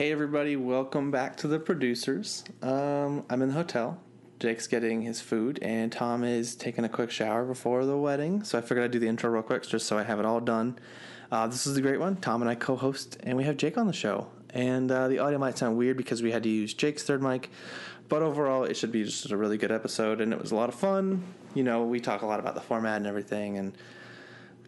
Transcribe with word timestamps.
Hey 0.00 0.12
everybody, 0.12 0.56
welcome 0.56 1.10
back 1.10 1.36
to 1.36 1.46
the 1.46 1.58
producers. 1.58 2.42
Um, 2.62 3.22
I'm 3.28 3.42
in 3.42 3.48
the 3.48 3.54
hotel. 3.54 4.00
Jake's 4.38 4.66
getting 4.66 5.02
his 5.02 5.20
food, 5.20 5.58
and 5.60 5.92
Tom 5.92 6.24
is 6.24 6.54
taking 6.56 6.86
a 6.86 6.88
quick 6.88 7.10
shower 7.10 7.44
before 7.44 7.84
the 7.84 7.98
wedding. 7.98 8.42
So 8.42 8.56
I 8.56 8.62
figured 8.62 8.82
I'd 8.82 8.92
do 8.92 8.98
the 8.98 9.08
intro 9.08 9.28
real 9.28 9.42
quick, 9.42 9.62
just 9.66 9.86
so 9.86 9.98
I 9.98 10.02
have 10.04 10.18
it 10.18 10.24
all 10.24 10.40
done. 10.40 10.78
Uh, 11.30 11.48
this 11.48 11.66
is 11.66 11.76
a 11.76 11.82
great 11.82 12.00
one. 12.00 12.16
Tom 12.16 12.40
and 12.40 12.50
I 12.50 12.54
co-host, 12.54 13.18
and 13.24 13.36
we 13.36 13.44
have 13.44 13.58
Jake 13.58 13.76
on 13.76 13.86
the 13.86 13.92
show. 13.92 14.28
And 14.54 14.90
uh, 14.90 15.08
the 15.08 15.18
audio 15.18 15.36
might 15.36 15.58
sound 15.58 15.76
weird 15.76 15.98
because 15.98 16.22
we 16.22 16.32
had 16.32 16.44
to 16.44 16.48
use 16.48 16.72
Jake's 16.72 17.02
third 17.02 17.22
mic, 17.22 17.50
but 18.08 18.22
overall 18.22 18.64
it 18.64 18.78
should 18.78 18.92
be 18.92 19.04
just 19.04 19.30
a 19.30 19.36
really 19.36 19.58
good 19.58 19.70
episode, 19.70 20.22
and 20.22 20.32
it 20.32 20.40
was 20.40 20.50
a 20.50 20.56
lot 20.56 20.70
of 20.70 20.76
fun. 20.76 21.22
You 21.52 21.62
know, 21.62 21.84
we 21.84 22.00
talk 22.00 22.22
a 22.22 22.26
lot 22.26 22.40
about 22.40 22.54
the 22.54 22.62
format 22.62 22.96
and 22.96 23.06
everything, 23.06 23.58
and 23.58 23.76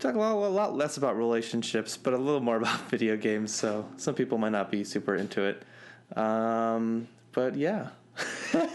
talk 0.02 0.14
a 0.16 0.18
lot, 0.18 0.34
a 0.34 0.48
lot 0.48 0.76
less 0.76 0.96
about 0.96 1.16
relationships, 1.16 1.96
but 1.96 2.12
a 2.12 2.18
little 2.18 2.40
more 2.40 2.56
about 2.58 2.80
video 2.90 3.16
games. 3.16 3.54
So 3.54 3.86
some 3.96 4.14
people 4.14 4.38
might 4.38 4.52
not 4.52 4.70
be 4.70 4.84
super 4.84 5.14
into 5.14 5.42
it. 5.42 5.62
Um, 6.16 7.08
but 7.32 7.56
yeah. 7.56 7.88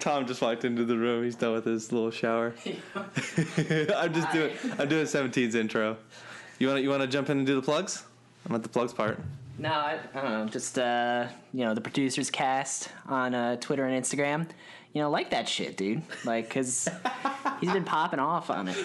Tom 0.00 0.26
just 0.26 0.40
walked 0.40 0.64
into 0.64 0.84
the 0.84 0.96
room. 0.96 1.24
He's 1.24 1.34
done 1.34 1.52
with 1.52 1.64
his 1.64 1.90
little 1.90 2.12
shower. 2.12 2.54
I'm 2.96 4.14
just 4.14 4.30
doing. 4.30 4.52
I'm 4.78 4.88
doing 4.88 5.04
17's 5.04 5.56
intro. 5.56 5.96
You 6.60 6.68
want 6.68 6.78
to 6.78 6.82
you 6.82 6.90
want 6.90 7.02
to 7.02 7.08
jump 7.08 7.28
in 7.28 7.38
and 7.38 7.46
do 7.46 7.56
the 7.56 7.62
plugs? 7.62 8.04
I'm 8.48 8.54
at 8.54 8.62
the 8.62 8.68
plugs 8.68 8.92
part. 8.92 9.18
No, 9.58 9.70
I, 9.70 9.98
I 10.14 10.20
don't 10.20 10.30
know. 10.30 10.46
Just 10.46 10.78
uh, 10.78 11.26
you 11.52 11.64
know, 11.64 11.74
the 11.74 11.80
producers 11.80 12.30
cast 12.30 12.90
on 13.08 13.34
uh, 13.34 13.56
Twitter 13.56 13.84
and 13.84 14.00
Instagram. 14.04 14.46
You 14.96 15.02
know, 15.02 15.10
like 15.10 15.28
that 15.32 15.46
shit, 15.46 15.76
dude. 15.76 16.00
Like, 16.24 16.48
cause 16.48 16.88
he's 17.60 17.70
been 17.70 17.84
popping 17.84 18.18
off 18.18 18.48
on 18.48 18.68
it. 18.68 18.78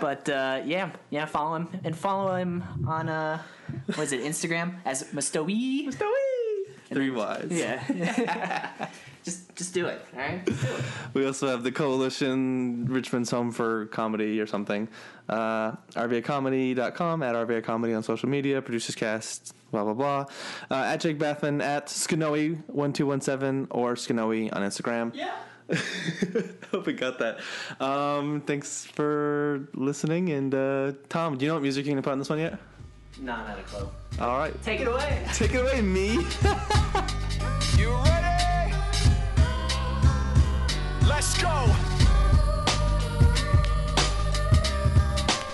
But 0.00 0.26
uh, 0.26 0.62
yeah, 0.64 0.88
yeah, 1.10 1.26
follow 1.26 1.54
him 1.56 1.68
and 1.84 1.94
follow 1.94 2.34
him 2.34 2.64
on 2.88 3.10
uh, 3.10 3.42
what 3.94 4.04
is 4.04 4.12
it, 4.12 4.22
Instagram 4.22 4.76
as 4.86 5.02
Mastowi. 5.12 5.92
Three 6.88 7.10
Y's. 7.10 7.50
Yeah. 7.50 8.88
just 9.24 9.54
just 9.54 9.74
do 9.74 9.86
it. 9.86 10.04
All 10.14 10.20
right. 10.20 10.44
Do 10.44 10.52
it. 10.52 10.84
We 11.14 11.26
also 11.26 11.48
have 11.48 11.62
the 11.62 11.72
Coalition 11.72 12.86
Richmond's 12.86 13.30
Home 13.30 13.52
for 13.52 13.86
Comedy 13.86 14.40
or 14.40 14.46
something. 14.46 14.88
Uh, 15.28 15.72
RVAcomedy.com, 15.94 17.22
at 17.22 17.34
RVA 17.34 17.62
Comedy 17.62 17.94
on 17.94 18.02
social 18.02 18.28
media, 18.28 18.60
Producers 18.60 18.94
Cast, 18.94 19.54
blah, 19.70 19.84
blah, 19.84 19.94
blah. 19.94 20.26
Uh, 20.70 20.84
at 20.84 21.00
Jake 21.00 21.18
Bathman, 21.18 21.62
at 21.62 21.86
Skanoe1217, 21.86 23.68
or 23.70 23.94
Skanoe 23.94 24.54
on 24.54 24.62
Instagram. 24.62 25.14
Yeah. 25.14 25.34
Hope 26.72 26.86
we 26.86 26.92
got 26.92 27.18
that. 27.20 27.38
Um, 27.80 28.42
thanks 28.42 28.84
for 28.84 29.68
listening. 29.74 30.30
And 30.30 30.54
uh, 30.54 30.92
Tom, 31.08 31.38
do 31.38 31.44
you 31.44 31.50
know 31.50 31.54
what 31.54 31.62
music 31.62 31.86
you're 31.86 31.94
going 31.94 32.02
to 32.02 32.06
put 32.06 32.12
on 32.12 32.18
this 32.18 32.28
one 32.28 32.40
yet? 32.40 32.58
No, 33.20 33.36
not 33.36 33.58
a 33.58 33.62
clue. 33.62 33.88
All 34.20 34.38
right. 34.38 34.60
Take 34.62 34.80
it 34.80 34.88
away. 34.88 35.24
Take 35.32 35.54
it 35.54 35.60
away, 35.60 35.80
me. 35.80 36.18
Let's 41.22 41.40
go. 41.40 41.54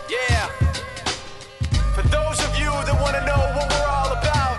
Yeah. 0.08 0.46
For 1.92 2.00
those 2.08 2.40
of 2.40 2.56
you 2.56 2.72
that 2.88 2.96
want 3.04 3.16
to 3.16 3.22
know 3.28 3.36
what 3.52 3.68
we're 3.68 3.84
all 3.84 4.12
about, 4.16 4.56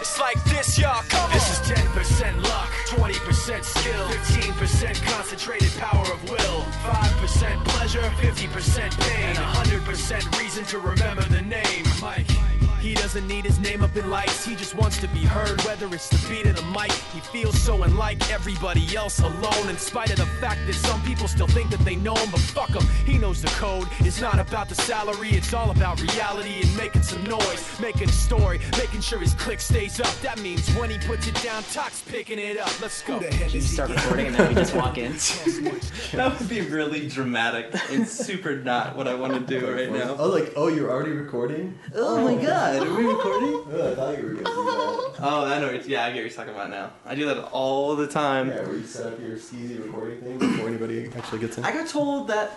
it's 0.00 0.18
like 0.18 0.42
this, 0.44 0.78
y'all. 0.78 1.02
Come 1.10 1.30
This 1.32 1.60
on. 1.68 1.76
is 1.76 2.32
10% 2.32 2.42
luck, 2.44 2.70
20% 2.88 3.62
skill, 3.62 4.08
15% 4.08 5.04
concentrated 5.04 5.70
power 5.76 6.06
of 6.10 6.30
will, 6.30 6.64
5% 6.80 7.64
pleasure, 7.66 8.00
50% 8.00 9.00
pain, 9.00 9.36
and 9.36 9.36
100% 9.36 10.40
reason 10.40 10.64
to 10.64 10.78
remember 10.78 11.24
the 11.24 11.42
name. 11.42 11.84
Mike. 12.00 12.57
He 12.80 12.94
doesn't 12.94 13.26
need 13.26 13.44
his 13.44 13.58
name 13.58 13.82
up 13.82 13.96
in 13.96 14.08
lights, 14.10 14.44
he 14.44 14.54
just 14.54 14.74
wants 14.74 14.98
to 15.00 15.08
be 15.08 15.20
heard, 15.20 15.60
whether 15.62 15.86
it's 15.94 16.08
the 16.08 16.28
beat 16.28 16.46
of 16.46 16.56
the 16.56 16.62
mic. 16.66 16.92
He 17.12 17.20
feels 17.20 17.58
so 17.60 17.82
unlike 17.82 18.30
everybody 18.30 18.96
else 18.96 19.18
alone, 19.20 19.68
in 19.68 19.76
spite 19.76 20.10
of 20.10 20.18
the 20.18 20.26
fact 20.40 20.60
that 20.66 20.74
some 20.74 21.02
people 21.02 21.28
still 21.28 21.48
think 21.48 21.70
that 21.70 21.80
they 21.80 21.96
know 21.96 22.14
him, 22.14 22.30
but 22.30 22.40
fuck 22.40 22.70
him, 22.70 22.86
he 23.04 23.18
knows 23.18 23.42
the 23.42 23.48
code. 23.48 23.88
It's 24.00 24.20
not 24.20 24.38
about 24.38 24.68
the 24.68 24.74
salary, 24.74 25.30
it's 25.30 25.52
all 25.52 25.70
about 25.70 26.00
reality 26.00 26.60
and 26.62 26.76
making 26.76 27.02
some 27.02 27.22
noise, 27.24 27.80
making 27.80 28.08
a 28.08 28.12
story, 28.12 28.60
making 28.76 29.00
sure 29.00 29.18
his 29.18 29.34
click 29.34 29.60
stays 29.60 30.00
up. 30.00 30.14
That 30.20 30.40
means 30.40 30.68
when 30.76 30.90
he 30.90 30.98
puts 30.98 31.26
it 31.26 31.34
down, 31.42 31.62
Talk's 31.72 32.02
picking 32.02 32.38
it 32.38 32.58
up. 32.58 32.80
Let's 32.80 33.02
go. 33.02 33.20
You 33.48 33.60
start 33.60 33.90
recording 33.90 34.26
and 34.28 34.36
then 34.36 34.48
we 34.48 34.54
just 34.54 34.74
walk 34.74 34.98
in. 34.98 35.12
that 36.12 36.36
would 36.38 36.48
be 36.48 36.60
really 36.62 37.08
dramatic 37.08 37.74
and 37.90 38.06
super 38.06 38.56
not 38.56 38.96
what 38.96 39.08
I 39.08 39.14
want 39.14 39.34
to 39.34 39.40
do 39.40 39.70
right 39.72 39.90
now. 39.90 40.16
Oh, 40.18 40.28
like, 40.28 40.52
oh, 40.56 40.68
you're 40.68 40.90
already 40.90 41.12
recording? 41.12 41.78
Oh 41.94 42.22
my 42.22 42.40
god, 42.42 42.77
are 42.86 42.94
we 42.96 43.04
recording? 43.06 43.54
Oh, 43.70 43.92
I 43.92 43.94
thought 43.94 44.18
you 44.18 44.24
were 44.24 44.32
gonna 44.34 44.44
do 44.44 45.14
Oh, 45.20 45.44
I 45.46 45.60
know. 45.60 45.70
Yeah, 45.86 46.04
I 46.04 46.08
get 46.12 46.16
what 46.16 46.22
you're 46.22 46.28
talking 46.30 46.54
about 46.54 46.70
now. 46.70 46.90
I 47.04 47.14
do 47.14 47.26
that 47.26 47.38
all 47.50 47.96
the 47.96 48.06
time. 48.06 48.48
Yeah, 48.48 48.62
where 48.62 48.76
you 48.76 48.84
set 48.86 49.12
up 49.12 49.20
your 49.20 49.36
skeezy 49.36 49.82
recording 49.84 50.20
thing 50.20 50.38
before 50.38 50.68
anybody 50.68 51.10
actually 51.16 51.40
gets 51.40 51.58
in. 51.58 51.64
I 51.64 51.72
got 51.72 51.88
told 51.88 52.28
that 52.28 52.52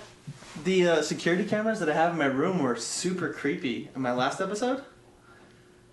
the 0.64 0.88
uh, 0.88 1.02
security 1.02 1.44
cameras 1.46 1.80
that 1.80 1.90
I 1.90 1.94
have 1.94 2.12
in 2.12 2.18
my 2.18 2.26
room 2.26 2.60
were 2.62 2.76
super 2.76 3.34
creepy 3.34 3.90
in 3.96 4.02
my 4.02 4.12
last 4.14 4.40
episode. 4.42 4.84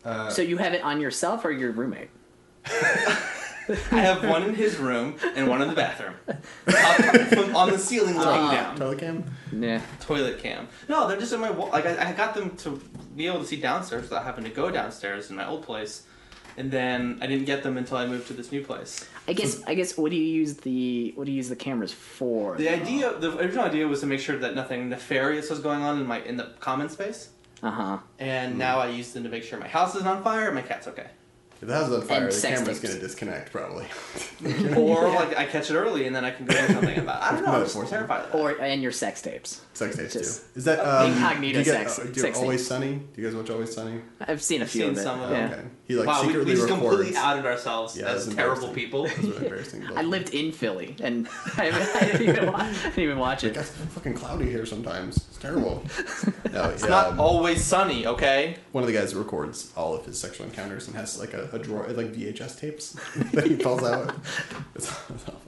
Uh, 0.05 0.29
So 0.31 0.43
you 0.43 0.59
have 0.59 0.75
it 0.75 0.83
on 0.83 1.01
yourself 1.01 1.45
or 1.45 1.51
your 1.51 1.73
roommate? 1.73 2.11
I 2.71 4.01
have 4.01 4.25
one 4.27 4.45
in 4.45 4.55
his 4.55 4.77
room 4.79 5.17
and 5.35 5.47
one 5.47 5.61
in 5.61 5.69
the 5.69 5.75
bathroom. 5.75 6.15
Up, 6.29 6.37
from- 7.29 7.55
on 7.57 7.71
the 7.71 7.79
ceiling 7.79 8.17
looking 8.17 8.51
down. 8.51 8.77
telecam? 8.79 9.25
Yeah. 9.53 9.83
Toilet 10.01 10.39
cam. 10.39 10.69
No, 10.89 11.07
they're 11.07 11.19
just 11.21 11.33
in 11.35 11.41
my 11.41 11.51
wall. 11.51 11.69
Like 11.71 11.85
I, 11.87 12.11
I 12.11 12.13
got 12.13 12.35
them 12.35 12.57
to 12.59 12.81
be 13.19 13.27
able 13.27 13.41
to 13.41 13.45
see 13.45 13.57
downstairs 13.57 14.03
without 14.03 14.25
having 14.25 14.45
to 14.45 14.51
go 14.51 14.71
downstairs 14.71 15.29
in 15.29 15.37
my 15.37 15.47
old 15.47 15.63
place. 15.65 16.05
And 16.57 16.71
then 16.71 17.19
I 17.21 17.27
didn't 17.27 17.45
get 17.45 17.63
them 17.63 17.77
until 17.77 17.99
I 17.99 18.07
moved 18.07 18.27
to 18.29 18.33
this 18.33 18.51
new 18.51 18.65
place. 18.65 19.07
I 19.29 19.33
guess 19.33 19.63
I 19.67 19.75
guess 19.75 19.97
what 19.97 20.11
do 20.11 20.17
you 20.17 20.25
use 20.25 20.55
the 20.55 21.13
what 21.15 21.27
do 21.27 21.31
you 21.31 21.37
use 21.37 21.49
the 21.49 21.57
cameras 21.57 21.93
for? 21.93 22.57
The 22.57 22.69
idea, 22.69 23.17
the 23.19 23.37
original 23.39 23.65
idea 23.65 23.87
was 23.87 24.01
to 24.01 24.07
make 24.07 24.19
sure 24.21 24.39
that 24.39 24.55
nothing 24.57 24.89
nefarious 24.89 25.51
was 25.51 25.61
going 25.61 25.83
on 25.83 26.01
in 26.01 26.07
my 26.07 26.21
in 26.21 26.37
the 26.37 26.55
common 26.59 26.89
space. 26.89 27.31
Uh 27.63 27.71
huh. 27.71 27.99
And 28.19 28.59
now 28.59 28.79
I 28.79 28.89
use 28.89 29.13
them 29.13 29.23
to 29.25 29.29
make 29.29 29.45
sure 29.45 29.59
my 29.59 29.69
house 29.69 29.95
isn't 29.95 30.07
on 30.07 30.23
fire 30.25 30.47
and 30.47 30.55
my 30.55 30.63
cat's 30.63 30.89
okay. 30.89 31.09
If 31.61 31.67
the 31.67 31.75
house 31.75 31.89
is 31.89 31.95
on 31.95 32.03
fire, 32.03 32.27
the 32.27 32.33
sex 32.33 32.61
camera's 32.61 32.81
tapes. 32.81 32.93
gonna 32.95 33.05
disconnect 33.05 33.51
probably. 33.53 33.87
or 34.77 35.09
like 35.09 35.37
I 35.37 35.45
catch 35.45 35.71
it 35.71 35.75
early 35.75 36.07
and 36.07 36.15
then 36.15 36.25
I 36.25 36.31
can 36.31 36.47
go 36.47 36.55
do 36.55 36.73
something 36.73 36.99
about 36.99 37.21
it. 37.23 37.27
I 37.27 37.33
don't 37.35 37.45
know. 37.45 37.53
I'm 37.53 37.63
just 37.65 37.75
Metaphor. 37.77 37.99
terrified 37.99 38.25
of 38.27 38.33
that. 38.33 38.39
Or 38.39 38.51
and 38.61 38.81
your 38.81 38.93
sex 38.93 39.21
tapes. 39.23 39.63
Sex 39.75 39.97
tapes 39.97 40.13
Just- 40.13 40.43
too. 40.55 40.59
Is 40.59 40.65
that 40.67 40.79
um, 40.81 41.13
Incognito 41.13 41.53
do 41.55 41.59
you 41.59 41.65
get, 41.65 41.91
sex- 41.91 41.99
uh, 41.99 42.03
do 42.05 42.09
you 42.11 42.21
sex 42.21 42.39
Always 42.39 42.61
tapes. 42.61 42.69
Sunny? 42.69 42.95
Do 43.15 43.21
you 43.21 43.27
guys 43.27 43.37
watch 43.37 43.51
Always 43.51 43.75
Sunny? 43.75 44.01
I've 44.21 44.43
seen 44.43 44.61
a 44.61 44.65
I've 44.65 44.71
few 44.71 44.83
seen 44.83 44.91
of 44.91 44.99
it. 44.99 45.03
some 45.03 45.21
of 45.21 45.31
yeah. 45.31 45.47
them. 45.49 45.59
Okay. 45.59 45.69
He 45.87 45.95
like 45.97 46.07
wow, 46.07 46.21
we, 46.21 46.27
we 46.29 46.33
secretly 46.33 46.53
just 46.55 46.63
records. 46.69 46.89
completely 46.89 47.17
outed 47.17 47.47
ourselves 47.47 47.97
Yeah, 47.97 48.07
as 48.07 48.25
that's 48.27 48.37
terrible 48.37 48.69
embarrassing. 48.69 48.75
people. 48.75 49.03
That's 49.05 49.19
really 49.19 49.37
embarrassing. 49.37 49.87
I 49.97 50.03
lived 50.03 50.35
in 50.35 50.53
Philly 50.53 50.95
and 51.01 51.29
I, 51.57 51.71
I, 52.01 52.05
didn't, 52.05 52.29
even 52.29 52.53
watch, 52.53 52.63
I 52.63 52.83
didn't 52.91 52.99
even 52.99 53.19
watch 53.19 53.45
it. 53.45 53.57
It's 53.57 53.71
fucking 53.71 54.15
cloudy 54.15 54.49
here 54.51 54.65
sometimes. 54.67 55.28
Terrible. 55.41 55.83
no, 56.53 56.65
It's 56.71 56.83
not 56.89 57.13
um, 57.13 57.21
always 57.21 57.63
sunny, 57.63 58.07
okay? 58.07 58.57
one 58.73 58.83
of 58.83 58.89
the 58.89 58.93
guys 58.95 59.15
records 59.15 59.73
all 59.77 59.95
of 59.95 60.05
his 60.05 60.19
sexual 60.21 60.47
encounters 60.47 60.89
and 60.89 60.97
has 60.97 61.19
like 61.21 61.33
a, 61.35 61.49
a 61.53 61.59
drawer 61.59 61.87
like 61.89 62.13
VHS 62.13 62.59
tapes 62.59 62.93
that 63.33 63.47
he 63.47 63.57
pulls 63.57 63.83
out. 63.85 64.15
It's, 64.75 64.89
it's 65.11 65.25
awful. 65.29 65.43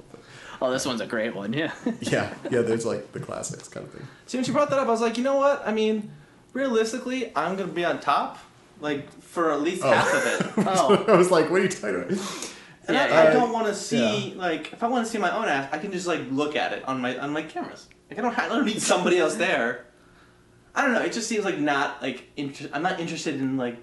Oh, 0.62 0.71
this 0.71 0.84
one's 0.87 1.00
a 1.00 1.06
great 1.06 1.34
one. 1.34 1.53
Yeah. 1.55 1.73
Yeah, 2.00 2.33
yeah. 2.50 2.61
There's 2.62 2.84
like 2.84 3.12
the 3.12 3.21
classics 3.21 3.67
kind 3.69 3.87
of 3.87 3.93
thing. 3.93 4.06
See, 4.27 4.37
when 4.39 4.45
she 4.45 4.53
brought 4.53 4.69
that 4.71 4.79
up, 4.79 4.87
I 4.89 4.91
was 4.91 5.00
like, 5.00 5.17
you 5.17 5.25
know 5.25 5.37
what? 5.37 5.62
I 5.67 5.73
mean, 5.73 6.11
realistically, 6.53 7.33
I'm 7.34 7.56
gonna 7.56 7.73
be 7.73 7.84
on 7.84 7.99
top, 8.00 8.39
like 8.81 9.11
for 9.23 9.53
at 9.53 9.62
least 9.62 9.83
Oh. 9.84 9.91
half 9.91 10.12
of 10.15 10.59
it. 10.59 10.67
Oh, 10.69 11.05
I 11.09 11.17
was 11.17 11.31
like, 11.31 11.50
what 11.50 11.61
are 11.61 11.65
you 11.65 11.69
talking 11.71 11.97
about? 11.97 12.53
And 12.89 12.97
Yeah, 12.97 13.05
I, 13.05 13.09
yeah. 13.09 13.31
I 13.31 13.33
don't 13.33 13.53
want 13.53 13.67
to 13.67 13.75
see 13.75 14.35
like 14.37 14.73
if 14.73 14.83
I 14.83 14.89
want 14.89 15.05
to 15.07 15.11
see 15.11 15.19
my 15.19 15.31
own 15.37 15.47
ass, 15.49 15.69
I 15.73 15.79
can 15.79 15.93
just 15.93 16.07
like 16.07 16.21
look 16.31 16.57
at 16.57 16.73
it 16.73 16.87
on 16.89 17.01
my 17.01 17.19
on 17.19 17.33
my 17.33 17.43
cameras. 17.43 17.89
Like 18.09 18.19
I 18.19 18.23
don't 18.23 18.35
have, 18.35 18.51
I 18.51 18.55
don't 18.57 18.65
need 18.67 18.81
somebody 18.83 19.19
else 19.19 19.35
there. 19.37 19.87
I 20.75 20.83
don't 20.83 20.93
know. 20.95 21.03
It 21.03 21.13
just 21.13 21.29
seems 21.29 21.45
like 21.45 21.59
not 21.59 22.01
like 22.03 22.29
inter- 22.37 22.71
I'm 22.73 22.83
not 22.83 22.99
interested 23.01 23.35
in 23.35 23.57
like 23.57 23.77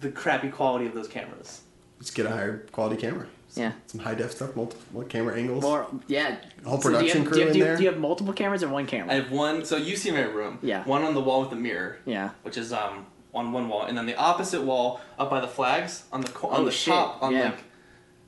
the 0.00 0.10
crappy 0.10 0.48
quality 0.48 0.86
of 0.86 0.94
those 0.94 1.08
cameras. 1.08 1.62
Just 1.98 2.14
get 2.14 2.26
a 2.26 2.30
higher 2.30 2.58
quality 2.72 2.96
camera. 3.00 3.26
yeah. 3.56 3.72
Some 3.86 4.00
high 4.00 4.14
def 4.14 4.30
stuff, 4.30 4.54
multiple 4.56 5.02
camera 5.04 5.36
angles. 5.36 5.62
More, 5.62 5.86
yeah. 6.06 6.36
Whole 6.64 6.78
do 6.78 6.88
you 6.88 6.94
production 6.96 7.22
have, 7.22 7.26
crew 7.30 7.34
do 7.34 7.40
you, 7.40 7.46
have, 7.46 7.48
in 7.48 7.52
do 7.54 7.58
you, 7.58 7.64
there? 7.64 7.76
do 7.76 7.82
you 7.84 7.90
have 7.90 7.98
multiple 7.98 8.32
cameras 8.32 8.62
or 8.62 8.68
one 8.68 8.86
camera? 8.86 9.12
I 9.12 9.16
have 9.16 9.30
one. 9.30 9.64
So 9.64 9.76
you 9.76 9.96
see 9.96 10.10
my 10.10 10.22
room. 10.22 10.58
Yeah. 10.62 10.84
One 10.84 11.02
on 11.02 11.12
the 11.14 11.20
wall 11.20 11.40
with 11.40 11.50
the 11.50 11.56
mirror. 11.56 11.98
yeah. 12.06 12.30
which 12.42 12.56
is 12.56 12.72
um 12.72 13.06
on 13.34 13.52
one 13.52 13.68
wall, 13.68 13.82
and 13.84 13.96
then 13.98 14.06
the 14.06 14.16
opposite 14.16 14.62
wall 14.62 15.00
up 15.18 15.30
by 15.30 15.40
the 15.40 15.46
flags 15.48 16.04
on 16.12 16.20
the 16.22 16.28
co- 16.30 16.48
on 16.48 16.62
Oh, 16.62 16.64
the 16.64 16.70
shit, 16.72 16.92
top 16.94 17.22
on 17.22 17.32
yeah. 17.34 17.44
like. 17.44 17.64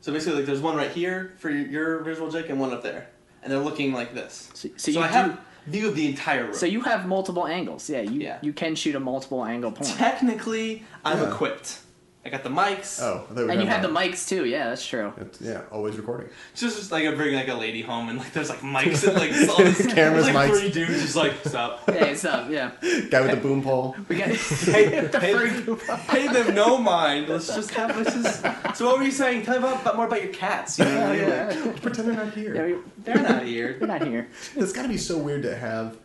So 0.02 0.12
basically, 0.12 0.38
like 0.40 0.46
there's 0.46 0.60
one 0.60 0.76
right 0.76 0.90
here 0.90 1.32
for 1.38 1.48
your, 1.48 1.66
your 1.66 1.98
visual 2.02 2.30
Jake, 2.30 2.50
and 2.50 2.60
one 2.60 2.72
up 2.74 2.82
there, 2.82 3.06
and 3.42 3.50
they're 3.50 3.58
looking 3.60 3.92
like 3.94 4.14
this. 4.14 4.50
So, 4.52 4.68
So, 4.68 4.74
so 4.76 4.90
you 4.90 5.00
I 5.00 5.06
do, 5.08 5.12
have 5.14 5.40
view 5.68 5.88
of 5.88 5.94
the 5.94 6.06
entire 6.08 6.44
room. 6.44 6.54
so 6.54 6.66
you 6.66 6.80
have 6.82 7.06
multiple 7.06 7.46
angles. 7.46 7.88
Yeah. 7.88 8.00
You 8.02 8.20
Yeah. 8.20 8.38
you 8.42 8.52
can 8.52 8.74
shoot 8.74 8.94
a 8.96 9.00
multiple 9.00 9.44
angle 9.44 9.70
point. 9.72 9.88
technically 9.96 10.82
I'm 11.04 11.18
Yeah. 11.18 11.28
equipped. 11.32 11.78
I 12.24 12.28
got 12.28 12.44
the 12.44 12.50
mics. 12.50 13.02
Oh, 13.02 13.14
I 13.14 13.18
thought 13.26 13.36
we 13.36 13.44
were 13.44 13.50
And 13.50 13.60
you 13.60 13.66
had 13.66 13.82
the 13.82 13.90
about- 13.90 14.04
mics 14.04 14.28
too. 14.28 14.44
Yeah, 14.44 14.68
that's 14.68 14.86
true. 14.86 15.12
It's, 15.20 15.40
yeah, 15.40 15.62
always 15.72 15.96
recording. 15.96 16.28
It's 16.52 16.60
just, 16.60 16.76
just 16.78 16.92
like 16.92 17.04
I 17.04 17.12
bring 17.16 17.34
like 17.34 17.48
a 17.48 17.54
lady 17.54 17.82
home 17.82 18.08
and 18.10 18.16
like 18.18 18.32
there's 18.32 18.48
like 18.48 18.60
mics 18.60 19.02
and 19.06 19.16
like 19.16 19.32
all 19.50 19.56
this 19.64 19.84
Cameras, 19.92 20.26
like 20.26 20.34
mics. 20.50 20.58
three 20.60 20.70
dudes 20.70 21.02
just 21.02 21.16
like 21.16 21.34
stop. 21.44 21.82
Yeah, 21.88 22.04
it's 22.04 22.24
up. 22.24 22.48
Yeah, 22.48 22.70
Guy 23.10 23.20
with 23.22 23.30
the 23.32 23.36
boom 23.42 23.60
pole. 23.60 23.96
we 24.08 24.16
got. 24.18 24.28
Pay, 24.28 25.08
pay, 25.12 25.76
pay 26.06 26.28
them 26.28 26.54
no 26.54 26.78
mind. 26.78 27.28
Let's 27.28 27.52
just 27.52 27.72
have 27.74 27.96
let's 27.96 28.14
just. 28.14 28.76
So 28.76 28.86
what 28.86 28.98
were 28.98 29.04
you 29.04 29.10
saying? 29.10 29.42
Tell 29.42 29.54
me 29.60 29.66
about, 29.66 29.82
about 29.82 29.96
more 29.96 30.06
about 30.06 30.22
your 30.22 30.32
cats. 30.32 30.78
You 30.78 30.84
know, 30.84 31.12
Yeah, 31.12 31.46
like, 31.48 31.56
yeah. 31.56 31.72
Pretend 31.82 32.08
they're 32.08 32.24
not 32.24 32.34
here. 32.34 32.54
Yeah, 32.54 32.66
we- 32.76 32.82
they're 33.02 33.16
not 33.20 33.42
here. 33.44 33.76
We're 33.80 33.86
not 33.88 34.06
here. 34.06 34.28
It's 34.54 34.72
got 34.72 34.82
to 34.82 34.88
be 34.88 34.96
so 34.96 35.18
weird 35.18 35.42
to 35.42 35.56
have 35.56 35.96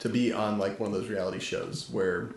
to 0.00 0.08
be 0.08 0.32
on 0.32 0.58
like 0.58 0.80
one 0.80 0.92
of 0.92 1.00
those 1.00 1.08
reality 1.08 1.38
shows 1.38 1.88
where 1.92 2.30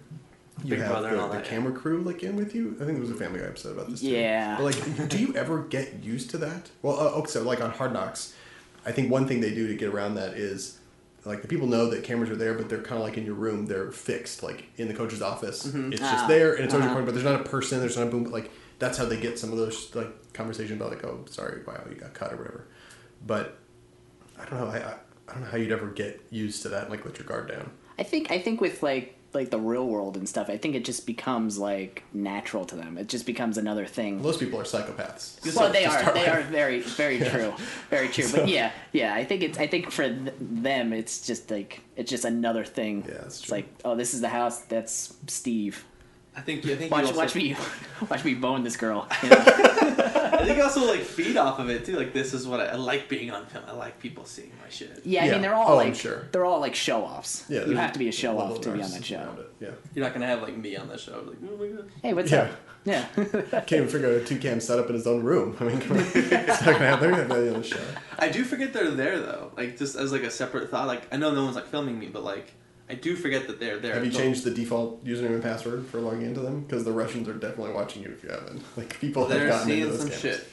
you 0.64 0.72
Big 0.72 0.80
have 0.80 0.90
Brother 0.90 1.08
the, 1.08 1.14
and 1.14 1.22
all 1.22 1.30
the 1.30 1.36
that, 1.36 1.46
camera 1.46 1.72
crew 1.74 2.02
like 2.02 2.24
in 2.24 2.36
with 2.36 2.54
you. 2.54 2.76
I 2.80 2.86
think 2.86 2.94
there 2.94 3.02
was 3.02 3.10
a 3.10 3.16
Family 3.16 3.40
Guy 3.40 3.46
episode 3.46 3.72
about 3.72 3.90
this. 3.90 4.02
Too. 4.02 4.10
Yeah. 4.10 4.58
But 4.58 4.64
like, 4.64 5.10
do 5.10 5.18
you 5.18 5.36
ever 5.36 5.64
get 5.64 6.04
used 6.04 6.30
to 6.32 6.38
that? 6.40 6.70
Well, 6.82 7.00
uh, 7.00 7.20
okay, 7.20 7.32
so 7.32 7.44
like 7.44 7.62
on 7.62 7.72
Hard 7.72 7.94
Knocks, 7.94 8.34
I 8.86 8.92
think 8.92 9.12
one 9.12 9.28
thing 9.28 9.42
they 9.42 9.54
do 9.54 9.68
to 9.68 9.76
get 9.76 9.90
around 9.90 10.16
that 10.16 10.34
is 10.36 10.78
like 11.26 11.42
the 11.42 11.48
people 11.48 11.68
know 11.68 11.90
that 11.90 12.04
cameras 12.04 12.30
are 12.30 12.36
there, 12.36 12.54
but 12.54 12.70
they're 12.70 12.82
kind 12.82 13.00
of 13.02 13.08
like 13.08 13.18
in 13.18 13.26
your 13.26 13.36
room. 13.36 13.66
They're 13.66 13.92
fixed, 13.92 14.44
like 14.44 14.66
in 14.78 14.88
the 14.88 14.94
coach's 14.94 15.22
office. 15.22 15.66
It's 15.66 16.02
Ah, 16.02 16.12
just 16.12 16.28
there 16.28 16.54
and 16.54 16.66
it's 16.66 16.74
always 16.74 16.86
uh-huh. 16.86 17.00
recording, 17.00 17.06
but 17.06 17.14
there's 17.14 17.26
not 17.26 17.42
a 17.42 17.50
person. 17.50 17.80
There's 17.80 17.98
not 17.98 18.08
a 18.08 18.10
boom. 18.12 18.24
But 18.24 18.34
like 18.34 18.52
that's 18.80 18.98
how 18.98 19.06
they 19.06 19.20
get 19.20 19.40
some 19.40 19.52
of 19.52 19.58
those 19.58 19.94
like 19.96 20.34
conversations 20.34 20.80
about 20.80 20.92
like, 20.92 21.04
oh, 21.04 21.26
sorry, 21.30 21.62
wow, 21.66 21.82
you 21.90 21.96
got 21.96 22.14
cut 22.14 22.34
or 22.34 22.38
whatever. 22.38 22.68
But 23.26 23.58
I 24.40 24.46
don't 24.46 24.60
know. 24.60 24.68
I, 24.68 24.78
I 24.78 24.96
I 25.30 25.34
don't 25.34 25.44
know 25.44 25.50
how 25.50 25.58
you'd 25.58 25.72
ever 25.72 25.88
get 25.88 26.22
used 26.30 26.62
to 26.64 26.70
that 26.70 26.84
and 26.84 26.92
like 26.92 27.06
let 27.06 27.18
your 27.18 27.28
guard 27.28 27.48
down. 27.48 27.72
I 27.98 28.04
think 28.04 28.30
I 28.32 28.40
think 28.40 28.60
with 28.60 28.84
like 28.84 29.18
like 29.34 29.50
the 29.50 29.60
real 29.60 29.88
world 29.88 30.16
and 30.18 30.28
stuff, 30.28 30.50
I 30.50 30.58
think 30.58 30.76
it 30.76 30.86
just 30.86 31.06
becomes 31.06 31.58
like 31.58 32.04
natural 32.14 32.66
to 32.66 32.76
them. 32.76 32.98
It 32.98 33.10
just 33.10 33.26
becomes 33.26 33.58
another 33.58 33.86
thing. 33.86 34.22
Most 34.22 34.40
people 34.40 34.60
are 34.60 34.64
psychopaths. 34.64 35.56
well, 35.56 35.72
they 35.72 35.86
are. 35.86 36.04
They 36.14 36.20
with. 36.22 36.30
are 36.30 36.42
very, 36.44 36.82
very 36.82 37.20
true. 37.20 37.54
Very 37.90 38.08
true. 38.10 38.24
So- 38.26 38.40
But 38.40 38.50
yeah, 38.50 38.72
yeah. 38.92 39.14
I 39.16 39.24
think 39.24 39.42
it's. 39.44 39.58
I 39.58 39.68
think 39.68 39.92
for 39.92 40.08
th- 40.08 40.34
them, 40.40 40.94
it's 40.94 41.26
just 41.26 41.50
like 41.50 41.82
it's 41.96 42.10
just 42.10 42.26
another 42.26 42.64
thing. 42.66 43.04
Yeah, 43.08 43.14
that's 43.22 43.40
It's 43.40 43.42
true. 43.48 43.58
like, 43.58 43.68
oh, 43.86 43.96
this 43.96 44.14
is 44.14 44.22
the 44.22 44.30
house. 44.30 44.60
That's 44.62 45.14
Steve. 45.28 45.84
I 46.36 46.42
think 46.42 46.66
I 46.66 46.76
think 46.76 46.92
Watch, 46.92 47.02
you 47.04 47.08
also, 47.08 47.20
watch 47.20 47.36
me, 47.36 47.56
watch 48.10 48.24
me 48.26 48.34
bone 48.34 48.64
this 48.64 48.76
girl. 48.76 49.08
You 49.22 49.30
know? 49.30 49.36
I 49.38 50.46
think 50.46 50.58
you 50.58 50.64
also 50.64 50.86
like 50.88 51.02
feed 51.02 51.38
off 51.38 51.60
of 51.60 51.70
it 51.70 51.86
too. 51.86 51.96
Like 51.96 52.12
this 52.12 52.34
is 52.34 52.48
what 52.48 52.60
I, 52.60 52.66
I 52.66 52.76
like 52.76 53.08
being 53.08 53.32
on 53.32 53.46
film. 53.46 53.64
I 53.68 53.74
like 53.74 54.00
people 54.00 54.26
seeing 54.26 54.52
my 54.62 54.70
shit. 54.70 55.02
Yeah, 55.06 55.26
I 55.26 55.32
mean 55.32 55.42
they're 55.42 55.54
all 55.54 55.74
Oh, 55.74 55.78
like 55.78 55.96
sure. 55.96 56.28
they're 56.32 56.44
all 56.46 56.60
like 56.60 56.76
show 56.76 57.04
offs. 57.04 57.46
Yeah, 57.50 57.66
you 57.66 57.76
have 57.78 57.94
to 57.94 58.00
be 58.00 58.08
a 58.10 58.12
show 58.12 58.38
off 58.40 58.62
to 58.62 58.72
be 58.72 58.82
on 58.82 58.92
that 58.92 59.06
show. 59.06 59.38
Yeah. 59.60 59.70
You're 59.94 60.04
not 60.04 60.14
gonna 60.14 60.26
have 60.28 60.42
like 60.42 60.58
me 60.58 60.76
on 60.76 60.88
the 60.90 60.98
show. 60.98 61.24
Like 61.26 61.38
oh 61.50 61.58
my 61.58 61.68
god. 61.68 61.90
Hey, 62.02 62.14
what's 62.14 62.32
Yeah. 62.32 62.42
up? 62.42 62.52
Yeah. 62.86 63.06
Can't 63.16 63.72
even 63.74 63.88
figure 63.88 64.10
out 64.10 64.16
a 64.16 64.26
two 64.26 64.38
cam 64.38 64.60
setup 64.60 64.88
in 64.90 64.96
his 64.96 65.08
own 65.08 65.24
room. 65.24 65.56
I 65.62 65.64
mean, 65.64 65.80
come 65.80 65.98
on. 65.98 66.04
it's 66.14 66.32
not 66.32 66.74
gonna 66.74 66.80
happen. 66.80 67.12
They're 67.12 67.26
gonna 67.26 67.36
have 67.36 67.46
that 67.46 67.56
on 67.56 67.62
the 67.62 67.68
show. 67.68 67.80
I 68.20 68.28
do 68.28 68.44
forget 68.44 68.74
they're 68.74 68.92
there 68.92 69.20
though. 69.20 69.52
Like 69.56 69.78
just 69.78 69.96
as 69.96 70.12
like 70.12 70.24
a 70.24 70.32
separate 70.32 70.70
thought. 70.72 70.88
Like 70.88 71.04
I 71.14 71.18
know 71.18 71.32
no 71.34 71.44
one's 71.44 71.56
like 71.56 71.68
filming 71.68 71.98
me, 71.98 72.08
but 72.08 72.24
like 72.24 72.52
I 72.90 72.96
do 72.96 73.16
forget 73.16 73.48
that 73.48 73.60
they're 73.60 73.80
there. 73.80 73.94
Have 73.94 74.06
you 74.06 74.12
Don't- 74.12 74.22
changed 74.22 74.44
the 74.44 74.52
default 74.52 75.04
username 75.06 75.28
and 75.36 75.44
password 75.44 75.86
for 75.88 76.00
logging 76.02 76.24
into 76.24 76.42
them? 76.42 76.62
Because 76.62 76.84
the 76.84 76.92
Russians 76.92 77.28
are 77.30 77.34
definitely 77.34 77.74
watching 77.74 78.04
you 78.04 78.10
if 78.10 78.24
you 78.24 78.30
haven't. 78.30 78.62
Like 78.78 79.00
people 79.00 79.26
have 79.28 79.38
They're 79.40 79.48
gotten 79.50 79.70
into 79.72 79.82
seeing 79.84 79.90
those 79.90 80.00
some 80.00 80.10
cameras. 80.10 80.22
shit. 80.40 80.48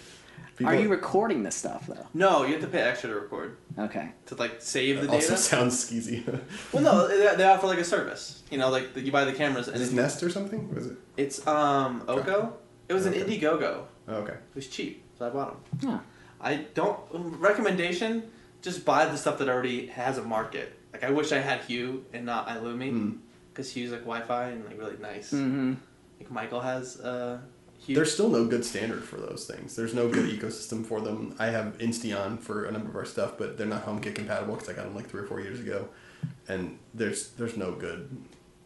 People 0.56 0.72
Are 0.72 0.76
you 0.78 0.88
recording 0.88 1.42
this 1.42 1.56
stuff 1.56 1.86
though? 1.86 2.06
No, 2.14 2.44
you 2.44 2.52
have 2.52 2.60
to 2.62 2.68
pay 2.68 2.82
extra 2.82 3.08
to 3.10 3.14
record 3.16 3.56
Okay. 3.78 4.10
to 4.26 4.34
like 4.36 4.56
save 4.60 4.96
the 5.00 5.08
also 5.08 5.20
data. 5.20 5.32
Also 5.32 5.36
sounds 5.56 5.90
skeezy. 5.90 6.22
Well, 6.72 6.82
no, 6.82 7.08
they, 7.08 7.34
they 7.36 7.44
offer 7.44 7.66
like 7.66 7.78
a 7.78 7.84
service. 7.84 8.42
You 8.50 8.58
know, 8.58 8.68
like 8.70 8.94
you 8.96 9.10
buy 9.10 9.24
the 9.24 9.32
cameras 9.32 9.66
and 9.68 9.76
Is 9.76 9.82
this 9.82 9.88
then 9.90 9.96
Nest 10.04 10.22
or 10.22 10.30
something? 10.30 10.72
Was 10.74 10.86
it? 10.86 10.96
it's 11.16 11.46
um 11.46 12.04
Oko. 12.08 12.54
It 12.88 12.92
was 12.94 13.06
Okay. 13.06 13.20
an 13.20 13.26
Indiegogo. 13.28 13.84
Oh, 14.08 14.14
okay. 14.16 14.32
It 14.34 14.54
was 14.54 14.66
cheap, 14.66 15.02
so 15.18 15.26
I 15.26 15.30
bought 15.30 15.80
them. 15.80 15.90
Yeah. 15.90 15.98
I 16.40 16.66
don't 16.74 16.98
recommendation. 17.40 18.24
Just 18.62 18.84
buy 18.84 19.06
the 19.06 19.16
stuff 19.16 19.38
that 19.38 19.48
already 19.48 19.86
has 19.86 20.18
a 20.18 20.22
market. 20.22 20.74
Like 20.92 21.04
I 21.04 21.10
wish 21.10 21.32
I 21.32 21.38
had 21.38 21.60
Hue 21.62 22.04
and 22.12 22.24
not 22.26 22.48
iLumi, 22.48 22.90
Hmm. 22.90 23.10
because 23.52 23.70
Hue's 23.72 23.90
like 23.92 24.00
Wi-Fi 24.00 24.48
and 24.50 24.64
like 24.64 24.78
really 24.78 24.96
nice. 25.00 25.32
Mm-hmm. 25.32 25.74
Like 26.18 26.30
Michael 26.30 26.60
has 26.60 27.00
uh, 27.00 27.38
Hue. 27.78 27.94
There's 27.94 28.12
still 28.12 28.28
no 28.28 28.44
good 28.46 28.64
standard 28.64 29.04
for 29.04 29.16
those 29.16 29.46
things. 29.46 29.76
There's 29.76 29.94
no 29.94 30.08
good 30.08 30.28
ecosystem 30.30 30.84
for 30.84 31.00
them. 31.00 31.34
I 31.38 31.46
have 31.46 31.78
Insteon 31.78 32.38
for 32.40 32.64
a 32.66 32.72
number 32.72 32.90
of 32.90 32.96
our 32.96 33.04
stuff, 33.06 33.38
but 33.38 33.56
they're 33.56 33.66
not 33.66 33.86
HomeKit 33.86 34.14
compatible 34.14 34.54
because 34.54 34.68
I 34.68 34.74
got 34.74 34.84
them 34.84 34.94
like 34.94 35.08
three 35.08 35.22
or 35.22 35.26
four 35.26 35.40
years 35.40 35.60
ago, 35.60 35.88
and 36.48 36.78
there's 36.94 37.30
there's 37.30 37.56
no 37.56 37.72
good. 37.72 38.08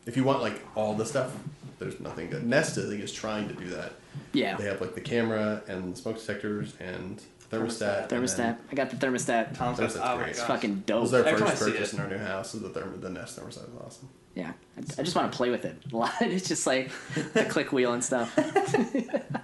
If 0.06 0.17
you 0.17 0.25
want 0.25 0.41
like 0.43 0.61
all 0.75 0.94
the 0.94 1.06
stuff, 1.06 1.32
there's 1.79 2.00
nothing 2.00 2.29
good. 2.31 2.44
Nest 2.47 2.76
I 2.79 2.82
think 2.82 3.03
is 3.03 3.12
trying 3.12 3.49
to 3.49 3.55
do 3.55 3.67
that. 3.71 3.93
Yeah. 4.32 4.56
They 4.56 4.65
have 4.65 4.81
like 4.81 4.94
the 4.94 5.00
camera 5.00 5.62
and 5.69 5.93
the 5.94 5.97
smoke 6.00 6.19
detectors 6.19 6.75
and 6.81 7.23
thermostat. 7.58 8.02
and 8.02 8.10
Thermostat. 8.10 8.56
I 8.70 8.74
got 8.74 8.90
the 8.90 8.96
thermostat. 8.96 9.56
Tom's 9.56 9.78
That's 9.78 9.96
got- 9.96 10.06
a 10.06 10.12
oh 10.12 10.16
my 10.16 10.22
great- 10.22 10.30
It's 10.30 10.38
gosh. 10.40 10.48
fucking 10.48 10.70
It 10.70 10.86
dope. 10.86 11.02
was 11.02 11.14
our 11.14 11.20
Every 11.24 11.40
time 11.40 11.48
first 11.50 11.62
I 11.62 11.66
see 11.66 11.72
purchase 11.72 11.92
it. 11.92 11.96
in 11.96 12.02
our 12.02 12.08
new 12.10 12.18
house. 12.18 12.54
Is 12.54 12.62
the 12.62 12.68
therm- 12.70 13.00
the 13.00 13.10
Nest 13.10 13.38
thermostat 13.38 13.68
is 13.68 13.74
awesome. 13.84 14.08
Yeah. 14.34 14.52
I, 14.76 14.80
I 14.98 15.02
just 15.02 15.14
want 15.16 15.30
to 15.30 15.36
play 15.36 15.50
with 15.50 15.64
it 15.64 15.76
a 15.92 15.96
lot. 15.96 16.12
It's 16.20 16.48
just 16.48 16.66
like 16.66 16.90
the 17.34 17.44
click 17.48 17.72
wheel 17.72 17.92
and 17.92 18.02
stuff. 18.04 18.34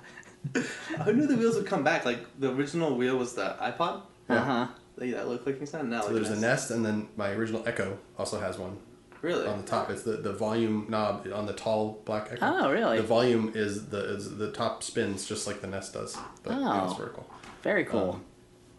Who 1.05 1.13
knew 1.13 1.27
the 1.27 1.37
wheels 1.37 1.57
would 1.57 1.67
come 1.67 1.85
back? 1.85 2.05
Like 2.05 2.21
the 2.39 2.53
original 2.53 2.97
wheel 2.97 3.17
was 3.17 3.35
the 3.35 3.57
iPod. 3.61 4.03
Uh 4.29 4.39
huh. 4.41 4.67
Like 4.97 5.13
that 5.13 5.29
little 5.29 5.43
clicking 5.43 5.67
sound. 5.67 5.91
Now 5.91 6.01
So 6.01 6.07
like 6.09 6.15
there's 6.17 6.29
a 6.29 6.33
this. 6.33 6.41
Nest, 6.41 6.71
and 6.71 6.85
then 6.85 7.09
my 7.17 7.31
original 7.31 7.63
Echo 7.67 7.99
also 8.19 8.41
has 8.41 8.59
one 8.59 8.79
Really? 9.23 9.47
on 9.47 9.59
the 9.61 9.67
top. 9.67 9.91
It's 9.91 10.03
the, 10.03 10.13
the 10.13 10.33
volume 10.33 10.87
knob 10.89 11.27
on 11.35 11.47
the 11.47 11.53
tall 11.53 12.01
black 12.05 12.29
Echo. 12.33 12.39
Oh, 12.47 12.71
really? 12.71 12.97
The 12.99 13.03
volume 13.03 13.53
is 13.55 13.87
the 13.89 14.15
is 14.17 14.37
the 14.39 14.51
top 14.51 14.83
spins 14.83 15.27
just 15.27 15.47
like 15.47 15.61
the 15.61 15.67
Nest 15.67 15.93
does, 15.95 16.17
but 16.43 16.55
you 16.55 16.61
know, 16.61 16.85
it's 16.85 16.95
Oh. 16.95 16.97
vertical. 16.97 17.31
Very 17.63 17.85
cool. 17.85 18.21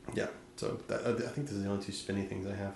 Um, 0.07 0.15
Yeah. 0.15 0.27
So 0.57 0.79
that, 0.87 1.01
I 1.07 1.13
think 1.13 1.47
this 1.47 1.51
is 1.53 1.63
the 1.63 1.69
only 1.69 1.83
two 1.83 1.91
spinny 1.91 2.23
things 2.23 2.45
I 2.47 2.55
have. 2.55 2.75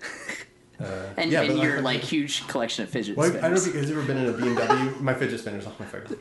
Uh, 0.80 0.86
and 1.16 1.30
yeah, 1.30 1.42
and 1.42 1.60
your 1.60 1.76
I- 1.78 1.80
like 1.82 2.00
huge 2.00 2.48
collection 2.48 2.82
of 2.82 2.90
fidget 2.90 3.16
Well, 3.16 3.28
I 3.30 3.42
don't 3.42 3.52
know 3.52 3.60
if 3.60 3.66
you 3.68 3.72
guys 3.74 3.88
ever 3.92 4.02
been 4.02 4.16
in 4.16 4.26
a 4.28 4.32
BMW. 4.32 5.00
my 5.00 5.14
fidget 5.14 5.38
spinner's 5.38 5.68
off 5.68 5.78
my 5.78 5.86
favorite. 5.86 6.18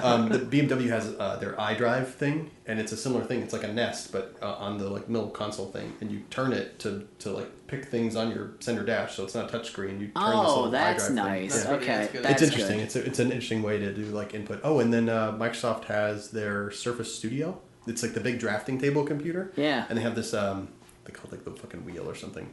Um, 0.04 0.28
the 0.28 0.38
BMW 0.38 0.88
has 0.88 1.16
uh, 1.18 1.34
their 1.40 1.54
iDrive 1.54 2.06
thing, 2.06 2.48
and 2.68 2.78
it's 2.78 2.92
a 2.92 2.96
similar 2.96 3.24
thing. 3.24 3.42
It's 3.42 3.52
like 3.52 3.64
a 3.64 3.72
Nest, 3.72 4.12
but 4.12 4.36
uh, 4.40 4.52
on 4.54 4.78
the 4.78 4.88
like 4.88 5.08
middle 5.08 5.30
console 5.30 5.66
thing, 5.72 5.94
and 6.00 6.12
you 6.12 6.20
turn 6.30 6.52
it 6.52 6.78
to, 6.78 7.08
to 7.18 7.32
like 7.32 7.50
pick 7.66 7.86
things 7.86 8.14
on 8.14 8.30
your 8.30 8.52
center 8.60 8.84
dash, 8.84 9.16
so 9.16 9.24
it's 9.24 9.34
not 9.34 9.52
a 9.52 9.58
touchscreen. 9.58 9.98
You 9.98 10.06
turn 10.06 10.12
this 10.14 10.14
Oh, 10.16 10.54
little 10.54 10.70
that's 10.70 11.02
iDrive 11.02 11.06
thing. 11.08 11.14
nice. 11.16 11.52
That's 11.54 11.64
Yeah. 11.64 11.70
really- 11.72 11.82
okay, 11.84 11.96
that's 11.96 12.12
good. 12.12 12.24
it's 12.26 12.42
interesting. 12.42 12.76
good. 12.78 12.84
It's 12.84 12.94
a, 12.96 13.04
it's 13.04 13.18
an 13.18 13.26
interesting 13.32 13.62
way 13.64 13.78
to 13.80 13.92
do 13.92 14.04
like 14.04 14.32
input. 14.32 14.60
Oh, 14.62 14.78
and 14.78 14.94
then 14.94 15.08
uh, 15.08 15.32
Microsoft 15.32 15.86
has 15.86 16.30
their 16.30 16.70
Surface 16.70 17.12
Studio. 17.12 17.60
It's 17.86 18.02
like 18.02 18.12
the 18.14 18.20
big 18.20 18.38
drafting 18.38 18.78
table 18.78 19.04
computer. 19.04 19.52
Yeah. 19.56 19.86
And 19.88 19.96
they 19.96 20.02
have 20.02 20.14
this 20.14 20.34
um, 20.34 20.68
they 21.04 21.12
call 21.12 21.26
it 21.26 21.32
like 21.32 21.44
the 21.44 21.52
fucking 21.52 21.84
wheel 21.84 22.08
or 22.08 22.14
something, 22.14 22.48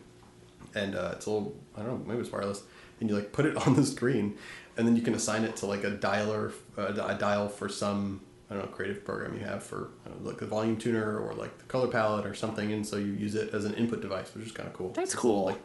and 0.74 0.96
uh, 0.96 1.12
it's 1.14 1.26
a 1.26 1.30
little 1.32 1.56
I 1.76 1.82
don't 1.82 2.00
know 2.00 2.06
maybe 2.08 2.22
it's 2.22 2.32
wireless, 2.32 2.64
and 3.00 3.10
you 3.10 3.16
like 3.16 3.32
put 3.34 3.46
it 3.46 3.56
on 3.68 3.76
the 3.76 3.86
screen, 3.86 4.38
and 4.78 4.88
then 4.88 4.96
you 4.96 5.02
can 5.02 5.14
assign 5.14 5.44
it 5.44 5.56
to 5.58 5.66
like 5.66 5.84
a 5.84 5.92
dialer 5.92 6.54
uh, 6.78 6.94
a 7.06 7.16
dial 7.16 7.50
for 7.50 7.68
some 7.68 8.22
I 8.50 8.54
don't 8.54 8.64
know 8.66 8.72
creative 8.72 9.04
program 9.04 9.34
you 9.34 9.44
have 9.46 9.64
for 9.64 9.90
I 10.06 10.10
don't 10.10 10.24
know, 10.24 10.30
like 10.30 10.40
the 10.40 10.46
volume 10.46 10.78
tuner 10.78 11.20
or 11.20 11.34
like 11.34 11.58
the 11.58 11.66
color 11.66 11.88
palette 11.88 12.26
or 12.26 12.34
something, 12.34 12.72
and 12.72 12.86
so 12.88 12.96
you 12.98 13.12
use 13.14 13.36
it 13.36 13.54
as 13.54 13.66
an 13.66 13.74
input 13.74 14.02
device, 14.02 14.34
which 14.34 14.46
is 14.46 14.52
kind 14.52 14.68
of 14.68 14.74
cool. 14.74 14.90
That's 14.92 15.14
It's 15.14 15.24
a 15.24 15.28
little, 15.28 15.42
cool. 15.42 15.46
like 15.48 15.60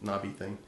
knobby 0.00 0.30
thing. 0.30 0.58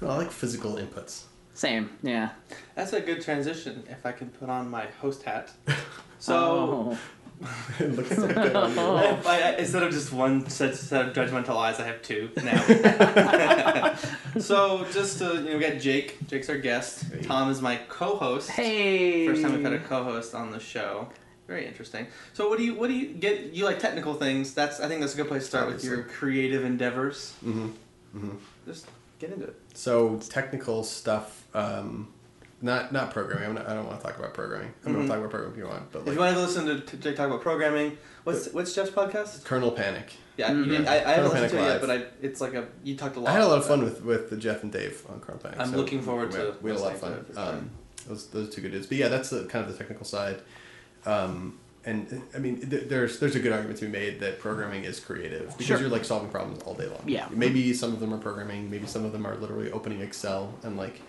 I, 0.00 0.04
know, 0.06 0.10
I 0.12 0.16
like 0.16 0.32
physical 0.32 0.76
inputs. 0.76 1.24
Same. 1.52 1.90
Yeah. 2.02 2.30
That's 2.74 2.92
a 2.94 3.00
good 3.00 3.20
transition. 3.22 3.84
If 3.88 4.06
I 4.06 4.12
can 4.12 4.30
put 4.30 4.48
on 4.48 4.68
my 4.70 4.86
host 5.00 5.22
hat. 5.22 5.50
So. 6.22 6.34
Oh. 6.36 6.98
it 7.78 7.96
looks 7.96 8.14
so 8.14 8.26
good 8.26 8.38
on 8.56 8.74
you. 8.74 8.80
I, 8.80 9.20
I, 9.26 9.50
instead 9.58 9.82
of 9.82 9.92
just 9.92 10.12
one 10.12 10.48
set, 10.48 10.74
set 10.76 11.08
of 11.08 11.14
judgmental 11.14 11.56
eyes, 11.56 11.80
I 11.80 11.86
have 11.86 12.02
two 12.02 12.30
now. 12.36 13.94
so 14.38 14.86
just 14.92 15.18
to 15.18 15.36
you 15.36 15.42
know, 15.42 15.56
we 15.56 15.60
got 15.60 15.78
Jake. 15.78 16.26
Jake's 16.26 16.50
our 16.50 16.58
guest. 16.58 17.04
Hey. 17.04 17.22
Tom 17.22 17.50
is 17.50 17.62
my 17.62 17.76
co-host. 17.88 18.50
Hey. 18.50 19.26
First 19.26 19.42
time 19.42 19.54
we've 19.54 19.62
had 19.62 19.72
a 19.72 19.78
co-host 19.78 20.34
on 20.34 20.50
the 20.50 20.60
show. 20.60 21.08
Very 21.46 21.66
interesting. 21.66 22.06
So 22.32 22.48
what 22.48 22.58
do 22.58 22.64
you 22.64 22.74
what 22.74 22.88
do 22.88 22.94
you 22.94 23.08
get? 23.08 23.52
You 23.54 23.64
like 23.64 23.78
technical 23.78 24.14
things? 24.14 24.54
That's 24.54 24.78
I 24.78 24.88
think 24.88 25.00
that's 25.00 25.14
a 25.14 25.16
good 25.16 25.28
place 25.28 25.42
to 25.42 25.48
start 25.48 25.66
with 25.66 25.82
your 25.82 26.04
creative 26.04 26.64
endeavors. 26.64 27.34
Mm-hmm. 27.44 27.68
Mm-hmm. 28.16 28.36
Just 28.66 28.86
get 29.18 29.32
into 29.32 29.46
it. 29.46 29.56
So 29.74 30.18
technical 30.28 30.84
stuff, 30.84 31.46
um, 31.54 32.12
not 32.62 32.92
not 32.92 33.10
programming. 33.12 33.48
I'm 33.48 33.54
not, 33.54 33.68
I 33.68 33.74
don't 33.74 33.86
want 33.86 34.00
to 34.00 34.06
talk 34.06 34.18
about 34.18 34.34
programming. 34.34 34.72
I'm 34.84 34.92
Mhm. 34.92 34.94
going 34.94 35.06
to 35.06 35.08
talk 35.08 35.18
about 35.18 35.30
programming 35.30 35.58
if 35.58 35.64
you 35.64 35.68
want, 35.70 35.92
but 35.92 36.06
If 36.06 36.12
you 36.14 36.18
want 36.20 36.34
to 36.34 36.40
listen 36.42 36.66
to, 36.66 36.80
to 36.80 36.96
Jake 36.98 37.16
talk 37.16 37.26
about 37.28 37.40
programming, 37.42 37.96
what's 38.24 38.48
what's 38.52 38.74
Jeff's 38.74 38.90
podcast? 38.90 39.44
kernel 39.44 39.70
panic. 39.72 40.12
Yeah, 40.36 40.50
Mhm. 40.50 40.66
you 40.66 40.74
I, 40.76 40.78
I 40.78 40.94
haven't 41.14 41.30
Kernel 41.30 41.42
listened 41.42 41.50
to 41.50 41.56
it 41.56 41.60
yet, 41.60 41.80
Panic 41.80 41.80
but 41.80 41.90
I 41.90 42.26
it's 42.26 42.40
like 42.40 42.54
a 42.54 42.66
you 42.84 42.96
talked 42.96 43.16
a 43.16 43.20
lot. 43.20 43.30
I 43.30 43.32
had 43.32 43.42
a 43.42 43.46
lot 43.48 43.58
of 43.58 43.66
fun 43.66 43.80
that. 43.84 44.04
with 44.04 44.30
with 44.30 44.40
Jeff 44.40 44.62
and 44.62 44.72
Dave 44.72 45.04
on 45.08 45.20
kernel 45.20 45.40
panic. 45.42 45.58
I'm 45.60 45.70
so 45.70 45.76
looking 45.76 46.02
forward 46.02 46.28
we 46.28 46.34
to 46.38 46.44
had, 46.46 46.62
we 46.62 46.70
had 46.70 46.78
a 46.80 46.82
lot 46.82 46.94
of 46.94 47.00
fun. 47.00 47.10
listening 47.10 47.24
to 47.26 47.30
it 47.30 47.34
for 47.34 47.40
sure. 47.50 47.58
Um, 47.58 47.70
those 48.08 48.26
those 48.28 48.54
two 48.54 48.60
good 48.62 48.72
dudes. 48.72 48.86
But 48.86 48.98
yeah, 48.98 49.08
that's 49.08 49.30
the 49.30 49.44
kind 49.44 49.64
of 49.64 49.72
the 49.72 49.76
technical 49.78 50.04
side. 50.06 50.40
Um, 51.06 51.58
and 51.84 52.22
I 52.34 52.38
mean, 52.38 52.68
th- 52.68 52.88
there's 52.88 53.18
there's 53.20 53.36
a 53.36 53.40
good 53.40 53.52
argument 53.52 53.78
to 53.78 53.86
be 53.86 53.90
made 53.90 54.20
that 54.20 54.38
programming 54.38 54.84
is 54.84 55.00
creative 55.00 55.48
because 55.48 55.66
Sure. 55.66 55.80
you're 55.80 55.88
like 55.88 56.04
solving 56.04 56.28
problems 56.30 56.62
all 56.64 56.74
day 56.74 56.86
long. 56.86 57.02
Yeah. 57.06 57.26
Maybe 57.30 57.72
some 57.72 57.92
of 57.94 58.00
them 58.00 58.12
are 58.12 58.18
programming. 58.18 58.70
Maybe 58.70 58.86
some 58.86 59.04
of 59.06 59.12
them 59.12 59.26
are 59.26 59.34
literally 59.36 59.72
opening 59.72 60.02
Excel 60.02 60.52
and 60.62 60.76
like 60.76 61.00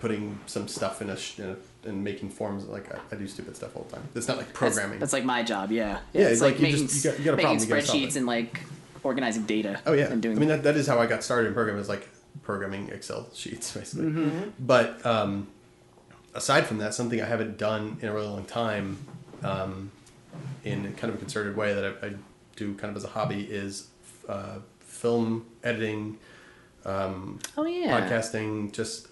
putting 0.00 0.38
some 0.46 0.68
stuff 0.68 1.02
in 1.02 1.10
a, 1.10 1.16
sh- 1.16 1.38
in 1.40 1.50
a 1.50 1.56
and 1.88 2.02
making 2.04 2.28
forms. 2.30 2.66
Like 2.66 2.92
I, 2.94 2.98
I 3.12 3.16
do 3.16 3.26
stupid 3.26 3.56
stuff 3.56 3.74
all 3.76 3.84
the 3.84 3.96
time. 3.96 4.08
It's 4.14 4.28
not 4.28 4.36
like 4.36 4.52
programming. 4.52 4.98
That's, 4.98 5.12
like 5.12 5.24
my 5.24 5.42
job. 5.42 5.70
Yeah. 5.72 5.98
Yeah, 6.12 6.22
it's 6.22 6.32
it's 6.32 6.40
like, 6.42 6.58
like 6.60 6.72
you 6.72 6.76
just- 6.86 7.04
you 7.04 7.10
got- 7.10 7.18
you 7.18 7.24
got 7.24 7.34
a 7.34 7.36
making 7.36 7.48
problem, 7.58 7.68
gotta 7.68 7.82
solve 7.86 7.98
spreadsheets 8.00 8.16
and 8.16 8.26
like 8.26 8.60
organizing 9.02 9.44
data. 9.44 9.80
Oh 9.86 9.92
yeah, 9.92 10.06
And 10.06 10.20
doing. 10.22 10.36
I 10.36 10.40
mean 10.40 10.48
that, 10.48 10.62
that 10.64 10.76
is 10.76 10.86
how 10.86 10.98
I 10.98 11.06
got 11.06 11.22
started 11.24 11.48
in 11.48 11.54
programming. 11.54 11.80
Is 11.80 11.88
like 11.88 12.08
programming 12.42 12.88
Excel 12.90 13.28
sheets 13.34 13.72
basically. 13.76 14.06
Mm-hmm. 14.06 14.50
But 14.60 15.04
um, 15.06 15.48
aside 16.34 16.66
from 16.66 16.78
that, 16.78 16.94
something 16.94 17.20
I 17.20 17.26
haven't 17.26 17.58
done 17.58 17.98
in 18.02 18.08
a 18.08 18.12
really 18.12 18.26
long 18.28 18.44
time, 18.44 18.98
um, 19.42 19.90
in 20.64 20.92
kind 20.94 21.10
of 21.12 21.14
a 21.16 21.18
concerted 21.18 21.56
way 21.56 21.74
that 21.74 21.84
I, 22.02 22.06
I 22.06 22.12
do 22.56 22.74
kind 22.74 22.90
of 22.90 22.96
as 22.96 23.04
a 23.04 23.08
hobby 23.08 23.42
is 23.42 23.88
uh, 24.28 24.58
film 24.80 25.46
editing, 25.62 26.18
um, 26.84 27.38
oh 27.56 27.64
yeah. 27.64 28.00
podcasting, 28.00 28.72
just 28.72 29.07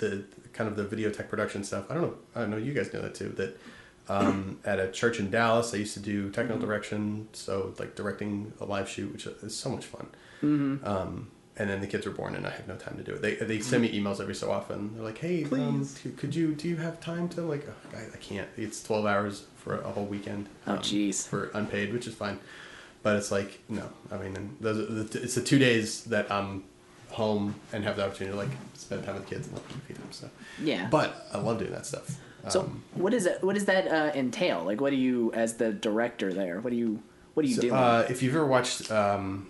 the 0.00 0.24
kind 0.52 0.68
of 0.68 0.76
the 0.76 0.84
video 0.84 1.10
tech 1.10 1.28
production 1.30 1.62
stuff. 1.64 1.84
I 1.90 1.94
don't 1.94 2.02
know. 2.02 2.14
I 2.34 2.40
don't 2.40 2.50
know. 2.50 2.56
You 2.56 2.72
guys 2.74 2.92
know 2.92 3.00
that 3.02 3.14
too. 3.14 3.28
That 3.30 3.60
um, 4.08 4.58
at 4.64 4.80
a 4.80 4.90
church 4.90 5.20
in 5.20 5.30
Dallas, 5.30 5.72
I 5.72 5.76
used 5.78 5.94
to 5.94 6.00
do 6.00 6.30
technical 6.30 6.56
Mm-hmm. 6.56 6.66
direction, 6.66 7.28
so 7.32 7.74
like 7.78 7.94
directing 7.94 8.52
a 8.60 8.64
live 8.64 8.88
shoot, 8.88 9.12
which 9.12 9.26
is 9.26 9.56
so 9.56 9.70
much 9.70 9.84
fun. 9.86 10.06
Mm-hmm. 10.42 10.84
Um, 10.84 11.28
and 11.56 11.68
then 11.68 11.80
the 11.80 11.86
kids 11.86 12.06
were 12.06 12.12
born, 12.12 12.34
and 12.34 12.46
I 12.46 12.50
have 12.50 12.66
no 12.66 12.76
time 12.76 12.96
to 12.96 13.02
do 13.02 13.12
it. 13.12 13.20
They, 13.22 13.34
they 13.34 13.60
send 13.60 13.82
me 13.82 13.92
emails 14.00 14.20
every 14.20 14.34
so 14.34 14.50
often. 14.50 14.94
They're 14.94 15.04
like, 15.04 15.18
"Hey, 15.18 15.44
um, 15.44 15.86
could 16.16 16.34
you 16.34 16.54
do 16.54 16.68
you 16.68 16.76
have 16.76 17.00
time 17.00 17.28
to?" 17.30 17.42
I'm 17.42 17.48
like, 17.48 17.66
oh, 17.68 17.96
I, 17.96 18.02
I 18.14 18.16
can't. 18.16 18.48
It's 18.56 18.82
twelve 18.82 19.04
hours 19.04 19.44
for 19.56 19.78
a 19.80 19.90
whole 19.90 20.06
weekend. 20.06 20.48
Oh, 20.66 20.72
um, 20.72 20.78
jeez. 20.78 21.26
For 21.28 21.50
unpaid, 21.54 21.92
which 21.92 22.06
is 22.06 22.14
fine. 22.14 22.40
But 23.02 23.16
it's 23.16 23.30
like 23.30 23.60
no. 23.68 23.90
I 24.10 24.16
mean, 24.18 24.56
those 24.60 25.14
it's 25.14 25.34
the 25.34 25.42
two 25.42 25.58
days 25.58 26.04
that 26.04 26.30
I'm 26.32 26.64
home 27.10 27.54
and 27.72 27.84
have 27.84 27.96
the 27.96 28.04
opportunity 28.06 28.32
to 28.36 28.38
like 28.38 28.50
spend 28.74 29.04
time 29.04 29.14
with 29.16 29.26
kids 29.26 29.46
and 29.48 29.56
them 29.56 29.64
feed 29.86 29.96
them. 29.96 30.08
So 30.10 30.30
Yeah. 30.62 30.88
But 30.90 31.26
I 31.32 31.38
love 31.38 31.58
doing 31.58 31.72
that 31.72 31.86
stuff. 31.86 32.16
So 32.48 32.60
Um, 32.62 32.82
what 32.94 33.12
is 33.12 33.26
it? 33.26 33.42
What 33.42 33.54
does 33.54 33.66
that 33.66 33.86
uh, 33.88 34.12
entail? 34.18 34.64
Like, 34.64 34.80
what 34.80 34.90
do 34.90 34.96
you, 34.96 35.30
as 35.34 35.54
the 35.54 35.72
director 35.72 36.32
there, 36.32 36.60
what 36.60 36.70
do 36.70 36.76
you, 36.76 37.02
what 37.34 37.42
do 37.42 37.48
you 37.48 37.56
So, 37.56 37.60
do? 37.62 37.74
uh, 37.74 38.06
if 38.08 38.22
you've 38.22 38.34
ever 38.34 38.46
watched 38.46 38.90
um, 38.90 39.48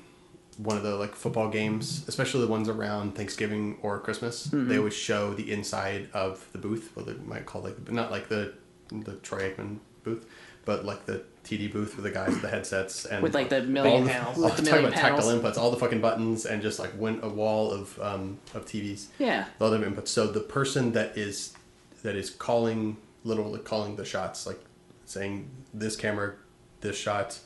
one 0.59 0.77
of 0.77 0.83
the 0.83 0.97
like 0.97 1.15
football 1.15 1.49
games, 1.49 2.05
especially 2.09 2.41
the 2.41 2.51
ones 2.51 2.69
around 2.69 3.15
Thanksgiving 3.15 3.79
or 3.83 4.01
Christmas, 4.01 4.49
Mm-hmm. 4.49 4.69
they 4.69 4.79
always 4.79 4.95
show 4.95 5.35
the 5.35 5.53
inside 5.53 6.09
of 6.13 6.49
the 6.53 6.59
booth, 6.59 6.91
what 6.95 7.07
they 7.07 7.15
might 7.25 7.47
call 7.47 7.63
like 7.63 7.91
not 7.93 8.11
like 8.11 8.29
the 8.29 8.55
the 8.91 9.15
Troy 9.23 9.51
Aikman 9.51 9.79
booth, 10.03 10.27
but 10.65 10.85
like 10.85 11.07
the 11.07 11.23
TD 11.45 11.73
booth 11.73 11.97
with 11.97 12.05
the 12.05 12.11
guys 12.11 12.29
with 12.29 12.43
the 12.43 12.49
headsets 12.49 13.07
and 13.07 13.23
With, 13.23 13.35
like, 13.35 13.49
the 13.49 13.61
all 13.61 13.67
million 13.67 14.05
the, 14.05 14.11
panels. 14.11 14.37
all- 14.39 14.45
With 14.45 14.57
the 14.57 14.63
talking 14.63 14.85
about 14.87 14.99
tactile 14.99 15.29
inputs, 15.29 15.57
all 15.57 15.71
the 15.71 15.77
fucking 15.79 16.01
buttons, 16.01 16.45
and 16.47 16.61
just 16.63 16.79
like 16.79 16.93
win 16.99 17.21
a 17.23 17.29
wall 17.29 17.73
of 17.73 17.99
um, 18.01 18.39
of 18.55 18.67
TVs. 18.67 19.07
Yeah. 19.19 19.47
the 19.59 19.65
other 19.65 19.79
inputs. 19.81 20.09
So 20.09 20.27
the 20.27 20.41
person 20.41 20.93
that 20.93 21.17
is 21.17 21.55
that 22.03 22.15
is 22.17 22.31
calling 22.31 22.97
literally 23.25 23.61
calling 23.61 23.97
the 23.97 24.05
shots, 24.05 24.47
like 24.47 24.61
saying 25.07 25.51
this 25.75 25.97
camera, 25.97 26.35
this 26.83 26.97
shot, 26.97 27.39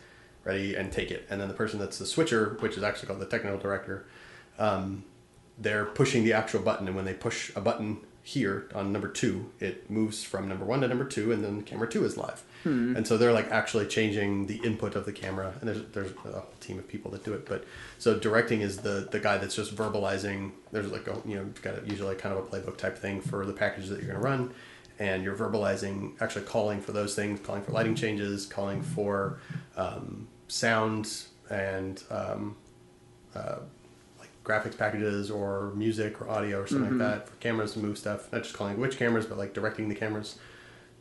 ready 0.45 0.75
and 0.75 0.93
take 0.93 1.11
it, 1.11 1.27
and 1.31 1.41
then 1.41 1.49
the 1.49 1.55
person 1.55 1.79
that's 1.79 1.99
the 1.99 2.07
switcher, 2.07 2.57
which 2.61 2.77
is 2.77 2.83
actually 2.83 3.07
called 3.09 3.21
the 3.21 3.27
technical 3.27 3.59
director, 3.59 4.07
um, 4.59 5.05
they're 5.59 5.85
pushing 5.87 6.25
the 6.25 6.33
actual 6.33 6.61
button, 6.61 6.87
and 6.89 6.97
when 6.97 7.05
they 7.05 7.15
push 7.15 7.51
a 7.57 7.61
button 7.61 7.99
here 8.23 8.69
on 8.75 8.93
number 8.93 9.09
two, 9.09 9.51
it 9.61 9.89
moves 9.91 10.25
from 10.25 10.49
number 10.49 10.65
one 10.65 10.81
to 10.81 10.89
number 10.89 11.05
two, 11.05 11.31
and 11.33 11.45
then 11.45 11.63
camera 11.63 11.89
two 11.89 12.05
is 12.05 12.17
live. 12.17 12.43
And 12.97 13.07
so 13.07 13.19
they're 13.19 13.33
like 13.33 13.51
actually 13.51 13.87
changing 13.87 14.47
the 14.47 14.57
input 14.65 14.95
of 14.97 15.05
the 15.05 15.13
camera, 15.13 15.55
and 15.61 15.69
there's 15.69 15.83
there's 15.93 16.11
a 16.25 16.41
whole 16.41 16.55
team 16.61 16.79
of 16.79 16.89
people 16.89 17.11
that 17.13 17.25
do 17.25 17.33
it. 17.35 17.47
But 17.47 17.65
so 17.99 18.19
directing 18.19 18.63
is 18.63 18.79
the 18.79 19.09
the 19.11 19.21
guy 19.21 19.39
that's 19.39 19.55
just 19.55 19.75
verbalizing. 19.75 20.53
There's 20.73 20.91
like 20.91 21.07
a 21.07 21.21
you 21.27 21.37
know 21.37 21.45
got 21.63 21.83
a, 21.83 21.87
usually 21.87 22.15
kind 22.17 22.37
of 22.37 22.45
a 22.45 22.49
playbook 22.49 22.79
type 22.79 22.97
thing 22.99 23.21
for 23.21 23.45
the 23.45 23.53
packages 23.53 23.91
that 23.91 24.01
you're 24.01 24.11
going 24.11 24.21
to 24.21 24.27
run, 24.27 24.55
and 24.99 25.23
you're 25.23 25.37
verbalizing, 25.37 26.21
actually 26.21 26.45
calling 26.45 26.81
for 26.81 26.93
those 26.93 27.15
things, 27.15 27.41
calling 27.41 27.63
for 27.63 27.73
lighting 27.73 27.95
changes, 27.95 28.47
calling 28.47 28.83
for 28.83 29.39
um, 29.77 30.29
sound 30.49 31.25
and 31.51 32.03
um, 32.11 32.57
uh, 33.35 33.57
like 34.19 34.31
graphics 34.45 34.79
packages 34.79 35.31
or 35.31 35.73
music 35.75 36.21
or 36.21 36.29
audio 36.31 36.61
or 36.61 36.67
something 36.67 36.99
like 36.99 36.99
that 36.99 37.29
for 37.29 37.37
cameras 37.37 37.73
to 37.75 37.79
move 37.81 37.99
stuff. 37.99 38.33
Not 38.33 38.43
just 38.43 38.55
calling 38.55 38.79
which 38.79 38.97
cameras, 38.97 39.27
but 39.27 39.37
like 39.37 39.53
directing 39.53 39.89
the 39.89 39.95
cameras 39.95 40.39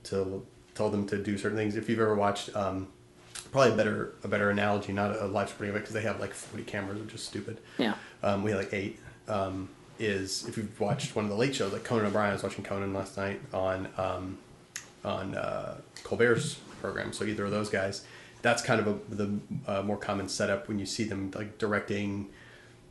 to 0.03 0.45
tell 0.75 0.89
them 0.89 1.05
to 1.07 1.17
do 1.17 1.37
certain 1.37 1.57
things. 1.57 1.75
If 1.75 1.89
you've 1.89 1.99
ever 1.99 2.15
watched, 2.15 2.55
um, 2.55 2.87
probably 3.51 3.73
a 3.73 3.75
better 3.75 4.15
a 4.23 4.27
better 4.27 4.49
analogy, 4.49 4.93
not 4.93 5.15
a 5.15 5.25
live 5.25 5.49
stream 5.49 5.71
of 5.71 5.75
it, 5.75 5.79
because 5.79 5.93
they 5.93 6.01
have 6.01 6.19
like 6.19 6.33
forty 6.33 6.63
cameras, 6.63 7.01
which 7.01 7.13
is 7.13 7.23
stupid. 7.23 7.59
Yeah. 7.77 7.95
Um, 8.21 8.43
we 8.43 8.51
had 8.51 8.59
like 8.59 8.73
eight. 8.73 8.99
Um, 9.27 9.69
is 9.99 10.47
if 10.47 10.57
you've 10.57 10.79
watched 10.79 11.15
one 11.15 11.23
of 11.23 11.29
the 11.29 11.37
late 11.37 11.55
shows, 11.55 11.71
like 11.71 11.83
Conan 11.83 12.07
O'Brien, 12.07 12.31
I 12.31 12.33
was 12.33 12.43
watching 12.43 12.63
Conan 12.63 12.93
last 12.93 13.15
night 13.15 13.39
on 13.53 13.87
um, 13.97 14.37
on 15.05 15.35
uh, 15.35 15.77
Colbert's 16.03 16.55
program. 16.81 17.13
So 17.13 17.25
either 17.25 17.45
of 17.45 17.51
those 17.51 17.69
guys, 17.69 18.03
that's 18.41 18.61
kind 18.61 18.81
of 18.81 18.87
a, 18.87 19.15
the 19.15 19.39
uh, 19.67 19.81
more 19.83 19.97
common 19.97 20.27
setup 20.27 20.67
when 20.67 20.79
you 20.79 20.85
see 20.85 21.03
them 21.03 21.31
like 21.35 21.57
directing 21.57 22.29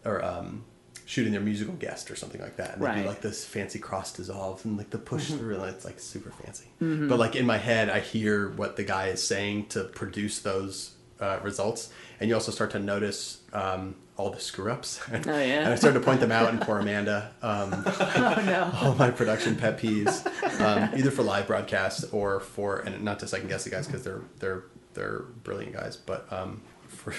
or 0.04 0.24
um, 0.24 0.64
shooting 1.12 1.32
their 1.32 1.42
musical 1.42 1.74
guest 1.74 2.10
or 2.10 2.16
something 2.16 2.40
like 2.40 2.56
that. 2.56 2.76
And 2.78 2.82
they 2.86 3.02
do 3.02 3.06
like 3.06 3.20
this 3.20 3.44
fancy 3.44 3.78
cross 3.78 4.14
dissolve 4.14 4.64
and 4.64 4.78
like 4.78 4.88
the 4.88 4.96
push 4.98 5.28
through, 5.30 5.56
and 5.56 5.64
it's 5.66 5.84
like 5.84 6.00
super 6.00 6.30
fancy. 6.30 6.68
But 6.80 7.18
like 7.18 7.36
in 7.36 7.44
my 7.44 7.58
head, 7.58 7.90
I 7.90 8.00
hear 8.00 8.48
what 8.48 8.76
the 8.76 8.82
guy 8.84 9.08
is 9.08 9.22
saying 9.22 9.66
to 9.74 9.84
produce 9.84 10.38
those 10.38 10.92
uh, 11.20 11.38
results, 11.42 11.90
and 12.18 12.30
you 12.30 12.34
also 12.34 12.50
start 12.50 12.70
to 12.72 12.78
notice. 12.78 13.40
Um, 13.52 13.96
all 14.18 14.28
the 14.30 14.38
screw 14.40 14.70
ups, 14.70 15.00
Oh, 15.10 15.16
yeah? 15.24 15.64
and 15.64 15.68
I 15.68 15.74
started 15.74 15.98
to 15.98 16.04
point 16.04 16.20
them 16.20 16.30
out. 16.30 16.50
And 16.50 16.60
poor 16.60 16.78
Amanda, 16.78 17.32
um, 17.42 17.72
oh 17.86 18.42
no. 18.44 18.70
all 18.82 18.94
my 18.94 19.10
production 19.10 19.56
pet 19.56 19.78
peeves, 19.80 20.24
um, 20.60 20.90
either 20.96 21.10
for 21.10 21.22
live 21.22 21.46
broadcast 21.46 22.04
or 22.12 22.38
for 22.40 22.80
and 22.80 23.02
not 23.02 23.18
to 23.20 23.26
second 23.26 23.48
guess 23.48 23.64
the 23.64 23.70
guys 23.70 23.86
because 23.86 24.04
they're 24.04 24.20
they're 24.38 24.64
they're 24.94 25.20
brilliant 25.44 25.72
guys, 25.72 25.96
but 25.96 26.30
um, 26.30 26.60
for 26.88 27.14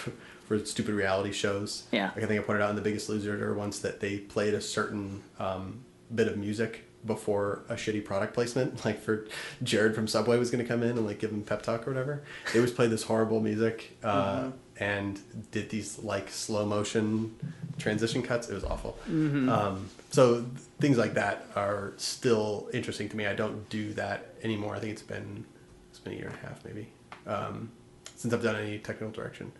for 0.45 0.63
stupid 0.65 0.93
reality 0.95 1.31
shows. 1.31 1.83
Yeah. 1.91 2.12
like 2.15 2.23
I 2.23 2.27
think 2.27 2.39
I 2.41 2.43
pointed 2.43 2.62
out 2.63 2.69
in 2.71 2.75
The 2.75 2.81
Biggest 2.81 3.09
Loser 3.09 3.53
once 3.53 3.79
that 3.79 4.00
they 4.00 4.17
played 4.17 4.53
a 4.53 4.62
certain 4.62 5.23
um, 5.39 5.83
bit 6.13 6.27
of 6.27 6.38
music 6.38 6.83
before 7.05 7.63
a 7.69 7.73
shitty 7.75 8.03
product 8.05 8.33
placement, 8.33 8.83
like 8.85 9.01
for 9.01 9.27
Jared 9.62 9.93
from 9.95 10.07
Subway 10.07 10.38
was 10.39 10.50
going 10.51 10.63
to 10.63 10.67
come 10.67 10.83
in 10.83 10.91
and 10.91 11.05
like 11.05 11.19
give 11.19 11.31
him 11.31 11.43
pep 11.43 11.62
talk 11.62 11.88
or 11.88 11.91
whatever. 11.91 12.23
They 12.51 12.59
always 12.59 12.71
played 12.71 12.91
this 12.91 13.03
horrible 13.03 13.39
music. 13.41 13.97
Uh, 14.03 14.51
And 14.79 15.19
did 15.51 15.69
these 15.69 16.00
like 16.00 16.29
slow 16.29 16.65
motion 16.65 17.35
transition 17.77 18.23
cuts. 18.23 18.50
It 18.50 18.55
was 18.55 18.63
awful. 18.63 18.97
Um, 19.07 19.89
so 20.09 20.45
things 20.79 20.97
like 20.97 21.13
that 21.13 21.45
are 21.55 21.93
still 21.97 22.69
interesting 22.73 23.07
to 23.09 23.15
me. 23.15 23.27
I 23.27 23.35
don't 23.35 23.69
do 23.69 23.93
that 23.93 24.33
anymore. 24.43 24.75
I 24.75 24.79
think 24.79 24.93
it's 24.93 25.03
been 25.03 25.45
it's 25.91 26.00
been 26.00 26.13
a 26.13 26.15
year 26.15 26.27
and 26.27 26.35
a 26.35 26.47
half 26.47 26.65
maybe 26.65 26.88
um, 27.27 27.69
since 28.15 28.33
I've 28.33 28.41
done 28.41 28.55
any 28.55 28.79
technical 28.79 29.12
direction. 29.12 29.51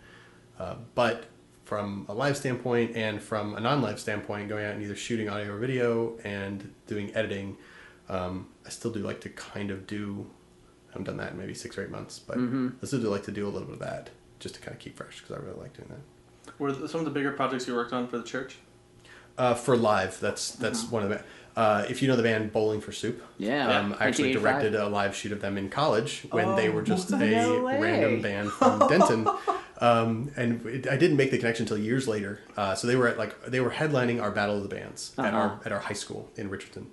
Uh, 0.58 0.76
but 0.94 1.24
from 1.64 2.04
a 2.08 2.14
live 2.14 2.36
standpoint 2.36 2.94
and 2.96 3.22
from 3.22 3.54
a 3.54 3.60
non-live 3.60 3.98
standpoint, 3.98 4.48
going 4.48 4.64
out 4.64 4.74
and 4.74 4.82
either 4.82 4.94
shooting 4.96 5.28
audio 5.28 5.52
or 5.54 5.58
video 5.58 6.16
and 6.24 6.72
doing 6.86 7.14
editing, 7.14 7.56
um, 8.08 8.48
I 8.66 8.68
still 8.70 8.90
do 8.90 9.00
like 9.00 9.20
to 9.22 9.28
kind 9.30 9.70
of 9.70 9.86
do. 9.86 10.26
I 10.90 10.92
haven't 10.92 11.04
done 11.06 11.16
that 11.16 11.32
in 11.32 11.38
maybe 11.38 11.54
six 11.54 11.76
or 11.76 11.82
eight 11.84 11.90
months, 11.90 12.18
but 12.18 12.38
I 12.38 12.86
still 12.86 13.00
do 13.00 13.08
like 13.08 13.24
to 13.24 13.32
do 13.32 13.46
a 13.46 13.50
little 13.50 13.66
bit 13.66 13.74
of 13.74 13.80
that 13.80 14.10
just 14.38 14.54
to 14.56 14.60
kind 14.60 14.74
of 14.74 14.78
keep 14.78 14.96
fresh 14.96 15.20
because 15.20 15.36
I 15.36 15.40
really 15.44 15.58
like 15.60 15.74
doing 15.76 15.88
that. 15.88 16.52
Were 16.60 16.72
some 16.86 17.00
of 17.00 17.04
the 17.04 17.10
bigger 17.10 17.32
projects 17.32 17.66
you 17.66 17.74
worked 17.74 17.92
on 17.92 18.06
for 18.06 18.18
the 18.18 18.24
church? 18.24 18.56
Uh, 19.36 19.54
for 19.54 19.76
live, 19.76 20.20
that's 20.20 20.52
that's 20.52 20.84
one 20.90 21.02
of 21.02 21.08
the. 21.08 21.24
Uh, 21.56 21.84
if 21.88 22.02
you 22.02 22.08
know 22.08 22.16
the 22.16 22.22
band 22.22 22.52
Bowling 22.52 22.80
for 22.80 22.92
Soup, 22.92 23.20
Yeah. 23.38 23.78
um, 23.78 23.96
I 23.98 24.06
actually 24.06 24.32
directed 24.32 24.74
a 24.74 24.88
live 24.88 25.14
shoot 25.16 25.32
of 25.32 25.40
them 25.40 25.56
in 25.56 25.68
college 25.70 26.26
when 26.30 26.54
they 26.56 26.68
were 26.68 26.82
just 26.82 27.10
a 27.12 27.16
way. 27.16 27.78
random 27.80 28.20
band 28.22 28.50
from 28.52 28.80
Denton. 28.88 29.26
Um, 29.84 30.30
and 30.36 30.64
it, 30.66 30.86
I 30.88 30.96
didn't 30.96 31.16
make 31.16 31.30
the 31.30 31.38
connection 31.38 31.64
until 31.64 31.78
years 31.78 32.06
later. 32.08 32.40
Uh, 32.56 32.74
so 32.74 32.86
they 32.86 32.96
were 32.96 33.08
at 33.08 33.18
like 33.18 33.32
they 33.46 33.60
were 33.60 33.70
headlining 33.70 34.22
our 34.22 34.30
Battle 34.30 34.56
of 34.56 34.62
the 34.62 34.74
Bands 34.76 35.12
at 35.18 35.26
Uh-huh. 35.26 35.36
our 35.36 35.60
at 35.66 35.72
our 35.72 35.80
high 35.80 35.94
school 36.04 36.30
in 36.36 36.48
Richardson. 36.50 36.86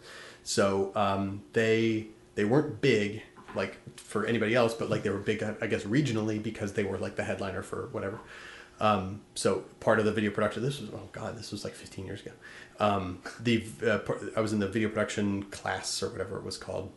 So 0.43 0.91
um, 0.95 1.43
they 1.53 2.07
they 2.35 2.45
weren't 2.45 2.81
big 2.81 3.23
like 3.55 3.77
for 3.99 4.25
anybody 4.25 4.55
else, 4.55 4.73
but 4.73 4.89
like 4.89 5.03
they 5.03 5.09
were 5.09 5.19
big, 5.19 5.43
I 5.43 5.67
guess, 5.67 5.83
regionally 5.83 6.41
because 6.41 6.73
they 6.73 6.83
were 6.83 6.97
like 6.97 7.15
the 7.15 7.23
headliner 7.23 7.61
for 7.63 7.89
whatever. 7.91 8.19
Um, 8.79 9.21
so 9.35 9.65
part 9.79 9.99
of 9.99 10.05
the 10.05 10.11
video 10.11 10.31
production, 10.31 10.63
this 10.63 10.79
was 10.81 10.89
oh 10.89 11.07
god, 11.11 11.37
this 11.37 11.51
was 11.51 11.63
like 11.63 11.73
15 11.75 12.05
years 12.05 12.21
ago. 12.21 12.31
Um, 12.79 13.19
the 13.39 13.63
uh, 13.85 13.99
I 14.35 14.41
was 14.41 14.53
in 14.53 14.59
the 14.59 14.67
video 14.67 14.89
production 14.89 15.43
class 15.43 16.01
or 16.01 16.09
whatever 16.09 16.37
it 16.37 16.43
was 16.43 16.57
called, 16.57 16.91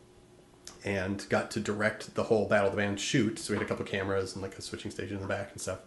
and 0.84 1.26
got 1.30 1.50
to 1.52 1.60
direct 1.60 2.14
the 2.14 2.24
whole 2.24 2.46
Battle 2.46 2.68
of 2.68 2.72
the 2.76 2.82
Band 2.82 3.00
shoot. 3.00 3.38
So 3.38 3.52
we 3.52 3.58
had 3.58 3.64
a 3.64 3.68
couple 3.68 3.84
cameras 3.86 4.34
and 4.34 4.42
like 4.42 4.56
a 4.58 4.62
switching 4.62 4.90
station 4.90 5.16
in 5.16 5.22
the 5.22 5.28
back 5.28 5.50
and 5.52 5.60
stuff. 5.60 5.78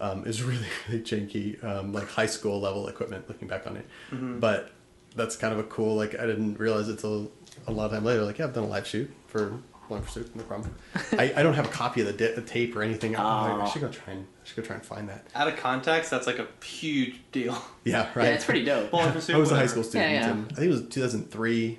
Um, 0.00 0.20
it 0.20 0.26
was 0.26 0.42
really 0.50 0.66
really 0.88 1.02
janky, 1.02 1.62
um, 1.64 1.92
like 1.92 2.08
high 2.08 2.26
school 2.26 2.60
level 2.60 2.88
equipment. 2.88 3.28
Looking 3.28 3.48
back 3.48 3.66
on 3.66 3.76
it, 3.76 3.86
but 4.12 4.70
that's 5.16 5.36
kind 5.36 5.52
of 5.52 5.58
a 5.60 5.64
cool. 5.64 5.94
Like 5.96 6.18
I 6.18 6.26
didn't 6.26 6.58
realize 6.58 6.88
it 6.88 6.98
till 6.98 7.30
a 7.66 7.72
lot 7.72 7.86
of 7.86 7.92
time 7.92 8.04
later. 8.04 8.22
Like 8.22 8.38
yeah, 8.38 8.46
I've 8.46 8.54
done 8.54 8.64
a 8.64 8.68
live 8.68 8.86
shoot 8.86 9.10
for 9.28 9.58
One 9.88 10.02
for 10.02 10.10
Soup, 10.10 10.34
no 10.34 10.42
problem. 10.42 10.74
I, 11.12 11.32
I 11.36 11.42
don't 11.42 11.54
have 11.54 11.66
a 11.66 11.70
copy 11.70 12.00
of 12.00 12.06
the, 12.08 12.12
di- 12.12 12.32
the 12.34 12.42
tape 12.42 12.74
or 12.74 12.82
anything. 12.82 13.14
I, 13.16 13.62
I 13.62 13.68
should 13.68 13.82
go 13.82 13.88
try 13.88 14.14
and 14.14 14.26
I 14.42 14.46
should 14.46 14.56
go 14.56 14.62
try 14.62 14.74
and 14.76 14.84
find 14.84 15.08
that. 15.08 15.26
Out 15.34 15.46
of 15.46 15.56
context, 15.56 16.10
that's 16.10 16.26
like 16.26 16.38
a 16.40 16.48
huge 16.64 17.20
deal. 17.32 17.56
Yeah, 17.84 18.08
right. 18.14 18.24
Yeah, 18.24 18.30
it's 18.30 18.44
pretty 18.44 18.64
dope. 18.64 18.90
Bowling 18.90 19.12
for 19.12 19.20
soup, 19.20 19.36
I 19.36 19.38
was 19.38 19.52
a 19.52 19.56
high 19.56 19.66
school 19.66 19.84
student, 19.84 20.10
Yeah, 20.10 20.20
yeah. 20.20 20.30
and 20.32 20.46
I 20.52 20.54
think 20.56 20.66
it 20.66 20.70
was 20.70 20.88
2003 20.88 21.78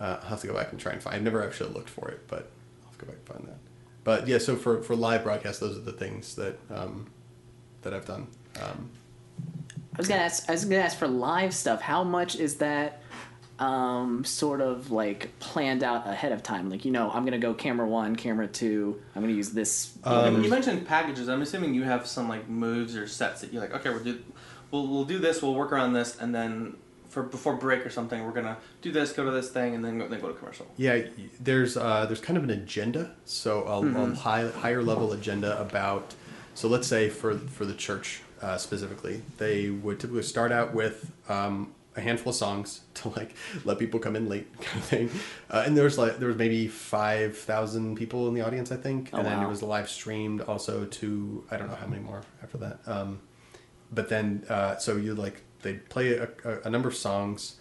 Uh, 0.00 0.18
I'll 0.22 0.28
have 0.30 0.40
to 0.40 0.46
go 0.46 0.54
back 0.54 0.72
and 0.72 0.80
try 0.80 0.92
and 0.92 1.02
find. 1.02 1.16
I've 1.16 1.22
never 1.22 1.44
actually 1.44 1.70
looked 1.70 1.90
for 1.90 2.08
it, 2.08 2.26
but 2.28 2.50
I'll 2.82 2.90
have 2.90 2.98
to 2.98 3.06
go 3.06 3.12
back 3.12 3.20
and 3.20 3.28
find 3.28 3.48
that. 3.48 3.58
But 4.04 4.26
yeah, 4.26 4.38
so 4.38 4.56
for, 4.56 4.82
for 4.82 4.96
live 4.96 5.22
broadcast, 5.22 5.60
those 5.60 5.76
are 5.76 5.82
the 5.82 5.92
things 5.92 6.34
that 6.34 6.58
um, 6.70 7.06
that 7.82 7.94
I've 7.94 8.06
done. 8.06 8.26
Um, 8.60 8.90
I 9.94 9.98
was 9.98 10.08
gonna 10.08 10.22
ask. 10.22 10.48
I 10.48 10.52
was 10.52 10.64
gonna 10.64 10.76
ask 10.76 10.98
for 10.98 11.08
live 11.08 11.54
stuff. 11.54 11.80
How 11.80 12.02
much 12.02 12.36
is 12.36 12.56
that? 12.56 13.00
Um, 13.58 14.24
sort 14.24 14.60
of 14.60 14.90
like 14.90 15.38
planned 15.38 15.84
out 15.84 16.08
ahead 16.08 16.32
of 16.32 16.42
time. 16.42 16.68
Like 16.68 16.84
you 16.84 16.90
know, 16.90 17.10
I'm 17.10 17.24
gonna 17.24 17.38
go 17.38 17.54
camera 17.54 17.86
one, 17.86 18.16
camera 18.16 18.48
two. 18.48 19.00
I'm 19.14 19.22
gonna 19.22 19.34
use 19.34 19.50
this. 19.50 19.96
you 20.42 20.50
mentioned 20.50 20.86
packages. 20.86 21.28
I'm 21.28 21.42
assuming 21.42 21.74
you 21.74 21.84
have 21.84 22.06
some 22.06 22.28
like 22.28 22.48
moves 22.48 22.96
or 22.96 23.06
sets 23.06 23.42
that 23.42 23.52
you're 23.52 23.62
like, 23.62 23.74
okay, 23.74 23.90
we'll 23.90 24.02
do, 24.02 24.18
we'll, 24.70 24.88
we'll 24.88 25.04
do 25.04 25.18
this. 25.18 25.42
We'll 25.42 25.54
work 25.54 25.70
around 25.70 25.92
this, 25.92 26.18
and 26.18 26.34
then 26.34 26.76
for 27.12 27.22
before 27.22 27.54
break 27.56 27.84
or 27.84 27.90
something, 27.90 28.24
we're 28.24 28.32
gonna 28.32 28.56
do 28.80 28.90
this, 28.90 29.12
go 29.12 29.22
to 29.22 29.30
this 29.30 29.50
thing, 29.50 29.74
and 29.74 29.84
then 29.84 29.98
go, 29.98 30.08
then 30.08 30.18
go 30.20 30.28
to 30.28 30.34
commercial. 30.34 30.66
Yeah, 30.78 31.02
there's 31.38 31.76
uh, 31.76 32.06
there's 32.06 32.20
kind 32.20 32.38
of 32.38 32.44
an 32.44 32.50
agenda, 32.50 33.12
so 33.26 33.64
a, 33.64 33.86
a 33.86 34.14
high, 34.14 34.48
higher 34.48 34.82
level 34.82 35.12
agenda 35.12 35.60
about. 35.60 36.14
So 36.54 36.68
let's 36.68 36.88
say 36.88 37.10
for 37.10 37.36
for 37.36 37.66
the 37.66 37.74
church 37.74 38.22
uh, 38.40 38.56
specifically, 38.56 39.22
they 39.36 39.68
would 39.70 40.00
typically 40.00 40.22
start 40.22 40.52
out 40.52 40.72
with 40.72 41.12
um, 41.28 41.74
a 41.96 42.00
handful 42.00 42.30
of 42.30 42.36
songs 42.36 42.80
to 42.94 43.10
like 43.10 43.34
let 43.66 43.78
people 43.78 44.00
come 44.00 44.16
in 44.16 44.26
late 44.26 44.48
kind 44.60 44.78
of 44.78 44.84
thing, 44.84 45.10
uh, 45.50 45.64
and 45.66 45.76
there 45.76 45.84
was 45.84 45.98
like 45.98 46.18
there 46.18 46.28
was 46.28 46.38
maybe 46.38 46.66
five 46.66 47.36
thousand 47.36 47.96
people 47.96 48.26
in 48.28 48.32
the 48.32 48.40
audience, 48.40 48.72
I 48.72 48.76
think, 48.76 49.10
Oh, 49.12 49.18
and 49.18 49.26
then 49.26 49.42
it 49.42 49.48
was 49.48 49.62
live 49.62 49.90
streamed 49.90 50.40
also 50.40 50.86
to 50.86 51.44
I 51.50 51.58
don't 51.58 51.68
know 51.68 51.76
how 51.76 51.86
many 51.86 52.02
more 52.02 52.22
after 52.42 52.56
that. 52.58 52.78
Um, 52.86 53.20
but 53.94 54.08
then 54.08 54.44
uh, 54.48 54.76
so 54.76 54.96
you 54.96 55.14
like 55.14 55.42
they 55.62 55.74
play 55.74 56.12
a, 56.14 56.28
a, 56.44 56.60
a 56.64 56.70
number 56.70 56.88
of 56.88 56.94
songs 56.94 57.56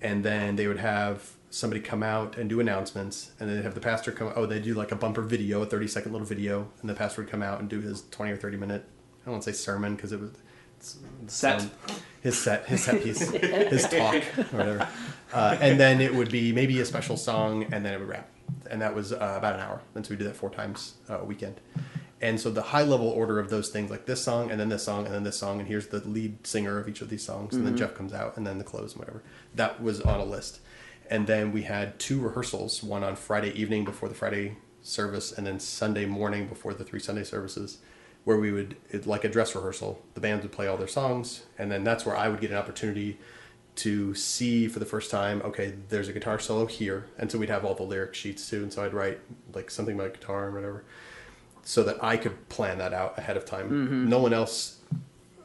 and 0.00 0.24
then 0.24 0.56
they 0.56 0.66
would 0.66 0.78
have 0.78 1.32
somebody 1.50 1.80
come 1.80 2.02
out 2.02 2.36
and 2.38 2.48
do 2.48 2.60
announcements 2.60 3.32
and 3.38 3.48
then 3.48 3.56
they'd 3.56 3.64
have 3.64 3.74
the 3.74 3.80
pastor 3.80 4.10
come 4.10 4.32
oh 4.34 4.46
they 4.46 4.58
do 4.58 4.74
like 4.74 4.90
a 4.90 4.96
bumper 4.96 5.22
video 5.22 5.62
a 5.62 5.66
30 5.66 5.86
second 5.86 6.12
little 6.12 6.26
video 6.26 6.68
and 6.80 6.88
the 6.88 6.94
pastor 6.94 7.20
would 7.22 7.30
come 7.30 7.42
out 7.42 7.60
and 7.60 7.68
do 7.68 7.80
his 7.80 8.04
20 8.10 8.32
or 8.32 8.36
30 8.36 8.56
minute 8.56 8.84
i 9.20 9.24
don't 9.26 9.32
want 9.32 9.42
to 9.44 9.52
say 9.52 9.56
sermon 9.56 9.94
because 9.94 10.12
it 10.12 10.20
was 10.20 10.30
it's, 10.78 10.96
it's 11.22 11.34
Set. 11.34 11.60
sound- 11.60 11.70
his 12.22 12.38
set 12.38 12.66
his 12.66 12.82
set 12.82 13.02
piece 13.02 13.20
his 13.30 13.82
talk 13.88 14.14
or 14.38 14.44
whatever. 14.56 14.88
Uh, 15.32 15.56
and 15.60 15.78
then 15.80 16.00
it 16.00 16.14
would 16.14 16.30
be 16.30 16.52
maybe 16.52 16.80
a 16.80 16.84
special 16.84 17.16
song 17.16 17.64
and 17.72 17.84
then 17.84 17.94
it 17.94 17.98
would 17.98 18.08
wrap. 18.08 18.28
And 18.70 18.80
that 18.80 18.94
was 18.94 19.12
uh, 19.12 19.16
about 19.36 19.54
an 19.54 19.60
hour. 19.60 19.80
And 19.96 20.06
so 20.06 20.10
we 20.10 20.16
did 20.16 20.28
that 20.28 20.36
four 20.36 20.48
times 20.50 20.94
uh, 21.10 21.18
a 21.20 21.24
weekend 21.24 21.60
and 22.22 22.40
so 22.40 22.50
the 22.50 22.62
high 22.62 22.84
level 22.84 23.08
order 23.08 23.40
of 23.40 23.50
those 23.50 23.68
things 23.68 23.90
like 23.90 24.06
this 24.06 24.22
song 24.22 24.50
and 24.50 24.58
then 24.58 24.68
this 24.68 24.84
song 24.84 25.04
and 25.04 25.14
then 25.14 25.24
this 25.24 25.36
song 25.36 25.58
and 25.58 25.68
here's 25.68 25.88
the 25.88 25.98
lead 26.08 26.46
singer 26.46 26.78
of 26.78 26.88
each 26.88 27.02
of 27.02 27.10
these 27.10 27.24
songs 27.24 27.54
and 27.54 27.66
then 27.66 27.74
mm-hmm. 27.74 27.80
jeff 27.80 27.94
comes 27.94 28.14
out 28.14 28.36
and 28.36 28.46
then 28.46 28.58
the 28.58 28.64
close 28.64 28.92
and 28.92 29.00
whatever. 29.00 29.22
That 29.54 29.82
was 29.82 30.00
on 30.00 30.20
a 30.20 30.24
list. 30.24 30.60
And 31.10 31.26
then 31.26 31.52
we 31.52 31.62
had 31.62 31.98
two 31.98 32.20
rehearsals 32.20 32.82
one 32.82 33.02
on 33.02 33.16
friday 33.16 33.50
evening 33.50 33.84
before 33.84 34.08
the 34.08 34.14
friday 34.14 34.56
service 34.80 35.32
and 35.32 35.46
then 35.46 35.58
sunday 35.60 36.06
morning 36.06 36.46
before 36.46 36.72
the 36.72 36.84
three 36.84 37.00
sunday 37.00 37.24
services 37.24 37.78
where 38.24 38.36
we 38.36 38.52
would 38.52 38.76
like 39.04 39.24
a 39.24 39.28
dress 39.28 39.54
rehearsal 39.54 40.00
the 40.14 40.20
bands 40.20 40.42
would 40.42 40.52
play 40.52 40.68
all 40.68 40.76
their 40.76 40.88
songs 40.88 41.42
and 41.58 41.70
then 41.70 41.84
that's 41.84 42.06
where 42.06 42.16
i 42.16 42.28
would 42.28 42.40
get 42.40 42.50
an 42.50 42.56
opportunity 42.56 43.18
to 43.74 44.14
see 44.14 44.68
for 44.68 44.78
the 44.78 44.86
first 44.86 45.10
time 45.10 45.40
okay 45.42 45.74
there's 45.88 46.08
a 46.08 46.12
guitar 46.12 46.38
solo 46.38 46.66
here. 46.66 47.06
And 47.16 47.32
so 47.32 47.38
we'd 47.38 47.48
have 47.48 47.64
all 47.64 47.74
the 47.74 47.82
lyric 47.82 48.14
sheets 48.14 48.48
too 48.48 48.62
and 48.62 48.72
so 48.72 48.84
i'd 48.84 48.94
write 48.94 49.20
like 49.54 49.70
something 49.70 49.94
about 49.94 50.14
guitar 50.14 50.46
and 50.46 50.54
whatever 50.54 50.84
so 51.64 51.82
that 51.84 52.02
I 52.02 52.16
could 52.16 52.48
plan 52.48 52.78
that 52.78 52.92
out 52.92 53.18
ahead 53.18 53.36
of 53.36 53.44
time. 53.44 53.68
No 54.08 54.18
one 54.18 54.32
else, 54.32 54.78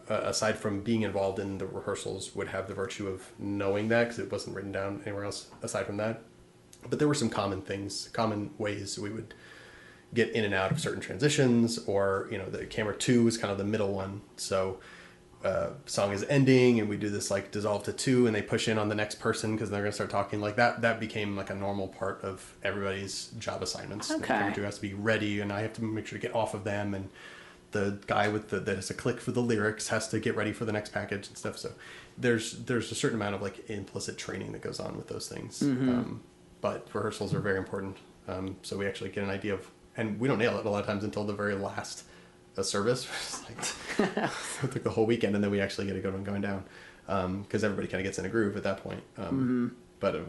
uh, 0.09 0.21
aside 0.23 0.57
from 0.57 0.81
being 0.81 1.03
involved 1.03 1.39
in 1.39 1.57
the 1.57 1.65
rehearsals, 1.67 2.35
would 2.35 2.47
have 2.47 2.67
the 2.67 2.73
virtue 2.73 3.07
of 3.07 3.31
knowing 3.37 3.89
that 3.89 4.05
because 4.05 4.19
it 4.19 4.31
wasn't 4.31 4.55
written 4.55 4.71
down 4.71 5.01
anywhere 5.05 5.25
else 5.25 5.47
aside 5.61 5.85
from 5.85 5.97
that. 5.97 6.21
But 6.89 6.99
there 6.99 7.07
were 7.07 7.13
some 7.13 7.29
common 7.29 7.61
things, 7.61 8.09
common 8.13 8.51
ways 8.57 8.97
we 8.97 9.09
would 9.09 9.33
get 10.13 10.29
in 10.31 10.45
and 10.45 10.53
out 10.53 10.71
of 10.71 10.79
certain 10.79 11.01
transitions, 11.01 11.77
or 11.79 12.27
you 12.31 12.37
know, 12.37 12.49
the 12.49 12.65
camera 12.65 12.95
two 12.95 13.27
is 13.27 13.37
kind 13.37 13.51
of 13.51 13.57
the 13.57 13.63
middle 13.63 13.93
one. 13.93 14.21
So 14.37 14.79
uh, 15.43 15.69
song 15.85 16.11
is 16.11 16.23
ending 16.23 16.79
and 16.79 16.89
we 16.89 16.97
do 16.97 17.09
this 17.09 17.29
like 17.29 17.51
dissolve 17.51 17.83
to 17.83 17.93
two 17.93 18.25
and 18.25 18.35
they 18.35 18.41
push 18.41 18.67
in 18.67 18.77
on 18.77 18.89
the 18.89 18.95
next 18.95 19.19
person 19.19 19.53
because 19.55 19.69
they're 19.69 19.81
going 19.81 19.91
to 19.91 19.95
start 19.95 20.09
talking 20.09 20.41
like 20.41 20.55
that 20.55 20.81
that 20.81 20.99
became 20.99 21.35
like 21.35 21.49
a 21.49 21.55
normal 21.55 21.87
part 21.87 22.21
of 22.23 22.55
everybody's 22.63 23.27
job 23.37 23.61
assignments. 23.61 24.11
Okay. 24.11 24.25
camera 24.25 24.65
has 24.65 24.75
to 24.75 24.81
be 24.81 24.93
ready 24.93 25.39
and 25.39 25.53
i 25.53 25.61
have 25.61 25.73
to 25.73 25.83
make 25.83 26.07
sure 26.07 26.17
to 26.17 26.27
get 26.27 26.35
off 26.35 26.53
of 26.53 26.63
them 26.63 26.93
and 26.93 27.09
the 27.71 27.97
guy 28.07 28.27
with 28.27 28.49
the 28.49 28.59
that 28.59 28.75
has 28.75 28.87
to 28.87 28.93
click 28.93 29.19
for 29.19 29.31
the 29.31 29.41
lyrics 29.41 29.89
has 29.89 30.07
to 30.09 30.19
get 30.19 30.35
ready 30.35 30.53
for 30.53 30.65
the 30.65 30.71
next 30.71 30.91
package 30.91 31.27
and 31.27 31.37
stuff. 31.37 31.57
So 31.57 31.71
there's 32.17 32.53
there's 32.65 32.91
a 32.91 32.95
certain 32.95 33.17
amount 33.17 33.35
of 33.35 33.41
like 33.41 33.69
implicit 33.69 34.17
training 34.17 34.51
that 34.53 34.61
goes 34.61 34.79
on 34.79 34.95
with 34.95 35.07
those 35.07 35.27
things. 35.27 35.61
Um, 35.89 36.21
but 36.61 36.87
rehearsals 36.93 37.33
are 37.33 37.39
very 37.39 37.57
important. 37.57 37.97
Um, 38.27 38.57
so 38.61 38.77
we 38.77 38.87
actually 38.87 39.09
get 39.09 39.23
an 39.23 39.29
idea 39.29 39.53
of 39.53 39.69
and 39.95 40.19
we 40.19 40.27
don't 40.27 40.37
nail 40.37 40.57
it 40.57 40.65
a 40.65 40.69
lot 40.69 40.79
of 40.79 40.85
times 40.85 41.03
until 41.03 41.23
the 41.23 41.33
very 41.33 41.55
last 41.55 42.03
uh, 42.57 42.63
service 42.63 43.07
like 43.49 44.09
it 44.63 44.71
took 44.71 44.83
the 44.83 44.89
whole 44.89 45.05
weekend, 45.05 45.35
and 45.35 45.43
then 45.43 45.51
we 45.51 45.59
actually 45.61 45.87
get 45.87 45.95
a 45.95 45.99
good 45.99 46.13
one 46.13 46.23
going 46.23 46.41
down 46.41 46.63
because 47.43 47.63
everybody 47.63 47.87
kind 47.87 48.01
of 48.01 48.05
gets 48.05 48.19
in 48.19 48.25
a 48.25 48.29
groove 48.29 48.57
at 48.57 48.63
that 48.63 48.83
point. 48.83 49.01
Um, 49.17 49.75
But 49.99 50.15
uh, 50.15 50.19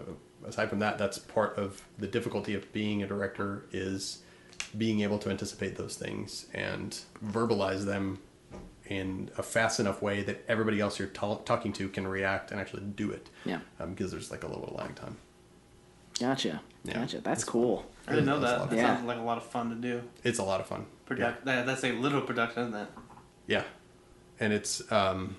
aside 0.47 0.71
from 0.71 0.79
that, 0.79 0.97
that's 0.99 1.19
part 1.19 1.59
of 1.59 1.83
the 1.99 2.07
difficulty 2.07 2.55
of 2.55 2.73
being 2.73 3.03
a 3.03 3.07
director 3.07 3.67
is 3.73 4.23
being 4.77 5.01
able 5.01 5.19
to 5.19 5.31
anticipate 5.31 5.77
those 5.77 5.97
things 5.97 6.47
and 6.55 6.99
verbalize 7.25 7.85
them 7.85 8.19
in 8.87 9.31
a 9.37 9.43
fast 9.43 9.81
enough 9.81 10.01
way 10.01 10.23
that 10.23 10.43
everybody 10.49 10.81
else 10.81 10.99
you're 10.99 11.09
ta- 11.09 11.37
talking 11.45 11.73
to 11.75 11.89
can 11.91 12.07
react 12.07 12.51
and 12.51 12.59
actually 12.61 12.83
do 12.83 13.11
it. 13.11 13.29
Yeah. 13.45 13.61
Because 13.79 14.11
there's 14.11 14.31
like 14.31 14.43
a 14.45 14.47
little 14.47 14.63
bit 14.63 14.71
of 14.71 14.77
lag 14.77 14.95
time. 14.95 15.17
Gotcha. 16.21 16.61
Yeah. 16.85 16.95
Gotcha. 16.95 17.21
That's 17.21 17.45
cool. 17.45 17.87
I 18.07 18.13
didn't 18.13 18.27
know 18.27 18.41
that. 18.41 18.47
That 18.47 18.61
of 18.63 18.69
fun. 18.71 18.79
sounds 18.79 19.07
like 19.07 19.19
a 19.19 19.23
lot 19.23 19.39
of 19.39 19.45
fun 19.45 19.71
to 19.71 19.77
do. 19.77 20.03
It's 20.25 20.39
a 20.39 20.43
lot 20.43 20.61
of 20.61 20.67
fun. 20.67 20.87
Product. 21.07 21.45
That, 21.45 21.67
that's 21.67 21.85
a 21.85 21.93
little 21.93 22.21
production, 22.23 22.69
isn't 22.69 22.75
it? 22.75 22.89
Yeah, 23.47 23.65
and 24.41 24.53
it's 24.53 24.91
um, 24.93 25.37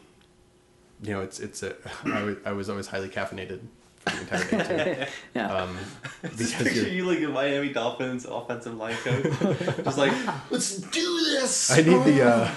you 1.02 1.14
know, 1.14 1.22
it's 1.22 1.40
it's 1.40 1.64
a. 1.64 1.76
I 2.06 2.24
was, 2.24 2.38
I 2.46 2.52
was 2.52 2.70
always 2.70 2.88
highly 2.88 3.10
caffeinated 3.10 3.62
for 3.62 3.79
the 4.16 4.22
entire 4.22 4.64
day 4.86 4.96
too. 4.96 5.12
Yeah. 5.36 5.54
Um, 5.54 5.78
because 6.22 6.54
Picture 6.54 6.74
you're- 6.82 6.92
you 6.92 7.06
like 7.06 7.20
a 7.22 7.28
Miami 7.28 7.70
Dolphins 7.72 8.26
offensive 8.26 8.76
line 8.76 8.96
coach, 9.04 9.24
just 9.84 9.98
like 9.98 10.12
let's 10.52 10.76
do 10.78 11.20
this. 11.32 11.72
I 11.72 11.78
need 11.78 12.04
the 12.04 12.22
uh, 12.24 12.52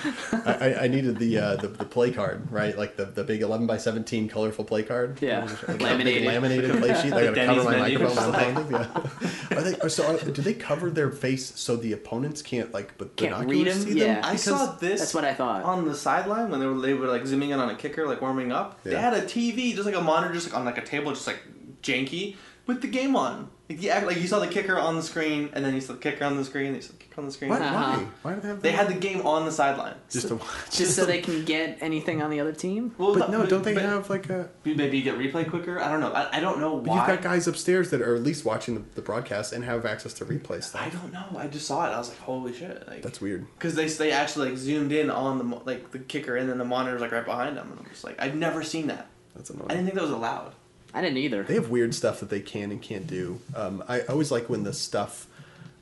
I, 0.47 0.53
I- 0.71 0.83
I 0.85 0.88
needed 0.88 1.19
the, 1.19 1.38
uh, 1.38 1.57
the 1.57 1.69
the 1.69 1.85
play 1.85 2.11
card 2.12 2.51
right 2.51 2.77
like 2.77 2.97
the, 2.97 3.05
the 3.05 3.23
big 3.25 3.43
eleven 3.43 3.67
by 3.67 3.77
seventeen 3.77 4.29
colorful 4.29 4.65
play 4.65 4.83
card 4.83 5.19
Yeah. 5.21 5.45
Like 5.45 5.62
a 5.69 5.73
big 5.73 5.83
Laminated. 5.83 6.27
laminated 6.27 6.71
play 6.79 6.95
sheet 7.01 7.12
I 7.12 7.25
got 7.25 7.31
to 7.31 7.35
Denny's 7.35 7.62
cover 7.62 7.71
my 7.71 7.79
microphone 7.79 8.33
when 8.33 8.35
I'm 8.35 8.55
talking 8.55 8.73
yeah 8.73 9.59
are 9.59 9.62
they 9.62 9.88
so 9.88 10.07
are, 10.07 10.19
do 10.19 10.43
they 10.43 10.55
cover 10.55 10.91
their 10.91 11.11
face 11.11 11.53
so 11.59 11.77
the 11.77 11.93
opponents 11.93 12.43
can't 12.43 12.73
like 12.73 12.97
but 12.99 13.15
Can't 13.17 13.33
binoculars 13.35 13.57
read 13.59 13.69
'em? 13.69 13.79
see 13.79 13.88
them 14.01 14.17
Yeah. 14.17 14.21
I 14.25 14.37
saw 14.37 14.73
this. 14.73 15.01
That's 15.01 15.15
what 15.15 15.25
I 15.25 15.35
thought. 15.35 15.62
on 15.65 15.85
the 15.87 15.95
sideline 15.95 16.51
when 16.51 16.61
they 16.61 16.67
were 16.67 16.81
they 16.81 16.95
were 16.95 17.07
like 17.07 17.27
zooming 17.27 17.51
in 17.51 17.59
on 17.61 17.69
a 17.71 17.75
kicker, 17.77 18.07
like 18.09 18.21
warming 18.23 18.51
up. 18.53 18.83
They 18.83 18.95
had 18.97 19.15
a 19.15 19.23
TV, 19.23 19.75
just 19.75 19.85
like 19.87 19.95
a 19.95 20.01
monitor, 20.01 20.33
just 20.35 20.49
like 20.49 20.57
on 20.59 20.65
like 20.65 20.79
a 20.79 20.83
table, 20.85 21.12
just 21.12 21.27
like 21.27 21.41
janky, 21.83 22.37
with 22.66 22.81
the 22.83 22.88
game 22.88 23.16
on. 23.16 23.51
Like 23.68 23.83
you, 23.83 23.90
like 23.90 24.16
you 24.21 24.27
saw 24.29 24.38
the 24.38 24.49
kicker 24.49 24.79
on 24.79 24.97
the 24.97 25.03
screen, 25.03 25.49
and 25.55 25.64
then 25.64 25.75
you 25.75 25.81
saw 25.81 25.95
the 25.95 25.99
kicker 25.99 26.25
on 26.27 26.37
the 26.37 26.45
screen, 26.45 26.66
and 26.66 26.77
you 26.77 26.83
saw 26.83 26.92
the 26.92 26.99
kicker 26.99 27.21
on 27.21 27.27
the 27.27 27.33
screen. 27.33 27.51
What? 27.51 27.62
Uh-huh. 27.62 28.01
Why? 28.01 28.07
Why 28.23 28.35
do 28.35 28.40
they 28.42 28.49
have? 28.49 28.61
They 28.62 28.71
that? 28.71 28.77
had 28.77 28.88
the 28.88 29.01
game 29.01 29.27
on 29.27 29.47
the 29.47 29.53
sideline. 29.53 29.95
just 30.11 30.29
to 30.29 30.37
watch. 30.37 30.47
Just 30.71 30.95
so 30.95 31.07
they 31.07 31.21
can 31.23 31.45
get 31.47 31.79
anything 31.81 32.21
on 32.21 32.29
the 32.31 32.38
other 32.38 32.53
team. 32.53 32.95
Well, 32.99 33.14
But 33.14 33.31
no, 33.31 33.47
don't 33.47 33.62
they 33.62 33.73
but 33.73 33.83
have 33.83 34.11
like 34.11 34.29
a? 34.29 34.51
maybe 34.64 34.99
you 34.99 35.03
get 35.03 35.16
replay 35.16 35.49
quicker? 35.49 35.81
I 35.81 35.90
don't 35.90 36.01
know. 36.01 36.12
I, 36.12 36.37
I 36.37 36.40
don't 36.40 36.61
know 36.61 36.77
But 36.77 36.88
why. 36.90 36.97
You've 36.99 37.07
got 37.07 37.23
guys 37.23 37.49
upstairs 37.49 37.88
that 37.90 38.03
are 38.03 38.14
at 38.14 38.23
least 38.23 38.45
watching 38.45 38.75
the, 38.75 38.83
the 38.97 39.03
broadcast 39.03 39.55
and 39.55 39.64
have 39.64 39.87
access 39.87 40.12
to 40.14 40.27
replay 40.27 40.62
stuff. 40.62 40.83
I 40.83 40.90
don't 40.90 41.12
know. 41.12 41.25
I 41.38 41.47
just 41.47 41.66
saw 41.66 41.87
it. 41.87 41.95
I 41.95 41.99
was 41.99 42.11
like, 42.11 42.18
holy 42.18 42.53
shit! 42.53 42.87
Like, 42.87 43.01
That's 43.03 43.23
weird. 43.23 43.47
Because 43.55 43.75
they 43.75 43.87
they 43.88 44.12
actually 44.12 44.51
like 44.51 44.59
zoomed 44.59 44.92
in 44.92 45.09
on 45.11 45.38
the 45.38 45.57
like 45.64 45.92
the 45.92 45.99
kicker, 45.99 46.37
and 46.37 46.49
then 46.49 46.59
the 46.59 46.64
monitor's 46.66 47.01
like 47.01 47.12
right 47.12 47.25
behind 47.25 47.57
them, 47.57 47.71
and 47.71 47.81
I'm 47.81 47.87
just 47.87 48.05
like, 48.05 48.21
I've 48.21 48.35
never 48.35 48.62
seen 48.62 48.88
that. 48.88 49.09
That's 49.35 49.51
I 49.51 49.55
didn't 49.68 49.85
think 49.87 49.95
that 49.95 50.03
was 50.03 50.11
allowed. 50.11 50.55
I 50.94 51.00
didn't 51.00 51.18
either. 51.18 51.42
They 51.42 51.55
have 51.55 51.70
weird 51.70 51.94
stuff 51.94 52.20
that 52.20 52.28
they 52.28 52.40
can 52.40 52.70
and 52.70 52.81
can't 52.81 53.07
do. 53.07 53.40
Um, 53.57 53.83
I 53.88 54.00
always 54.02 54.31
like 54.31 54.50
when 54.50 54.62
the 54.64 54.72
stuff, 54.72 55.26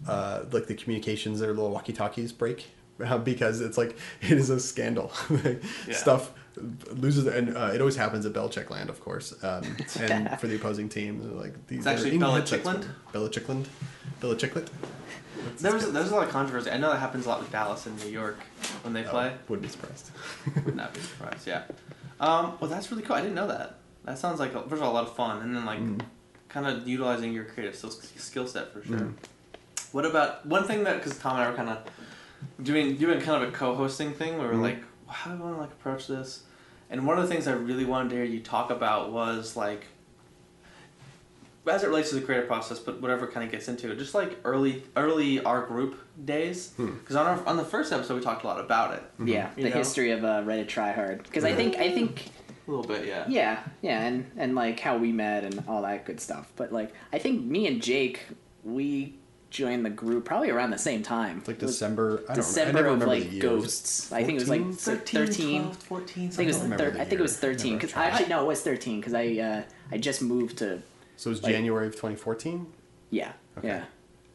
uh, 0.07 0.45
like 0.53 0.67
the 0.67 0.75
communications, 0.75 1.41
their 1.41 1.51
little 1.51 1.71
walkie 1.71 1.93
talkies 1.93 2.33
break. 2.33 2.67
Uh, 3.05 3.17
because 3.17 3.63
it's 3.63 3.79
like 3.79 3.97
it 4.21 4.33
is 4.33 4.51
a 4.51 4.61
scandal. 4.61 5.13
Yeah. 5.87 5.95
Stuff 5.95 6.33
loses, 6.93 7.27
and 7.27 7.57
uh, 7.57 7.71
it 7.73 7.81
always 7.81 7.97
happens 7.97 8.27
at 8.27 8.33
Belichick 8.33 8.71
Land, 8.71 8.91
of 8.91 9.01
course. 9.01 9.33
Um, 9.43 9.77
and 10.01 10.39
for 10.39 10.47
the 10.47 10.57
opposing 10.57 10.89
team, 10.89 11.39
like 11.39 11.67
these. 11.67 11.79
It's 11.79 11.87
actually 11.87 12.19
they're 12.19 12.29
English 12.29 12.51
headsets. 12.51 12.69
Belichickland? 12.69 12.87
Belichickland, 13.13 13.67
Belichicklet. 14.21 14.69
There 15.59 15.73
was 15.73 15.91
there 15.91 16.03
was 16.03 16.13
a 16.13 16.15
lot 16.15 16.27
of 16.27 16.31
controversy. 16.31 16.71
I 16.71 16.77
know 16.77 16.91
that 16.91 16.99
happens 16.99 17.27
a 17.27 17.29
lot 17.31 17.41
with 17.41 17.51
Dallas 17.51 17.87
and 17.87 17.99
New 18.05 18.11
York 18.11 18.39
when 18.83 18.93
they 18.93 19.03
play. 19.03 19.33
Wouldn't 19.49 19.67
be 19.67 19.73
surprised. 19.73 20.11
Would 20.65 20.77
not 20.77 20.93
be 20.93 21.01
surprised. 21.01 21.47
Yeah. 21.47 21.63
Um, 22.21 22.59
well, 22.61 22.71
that's 22.71 22.91
really 22.91 23.03
cool. 23.03 23.17
I 23.17 23.23
didn't 23.23 23.35
know 23.35 23.49
that. 23.49 23.77
That 24.05 24.19
sounds 24.19 24.41
like 24.41 24.53
first 24.53 24.73
of 24.73 24.83
all 24.83 24.93
a 24.93 24.95
lot 24.95 25.05
of 25.05 25.15
fun, 25.15 25.43
and 25.43 25.55
then 25.55 25.65
like 25.65 25.81
kind 26.49 26.67
of 26.67 26.87
utilizing 26.89 27.33
your 27.33 27.45
creative 27.45 27.77
skill, 27.77 27.91
skill 27.91 28.47
set 28.47 28.73
for 28.73 28.83
sure. 28.85 29.13
What 29.93 30.05
about 30.07 30.47
one 30.47 30.65
thing 30.67 30.85
that 30.85 30.97
because 31.03 31.19
Tom 31.19 31.37
and 31.37 31.45
I 31.45 31.51
were 31.51 31.57
kind 31.57 31.69
of 31.69 31.79
doing 32.63 32.97
doing 32.97 33.21
kind 33.21 33.43
of 33.43 33.49
a 33.49 33.53
co-hosting 33.53 34.13
thing 34.15 34.39
where 34.39 34.49
we're 34.49 34.55
like, 34.55 34.79
how 35.09 35.31
do 35.33 35.37
we 35.37 35.43
want 35.43 35.57
to 35.57 35.61
like 35.61 35.71
approach 35.73 36.07
this? 36.07 36.45
And 36.89 37.07
one 37.07 37.19
of 37.19 37.29
the 37.29 37.33
things 37.33 37.47
I 37.47 37.53
really 37.53 37.85
wanted 37.85 38.09
to 38.11 38.17
hear 38.17 38.25
you 38.25 38.41
talk 38.41 38.71
about 38.71 39.13
was 39.13 39.57
like 39.57 39.87
as 41.67 41.85
it 41.85 41.89
relates 41.89 42.09
to 42.09 42.17
the 42.17 42.21
creative 42.23 42.49
process, 42.49 42.81
but 42.81 43.01
whatever 43.01 43.29
kind 43.29 43.45
of 43.47 43.53
gets 43.53 43.69
into 43.69 43.93
it, 43.93 43.97
just 43.99 44.13
like 44.15 44.37
early 44.45 44.83
early 44.97 45.41
our 45.45 45.65
group 45.67 46.01
days, 46.25 46.73
Hmm. 46.77 46.95
because 46.97 47.15
on 47.15 47.27
our 47.27 47.47
on 47.47 47.57
the 47.57 47.65
first 47.65 47.93
episode 47.93 48.15
we 48.17 48.21
talked 48.23 48.43
a 48.43 48.47
lot 48.49 48.59
about 48.59 48.95
it. 48.95 49.03
Yeah, 49.25 49.51
You 49.57 49.65
the 49.65 49.71
know? 49.71 49.77
history 49.77 50.11
of 50.11 50.25
uh, 50.25 50.43
Reddit 50.43 50.67
tryhard. 50.67 51.23
Because 51.25 51.45
I 51.45 51.55
think 51.55 51.77
I 51.77 51.93
think 51.93 52.31
A 52.71 52.77
little 52.77 52.87
bit, 52.97 53.07
yeah. 53.07 53.25
yeah 53.29 53.63
yeah 53.83 54.01
and 54.07 54.31
and 54.37 54.55
like 54.55 54.79
how 54.79 54.97
we 54.97 55.11
met 55.13 55.43
and 55.45 55.63
all 55.67 55.83
that 55.83 56.05
good 56.05 56.21
stuff. 56.21 56.53
But 56.57 56.73
like 56.73 56.95
I 57.13 57.19
think 57.19 57.45
me 57.45 57.67
and 57.67 57.83
Jake 57.83 58.27
we 58.63 59.15
joined 59.51 59.85
the 59.85 59.91
group 59.91 60.25
probably 60.25 60.51
around 60.51 60.71
the 60.71 60.79
same 60.79 61.03
time. 61.03 61.39
It's 61.39 61.49
like 61.49 61.59
December. 61.59 62.23
I 62.29 62.35
don't. 62.35 62.37
December 62.37 62.71
I 62.71 62.73
never 62.83 62.87
of 62.89 62.93
remember 62.95 63.07
like 63.15 63.25
the 63.25 63.35
year. 63.37 63.43
ghosts. 63.43 64.13
I 64.13 64.23
think 64.23 64.37
it 64.37 64.43
was 64.43 64.49
like 64.49 64.73
13, 64.75 65.27
13. 65.27 65.61
12, 65.63 65.77
14, 65.77 66.27
I 66.29 66.31
think 66.31 66.45
it 66.45 66.47
was 66.47 66.57
something 66.57 66.71
thir- 66.79 66.85
remember 66.85 66.91
the 66.99 67.01
I 67.01 67.05
think 67.07 67.19
it 67.19 67.23
was 67.23 67.37
13 67.39 67.75
because 67.75 67.95
I 67.95 68.05
actually 68.07 68.29
no 68.29 68.45
it 68.45 68.47
was 68.47 68.63
13 68.63 69.01
because 69.01 69.15
I 69.15 69.27
uh, 69.39 69.63
I 69.91 69.99
just 69.99 70.23
moved 70.23 70.59
to 70.59 70.81
So 71.17 71.31
it 71.31 71.33
was 71.33 71.43
like- 71.43 71.53
January 71.53 71.89
of 71.89 71.95
2014. 71.95 72.67
yeah 73.11 73.33
Okay. 73.59 73.67
yeah 73.69 73.85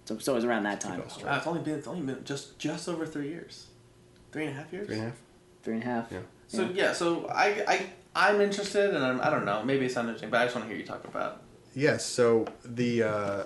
so 0.04 0.18
so 0.18 0.34
it 0.34 0.36
was 0.36 0.44
around 0.44 0.64
that 0.64 0.82
time 0.82 1.00
Ghost. 1.00 1.24
Uh, 1.26 1.36
it's 1.38 1.48
only 1.48 1.62
been 1.62 1.76
it's 1.76 1.88
only 1.88 2.02
been 2.06 2.22
just 2.26 2.60
just 2.60 2.90
over 2.90 3.06
three 3.06 3.30
years, 3.30 3.68
three 4.34 4.46
and 4.48 4.52
a 4.54 4.58
half 4.62 4.74
years. 4.74 4.88
Three 4.88 4.98
and 4.98 5.04
a 5.06 5.10
half. 5.10 5.18
three 5.64 5.74
and 5.76 5.84
a 5.84 5.86
half 5.86 6.12
Yeah. 6.12 6.20
So 6.48 6.70
yeah, 6.74 6.92
so 6.94 7.26
I 7.30 7.64
I 7.68 7.86
I'm 8.16 8.40
interested, 8.42 8.96
and 8.96 9.04
I'm, 9.04 9.20
I 9.22 9.30
don't 9.30 9.46
know, 9.46 9.62
maybe 9.64 9.86
it's 9.86 9.96
not 9.96 10.06
interesting, 10.06 10.30
but 10.30 10.42
I 10.42 10.46
just 10.46 10.56
want 10.56 10.68
to 10.68 10.70
hear 10.74 10.80
you 10.80 10.88
talk 10.88 11.04
about. 11.06 11.42
Yes. 11.76 12.06
So 12.06 12.48
the 12.64 13.04
uh, 13.04 13.44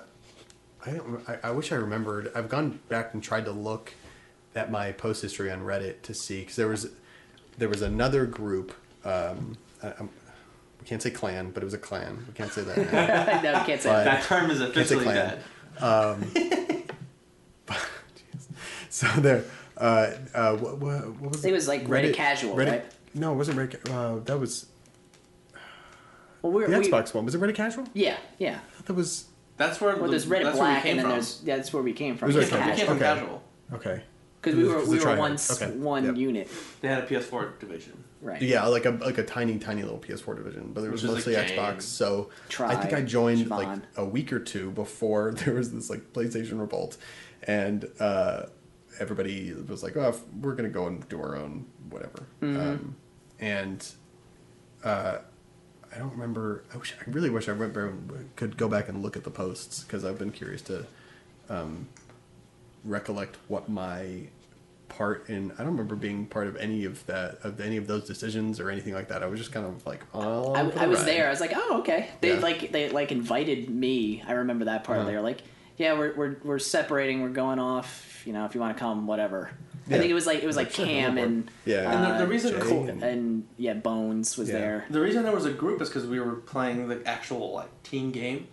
I, 0.86 0.92
don't, 0.92 1.24
I 1.28 1.38
I 1.46 1.52
wish 1.52 1.72
I 1.72 1.76
remembered. 1.76 2.32
I've 2.36 2.48
gone 2.50 2.80
back 2.88 3.14
and 3.16 3.24
tried 3.24 3.46
to 3.46 3.52
look 3.52 3.94
at 4.56 4.70
my 4.72 4.92
post 4.92 5.22
history 5.24 5.52
on 5.52 5.62
Reddit 5.62 6.04
to 6.04 6.14
see 6.14 6.42
because 6.42 6.56
there 6.56 6.68
was 6.68 6.90
there 7.58 7.70
was 7.70 7.82
another 7.82 8.26
group. 8.28 8.74
Um, 9.04 9.58
I, 9.82 9.94
I'm, 10.00 10.10
we 10.80 10.86
can't 10.86 11.02
say 11.02 11.10
clan, 11.10 11.50
but 11.52 11.64
it 11.64 11.66
was 11.66 11.74
a 11.74 11.80
clan. 11.80 12.24
We 12.28 12.34
can't 12.34 12.52
say 12.54 12.62
that. 12.62 12.78
Now. 12.94 13.42
no, 13.54 13.60
you 13.60 13.66
can't 13.66 13.82
say 13.82 13.90
But- 13.90 14.04
that. 14.04 14.22
That 14.22 14.24
term 14.24 14.52
is 14.52 14.60
say 14.60 14.66
officially 14.70 15.04
clan. 15.06 15.40
dead. 15.80 16.94
so 18.90 19.08
there. 19.18 19.44
Uh, 19.78 20.12
uh, 20.34 20.56
what, 20.58 20.78
what, 20.78 21.08
what 21.22 21.32
was 21.32 21.46
It 21.46 21.50
It 21.50 21.54
was 21.54 21.68
like 21.68 21.88
Reddit 21.88 22.14
casual, 22.14 22.56
right? 22.58 22.84
No, 23.14 23.34
it 23.34 23.36
wasn't 23.36 23.58
Reddit. 23.58 23.90
Uh, 23.90 24.20
that 24.26 24.40
was 24.40 24.68
Well, 26.42 26.52
we're, 26.54 26.68
the 26.70 26.80
we, 26.80 26.88
Xbox 26.90 27.14
one. 27.14 27.26
Was 27.26 27.36
it 27.36 27.42
Reddit 27.42 27.56
casual? 27.56 27.86
Yeah, 27.94 28.18
yeah. 28.38 28.60
I 28.68 28.76
thought 28.76 28.86
that 28.86 28.94
was 28.94 29.26
That's 29.58 29.82
where 29.82 29.96
Well, 29.96 30.06
the, 30.06 30.12
there's 30.12 30.26
Reddit 30.26 30.44
that's 30.44 30.58
where 30.58 30.68
we 30.68 30.72
Black, 30.74 30.84
came 30.84 30.90
and 30.92 31.00
then 31.00 31.06
from. 31.06 31.12
there's 31.12 31.42
yeah, 31.44 31.56
that's 31.58 31.74
where 31.74 31.84
we 31.84 31.94
came 31.94 32.18
from. 32.18 32.30
It 32.32 32.36
was 32.36 32.46
we 32.50 32.52
Reddit 32.52 32.60
came, 32.62 32.70
we 32.70 32.76
came 32.78 32.86
from 32.88 32.96
Okay. 32.98 33.06
casual. 33.06 33.44
okay. 33.74 34.04
Because 34.42 34.56
we 34.58 34.64
were 34.64 34.86
we 34.86 34.98
were 35.00 35.04
tryhard. 35.06 35.18
one 35.18 35.38
Okay. 35.52 35.72
one 35.78 36.06
Yep. 36.06 36.16
unit, 36.16 36.50
They 36.80 36.88
had 36.88 37.04
a 37.04 37.08
PS4 37.08 37.60
division. 37.60 38.02
right? 38.22 38.42
Yeah, 38.42 38.66
like 38.68 38.86
a 38.86 38.92
like 38.92 39.18
a 39.18 39.24
tiny 39.24 39.60
tiny 39.60 39.82
little 39.84 39.98
PS4 40.00 40.38
division, 40.38 40.72
but 40.74 40.80
there 40.82 40.92
was 40.92 41.04
Which 41.04 41.12
mostly 41.12 41.36
a. 41.36 41.44
Xbox. 41.44 41.82
So 41.82 42.30
Try, 42.48 42.70
I 42.72 42.76
think 42.78 42.94
I 42.94 43.02
joined 43.02 43.50
like 43.50 43.80
a 43.98 44.06
week 44.06 44.32
or 44.32 44.40
two 44.40 44.72
before 44.72 45.32
there 45.46 45.56
was 45.56 45.74
this 45.74 45.90
like 45.90 46.14
PlayStation 46.14 46.58
Revolt, 46.58 46.96
and 47.44 47.90
uh, 48.00 48.44
everybody 49.00 49.54
was 49.54 49.84
like, 49.84 49.96
"Oh, 49.98 50.16
we're 50.42 50.56
gonna 50.56 50.70
go 50.70 50.88
and 50.88 51.08
do 51.10 51.20
our 51.22 51.36
own 51.36 51.66
whatever." 51.90 52.28
Mm-hmm. 52.42 52.60
Um, 52.60 52.96
and 53.40 53.88
uh, 54.84 55.18
I 55.94 55.98
don't 55.98 56.12
remember. 56.12 56.64
I 56.74 56.78
wish 56.78 56.94
I 57.00 57.10
really 57.10 57.30
wish 57.30 57.48
I 57.48 57.52
remember 57.52 57.94
could 58.36 58.58
go 58.58 58.68
back 58.68 58.90
and 58.90 59.02
look 59.02 59.16
at 59.18 59.24
the 59.24 59.32
posts 59.32 59.84
because 59.84 60.06
I've 60.06 60.20
been 60.20 60.32
curious 60.32 60.62
to 60.64 60.86
um, 61.50 61.88
recollect 62.84 63.38
what 63.48 63.70
my 63.70 64.28
part 64.88 65.30
in. 65.30 65.52
I 65.54 65.58
don't 65.58 65.68
remember 65.68 65.96
being 65.96 66.26
part 66.26 66.48
of 66.48 66.56
any 66.58 66.86
of 66.86 67.06
that 67.08 67.40
of 67.44 67.60
any 67.60 67.78
of 67.78 67.88
those 67.88 68.06
decisions 68.06 68.60
or 68.60 68.70
anything 68.70 68.94
like 68.94 69.08
that. 69.10 69.24
I 69.24 69.28
was 69.28 69.40
just 69.40 69.52
kind 69.52 69.66
of 69.66 69.86
like, 69.86 70.02
oh, 70.14 70.54
I, 70.54 70.84
I 70.84 70.88
was 70.88 71.06
there. 71.06 71.28
I 71.28 71.30
was 71.30 71.42
like, 71.42 71.54
oh, 71.56 71.80
okay. 71.80 72.10
They 72.22 72.34
Yeah. 72.36 72.40
like 72.40 72.72
they 72.72 72.90
like 72.90 73.12
invited 73.12 73.70
me. 73.70 74.24
I 74.28 74.34
remember 74.34 74.66
that 74.66 74.84
part. 74.84 75.00
Uh-huh. 75.00 75.08
They 75.08 75.16
were 75.16 75.22
like, 75.22 75.42
yeah, 75.80 75.98
we're 75.98 76.14
we're 76.14 76.36
we're 76.44 76.60
separating. 76.60 77.24
We're 77.24 77.30
going 77.30 77.58
off. 77.58 78.22
You 78.26 78.34
know, 78.34 78.46
if 78.46 78.54
you 78.54 78.62
want 78.62 78.76
to 78.78 78.80
come, 78.80 79.08
whatever. 79.08 79.50
I 79.88 79.94
think 79.98 80.12
it 80.12 80.14
was 80.14 80.28
like 80.28 80.44
it 80.44 80.46
was 80.46 80.56
like 80.56 80.72
Cam 80.72 81.18
and 81.18 81.50
Yeah. 81.66 81.92
And 81.92 82.04
the- 82.04 82.18
the 82.20 82.24
uh, 82.26 82.28
reason- 82.28 82.52
Jay 82.54 82.60
Col- 82.60 82.90
and- 82.90 83.02
and 83.02 83.48
yeah, 83.58 83.74
Bones 83.74 84.38
was 84.38 84.48
Yeah. 84.50 84.60
there. 84.60 84.86
The 84.92 85.02
reason 85.02 85.24
there 85.24 85.34
was 85.34 85.46
a 85.46 85.52
group 85.52 85.82
is 85.82 85.90
because 85.90 86.06
we 86.06 86.20
were 86.20 86.34
playing 86.36 86.90
the 86.90 87.02
actual 87.08 87.54
like 87.54 87.82
team 87.82 88.12
game 88.12 88.48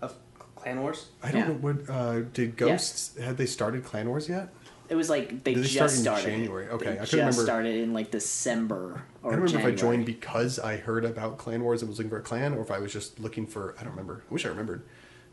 of 0.00 0.14
Clan 0.54 0.80
Wars. 0.80 1.06
I 1.20 1.32
don't 1.32 1.40
Yeah. 1.40 1.48
know 1.48 1.54
what 1.54 1.90
uh, 1.90 2.20
did 2.32 2.56
Ghosts 2.56 3.18
had 3.18 3.38
they 3.38 3.46
started 3.46 3.82
Clan 3.82 4.08
Wars 4.08 4.28
yet? 4.28 4.50
It 4.88 4.94
was 4.94 5.10
like 5.10 5.42
they 5.42 5.54
Did 5.54 5.64
they 5.64 5.68
just 5.68 5.74
start 5.74 5.90
in 5.90 5.96
started. 5.96 6.26
January? 6.26 6.68
Okay, 6.68 6.84
they 6.84 6.90
I 6.92 6.94
couldn't 6.94 7.06
just 7.06 7.12
remember- 7.14 7.42
started 7.42 7.74
in 7.82 7.92
like 7.92 8.12
December 8.12 8.76
or 8.76 9.32
I 9.32 9.34
don't 9.34 9.40
remember 9.42 9.46
January. 9.48 9.72
if 9.72 9.78
I 9.78 9.82
joined 9.82 10.06
because 10.06 10.58
I 10.60 10.76
heard 10.76 11.04
about 11.04 11.38
Clan 11.38 11.64
Wars 11.64 11.82
and 11.82 11.88
was 11.88 11.98
looking 11.98 12.10
for 12.10 12.18
a 12.18 12.22
clan, 12.22 12.54
or 12.54 12.60
if 12.60 12.70
I 12.70 12.78
was 12.78 12.92
just 12.92 13.18
looking 13.18 13.46
for. 13.48 13.74
I 13.80 13.82
don't 13.82 13.90
remember. 13.94 14.22
I 14.30 14.32
wish 14.32 14.46
I 14.46 14.48
remembered. 14.50 14.82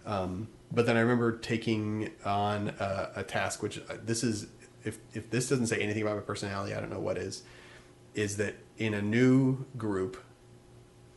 Um, 0.05 0.47
but 0.71 0.85
then 0.85 0.97
I 0.97 0.99
remember 0.99 1.37
taking 1.37 2.11
on 2.25 2.69
a, 2.79 3.11
a 3.17 3.23
task, 3.23 3.63
which 3.63 3.79
uh, 3.79 3.95
this 4.03 4.23
is 4.23 4.47
if 4.83 4.99
if 5.13 5.29
this 5.29 5.49
doesn't 5.49 5.67
say 5.67 5.79
anything 5.79 6.03
about 6.03 6.15
my 6.15 6.21
personality, 6.21 6.73
I 6.73 6.79
don't 6.79 6.91
know 6.91 6.99
what 6.99 7.17
is. 7.17 7.43
Is 8.13 8.37
that 8.37 8.55
in 8.77 8.93
a 8.93 9.01
new 9.01 9.65
group, 9.77 10.17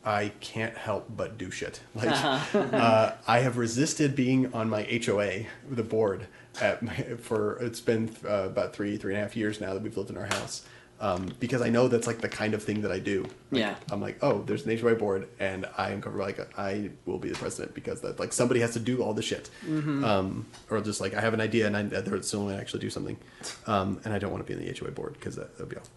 I 0.03 0.29
can't 0.39 0.75
help 0.75 1.05
but 1.15 1.37
do 1.37 1.51
shit. 1.51 1.81
Like 1.95 2.53
uh, 2.55 3.13
I 3.27 3.39
have 3.39 3.57
resisted 3.57 4.15
being 4.15 4.53
on 4.53 4.69
my 4.69 4.83
HOA, 4.83 5.45
the 5.69 5.83
board, 5.83 6.27
at 6.61 6.81
my, 6.81 6.95
for 7.19 7.57
it's 7.57 7.81
been 7.81 8.15
uh, 8.25 8.45
about 8.45 8.73
three 8.73 8.97
three 8.97 9.13
and 9.13 9.19
a 9.19 9.23
half 9.23 9.35
years 9.35 9.61
now 9.61 9.73
that 9.73 9.83
we've 9.83 9.95
lived 9.95 10.09
in 10.09 10.17
our 10.17 10.25
house. 10.25 10.65
Um, 11.01 11.31
because 11.39 11.61
I 11.61 11.69
know 11.69 11.87
that's 11.87 12.07
like 12.07 12.19
the 12.19 12.27
kind 12.27 12.53
of 12.53 12.61
thing 12.61 12.81
that 12.81 12.91
I 12.91 12.99
do. 12.99 13.23
Like, 13.51 13.61
Yeah. 13.61 13.75
I'm 13.89 14.01
like, 14.01 14.17
oh, 14.21 14.41
there's 14.45 14.65
an 14.65 14.77
HOA 14.77 14.95
board, 14.95 15.29
and 15.39 15.65
I 15.77 15.91
am 15.91 16.01
covered. 16.01 16.19
Like, 16.19 16.59
I 16.59 16.89
will 17.05 17.19
be 17.19 17.29
the 17.29 17.37
president 17.37 17.73
because 17.73 18.01
that 18.01 18.19
like 18.19 18.33
somebody 18.33 18.59
has 18.59 18.73
to 18.73 18.79
do 18.79 19.01
all 19.01 19.13
the 19.13 19.21
shit, 19.21 19.49
um, 19.65 20.45
or 20.69 20.81
just 20.81 20.99
like 20.99 21.13
I 21.13 21.21
have 21.21 21.33
an 21.33 21.39
idea 21.39 21.67
and 21.67 21.77
I 21.77 21.83
they're 21.83 22.21
still 22.21 22.41
going 22.43 22.55
to 22.55 22.61
actually 22.61 22.81
do 22.81 22.89
something, 22.89 23.17
um, 23.65 24.01
and 24.03 24.13
I 24.13 24.19
don't 24.19 24.31
want 24.31 24.45
to 24.45 24.53
be 24.53 24.59
in 24.59 24.65
the 24.65 24.77
HOA 24.77 24.91
board 24.91 25.13
because 25.13 25.37
that 25.37 25.57
would 25.57 25.69
be 25.69 25.77
awful. 25.77 25.91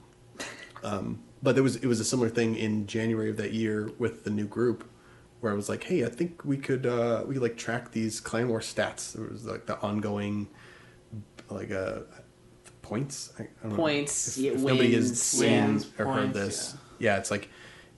Um, 0.85 1.19
but 1.43 1.55
there 1.57 1.65
was 1.65 1.77
it 1.77 1.87
was 1.87 1.99
a 1.99 2.05
similar 2.05 2.29
thing 2.29 2.55
in 2.57 2.87
January 2.87 3.31
of 3.31 3.37
that 3.39 3.53
year 3.53 3.91
with 3.99 4.23
the 4.23 4.31
new 4.31 4.47
group, 4.47 4.89
where 5.41 5.53
I 5.53 5.57
was 5.57 5.69
like, 5.69 5.83
hey, 5.85 6.05
I 6.05 6.09
think 6.11 6.45
we 6.45 6.57
could 6.59 6.87
uh, 6.87 7.25
we 7.27 7.35
could 7.35 7.43
like 7.43 7.57
track 7.57 7.91
these 7.91 8.21
clan 8.21 8.49
war 8.49 8.61
stats. 8.61 9.15
There 9.15 9.27
was 9.27 9.47
like 9.47 9.67
the 9.67 9.81
ongoing, 9.81 10.47
like 11.51 11.73
uh, 11.73 12.01
points. 12.83 13.33
Don't 13.39 13.71
know. 13.71 13.77
Points, 13.77 14.37
yeah, 14.39 14.53
nobody 14.53 14.95
has 14.95 15.21
seen 15.21 15.51
wins, 15.51 15.87
or 15.99 16.05
heard 16.07 16.33
points, 16.33 16.39
this, 16.39 16.77
yeah. 16.99 17.17
it's 17.19 17.31
like 17.31 17.49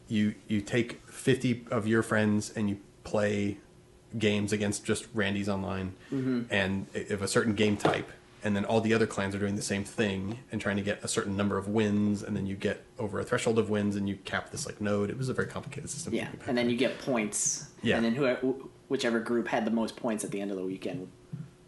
you 0.08 0.34
you 0.48 0.60
take 0.60 1.00
fifty 1.08 1.64
of 1.70 1.86
your 1.86 2.02
friends 2.02 2.52
and 2.54 2.68
you 2.70 2.78
play 3.02 3.58
games 4.18 4.52
against 4.52 4.84
just 4.84 5.06
Randy's 5.14 5.48
online, 5.48 5.94
Mm-hmm. 6.12 6.42
and 6.50 6.86
of 7.10 7.22
a 7.22 7.28
certain 7.28 7.54
game 7.54 7.76
type, 7.76 8.08
and 8.44 8.54
then 8.54 8.64
all 8.64 8.80
the 8.80 8.94
other 8.94 9.06
clans 9.06 9.34
are 9.34 9.38
doing 9.40 9.56
the 9.56 9.62
same 9.62 9.82
thing 9.84 10.38
and 10.52 10.60
trying 10.60 10.76
to 10.76 10.82
get 10.82 11.02
a 11.02 11.08
certain 11.08 11.36
number 11.36 11.58
of 11.58 11.66
wins, 11.66 12.22
and 12.22 12.36
then 12.36 12.46
you 12.46 12.54
get 12.54 12.84
over 12.98 13.18
a 13.18 13.24
threshold 13.24 13.58
of 13.58 13.70
wins, 13.70 13.96
and 13.96 14.08
you 14.08 14.16
cap 14.24 14.50
this 14.50 14.66
like 14.66 14.80
node. 14.80 15.10
It 15.10 15.18
was 15.18 15.28
a 15.28 15.34
very 15.34 15.48
complicated 15.48 15.90
system. 15.90 16.14
Yeah, 16.14 16.28
and 16.46 16.56
then 16.56 16.70
you 16.70 16.76
get 16.76 16.98
points. 17.00 17.70
Yeah. 17.82 17.96
And 17.96 18.04
then 18.04 18.14
whoever, 18.14 18.40
whichever 18.88 19.18
group 19.18 19.48
had 19.48 19.64
the 19.64 19.70
most 19.72 19.96
points 19.96 20.22
at 20.24 20.30
the 20.30 20.40
end 20.40 20.50
of 20.52 20.56
the 20.58 20.64
weekend 20.64 21.08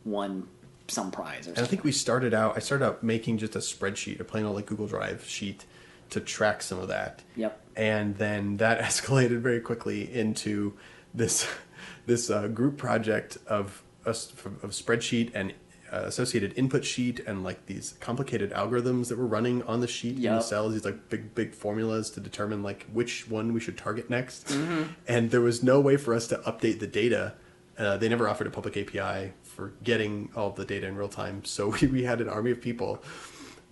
won 0.04 0.46
some 0.88 1.10
prize 1.10 1.48
or 1.48 1.50
And 1.50 1.60
I 1.60 1.64
think 1.64 1.84
we 1.84 1.92
started 1.92 2.34
out. 2.34 2.56
I 2.56 2.60
started 2.60 2.84
out 2.84 3.02
making 3.02 3.38
just 3.38 3.56
a 3.56 3.60
spreadsheet 3.60 4.20
or 4.20 4.24
playing 4.24 4.46
on 4.46 4.54
like 4.54 4.66
Google 4.66 4.86
Drive 4.86 5.24
sheet 5.26 5.64
to 6.10 6.20
track 6.20 6.62
some 6.62 6.78
of 6.78 6.88
that. 6.88 7.22
Yep. 7.36 7.60
And 7.76 8.16
then 8.16 8.58
that 8.58 8.80
escalated 8.88 9.40
very 9.40 9.60
quickly 9.60 10.12
into 10.12 10.74
this 11.14 11.48
this 12.06 12.30
uh, 12.30 12.48
group 12.48 12.76
project 12.76 13.38
of 13.46 13.82
of 14.04 14.14
spreadsheet 14.14 15.32
and 15.34 15.52
uh, 15.92 16.02
associated 16.04 16.56
input 16.56 16.84
sheet 16.84 17.20
and 17.26 17.44
like 17.44 17.66
these 17.66 17.94
complicated 18.00 18.52
algorithms 18.52 19.08
that 19.08 19.18
were 19.18 19.26
running 19.26 19.62
on 19.64 19.80
the 19.80 19.86
sheet 19.86 20.16
in 20.16 20.22
the 20.22 20.40
cells. 20.40 20.72
These 20.72 20.84
like 20.84 21.08
big 21.08 21.34
big 21.34 21.54
formulas 21.54 22.10
to 22.10 22.20
determine 22.20 22.62
like 22.62 22.86
which 22.92 23.28
one 23.28 23.52
we 23.52 23.60
should 23.60 23.76
target 23.78 24.10
next. 24.10 24.48
Mm-hmm. 24.48 24.92
And 25.08 25.30
there 25.30 25.40
was 25.40 25.62
no 25.62 25.80
way 25.80 25.96
for 25.96 26.14
us 26.14 26.26
to 26.28 26.36
update 26.38 26.80
the 26.80 26.86
data. 26.86 27.34
Uh, 27.78 27.96
they 27.96 28.08
never 28.08 28.28
offered 28.28 28.46
a 28.46 28.50
public 28.50 28.76
API 28.76 29.32
for 29.56 29.72
getting 29.82 30.28
all 30.36 30.50
the 30.50 30.66
data 30.66 30.86
in 30.86 30.96
real 30.96 31.08
time. 31.08 31.44
So 31.44 31.74
we, 31.80 31.86
we 31.96 32.02
had 32.04 32.20
an 32.20 32.28
army 32.28 32.50
of 32.50 32.60
people 32.60 33.02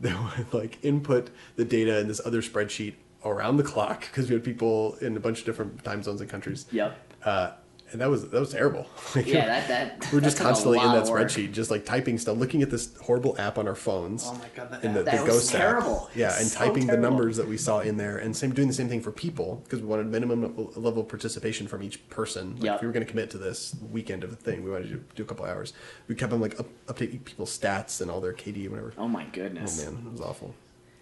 that 0.00 0.38
would 0.38 0.52
like 0.52 0.78
input 0.82 1.30
the 1.56 1.64
data 1.64 1.98
in 1.98 2.08
this 2.08 2.20
other 2.24 2.42
spreadsheet 2.42 2.94
around 3.24 3.58
the 3.58 3.62
clock 3.62 4.00
because 4.00 4.28
we 4.28 4.34
had 4.34 4.42
people 4.44 4.96
in 5.00 5.16
a 5.16 5.20
bunch 5.20 5.40
of 5.40 5.44
different 5.44 5.84
time 5.84 6.02
zones 6.02 6.20
and 6.20 6.28
countries. 6.28 6.66
Yep. 6.72 6.98
Uh, 7.24 7.52
and 7.94 8.00
that 8.02 8.10
was 8.10 8.28
that 8.28 8.38
was 8.40 8.50
terrible. 8.50 8.86
Like, 9.14 9.26
Yeah, 9.26 9.46
that 9.46 9.68
that. 9.68 10.12
we're 10.12 10.18
that 10.20 10.24
just 10.26 10.38
constantly 10.38 10.78
in 10.80 10.86
that 10.92 11.04
spreadsheet, 11.04 11.52
just 11.52 11.70
like 11.70 11.84
typing 11.84 12.18
stuff, 12.18 12.36
looking 12.36 12.62
at 12.62 12.70
this 12.70 12.94
horrible 12.98 13.36
app 13.38 13.58
on 13.58 13.68
our 13.68 13.76
phones. 13.76 14.24
Oh 14.26 14.34
my 14.34 14.48
God, 14.56 14.70
that 14.72 14.84
in 14.84 14.92
the, 14.92 15.00
app. 15.00 15.04
the 15.06 15.10
That 15.12 15.22
was 15.24 15.32
Ghost 15.34 15.54
app. 15.54 15.60
terrible. 15.60 16.10
Yeah, 16.16 16.26
It's 16.28 16.40
and 16.40 16.48
so 16.48 16.58
typing 16.58 16.86
the 16.88 16.96
numbers 16.96 17.36
that 17.36 17.46
we 17.46 17.56
saw 17.56 17.78
in 17.80 17.96
there, 17.96 18.18
and 18.18 18.36
same 18.36 18.52
doing 18.52 18.66
the 18.68 18.74
same 18.74 18.88
thing 18.88 19.00
for 19.00 19.12
people 19.12 19.60
because 19.64 19.80
we 19.80 19.86
wanted 19.86 20.06
minimum 20.08 20.42
level 20.76 21.02
of 21.02 21.08
participation 21.08 21.68
from 21.68 21.82
each 21.82 22.06
person. 22.10 22.56
Like 22.56 22.64
Yep. 22.64 22.74
If 22.74 22.80
we 22.82 22.86
were 22.88 22.92
going 22.92 23.06
to 23.06 23.10
commit 23.10 23.30
to 23.30 23.38
this 23.38 23.76
weekend 23.92 24.24
of 24.24 24.32
a 24.32 24.36
thing, 24.36 24.64
we 24.64 24.70
wanted 24.70 24.88
to 24.88 24.94
do, 24.94 25.04
do 25.14 25.22
a 25.22 25.26
couple 25.26 25.44
hours. 25.46 25.72
We 26.08 26.16
kept 26.16 26.30
them 26.32 26.40
like 26.40 26.58
up, 26.58 26.66
update 26.86 27.24
people's 27.24 27.56
stats 27.56 28.00
and 28.00 28.10
all 28.10 28.20
their 28.20 28.32
KD, 28.32 28.68
whatever. 28.68 28.92
Oh 28.98 29.06
my 29.08 29.24
goodness. 29.26 29.86
Oh 29.86 29.92
man, 29.92 30.06
it 30.06 30.12
was 30.12 30.20
awful. 30.20 30.54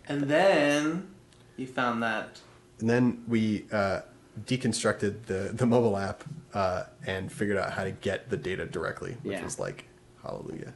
And 0.07 0.24
then 0.24 1.09
you 1.57 1.66
found 1.66 2.02
that 2.02 2.40
And 2.81 2.90
then 2.90 3.22
we 3.26 3.64
uh, 3.72 4.00
deconstructed 4.46 5.26
the 5.26 5.50
the 5.52 5.66
mobile 5.66 5.96
app 5.96 6.24
uh, 6.54 6.84
and 7.06 7.30
figured 7.30 7.56
out 7.58 7.72
how 7.72 7.84
to 7.84 7.90
get 7.90 8.30
the 8.30 8.36
data 8.36 8.64
directly, 8.66 9.16
which 9.22 9.34
Yeah. 9.38 9.44
was 9.44 9.58
like 9.58 9.84
hallelujah. 10.22 10.72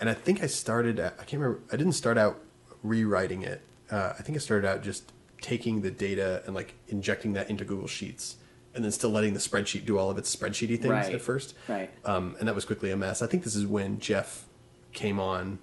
And 0.00 0.08
I 0.10 0.14
think 0.14 0.42
I 0.42 0.46
started. 0.46 0.98
At, 0.98 1.14
I 1.20 1.24
can't 1.24 1.40
remember. 1.42 1.60
I 1.72 1.76
didn't 1.76 1.92
start 1.94 2.18
out 2.18 2.40
rewriting 2.82 3.42
it. 3.42 3.60
Uh, 3.90 4.12
I 4.18 4.22
think 4.22 4.36
I 4.36 4.40
started 4.40 4.66
out 4.68 4.82
just 4.82 5.12
taking 5.40 5.82
the 5.82 5.90
data 5.90 6.42
and 6.46 6.54
like 6.54 6.74
injecting 6.88 7.32
that 7.34 7.48
into 7.50 7.64
Google 7.64 7.86
Sheets, 7.88 8.36
and 8.74 8.84
then 8.84 8.90
still 8.92 9.10
letting 9.10 9.32
the 9.34 9.40
spreadsheet 9.40 9.84
do 9.84 9.98
all 9.98 10.10
of 10.10 10.18
its 10.18 10.34
spreadsheety 10.34 10.76
things 10.80 10.86
Right. 10.90 11.14
at 11.14 11.20
first. 11.20 11.54
Right. 11.68 11.90
Um, 12.04 12.36
and 12.38 12.48
that 12.48 12.54
was 12.54 12.64
quickly 12.64 12.90
a 12.90 12.96
mess. 12.96 13.22
I 13.22 13.26
think 13.26 13.44
this 13.44 13.54
is 13.54 13.66
when 13.66 13.98
Jeff 14.00 14.44
came 14.92 15.18
on 15.20 15.58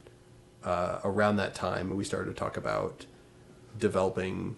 uh, 0.63 0.99
around 1.03 1.37
that 1.37 1.53
time, 1.55 1.87
and 1.89 1.97
we 1.97 2.03
started 2.03 2.29
to 2.33 2.35
talk 2.37 2.55
about 2.57 3.05
developing 3.77 4.55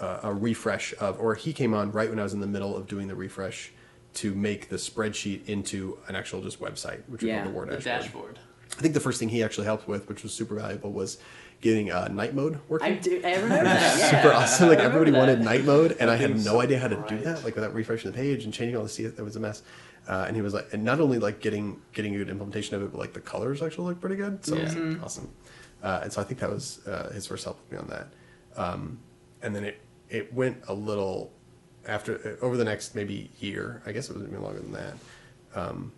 uh, 0.00 0.20
a 0.24 0.32
refresh 0.34 0.94
of, 1.00 1.20
or 1.20 1.34
he 1.34 1.52
came 1.52 1.72
on 1.74 1.92
right 1.92 2.10
when 2.10 2.18
I 2.18 2.22
was 2.22 2.32
in 2.34 2.40
the 2.40 2.46
middle 2.46 2.76
of 2.76 2.86
doing 2.86 3.06
the 3.08 3.14
refresh 3.14 3.72
to 4.14 4.34
make 4.34 4.68
the 4.68 4.76
spreadsheet 4.76 5.48
into 5.48 5.98
an 6.08 6.14
actual 6.16 6.40
just 6.40 6.60
website, 6.60 7.00
which 7.08 7.22
we 7.22 7.28
Yeah, 7.28 7.44
called 7.44 7.54
the 7.54 7.60
The 7.76 7.76
Dashboard. 7.82 8.02
dashboard. 8.02 8.38
I 8.78 8.80
think 8.82 8.94
the 8.94 9.00
first 9.00 9.18
thing 9.20 9.28
he 9.28 9.42
actually 9.42 9.66
helped 9.66 9.86
with, 9.88 10.08
which 10.08 10.22
was 10.22 10.32
super 10.32 10.54
valuable, 10.56 10.92
was 10.92 11.18
getting 11.60 11.90
uh, 11.90 12.08
night 12.08 12.34
mode 12.34 12.58
working. 12.68 12.88
I 12.92 12.96
do. 12.96 13.20
I 13.24 13.34
remember 13.36 13.64
that. 13.64 13.98
Yeah. 13.98 14.22
super 14.22 14.34
awesome. 14.34 14.68
Like 14.68 14.78
everybody 14.80 15.10
that. 15.12 15.18
wanted 15.18 15.40
night 15.40 15.64
mode, 15.64 15.96
and 16.00 16.10
I 16.10 16.16
had 16.16 16.44
no 16.44 16.60
idea 16.60 16.78
how 16.78 16.88
to 16.88 17.04
do 17.08 17.18
that, 17.24 17.44
like 17.44 17.54
without 17.54 17.72
refreshing 17.74 18.10
the 18.10 18.16
page 18.16 18.44
and 18.44 18.52
changing 18.52 18.76
all 18.76 18.82
the 18.82 18.88
CS. 18.88 19.12
That 19.12 19.24
was 19.24 19.36
a 19.36 19.40
mess. 19.40 19.62
Uh, 20.08 20.24
and 20.26 20.36
he 20.36 20.42
was 20.42 20.52
like, 20.52 20.68
and 20.72 20.84
not 20.84 21.00
only 21.00 21.18
like 21.18 21.40
getting 21.40 21.80
getting 21.92 22.14
a 22.14 22.18
good 22.18 22.28
implementation 22.28 22.76
of 22.76 22.82
it, 22.82 22.90
but 22.92 22.98
like 22.98 23.12
the 23.14 23.20
colors 23.20 23.62
actually 23.62 23.86
look 23.86 24.00
pretty 24.00 24.16
good. 24.16 24.44
So 24.44 24.56
it 24.56 24.64
was 24.64 24.76
like, 24.76 25.02
awesome. 25.04 25.30
Uh, 25.82 26.00
and 26.02 26.12
so 26.12 26.20
I 26.20 26.24
think 26.24 26.40
that 26.40 26.50
was 26.50 26.86
uh, 26.86 27.10
his 27.12 27.26
first 27.26 27.44
help 27.44 27.58
with 27.62 27.72
me 27.72 27.78
on 27.78 27.88
that. 27.88 28.08
Um, 28.56 28.98
and 29.42 29.54
then 29.56 29.64
it 29.64 29.78
it 30.08 30.32
went 30.32 30.62
a 30.68 30.74
little 30.74 31.32
after 31.86 32.38
over 32.40 32.56
the 32.56 32.64
next 32.64 32.94
maybe 32.94 33.30
year. 33.40 33.82
I 33.86 33.92
guess 33.92 34.10
it 34.10 34.16
was 34.16 34.26
even 34.26 34.42
longer 34.42 34.60
than 34.60 34.72
that. 34.72 34.94
Um, 35.54 35.92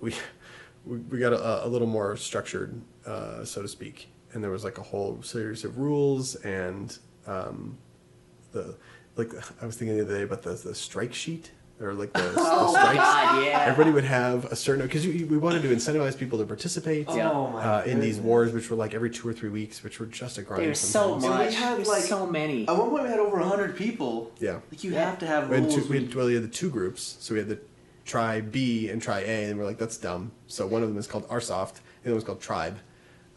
we 0.00 0.14
we, 0.86 0.98
we 0.98 1.18
got 1.18 1.32
a, 1.32 1.66
a 1.66 1.68
little 1.68 1.88
more 1.88 2.16
structured, 2.16 2.80
uh, 3.06 3.44
so 3.44 3.62
to 3.62 3.68
speak, 3.68 4.08
and 4.32 4.42
there 4.42 4.50
was 4.50 4.64
like 4.64 4.78
a 4.78 4.82
whole 4.82 5.22
series 5.22 5.64
of 5.64 5.78
rules 5.78 6.36
and 6.36 6.98
um, 7.26 7.78
the 8.52 8.76
like 9.16 9.32
I 9.60 9.66
was 9.66 9.76
thinking 9.76 9.96
the 9.96 10.04
other 10.04 10.16
day 10.16 10.22
about 10.22 10.42
the 10.42 10.52
the 10.52 10.74
strike 10.74 11.14
sheet 11.14 11.50
or 11.80 11.92
like 11.94 12.12
the, 12.12 12.20
the 12.22 12.34
Oh 12.38 12.72
my 12.72 12.80
strikes. 12.80 12.98
god, 12.98 13.44
yeah. 13.44 13.60
Everybody 13.66 13.90
would 13.92 14.04
have 14.04 14.46
a 14.46 14.56
certain 14.56 14.86
because 14.86 15.06
we 15.06 15.24
wanted 15.36 15.62
to 15.62 15.68
incentivize 15.68 16.16
people 16.16 16.38
to 16.38 16.44
participate 16.46 17.06
Yeah. 17.10 17.30
Oh 17.30 17.50
my 17.50 17.62
uh, 17.62 17.82
in 17.84 18.00
these 18.00 18.18
wars, 18.18 18.52
which 18.52 18.70
were 18.70 18.76
like 18.76 18.94
every 18.94 19.10
two 19.10 19.28
or 19.28 19.32
three 19.32 19.50
weeks, 19.50 19.82
which 19.84 20.00
were 20.00 20.06
just 20.06 20.38
a 20.38 20.42
grind. 20.42 20.62
There's 20.64 20.78
so 20.80 21.20
sometimes. 21.20 21.24
And 21.24 21.38
we 21.38 21.44
much. 21.46 21.54
had, 21.54 21.76
There's 21.78 21.88
like- 21.88 22.02
so 22.02 22.26
many. 22.26 22.66
At 22.68 22.76
one 22.76 22.90
point, 22.90 23.02
we 23.04 23.08
had 23.10 23.18
over 23.20 23.38
hundred 23.40 23.76
people. 23.76 24.32
Yeah. 24.38 24.60
Like 24.70 24.82
you 24.84 24.92
Yeah. 24.92 25.10
have 25.10 25.18
to 25.20 25.26
have 25.26 25.48
We 25.50 25.56
had, 25.56 25.64
rules. 25.64 25.74
two, 25.76 25.84
we 25.90 26.02
had, 26.04 26.14
well, 26.14 26.26
we 26.26 26.34
had 26.34 26.44
the 26.44 26.48
two 26.48 26.70
groups. 26.70 27.16
So 27.20 27.34
we 27.34 27.40
had 27.40 27.48
the 27.48 27.58
try 28.04 28.40
B 28.40 28.88
and 28.88 29.02
try 29.02 29.20
A, 29.20 29.44
and 29.50 29.58
we're 29.58 29.64
like, 29.66 29.78
that's 29.78 29.96
dumb. 29.98 30.32
So 30.46 30.66
one 30.66 30.82
of 30.82 30.88
them 30.88 30.96
is 30.98 31.06
called 31.06 31.28
RSoft, 31.28 31.74
the 32.02 32.08
other 32.10 32.12
one's 32.12 32.24
called 32.24 32.40
Tribe. 32.40 32.78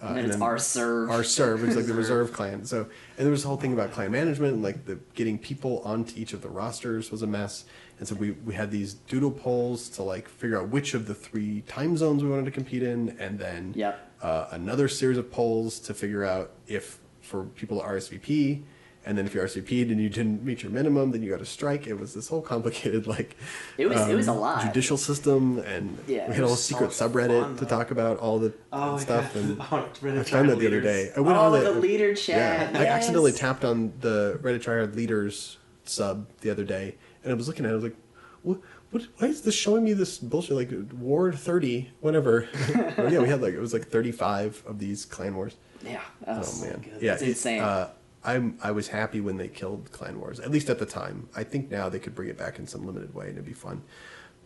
Uh, 0.02 0.06
and 0.10 0.17
then 0.19 0.25
it's 0.32 0.39
our 0.41 0.58
serve. 0.58 1.10
our 1.10 1.25
serve, 1.25 1.60
which 1.62 1.71
is 1.71 1.75
like 1.75 1.86
the 1.86 1.93
reserve 2.06 2.32
clan. 2.32 2.63
So, 2.63 2.84
and 3.17 3.25
there 3.25 3.32
was 3.32 3.43
a 3.43 3.47
whole 3.49 3.58
thing 3.58 3.73
about 3.73 3.91
clan 3.91 4.12
management 4.12 4.54
and 4.54 4.63
like 4.63 4.86
the 4.86 4.97
getting 5.13 5.38
people 5.38 5.82
onto 5.84 6.17
each 6.17 6.32
of 6.32 6.41
the 6.41 6.47
rosters 6.47 7.12
was 7.12 7.21
a 7.21 7.28
mess. 7.28 7.65
And 8.00 8.08
so 8.08 8.16
we, 8.16 8.32
we 8.32 8.54
had 8.54 8.72
these 8.72 8.94
doodle 8.94 9.32
polls 9.32 9.90
to 9.90 10.04
like 10.04 10.28
figure 10.30 10.58
out 10.60 10.70
which 10.70 10.94
of 10.94 11.06
the 11.06 11.14
three 11.14 11.62
time 11.62 11.98
zones 11.98 12.24
we 12.24 12.30
wanted 12.30 12.46
to 12.46 12.52
compete 12.52 12.82
in, 12.82 13.16
and 13.20 13.38
then 13.38 13.74
Yep. 13.76 14.00
uh, 14.22 14.48
another 14.52 14.88
series 14.88 15.18
of 15.18 15.30
polls 15.32 15.80
to 15.82 15.94
figure 15.94 16.24
out 16.24 16.52
if 16.68 17.00
for 17.22 17.44
people 17.44 17.80
to 17.80 17.86
RSVP, 17.86 18.64
and 19.06 19.18
then 19.18 19.26
if 19.26 19.36
you 19.36 19.42
RSVP'd 19.42 19.92
and 19.92 20.00
you 20.02 20.10
didn't 20.10 20.44
meet 20.44 20.64
your 20.64 20.72
minimum, 20.72 21.12
then 21.12 21.22
you 21.22 21.30
got 21.30 21.42
a 21.42 21.46
strike. 21.46 21.88
It 21.88 22.00
was 22.00 22.14
this 22.14 22.30
whole 22.30 22.42
complicated 22.42 23.06
like 23.16 23.36
It 23.78 23.88
was- 23.88 24.08
it 24.08 24.16
was 24.16 24.30
a 24.30 24.32
um, 24.32 24.40
lot. 24.40 24.66
judicial 24.66 24.96
system, 24.98 25.60
and 25.60 25.98
Yeah, 26.08 26.28
we 26.30 26.36
had 26.36 26.44
a 26.44 26.48
whole 26.48 26.52
was 26.52 26.64
so 26.64 26.74
secret 26.76 26.92
subreddit 26.92 27.42
fun, 27.42 27.58
to 27.58 27.66
talk 27.66 27.92
about 27.92 28.18
all 28.20 28.40
the 28.40 28.54
Oh, 28.72 28.98
stuff. 28.98 29.34
yeah. 29.36 29.42
And 29.42 29.60
Oh, 29.72 29.90
Reddit 30.02 30.20
I 30.20 30.24
found 30.24 30.50
that 30.50 30.60
the 30.60 30.68
other 30.68 30.80
day. 30.82 31.12
I 31.18 31.20
went 31.20 31.38
on 31.38 31.54
Oh, 31.54 31.60
the, 31.62 31.74
the 31.74 31.80
leader 31.82 32.10
yeah, 32.12 32.16
chat. 32.16 32.76
I 32.78 32.86
accidentally 32.86 33.34
tapped 33.34 33.66
on 33.66 33.92
the 34.00 34.40
Reddit 34.42 34.62
tryhard 34.64 34.96
leaders 34.96 35.58
sub 35.84 36.28
the 36.42 36.50
other 36.52 36.64
day, 36.64 36.96
and 37.23 37.32
I 37.32 37.36
was 37.36 37.47
looking 37.47 37.65
at 37.65 37.69
it. 37.69 37.71
I 37.71 37.75
was 37.75 37.84
like, 37.84 37.95
"What? 38.43 38.60
What? 38.91 39.03
Why 39.17 39.27
is 39.27 39.41
this 39.41 39.55
showing 39.55 39.84
me 39.84 39.93
this 39.93 40.17
bullshit? 40.17 40.55
Like 40.55 40.71
Ward 40.93 41.36
thirty, 41.38 41.91
whatever." 42.01 42.47
But 42.95 43.12
yeah, 43.12 43.19
we 43.19 43.27
had 43.29 43.41
like 43.41 43.53
it 43.53 43.60
was 43.60 43.73
like 43.73 43.88
thirty 43.88 44.12
five 44.12 44.62
of 44.65 44.79
these 44.79 45.05
clan 45.05 45.36
wars. 45.36 45.55
Yeah. 45.86 46.01
Oh 46.27 46.34
that's- 46.36 46.62
man, 46.63 46.82
good. 46.82 47.01
yeah, 47.01 47.13
It's 47.13 47.21
it- 47.21 47.27
insane. 47.29 47.62
Uh, 47.62 47.89
I'm 48.23 48.58
I 48.62 48.71
was 48.71 48.89
happy 48.89 49.21
when 49.21 49.38
they 49.38 49.47
killed 49.47 49.89
Clan 49.93 50.19
Wars, 50.19 50.41
at 50.41 50.51
least 50.51 50.69
at 50.69 50.77
the 50.77 50.86
time. 50.86 51.29
I 51.38 51.43
think 51.45 51.71
now 51.71 51.88
they 51.88 51.99
could 51.99 52.13
bring 52.15 52.27
it 52.27 52.38
back 52.38 52.60
in 52.60 52.67
some 52.67 52.86
limited 52.86 53.13
way 53.15 53.27
and 53.27 53.36
it'd 53.36 53.45
be 53.45 53.53
fun. 53.53 53.82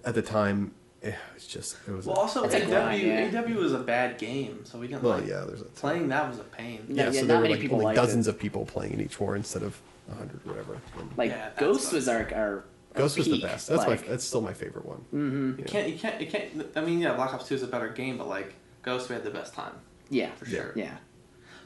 At 0.05 0.13
the 0.13 0.21
time, 0.21 0.75
eh, 1.01 1.13
it's 1.35 1.47
just 1.47 1.77
it 1.87 1.91
was. 1.91 2.05
Well, 2.05 2.15
a, 2.17 2.19
also 2.19 2.43
It's 2.43 2.53
AW, 2.53 2.91
yeah. 2.91 3.31
AW 3.43 3.55
was 3.59 3.73
a 3.73 3.79
bad 3.79 4.19
game, 4.19 4.63
so 4.63 4.77
we 4.77 4.87
didn't 4.87 5.01
well, 5.01 5.17
like 5.17 5.27
yeah, 5.27 5.43
there's 5.47 5.61
a 5.61 5.65
playing. 5.65 6.07
That 6.09 6.29
was 6.29 6.37
a 6.37 6.43
pain. 6.43 6.85
No, 6.87 6.95
yeah, 7.05 7.09
yeah, 7.09 7.11
so 7.13 7.25
not 7.25 7.27
there 7.29 7.39
were 7.41 7.49
like 7.49 7.59
people 7.61 7.77
only 7.77 7.85
liked 7.85 7.95
dozens 7.95 8.27
it. 8.27 8.31
of 8.35 8.39
people 8.39 8.63
playing 8.63 8.93
in 8.93 9.01
each 9.01 9.19
war 9.19 9.35
instead 9.35 9.63
of 9.63 9.81
hundred, 10.11 10.45
whatever. 10.45 10.77
Like 11.17 11.31
Yeah, 11.31 11.49
that's 11.49 11.59
Ghost 11.59 11.93
was 11.93 12.07
our 12.07 12.21
our. 12.33 12.65
Ghost 12.93 13.17
was 13.17 13.25
the 13.25 13.33
peak, 13.33 13.43
best. 13.43 13.67
That's 13.69 13.87
like, 13.87 14.01
my 14.03 14.07
that's 14.07 14.23
still 14.23 14.41
my 14.41 14.53
favorite 14.53 14.85
one. 14.85 14.99
Mm-hmm. 15.13 15.59
You 15.59 15.65
can't. 15.65 15.89
You 15.89 15.97
can't. 15.97 16.21
You 16.21 16.27
can't. 16.27 16.67
I 16.75 16.81
mean, 16.81 16.99
yeah, 16.99 17.13
Black 17.13 17.33
Ops 17.33 17.47
Two 17.47 17.55
is 17.55 17.63
a 17.63 17.67
better 17.67 17.89
game, 17.89 18.17
but 18.17 18.27
like 18.27 18.53
Ghost, 18.83 19.09
we 19.09 19.15
had 19.15 19.23
the 19.23 19.31
best 19.31 19.53
time 19.53 19.73
Yeah. 20.09 20.31
for 20.35 20.45
Yeah. 20.45 20.59
sure. 20.61 20.73
Yeah. 20.75 20.97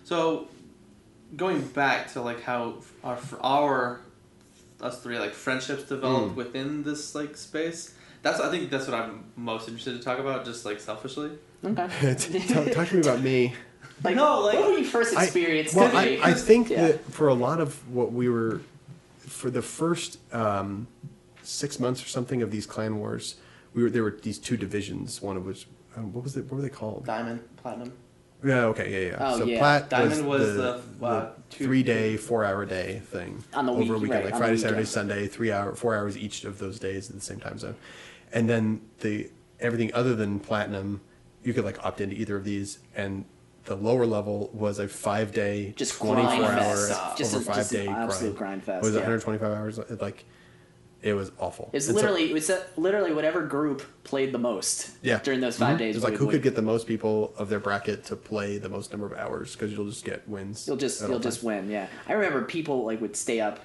So, 0.05 0.47
going 1.35 1.61
back 1.61 2.13
to 2.13 2.21
like 2.21 2.41
how 2.43 2.75
our 3.03 3.17
our 3.41 3.99
us 4.79 5.01
three 5.01 5.19
like 5.19 5.33
friendships 5.33 5.83
developed 5.83 6.33
Mm. 6.33 6.35
within 6.35 6.83
this 6.83 7.13
like 7.15 7.35
space. 7.35 7.93
That's 8.21 8.39
I 8.39 8.49
think 8.49 8.69
that's 8.69 8.87
what 8.87 8.93
I'm 8.99 9.25
most 9.35 9.67
interested 9.67 9.97
to 9.97 9.99
talk 10.03 10.19
about, 10.19 10.45
just 10.45 10.65
like 10.65 10.79
selfishly. 10.79 11.31
Okay. 11.65 12.15
talk, 12.53 12.71
talk 12.71 12.87
to 12.89 12.95
me 12.95 13.01
about 13.01 13.21
me. 13.21 13.53
Like, 14.03 14.15
No, 14.15 14.41
like- 14.41 14.59
what 14.59 14.71
were 14.71 14.77
you 14.77 14.85
first 14.85 15.15
I- 15.15 15.23
experienced? 15.23 15.75
well, 15.75 15.95
I. 15.95 16.19
I 16.23 16.33
think 16.33 16.69
Yeah. 16.69 16.87
that 16.87 17.05
for 17.11 17.27
a 17.27 17.33
lot 17.33 17.59
of 17.59 17.75
what 17.93 18.11
we 18.11 18.29
were, 18.29 18.61
for 19.19 19.49
the 19.49 19.61
first 19.61 20.19
um, 20.33 20.87
six 21.43 21.79
months 21.79 22.03
or 22.03 22.07
something 22.07 22.41
of 22.41 22.51
these 22.51 22.65
clan 22.65 22.99
wars, 22.99 23.35
we 23.73 23.83
were 23.83 23.89
there 23.89 24.03
were 24.03 24.17
these 24.21 24.37
two 24.39 24.57
divisions. 24.57 25.21
One 25.21 25.37
of 25.37 25.45
which, 25.45 25.67
um, 25.95 26.13
what 26.13 26.23
was 26.23 26.35
it? 26.37 26.45
What 26.45 26.53
were 26.57 26.61
they 26.61 26.69
called? 26.69 27.05
Diamond, 27.05 27.41
platinum. 27.57 27.91
Yeah. 28.43 28.65
Okay. 28.65 28.91
Yeah. 28.91 29.09
Yeah. 29.09 29.17
Oh, 29.33 29.37
so 29.39 29.45
yeah. 29.45 29.57
Plat 29.59 29.89
Diamond 29.89 30.27
was 30.27 30.55
the, 30.55 30.81
the, 30.99 31.05
uh, 31.05 31.29
two- 31.49 31.65
three 31.65 31.81
day, 31.83 32.17
four 32.17 32.45
hour 32.45 32.65
day 32.65 33.01
thing 33.05 33.43
On 33.53 33.65
the 33.65 33.71
over 33.71 33.95
a 33.95 33.97
weekend, 33.97 34.11
right, 34.11 34.23
like 34.25 34.33
the 34.33 34.37
Friday, 34.39 34.57
Saturday. 34.57 34.85
Sunday, 34.85 35.27
three 35.27 35.51
hour, 35.51 35.73
four 35.73 35.95
hours 35.95 36.15
each 36.15 36.43
of 36.43 36.59
those 36.59 36.77
days 36.77 37.09
in 37.09 37.15
the 37.15 37.21
same 37.21 37.39
time 37.39 37.57
zone, 37.57 37.75
and 38.31 38.47
then 38.47 38.81
the 38.99 39.29
everything 39.59 39.91
other 39.95 40.15
than 40.15 40.39
platinum, 40.39 41.01
you 41.43 41.51
could 41.51 41.65
like 41.65 41.83
opt 41.83 41.99
into 41.99 42.15
either 42.15 42.35
of 42.37 42.43
these, 42.43 42.77
and 42.95 43.25
the 43.67 43.75
lower 43.75 44.05
level 44.05 44.49
was 44.53 44.79
a 44.79 44.87
five 44.87 45.33
day, 45.33 45.73
Just 45.75 45.97
twenty 45.97 46.23
four 46.23 46.37
grind 46.37 46.59
hour 46.59 46.75
fest. 46.87 47.17
Just 47.17 47.35
over 47.35 47.51
a- 47.51 47.53
five 47.55 47.69
day 47.69 47.87
absolute 47.87 48.35
grind 48.35 48.63
fest, 48.63 48.81
Was 48.83 48.95
it 48.95 48.99
yeah. 48.99 49.09
125 49.09 49.51
hours? 49.53 49.79
Like, 50.01 50.25
it 51.01 51.13
was 51.13 51.31
awful. 51.37 51.69
It's 51.73 51.87
And 51.87 51.95
so- 51.95 52.01
literally 52.01 52.31
it 52.31 52.33
was 52.33 52.49
literally 52.77 53.13
whatever 53.13 53.41
group 53.43 53.83
played 54.03 54.31
the 54.31 54.37
most. 54.39 54.91
Yeah. 55.03 55.19
During 55.21 55.41
those 55.41 55.57
5 55.57 55.75
Mhm. 55.75 55.79
days, 55.79 55.95
It's 55.97 56.03
like 56.05 56.15
who 56.15 56.25
win. 56.27 56.35
could 56.35 56.43
get 56.43 56.55
the 56.55 56.61
most 56.61 56.87
people 56.87 57.33
of 57.37 57.49
their 57.49 57.59
bracket 57.59 58.05
to 58.05 58.15
play 58.15 58.57
the 58.57 58.69
most 58.69 58.91
number 58.91 59.05
of 59.05 59.13
hours 59.13 59.51
because 59.53 59.73
you'll 59.73 59.85
just 59.89 60.05
get 60.05 60.27
wins. 60.27 60.65
You'll 60.65 60.77
just 60.77 61.01
you'll 61.07 61.19
just 61.19 61.43
win. 61.43 61.69
Yeah, 61.69 61.87
I 62.07 62.13
remember 62.13 62.41
people 62.43 62.85
like 62.85 62.99
would 63.01 63.15
stay 63.17 63.39
up 63.41 63.59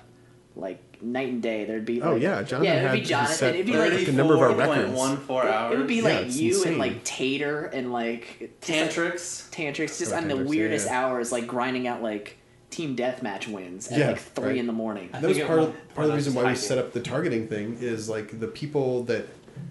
like 0.57 1.03
night 1.03 1.29
and 1.29 1.43
day. 1.43 1.65
There'd 1.65 1.85
be 1.85 2.01
Oh, 2.03 2.15
yeah, 2.17 2.43
Jonathan 2.43 2.65
yeah, 2.65 2.73
it'd 2.77 2.88
had 2.91 2.93
be 3.01 3.01
Jonathan. 3.05 3.37
set 3.37 3.55
It'd 3.55 3.67
be 3.67 3.77
like 3.77 4.07
the 4.07 4.12
number 4.12 4.35
of 4.35 4.41
our 4.41 4.55
records. 4.55 4.93
34.14 4.99 5.45
hours. 5.47 5.75
it 5.75 5.79
would 5.79 5.87
be 5.87 5.97
Yeah, 5.97 6.03
like 6.03 6.27
it's 6.27 6.37
you 6.37 6.55
insane. 6.55 6.69
and 6.73 6.79
like 6.79 7.05
Tater 7.05 7.65
and 7.67 7.93
like 7.93 8.23
just, 8.38 8.41
like, 8.41 8.61
Tantrix. 8.61 9.51
Tantrix 9.51 9.99
just 9.99 10.12
Oh, 10.12 10.17
on 10.17 10.29
the 10.29 10.37
weirdest 10.37 10.87
yeah. 10.87 11.01
hours, 11.07 11.33
like 11.33 11.47
grinding 11.47 11.87
out 11.88 12.03
like 12.03 12.37
team 12.71 12.97
deathmatch 12.97 13.49
wins 13.49 13.88
at 13.91 13.99
Yeah, 13.99 14.07
like 14.09 14.19
three 14.19 14.47
right. 14.47 14.57
in 14.57 14.67
the 14.67 14.73
morning. 14.73 15.09
That 15.12 15.23
was 15.23 15.37
think 15.37 15.47
part 15.47 15.59
of, 15.61 15.75
part 15.95 16.05
of 16.07 16.11
the 16.12 16.17
reason 16.17 16.35
why 16.35 16.45
we 16.45 16.55
set 16.55 16.79
up 16.79 16.93
the 16.93 17.01
targeting 17.01 17.49
thing 17.49 17.79
is 17.81 18.09
like 18.09 18.38
the 18.41 18.47
people 18.49 19.03
that 19.05 19.27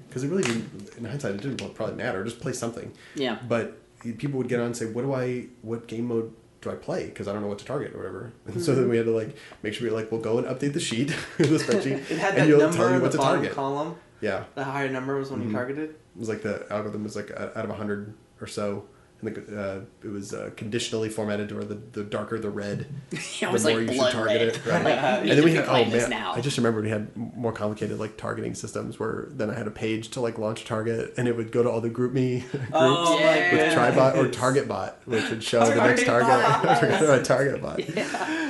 because 0.08 0.24
it 0.24 0.30
really 0.30 0.44
didn't 0.44 0.90
in 0.98 1.06
hindsight 1.06 1.36
it 1.36 1.42
didn't 1.42 1.74
probably 1.74 1.96
matter 1.96 2.24
just 2.24 2.40
play 2.40 2.54
something 2.54 2.92
Yeah. 3.16 3.40
but 3.48 3.78
people 4.18 4.38
would 4.38 4.48
get 4.50 4.60
on 4.60 4.68
and 4.68 4.78
say 4.78 4.86
what 4.86 5.02
do 5.04 5.14
I 5.14 5.46
what 5.64 5.88
game 5.88 6.06
mode 6.10 6.34
do 6.62 6.70
I 6.72 6.76
play 6.76 7.06
because 7.08 7.28
I 7.28 7.34
don't 7.34 7.42
know 7.42 7.48
what 7.48 7.60
to 7.60 7.66
target 7.66 7.94
or 7.94 7.98
whatever 7.98 8.32
and 8.46 8.62
so 8.62 8.76
then 8.76 8.88
we 8.90 8.98
had 8.98 9.06
to 9.08 9.12
like 9.12 9.36
make 9.64 9.74
sure 9.74 9.88
we 9.90 9.94
like 9.94 10.12
we'll 10.12 10.22
go 10.22 10.38
and 10.38 10.48
update 10.48 10.74
the 10.74 10.80
sheet 10.80 11.08
the 11.38 11.44
spreadsheet 11.66 12.10
It 12.12 12.18
had 12.20 12.30
and 12.34 12.38
that 12.44 12.48
you'll 12.48 12.60
number 12.60 12.78
tell 12.78 12.94
you 12.94 13.02
what 13.02 13.12
the 13.12 13.18
to 13.18 13.24
target 13.24 13.52
column. 13.54 13.96
yeah 14.22 14.44
The 14.56 14.64
higher 14.64 14.90
number 14.90 15.18
was 15.18 15.32
when 15.32 15.40
Mm-hmm. 15.42 15.50
you 15.50 15.56
targeted. 15.56 15.90
it 15.90 16.00
was 16.16 16.30
like 16.30 16.42
the 16.44 16.66
algorithm 16.72 17.04
was 17.04 17.16
like 17.16 17.32
out 17.32 17.56
of 17.56 17.70
100 17.70 18.14
or 18.40 18.48
so 18.48 18.86
and 19.22 19.36
the, 19.36 19.62
uh, 19.62 19.82
it 20.04 20.08
was 20.10 20.34
uh, 20.34 20.50
conditionally 20.56 21.10
formatted 21.10 21.50
to 21.50 21.56
where 21.56 21.64
the, 21.64 21.76
the 21.76 22.04
darker 22.04 22.40
the 22.40 22.50
red, 22.50 22.88
Yeah, 23.12 23.20
the 23.48 23.52
was 23.52 23.64
more 23.66 23.80
like 23.80 23.90
you 23.92 24.02
should 24.02 24.12
target 24.12 24.26
red. 24.38 24.48
it. 24.48 24.66
Right? 24.66 24.84
Like, 24.84 24.96
and 24.96 25.30
then 25.30 25.44
we 25.44 25.54
had 25.56 25.66
oh 25.68 25.86
man, 25.86 26.10
now. 26.10 26.34
I 26.34 26.42
just 26.42 26.58
remembered 26.58 26.84
we 26.86 26.90
had 26.90 27.16
more 27.16 27.52
complicated 27.52 28.00
like 28.00 28.18
targeting 28.18 28.56
systems 28.56 29.00
where 29.00 29.28
then 29.32 29.50
I 29.50 29.56
had 29.58 29.68
a 29.68 29.72
page 29.72 30.10
to 30.12 30.22
like 30.22 30.38
launch 30.38 30.64
a 30.64 30.66
target 30.66 31.14
and 31.18 31.28
it 31.28 31.36
would 31.38 31.52
go 31.52 31.62
to 31.64 31.70
all 31.70 31.82
the 31.82 31.90
GroupMe 31.90 32.42
groups 32.52 32.68
Oh 32.74 33.20
Yeah. 33.20 33.52
with 33.52 33.52
goodness. 33.52 33.74
Tribot 33.76 34.16
or 34.16 34.28
TargetBot, 34.30 34.94
which 35.06 35.30
would 35.30 35.44
show 35.44 35.66
the 35.66 35.76
next 35.76 36.06
Target 36.06 36.28
target. 36.28 37.10
a 37.10 37.24
target 37.24 37.62
bot. 37.62 37.80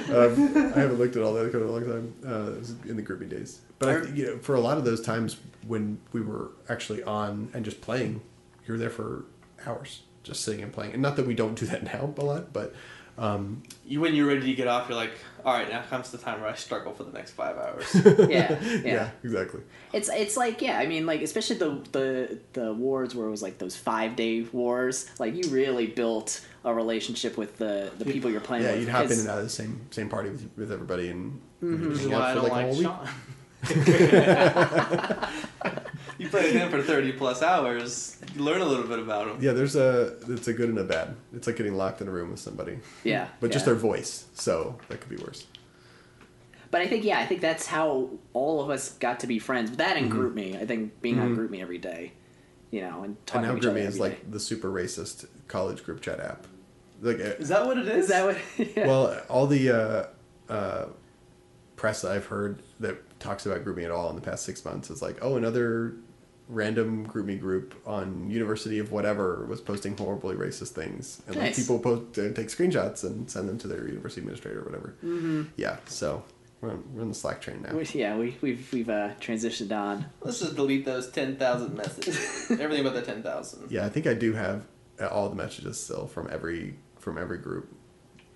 Um, 0.09 0.73
I 0.75 0.79
haven't 0.79 0.97
looked 0.97 1.15
at 1.15 1.23
all 1.23 1.33
that 1.33 1.51
code 1.51 1.61
in 1.61 1.67
a 1.67 1.71
long 1.71 1.85
time. 1.85 2.13
Uh, 2.25 2.51
it 2.53 2.59
was 2.59 2.75
in 2.87 2.95
the 2.95 3.01
grouping 3.01 3.29
days. 3.29 3.61
But 3.79 3.89
I, 3.89 4.07
you 4.09 4.25
know, 4.25 4.37
for 4.39 4.55
a 4.55 4.59
lot 4.59 4.77
of 4.77 4.85
those 4.85 5.01
times 5.01 5.37
when 5.67 5.99
we 6.11 6.21
were 6.21 6.51
actually 6.69 7.01
on 7.03 7.49
and 7.53 7.63
just 7.65 7.81
playing, 7.81 8.21
you 8.67 8.73
were 8.73 8.77
there 8.77 8.89
for 8.89 9.25
hours, 9.65 10.01
just 10.23 10.43
sitting 10.43 10.63
and 10.63 10.71
playing. 10.73 10.93
And 10.93 11.01
not 11.01 11.15
that 11.17 11.27
we 11.27 11.35
don't 11.35 11.55
do 11.57 11.65
that 11.67 11.83
now 11.83 12.13
a 12.17 12.21
lot, 12.21 12.51
but 12.53 12.73
um, 13.17 13.61
You, 13.85 13.99
when 14.01 14.15
you're 14.15 14.25
ready 14.27 14.41
to 14.41 14.53
get 14.53 14.67
off, 14.67 14.87
you're 14.87 14.97
like, 14.97 15.11
all 15.45 15.53
right, 15.53 15.69
now 15.69 15.81
comes 15.83 16.09
the 16.11 16.17
time 16.17 16.39
where 16.41 16.49
I 16.49 16.55
struggle 16.55 16.93
for 16.93 17.03
the 17.03 17.11
next 17.11 17.31
five 17.31 17.57
hours. 17.57 17.85
yeah, 18.29 18.57
yeah. 18.61 18.81
yeah. 18.83 19.09
exactly. 19.23 19.61
It's 19.93 20.07
it's 20.09 20.37
like 20.37 20.61
yeah, 20.61 20.79
I 20.79 20.87
mean 20.87 21.05
like 21.05 21.21
especially 21.21 21.57
the 21.57 21.81
the 21.91 22.39
the 22.53 22.71
wars 22.73 23.13
where 23.13 23.27
it 23.27 23.31
was 23.31 23.41
like 23.41 23.57
those 23.57 23.75
five 23.75 24.15
day 24.15 24.43
wars, 24.53 25.09
like 25.19 25.35
you 25.35 25.43
really 25.51 25.87
built 25.87 26.39
a 26.63 26.73
relationship 26.73 27.37
with 27.37 27.57
the 27.57 27.91
the 27.97 28.05
people 28.05 28.31
you're 28.31 28.39
playing 28.39 28.63
Yeah, 28.63 28.71
with. 28.71 28.79
you'd 28.81 28.89
hop 28.89 29.11
in 29.11 29.19
and 29.19 29.27
out 29.27 29.39
of 29.39 29.43
the 29.43 29.49
same 29.49 29.81
same 29.91 30.07
party 30.07 30.29
with, 30.29 30.49
with 30.55 30.71
everybody, 30.71 31.09
and 31.09 31.41
Which 31.59 31.97
is 31.99 32.03
hang 32.03 32.13
out 32.13 32.21
why 32.21 32.31
I 32.31 32.33
for, 32.33 32.39
don't 32.41 32.49
a 32.49 32.53
like 32.53 32.65
whole 32.67 32.77
week. 32.77 32.87
Sean. 32.87 33.09
you 36.21 36.29
play 36.29 36.43
with 36.43 36.53
him 36.53 36.69
for 36.69 36.81
30 36.81 37.13
plus 37.13 37.41
hours, 37.41 38.17
you 38.35 38.43
learn 38.43 38.61
a 38.61 38.65
little 38.65 38.85
bit 38.87 38.99
about 38.99 39.27
them. 39.27 39.37
Yeah, 39.41 39.53
there's 39.53 39.75
a 39.75 40.15
it's 40.27 40.47
a 40.47 40.53
good 40.53 40.69
and 40.69 40.77
a 40.77 40.83
bad. 40.83 41.15
It's 41.33 41.47
like 41.47 41.55
getting 41.55 41.75
locked 41.75 42.01
in 42.01 42.07
a 42.07 42.11
room 42.11 42.29
with 42.31 42.39
somebody, 42.39 42.79
Yeah, 43.03 43.27
but 43.39 43.51
just 43.51 43.65
their 43.65 43.75
voice. 43.75 44.25
So 44.33 44.77
that 44.87 45.01
could 45.01 45.09
be 45.09 45.17
worse. 45.23 45.47
But 46.69 46.81
I 46.81 46.87
think 46.87 47.03
yeah, 47.03 47.19
I 47.19 47.25
think 47.25 47.41
that's 47.41 47.65
how 47.65 48.09
all 48.33 48.61
of 48.61 48.69
us 48.69 48.91
got 48.93 49.19
to 49.21 49.27
be 49.27 49.39
friends. 49.39 49.75
That 49.77 49.97
and 49.97 50.09
group 50.11 50.33
me. 50.35 50.57
I 50.57 50.65
think 50.65 51.01
being 51.01 51.19
on 51.19 51.33
group 51.33 51.51
me 51.51 51.61
every 51.61 51.79
day, 51.79 52.13
you 52.69 52.81
know, 52.81 52.99
and 52.99 53.05
And 53.05 53.25
talking 53.25 53.41
now 53.47 53.51
to 53.51 53.57
each 53.57 53.63
GroupMe 53.63 53.87
is 53.87 53.99
like 53.99 54.21
day. 54.21 54.27
the 54.29 54.39
super 54.39 54.69
racist 54.71 55.25
college 55.47 55.83
group 55.83 56.01
chat 56.01 56.19
app. 56.19 56.47
Like, 57.01 57.17
Is 57.17 57.49
that 57.49 57.65
what 57.65 57.79
it 57.79 57.87
is? 57.87 58.03
Is 58.05 58.09
that 58.09 58.25
what? 58.25 58.37
yeah. 58.77 58.87
well, 58.87 59.19
all 59.27 59.47
the 59.47 59.71
uh, 59.71 60.05
uh, 60.53 60.85
press 61.75 62.03
that 62.03 62.11
I've 62.11 62.27
heard 62.27 62.61
that 62.79 63.19
talks 63.19 63.45
about 63.47 63.65
GroupMe 63.65 63.83
at 63.85 63.91
all 63.91 64.09
in 64.11 64.15
the 64.15 64.21
past 64.21 64.45
six 64.45 64.63
months 64.63 64.91
is 64.91 65.01
like, 65.01 65.17
oh, 65.21 65.35
another 65.35 65.95
random 66.51 67.07
GroupMe 67.07 67.39
group 67.39 67.73
on 67.85 68.29
University 68.29 68.77
of 68.79 68.91
whatever 68.91 69.45
was 69.47 69.61
posting 69.61 69.95
horribly 69.95 70.35
racist 70.35 70.69
things, 70.69 71.21
and 71.27 71.35
like 71.37 71.55
people 71.55 71.79
post 71.79 72.19
uh, 72.19 72.33
take 72.33 72.47
screenshots 72.47 73.03
and 73.03 73.29
send 73.31 73.47
them 73.49 73.57
to 73.59 73.67
their 73.67 73.87
university 73.87 74.21
administrator 74.21 74.59
or 74.59 74.65
whatever. 74.65 74.95
Mm-hmm. 75.03 75.43
Yeah, 75.55 75.77
so 75.85 76.23
we're 76.59 76.71
on, 76.71 76.83
we're 76.93 77.01
on 77.01 77.09
the 77.09 77.15
Slack 77.15 77.41
train 77.41 77.61
now. 77.61 77.75
We- 77.75 77.85
yeah, 77.93 78.17
we 78.17 78.37
we've 78.41 78.71
we've 78.73 78.89
uh, 78.89 79.11
transitioned 79.19 79.75
on. 79.75 80.05
Let's 80.21 80.39
just 80.39 80.55
delete 80.55 80.85
those 80.85 81.09
10,000 81.09 81.75
messages. 81.75 82.51
Everything 82.59 82.83
but 82.83 82.93
the 82.93 83.01
10,000. 83.01 83.71
Yeah, 83.71 83.85
I 83.85 83.89
think 83.89 84.05
I 84.07 84.13
do 84.13 84.33
have 84.33 84.67
uh, 84.99 85.07
all 85.07 85.29
the 85.29 85.35
messages 85.35 85.79
still 85.81 86.07
from 86.07 86.27
every 86.31 86.75
from 86.99 87.17
every 87.17 87.37
group. 87.37 87.73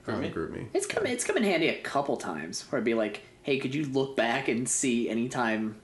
Um, 0.07 0.21
GroupMe? 0.21 0.33
GroupMe. 0.33 0.67
It's 0.73 0.85
come 0.85 1.05
it's 1.05 1.23
come 1.23 1.37
in 1.37 1.43
handy 1.43 1.67
a 1.67 1.81
couple 1.81 2.15
times 2.17 2.63
where 2.69 2.79
I'd 2.79 2.85
be 2.85 2.93
like, 2.93 3.21
hey, 3.41 3.59
could 3.59 3.73
you 3.75 3.85
look 3.85 4.15
back 4.15 4.47
and 4.47 4.67
see 4.69 5.09
anytime 5.09 5.75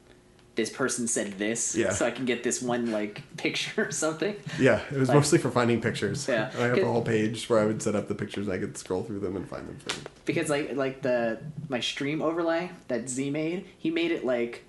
this 0.55 0.69
person 0.69 1.07
said 1.07 1.37
this, 1.39 1.75
Yeah. 1.75 1.91
so 1.91 2.05
I 2.05 2.11
can 2.11 2.25
get 2.25 2.43
this 2.43 2.61
one 2.61 2.91
like 2.91 3.23
picture 3.37 3.85
or 3.87 3.91
something. 3.91 4.35
Yeah, 4.59 4.81
it 4.91 4.97
was 4.97 5.07
Like- 5.09 5.15
mostly 5.17 5.39
for 5.39 5.49
finding 5.49 5.79
pictures. 5.81 6.27
Yeah. 6.27 6.51
I 6.57 6.63
have 6.63 6.77
a 6.77 6.85
whole 6.85 7.01
page 7.01 7.49
where 7.49 7.59
I 7.59 7.65
would 7.65 7.81
set 7.81 7.95
up 7.95 8.07
the 8.09 8.15
pictures 8.15 8.47
and 8.47 8.55
I 8.55 8.59
could 8.59 8.77
scroll 8.77 9.03
through 9.03 9.19
them 9.21 9.35
and 9.37 9.47
find 9.47 9.67
them. 9.67 9.77
For 9.85 9.95
because 10.25 10.49
like 10.49 10.75
like 10.75 11.01
the 11.01 11.39
my 11.69 11.79
stream 11.79 12.21
overlay 12.21 12.71
that 12.89 13.09
Z 13.09 13.29
made, 13.31 13.65
he 13.77 13.89
made 13.89 14.11
it 14.11 14.25
like 14.25 14.63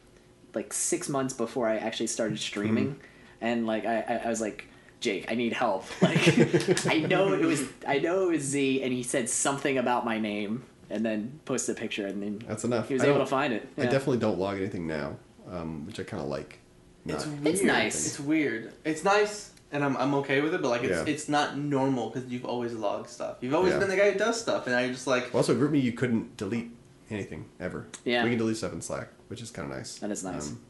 like 0.54 0.72
six 0.72 1.08
months 1.08 1.34
before 1.34 1.68
I 1.68 1.76
actually 1.78 2.06
started 2.08 2.38
streaming, 2.38 2.88
Mm-hmm. 2.90 3.00
and 3.48 3.66
like 3.66 3.84
I, 3.84 4.00
I 4.08 4.14
I 4.26 4.28
was 4.28 4.40
like. 4.40 4.66
Jake, 5.00 5.28
I 5.32 5.34
need 5.34 5.52
help. 5.52 5.84
Like, 6.00 6.86
I 6.86 6.98
know 7.00 7.32
it 7.32 7.40
was, 7.44 7.64
I 7.88 7.98
know 7.98 8.28
it 8.28 8.34
was 8.34 8.42
Z, 8.42 8.84
and 8.84 8.92
he 8.92 9.02
said 9.02 9.28
something 9.28 9.76
about 9.76 10.04
my 10.04 10.20
name, 10.20 10.62
and 10.90 11.04
then 11.04 11.40
posted 11.44 11.76
a 11.76 11.80
picture, 11.80 12.06
and 12.06 12.22
then 12.22 12.40
That's 12.46 12.62
enough. 12.62 12.86
he 12.86 12.94
was 12.94 13.02
I 13.02 13.08
able 13.08 13.18
to 13.18 13.26
find 13.26 13.52
it. 13.52 13.66
I 13.76 13.86
definitely 13.86 14.18
don't 14.18 14.38
log 14.38 14.58
anything 14.58 14.86
now, 14.86 15.16
um, 15.50 15.86
which 15.86 15.98
I 16.00 16.02
kind 16.04 16.22
of 16.22 16.28
like. 16.28 16.58
It's 17.06 17.26
weird. 17.26 17.46
It's 17.46 17.62
nice. 17.62 18.06
It's 18.06 18.20
weird. 18.20 18.72
It's 18.84 19.02
nice, 19.04 19.50
and 19.72 19.82
I'm, 19.84 19.96
I'm 19.96 20.14
okay 20.16 20.40
with 20.40 20.54
it, 20.54 20.62
but 20.62 20.68
like 20.68 20.84
it's 20.84 21.06
Yeah. 21.06 21.12
it's 21.12 21.28
not 21.28 21.58
normal 21.58 22.10
because 22.10 22.30
you've 22.30 22.44
always 22.44 22.72
logged 22.74 23.08
stuff. 23.10 23.38
You've 23.40 23.54
always 23.54 23.72
Yeah. 23.72 23.80
been 23.80 23.88
the 23.88 23.96
guy 23.96 24.12
who 24.12 24.18
does 24.18 24.40
stuff, 24.40 24.66
and 24.66 24.74
now 24.76 24.80
you're 24.82 24.92
just 24.92 25.06
like, 25.08 25.24
Well, 25.32 25.38
also, 25.38 25.54
GroupMe, 25.54 25.82
you 25.82 25.92
couldn't 25.92 26.36
delete 26.36 26.70
anything 27.10 27.46
ever. 27.58 27.86
Yeah. 28.04 28.22
We 28.22 28.30
can 28.30 28.38
delete 28.38 28.56
stuff 28.56 28.72
in 28.72 28.80
Slack, 28.80 29.08
which 29.28 29.42
is 29.42 29.50
kind 29.50 29.70
of 29.70 29.76
nice. 29.76 29.98
That 29.98 30.10
is 30.12 30.22
nice. 30.22 30.50
Um, 30.50 30.60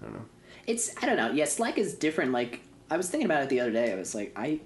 I 0.00 0.04
don't 0.04 0.14
know. 0.14 0.24
It's 0.66 0.94
I 1.02 1.06
don't 1.06 1.16
know. 1.16 1.30
Yeah, 1.32 1.46
Slack 1.46 1.78
is 1.78 1.94
different. 1.94 2.32
Like 2.32 2.60
I 2.90 2.96
was 2.98 3.08
thinking 3.08 3.24
about 3.26 3.42
it 3.42 3.48
the 3.48 3.60
other 3.60 3.72
day. 3.72 3.90
I 3.92 3.96
was 3.96 4.14
like, 4.14 4.32
I 4.36 4.60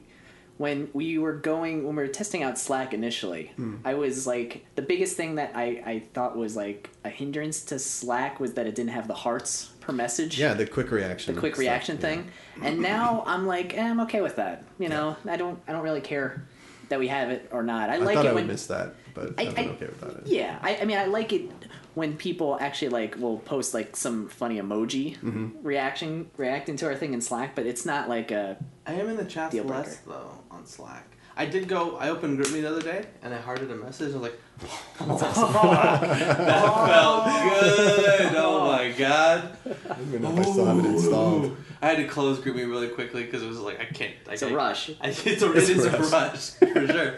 when 0.59 0.89
we 0.93 1.19
were 1.19 1.33
going 1.35 1.87
when 1.87 1.97
we 1.97 2.03
were 2.03 2.09
testing 2.09 2.43
out 2.43 2.59
Slack 2.59 2.93
initially, 2.93 3.53
Hmm. 3.57 3.77
I 3.85 3.95
was 3.95 4.27
like 4.27 4.67
the 4.75 4.83
biggest 4.83 5.17
thing 5.17 5.37
that 5.37 5.53
I 5.55 5.83
I 5.87 6.03
thought 6.13 6.37
was 6.37 6.55
like 6.57 6.91
a 7.05 7.09
hindrance 7.09 7.63
to 7.67 7.79
Slack 7.79 8.39
was 8.41 8.55
that 8.55 8.67
it 8.67 8.75
didn't 8.75 8.91
have 8.91 9.09
the 9.09 9.15
hearts 9.15 9.71
per 9.81 9.93
message. 9.93 10.39
Yeah, 10.39 10.55
the 10.55 10.67
quick 10.67 10.91
reaction. 10.91 11.35
The 11.35 11.41
quick 11.41 11.55
stuff, 11.55 11.61
reaction 11.61 11.97
yeah. 11.97 12.01
thing. 12.03 12.31
And 12.63 12.81
now 12.81 13.23
I'm 13.27 13.47
like, 13.47 13.77
eh, 13.77 13.83
I'm 13.89 14.01
okay 14.01 14.21
with 14.21 14.37
that. 14.37 14.65
You 14.79 14.89
know, 14.89 15.17
I 15.27 15.37
don't 15.37 15.59
I 15.69 15.73
don't 15.73 15.83
really 15.83 16.01
care 16.03 16.45
that 16.89 16.99
we 16.99 17.09
have 17.09 17.31
it 17.31 17.49
or 17.53 17.63
not. 17.63 17.91
I, 17.91 17.95
I 17.95 17.97
like 17.99 18.17
thought 18.17 18.27
it 18.27 18.31
I 18.31 18.33
when 18.33 18.45
would 18.47 18.53
miss 18.53 18.67
that, 18.67 18.95
but 19.15 19.35
I- 19.39 19.43
I, 19.43 19.45
have 19.47 19.55
been 19.57 19.69
I- 19.69 19.73
okay 19.73 19.87
without 19.87 20.11
it. 20.17 20.27
yeah, 20.27 20.59
I, 20.63 20.77
I 20.79 20.85
mean, 20.87 20.97
I 20.99 21.05
like 21.05 21.33
it 21.33 21.51
when 21.95 22.17
people 22.17 22.57
actually 22.61 22.89
like 22.89 23.17
will 23.19 23.39
post 23.39 23.75
like 23.75 23.95
some 23.97 24.29
funny 24.29 24.59
emoji 24.61 25.19
Mm-hmm. 25.19 25.49
reaction 25.63 26.31
reacting 26.37 26.77
to 26.77 26.87
our 26.87 26.95
thing 26.97 27.13
in 27.15 27.21
Slack, 27.21 27.55
but 27.55 27.67
it's 27.67 27.85
not 27.85 28.09
like 28.09 28.31
a 28.31 28.57
I 28.87 28.93
am 28.95 29.09
in 29.09 29.17
the 29.17 29.25
chat 29.25 29.51
Deal 29.51 29.65
less 29.65 29.97
though 29.99 30.31
on 30.59 30.67
Slack. 30.67 31.17
I 31.37 31.47
did 31.47 31.69
go. 31.69 31.97
I 31.97 32.09
opened 32.09 32.41
GroupMe 32.41 32.63
the 32.63 32.69
other 32.69 32.83
day, 32.83 33.07
and 33.23 33.33
I 33.33 33.39
hearted 33.39 33.71
a 33.71 33.77
message. 33.77 34.13
I 34.13 34.19
was 34.19 34.23
like, 34.23 34.41
"That 34.99 35.35
felt 35.35 37.25
good! 37.27 38.33
Oh 38.37 38.67
my 38.67 38.91
god!" 38.91 39.57
I 39.89 39.95
don't 39.95 40.09
even 40.09 40.23
know 40.23 40.33
if 40.33 40.39
I 40.41 40.43
still 40.51 40.67
have 40.67 40.79
it 40.81 40.85
installed. 40.87 41.57
I 41.81 41.87
had 41.91 41.99
to 41.99 42.09
close 42.09 42.39
GroupMe 42.41 42.69
really 42.69 42.89
quickly 42.89 43.23
because 43.23 43.45
it 43.45 43.49
was 43.49 43.61
like 43.61 43.79
I 43.81 43.85
can't. 43.85 44.15
I 44.29 44.33
it's 44.33 44.43
a 44.43 44.47
can't- 44.47 44.57
rush. 44.57 44.91
I, 45.01 45.09
it's 45.11 45.25
a, 45.43 45.53
It's 45.53 45.69
it 45.69 45.77
is 45.77 45.85
a 45.87 45.97
a 45.97 46.01
rush 46.11 46.51
for 46.59 46.87
sure. 46.89 47.13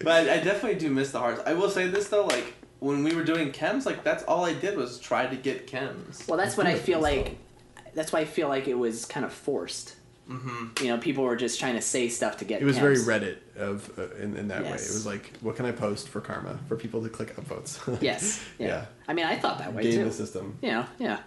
But 0.00 0.28
I 0.28 0.38
definitely 0.38 0.74
do 0.80 0.90
miss 0.90 1.12
the 1.12 1.20
hearts. 1.20 1.40
I 1.46 1.52
will 1.54 1.70
say 1.70 1.86
this 1.86 2.08
though, 2.08 2.24
like 2.26 2.54
when 2.80 3.04
we 3.04 3.14
were 3.14 3.22
doing 3.24 3.52
chems, 3.52 3.86
like 3.86 4.02
that's 4.02 4.24
all 4.24 4.44
I 4.44 4.54
did 4.54 4.76
was 4.76 4.98
try 4.98 5.26
to 5.28 5.36
get 5.36 5.68
chems. 5.68 6.26
Well, 6.26 6.36
that's 6.38 6.56
what 6.56 6.66
I 6.66 6.74
feel 6.74 7.00
that's 7.00 7.16
like. 7.28 7.38
That's 7.94 8.12
why 8.12 8.20
I 8.20 8.24
feel 8.24 8.48
like 8.48 8.66
it 8.66 8.74
was 8.78 9.04
kind 9.04 9.24
of 9.24 9.32
forced. 9.32 9.94
Mm-hmm. 10.30 10.84
You 10.84 10.90
know, 10.90 10.98
people 10.98 11.24
were 11.24 11.36
just 11.36 11.58
trying 11.58 11.74
to 11.74 11.82
say 11.82 12.08
stuff 12.08 12.36
to 12.38 12.44
get. 12.44 12.62
It 12.62 12.64
was 12.64 12.78
very. 12.78 12.96
Reddit 12.96 13.38
of 13.56 13.98
uh, 13.98 14.14
in, 14.16 14.36
in 14.36 14.48
that 14.48 14.62
way. 14.62 14.70
It 14.70 14.72
was 14.72 15.04
like, 15.06 15.32
what 15.40 15.56
can 15.56 15.66
I 15.66 15.72
post 15.72 16.08
for 16.08 16.20
karma 16.20 16.58
for 16.68 16.76
people 16.76 17.02
to 17.02 17.08
click 17.08 17.34
upvotes? 17.36 17.80
Yes. 18.00 18.42
Yeah. 18.58 18.66
Yeah. 18.68 18.84
I 19.08 19.14
mean, 19.14 19.26
I 19.26 19.36
thought 19.36 19.58
that 19.58 19.74
way 19.74 19.82
Game 19.82 19.92
too. 19.92 20.04
the 20.04 20.12
system. 20.12 20.56
You 20.62 20.70
know, 20.70 20.86
yeah. 20.98 21.18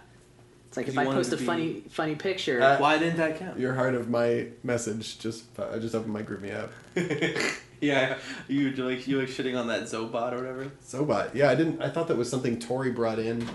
It's 0.68 0.76
like 0.76 0.88
if 0.88 0.98
I 0.98 1.04
post 1.04 1.32
a 1.32 1.36
be- 1.36 1.44
funny, 1.44 1.82
funny 1.90 2.14
picture. 2.16 2.60
Uh, 2.60 2.78
Why 2.78 2.98
didn't 2.98 3.18
that 3.18 3.38
count? 3.38 3.60
Your 3.60 3.74
heart 3.74 3.94
of 3.94 4.08
my 4.08 4.48
message 4.64 5.18
just 5.18 5.44
I 5.58 5.78
just 5.78 5.94
opened 5.94 6.12
my 6.12 6.22
GroupMe 6.22 6.52
up. 6.52 6.72
yeah, 7.80 8.16
you 8.48 8.72
were 8.76 8.84
like 8.90 9.06
you 9.06 9.20
like 9.20 9.28
shitting 9.28 9.56
on 9.58 9.68
that 9.68 9.82
Zobot 9.82 10.32
or 10.32 10.36
whatever. 10.36 10.72
Zobot, 10.84 11.34
Yeah, 11.34 11.50
I 11.50 11.54
didn't. 11.54 11.80
I 11.80 11.90
thought 11.90 12.08
that 12.08 12.16
was 12.16 12.28
something 12.28 12.58
Tori 12.58 12.90
brought 12.90 13.18
in 13.20 13.48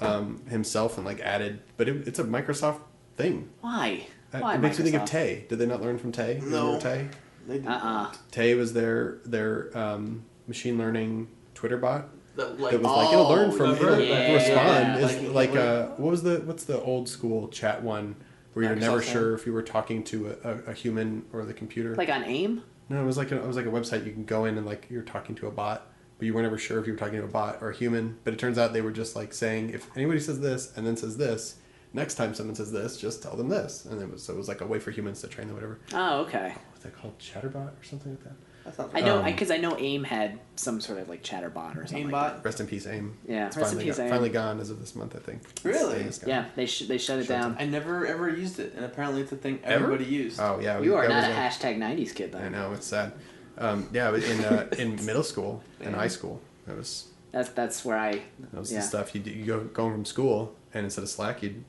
um, 0.00 0.42
himself 0.48 0.98
and 0.98 1.06
like 1.06 1.20
added, 1.20 1.60
but 1.78 1.88
it, 1.88 2.06
it's 2.08 2.18
a 2.18 2.24
Microsoft 2.24 2.80
thing. 3.16 3.48
why? 3.60 4.06
Why? 4.30 4.54
it 4.54 4.58
makes 4.60 4.78
me 4.78 4.84
think 4.84 4.96
of 4.96 5.02
Microsoft? 5.02 5.06
Tay. 5.10 5.44
Did 5.48 5.58
they 5.58 5.66
not 5.66 5.80
learn 5.80 5.98
from 5.98 6.12
Tay? 6.12 6.40
No. 6.44 6.66
remember 6.66 6.80
Tay. 6.80 7.08
They 7.46 7.58
did. 7.58 7.66
Uh-uh. 7.66 8.12
Tay 8.30 8.54
was 8.54 8.72
their 8.72 9.18
their 9.24 9.76
um, 9.76 10.24
machine 10.46 10.76
learning 10.78 11.28
Twitter 11.54 11.76
bot. 11.78 12.08
That, 12.36 12.60
like, 12.60 12.74
It 12.74 12.82
was 12.82 12.92
like 12.92 13.12
it'll 13.12 13.28
learn 13.28 13.48
Oh, 13.50 13.52
from 13.52 13.70
the 13.70 13.76
it'll 13.76 14.00
yeah. 14.00 14.32
respond. 14.34 15.02
Like, 15.02 15.12
Is 15.16 15.22
like 15.30 15.50
like- 15.50 15.58
uh, 15.58 15.86
what 15.96 16.10
was 16.10 16.22
the 16.22 16.40
what's 16.40 16.64
the 16.64 16.80
old 16.80 17.08
school 17.08 17.48
chat 17.48 17.82
one 17.82 18.14
where 18.52 18.64
you're 18.66 18.76
never 18.76 18.98
Microsoft 19.00 19.12
sure 19.12 19.34
if 19.34 19.46
you 19.46 19.52
were 19.52 19.62
talking 19.62 20.04
to 20.04 20.36
a, 20.44 20.48
a, 20.50 20.58
a 20.68 20.72
human 20.74 21.24
or 21.32 21.44
the 21.44 21.54
computer? 21.54 21.94
Like 21.96 22.10
on 22.10 22.24
AIM? 22.24 22.62
No, 22.90 23.02
it 23.02 23.06
was 23.06 23.16
like 23.16 23.32
a, 23.32 23.36
it 23.36 23.46
was 23.46 23.56
like 23.56 23.66
a 23.66 23.70
website 23.70 24.06
you 24.06 24.12
can 24.12 24.24
go 24.24 24.44
in 24.44 24.56
and 24.56 24.66
like 24.66 24.86
you're 24.90 25.02
talking 25.02 25.34
to 25.36 25.46
a 25.46 25.50
bot, 25.50 25.86
but 26.18 26.26
you 26.26 26.32
weren't 26.34 26.46
ever 26.46 26.58
sure 26.58 26.78
if 26.80 26.86
you 26.86 26.92
were 26.92 26.98
talking 26.98 27.18
to 27.18 27.24
a 27.24 27.28
bot 27.28 27.58
or 27.60 27.70
a 27.70 27.74
human. 27.74 28.18
But 28.24 28.34
it 28.34 28.38
turns 28.38 28.56
out 28.58 28.72
they 28.72 28.80
were 28.82 28.92
just 28.92 29.16
like 29.16 29.32
saying 29.34 29.70
if 29.70 29.86
anybody 29.96 30.20
says 30.20 30.40
this 30.40 30.72
and 30.76 30.86
then 30.86 30.96
says 30.96 31.16
this, 31.16 31.56
next 31.92 32.14
time 32.14 32.34
someone 32.34 32.54
says 32.54 32.70
this, 32.72 32.96
just 33.00 33.22
tell 33.22 33.36
them 33.36 33.48
this, 33.48 33.84
and 33.86 34.00
it 34.00 34.10
was 34.10 34.22
so 34.22 34.32
it 34.34 34.36
was 34.36 34.48
like 34.48 34.60
a 34.60 34.66
way 34.66 34.78
for 34.78 34.90
humans 34.90 35.20
to 35.22 35.28
train 35.28 35.46
them 35.48 35.56
whatever. 35.56 35.78
Oh, 35.92 36.20
okay. 36.20 36.54
What's 36.70 36.82
that 36.84 36.94
called? 36.96 37.18
Chatterbot 37.18 37.68
or 37.80 37.82
something 37.84 38.12
like 38.12 38.24
that. 38.24 38.32
That 38.76 38.90
I 38.92 39.00
know 39.00 39.20
Um, 39.20 39.24
because 39.24 39.50
I, 39.50 39.56
know 39.56 39.78
AIM 39.78 40.04
had 40.04 40.38
some 40.56 40.78
sort 40.82 40.98
of 40.98 41.08
like 41.08 41.22
chatterbot 41.22 41.74
or 41.78 41.86
something. 41.86 42.10
Like 42.10 42.34
Aimbot. 42.34 42.44
Rest 42.44 42.60
in 42.60 42.66
peace, 42.66 42.86
AIM. 42.86 43.16
Yeah, 43.26 43.46
it's 43.46 43.56
rest 43.56 43.72
in 43.72 43.78
finally, 43.78 43.84
peace, 43.86 43.96
got- 43.96 44.02
AIM. 44.04 44.10
finally 44.10 44.28
gone 44.28 44.60
as 44.60 44.68
of 44.68 44.78
this 44.78 44.94
month, 44.94 45.16
I 45.16 45.20
think. 45.20 45.40
Really? 45.64 46.00
AIM 46.00 46.06
is 46.08 46.18
gone. 46.18 46.28
Yeah, 46.28 46.44
they 46.54 46.66
sh- 46.66 46.86
they 46.86 46.98
shut 46.98 47.18
it 47.18 47.24
Shut 47.26 47.40
down. 47.40 47.56
I 47.58 47.64
never 47.64 48.06
ever 48.06 48.28
used 48.28 48.60
it, 48.60 48.74
and 48.76 48.84
apparently 48.84 49.22
it's 49.22 49.32
a 49.32 49.36
thing 49.36 49.60
Ever? 49.64 49.84
everybody 49.84 50.04
used. 50.04 50.38
Oh 50.38 50.58
yeah, 50.60 50.78
You 50.80 50.90
we- 50.90 50.96
are 50.96 51.08
not 51.08 51.24
a 51.24 51.28
was 51.28 51.36
hashtag 51.36 51.78
'90s 51.78 52.14
kid, 52.14 52.32
though. 52.32 52.38
I 52.40 52.50
know 52.50 52.72
it's 52.74 52.86
sad. 52.86 53.12
Um, 53.56 53.88
yeah, 53.90 54.10
but 54.10 54.22
in 54.22 54.44
uh, 54.44 54.68
in 54.78 55.02
middle 55.06 55.22
school 55.24 55.62
and 55.80 55.94
high 55.94 56.08
school, 56.08 56.38
that 56.66 56.76
was 56.76 57.06
That's 57.32 57.48
that's 57.48 57.86
where 57.86 57.96
I. 57.98 58.22
that 58.52 58.60
was 58.60 58.70
yeah. 58.70 58.80
the 58.80 58.84
stuff 58.84 59.14
you 59.14 59.22
do, 59.22 59.30
you 59.30 59.46
go 59.46 59.60
going 59.64 59.92
from 59.94 60.04
school, 60.04 60.54
and 60.74 60.84
instead 60.84 61.02
of 61.04 61.08
Slack, 61.08 61.42
you'd 61.42 61.64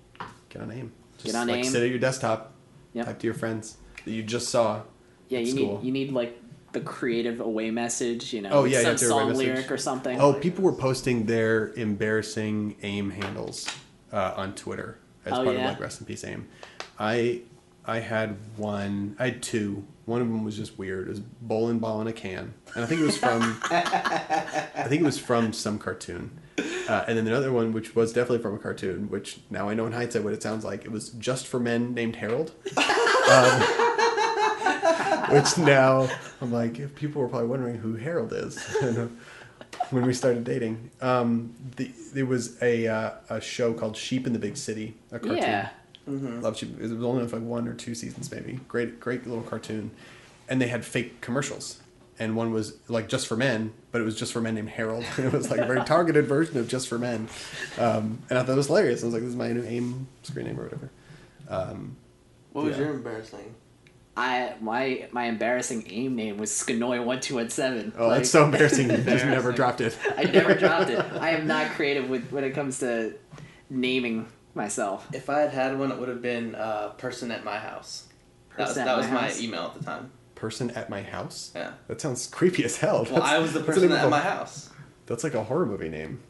get 0.49 0.61
on 0.61 0.71
AIM. 0.71 0.91
Just 1.17 1.25
Get 1.25 1.35
on 1.35 1.47
like 1.47 1.57
AIM. 1.65 1.71
sit 1.71 1.83
at 1.83 1.89
your 1.89 1.99
desktop, 1.99 2.53
Yep. 2.93 3.05
type 3.05 3.19
to 3.19 3.27
your 3.27 3.33
friends 3.33 3.77
that 4.05 4.11
you 4.11 4.23
just 4.23 4.49
saw. 4.49 4.81
Yeah, 5.27 5.39
you 5.39 5.51
school. 5.51 5.77
need 5.79 5.85
you 5.85 5.91
need 5.91 6.11
like 6.11 6.41
the 6.71 6.81
creative 6.81 7.39
away 7.39 7.71
message, 7.71 8.31
you 8.33 8.41
know, 8.41 8.49
Oh, 8.51 8.63
yeah, 8.63 8.81
some 8.81 8.91
have 8.91 8.99
to 8.99 9.05
away 9.05 9.09
song 9.21 9.29
message. 9.29 9.47
lyric 9.47 9.71
or 9.71 9.77
something. 9.77 10.19
Oh, 10.21 10.33
people 10.33 10.63
were 10.63 10.73
posting 10.73 11.25
their 11.25 11.73
embarrassing 11.73 12.75
AIM 12.83 13.09
handles 13.11 13.67
uh, 14.13 14.33
on 14.37 14.53
Twitter 14.55 14.99
as 15.25 15.33
Oh, 15.33 15.43
part 15.43 15.55
yeah? 15.55 15.63
of 15.65 15.71
like 15.71 15.79
rest 15.79 15.99
in 15.99 16.05
peace 16.05 16.23
AIM. 16.23 16.47
I 16.99 17.41
I 17.85 17.99
had 17.99 18.37
one. 18.57 19.15
I 19.19 19.25
had 19.25 19.41
two. 19.41 19.83
One 20.05 20.21
of 20.21 20.27
them 20.27 20.43
was 20.43 20.55
just 20.57 20.77
weird. 20.77 21.07
It 21.07 21.11
was 21.11 21.19
bowling 21.19 21.79
ball 21.79 22.01
in 22.01 22.07
a 22.07 22.13
can, 22.13 22.53
and 22.75 22.83
I 22.83 22.87
think 22.87 23.01
it 23.01 23.05
was 23.05 23.17
from. 23.17 23.41
I 23.71 24.85
think 24.87 25.01
it 25.01 25.05
was 25.05 25.17
from 25.19 25.53
some 25.53 25.79
cartoon. 25.79 26.31
Uh, 26.89 27.05
and 27.07 27.15
then 27.19 27.27
another 27.27 27.51
one, 27.51 27.71
which 27.71 27.95
was 27.95 28.11
definitely 28.11 28.39
from 28.39 28.55
a 28.55 28.57
cartoon, 28.57 29.09
which 29.11 29.41
now 29.51 29.69
I 29.69 29.75
know 29.75 29.85
in 29.85 29.91
hindsight 29.93 30.23
what 30.23 30.33
it 30.33 30.41
sounds 30.41 30.65
like. 30.65 30.85
It 30.85 30.91
was 30.91 31.09
just 31.09 31.45
for 31.45 31.59
men 31.59 31.93
named 31.93 32.15
Harold. 32.15 32.51
Um, 32.75 33.61
which 35.29 35.55
now 35.59 36.09
I'm 36.41 36.51
like, 36.51 36.79
if 36.79 36.95
people 36.95 37.21
were 37.21 37.27
probably 37.27 37.47
wondering 37.47 37.75
who 37.75 37.93
Harold 37.95 38.33
is 38.33 38.57
when 39.91 40.05
we 40.05 40.13
started 40.13 40.43
dating. 40.43 40.89
Um, 41.01 41.53
the, 41.75 41.91
there 42.13 42.25
was 42.25 42.59
a 42.63 42.87
uh, 42.87 43.11
a 43.29 43.39
show 43.39 43.73
called 43.73 43.95
Sheep 43.95 44.25
in 44.25 44.33
the 44.33 44.39
Big 44.39 44.57
City, 44.57 44.95
a 45.11 45.19
cartoon. 45.19 45.37
yeah, 45.37 45.69
Love 46.07 46.57
Sheep. 46.57 46.75
It 46.79 46.89
was 46.89 47.03
only 47.03 47.23
like 47.25 47.41
one 47.41 47.67
or 47.67 47.73
two 47.75 47.93
seasons, 47.93 48.31
maybe. 48.31 48.59
Great, 48.67 48.99
great 48.99 49.27
little 49.27 49.43
cartoon. 49.43 49.91
And 50.47 50.59
they 50.59 50.67
had 50.67 50.83
fake 50.83 51.21
commercials. 51.21 51.81
And 52.19 52.35
one 52.35 52.51
was 52.51 52.75
like 52.89 53.07
just 53.07 53.27
for 53.27 53.37
men, 53.37 53.71
but 53.91 54.01
it 54.01 54.03
was 54.03 54.15
just 54.15 54.33
for 54.33 54.41
men 54.41 54.55
named 54.55 54.69
Harold. 54.69 55.05
it 55.17 55.31
was 55.31 55.49
like 55.49 55.61
a 55.61 55.65
very 55.65 55.83
targeted 55.85 56.25
version 56.27 56.57
of 56.57 56.67
just 56.67 56.87
for 56.89 56.97
men. 56.99 57.29
Um, 57.77 58.21
and 58.29 58.37
I 58.37 58.43
thought 58.43 58.53
it 58.53 58.57
was 58.57 58.67
hilarious. 58.67 59.03
I 59.03 59.05
was 59.05 59.13
like, 59.13 59.23
this 59.23 59.29
is 59.29 59.35
my 59.37 59.51
new 59.53 59.63
AIM 59.63 60.07
screen 60.23 60.45
name 60.47 60.59
or 60.59 60.63
whatever. 60.63 60.89
Um, 61.47 61.95
What 62.51 62.65
was 62.65 62.77
Yeah. 62.77 62.83
your 62.85 62.93
embarrassing? 62.95 63.55
I 64.17 64.55
my 64.59 65.07
my 65.13 65.25
embarrassing 65.27 65.85
AIM 65.89 66.15
name 66.17 66.37
was 66.37 66.51
Scnoi 66.51 67.01
one 67.05 67.21
two 67.21 67.35
one 67.35 67.49
seven. 67.49 67.93
oh, 67.97 68.09
that's 68.09 68.29
so 68.29 68.43
embarrassing. 68.43 68.89
You 68.89 68.97
just 68.97 69.23
never 69.25 69.53
dropped 69.53 69.79
it. 69.79 69.97
I 70.17 70.23
never 70.25 70.55
dropped 70.63 70.89
it. 70.89 70.99
I 70.99 71.29
am 71.29 71.47
not 71.47 71.71
creative 71.71 72.09
with 72.09 72.29
when 72.31 72.43
it 72.43 72.51
comes 72.53 72.79
to 72.79 73.13
naming 73.69 74.27
myself. 74.55 75.07
If 75.13 75.29
I 75.29 75.39
had 75.39 75.51
had 75.51 75.79
one, 75.79 75.89
it 75.91 75.97
would 75.99 76.09
have 76.09 76.21
been 76.21 76.53
uh, 76.55 76.89
person 76.97 77.31
at 77.31 77.45
my 77.45 77.59
house. 77.59 78.07
That 78.57 78.67
was, 78.67 78.69
Person 78.75 78.81
at 78.81 78.85
that 78.87 78.97
was 78.97 79.07
my 79.07 79.13
my 79.13 79.33
email 79.39 79.71
at 79.73 79.79
the 79.79 79.85
time. 79.85 80.11
Person 80.39 80.71
at 80.71 80.89
my 80.89 81.01
house? 81.03 81.51
Yeah. 81.53 81.73
That 81.87 81.99
sounds 81.99 82.25
creepy 82.27 82.63
as 82.63 82.77
hell. 82.77 83.05
Well, 83.11 83.21
I 83.21 83.39
was 83.39 83.51
the 83.53 83.59
person 83.59 83.89
like 83.89 83.99
at 83.99 84.07
a- 84.07 84.09
my 84.09 84.21
house. 84.21 84.69
That's 85.05 85.23
like 85.23 85.33
a 85.33 85.43
horror 85.43 85.65
movie 85.65 85.89
name. 85.89 86.21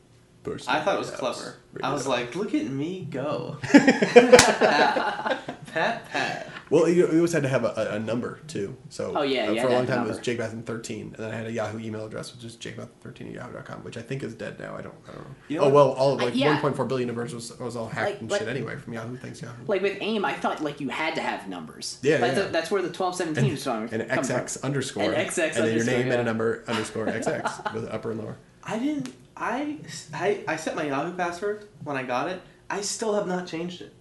Person 0.43 0.73
I 0.73 0.81
thought 0.81 0.95
it 0.95 0.99
was 0.99 1.09
house. 1.11 1.19
clever. 1.19 1.55
Rated 1.73 1.85
I 1.85 1.93
was 1.93 2.07
like, 2.07 2.35
look 2.35 2.53
at 2.55 2.65
me 2.65 3.05
go. 3.09 3.57
pat, 3.63 5.65
pat, 5.67 6.09
pat. 6.09 6.49
Well, 6.69 6.87
you 6.87 7.07
you 7.07 7.15
always 7.17 7.33
had 7.33 7.43
to 7.43 7.49
have 7.49 7.63
a, 7.63 7.89
a 7.93 7.99
number 7.99 8.39
too. 8.47 8.77
So 8.89 9.13
Oh, 9.15 9.21
yeah, 9.23 9.47
uh, 9.47 9.51
you 9.51 9.59
had 9.59 9.65
for 9.65 9.67
a 9.67 9.75
long 9.75 9.85
have 9.87 9.89
a 9.89 9.91
time 9.95 10.05
it 10.05 10.07
was 10.07 10.17
number. 10.17 10.23
Jake 10.23 10.37
Bathman 10.39 10.63
thirteen, 10.65 11.01
and 11.07 11.15
then 11.15 11.31
I 11.31 11.35
had 11.35 11.47
a 11.47 11.51
Yahoo 11.51 11.79
email 11.79 12.05
address, 12.05 12.33
which 12.35 12.43
is 12.45 12.55
jakebathman13 12.57 13.27
at 13.27 13.33
yahoo.com, 13.33 13.83
which 13.83 13.97
I 13.97 14.01
think 14.01 14.21
is 14.23 14.35
dead 14.35 14.59
now. 14.59 14.75
I 14.75 14.81
don't, 14.81 14.95
I 15.07 15.11
don't 15.13 15.23
know. 15.25 15.35
You 15.47 15.57
know 15.59 15.63
oh 15.65 15.69
well, 15.69 15.89
all 15.93 16.13
of 16.13 16.21
I- 16.21 16.25
like 16.25 16.35
yeah. 16.35 16.59
1.4 16.59 16.87
billion 16.87 17.07
universe 17.09 17.33
was, 17.33 17.57
was 17.59 17.75
all 17.75 17.87
hacked 17.87 18.11
Like- 18.11 18.21
and 18.21 18.31
like- 18.31 18.39
shit 18.41 18.49
anyway 18.49 18.75
from 18.77 18.93
Yahoo. 18.93 19.17
Thanks 19.17 19.41
Yahoo. 19.41 19.63
Like 19.67 19.81
with 19.81 19.97
AIM, 19.99 20.23
I 20.25 20.33
thought 20.33 20.61
like 20.63 20.79
you 20.79 20.89
had 20.89 21.15
to 21.15 21.21
have 21.21 21.47
numbers. 21.47 21.97
Yeah, 22.03 22.17
that's, 22.17 22.37
yeah. 22.37 22.47
that's 22.49 22.69
where 22.71 22.81
the 22.81 22.91
twelve 22.91 23.15
seventeen 23.15 23.57
song 23.57 23.89
and 23.91 24.03
XX 24.03 24.59
from. 24.59 24.67
underscore 24.67 25.03
And 25.03 25.13
XX 25.29 25.43
and 25.45 25.53
then 25.55 25.63
your 25.63 25.69
underscore, 25.71 25.97
name 25.97 26.11
and 26.11 26.21
a 26.21 26.23
number 26.23 26.63
underscore 26.67 27.05
XX 27.07 27.73
with 27.73 27.89
upper 27.89 28.11
and 28.11 28.19
lower. 28.21 28.37
I 28.63 28.77
didn't. 28.77 29.13
I, 29.35 29.77
I 30.13 30.43
I 30.47 30.55
set 30.57 30.75
my 30.75 30.83
Yahoo 30.83 31.15
password 31.15 31.65
when 31.83 31.95
I 31.97 32.03
got 32.03 32.29
it. 32.29 32.41
I 32.69 32.81
still 32.81 33.15
have 33.15 33.25
not 33.25 33.47
changed 33.47 33.81
it, 33.81 33.93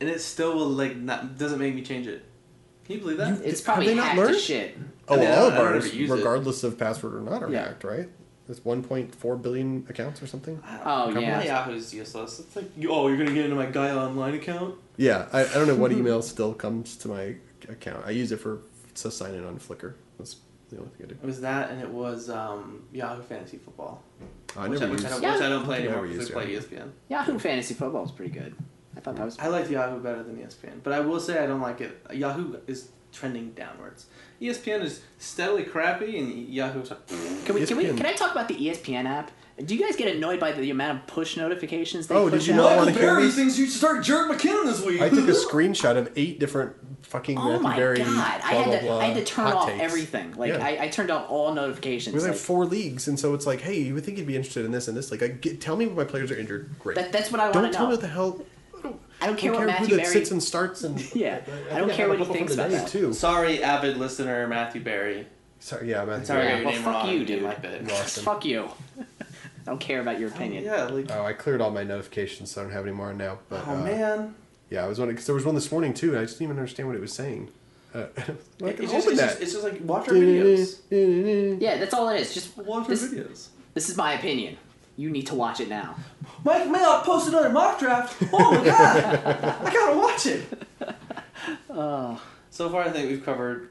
and 0.00 0.08
it 0.08 0.20
still 0.20 0.54
will 0.54 0.68
like 0.68 0.96
not 0.96 1.38
doesn't 1.38 1.58
make 1.58 1.74
me 1.74 1.82
change 1.82 2.06
it. 2.06 2.24
Can 2.84 2.94
you 2.96 3.00
believe 3.00 3.16
that? 3.18 3.40
It's 3.44 3.60
probably 3.60 3.88
they 3.88 3.94
not 3.94 4.06
hacked 4.06 4.16
to 4.18 4.24
learned? 4.26 4.38
shit. 4.38 4.78
Oh, 5.08 5.16
mean, 5.18 5.28
all 5.30 5.46
of 5.48 5.54
ours, 5.54 5.86
ever 5.86 5.94
use 5.96 6.10
it. 6.10 6.14
regardless 6.14 6.62
of 6.64 6.78
password 6.78 7.14
or 7.14 7.20
not, 7.20 7.42
are 7.42 7.50
Yeah. 7.50 7.66
hacked, 7.68 7.84
right? 7.84 8.08
It's 8.48 8.60
1.4 8.60 9.42
billion 9.42 9.84
accounts 9.88 10.22
or 10.22 10.26
something. 10.28 10.62
Oh 10.84 11.10
yeah. 11.18 11.42
Yahoo's 11.42 11.92
useless. 11.92 12.38
It's 12.38 12.54
like, 12.54 12.70
you, 12.76 12.90
oh, 12.92 13.08
you're 13.08 13.16
gonna 13.16 13.32
get 13.34 13.44
into 13.44 13.56
my 13.56 13.66
Gaia 13.66 13.96
Online 13.98 14.34
account? 14.34 14.76
Yeah, 14.96 15.26
I, 15.32 15.40
I 15.46 15.52
don't 15.54 15.66
know 15.66 15.74
what 15.74 15.90
email 15.98 16.22
still 16.22 16.54
comes 16.54 16.96
to 16.98 17.08
my 17.08 17.34
account. 17.68 18.04
I 18.06 18.10
use 18.10 18.30
it 18.30 18.36
for 18.38 18.60
to 18.94 19.10
sign 19.10 19.34
in 19.34 19.44
on 19.44 19.58
Flickr. 19.58 19.94
That's 20.18 20.36
the 20.70 20.78
only 20.78 20.90
thing 20.90 21.06
I 21.06 21.08
do. 21.08 21.14
It 21.20 21.26
was 21.26 21.40
that, 21.40 21.70
and 21.70 21.80
it 21.82 21.88
was 21.88 22.30
um, 22.30 22.84
Yahoo 22.92 23.22
Fantasy 23.22 23.56
Football. 23.58 24.02
I 24.56 24.68
which, 24.68 24.78
never 24.80 24.90
I, 24.92 24.94
which, 24.94 25.02
used. 25.02 25.06
I 25.06 25.10
don't, 25.10 25.22
Yeah. 25.22 25.32
which 25.34 25.42
I 25.42 25.48
don't 25.48 25.64
play 25.64 25.78
Never 25.80 25.88
anymore 25.88 26.06
because 26.06 26.18
used 26.28 26.30
I 26.30 26.34
play 26.44 26.52
Yahoo. 26.54 26.66
ESPN. 26.66 26.90
Yahoo 27.08 27.38
Fantasy 27.40 27.74
Football 27.74 28.04
is 28.04 28.10
pretty 28.12 28.32
good. 28.32 28.54
I 28.96 29.00
thought 29.00 29.16
that 29.16 29.24
was. 29.24 29.38
I 29.38 29.48
like 29.48 29.68
Yahoo 29.68 30.00
better 30.00 30.22
than 30.22 30.36
ESPN, 30.36 30.82
but 30.82 30.92
I 30.92 31.00
will 31.00 31.20
say 31.20 31.42
I 31.42 31.46
don't 31.46 31.60
like 31.60 31.80
it. 31.80 32.00
Yahoo 32.12 32.56
is 32.66 32.88
trending 33.12 33.50
downwards. 33.52 34.06
ESPN 34.40 34.82
is 34.82 35.02
steadily 35.18 35.64
crappy, 35.64 36.18
and 36.18 36.48
Yahoo. 36.48 36.82
Can 37.44 37.54
we, 37.54 37.64
can 37.66 37.76
we 37.76 37.84
can 37.86 38.06
I 38.06 38.12
talk 38.14 38.32
about 38.32 38.48
the 38.48 38.54
ESPN 38.54 39.04
app? 39.06 39.30
Do 39.64 39.74
you 39.74 39.82
guys 39.82 39.96
get 39.96 40.14
annoyed 40.14 40.38
by 40.38 40.52
the 40.52 40.70
amount 40.70 40.98
of 41.00 41.06
push 41.06 41.38
notifications 41.38 42.06
they 42.08 42.14
Oh, 42.14 42.28
push 42.28 42.40
did 42.44 42.48
you 42.48 42.54
out? 42.54 42.56
not 42.56 42.64
Michael 42.64 42.78
wanna 42.78 42.90
hear 42.92 43.00
Berry 43.14 43.22
this? 43.24 43.36
thinks 43.36 43.58
you 43.58 43.64
should 43.64 43.74
start 43.74 44.04
Jerick 44.04 44.28
McKinnon 44.36 44.66
this 44.66 44.84
week. 44.84 45.00
I 45.00 45.08
took 45.08 45.26
a 45.28 45.32
screenshot 45.32 45.96
of 45.96 46.12
eight 46.14 46.38
different 46.38 46.74
fucking 47.06 47.38
Oh 47.38 47.44
Matthew 47.48 47.62
my 47.62 47.76
Berry. 47.76 47.98
god! 48.00 48.40
I 48.44 48.52
had 48.54 48.80
to 48.80 48.86
blah 48.86 48.98
I 48.98 49.04
had 49.06 49.16
to 49.16 49.24
turn 49.24 49.46
off 49.46 49.68
takes. 49.68 49.82
everything. 49.82 50.34
Like 50.34 50.52
Yeah. 50.52 50.58
I, 50.62 50.82
I 50.84 50.88
turned 50.88 51.10
off 51.10 51.30
all 51.30 51.54
notifications. 51.54 52.14
We 52.14 52.20
have 52.20 52.32
like, 52.32 52.38
four 52.38 52.66
leagues, 52.66 53.08
and 53.08 53.18
so 53.18 53.32
it's 53.32 53.46
like, 53.46 53.62
hey, 53.62 53.80
you 53.80 53.94
would 53.94 54.04
think 54.04 54.18
you'd 54.18 54.26
be 54.26 54.36
interested 54.36 54.66
in 54.66 54.72
this 54.72 54.88
and 54.88 54.96
this. 54.96 55.10
Like, 55.10 55.22
I 55.22 55.28
get, 55.28 55.58
tell 55.62 55.76
me 55.76 55.86
when 55.86 55.96
my 55.96 56.04
players 56.04 56.30
are 56.30 56.36
injured. 56.36 56.74
Great. 56.78 56.96
that, 56.96 57.10
that's 57.12 57.32
what 57.32 57.40
I 57.40 57.44
want 57.44 57.54
to 57.54 57.58
know. 57.60 57.62
don't 57.62 57.72
to 57.72 57.76
tell 57.78 57.84
know. 57.86 57.90
me 57.92 57.94
what 57.94 58.00
the 58.02 58.08
hell. 58.08 58.42
I 59.20 59.26
don't, 59.26 59.28
I 59.28 59.36
don't 59.36 59.38
care 59.40 59.52
what 59.52 59.60
who 59.60 59.66
Matthew 59.66 59.96
that 59.96 60.02
Berry- 60.02 60.12
sits 60.12 60.30
and 60.30 60.42
starts 60.42 60.84
and 60.84 61.00
Yeah, 61.14 61.40
I 61.70 61.78
don't 61.78 61.86
think 61.88 61.92
care 61.92 62.08
have 62.08 62.18
what 62.18 62.26
he 62.28 62.32
thinks 62.32 62.54
from 62.54 62.60
about 62.64 62.70
today, 62.70 62.82
that. 62.84 62.88
Too. 62.88 63.12
Sorry, 63.12 63.62
avid 63.62 63.96
listener 63.96 64.46
Matthew 64.46 64.82
Berry. 64.82 65.26
Sorry, 65.60 65.90
yeah, 65.90 66.04
Matthew. 66.04 66.26
Sorry, 66.26 66.42
I 66.42 66.62
Berry. 66.62 66.64
got 66.64 66.72
Well, 66.74 66.82
fuck 66.82 66.94
wrong 67.04 67.08
you, 67.14 67.20
in 67.20 67.26
dude. 67.26 67.42
my 67.42 67.54
bid. 67.54 67.90
Fuck 67.90 68.44
you. 68.44 68.68
I 68.98 69.04
don't 69.64 69.80
care 69.80 70.00
about 70.00 70.20
your 70.20 70.28
opinion. 70.28 70.64
Yeah, 70.64 70.84
like, 70.84 71.10
Oh, 71.10 71.24
I 71.24 71.32
cleared 71.32 71.60
all 71.60 71.70
my 71.70 71.82
notifications, 71.82 72.50
so 72.50 72.60
I 72.60 72.64
don't 72.64 72.72
have 72.72 72.84
any 72.84 72.94
more 72.94 73.12
now. 73.14 73.38
But, 73.48 73.64
oh 73.66 73.72
uh, 73.72 73.82
man. 73.82 74.34
Yeah, 74.70 74.84
I 74.84 74.88
was 74.88 74.98
wondering 74.98 75.14
because 75.16 75.26
there 75.26 75.34
was 75.34 75.44
one 75.44 75.54
this 75.54 75.70
morning 75.72 75.94
too, 75.94 76.10
and 76.10 76.18
I 76.18 76.22
just 76.22 76.34
didn't 76.38 76.50
even 76.50 76.58
understand 76.58 76.88
what 76.88 76.96
it 76.96 77.00
was 77.00 77.12
saying. 77.12 77.48
Uh, 77.94 78.06
like, 78.60 78.78
It's 78.80 78.92
just, 78.92 79.08
it's, 79.08 79.18
that. 79.18 79.28
just, 79.30 79.40
it's 79.40 79.52
just 79.52 79.64
like 79.64 79.80
watch 79.82 80.08
our 80.08 80.14
videos. 80.14 81.60
Yeah, 81.60 81.78
that's 81.78 81.94
all 81.94 82.08
it 82.10 82.20
is. 82.20 82.34
Just 82.34 82.56
Watch 82.58 82.86
this, 82.88 83.02
our 83.04 83.08
videos. 83.08 83.48
this 83.74 83.88
is 83.88 83.96
my 83.96 84.12
opinion. 84.12 84.58
You 84.96 85.10
need 85.10 85.26
to 85.26 85.34
watch 85.34 85.60
it 85.60 85.68
now. 85.68 85.96
Mike 86.44 86.64
Mayock 86.64 87.02
posted 87.02 87.34
another 87.34 87.50
mock 87.50 87.78
draft. 87.78 88.16
Oh 88.32 88.50
my 88.58 88.64
god, 88.64 89.16
I 89.24 89.70
gotta 89.72 89.98
watch 89.98 90.26
it. 90.26 90.44
So 92.50 92.70
far, 92.70 92.82
I 92.82 92.90
think 92.90 93.10
we've 93.10 93.24
covered 93.24 93.70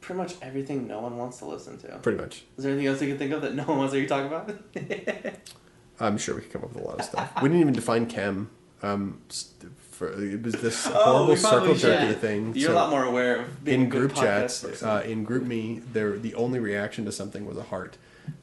pretty 0.00 0.18
much 0.20 0.34
everything 0.42 0.86
no 0.86 1.00
one 1.00 1.16
wants 1.18 1.38
to 1.38 1.44
listen 1.46 1.78
to. 1.78 1.98
Pretty 1.98 2.18
much. 2.18 2.44
Is 2.56 2.64
there 2.64 2.72
anything 2.72 2.86
else 2.86 3.00
you 3.02 3.08
can 3.08 3.18
think 3.18 3.32
of 3.32 3.42
that 3.42 3.54
no 3.54 3.64
one 3.64 3.78
wants 3.78 3.92
to 3.92 3.96
hear 3.98 4.02
you 4.02 4.08
talk 4.08 4.24
about? 4.26 4.50
I'm 6.00 6.18
sure 6.18 6.34
we 6.34 6.40
could 6.42 6.52
come 6.52 6.62
up 6.64 6.72
with 6.74 6.82
a 6.82 6.86
lot 6.86 6.98
of 6.98 7.04
stuff. 7.04 7.30
we 7.42 7.48
didn't 7.48 7.60
even 7.60 7.74
define 7.74 8.06
chem. 8.06 8.50
Um, 8.82 9.20
st- 9.28 9.72
for, 9.90 10.08
it 10.08 10.42
was 10.42 10.54
this 10.54 10.86
horrible 10.86 11.28
we 11.28 11.36
circle 11.36 11.74
jerky 11.74 12.08
should. 12.08 12.20
thing. 12.20 12.52
You're 12.54 12.68
so 12.70 12.74
a 12.74 12.76
lot 12.76 12.90
more 12.90 13.04
aware 13.04 13.42
of 13.42 13.64
being 13.64 13.82
in 13.82 13.86
a 13.86 13.90
good 13.90 13.98
group 14.00 14.12
podcast 14.12 14.20
chats. 14.22 14.60
person. 14.62 14.88
Uh, 14.88 15.00
in 15.00 15.24
group 15.24 15.44
me, 15.44 15.80
there 15.92 16.18
the 16.18 16.34
only 16.34 16.58
reaction 16.58 17.04
to 17.04 17.12
something 17.12 17.46
was 17.46 17.56
a 17.56 17.62
heart. 17.62 17.96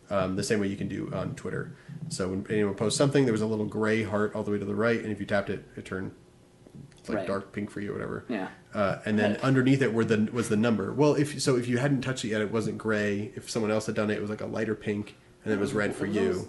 Um, 0.09 0.35
the 0.35 0.43
same 0.43 0.59
way 0.59 0.67
you 0.67 0.77
can 0.77 0.87
do 0.87 1.11
on 1.13 1.35
Twitter. 1.35 1.73
So 2.11 2.27
when 2.27 2.45
anyone 2.49 2.75
posts 2.75 2.97
something, 2.97 3.23
there 3.25 3.31
was 3.31 3.41
a 3.41 3.45
little 3.45 3.65
gray 3.65 4.03
heart 4.03 4.35
all 4.35 4.43
the 4.43 4.51
way 4.51 4.59
to 4.59 4.65
the 4.65 4.75
right, 4.75 4.99
and 5.01 5.11
if 5.11 5.19
you 5.21 5.25
tapped 5.25 5.49
it, 5.49 5.63
it 5.77 5.85
turned 5.85 6.11
like 7.07 7.17
Right. 7.19 7.27
dark 7.27 7.51
pink 7.51 7.71
for 7.71 7.79
you 7.79 7.89
or 7.91 7.93
whatever. 7.93 8.25
Yeah. 8.29 8.49
Uh, 8.73 8.97
and 9.05 9.17
then 9.17 9.37
underneath 9.37 9.81
it 9.81 9.93
were 9.93 10.05
the 10.05 10.29
was 10.31 10.49
the 10.49 10.55
number. 10.57 10.93
Well, 10.93 11.15
if 11.15 11.41
so, 11.41 11.55
if 11.55 11.67
you 11.67 11.77
hadn't 11.77 12.01
touched 12.01 12.23
it 12.25 12.29
yet, 12.29 12.41
it 12.41 12.51
wasn't 12.51 12.77
gray. 12.77 13.31
If 13.35 13.49
someone 13.49 13.71
else 13.71 13.85
had 13.85 13.95
done 13.95 14.09
it, 14.11 14.17
it 14.17 14.21
was 14.21 14.29
like 14.29 14.41
a 14.41 14.45
lighter 14.45 14.75
pink, 14.75 15.15
and 15.43 15.53
it 15.53 15.59
was 15.59 15.73
red 15.73 15.95
for 15.95 16.05
you. 16.05 16.47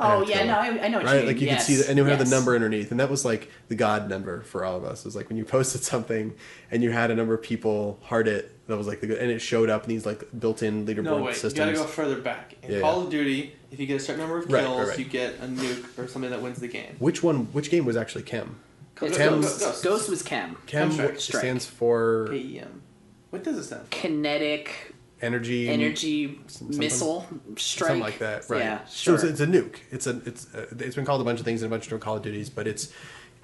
Oh 0.00 0.22
yeah, 0.26 0.38
go. 0.40 0.46
no, 0.46 0.54
I, 0.54 0.66
I 0.86 0.88
know 0.88 0.98
what 0.98 1.04
you 1.06 1.10
Right, 1.12 1.16
mean. 1.18 1.26
like 1.26 1.40
you 1.40 1.46
yes. 1.46 1.66
could 1.66 1.72
see 1.74 1.76
that, 1.82 1.88
and 1.90 1.98
it 1.98 2.04
had 2.06 2.18
the 2.18 2.24
number 2.24 2.54
underneath, 2.56 2.90
and 2.90 2.98
that 2.98 3.08
was 3.08 3.24
like 3.24 3.48
the 3.68 3.76
God 3.76 4.08
number 4.08 4.40
for 4.42 4.64
all 4.64 4.76
of 4.76 4.84
us. 4.84 5.00
It 5.00 5.04
was 5.04 5.14
like 5.14 5.28
when 5.28 5.36
you 5.38 5.44
posted 5.56 5.84
something, 5.84 6.34
and 6.72 6.82
you 6.82 6.90
had 6.90 7.10
a 7.10 7.14
number 7.14 7.34
of 7.34 7.42
people 7.42 8.00
heart 8.02 8.26
it. 8.26 8.50
That 8.66 8.76
was 8.78 8.86
like 8.88 9.00
the 9.00 9.06
good, 9.06 9.18
and 9.18 9.30
it 9.30 9.38
showed 9.40 9.70
up 9.70 9.84
in 9.84 9.90
these 9.90 10.04
like 10.06 10.24
built-in 10.36 10.86
leaderboard 10.86 11.02
no, 11.04 11.22
wait, 11.22 11.34
systems. 11.36 11.56
you 11.58 11.64
gotta 11.64 11.76
go 11.76 11.84
further 11.84 12.20
back. 12.20 12.56
In 12.62 12.72
Yeah, 12.72 12.80
Call 12.80 12.98
yeah. 12.98 13.04
of 13.04 13.10
Duty, 13.10 13.54
if 13.72 13.80
you 13.80 13.86
get 13.86 13.96
a 13.96 14.00
certain 14.04 14.20
number 14.20 14.38
of 14.38 14.52
Right, 14.52 14.62
kills, 14.62 14.78
right, 14.80 14.88
right. 14.88 14.98
you 14.98 15.04
get 15.04 15.34
a 15.40 15.46
nuke 15.46 15.98
or 15.98 16.06
something 16.06 16.30
that 16.30 16.42
wins 16.42 16.60
the 16.60 16.68
game. 16.68 16.94
Which 16.98 17.22
one? 17.22 17.46
Which 17.52 17.70
game 17.70 17.84
was 17.84 17.96
actually 17.96 18.22
Chem? 18.24 18.56
It's 19.00 19.16
Chem- 19.16 19.40
Ghost. 19.40 19.60
Ghost. 19.60 19.82
Ghost 19.84 20.10
was 20.10 20.22
chem. 20.22 20.56
Chem 20.66 20.92
Strike. 20.92 21.18
stands 21.20 21.66
for 21.66 22.28
KEM. 22.30 22.82
What 23.30 23.42
does 23.42 23.56
it 23.58 23.64
stand 23.64 23.82
for? 23.82 23.88
Kinetic 23.90 24.94
energy 25.22 25.68
energy 25.68 26.40
something- 26.48 26.78
missile 26.78 27.26
strike, 27.56 27.88
something 27.88 28.00
like 28.02 28.18
that, 28.18 28.48
right? 28.50 28.58
Yeah, 28.60 28.84
So 28.86 29.16
sure. 29.16 29.30
it's, 29.30 29.40
it's 29.40 29.40
a 29.40 29.46
nuke. 29.46 29.76
It's 29.90 30.06
a 30.06 30.20
it's 30.26 30.54
uh 30.54 30.66
it's 30.78 30.94
been 30.94 31.04
called 31.06 31.20
a 31.20 31.24
bunch 31.24 31.38
of 31.40 31.44
things 31.44 31.62
in 31.62 31.66
a 31.66 31.70
bunch 31.70 31.82
of 31.84 31.86
different 31.86 32.04
Call 32.04 32.16
of 32.16 32.22
Duties, 32.22 32.50
but 32.50 32.66
it's 32.68 32.92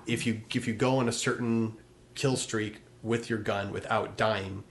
if 0.06 0.26
you 0.26 0.42
if 0.54 0.68
you 0.68 0.74
go 0.74 0.98
on 0.98 1.08
a 1.08 1.12
certain 1.12 1.74
kill 2.14 2.36
streak 2.36 2.82
with 3.02 3.30
your 3.30 3.38
gun 3.38 3.72
without 3.72 4.16
dying, 4.16 4.62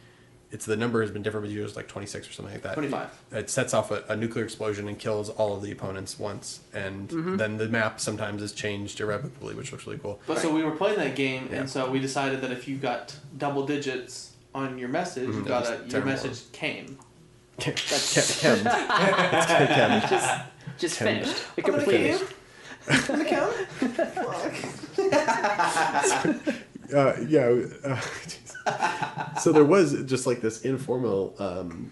it's 0.52 0.66
the 0.66 0.78
number 0.78 1.02
has 1.02 1.12
been 1.12 1.22
different, 1.24 1.46
but 1.46 1.50
usually 1.50 1.68
it's 1.68 1.76
like 1.76 1.88
twenty 1.88 2.08
six 2.08 2.30
or 2.30 2.32
something 2.34 2.54
like 2.54 2.64
that. 2.64 2.74
25. 2.76 3.10
It 3.34 3.50
sets 3.50 3.74
off 3.74 3.92
a, 3.92 4.04
a 4.08 4.16
nuclear 4.16 4.46
explosion 4.46 4.88
and 4.88 4.98
kills 4.98 5.30
all 5.30 5.56
of 5.56 5.62
the 5.62 5.72
opponents 5.72 6.18
once, 6.18 6.62
and 6.74 7.10
Mm-hmm. 7.10 7.36
then 7.38 7.58
the 7.58 7.68
map 7.68 8.00
sometimes 8.00 8.42
is 8.42 8.54
changed 8.54 9.00
irrevocably, 9.02 9.56
which 9.56 9.72
looks 9.72 9.86
really 9.86 10.00
cool. 10.00 10.20
But 10.28 10.40
so 10.40 10.54
we 10.54 10.64
were 10.64 10.72
playing 10.72 10.98
that 11.00 11.16
game, 11.16 11.50
Yeah. 11.52 11.60
and 11.60 11.70
so 11.70 11.90
we 11.90 12.00
decided 12.00 12.42
that 12.42 12.52
if 12.52 12.68
you 12.68 12.78
got 12.78 13.16
double 13.38 13.66
digits 13.66 14.32
on 14.56 14.78
your 14.78 14.90
message, 14.90 15.28
you 15.28 15.42
Mhm, 15.42 15.48
got 15.48 15.66
a 15.68 15.70
your 15.78 15.88
terrible. 15.90 16.12
message 16.12 16.52
came. 16.54 16.98
Chem. 17.60 17.74
Chem. 17.76 18.58
It's 19.34 19.46
Chem. 19.48 20.02
just 20.10 20.42
just 20.78 20.98
Ten. 21.00 21.24
finished. 21.24 21.44
It 21.58 21.66
I'm 21.66 21.72
gonna 21.72 21.84
completed. 21.84 22.20
game. 22.20 22.28
I'm 22.90 23.06
gonna 23.08 23.26
come. 23.30 23.54
Uh, 26.94 27.16
yeah. 27.28 27.64
Uh, 27.84 29.36
so 29.40 29.52
there 29.52 29.64
was 29.64 30.04
just 30.04 30.28
like 30.28 30.42
this 30.42 30.62
informal, 30.62 31.36
um, 31.40 31.92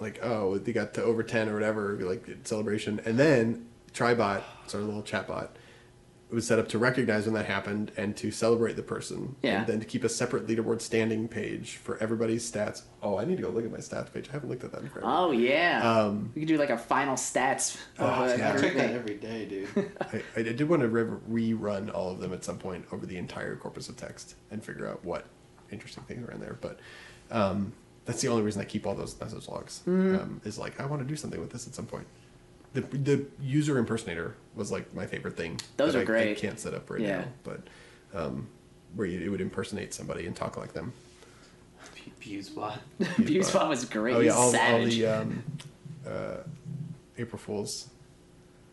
like 0.00 0.20
oh 0.22 0.58
they 0.58 0.72
got 0.72 0.94
to 0.94 1.02
over 1.02 1.22
ten 1.22 1.48
or 1.48 1.54
whatever, 1.54 1.98
like 2.00 2.26
celebration, 2.44 3.00
and 3.04 3.18
then 3.18 3.66
Tribot, 3.92 4.42
it's 4.64 4.74
our 4.74 4.80
little 4.80 5.02
chatbot, 5.02 5.48
was 6.34 6.46
set 6.46 6.58
up 6.58 6.68
to 6.68 6.78
recognize 6.78 7.24
when 7.24 7.34
that 7.34 7.46
happened 7.46 7.92
and 7.96 8.16
to 8.16 8.30
celebrate 8.30 8.74
the 8.76 8.82
person, 8.82 9.36
Yeah. 9.42 9.58
and 9.58 9.66
then 9.66 9.80
to 9.80 9.86
keep 9.86 10.04
a 10.04 10.08
separate 10.08 10.46
leaderboard 10.46 10.80
standing 10.80 11.28
page 11.28 11.76
for 11.76 11.96
everybody's 11.98 12.50
stats. 12.50 12.82
Oh, 13.02 13.18
I 13.18 13.24
need 13.24 13.36
to 13.36 13.42
go 13.42 13.50
look 13.50 13.64
at 13.64 13.70
my 13.70 13.78
stats 13.78 14.12
page. 14.12 14.28
I 14.28 14.32
haven't 14.32 14.48
looked 14.48 14.64
at 14.64 14.72
that 14.72 14.82
in 14.82 14.88
forever. 14.88 15.06
Oh 15.10 15.30
yeah. 15.30 15.82
Um, 15.88 16.32
we 16.34 16.42
could 16.42 16.48
do 16.48 16.56
like 16.58 16.70
a 16.70 16.78
final 16.78 17.14
stats. 17.14 17.78
Oh, 17.98 18.06
uh, 18.06 18.34
yeah. 18.36 18.52
I 18.52 18.60
check 18.60 18.74
that 18.74 18.90
every 18.92 19.14
day, 19.14 19.46
dude. 19.46 19.92
I, 20.00 20.22
I 20.36 20.42
did 20.42 20.68
want 20.68 20.82
to 20.82 20.88
re- 20.88 21.52
rerun 21.54 21.94
all 21.94 22.10
of 22.10 22.18
them 22.20 22.32
at 22.32 22.44
some 22.44 22.58
point 22.58 22.84
over 22.92 23.06
the 23.06 23.16
entire 23.16 23.56
corpus 23.56 23.88
of 23.88 23.96
text 23.96 24.34
and 24.50 24.62
figure 24.64 24.86
out 24.86 25.04
what 25.04 25.26
interesting 25.70 26.04
things 26.04 26.26
are 26.28 26.32
in 26.32 26.40
there. 26.40 26.58
But 26.60 26.80
um, 27.30 27.72
that's 28.04 28.20
the 28.22 28.28
only 28.28 28.42
reason 28.42 28.60
I 28.60 28.64
keep 28.64 28.86
all 28.86 28.94
those 28.94 29.18
message 29.20 29.48
logs. 29.48 29.80
Mm-hmm. 29.86 30.16
Um, 30.16 30.40
is 30.44 30.58
like 30.58 30.80
I 30.80 30.86
want 30.86 31.02
to 31.02 31.08
do 31.08 31.16
something 31.16 31.40
with 31.40 31.50
this 31.50 31.66
at 31.66 31.74
some 31.74 31.86
point. 31.86 32.06
The, 32.74 32.80
the 32.82 33.26
user 33.40 33.78
impersonator 33.78 34.34
was 34.54 34.70
like 34.72 34.92
my 34.94 35.06
favorite 35.06 35.36
thing. 35.36 35.58
Those 35.76 35.92
that 35.94 36.00
are 36.00 36.02
I, 36.02 36.04
great. 36.04 36.36
I 36.36 36.40
can't 36.40 36.58
set 36.60 36.74
up 36.74 36.90
right 36.90 37.00
Yeah. 37.00 37.18
now, 37.18 37.24
but 37.44 37.60
um, 38.14 38.48
where 38.94 39.06
you, 39.06 39.20
it 39.24 39.28
would 39.28 39.40
impersonate 39.40 39.94
somebody 39.94 40.26
and 40.26 40.34
talk 40.36 40.56
like 40.56 40.72
them. 40.72 40.92
Viewsbot. 42.20 42.78
Viewspot 43.00 43.68
was 43.68 43.84
great. 43.84 44.14
Oh 44.16 44.20
yeah, 44.20 44.32
all, 44.32 44.54
all 44.56 44.84
the 44.84 45.06
um, 45.06 45.42
uh, 46.06 46.36
April 47.18 47.38
Fools. 47.38 47.88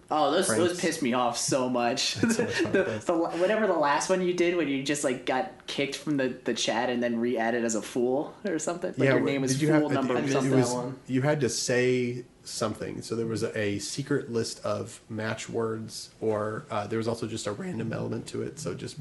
oh, 0.10 0.32
those 0.32 0.48
those 0.48 0.80
pissed 0.80 1.02
me 1.02 1.14
off 1.14 1.38
so 1.38 1.70
much. 1.70 2.16
That's 2.16 2.38
so 2.38 2.44
much 2.44 2.54
the, 2.72 3.02
the, 3.06 3.14
whatever 3.14 3.68
the 3.68 3.74
last 3.74 4.10
one 4.10 4.22
you 4.22 4.34
did 4.34 4.56
when 4.56 4.68
you 4.68 4.84
just 4.84 5.04
like 5.04 5.26
got 5.26 5.68
kicked 5.68 5.96
from 5.96 6.18
the, 6.18 6.30
the 6.46 6.54
chat 6.54 6.90
and 6.90 7.04
then 7.04 7.20
re-added 7.20 7.64
as 7.66 7.76
a 7.76 7.82
fool 7.82 8.34
or 8.46 8.58
something. 8.58 8.94
Like 8.98 9.10
your 9.10 9.20
name 9.20 9.42
was 9.42 9.60
did 9.60 9.68
fool 9.70 9.90
have- 9.90 9.92
number 9.92 10.18
it, 10.18 10.26
it 10.26 10.32
something. 10.32 10.52
was- 10.58 10.70
that 10.70 10.76
one. 10.76 11.00
You 11.08 11.22
had 11.22 11.42
to 11.42 11.50
say 11.50 12.24
something. 12.44 13.02
So 13.02 13.16
there 13.16 13.26
was 13.26 13.44
a, 13.44 13.58
a 13.58 13.80
secret 13.80 14.32
list 14.32 14.64
of 14.66 15.02
match 15.10 15.50
words, 15.50 16.10
or 16.20 16.66
uh, 16.72 16.88
there 16.88 16.98
was 16.98 17.08
also 17.08 17.28
just 17.28 17.48
a 17.48 17.52
random 17.52 17.94
element 17.94 18.28
to 18.28 18.42
it. 18.42 18.60
So 18.60 18.74
just 18.74 18.98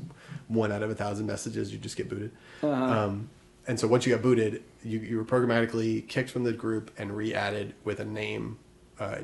one 0.49 0.72
out 0.72 0.82
of 0.82 0.91
a 0.91 0.95
thousand 0.95 1.26
messages, 1.26 1.72
you 1.72 1.78
just 1.78 1.97
get 1.97 2.09
booted. 2.09 2.32
Uh-huh. 2.62 2.70
Um, 2.70 3.30
and 3.66 3.78
so 3.78 3.86
once 3.86 4.07
you 4.07 4.14
got 4.14 4.22
booted, 4.22 4.62
you, 4.82 4.99
you 5.01 5.16
were 5.16 5.24
programmatically 5.24 6.07
kicked 6.09 6.30
from 6.30 6.45
the 6.45 6.53
group 6.53 6.91
and 6.99 7.16
re-added 7.16 7.74
with 7.84 8.01
a 8.01 8.05
name, 8.05 8.59
uh, 8.99 9.18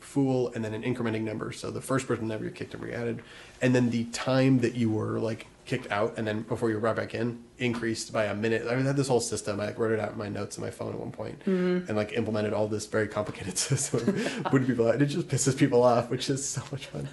fool, 0.00 0.52
and 0.54 0.64
then 0.64 0.74
an 0.74 0.82
incrementing 0.82 1.22
number. 1.22 1.52
So 1.52 1.70
the 1.70 1.80
first 1.80 2.06
person 2.06 2.30
ever 2.30 2.50
kicked 2.50 2.74
and 2.74 2.82
re-added, 2.82 3.22
and 3.60 3.74
then 3.74 3.90
the 3.90 4.04
time 4.04 4.58
that 4.60 4.74
you 4.74 4.90
were 4.90 5.20
like 5.20 5.46
kicked 5.64 5.90
out, 5.92 6.14
and 6.18 6.26
then 6.26 6.42
before 6.42 6.68
you 6.68 6.74
were 6.74 6.80
brought 6.80 6.96
back 6.96 7.14
in, 7.14 7.42
increased 7.58 8.12
by 8.12 8.24
a 8.24 8.34
minute. 8.34 8.66
I 8.66 8.74
had 8.74 8.96
this 8.96 9.06
whole 9.08 9.20
system. 9.20 9.60
I 9.60 9.66
like, 9.66 9.78
wrote 9.78 9.92
it 9.92 10.00
out 10.00 10.12
in 10.12 10.18
my 10.18 10.28
notes 10.28 10.58
in 10.58 10.64
my 10.64 10.70
phone 10.70 10.92
at 10.92 10.98
one 10.98 11.12
point, 11.12 11.38
Mm-hmm. 11.40 11.86
and 11.88 11.96
like 11.96 12.12
implemented 12.14 12.52
all 12.52 12.66
this 12.68 12.86
very 12.86 13.06
complicated 13.08 13.56
system, 13.70 14.16
would 14.52 14.66
people 14.66 14.88
out. 14.88 14.94
And 14.94 15.02
it 15.02 15.06
just 15.06 15.28
pisses 15.28 15.56
people 15.56 15.82
off, 15.82 16.10
which 16.10 16.28
is 16.30 16.46
so 16.48 16.62
much 16.72 16.86
fun. 16.86 17.08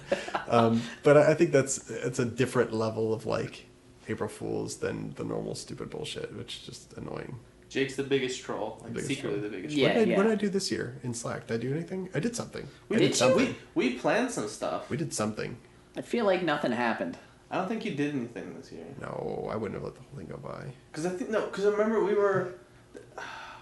Um, 0.48 0.82
but 1.02 1.16
I, 1.16 1.30
I 1.30 1.34
think 1.34 1.52
that's 1.52 1.88
it's 1.90 2.18
a 2.18 2.24
different 2.24 2.72
level 2.72 3.14
of 3.14 3.26
like 3.26 3.66
April 4.08 4.28
Fools 4.28 4.78
than 4.78 5.12
the 5.14 5.22
normal 5.24 5.54
stupid 5.54 5.88
bullshit, 5.90 6.34
which 6.36 6.56
is 6.56 6.62
just 6.62 6.92
annoying. 6.94 7.36
Jake's 7.68 7.94
the 7.94 8.02
biggest 8.02 8.42
troll. 8.42 8.80
Like 8.82 8.94
Biggest 8.94 9.08
secretly 9.10 9.38
troll. 9.38 9.48
the 9.48 9.56
biggest 9.56 9.76
Yeah. 9.76 9.88
what, 9.90 9.94
did 10.04 10.12
I, 10.12 10.16
what 10.16 10.22
did 10.24 10.32
I 10.32 10.34
do 10.34 10.48
this 10.48 10.72
year 10.72 10.98
in 11.04 11.14
Slack? 11.14 11.46
Did 11.46 11.54
I 11.54 11.58
do 11.58 11.72
anything? 11.72 12.08
I 12.12 12.18
did 12.18 12.34
something. 12.34 12.66
We 12.88 12.96
I 12.96 12.98
did 12.98 13.08
did 13.10 13.14
something. 13.16 13.54
We, 13.76 13.90
we 13.90 13.94
planned 13.96 14.32
some 14.32 14.48
stuff. 14.48 14.90
We 14.90 14.96
did 14.96 15.14
something. 15.14 15.56
I 15.96 16.00
feel 16.02 16.24
like 16.24 16.42
nothing 16.42 16.72
happened. 16.72 17.16
I 17.50 17.56
don't 17.56 17.68
think 17.68 17.84
you 17.84 17.94
did 17.94 18.14
anything 18.14 18.54
this 18.56 18.70
year. 18.70 18.84
No, 19.00 19.48
I 19.50 19.56
wouldn't 19.56 19.74
have 19.74 19.82
let 19.82 19.94
the 19.96 20.00
whole 20.02 20.16
thing 20.18 20.26
go 20.26 20.36
by. 20.36 20.66
Because 20.92 21.04
I 21.06 21.10
think 21.10 21.30
no, 21.30 21.46
because 21.46 21.66
I 21.66 21.70
remember 21.70 22.02
we 22.04 22.14
were. 22.14 22.54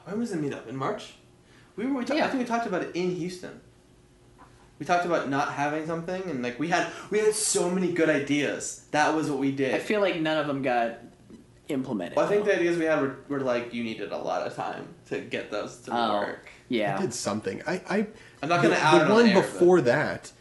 When 0.04 0.18
was 0.18 0.30
the 0.30 0.36
meetup 0.38 0.66
in 0.68 0.76
March? 0.76 1.14
We 1.76 1.86
were. 1.86 1.94
We 1.98 2.04
ta- 2.04 2.14
I 2.16 2.28
think 2.28 2.40
we 2.40 2.44
talked 2.44 2.66
about 2.66 2.82
it 2.82 2.94
in 2.94 3.14
Houston. 3.16 3.60
We 4.78 4.86
talked 4.86 5.04
about 5.06 5.28
not 5.28 5.52
having 5.52 5.86
something, 5.86 6.22
and 6.30 6.42
like 6.42 6.58
we 6.58 6.68
had 6.68 6.86
we 7.10 7.18
had 7.18 7.34
so 7.34 7.70
many 7.70 7.92
good 7.92 8.08
ideas. 8.08 8.84
That 8.92 9.14
was 9.14 9.30
what 9.30 9.38
we 9.38 9.52
did. 9.52 9.74
I 9.74 9.78
feel 9.78 10.00
like 10.00 10.20
none 10.20 10.38
of 10.38 10.46
them 10.46 10.62
got 10.62 10.98
implemented. 11.68 12.16
well, 12.16 12.26
I 12.26 12.28
think 12.28 12.44
the 12.44 12.54
ideas 12.54 12.78
we 12.78 12.84
had 12.86 13.00
were, 13.00 13.16
were 13.28 13.40
like 13.40 13.74
you 13.74 13.84
needed 13.84 14.12
a 14.12 14.16
lot 14.18 14.46
of 14.46 14.54
time 14.54 14.86
to 15.08 15.20
get 15.20 15.50
those 15.50 15.78
to 15.80 15.90
Oh, 15.92 16.20
work. 16.20 16.48
I 16.70 16.96
did 17.00 17.12
something. 17.12 17.62
I, 17.66 17.80
I 17.88 18.06
I'm 18.42 18.48
not 18.48 18.62
gonna 18.62 18.70
the, 18.70 18.82
out 18.84 18.98
the 18.98 19.04
it 19.06 19.10
on 19.10 19.12
one 19.12 19.26
air, 19.26 19.34
but- 19.34 19.42
before 19.42 19.80
that, 19.82 20.32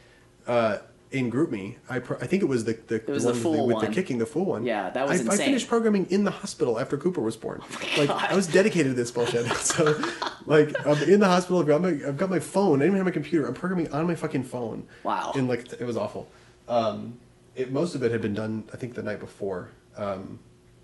uh, 0.45 0.77
in 1.11 1.31
GroupMe. 1.31 1.77
I 1.89 1.99
pro- 1.99 2.17
I 2.17 2.27
think 2.27 2.43
it 2.43 2.47
was 2.47 2.65
the 2.65 2.73
the, 2.87 3.01
was 3.07 3.23
the 3.23 3.29
the 3.29 3.33
one 3.33 3.41
full 3.41 3.67
with, 3.67 3.75
one. 3.75 3.85
the 3.85 3.91
kicking 3.91 4.17
the 4.17 4.25
full 4.25 4.45
one. 4.45 4.65
Yeah, 4.65 4.89
that 4.89 5.07
was 5.07 5.21
I, 5.21 5.23
I 5.23 5.25
insane. 5.25 5.41
Oh 5.41 5.45
finished 5.45 5.67
programming 5.67 6.05
in 6.09 6.23
the 6.23 6.31
hospital 6.31 6.79
after 6.79 6.97
Cooper 6.97 7.21
was 7.21 7.37
born. 7.37 7.61
like 7.97 8.09
I 8.09 8.35
was 8.35 8.47
dedicated 8.47 8.91
to 8.91 8.93
this 8.93 9.11
bullshit. 9.11 9.45
so 9.57 9.97
like 10.45 10.75
I'm 10.85 11.01
in 11.03 11.19
the 11.19 11.27
hospital. 11.27 11.59
I've 11.59 11.67
got 11.67 11.81
my 11.81 11.89
I've 11.89 12.17
got 12.17 12.29
my 12.29 12.39
phone. 12.39 12.79
I 12.81 12.85
didn't 12.85 12.95
even 12.95 12.97
have 12.97 13.05
my 13.05 13.11
computer. 13.11 13.47
I'm 13.47 13.53
programming 13.53 13.91
on 13.91 14.07
my 14.07 14.15
fucking 14.15 14.43
phone. 14.43 14.87
Wow. 15.03 15.31
And 15.35 15.47
like 15.47 15.71
it 15.73 15.85
was 15.85 15.97
awful. 15.97 16.27
Um, 16.67 17.19
it 17.55 17.71
most 17.71 17.95
of 17.95 18.03
it 18.03 18.11
had 18.11 18.21
been 18.21 18.33
done 18.33 18.65
I 18.73 18.77
think 18.77 18.95
the 18.95 19.03
night 19.03 19.19
before. 19.19 19.69
Um, 19.95 20.39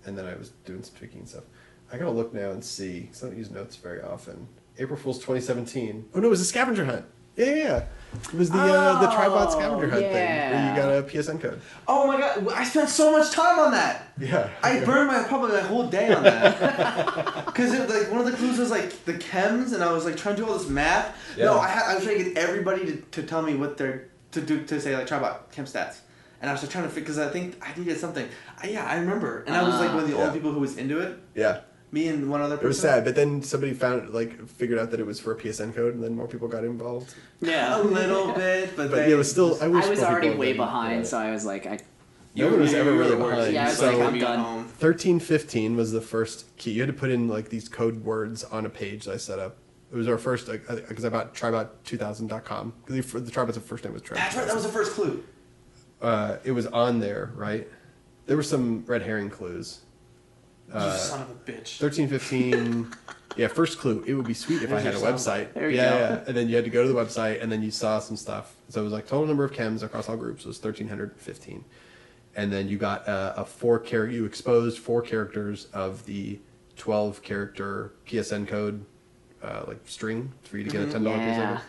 and 0.06 0.18
then 0.18 0.26
I 0.26 0.34
was 0.34 0.50
doing 0.64 0.82
some 0.82 0.96
tweaking 0.96 1.20
and 1.20 1.28
stuff. 1.28 1.44
I 1.92 1.98
gotta 1.98 2.10
look 2.10 2.32
now 2.34 2.50
and 2.50 2.64
see. 2.64 3.08
Cause 3.12 3.24
I 3.24 3.28
don't 3.28 3.38
use 3.38 3.50
notes 3.50 3.76
very 3.76 4.02
often. 4.02 4.48
April 4.78 4.98
Fool's 4.98 5.18
2017. 5.18 6.06
Oh 6.14 6.20
no, 6.20 6.26
it 6.26 6.30
was 6.30 6.40
a 6.40 6.44
scavenger 6.44 6.84
hunt. 6.84 7.04
Yeah, 7.36 7.46
yeah, 7.46 7.54
yeah. 7.56 7.84
It 8.32 8.34
was 8.34 8.50
the 8.50 8.58
uh, 8.58 9.00
the 9.00 9.06
Tribot 9.08 9.52
scavenger 9.52 9.88
hunt 9.90 10.02
thing 10.02 10.12
where 10.12 10.70
you 10.70 10.76
got 10.76 10.88
a 10.90 11.02
PSN 11.02 11.40
code. 11.40 11.60
Oh 11.86 12.06
my 12.06 12.18
god! 12.18 12.48
I 12.52 12.64
spent 12.64 12.88
so 12.88 13.12
much 13.12 13.30
time 13.30 13.58
on 13.58 13.70
that. 13.72 14.08
Yeah. 14.18 14.50
I 14.62 14.84
burned 14.84 15.08
my 15.08 15.22
probably 15.24 15.52
my 15.52 15.60
whole 15.60 15.86
day 15.86 16.12
on 16.12 16.22
that 16.24 17.44
because 17.46 17.72
like 17.88 18.10
one 18.10 18.20
of 18.20 18.26
the 18.26 18.36
clues 18.36 18.58
was 18.58 18.70
like 18.70 19.04
the 19.04 19.14
chems, 19.14 19.72
and 19.72 19.82
I 19.82 19.92
was 19.92 20.04
like 20.04 20.16
trying 20.16 20.36
to 20.36 20.42
do 20.42 20.48
all 20.48 20.56
this 20.58 20.68
math. 20.68 21.16
No, 21.36 21.54
Yeah. 21.54 21.58
I, 21.60 21.68
had, 21.68 21.82
I 21.90 21.94
was 21.96 22.04
trying 22.04 22.18
to 22.18 22.24
get 22.24 22.38
everybody 22.38 22.84
to, 22.86 22.96
to 22.96 23.22
tell 23.22 23.42
me 23.42 23.54
what 23.54 23.76
they're 23.76 24.08
to 24.32 24.40
do 24.40 24.64
to 24.64 24.80
say 24.80 24.96
like 24.96 25.06
try 25.06 25.18
about 25.18 25.52
chem 25.52 25.64
stats, 25.66 25.98
and 26.40 26.48
I 26.50 26.52
was 26.52 26.62
like 26.62 26.70
trying 26.72 26.84
to 26.84 26.90
figure 26.90 27.02
because 27.02 27.18
I 27.18 27.28
think 27.30 27.56
I 27.62 27.78
needed 27.78 27.98
something. 27.98 28.28
I, 28.62 28.68
yeah, 28.68 28.84
I 28.86 28.96
remember, 28.96 29.44
and 29.46 29.54
I 29.54 29.62
was 29.62 29.74
like 29.80 29.90
one 29.90 30.04
of 30.04 30.08
the 30.10 30.16
Yeah. 30.16 30.24
old 30.24 30.32
people 30.32 30.52
who 30.52 30.60
was 30.60 30.76
into 30.76 31.00
it. 31.00 31.18
Yeah. 31.34 31.60
Me 31.94 32.08
and 32.08 32.28
one 32.28 32.40
other 32.42 32.56
person. 32.56 32.64
It 32.66 32.68
was 32.68 32.80
sad, 32.80 33.04
but 33.04 33.14
then 33.14 33.40
somebody 33.42 33.72
found 33.72 34.10
like 34.10 34.46
figured 34.48 34.78
out 34.80 34.90
that 34.90 34.98
it 35.00 35.06
was 35.06 35.20
for 35.20 35.32
a 35.32 35.36
PSN 35.36 35.74
code, 35.74 35.94
and 35.94 36.02
then 36.02 36.16
more 36.16 36.26
people 36.26 36.48
got 36.48 36.64
involved. 36.64 37.14
Yeah. 37.40 37.80
a 37.80 37.82
little 37.82 38.32
bit, 38.34 38.74
but, 38.76 38.90
But 38.90 38.96
they, 38.96 39.08
yeah, 39.08 39.14
it 39.14 39.18
was 39.18 39.30
still. 39.30 39.56
I, 39.62 39.66
I 39.66 39.68
was 39.68 40.02
already 40.02 40.30
way 40.30 40.48
been- 40.48 40.56
behind, 40.56 41.02
yeah. 41.02 41.08
so 41.08 41.18
I 41.18 41.30
was 41.30 41.44
like, 41.44 41.66
I 41.66 41.78
No 42.34 42.50
one 42.50 42.60
was 42.60 42.74
ever 42.74 42.92
really 42.92 43.12
at 43.12 43.18
work. 43.20 43.30
behind. 43.36 43.52
Yeah, 43.54 43.62
I 43.62 43.68
was 43.68 43.78
so 43.78 43.96
like, 43.96 44.08
I'm 44.08 44.18
done. 44.18 44.64
thirteen 44.66 45.20
fifteen 45.20 45.76
was 45.76 45.92
the 45.92 46.00
first 46.00 46.56
key. 46.56 46.72
You 46.72 46.80
had 46.82 46.88
to 46.88 46.92
put 46.98 47.10
in 47.10 47.28
like 47.28 47.48
these 47.50 47.68
code 47.68 48.04
words 48.04 48.42
on 48.42 48.66
a 48.66 48.70
page 48.70 49.04
that 49.04 49.14
I 49.14 49.16
set 49.18 49.38
up. 49.38 49.56
It 49.92 49.96
was 49.96 50.08
our 50.08 50.18
first 50.18 50.50
because 50.50 51.04
I 51.04 51.08
bought 51.10 51.32
tribot2000.com. 51.34 52.72
Because 52.84 53.12
the, 53.12 53.20
the 53.20 53.30
Tribot's 53.30 53.58
first 53.58 53.84
name 53.84 53.92
was 53.92 54.02
Tribot. 54.02 54.16
That's 54.16 54.36
right. 54.36 54.46
That 54.46 54.54
was 54.56 54.64
the 54.64 54.72
first 54.72 54.92
clue. 54.92 55.22
uh, 56.02 56.38
it 56.42 56.50
was 56.50 56.66
on 56.66 56.98
there, 56.98 57.30
right? 57.36 57.68
There 58.26 58.36
were 58.36 58.42
some 58.42 58.84
red 58.86 59.02
herring 59.02 59.30
clues. 59.30 59.80
You 60.74 60.80
uh, 60.80 60.96
son 60.96 61.22
of 61.22 61.30
a 61.30 61.34
bitch. 61.34 61.78
Thirteen 61.78 62.08
fifteen. 62.08 62.92
yeah, 63.36 63.48
first 63.48 63.78
clue. 63.78 64.04
It 64.06 64.14
would 64.14 64.26
be 64.26 64.34
sweet 64.34 64.62
if 64.62 64.72
I 64.72 64.80
had 64.80 64.94
a 64.94 64.98
website. 64.98 65.52
There 65.54 65.70
you 65.70 65.76
yeah, 65.76 65.90
go. 65.90 65.98
yeah. 65.98 66.24
And 66.26 66.36
then 66.36 66.48
you 66.48 66.56
had 66.56 66.64
to 66.64 66.70
go 66.70 66.82
to 66.82 66.88
the 66.92 66.94
website, 66.94 67.42
and 67.42 67.50
then 67.50 67.62
you 67.62 67.70
saw 67.70 67.98
some 67.98 68.16
stuff. 68.16 68.54
So 68.68 68.80
it 68.80 68.84
was 68.84 68.92
like 68.92 69.06
total 69.06 69.26
number 69.26 69.44
of 69.44 69.52
chems 69.52 69.82
across 69.82 70.08
all 70.08 70.16
groups 70.16 70.44
was 70.44 70.58
thirteen 70.58 70.88
hundred 70.88 71.16
fifteen, 71.16 71.64
and 72.36 72.52
then 72.52 72.68
you 72.68 72.78
got 72.78 73.06
a, 73.08 73.40
a 73.40 73.44
four 73.44 73.78
character. 73.78 74.14
You 74.14 74.24
exposed 74.24 74.78
four 74.78 75.02
characters 75.02 75.68
of 75.72 76.04
the 76.06 76.38
twelve 76.76 77.22
character 77.22 77.92
PSN 78.06 78.48
code, 78.48 78.84
uh, 79.42 79.64
like 79.66 79.80
string 79.84 80.32
for 80.42 80.58
you 80.58 80.64
to 80.64 80.70
get 80.70 80.80
a 80.80 80.84
mm-hmm. 80.84 80.92
ten 80.92 81.04
dollar 81.04 81.16
Yeah. 81.16 81.60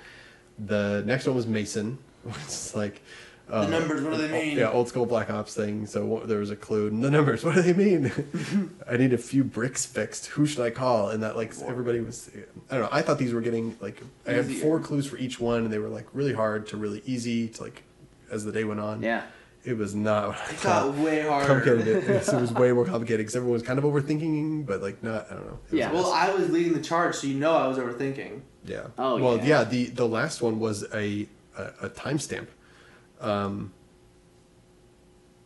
The 0.58 1.04
next 1.06 1.28
one 1.28 1.36
was 1.36 1.48
Mason, 1.48 1.98
It's 2.44 2.76
like 2.76 3.02
the 3.48 3.60
um, 3.60 3.70
numbers, 3.72 4.02
what 4.02 4.12
do 4.18 4.28
they 4.28 4.32
mean? 4.32 4.58
Yeah, 4.58 4.72
old 4.72 4.88
school 4.88 5.06
Black 5.06 5.30
Ops 5.30 5.54
thing. 5.54 5.86
So 5.86 6.04
wha- 6.06 6.26
there 6.26 6.40
was 6.40 6.50
a 6.50 6.56
clue. 6.56 6.88
And 6.88 7.04
the 7.04 7.12
numbers, 7.12 7.44
what 7.46 7.56
do 7.56 7.62
they 7.62 7.74
mean? 7.74 8.12
I 8.90 8.98
need 8.98 9.14
a 9.14 9.18
few 9.18 9.44
bricks 9.44 9.86
fixed. 9.86 10.28
Who 10.28 10.46
should 10.46 10.62
I 10.66 10.70
call? 10.72 11.10
And 11.10 11.22
that 11.24 11.36
like 11.36 11.54
everybody 11.66 12.02
was. 12.02 12.30
I 12.70 12.76
don't 12.78 12.84
know. 12.84 12.90
I 12.92 13.02
thought 13.02 13.18
these 13.20 13.34
were 13.34 13.42
getting 13.42 13.78
like 13.82 14.02
I 14.28 14.32
had 14.34 14.46
Easier. 14.46 14.62
four 14.64 14.80
clues 14.80 15.06
for 15.08 15.18
each 15.18 15.40
one, 15.40 15.64
and 15.64 15.72
they 15.72 15.80
were 15.80 15.90
like 15.90 16.08
really 16.14 16.34
hard 16.34 16.68
to 16.68 16.78
really 16.78 17.02
easy 17.06 17.48
to 17.50 17.64
like 17.64 17.84
as 18.32 18.44
the 18.46 18.52
day 18.52 18.64
went 18.64 18.80
on. 18.80 19.02
Yeah. 19.02 19.24
It 19.64 19.78
was 19.78 19.96
not. 19.96 20.28
What 20.28 20.38
I 20.38 20.42
It 20.44 20.56
thought. 20.58 20.96
got 20.96 20.98
way 21.04 21.24
Complicated. 21.28 21.48
harder. 21.86 21.98
It, 22.00 22.04
Yes, 22.08 22.32
it 22.34 22.40
was 22.40 22.52
way 22.54 22.72
more 22.72 22.86
complicated 22.86 23.20
because 23.20 23.36
everyone 23.36 23.54
was 23.54 23.64
kind 23.64 23.80
of 23.80 23.86
overthinking, 23.86 24.66
but 24.68 24.82
like 24.82 25.02
not. 25.04 25.26
I 25.32 25.34
don't 25.36 25.46
know. 25.48 25.60
Yeah. 25.72 25.92
Well. 25.92 26.12
I 26.12 26.32
was 26.34 26.50
leading 26.52 26.74
the 26.74 26.82
charge, 26.82 27.16
so 27.16 27.26
you 27.28 27.36
know 27.36 27.56
I 27.56 27.68
was 27.68 27.78
overthinking. 27.80 28.42
Yeah. 28.66 28.88
Oh, 29.00 29.18
yeah. 29.18 29.24
well, 29.24 29.38
yeah. 29.38 29.44
yeah. 29.46 29.64
The 29.64 29.86
the 29.88 30.08
last 30.08 30.42
one 30.44 30.60
was 30.60 30.84
a 30.94 31.28
a, 31.58 31.64
a 31.84 31.90
timestamp. 31.90 32.48
Um. 33.26 33.74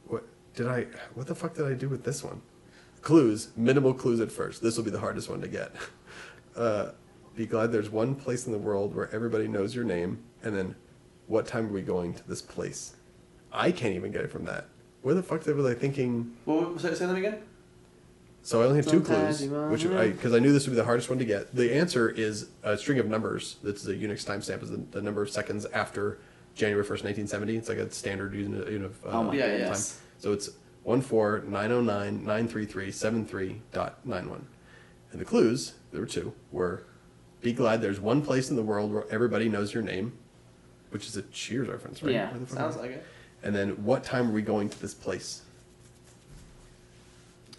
What 0.07 0.23
did 0.53 0.67
I? 0.67 0.87
What 1.13 1.27
the 1.27 1.35
fuck 1.35 1.55
did 1.55 1.65
I 1.65 1.73
do 1.73 1.89
with 1.89 2.03
this 2.03 2.23
one? 2.23 2.41
Clues. 3.01 3.49
Minimal 3.55 3.93
clues 3.93 4.19
at 4.19 4.31
first. 4.31 4.61
This 4.61 4.77
will 4.77 4.83
be 4.83 4.91
the 4.91 4.99
hardest 4.99 5.29
one 5.29 5.41
to 5.41 5.47
get. 5.47 5.73
Uh, 6.55 6.91
be 7.35 7.45
glad 7.45 7.71
there's 7.71 7.89
one 7.89 8.15
place 8.15 8.45
in 8.45 8.51
the 8.51 8.57
world 8.57 8.93
where 8.93 9.09
everybody 9.15 9.47
knows 9.47 9.73
your 9.73 9.85
name, 9.85 10.21
and 10.43 10.53
then, 10.53 10.75
what 11.27 11.47
time 11.47 11.67
are 11.67 11.71
we 11.71 11.81
going 11.81 12.13
to 12.13 12.27
this 12.27 12.41
place? 12.41 12.95
I 13.51 13.71
can't 13.71 13.95
even 13.95 14.11
get 14.11 14.21
it 14.25 14.31
from 14.31 14.43
that. 14.45 14.65
Where 15.01 15.15
the 15.15 15.23
fuck 15.23 15.45
was 15.45 15.65
I 15.65 15.73
thinking? 15.73 16.35
Well, 16.45 16.77
say, 16.77 16.93
say 16.95 17.05
them 17.05 17.15
again. 17.15 17.41
So 18.41 18.61
I 18.61 18.65
only 18.65 18.77
have 18.77 18.87
two 18.87 19.01
clues, 19.01 19.41
which 19.43 19.85
I 19.85 20.09
because 20.09 20.33
I 20.33 20.39
knew 20.39 20.51
this 20.51 20.65
would 20.65 20.71
be 20.71 20.77
the 20.77 20.85
hardest 20.85 21.09
one 21.09 21.19
to 21.19 21.25
get. 21.25 21.55
The 21.55 21.73
answer 21.73 22.09
is 22.09 22.49
a 22.63 22.77
string 22.77 22.99
of 22.99 23.07
numbers. 23.07 23.57
That's 23.63 23.85
a 23.85 23.93
Unix 23.93 24.25
timestamp 24.25 24.63
is 24.63 24.71
the, 24.71 24.77
the 24.91 25.01
number 25.01 25.21
of 25.21 25.29
seconds 25.29 25.65
after 25.67 26.19
January 26.59 26.83
first, 26.83 27.03
nineteen 27.05 27.25
seventy. 27.25 27.55
It's 27.55 27.69
like 27.69 27.77
a 27.77 27.89
standard 27.89 28.33
unit, 28.35 28.67
unit 28.69 28.91
of 28.91 29.05
uh, 29.05 29.09
Oh 29.17 29.23
my 29.23 29.33
Yeah, 29.33 29.47
time. 29.47 29.57
goodness. 29.57 30.01
So 30.19 30.33
it's 30.33 30.49
one 30.83 31.01
four 31.01 31.43
nine 31.47 31.69
zero 31.69 31.81
nine 31.81 32.25
nine 32.25 32.47
three 32.47 32.65
three 32.65 32.91
seven 32.91 33.25
three 33.25 33.61
dot 33.71 34.05
nine 34.05 34.29
one, 34.29 34.45
and 35.11 35.21
the 35.21 35.25
clues 35.25 35.73
there 35.91 36.01
were 36.01 36.07
two 36.07 36.33
were, 36.51 36.83
be 37.41 37.53
glad 37.53 37.81
there's 37.81 37.99
one 37.99 38.21
place 38.21 38.49
in 38.49 38.57
the 38.57 38.61
world 38.61 38.93
where 38.93 39.05
everybody 39.09 39.47
knows 39.47 39.73
your 39.73 39.81
name, 39.81 40.11
which 40.89 41.07
is 41.07 41.15
a 41.15 41.21
Cheers 41.23 41.69
reference, 41.69 42.03
right? 42.03 42.13
Yeah, 42.13 42.29
Where 42.31 42.39
the 42.39 42.45
fuck 42.45 42.57
Sounds 42.57 42.75
like 42.75 42.91
it. 42.91 43.05
And 43.41 43.55
then, 43.55 43.85
what 43.85 44.03
time 44.03 44.29
are 44.29 44.33
we 44.33 44.41
going 44.41 44.67
to 44.69 44.79
this 44.81 44.93
place? 44.93 45.41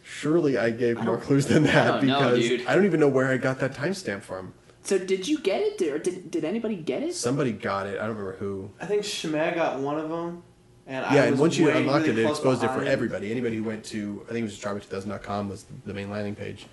Surely 0.04 0.58
I 0.58 0.70
gave 0.70 1.02
more 1.02 1.16
clues 1.16 1.46
than 1.46 1.62
that 1.62 2.02
know, 2.04 2.18
because. 2.34 2.66
I 2.66 2.74
don't 2.74 2.84
even 2.84 3.00
know 3.00 3.08
where 3.08 3.28
I 3.28 3.38
got 3.38 3.60
that 3.60 3.72
timestamp 3.72 4.20
from. 4.20 4.52
So 4.82 4.98
did 4.98 5.28
you 5.28 5.38
get 5.38 5.60
it, 5.60 5.82
or 5.82 5.98
did, 5.98 6.30
did 6.30 6.44
anybody 6.44 6.76
get 6.76 7.02
it? 7.02 7.14
Somebody 7.14 7.52
got 7.52 7.86
it. 7.86 7.98
I 8.00 8.06
don't 8.06 8.16
remember 8.16 8.36
who. 8.38 8.70
I 8.80 8.86
think 8.86 9.02
Shemag 9.02 9.54
got 9.54 9.78
one 9.78 9.98
of 9.98 10.08
them, 10.08 10.42
and 10.86 11.04
I 11.04 11.14
yeah, 11.14 11.24
and 11.24 11.38
once 11.38 11.56
you 11.58 11.66
way- 11.66 11.76
unlocked 11.82 12.06
really 12.06 12.22
it, 12.22 12.24
it 12.24 12.24
close 12.26 12.38
exposed 12.38 12.64
it 12.64 12.70
for 12.70 12.82
everybody. 12.84 13.30
Anybody 13.30 13.56
who 13.56 13.64
went 13.64 13.84
to, 13.86 14.22
I 14.28 14.32
think 14.32 14.40
it 14.40 14.44
was 14.44 14.58
Java2000.com 14.58 15.48
was 15.50 15.64
the 15.84 15.92
main 15.94 16.10
landing 16.10 16.34
page, 16.34 16.66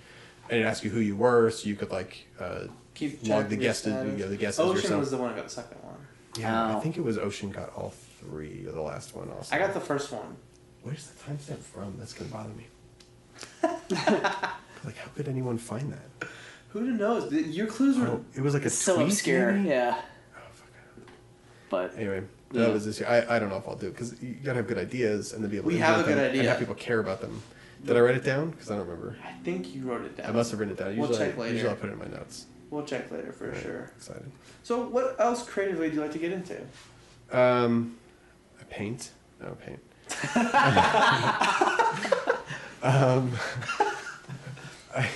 and 0.48 0.58
it 0.60 0.64
asked 0.64 0.84
you 0.84 0.90
who 0.90 1.00
you 1.00 1.16
were, 1.16 1.50
so 1.50 1.68
you 1.68 1.76
could 1.76 1.90
like 1.90 2.26
uh, 2.40 2.60
Keep 2.94 3.26
log 3.28 3.48
the 3.50 3.56
of 3.56 3.60
guest, 3.60 3.84
you 3.86 3.92
know, 3.92 4.10
the 4.28 4.36
guest 4.36 4.58
as 4.58 4.64
Ocean 4.66 4.76
yourself. 4.82 5.00
was 5.00 5.10
the 5.10 5.16
one 5.18 5.30
who 5.30 5.36
got 5.36 5.44
the 5.44 5.50
second 5.50 5.76
one. 5.82 5.94
yeah, 6.38 6.66
I 6.70 6.74
Oh. 6.76 6.80
think 6.80 6.96
it 6.96 7.02
was 7.04 7.18
Ocean 7.18 7.50
got 7.50 7.72
all 7.76 7.92
three 8.20 8.64
or 8.66 8.72
the 8.72 8.80
last 8.82 9.14
one 9.14 9.28
also. 9.30 9.54
I 9.54 9.58
got 9.58 9.74
the 9.74 9.80
first 9.80 10.10
one. 10.10 10.34
Where's 10.82 11.06
the 11.08 11.30
timestamp 11.30 11.58
from? 11.58 11.94
That's 11.98 12.14
gonna 12.14 12.30
bother 12.30 12.50
me. 12.54 12.66
like, 14.84 14.96
how 14.96 15.08
could 15.14 15.28
anyone 15.28 15.58
find 15.58 15.92
that? 15.92 16.28
Who 16.78 16.90
knows? 16.92 17.32
Your 17.32 17.66
clues 17.66 17.98
were. 17.98 18.06
Oh, 18.06 18.24
it 18.34 18.40
was 18.40 18.54
like 18.54 18.62
a 18.64 18.66
It's 18.66 18.74
so 18.76 18.96
tweet, 18.96 19.08
obscure. 19.08 19.52
maybe? 19.52 19.68
Yeah. 19.70 20.00
Oh, 20.36 20.40
fuck, 20.52 20.68
I 20.74 20.96
don't 20.96 21.06
know. 21.06 21.12
But 21.70 21.94
Anyway, 21.98 22.22
Yeah. 22.52 22.62
that 22.62 22.72
was 22.72 22.84
this 22.86 23.00
year. 23.00 23.08
I, 23.08 23.36
I 23.36 23.38
don't 23.38 23.48
know 23.50 23.56
if 23.56 23.68
I'll 23.68 23.76
do 23.76 23.88
it 23.88 23.94
because 23.94 24.20
you 24.22 24.34
gotta 24.42 24.58
have 24.58 24.66
good 24.68 24.78
ideas 24.78 25.32
and 25.32 25.42
then 25.42 25.50
be 25.50 25.56
able 25.56 25.68
We 25.68 25.74
to 25.74 25.80
have 25.82 26.00
a 26.00 26.02
good 26.04 26.16
them 26.18 26.38
and 26.38 26.48
have 26.48 26.58
people 26.58 26.74
care 26.74 27.00
about 27.00 27.20
them. 27.20 27.40
Did 27.84 27.96
I 27.96 28.00
write 28.00 28.16
it 28.16 28.24
down? 28.24 28.50
Because 28.50 28.70
I 28.70 28.76
don't 28.76 28.86
remember. 28.88 29.16
I 29.24 29.32
think 29.44 29.74
you 29.74 29.82
wrote 29.82 30.02
it 30.04 30.16
down. 30.16 30.26
I 30.28 30.32
must 30.32 30.50
have 30.50 30.58
written 30.60 30.74
it 30.74 30.78
down. 30.78 30.96
We'll 30.96 31.08
Usually, 31.08 31.26
check 31.28 31.36
I, 31.36 31.40
later. 31.40 31.52
usually 31.54 31.70
I'll 31.70 31.76
put 31.76 31.90
it 31.90 31.92
in 31.92 31.98
my 31.98 32.06
notes. 32.06 32.46
We'll 32.70 32.84
check 32.84 33.10
later 33.10 33.32
for 33.32 33.48
Right, 33.50 33.62
sure. 33.62 33.92
Excited. 33.96 34.30
So, 34.64 34.82
what 34.88 35.16
else 35.20 35.48
creatively 35.48 35.88
do 35.88 35.94
you 35.96 36.02
like 36.02 36.12
to 36.12 36.18
get 36.18 36.32
into? 36.32 36.60
Um, 37.30 37.96
I 38.60 38.64
paint. 38.64 39.10
No 39.40 39.56
paint. 39.64 39.78
um, 42.82 43.30
I. 44.96 45.08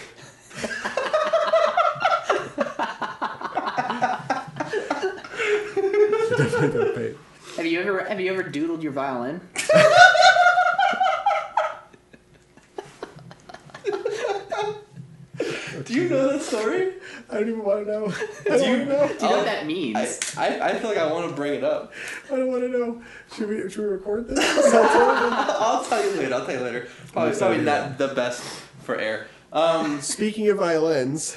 Definitely 6.36 6.68
don't 6.84 6.94
paint. 6.96 7.16
have 7.56 7.66
you 7.66 7.80
ever 7.80 8.04
have 8.04 8.20
you 8.20 8.32
ever 8.32 8.44
doodled 8.44 8.82
your 8.82 8.92
violin? 8.92 9.40
Do 15.84 15.94
you 15.94 16.08
know 16.08 16.30
that 16.32 16.42
story? 16.42 16.94
I 17.30 17.34
don't 17.34 17.48
even 17.48 17.64
want 17.64 17.86
to 17.86 17.92
know. 17.92 18.06
I 18.06 18.56
don't 18.56 18.60
want 18.60 18.60
to 18.60 18.84
know. 18.86 19.08
Do 19.08 19.14
you 19.14 19.30
know 19.30 19.36
what 19.38 19.46
that 19.46 19.66
means? 19.66 19.96
I, 20.36 20.58
I, 20.58 20.68
I 20.70 20.78
feel 20.78 20.90
like 20.90 20.98
I 20.98 21.10
want 21.10 21.28
to 21.30 21.34
bring 21.34 21.54
it 21.54 21.64
up. 21.64 21.92
I 22.30 22.36
don't 22.36 22.48
want 22.48 22.62
to 22.62 22.68
know. 22.68 23.02
Should 23.34 23.48
we 23.48 23.68
should 23.70 23.78
we 23.80 23.86
record 23.86 24.28
this? 24.28 24.38
I'll 24.38 25.82
tell 25.84 26.04
you 26.04 26.10
later. 26.20 26.34
I'll 26.34 26.44
tell 26.46 26.54
you 26.54 26.60
later. 26.60 26.88
Probably, 27.12 27.30
Yes, 27.30 27.38
probably 27.38 27.58
not 27.62 27.98
the 27.98 28.08
best 28.08 28.42
for 28.82 28.96
air. 28.96 29.26
Um, 29.52 30.00
Speaking 30.00 30.48
of 30.48 30.58
violins, 30.58 31.36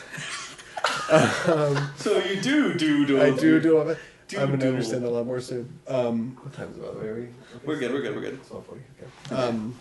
so 1.09 2.17
you 2.29 2.39
do 2.41 2.73
doodle. 2.75 3.21
I 3.21 3.31
do 3.31 3.59
do 3.59 3.77
all 3.77 3.85
do 3.85 3.93
Do 3.93 3.99
I'm 4.33 4.47
gonna 4.49 4.57
do. 4.57 4.69
understand 4.69 5.03
a 5.05 5.09
lot 5.09 5.25
more 5.25 5.39
soon. 5.39 5.79
Um, 5.87 6.37
what 6.41 6.53
time 6.53 6.69
is 6.71 6.77
it 6.77 6.81
by 6.83 6.91
the 6.93 6.99
way? 6.99 7.07
Are 7.07 7.15
we? 7.15 7.27
We're 7.65 7.77
good. 7.77 7.91
We're 7.93 8.01
good. 8.01 8.15
We're 8.15 8.21
good. 8.21 8.45
Twelve 8.47 8.65
forty. 8.65 8.81
Okay. 9.29 9.35
Um, 9.35 9.75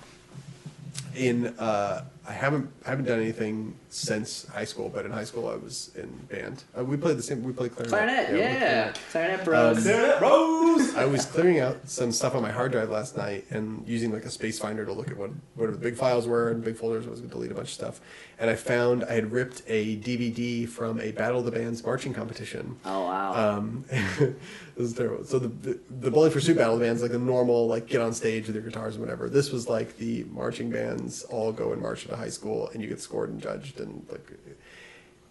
in 1.16 1.46
uh, 1.58 2.04
I 2.26 2.32
haven't 2.32 2.70
I 2.86 2.90
haven't 2.90 3.04
done 3.04 3.20
anything 3.20 3.74
since 3.90 4.46
high 4.46 4.64
school, 4.64 4.88
but 4.88 5.04
in 5.04 5.12
high 5.12 5.24
school 5.24 5.46
I 5.48 5.56
was 5.56 5.90
in 5.94 6.08
band. 6.30 6.64
Uh, 6.76 6.82
we 6.82 6.96
played 6.96 7.18
the 7.18 7.22
same. 7.22 7.42
We 7.42 7.52
played 7.52 7.74
clarinet. 7.74 7.90
Clarinet, 7.90 8.32
we 8.32 8.38
yeah. 8.38 8.92
played 8.92 8.94
Clarinet 9.10 9.44
bros. 9.44 9.86
Um, 9.86 10.22
Rose. 10.22 10.94
I 10.94 11.04
was 11.04 11.26
clearing 11.26 11.60
out 11.60 11.86
some 11.88 12.12
stuff 12.12 12.34
on 12.34 12.40
my 12.40 12.50
hard 12.50 12.72
drive 12.72 12.88
last 12.88 13.16
night 13.16 13.44
and 13.50 13.86
using 13.86 14.10
like 14.10 14.24
a 14.24 14.30
space 14.30 14.58
finder 14.58 14.86
to 14.86 14.92
look 14.92 15.10
at 15.10 15.18
what 15.18 15.30
what 15.54 15.70
the 15.70 15.76
big 15.76 15.96
files 15.96 16.26
were 16.26 16.50
and 16.50 16.64
big 16.64 16.76
folders. 16.76 17.06
I 17.06 17.10
was 17.10 17.20
going 17.20 17.30
to 17.30 17.34
delete 17.36 17.52
a 17.52 17.54
bunch 17.54 17.68
of 17.68 17.74
stuff, 17.74 18.00
and 18.38 18.48
I 18.48 18.56
found 18.56 19.04
I 19.04 19.12
had 19.12 19.30
ripped 19.30 19.62
a 19.66 19.96
DVD 19.98 20.66
from 20.66 21.00
a 21.00 21.12
Battle 21.12 21.40
of 21.40 21.44
the 21.44 21.52
Bands 21.52 21.84
marching 21.84 22.14
competition. 22.14 22.78
oh 22.86 23.02
wow. 23.02 23.58
Um, 23.58 23.84
this 23.90 24.34
is 24.78 24.94
terrible. 24.94 25.24
So 25.24 25.38
the, 25.38 25.48
the 25.48 25.78
the 25.90 26.10
Bowling 26.10 26.32
for 26.32 26.40
Soup 26.40 26.56
battle 26.56 26.74
of 26.74 26.80
the 26.80 26.86
bands 26.86 27.02
like 27.02 27.12
the 27.12 27.18
normal 27.18 27.66
like 27.66 27.86
get 27.86 28.00
on 28.00 28.14
stage 28.14 28.46
with 28.46 28.56
your 28.56 28.64
guitars 28.64 28.94
and 28.94 29.04
whatever. 29.04 29.28
This 29.28 29.52
was 29.52 29.68
like 29.68 29.98
the 29.98 30.24
marching 30.30 30.70
bands 30.70 31.22
all 31.24 31.52
go 31.52 31.72
and 31.72 31.82
march 31.82 32.06
a 32.14 32.16
high 32.16 32.30
school 32.30 32.68
and 32.72 32.80
you 32.82 32.88
get 32.88 33.00
scored 33.00 33.28
and 33.30 33.40
judged 33.42 33.80
and 33.80 34.06
like 34.10 34.26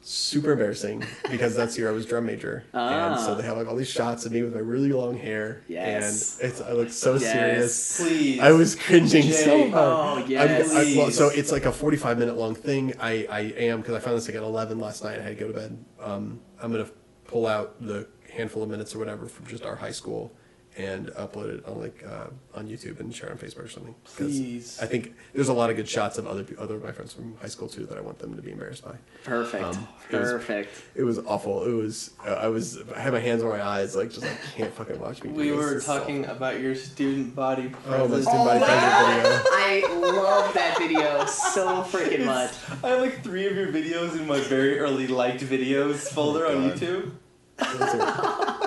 super 0.05 0.51
embarrassing 0.51 1.01
because 1.31 1.55
that's 1.55 1.77
year 1.77 1.87
I 1.87 1.93
was 1.93 2.05
drum 2.05 2.25
major 2.25 2.65
and 2.73 3.17
so 3.21 3.31
Ah. 3.31 3.35
they 3.35 3.43
have 3.43 3.55
like 3.57 3.67
all 3.69 3.75
these 3.77 3.89
shots 3.89 4.25
of 4.25 4.33
me 4.33 4.43
with 4.43 4.53
my 4.53 4.59
really 4.59 4.91
long 4.91 5.17
hair 5.17 5.61
Yes. 5.69 6.39
and 6.41 6.51
it's 6.51 6.59
I 6.61 6.73
look 6.73 6.91
so 6.91 7.13
Yes. 7.15 7.31
serious. 7.31 8.01
Please. 8.01 8.39
I 8.41 8.51
was 8.51 8.75
cringing 8.75 9.31
so 9.31 9.69
hard. 9.69 10.25
Oh, 10.29 10.35
I'm- 10.35 10.65
I- 10.75 10.93
well, 10.97 11.09
so 11.09 11.29
it's 11.29 11.53
like 11.53 11.63
a 11.65 11.71
45 11.71 12.19
minute 12.19 12.35
long 12.37 12.53
thing. 12.53 12.93
I, 12.99 13.25
I 13.29 13.39
am 13.57 13.79
because 13.79 13.95
I 13.95 13.99
found 13.99 14.17
this 14.17 14.27
like 14.27 14.35
at 14.35 14.43
11 14.43 14.77
last 14.77 15.05
night. 15.05 15.19
I 15.19 15.23
had 15.23 15.37
to 15.37 15.41
go 15.45 15.47
to 15.47 15.53
bed. 15.57 15.77
Um, 16.01 16.41
I'm 16.61 16.71
gonna 16.73 16.89
pull 17.25 17.47
out 17.47 17.81
the 17.81 18.05
handful 18.29 18.61
of 18.63 18.69
minutes 18.69 18.93
or 18.93 18.99
whatever 18.99 19.27
from 19.27 19.45
just 19.47 19.63
our 19.63 19.75
high 19.77 19.91
school 19.91 20.33
and 20.75 21.07
upload 21.09 21.59
it 21.59 21.65
on 21.67 21.79
like 21.79 22.03
uh, 22.03 22.27
on 22.55 22.67
YouTube 22.67 22.99
and 22.99 23.13
share 23.13 23.29
it 23.29 23.31
on 23.33 23.37
Facebook 23.37 23.65
or 23.65 23.67
something. 23.69 23.93
'Cause 24.05 24.15
Please. 24.27 24.79
I 24.81 24.85
think 24.87 25.13
there's 25.33 25.49
a 25.49 25.53
lot 25.53 25.69
of 25.69 25.75
good 25.75 25.87
shots 25.87 26.17
of 26.17 26.25
other 26.25 26.43
pe- 26.43 26.55
other 26.57 26.75
of 26.75 26.83
my 26.83 26.91
friends 26.91 27.13
from 27.13 27.35
high 27.41 27.47
school 27.47 27.67
too 27.67 27.85
that 27.85 27.97
I 27.97 28.01
want 28.01 28.17
them 28.19 28.35
to 28.35 28.41
be 28.41 28.51
embarrassed 28.51 28.83
by. 28.83 28.95
Perfect. 29.23 29.63
um, 29.63 29.87
it 30.09 30.17
was- 30.19 30.31
Perfect. 30.31 30.69
It 30.95 31.03
was 31.03 31.19
awful. 31.19 31.63
It 31.65 31.73
was 31.73 32.11
uh, 32.25 32.31
I 32.31 32.47
was 32.47 32.79
I 32.95 32.99
had 32.99 33.13
my 33.13 33.19
hands 33.19 33.43
over 33.43 33.55
my 33.55 33.63
eyes 33.63 33.95
like 33.95 34.09
just 34.09 34.21
like 34.23 34.37
can't 34.55 34.73
fucking 34.73 34.99
watch 34.99 35.23
me. 35.23 35.29
do 35.29 35.35
We 35.35 35.49
this. 35.49 35.57
were 35.57 35.75
It's 35.77 35.85
so- 35.85 35.99
talking 35.99 36.25
about 36.25 36.59
your 36.59 36.73
student 36.75 37.35
body 37.35 37.71
Oh, 37.85 37.89
my 37.91 37.97
presence. 37.97 38.25
student 38.25 38.45
body 38.45 38.59
president 38.59 39.23
video. 39.23 39.41
I 39.53 39.99
love 40.23 40.53
that 40.55 40.77
video 40.79 41.25
so 41.25 41.83
freaking 41.83 42.25
much. 42.25 42.51
I 42.83 42.89
have 42.89 43.01
like 43.01 43.23
three 43.23 43.45
of 43.47 43.55
your 43.55 43.67
videos 43.67 44.17
in 44.19 44.25
my 44.27 44.39
very 44.41 44.79
early 44.79 45.07
liked 45.07 45.41
videos 45.41 46.11
folder 46.11 46.47
on 46.47 46.69
God. 46.69 46.77
YouTube. 46.79 47.11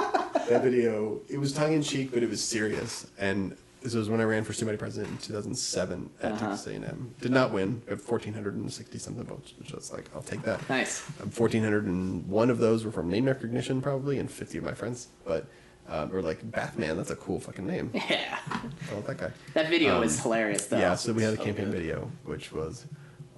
That 0.48 0.62
video, 0.62 1.20
it 1.28 1.38
was 1.38 1.52
tongue 1.52 1.72
in 1.72 1.82
cheek, 1.82 2.12
but 2.12 2.22
it 2.22 2.30
was 2.30 2.40
serious. 2.42 3.08
And 3.18 3.56
this 3.82 3.94
was 3.94 4.08
when 4.08 4.20
I 4.20 4.24
ran 4.24 4.44
for 4.44 4.52
student 4.52 4.78
body 4.78 4.90
president 4.90 5.10
in 5.10 5.18
2007 5.18 6.10
at 6.22 6.32
Uh-huh. 6.32 6.48
Texas 6.50 6.66
A&M. 6.68 7.14
Did 7.20 7.32
not 7.32 7.52
win. 7.52 7.82
Got 7.88 7.98
1,460 8.08 8.98
something 8.98 9.24
votes, 9.24 9.54
which 9.58 9.72
was 9.72 9.92
like, 9.92 10.04
I'll 10.14 10.22
take 10.22 10.42
that. 10.42 10.66
Nice. 10.68 11.02
Um, 11.20 11.30
1,401 11.32 12.50
of 12.50 12.58
those 12.58 12.84
were 12.84 12.92
from 12.92 13.10
name 13.10 13.24
recognition, 13.24 13.82
probably, 13.82 14.20
and 14.20 14.30
50 14.30 14.58
of 14.58 14.64
my 14.64 14.72
friends. 14.74 15.08
But, 15.24 15.46
um, 15.88 16.14
or 16.14 16.22
like 16.22 16.48
Bathman, 16.48 16.96
that's 16.96 17.10
a 17.10 17.16
cool 17.16 17.40
fucking 17.40 17.66
name. 17.66 17.90
Yeah. 17.94 18.38
I 18.48 18.94
want 18.94 19.06
that 19.08 19.18
guy. 19.18 19.32
That 19.54 19.68
video 19.68 19.96
Um, 19.96 20.00
was 20.02 20.20
hilarious 20.20 20.66
though. 20.66 20.78
Yeah, 20.78 20.94
so 20.94 21.12
we 21.12 21.24
had 21.24 21.34
a 21.34 21.38
campaign 21.38 21.72
video, 21.72 22.08
which 22.24 22.52
was 22.52 22.86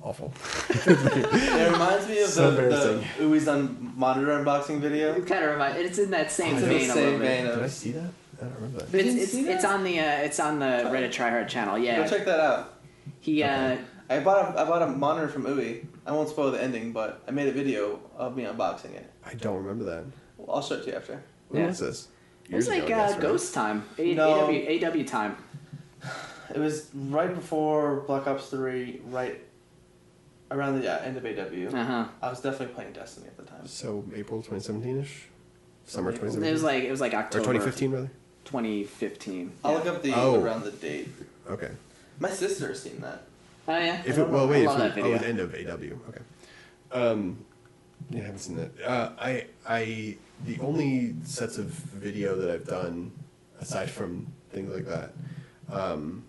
awful. 0.03 0.33
It 0.71 1.73
reminds 1.73 2.09
me 2.09 2.21
of 2.23 2.29
So 2.29 2.51
the, 2.51 2.57
the 2.57 2.65
embarrassing. 2.65 3.05
Uwe's 3.21 3.49
on 3.49 3.93
monitor 3.97 4.29
unboxing 4.43 4.81
video. 4.81 5.15
It 5.15 5.27
kind 5.27 5.45
of 5.45 5.51
remind. 5.53 5.79
It's 5.79 5.99
in 5.99 6.11
that 6.11 6.31
same 6.31 6.57
It's 6.57 6.67
vein 6.67 6.89
same 6.89 6.97
little 6.97 7.19
bit. 7.19 7.27
vein 7.29 7.45
Did 7.47 7.63
I 7.63 7.69
see 7.69 7.93
that? 7.93 8.11
I 8.41 8.45
don't 8.45 8.55
remember 8.55 8.79
that. 8.79 8.85
It's 8.95 9.05
didn't 9.05 9.19
it's, 9.21 9.33
see 9.33 9.49
it's 9.49 9.63
that? 9.63 9.73
on 9.75 9.85
the 9.85 9.99
uh, 9.99 10.03
it's 10.03 10.41
on 10.41 10.59
the 10.61 10.67
Reddit 10.67 11.11
Tryhard 11.11 11.49
channel. 11.49 11.79
Yeah. 11.79 12.03
Go 12.03 12.09
check 12.09 12.25
that 12.27 12.41
out. 12.41 12.75
he 13.21 13.43
uh, 13.43 13.77
I 14.11 14.21
bought 14.21 14.55
a 14.57 14.61
I 14.61 14.65
bought 14.65 14.83
a 14.83 14.87
monitor 14.87 15.29
from 15.29 15.47
UI. 15.47 15.87
I 16.07 16.13
won't 16.13 16.29
spoil 16.29 16.51
the 16.51 16.63
ending, 16.63 16.93
but 16.93 17.21
I 17.29 17.33
made 17.33 17.49
a 17.49 17.53
video 17.53 18.01
of 18.17 18.37
me 18.37 18.45
unboxing 18.45 18.95
it. 18.95 19.11
I 19.27 19.35
don't 19.35 19.57
remember 19.63 19.85
that. 19.85 20.05
Well, 20.39 20.57
I'll 20.57 20.63
show 20.63 20.77
it 20.77 20.85
to 20.85 20.91
you 20.91 20.97
after. 20.97 21.23
When 21.49 21.63
Yeah. 21.63 21.69
was 21.69 21.79
this? 21.81 22.09
it 22.49 22.55
was 22.57 22.67
like 22.69 22.85
ago, 22.85 22.95
uh, 22.95 22.97
guess, 22.97 23.13
right? 23.13 23.21
Ghost 23.21 23.53
time, 23.55 23.85
A- 23.99 24.15
No. 24.15 24.47
AW 24.47 24.51
AW 24.51 25.05
time. 25.05 25.37
It 26.55 26.59
was 26.59 26.89
right 26.95 27.35
before 27.35 28.05
Black 28.07 28.27
Ops 28.27 28.47
Three, 28.49 29.03
right 29.11 29.39
around 30.51 30.79
the 30.79 30.85
yeah, 30.85 31.03
end 31.05 31.17
of 31.17 31.25
AW. 31.25 31.77
Uh 31.79 31.85
huh. 31.85 32.05
I 32.23 32.29
was 32.31 32.41
definitely 32.41 32.75
playing 32.75 32.93
Destiny 32.93 33.27
at 33.27 33.37
the 33.37 33.45
time. 33.45 33.67
So 33.67 34.05
April 34.15 34.41
2017 34.41 35.01
ish, 35.01 35.25
summer 35.87 36.11
April. 36.11 36.31
2017, 36.33 36.49
It 36.49 36.53
was 36.53 36.63
like 36.63 36.85
it 36.85 36.91
was 36.91 37.01
like 37.01 37.15
or 37.15 37.19
October 37.19 37.45
2015 37.45 37.91
rather. 37.91 38.11
2015. 38.45 39.53
I'll 39.65 39.73
yeah. 39.73 39.79
look 39.79 39.87
up 39.87 40.03
the 40.03 40.15
Oh. 40.15 40.41
around 40.43 40.65
the 40.65 40.71
date. 40.71 41.09
Okay. 41.51 41.71
My 42.21 42.31
sister's 42.31 42.83
seen 42.83 43.01
that. 43.01 43.23
Oh 43.67 43.77
yeah. 43.79 44.03
If 44.07 44.17
it, 44.19 44.29
well, 44.29 44.47
know. 44.47 44.53
wait. 44.53 44.63
If 44.63 44.69
love 44.69 44.81
it, 44.81 44.95
that 44.95 45.01
oh, 45.01 45.03
video. 45.03 45.19
the 45.19 45.27
end 45.27 45.41
of 45.41 45.55
AW. 45.55 46.09
Okay. 46.09 46.21
Um, 46.91 47.45
yeah, 48.11 48.21
I 48.23 48.25
haven't 48.25 48.39
seen 48.39 48.57
that. 48.57 48.71
Uh, 48.85 49.11
I 49.19 49.47
I 49.69 50.17
the 50.47 50.59
only 50.61 51.15
sets 51.25 51.59
of 51.59 51.67
video 51.67 52.37
that 52.37 52.51
I've 52.51 52.67
done 52.67 53.13
aside 53.61 53.91
from 53.91 54.27
things 54.53 54.73
like 54.73 54.87
that. 54.87 55.13
Um, 55.71 56.25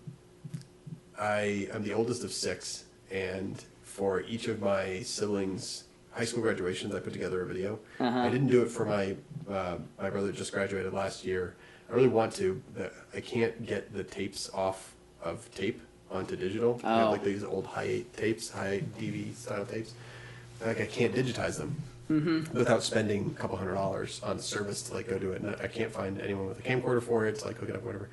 I 1.18 1.68
am 1.72 1.82
the 1.82 1.92
oldest 1.94 2.24
of 2.24 2.32
six, 2.32 2.84
and 3.10 3.62
for 4.00 4.22
each 4.22 4.48
of 4.48 4.62
my 4.62 5.00
siblings' 5.02 5.84
high 6.12 6.24
school 6.24 6.40
graduations, 6.42 6.94
I 6.94 7.00
put 7.00 7.12
together 7.12 7.42
a 7.42 7.46
video. 7.46 7.78
Uh-huh. 8.00 8.18
I 8.20 8.30
didn't 8.30 8.46
do 8.46 8.62
it 8.62 8.70
for 8.70 8.86
my 8.86 9.14
uh, 9.48 9.76
my 10.00 10.08
brother 10.08 10.32
just 10.32 10.52
graduated 10.54 10.94
last 10.94 11.22
year. 11.22 11.54
I 11.90 11.92
really 11.92 12.08
want 12.08 12.32
to. 12.36 12.62
but 12.74 12.94
I 13.14 13.20
can't 13.20 13.66
get 13.66 13.92
the 13.92 14.02
tapes 14.02 14.48
off 14.54 14.94
of 15.22 15.54
tape 15.54 15.82
onto 16.10 16.34
digital. 16.34 16.80
I 16.82 16.96
have 16.96 17.08
Oh. 17.08 17.10
like 17.10 17.24
these 17.24 17.44
old 17.44 17.66
high 17.66 18.04
tapes, 18.16 18.48
high 18.50 18.82
DV 18.98 19.34
style 19.36 19.66
tapes. 19.66 19.92
Like 20.64 20.80
I 20.80 20.86
can't 20.86 21.14
digitize 21.14 21.58
them 21.58 21.76
Mm-hmm. 22.10 22.56
without 22.58 22.82
spending 22.82 23.32
a 23.36 23.40
couple 23.40 23.56
hundred 23.58 23.74
dollars 23.74 24.20
on 24.24 24.38
service 24.40 24.80
to 24.84 24.94
like 24.94 25.08
go 25.08 25.18
do 25.18 25.30
it. 25.32 25.42
And 25.42 25.54
I 25.62 25.66
can't 25.68 25.92
find 25.92 26.18
anyone 26.22 26.46
with 26.48 26.58
a 26.58 26.62
camcorder 26.62 27.02
for 27.02 27.26
it 27.26 27.38
to 27.40 27.44
like 27.48 27.58
hook 27.58 27.68
it 27.68 27.76
up, 27.76 27.82
whatever. 27.84 28.08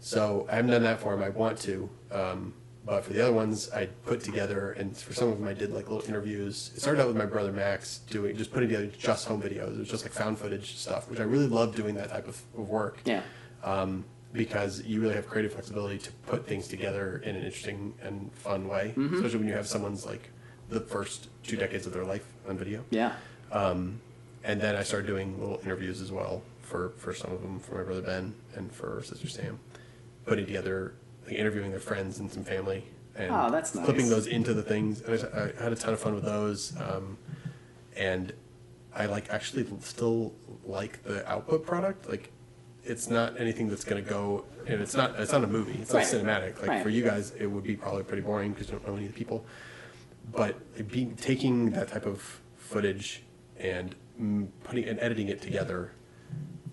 So 0.00 0.46
I 0.50 0.56
haven't 0.56 0.70
done 0.70 0.82
that 0.84 0.98
for 0.98 1.12
him. 1.14 1.22
I 1.22 1.28
want 1.28 1.58
to, 1.68 1.88
um, 2.10 2.54
but 2.86 3.04
for 3.04 3.12
the 3.12 3.20
other 3.20 3.32
ones, 3.32 3.68
I 3.70 3.86
put 4.06 4.20
together, 4.20 4.70
and 4.78 4.96
for 4.96 5.12
some 5.12 5.28
of 5.28 5.38
them, 5.38 5.48
I 5.48 5.52
did 5.54 5.72
like 5.72 5.90
little 5.90 6.06
interviews. 6.08 6.70
It 6.74 6.80
started 6.80 7.02
out 7.02 7.08
with 7.08 7.16
my 7.16 7.26
brother 7.26 7.52
Max 7.52 7.98
doing 8.08 8.36
just 8.36 8.52
putting 8.52 8.68
together 8.68 8.86
just 8.86 9.26
home 9.26 9.42
videos. 9.42 9.72
It 9.74 9.78
was 9.80 9.88
just 9.88 10.04
like 10.04 10.12
found 10.12 10.38
footage 10.38 10.76
stuff, 10.76 11.10
which 11.10 11.18
I 11.20 11.24
really 11.24 11.48
love 11.48 11.74
doing 11.74 11.94
that 11.96 12.10
type 12.10 12.28
of, 12.28 12.40
of 12.56 12.68
work 12.70 13.00
Yeah. 13.04 13.22
um, 13.64 14.04
because 14.32 14.82
you 14.84 15.00
really 15.00 15.14
have 15.14 15.26
creative 15.26 15.52
flexibility 15.52 15.98
to 15.98 16.12
put 16.26 16.46
things 16.46 16.68
together 16.68 17.18
in 17.24 17.34
an 17.36 17.42
interesting 17.44 17.92
and 18.02 18.30
fun 18.32 18.68
way, 18.68 18.94
Mm-hmm. 18.96 19.16
especially 19.16 19.38
when 19.40 19.48
you 19.48 19.54
have 19.54 19.66
someone's 19.66 20.06
like 20.06 20.30
the 20.68 20.80
first 20.80 21.28
two 21.42 21.56
decades 21.56 21.86
of 21.86 21.92
their 21.92 22.04
life 22.04 22.24
on 22.48 22.56
video. 22.56 22.84
Yeah. 22.90 23.12
Um, 23.52 24.00
And 24.44 24.60
then 24.60 24.76
I 24.76 24.84
started 24.84 25.08
doing 25.08 25.40
little 25.40 25.58
interviews 25.64 26.00
as 26.00 26.12
well 26.12 26.40
for, 26.62 26.90
for 26.98 27.12
some 27.12 27.32
of 27.32 27.42
them, 27.42 27.58
for 27.58 27.74
my 27.78 27.82
brother 27.82 28.02
Ben 28.02 28.32
and 28.54 28.70
for 28.70 29.02
sister 29.02 29.28
Sam, 29.28 29.58
putting 30.24 30.46
together, 30.46 30.94
like 31.26 31.34
interviewing 31.36 31.70
their 31.70 31.80
friends 31.80 32.18
and 32.18 32.30
some 32.30 32.44
family, 32.44 32.84
and 33.16 33.30
Oh, 33.32 33.50
that's 33.50 33.74
nice. 33.74 33.84
clipping 33.84 34.08
those 34.08 34.26
into 34.26 34.54
the 34.54 34.62
things. 34.62 35.00
And 35.00 35.28
I, 35.34 35.50
I 35.58 35.62
had 35.62 35.72
a 35.72 35.76
ton 35.76 35.92
of 35.94 36.00
fun 36.00 36.14
with 36.14 36.24
those, 36.24 36.74
um, 36.80 37.18
and 37.96 38.32
I 38.94 39.06
like 39.06 39.30
actually 39.30 39.66
still 39.80 40.34
like 40.64 41.02
the 41.04 41.28
output 41.30 41.66
product. 41.66 42.08
Like, 42.08 42.30
it's 42.84 43.08
not 43.10 43.38
anything 43.40 43.68
that's 43.68 43.84
gonna 43.84 44.02
go, 44.02 44.44
and 44.66 44.80
it's 44.80 44.94
not 44.94 45.18
it's 45.18 45.32
not 45.32 45.42
a 45.44 45.46
movie. 45.48 45.78
It's 45.82 45.92
not 45.92 45.98
Right. 46.00 46.06
cinematic. 46.06 46.60
Like 46.60 46.68
Right. 46.68 46.82
for 46.82 46.88
you 46.88 47.02
guys, 47.02 47.32
it 47.38 47.46
would 47.46 47.64
be 47.64 47.76
probably 47.76 48.04
pretty 48.04 48.22
boring 48.22 48.52
because 48.52 48.68
you 48.68 48.72
don't 48.74 48.86
know 48.86 48.96
any 48.96 49.06
of 49.06 49.12
the 49.12 49.18
people 49.18 49.44
but 50.32 50.88
being 50.88 51.14
taking 51.14 51.70
that 51.70 51.86
type 51.86 52.04
of 52.04 52.40
footage 52.56 53.22
and 53.60 53.94
putting 54.64 54.84
and 54.84 54.98
editing 54.98 55.28
it 55.28 55.40
together 55.40 55.92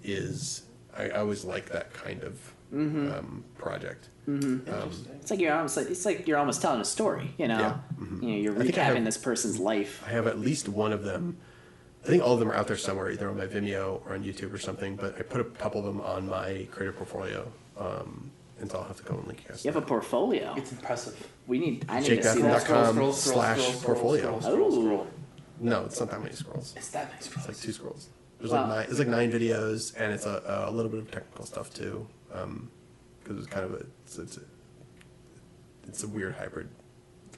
is 0.04 0.64
I, 0.97 1.04
I 1.10 1.20
always 1.20 1.45
like 1.45 1.70
that 1.70 1.93
kind 1.93 2.24
of 2.24 2.53
Mm-hmm. 2.74 3.11
um, 3.13 3.43
project. 3.57 4.09
It's 4.28 5.30
like 5.32 5.39
you're 5.39 5.53
almost 5.53 5.78
it's 5.78 6.05
like 6.05 6.28
you're 6.28 6.38
almost 6.38 6.61
telling 6.61 6.82
a 6.82 6.86
story. 6.86 7.34
You 7.38 7.47
know. 7.47 7.59
Yeah. 7.59 7.78
Mm-hmm. 7.99 8.24
You 8.24 8.30
know, 8.32 8.38
you're 8.38 8.53
I 8.53 8.65
think 8.65 8.78
I 8.78 8.82
recapping 8.89 8.95
have- 8.95 9.05
this 9.05 9.17
person's 9.17 9.59
life. 9.59 10.03
I 10.07 10.11
have 10.11 10.28
at 10.28 10.39
least 10.39 10.67
one 10.69 10.91
of 10.93 11.03
them. 11.03 11.38
I 12.03 12.07
think 12.07 12.21
all 12.24 12.34
of 12.34 12.39
them 12.39 12.51
are 12.51 12.55
out 12.55 12.67
there 12.67 12.76
somewhere, 12.78 13.09
either 13.11 13.30
on 13.30 13.38
my 13.38 13.45
Vimeo 13.45 14.01
or 14.05 14.13
on 14.13 14.24
YouTube 14.24 14.51
or 14.53 14.57
something. 14.57 14.95
But 14.97 15.17
I 15.17 15.21
put 15.21 15.39
a 15.39 15.45
couple 15.45 15.80
of 15.80 15.86
them 15.86 16.01
on 16.01 16.28
my 16.28 16.67
creator 16.71 16.91
portfolio, 16.91 17.49
um, 17.78 18.30
and 18.59 18.69
so 18.69 18.80
I'll 18.80 18.84
have 18.86 18.97
to 18.97 19.03
go 19.03 19.15
and 19.15 19.26
link 19.28 19.41
you 19.43 19.49
guys. 19.49 19.63
You 19.63 19.71
have 19.71 19.82
a 19.82 19.86
portfolio. 19.86 20.53
It's 20.57 20.71
impressive. 20.71 21.28
We 21.47 21.59
need. 21.59 21.86
I 21.88 21.99
need 22.01 22.07
to 22.21 22.24
see 22.24 22.39
JakeBathman.com. 22.41 22.41
that. 22.49 22.61
Scroll, 22.61 22.86
scroll, 22.86 22.93
scroll, 22.93 23.13
slash 23.13 23.57
scroll, 23.59 23.71
scroll, 23.74 23.84
portfolio. 23.95 24.39
scroll, 24.39 24.41
scroll, 24.41 24.74
Ooh. 24.80 24.84
scroll. 24.86 25.07
No, 25.59 25.86
it's 25.86 25.99
not 25.99 26.09
that 26.11 26.21
many 26.21 26.34
scrolls. 26.36 26.74
It's 26.76 26.89
that 26.89 27.11
nice. 27.13 27.28
It's 27.34 27.47
like 27.47 27.57
two 27.57 27.71
scrolls. 27.71 28.09
There's 28.39 28.51
Wow. 28.51 28.61
like 28.61 28.69
nine. 28.69 28.88
It's 28.89 28.99
like 28.99 29.07
nine 29.07 29.32
videos, 29.32 29.93
and 29.97 30.11
it's 30.11 30.26
a, 30.26 30.65
a 30.67 30.71
little 30.71 30.91
bit 30.91 30.99
of 30.99 31.09
technical 31.11 31.45
stuff 31.45 31.74
too, 31.74 32.05
Um, 32.34 32.69
because 33.23 33.38
it's 33.38 33.47
kind 33.47 33.65
of 33.65 33.73
a 33.73 33.86
it's, 34.03 34.17
it's 34.17 34.38
a 34.38 34.41
it's 35.88 36.03
a 36.03 36.07
weird 36.07 36.36
hybrid. 36.36 36.69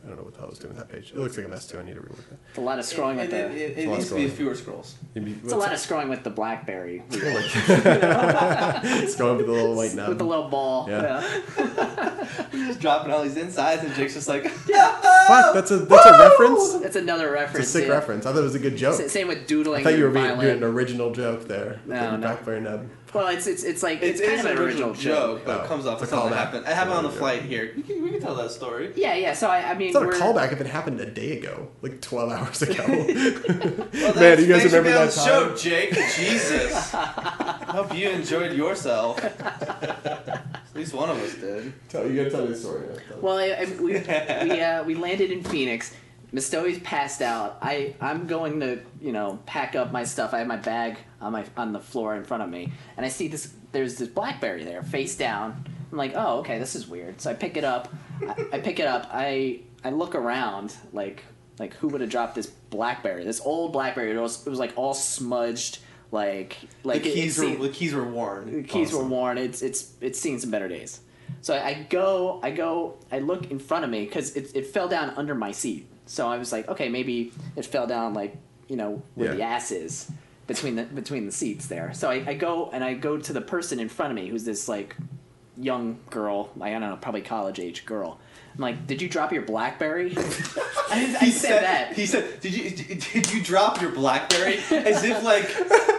I 0.03 0.07
don't 0.09 0.17
know 0.17 0.23
what 0.23 0.33
the 0.33 0.39
hell 0.39 0.47
I 0.47 0.49
was 0.51 0.59
doing 0.59 0.75
with 0.75 0.87
that 0.87 0.93
page. 0.95 1.09
It 1.11 1.17
looks 1.17 1.35
like 1.35 1.47
a 1.47 1.49
mess 1.49 1.65
too. 1.65 1.79
I 1.79 1.83
need 1.83 1.95
to 1.95 2.01
rework 2.01 2.29
that. 2.29 2.37
It's 2.49 2.57
a 2.59 2.61
lot 2.61 2.77
of 2.77 2.85
scrolling 2.85 3.15
with 3.17 3.33
It, 3.33 3.33
it, 3.33 3.49
the. 3.49 3.55
it, 3.55 3.77
it 3.79 3.87
a 3.87 3.89
lot 3.89 3.97
needs 3.97 4.09
to 4.09 4.15
be 4.15 4.25
scrolling. 4.25 4.31
fewer 4.31 4.55
scrolls. 4.55 4.95
It's 5.15 5.51
a 5.51 5.55
lot 5.57 5.73
of 5.73 5.79
scrolling 5.79 6.09
with 6.09 6.23
the 6.23 6.29
BlackBerry 6.29 7.01
It's 7.09 9.15
going 9.15 9.37
with 9.37 9.47
the 9.47 9.51
little 9.51 9.75
white 9.75 9.95
nub. 9.95 10.09
with 10.09 10.17
the 10.19 10.23
little 10.25 10.47
ball. 10.49 10.87
Yeah. 10.89 11.23
Just 12.51 12.79
dropping 12.81 13.11
all 13.11 13.23
these 13.23 13.37
insides, 13.37 13.83
and 13.83 13.93
Jake's 13.95 14.13
just 14.15 14.27
like, 14.27 14.43
yeah. 14.67 14.91
Fuck, 15.27 15.53
that's 15.53 15.71
a 15.71 15.77
that's 15.77 16.05
a 16.05 16.11
reference. 16.11 16.73
That's 16.75 16.95
another 16.95 17.31
reference. 17.31 17.65
It's 17.65 17.65
reference. 17.65 17.67
a 17.67 17.71
sick 17.71 17.87
yeah. 17.87 17.93
reference. 17.93 18.25
I 18.25 18.31
thought 18.33 18.39
it 18.39 18.43
was 18.43 18.55
a 18.55 18.59
good 18.59 18.77
joke. 18.77 18.99
S- 18.99 19.11
Same 19.11 19.27
with 19.27 19.47
doodling. 19.47 19.81
I 19.81 19.83
thought 19.83 19.97
you 19.97 20.03
were 20.03 20.07
and 20.07 20.13
being, 20.15 20.25
violin. 20.27 20.45
doing 20.45 20.57
an 20.57 20.63
original 20.63 21.11
joke 21.11 21.47
there. 21.47 21.79
No, 21.85 21.95
Like 21.95 22.03
a 22.03 22.11
no. 22.13 22.17
Blackberry 22.17 22.61
nub. 22.61 22.87
Well, 23.15 23.29
it's 23.29 23.47
it's 23.47 23.63
it's 23.63 23.81
like 23.81 24.03
it's, 24.03 24.19
it's, 24.19 24.27
kind 24.29 24.45
of 24.45 24.57
an 24.57 24.61
original 24.61 24.93
joke, 24.93 25.43
but 25.45 25.61
Oh, 25.61 25.63
it 25.63 25.67
comes 25.67 25.85
off 25.85 26.01
it's 26.03 26.03
as 26.03 26.07
a 26.09 26.15
something 26.21 26.33
callback. 26.33 26.37
happened. 26.37 26.65
I 26.67 26.73
have 26.73 26.89
it 26.89 26.93
on 26.93 27.03
the 27.05 27.09
flight 27.09 27.43
here. 27.43 27.71
We 27.75 27.81
can, 27.81 28.03
we 28.03 28.09
can 28.11 28.19
tell 28.19 28.35
that 28.35 28.51
story. 28.51 28.91
Yeah, 28.95 29.15
yeah. 29.15 29.33
So 29.33 29.47
I, 29.49 29.71
I 29.71 29.73
mean, 29.73 29.87
It's 29.87 29.93
not 29.93 30.03
a 30.03 30.07
we're, 30.07 30.13
callback 30.13 30.51
if 30.51 30.59
it 30.59 30.67
happened 30.67 30.99
a 30.99 31.05
day 31.09 31.37
ago, 31.37 31.69
like 31.81 32.01
12 32.01 32.31
hours 32.31 32.61
ago. 32.61 32.83
Well, 33.95 34.13
Man, 34.13 34.13
thanks- 34.13 34.41
you 34.41 34.47
guys 34.49 34.65
remember 34.65 34.89
that 34.91 35.11
the 35.11 35.19
show. 35.25 35.55
Jake? 35.55 35.93
Jesus. 35.93 36.91
Hope 36.91 37.95
you 37.95 38.09
enjoyed 38.09 38.51
yourself. 38.53 39.23
At 39.23 40.75
least 40.75 40.93
one 40.93 41.09
of 41.09 41.17
us 41.21 41.35
did. 41.35 41.73
Tell 41.89 42.05
you 42.05 42.15
gotta 42.17 42.29
tell 42.31 42.41
me 42.41 42.47
the 42.49 42.55
story. 42.55 42.85
now. 42.87 43.15
Well, 43.21 43.37
I, 43.37 43.45
I, 43.49 43.65
we 43.79 43.93
we, 43.93 44.61
uh, 44.61 44.83
we 44.83 44.95
landed 44.95 45.31
in 45.31 45.43
Phoenix. 45.43 45.93
Mistoi's 46.35 46.79
passed 46.79 47.21
out. 47.21 47.57
I 47.61 47.95
I'm 48.01 48.27
going 48.27 48.59
to 48.59 48.79
you 48.99 49.13
know 49.13 49.39
pack 49.45 49.73
up 49.75 49.93
my 49.93 50.03
stuff. 50.03 50.33
I 50.33 50.39
have 50.39 50.47
my 50.47 50.57
bag 50.57 50.97
on 51.21 51.31
my 51.31 51.45
on 51.55 51.71
the 51.71 51.79
floor 51.79 52.15
in 52.15 52.25
front 52.25 52.43
of 52.43 52.49
me, 52.49 52.73
and 52.97 53.05
I 53.05 53.09
see 53.09 53.29
this. 53.29 53.53
There's 53.71 53.95
this 53.95 54.09
BlackBerry 54.09 54.65
there, 54.65 54.83
face 54.83 55.15
down. 55.15 55.65
I'm 55.91 55.97
like, 55.97 56.11
oh, 56.15 56.39
okay, 56.39 56.59
this 56.59 56.75
is 56.75 56.87
weird. 56.87 57.21
So 57.21 57.29
I 57.29 57.35
pick 57.35 57.55
it 57.55 57.63
up. 57.63 57.93
I, 58.21 58.47
I 58.53 58.59
pick 58.59 58.79
it 58.79 58.87
up. 58.87 59.07
I 59.11 59.61
I 59.85 59.91
look 59.91 60.13
around 60.13 60.75
like 60.91 61.23
like 61.57 61.73
who 61.75 61.87
would 61.87 62.01
have 62.01 62.09
dropped 62.09 62.35
this 62.35 62.47
BlackBerry? 62.47 63.23
This 63.23 63.39
old 63.39 63.71
BlackBerry. 63.71 64.11
It 64.11 64.19
was 64.19 64.45
it 64.45 64.49
was 64.49 64.59
like 64.59 64.73
all 64.75 64.93
smudged. 64.93 65.79
Like 66.11 66.57
like 66.83 67.03
the 67.03 67.13
keys 67.13 67.39
it 67.39 67.59
were 67.59 67.67
the 67.67 67.73
keys 67.73 67.93
were 67.93 68.03
worn. 68.03 68.51
the 68.51 68.63
keys 68.63 68.91
were 68.91 69.05
worn. 69.05 69.37
It's 69.37 69.61
it's 69.61 69.93
it's 70.01 70.19
seen 70.19 70.39
some 70.39 70.51
better 70.51 70.67
days. 70.67 70.99
So 71.41 71.55
I, 71.55 71.67
I 71.67 71.87
go, 71.89 72.39
I 72.43 72.51
go, 72.51 72.97
I 73.11 73.19
look 73.19 73.49
in 73.51 73.59
front 73.59 73.83
of 73.83 73.89
me 73.89 74.05
because 74.05 74.35
it, 74.35 74.55
it 74.55 74.67
fell 74.67 74.87
down 74.87 75.11
under 75.11 75.33
my 75.33 75.51
seat. 75.51 75.87
So 76.05 76.27
I 76.27 76.37
was 76.37 76.51
like, 76.51 76.67
okay, 76.67 76.89
maybe 76.89 77.31
it 77.55 77.65
fell 77.65 77.87
down 77.87 78.13
like 78.13 78.37
you 78.67 78.75
know 78.75 79.01
where 79.15 79.31
the 79.31 79.37
Yeah. 79.39 79.49
ass 79.55 79.71
is 79.71 80.11
between 80.47 80.75
the 80.75 80.83
between 80.83 81.25
the 81.25 81.31
seats 81.31 81.67
there. 81.67 81.93
So 81.93 82.09
I, 82.09 82.23
I 82.27 82.33
go 82.35 82.69
and 82.71 82.83
I 82.83 82.93
go 82.93 83.17
to 83.17 83.33
the 83.33 83.41
person 83.41 83.79
in 83.79 83.89
front 83.89 84.11
of 84.11 84.15
me 84.15 84.29
who's 84.29 84.43
this 84.45 84.67
like 84.67 84.95
young 85.57 85.99
girl, 86.09 86.49
I 86.59 86.69
don't 86.71 86.81
know, 86.81 86.97
probably 87.01 87.21
college 87.21 87.59
age 87.59 87.85
girl. 87.85 88.19
I'm 88.55 88.61
like, 88.61 88.87
did 88.87 89.01
you 89.01 89.09
drop 89.09 89.33
your 89.33 89.41
BlackBerry? 89.41 90.13
I, 90.17 91.17
I 91.19 91.29
said 91.29 91.61
that. 91.61 91.93
He 91.93 92.05
said, 92.05 92.39
"Did 92.39 92.55
you 92.55 92.69
did 92.69 93.33
you 93.33 93.43
drop 93.43 93.81
your 93.81 93.91
BlackBerry?" 93.91 94.59
As 94.71 95.03
if 95.03 95.23
like 95.23 95.47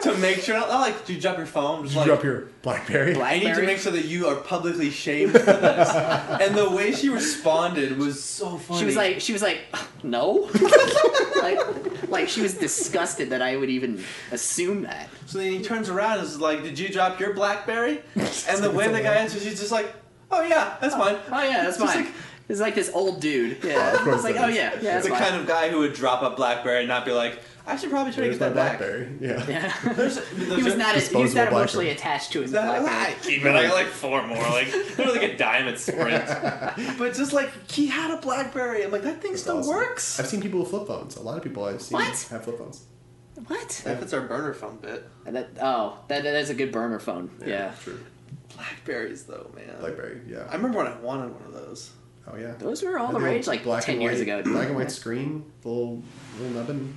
to 0.02 0.16
make 0.18 0.38
sure. 0.40 0.54
Not 0.54 0.70
like, 0.70 1.04
"Did 1.04 1.16
you 1.16 1.20
drop 1.20 1.36
your 1.36 1.46
phone?" 1.46 1.82
Just 1.82 1.94
Did 1.94 2.00
like, 2.00 2.06
you 2.06 2.12
drop 2.14 2.24
your 2.24 2.48
Blackberry? 2.62 3.14
Black- 3.14 3.32
I 3.34 3.38
need 3.40 3.54
to 3.54 3.62
make 3.62 3.78
sure 3.78 3.92
that 3.92 4.06
you 4.06 4.26
are 4.28 4.36
publicly 4.36 4.90
shamed 4.90 5.32
for 5.32 5.38
this. 5.38 5.88
and 6.40 6.54
the 6.54 6.70
way 6.70 6.92
she 6.92 7.10
responded 7.10 7.98
was 7.98 8.22
so 8.22 8.56
funny. 8.56 8.80
She 8.80 8.86
was 8.86 8.96
like, 8.96 9.20
she 9.20 9.32
was 9.34 9.42
like, 9.42 9.60
no, 10.02 10.50
like, 11.42 12.08
like 12.08 12.28
she 12.28 12.40
was 12.40 12.54
disgusted 12.54 13.30
that 13.30 13.42
I 13.42 13.56
would 13.56 13.70
even 13.70 14.02
assume 14.32 14.82
that. 14.84 15.10
So 15.26 15.38
then 15.38 15.52
he 15.52 15.62
turns 15.62 15.90
around 15.90 16.18
and 16.18 16.26
is 16.26 16.40
like, 16.40 16.62
"Did 16.62 16.78
you 16.78 16.88
drop 16.88 17.20
your 17.20 17.34
BlackBerry?" 17.34 18.00
And 18.14 18.64
the 18.64 18.70
way 18.70 18.88
the 18.88 19.02
guy 19.02 19.16
answers, 19.16 19.44
he's 19.44 19.60
just 19.60 19.72
like, 19.72 19.94
"Oh 20.30 20.40
yeah, 20.40 20.76
that's 20.80 20.94
oh, 20.94 20.98
mine." 20.98 21.16
Oh 21.30 21.42
yeah, 21.42 21.64
that's 21.64 21.76
Just 21.76 21.94
mine. 21.94 22.04
like- 22.06 22.14
it's 22.48 22.60
like 22.60 22.74
this 22.74 22.90
old 22.94 23.20
dude. 23.20 23.62
Yeah, 23.64 23.92
of 23.94 24.00
course 24.00 24.16
it's 24.16 24.24
like, 24.24 24.34
that 24.36 24.44
oh 24.44 24.48
is. 24.48 24.56
yeah, 24.56 24.78
yeah, 24.80 24.96
It's 24.98 25.06
the 25.06 25.12
mine. 25.12 25.22
kind 25.22 25.36
of 25.36 25.46
guy 25.46 25.68
who 25.68 25.78
would 25.78 25.94
drop 25.94 26.22
a 26.22 26.34
BlackBerry 26.36 26.80
and 26.80 26.88
not 26.88 27.04
be 27.04 27.12
like, 27.12 27.40
I 27.68 27.76
should 27.76 27.90
probably 27.90 28.12
try 28.12 28.24
to 28.24 28.30
get 28.30 28.40
my 28.40 28.48
that 28.50 28.54
back. 28.54 28.78
BlackBerry. 28.78 29.08
Yeah. 29.20 29.44
Yeah. 29.48 29.92
There's, 29.94 30.28
he 30.28 30.62
was 30.62 30.76
not 30.76 30.94
he 30.96 31.16
was 31.16 31.34
not 31.34 31.48
emotionally 31.48 31.86
BlackBerry. 31.86 31.90
attached 31.90 32.32
to 32.32 32.42
his 32.42 32.52
That, 32.52 32.80
BlackBerry. 32.82 33.12
I 33.12 33.14
keep 33.22 33.44
it. 33.44 33.56
I 33.56 33.62
got 33.66 33.74
like 33.74 33.86
four 33.88 34.24
more. 34.24 34.38
Like 34.38 34.72
literally 34.72 35.18
like 35.18 35.32
a 35.32 35.36
diamond 35.36 35.76
sprint. 35.78 36.24
but 36.96 37.14
just 37.14 37.32
like 37.32 37.50
he 37.70 37.88
had 37.88 38.16
a 38.16 38.20
BlackBerry. 38.20 38.84
I'm 38.84 38.92
like 38.92 39.02
that 39.02 39.20
thing 39.20 39.36
still 39.36 39.58
awesome. 39.58 39.74
works. 39.74 40.20
I've 40.20 40.26
seen 40.28 40.40
people 40.40 40.60
with 40.60 40.70
flip 40.70 40.86
phones. 40.86 41.16
A 41.16 41.22
lot 41.22 41.36
of 41.36 41.42
people 41.42 41.64
I've 41.64 41.82
seen 41.82 41.98
What? 41.98 42.06
have 42.30 42.44
flip 42.44 42.58
phones. 42.58 42.84
What? 43.48 43.82
If 43.84 44.00
it's 44.00 44.12
our 44.12 44.20
burner 44.22 44.54
phone 44.54 44.76
bit. 44.76 45.04
Uh, 45.26 45.32
that, 45.32 45.48
oh, 45.60 45.98
that, 46.06 46.22
that 46.22 46.36
is 46.36 46.50
a 46.50 46.54
good 46.54 46.70
burner 46.70 47.00
phone. 47.00 47.30
Yeah. 47.44 47.72
True. 47.82 47.98
Blackberries 48.54 49.24
though, 49.24 49.50
man. 49.54 49.74
BlackBerry. 49.80 50.20
Yeah. 50.28 50.46
I 50.48 50.54
remember 50.54 50.78
when 50.78 50.86
I 50.86 50.96
wanted 50.98 51.32
one 51.34 51.42
of 51.42 51.52
those. 51.52 51.90
Oh 52.30 52.36
yeah. 52.36 52.54
Those 52.58 52.82
were 52.82 52.98
all 52.98 53.12
the 53.12 53.18
the 53.18 53.24
rage 53.24 53.46
like 53.46 53.64
black 53.64 53.84
10 53.84 53.94
and 53.94 54.02
years 54.02 54.16
white- 54.18 54.22
ago. 54.22 54.42
dude. 54.42 54.52
Black 54.52 54.68
and 54.68 54.76
white 54.76 54.90
screen, 54.90 55.44
little 55.64 56.02
little 56.38 56.54
nubbin. 56.56 56.94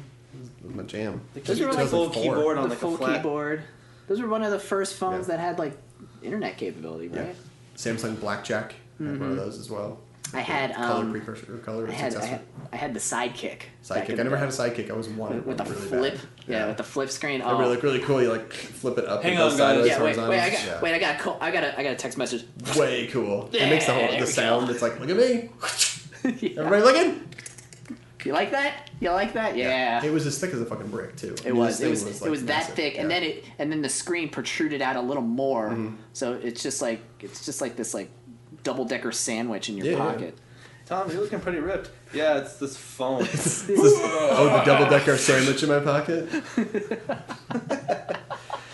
My 0.63 0.83
jam. 0.83 1.21
Those 1.33 1.59
were 1.59 1.71
like 1.73 1.87
full 1.87 2.09
keyboard 2.09 2.57
on 2.57 2.63
the 2.63 2.69
like 2.69 2.77
full 2.79 2.95
a 2.95 2.97
flat. 2.97 3.17
keyboard. 3.17 3.63
Those 4.07 4.21
were 4.21 4.27
one 4.27 4.43
of 4.43 4.51
the 4.51 4.59
first 4.59 4.95
phones 4.95 5.27
Yeah. 5.27 5.35
that 5.37 5.41
had 5.41 5.59
like 5.59 5.77
internet 6.21 6.57
capability, 6.57 7.09
Yeah. 7.13 7.21
right? 7.21 7.35
Samsung 7.75 8.19
Blackjack 8.19 8.73
had 8.97 9.07
one 9.07 9.15
of 9.15 9.21
mm-hmm. 9.21 9.35
those 9.37 9.57
as 9.59 9.69
well. 9.69 9.99
I 10.33 10.41
had 10.41 10.75
color 10.75 11.01
um, 11.05 11.11
precursor 11.11 11.55
or 11.55 11.57
color 11.59 11.87
I 11.87 11.91
had, 11.91 12.07
I 12.07 12.09
successor. 12.09 12.27
had 12.31 12.41
I 12.71 12.75
had 12.75 12.93
the 12.93 12.99
sidekick. 12.99 13.61
Sidekick. 13.83 14.11
I 14.19 14.23
never 14.23 14.31
day. 14.31 14.39
had 14.39 14.49
a 14.49 14.51
sidekick. 14.51 14.89
I 14.91 14.93
was 14.93 15.09
one 15.09 15.35
with, 15.37 15.45
with 15.45 15.57
the 15.57 15.63
really 15.63 15.87
flip. 15.87 16.13
Bad. 16.15 16.21
Yeah, 16.47 16.67
with 16.67 16.77
the 16.77 16.83
flip 16.83 17.09
screen. 17.09 17.39
They 17.39 17.45
Oh, 17.45 17.57
were 17.57 17.65
like 17.67 17.81
really 17.81 17.99
cool. 17.99 18.21
You 18.21 18.29
like 18.31 18.51
flip 18.53 18.97
it 18.99 19.05
up. 19.05 19.23
Hang 19.23 19.33
and 19.33 19.41
on, 19.43 19.57
guys. 19.57 19.87
yeah. 19.87 20.03
Wait, 20.03 20.17
wait. 20.17 20.39
I 20.39 20.49
got 20.51 20.65
Yeah. 20.65 20.81
wait. 20.81 20.93
I 20.93 20.99
got 20.99 21.15
a 21.15 21.19
call, 21.23 21.37
I 21.41 21.49
got 21.51 21.63
a 21.63 21.79
I 21.79 21.83
got 21.83 21.93
a 21.93 21.95
text 21.95 22.17
message. 22.17 22.45
Way 22.77 23.07
cool. 23.07 23.49
it 23.53 23.69
makes 23.69 23.85
the 23.87 23.93
whole 23.93 24.19
the 24.19 24.27
sound. 24.27 24.67
go. 24.67 24.73
It's 24.73 24.81
like 24.81 24.99
look 24.99 25.09
at 25.09 25.17
me. 25.17 25.49
Yeah. 26.41 26.63
Everybody 26.63 26.81
looking. 26.83 27.29
You 28.25 28.33
like 28.33 28.51
that? 28.51 28.89
You 28.99 29.11
like 29.11 29.31
that? 29.33 29.55
Yeah. 29.55 30.03
It 30.03 30.11
was 30.11 30.27
as 30.27 30.37
thick 30.37 30.51
as 30.53 30.59
a 30.59 30.65
fucking 30.65 30.89
brick 30.89 31.15
too. 31.15 31.33
I 31.45 31.47
It 31.47 31.53
mean, 31.53 31.55
was. 31.55 31.79
It 31.79 31.83
thing 31.83 31.89
was. 31.91 32.21
like, 32.21 32.27
it 32.27 32.29
was 32.29 32.41
that 32.45 32.57
massive. 32.63 32.75
thick, 32.75 32.99
and 32.99 33.09
then 33.09 33.23
it, 33.23 33.45
and 33.57 33.71
then 33.71 33.81
the 33.81 33.87
screen 33.87 34.27
protruded 34.27 34.81
out 34.81 34.97
a 34.97 35.01
little 35.01 35.23
more. 35.23 35.69
Mm-hmm. 35.69 35.95
So 36.11 36.33
it's 36.33 36.61
just 36.61 36.81
like 36.81 36.99
it's 37.21 37.45
just 37.45 37.61
like 37.61 37.77
this 37.77 37.93
like 37.93 38.09
double 38.63 38.85
decker 38.85 39.11
sandwich 39.11 39.69
in 39.69 39.77
your 39.77 39.85
Yeah, 39.87 39.91
yeah. 39.93 39.97
pocket. 40.11 40.37
Tom, 40.85 41.11
you're 41.11 41.21
looking 41.21 41.39
pretty 41.39 41.59
ripped. 41.59 41.91
Yeah, 42.13 42.39
it's 42.39 42.55
this 42.57 42.75
phone. 42.75 43.19
This- 43.31 43.69
oh, 43.69 44.45
the 44.57 44.63
double 44.65 44.89
decker 44.89 45.17
sandwich 45.17 45.61
in 45.63 45.69
my 45.69 45.79
pocket. 45.79 46.27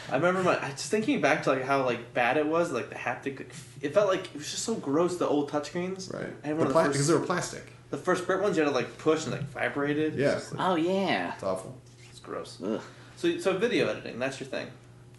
I 0.10 0.16
remember 0.18 0.44
my 0.44 0.64
I 0.64 0.70
just 0.70 0.90
thinking 0.92 1.20
back 1.20 1.44
to 1.44 1.50
like 1.50 1.64
how 1.64 1.84
like 1.84 2.14
bad 2.14 2.38
it 2.38 2.46
was, 2.48 2.72
like 2.72 2.90
the 2.90 2.96
haptic. 2.96 3.38
Like, 3.40 3.54
it 3.82 3.94
felt 3.94 4.08
like 4.08 4.28
it 4.28 4.36
was 4.36 4.50
just 4.50 4.64
so 4.64 4.76
gross. 4.76 5.18
The 5.18 5.28
old 5.28 5.50
touchscreens. 5.52 6.14
Right. 6.14 6.28
I 6.44 6.48
had 6.48 6.58
The 6.58 6.64
of 6.66 6.72
pla- 6.72 6.84
the 6.84 6.90
because 6.90 6.98
first, 7.02 7.08
they 7.10 7.14
were 7.20 7.26
plastic. 7.26 7.64
the 7.90 7.98
first 7.98 8.26
Brit 8.26 8.42
ones 8.42 8.56
you 8.56 8.64
had 8.64 8.70
to 8.70 8.76
like 8.76 8.98
push 8.98 9.24
and 9.24 9.34
like 9.34 9.44
vibrated. 9.50 10.14
It's 10.14 10.18
Yeah. 10.22 10.34
just, 10.36 10.54
like, 10.54 10.68
Oh 10.70 10.76
yeah. 10.76 11.34
It's 11.34 11.44
awful. 11.44 11.76
it's 12.10 12.20
gross. 12.20 12.60
Ugh. 12.64 12.80
So 13.18 13.38
so 13.40 13.58
video 13.58 13.88
editing, 13.90 14.20
that's 14.20 14.40
your 14.40 14.48
thing. 14.48 14.68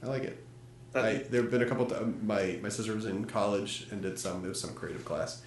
I 0.03 0.07
like 0.07 0.23
it. 0.23 0.43
I, 0.95 1.25
there 1.31 1.43
have 1.43 1.51
been 1.51 1.63
a 1.63 1.67
couple. 1.67 1.87
T- 1.87 1.95
my 2.23 2.59
my 2.63 2.69
sister 2.71 2.95
was 2.95 3.05
in 3.07 3.25
college 3.27 3.87
and 3.91 4.01
did 4.03 4.19
some. 4.19 4.41
There 4.43 4.49
was 4.49 4.61
some 4.61 4.75
creative 4.75 5.05
class. 5.05 5.43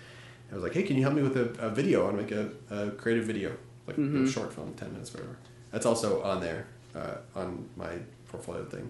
I 0.52 0.56
was 0.56 0.64
like, 0.64 0.74
"Hey, 0.74 0.84
can 0.84 0.96
you 0.96 1.02
help 1.04 1.16
me 1.16 1.22
with 1.24 1.38
a, 1.38 1.66
a 1.66 1.70
video? 1.70 2.02
I 2.02 2.12
want 2.12 2.28
to 2.28 2.36
make 2.36 2.52
a, 2.72 2.76
a 2.88 2.92
creative 2.92 3.26
video, 3.26 3.52
like 3.88 3.98
Mm-hmm. 3.98 4.26
a 4.26 4.30
short 4.30 4.54
film, 4.54 4.74
ten 4.76 4.92
minutes, 4.92 5.14
whatever." 5.14 5.38
That's 5.72 5.86
also 5.86 6.22
on 6.24 6.42
there, 6.42 6.68
uh, 6.96 7.16
on 7.36 7.68
my 7.76 7.94
portfolio 8.28 8.66
thing. 8.66 8.90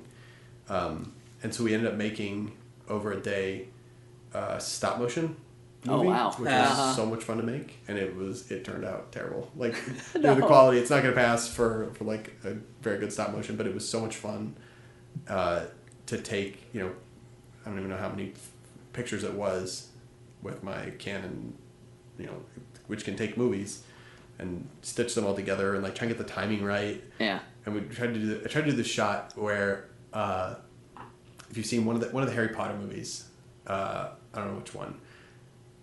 Um, 0.70 1.14
and 1.44 1.54
so 1.54 1.64
we 1.64 1.74
ended 1.74 1.92
up 1.92 1.98
making 1.98 2.52
over 2.90 3.12
a 3.14 3.20
day, 3.20 3.68
uh, 4.34 4.58
stop 4.60 5.00
motion. 5.00 5.36
Oh, 5.88 5.98
Movie, 5.98 6.08
wow. 6.10 6.32
Which 6.38 6.50
Uh-huh. 6.52 6.88
was 6.88 6.96
so 6.98 7.06
much 7.06 7.24
fun 7.24 7.38
to 7.38 7.44
make, 7.44 7.78
and 7.88 7.98
it 7.98 8.14
was 8.16 8.52
it 8.52 8.66
turned 8.66 8.84
out 8.84 9.12
terrible. 9.14 9.50
Like 9.56 9.76
you 10.14 10.22
know, 10.22 10.36
the 10.36 10.42
quality, 10.42 10.78
it's 10.80 10.90
not 10.90 11.04
going 11.04 11.14
to 11.16 11.20
pass 11.22 11.48
for 11.48 11.90
for 11.94 12.04
like 12.04 12.36
a 12.44 12.56
very 12.82 12.98
good 13.00 13.14
stop 13.14 13.32
motion, 13.32 13.56
but 13.56 13.66
it 13.66 13.74
was 13.74 13.88
so 13.88 14.02
much 14.02 14.18
fun 14.18 14.56
uh, 15.30 15.62
to 16.10 16.18
take, 16.18 16.64
you 16.74 16.82
know, 16.82 16.92
I 17.66 17.70
don't 17.70 17.78
even 17.78 17.90
know 17.90 17.98
how 17.98 18.10
many 18.10 18.34
pictures 18.94 19.24
it 19.24 19.34
was 19.34 19.90
with 20.42 20.64
my 20.64 20.90
Canon, 20.98 21.54
you 22.18 22.26
know, 22.26 22.42
which 22.88 23.06
can 23.06 23.16
take 23.16 23.38
movies 23.38 23.84
and 24.40 24.68
stitch 24.82 25.14
them 25.16 25.26
all 25.26 25.36
together 25.36 25.76
and 25.76 25.84
like 25.84 25.94
try 25.96 26.08
and 26.08 26.16
get 26.16 26.26
the 26.26 26.32
timing 26.32 26.64
right. 26.64 27.04
Yeah. 27.20 27.40
And 27.66 27.76
we 27.76 27.82
tried 27.82 28.14
to 28.14 28.20
do 28.20 28.26
the, 28.40 28.46
I 28.46 28.48
tried 28.48 28.66
to 28.66 28.72
do 28.72 28.78
the 28.78 28.84
shot 28.84 29.34
where 29.36 29.86
uh, 30.14 30.56
if 31.52 31.58
you've 31.58 31.66
seen 31.66 31.86
one 31.86 31.96
of 31.96 32.02
the 32.02 32.08
one 32.10 32.24
of 32.24 32.30
the 32.30 32.36
Harry 32.36 32.50
Potter 32.50 32.76
movies, 32.76 33.26
uh, 33.68 34.10
I 34.34 34.38
don't 34.40 34.54
know 34.54 34.60
which 34.60 34.74
one, 34.74 35.00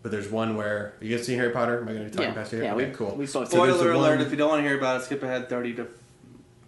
but 0.02 0.10
there's 0.10 0.28
one 0.30 0.56
where 0.56 0.94
you 1.00 1.16
guys 1.16 1.24
seen 1.26 1.38
Harry 1.38 1.52
Potter. 1.52 1.80
Am 1.80 1.88
I 1.88 1.92
going 1.92 2.04
to 2.04 2.10
be 2.10 2.16
talking 2.16 2.30
Yeah. 2.30 2.34
past 2.34 2.50
here? 2.50 2.64
Yeah, 2.64 2.74
okay, 2.74 2.86
we- 2.88 2.92
cool. 2.94 3.10
we 3.14 3.26
both- 3.26 3.30
So 3.50 3.66
there's 3.66 3.80
alert! 3.80 3.96
one- 4.18 4.20
If 4.22 4.30
you 4.32 4.36
don't 4.36 4.48
want 4.48 4.60
to 4.62 4.68
hear 4.68 4.76
about 4.78 5.00
it, 5.00 5.04
skip 5.04 5.22
ahead 5.22 5.48
thirty 5.48 5.74
to. 5.74 5.86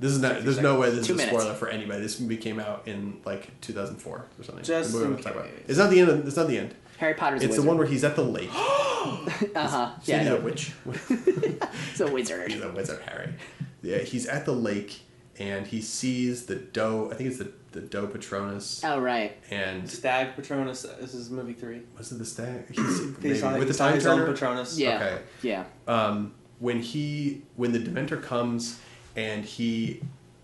This 0.01 0.13
is 0.13 0.21
not. 0.21 0.33
50 0.33 0.45
There's 0.45 0.61
no 0.61 0.79
way 0.79 0.91
this 0.91 1.07
Two 1.07 1.15
is 1.15 1.21
a 1.21 1.27
minutes. 1.27 1.37
spoiler 1.43 1.55
for 1.57 1.69
anybody. 1.69 2.01
This 2.01 2.21
movie 2.21 2.37
came 2.37 2.59
out 2.61 2.83
in 2.87 3.21
like 3.25 3.61
2004 3.61 4.17
or 4.17 4.45
something. 4.45 4.65
Just 4.65 4.93
The 4.93 4.99
movie 4.99 5.15
I'm 5.17 5.23
talking 5.23 5.41
about. 5.41 5.51
It's 5.67 5.79
not 5.79 5.91
the 5.91 6.01
end. 6.01 6.09
Of, 6.11 6.27
it's 6.27 6.37
not 6.37 6.49
the 6.49 6.59
end. 6.59 6.75
Harry 6.99 7.15
Potter's 7.15 7.43
It's 7.43 7.57
a 7.57 7.61
the 7.61 7.67
one 7.67 7.79
where 7.79 7.87
he's 7.87 8.03
at 8.05 8.17
the 8.17 8.25
lake. 8.25 8.51
Uh 8.53 9.29
huh. 9.55 9.91
Yeah, 10.05 10.17
Yeah. 10.17 10.19
he's 10.23 10.29
a 10.31 10.41
witch. 10.41 10.73
It's 11.91 12.01
a 12.01 12.11
wizard. 12.13 12.53
he's 12.53 12.61
a 12.63 12.71
wizard, 12.73 13.01
Harry. 13.07 13.35
Yeah, 13.83 13.99
he's 13.99 14.27
at 14.27 14.45
the 14.45 14.53
lake 14.53 15.01
and 15.39 15.67
he 15.67 15.81
sees 15.81 16.47
the 16.47 16.57
doe. 16.57 17.11
I 17.13 17.15
think 17.15 17.31
it's 17.31 17.39
the 17.39 17.53
the 17.73 17.81
doe 17.81 18.07
Patronus. 18.07 18.83
Oh 18.85 18.99
right. 19.01 19.37
And 19.51 19.89
Stag 19.89 20.35
Patronus. 20.37 20.83
This 21.01 21.15
is 21.15 21.31
movie 21.31 21.53
three. 21.53 21.83
was 21.97 22.11
it 22.13 22.19
the 22.19 22.25
stag? 22.25 22.67
He's, 22.75 22.77
He's 22.99 23.19
maybe, 23.23 23.43
on, 23.43 23.59
with 23.59 23.69
the 23.69 23.75
he's 23.75 23.81
on 23.81 23.87
time 23.89 23.95
his 23.97 24.05
turner. 24.05 24.27
Patronus. 24.33 24.79
Yeah. 24.79 24.97
Okay. 24.97 25.19
Yeah. 25.43 25.65
um, 25.87 26.35
when 26.59 26.81
he 26.81 27.43
when 27.57 27.73
the 27.73 27.79
Dementor 27.79 28.21
comes 28.23 28.81
and 29.19 29.45
he 29.45 30.01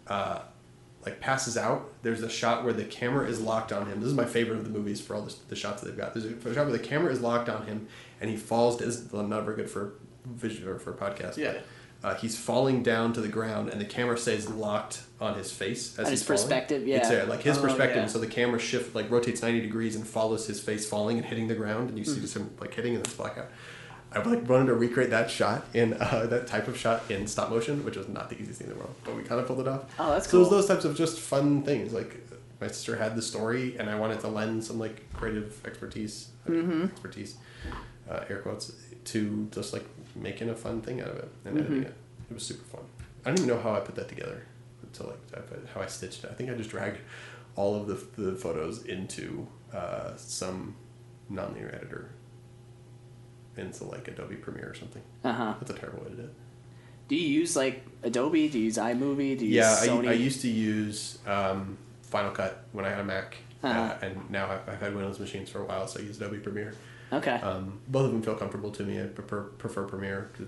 uh, 0.08 0.40
like 1.04 1.20
passes 1.20 1.56
out, 1.56 1.80
there's 2.02 2.22
a 2.22 2.28
shot 2.30 2.64
where 2.64 2.72
the 2.72 2.84
camera 2.84 3.26
is 3.28 3.40
locked 3.40 3.72
on 3.72 3.86
him. 3.86 4.00
This 4.00 4.08
is 4.08 4.14
my 4.14 4.24
favorite 4.24 4.56
of 4.58 4.64
the 4.64 4.70
movies 4.78 5.00
for 5.00 5.14
all 5.14 5.22
the, 5.22 5.34
the 5.48 5.56
shots 5.56 5.82
that 5.82 5.88
they've 5.88 5.96
got. 5.96 6.14
There's 6.14 6.24
a 6.24 6.54
shot 6.54 6.66
where 6.66 6.76
the 6.76 6.78
camera 6.92 7.12
is 7.12 7.20
locked 7.20 7.48
on 7.48 7.66
him 7.66 7.86
and 8.20 8.30
he 8.30 8.36
falls. 8.36 8.78
This 8.78 8.88
is 8.96 9.12
not 9.12 9.44
very 9.44 9.56
good 9.56 9.70
for 9.70 9.94
vision 10.26 10.66
or 10.68 10.78
for 10.78 10.92
a 10.92 10.96
podcast. 10.96 11.36
Yeah. 11.36 11.52
but, 11.52 11.64
uh, 12.08 12.14
he's 12.16 12.36
falling 12.38 12.82
down 12.82 13.12
to 13.14 13.20
the 13.22 13.28
ground, 13.28 13.70
and 13.70 13.80
the 13.80 13.84
camera 13.86 14.18
stays 14.18 14.46
locked 14.50 15.00
on 15.22 15.36
his 15.38 15.50
face 15.50 15.94
as 15.98 16.04
On 16.06 16.12
he's 16.12 16.20
his 16.20 16.22
falling. 16.28 16.42
perspective, 16.42 16.82
It's 16.82 16.88
yeah. 16.88 17.08
there, 17.14 17.24
like 17.26 17.42
his 17.42 17.56
Oh, 17.56 17.62
perspective. 17.62 17.96
yeah. 18.02 18.06
So 18.08 18.18
the 18.18 18.26
camera 18.26 18.58
shift 18.60 18.94
like 18.94 19.10
rotates 19.10 19.40
ninety 19.40 19.60
degrees 19.62 19.96
and 19.96 20.06
follows 20.06 20.46
his 20.46 20.60
face 20.60 20.86
falling 20.86 21.16
and 21.16 21.24
hitting 21.26 21.48
the 21.48 21.54
ground, 21.54 21.88
and 21.88 21.98
you 21.98 22.04
Mm-hmm. 22.04 22.14
see 22.14 22.20
just 22.20 22.36
him 22.36 22.50
like 22.60 22.74
hitting 22.74 22.94
and 22.94 23.02
then 23.04 23.10
it's 23.10 23.14
blackout. 23.16 23.48
I 24.14 24.22
like 24.22 24.48
wanted 24.48 24.66
to 24.66 24.74
recreate 24.74 25.10
that 25.10 25.30
shot 25.30 25.64
in 25.74 25.94
uh, 25.94 26.26
that 26.26 26.46
type 26.46 26.68
of 26.68 26.76
shot 26.76 27.10
in 27.10 27.26
stop 27.26 27.50
motion, 27.50 27.84
which 27.84 27.96
was 27.96 28.08
not 28.08 28.30
the 28.30 28.40
easiest 28.40 28.60
thing 28.60 28.68
in 28.68 28.74
the 28.74 28.78
world, 28.78 28.94
but 29.04 29.16
we 29.16 29.22
kind 29.22 29.40
of 29.40 29.46
pulled 29.46 29.60
it 29.60 29.68
off. 29.68 29.82
Oh, 29.98 30.12
that's 30.12 30.28
so 30.30 30.36
it 30.36 30.40
was 30.40 30.50
those 30.50 30.66
types 30.66 30.84
of 30.84 30.96
just 30.96 31.18
fun 31.18 31.62
things. 31.62 31.92
Like 31.92 32.20
my 32.60 32.68
sister 32.68 32.96
had 32.96 33.16
the 33.16 33.22
story, 33.22 33.76
and 33.78 33.90
I 33.90 33.98
wanted 33.98 34.20
to 34.20 34.28
lend 34.28 34.62
some 34.64 34.78
like 34.78 35.12
creative 35.12 35.60
expertise, 35.66 36.28
Mm-hmm. 36.48 36.84
expertise, 36.84 37.36
uh, 38.10 38.20
air 38.28 38.38
quotes, 38.40 38.72
to 39.06 39.48
just 39.50 39.72
like 39.72 39.84
making 40.14 40.50
a 40.50 40.54
fun 40.54 40.80
thing 40.82 41.00
out 41.00 41.08
of 41.08 41.16
it 41.16 41.28
and 41.44 41.56
Mm-hmm. 41.56 41.64
editing 41.66 41.84
it. 41.84 41.94
It 42.30 42.34
was 42.34 42.42
super 42.44 42.64
fun. 42.64 42.82
I 43.24 43.30
don't 43.30 43.38
even 43.38 43.48
know 43.48 43.60
how 43.60 43.72
I 43.74 43.80
put 43.80 43.94
that 43.96 44.08
together. 44.08 44.42
To 44.94 45.02
like 45.06 45.68
how 45.74 45.80
I 45.80 45.86
stitched 45.86 46.22
it. 46.22 46.30
I 46.30 46.34
think 46.34 46.50
I 46.50 46.54
just 46.54 46.70
dragged 46.70 46.98
all 47.56 47.74
of 47.74 47.86
the, 47.88 48.22
the 48.22 48.36
photos 48.36 48.84
into 48.84 49.46
uh, 49.72 50.12
some 50.16 50.76
nonlinear 51.32 51.74
editor 51.74 52.10
into 53.57 53.84
like 53.84 54.09
Adobe 54.09 54.36
Premiere 54.36 54.70
or 54.70 54.74
something. 54.74 55.02
Uh 55.22 55.32
huh. 55.32 55.55
That's 55.61 55.70
a 55.70 55.74
terrible 55.74 56.02
way 56.05 56.11
to 56.11 56.16
do 56.16 56.22
it. 56.22 56.34
Do 57.09 57.16
you 57.16 57.28
use 57.40 57.55
like 57.57 57.84
Adobe? 58.02 58.48
Do 58.48 58.59
you 58.59 58.64
use 58.66 58.76
iMovie? 58.78 59.38
Do 59.38 59.46
you 59.46 59.57
Yeah, 59.57 59.70
use 59.80 59.88
Sony? 59.90 60.09
I, 60.09 60.12
I 60.12 60.14
used 60.14 60.40
to 60.42 60.48
use 60.48 61.18
um, 61.26 61.76
Final 62.02 62.30
Cut 62.32 62.64
when 62.72 62.84
I 62.84 62.90
had 62.90 63.00
a 63.00 63.05
Mac, 63.05 63.36
uh 63.62 63.66
Uh-huh. 63.68 63.94
and 64.02 64.30
now 64.30 64.50
I've, 64.50 64.68
I've 64.68 64.80
had 64.80 64.94
Windows 64.94 65.18
machines 65.20 65.50
for 65.50 65.61
a 65.61 65.64
while, 65.64 65.86
so 65.86 66.00
I 66.00 66.02
use 66.05 66.16
Adobe 66.16 66.38
Premiere. 66.38 66.74
Okay. 67.12 67.32
Um, 67.36 67.80
both 67.88 68.07
of 68.07 68.12
them 68.12 68.22
feel 68.22 68.34
comfortable 68.34 68.70
to 68.72 68.82
me. 68.82 69.00
I 69.00 69.07
prefer, 69.07 69.42
prefer 69.42 69.84
Premiere. 69.84 70.30
'cause 70.36 70.46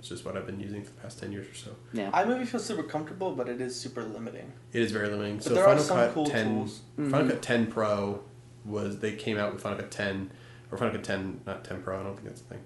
It's 0.00 0.08
just 0.08 0.24
what 0.26 0.36
I've 0.36 0.44
been 0.46 0.60
using 0.60 0.82
for 0.82 0.90
the 0.90 1.00
past 1.00 1.20
ten 1.20 1.30
years 1.32 1.46
or 1.48 1.54
so. 1.54 1.70
yeah. 1.92 2.10
iMovie 2.10 2.46
feels 2.46 2.64
super 2.66 2.82
comfortable, 2.82 3.34
but 3.34 3.48
it 3.48 3.60
is 3.60 3.74
super 3.80 4.02
limiting. 4.02 4.52
It 4.72 4.82
is 4.82 4.90
very 4.92 5.08
limiting. 5.08 5.40
so 5.40 5.54
there 5.54 5.62
are 5.64 5.68
Final 5.78 5.84
some 5.84 5.96
Cut 5.98 6.14
cool 6.14 6.26
10, 6.26 6.46
tools. 6.46 6.80
Final 6.96 7.28
Cut 7.28 7.42
10 7.42 7.66
Pro 7.68 8.22
was 8.64 8.98
they 8.98 9.12
came 9.14 9.38
out 9.38 9.52
with 9.54 9.62
Final 9.62 9.78
Cut 9.78 9.90
10 9.92 10.30
or 10.70 10.78
Final 10.78 10.94
Cut 10.94 11.04
10, 11.04 11.40
not 11.46 11.64
10 11.64 11.82
Pro. 11.82 12.00
I 12.00 12.02
don't 12.02 12.14
think 12.14 12.28
that's 12.28 12.40
the 12.42 12.54
thing. 12.54 12.64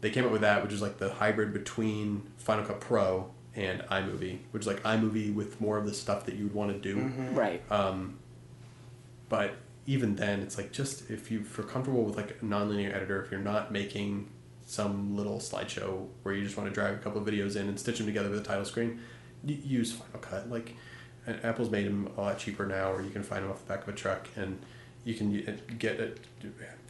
They 0.00 0.10
came 0.10 0.24
up 0.24 0.32
with 0.32 0.40
that, 0.40 0.62
which 0.62 0.72
is 0.72 0.82
like 0.82 0.98
the 0.98 1.12
hybrid 1.12 1.52
between 1.52 2.30
Final 2.36 2.64
Cut 2.64 2.80
Pro 2.80 3.30
and 3.54 3.82
iMovie, 3.82 4.38
which 4.50 4.62
is 4.62 4.66
like 4.66 4.82
iMovie 4.82 5.32
with 5.34 5.60
more 5.60 5.78
of 5.78 5.86
the 5.86 5.94
stuff 5.94 6.26
that 6.26 6.34
you 6.34 6.44
would 6.44 6.54
want 6.54 6.72
to 6.72 6.78
do. 6.78 7.00
Mm-hmm. 7.00 7.34
right. 7.34 7.62
Um, 7.70 8.18
but 9.28 9.54
even 9.86 10.16
then, 10.16 10.40
it's 10.40 10.56
like 10.58 10.72
just 10.72 11.10
if 11.10 11.30
you're 11.30 11.42
comfortable 11.42 12.04
with 12.04 12.16
like 12.16 12.30
a 12.30 12.44
nonlinear 12.44 12.94
editor, 12.94 13.22
if 13.22 13.30
you're 13.30 13.40
not 13.40 13.72
making 13.72 14.28
some 14.64 15.16
little 15.16 15.38
slideshow 15.38 16.06
where 16.22 16.34
you 16.34 16.44
just 16.44 16.56
want 16.56 16.68
to 16.68 16.74
drag 16.74 16.94
a 16.94 16.98
couple 16.98 17.20
of 17.20 17.26
videos 17.26 17.56
in 17.56 17.68
and 17.68 17.78
stitch 17.78 17.98
them 17.98 18.06
together 18.06 18.30
with 18.30 18.40
a 18.40 18.44
title 18.44 18.64
screen, 18.64 19.00
y- 19.44 19.58
use 19.62 19.92
Final 19.92 20.20
Cut. 20.20 20.50
Like 20.50 20.74
and 21.26 21.44
Apple's 21.44 21.70
made 21.70 21.86
them 21.86 22.10
a 22.16 22.20
lot 22.20 22.38
cheaper 22.38 22.66
now, 22.66 22.92
or 22.92 23.02
you 23.02 23.10
can 23.10 23.22
find 23.22 23.44
them 23.44 23.50
off 23.50 23.64
the 23.64 23.72
back 23.72 23.82
of 23.82 23.88
a 23.88 23.96
truck, 23.96 24.28
and 24.36 24.58
you 25.04 25.14
can 25.14 25.32
get 25.78 26.00
it, 26.00 26.20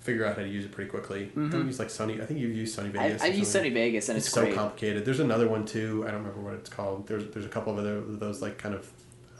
figure 0.03 0.24
out 0.26 0.36
how 0.36 0.42
to 0.42 0.48
use 0.48 0.64
it 0.64 0.72
pretty 0.72 0.90
quickly. 0.90 1.30
Don't 1.34 1.66
use 1.66 1.78
like 1.78 1.88
Sony. 1.88 2.20
I 2.20 2.26
think 2.26 2.40
you've 2.40 2.55
used 2.57 2.76
Sony 2.78 2.86
Mm-hmm. 2.90 2.98
Vegas. 2.98 3.22
I've 3.22 3.34
used 3.36 3.50
something. 3.53 3.70
Sony 3.70 3.74
Vegas 3.74 4.09
and 4.09 4.18
It's, 4.18 4.26
it's, 4.26 4.34
so 4.34 4.42
great. 4.42 4.55
complicated. 4.55 5.05
There's 5.05 5.20
another 5.20 5.48
one 5.48 5.64
too. 5.64 6.05
I 6.07 6.11
don't 6.11 6.22
remember 6.22 6.40
what 6.40 6.55
it's 6.55 6.68
called. 6.70 7.07
There's 7.07 7.26
there's 7.32 7.44
a 7.46 7.48
couple 7.48 7.72
of 7.72 7.78
other 7.78 8.00
those 8.00 8.42
like 8.42 8.59
kind 8.59 8.74
of 8.74 8.90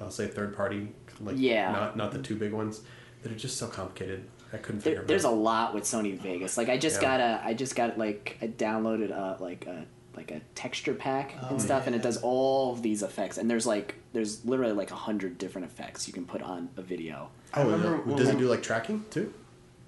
I'll 0.01 0.11
say 0.11 0.27
third 0.29 0.57
party 0.57 0.89
like 1.21 1.37
Yeah. 1.39 1.71
not 1.73 1.97
not 1.97 2.13
the 2.13 2.19
two 2.21 2.37
big 2.37 2.53
ones 2.53 2.81
that 3.23 3.31
are 3.33 3.37
just 3.37 3.57
so 3.59 3.67
complicated. 3.67 4.25
I 4.53 4.59
couldn't 4.59 4.83
figure 4.83 4.97
There, 4.97 5.03
them 5.03 5.07
there's 5.09 5.25
a 5.25 5.31
lot 5.31 5.75
with 5.75 5.85
Sony 5.85 6.17
Vegas. 6.19 6.57
Like 6.57 6.69
I 6.69 6.77
just 6.79 7.03
Yeah. 7.03 7.09
got 7.19 7.21
a, 7.21 7.41
I 7.45 7.55
just 7.55 7.75
got 7.75 7.99
like 7.99 8.37
I 8.43 8.47
downloaded 8.49 9.11
a 9.11 9.43
like 9.43 9.67
a 9.67 9.85
like 10.15 10.31
a 10.31 10.41
texture 10.55 10.93
pack 10.93 11.35
Oh, 11.43 11.49
and 11.49 11.63
stuff, 11.63 11.87
and 11.87 11.97
it 11.97 12.03
does 12.03 12.19
all 12.19 12.73
of 12.75 12.83
these 12.83 13.03
effects. 13.03 13.39
And 13.39 13.49
there's 13.51 13.67
like 13.67 13.95
there's 14.13 14.45
literally 14.45 14.75
like 14.75 14.91
a 14.91 14.95
hundred 14.97 15.39
different 15.39 15.67
effects 15.67 16.07
you 16.07 16.13
can 16.13 16.27
put 16.27 16.43
on 16.43 16.69
a 16.77 16.83
video. 16.83 17.31
Oh, 17.55 17.65
remember 17.65 17.97
no. 17.97 18.03
when 18.03 18.17
does 18.17 18.29
it 18.29 18.39
do 18.39 18.47
like 18.49 18.63
tracking 18.63 19.05
too? 19.11 19.33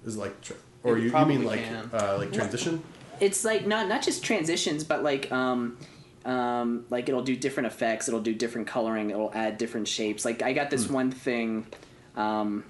Is 0.05 0.15
it 0.15 0.19
like 0.19 0.41
tra- 0.41 0.55
or 0.83 0.95
It 0.97 0.99
you, 0.99 1.05
you 1.05 1.11
probably 1.11 1.37
mean 1.37 1.45
like 1.45 1.63
can. 1.63 1.89
uh, 1.93 2.15
like 2.19 2.31
transition? 2.31 2.83
It's 3.19 3.43
like 3.45 3.65
not 3.65 3.87
not 3.87 4.01
just 4.03 4.23
transitions, 4.23 4.83
but 4.83 5.03
like 5.03 5.31
um, 5.31 5.77
um, 6.25 6.85
like 6.89 7.07
it'll 7.09 7.23
do 7.23 7.35
different 7.35 7.67
effects. 7.67 8.07
It'll 8.07 8.19
do 8.21 8.33
different 8.33 8.67
coloring. 8.67 9.09
It'll 9.09 9.31
add 9.33 9.57
different 9.57 9.87
shapes. 9.87 10.25
Like 10.25 10.41
I 10.41 10.53
got 10.53 10.69
this 10.69 10.89
one 10.89 11.11
thing, 11.11 11.67
um, 12.15 12.63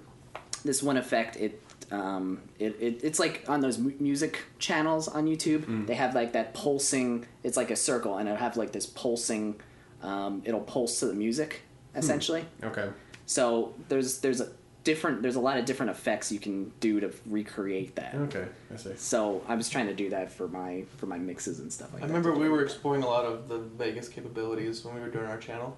this 0.63 0.83
one 0.83 0.97
effect. 0.97 1.35
It 1.37 1.61
um, 1.91 2.41
it, 2.59 2.75
it 2.79 2.99
it's 3.03 3.19
like 3.19 3.43
on 3.47 3.59
those 3.61 3.77
mu- 3.77 3.93
music 3.99 4.43
channels 4.59 5.07
on 5.07 5.25
YouTube. 5.25 5.87
They 5.87 5.95
have 5.95 6.13
like 6.15 6.33
that 6.33 6.53
pulsing. 6.53 7.25
It's 7.43 7.57
like 7.57 7.71
a 7.71 7.75
circle, 7.75 8.17
and 8.17 8.27
it'll 8.29 8.39
have 8.39 8.55
like 8.57 8.71
this 8.71 8.85
pulsing. 8.85 9.59
Um, 10.01 10.41
it'll 10.45 10.61
pulse 10.61 10.99
to 10.99 11.07
the 11.07 11.13
music 11.13 11.61
essentially. 11.95 12.45
Okay. 12.63 12.89
So 13.25 13.73
there's 13.89 14.19
there's 14.19 14.41
a 14.41 14.49
different 14.85 15.21
there's 15.21 15.35
a 15.35 15.39
lot 15.41 15.57
of 15.57 15.65
different 15.65 15.89
effects 15.89 16.31
you 16.31 16.39
can 16.39 16.71
do 16.79 17.01
to 17.01 17.11
recreate 17.25 17.95
that. 17.97 18.15
Okay. 18.15 18.45
I 18.73 18.77
see. 18.77 18.93
So 18.95 19.43
I 19.49 19.55
was 19.55 19.67
trying 19.67 19.87
to 19.87 19.93
do 19.93 20.09
that 20.11 20.31
for 20.31 20.47
my 20.47 20.85
for 20.95 21.07
my 21.07 21.17
mixes 21.17 21.59
and 21.59 21.73
stuff 21.73 21.91
like 21.93 22.03
I 22.03 22.07
that. 22.07 22.13
I 22.13 22.17
remember 22.17 22.39
we 22.39 22.47
were 22.47 22.63
exploring 22.63 23.03
a 23.03 23.07
lot 23.07 23.25
of 23.25 23.49
the 23.49 23.57
Vegas 23.57 24.07
capabilities 24.07 24.85
when 24.85 24.95
we 24.95 25.01
were 25.01 25.09
doing 25.09 25.25
our 25.25 25.37
channel. 25.37 25.75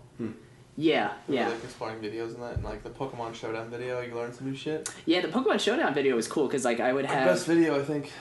Yeah, 0.79 1.13
We 1.27 1.35
yeah, 1.37 1.47
were 1.47 1.55
like 1.55 1.63
exploring 1.63 1.99
videos 2.01 2.35
and 2.35 2.43
that, 2.43 2.53
and 2.57 2.63
like 2.63 2.83
the 2.83 2.91
Pokemon 2.91 3.33
Showdown 3.33 3.67
video, 3.71 3.99
you 4.01 4.13
learned 4.13 4.35
some 4.35 4.45
new 4.47 4.55
shit. 4.55 4.87
yeah. 5.07 5.21
The 5.21 5.27
Pokemon 5.27 5.59
Showdown 5.59 5.91
video 5.95 6.15
was 6.15 6.27
cool 6.27 6.45
because 6.47 6.63
like 6.65 6.79
I 6.79 6.93
would 6.93 7.05
Our 7.07 7.13
have 7.15 7.25
best 7.25 7.47
video, 7.47 7.79
I 7.79 7.83
think. 7.83 8.11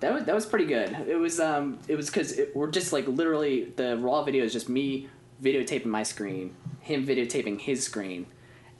that 0.00 0.14
was 0.14 0.24
that 0.24 0.34
was 0.34 0.46
pretty 0.46 0.64
good. 0.64 0.90
It 1.06 1.16
was 1.16 1.38
um 1.40 1.78
it 1.86 1.96
was 1.96 2.06
because 2.06 2.40
we're 2.54 2.70
just 2.70 2.92
like 2.94 3.06
literally 3.06 3.64
the 3.76 3.98
raw 3.98 4.22
video 4.22 4.44
is 4.44 4.52
just 4.54 4.68
me 4.70 5.08
videotaping 5.42 5.86
my 5.86 6.04
screen, 6.04 6.54
him 6.80 7.04
videotaping 7.06 7.60
his 7.60 7.84
screen, 7.84 8.26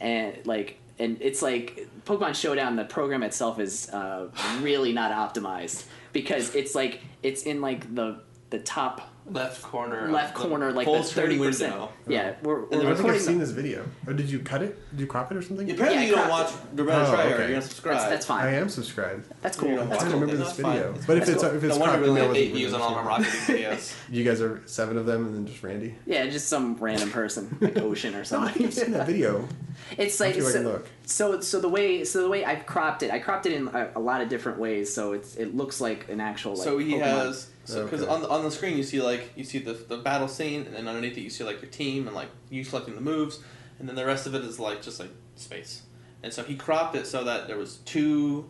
and 0.00 0.38
like 0.46 0.78
and 0.98 1.18
it's 1.20 1.42
like 1.42 1.88
Pokemon 2.04 2.34
Showdown. 2.34 2.76
The 2.76 2.84
program 2.84 3.22
itself 3.22 3.58
is 3.58 3.90
uh, 3.90 4.28
really 4.60 4.92
not 4.92 5.10
optimized 5.12 5.84
because 6.12 6.54
it's 6.54 6.74
like 6.74 7.02
it's 7.22 7.42
in 7.42 7.60
like 7.60 7.94
the 7.94 8.20
the 8.50 8.60
top 8.60 9.13
Left 9.26 9.62
corner. 9.62 10.04
of 10.04 10.10
left 10.10 10.34
the 10.36 10.42
corner, 10.48 10.70
like 10.70 10.84
full 10.84 10.98
the 10.98 11.02
screen 11.02 11.24
thirty 11.26 11.38
percent. 11.38 11.74
Yeah, 12.06 12.34
oh. 12.34 12.46
we're, 12.46 12.60
we're 12.60 12.66
I 12.66 12.68
think 12.68 12.84
recording. 12.90 13.10
I've 13.12 13.20
seen 13.22 13.38
this 13.38 13.50
video. 13.52 13.86
Or 14.06 14.12
did 14.12 14.28
you 14.30 14.40
cut 14.40 14.62
it? 14.62 14.78
Did 14.90 15.00
you 15.00 15.06
crop 15.06 15.30
it 15.32 15.36
or 15.38 15.42
something? 15.42 15.70
Apparently, 15.70 16.00
Yeah, 16.02 16.06
you 16.08 16.12
don't 16.14 16.26
crap. 16.26 16.30
watch 16.30 16.52
the 16.74 16.84
Red 16.84 16.98
Oh, 17.06 17.10
Try, 17.10 17.22
or 17.22 17.26
okay. 17.28 17.38
you're 17.38 17.48
gonna 17.48 17.62
subscribe. 17.62 17.96
that's, 18.00 18.26
that's 18.26 18.30
I 18.30 18.50
am 18.52 18.68
subscribed. 18.68 19.26
That's 19.40 19.56
You 19.56 19.62
cool. 19.62 19.76
don't 19.76 19.86
I 19.86 19.90
watch 19.90 19.98
don't 20.00 20.08
it, 20.08 20.12
remember 20.12 20.26
then 20.26 20.38
this 20.40 20.48
that's 20.48 20.60
fine. 20.60 20.76
video. 20.76 20.92
But 20.92 21.00
if 21.00 21.06
That's 21.26 21.30
it's 21.30 21.42
cool. 21.42 21.56
if 21.56 21.64
it's 21.64 21.74
no 21.74 21.80
wonder 21.80 21.96
cropped, 21.96 22.02
we 22.02 22.08
maybe 22.08 22.08
I 22.08 22.10
only 22.10 22.20
have 22.20 22.28
wasn't 22.28 22.46
eight 22.46 22.54
views 22.54 22.74
on 22.74 22.80
all 22.82 22.88
really 22.90 23.00
our 23.00 23.06
Rocket 23.08 23.24
videos. 23.24 23.94
You 24.10 24.24
guys 24.24 24.40
are 24.42 24.62
seven 24.66 24.98
of 24.98 25.06
them, 25.06 25.26
and 25.26 25.34
then 25.34 25.46
just 25.46 25.62
Randy. 25.62 25.94
Yeah, 26.04 26.26
just 26.26 26.48
some 26.48 26.76
random 26.76 27.10
person, 27.10 27.56
like 27.62 27.78
Ocean 27.78 28.14
or 28.14 28.20
I 28.20 28.22
something. 28.24 28.62
have 28.62 28.74
seen 28.74 28.90
that 28.92 29.06
video. 29.06 29.48
It's 29.98 30.20
like 30.20 30.34
see 30.34 30.40
if 30.40 30.46
I 30.46 30.52
can 30.52 30.62
so, 30.62 30.70
look. 30.70 30.88
so. 31.04 31.40
So 31.40 31.60
the 31.60 31.68
way 31.68 32.04
so 32.04 32.22
the 32.22 32.28
way 32.28 32.44
I've 32.44 32.64
cropped 32.64 33.02
it, 33.02 33.10
I 33.10 33.18
cropped 33.18 33.44
it 33.46 33.52
in 33.52 33.68
a, 33.68 33.90
a 33.96 34.00
lot 34.00 34.20
of 34.20 34.28
different 34.28 34.58
ways. 34.58 34.92
So 34.94 35.12
it's 35.12 35.34
it 35.36 35.54
looks 35.56 35.80
like 35.80 36.08
an 36.08 36.20
actual. 36.20 36.52
Like, 36.54 36.62
So 36.62 36.78
he 36.78 36.92
Pokemon. 36.94 37.00
has 37.02 37.50
so 37.64 37.84
because 37.84 38.02
Okay. 38.02 38.12
on 38.12 38.22
the, 38.22 38.28
on 38.28 38.44
the 38.44 38.50
screen 38.50 38.76
you 38.76 38.82
see 38.82 39.00
like 39.00 39.32
you 39.36 39.44
see 39.44 39.58
the 39.58 39.72
the 39.72 39.96
battle 39.96 40.28
scene 40.28 40.62
and 40.66 40.74
then 40.74 40.86
underneath 40.88 41.16
it 41.16 41.22
you 41.22 41.30
see 41.30 41.44
like 41.44 41.60
your 41.62 41.70
team 41.70 42.06
and 42.06 42.14
like 42.14 42.28
you 42.50 42.62
selecting 42.64 42.94
the 42.94 43.00
moves 43.00 43.40
and 43.78 43.88
then 43.88 43.96
the 43.96 44.06
rest 44.06 44.26
of 44.26 44.34
it 44.34 44.44
is 44.44 44.58
like 44.60 44.82
just 44.82 45.00
like 45.00 45.10
space. 45.34 45.82
And 46.22 46.32
so 46.32 46.42
he 46.42 46.54
cropped 46.54 46.94
it 46.96 47.06
so 47.06 47.24
that 47.24 47.48
there 47.48 47.58
was 47.58 47.78
two. 47.78 48.48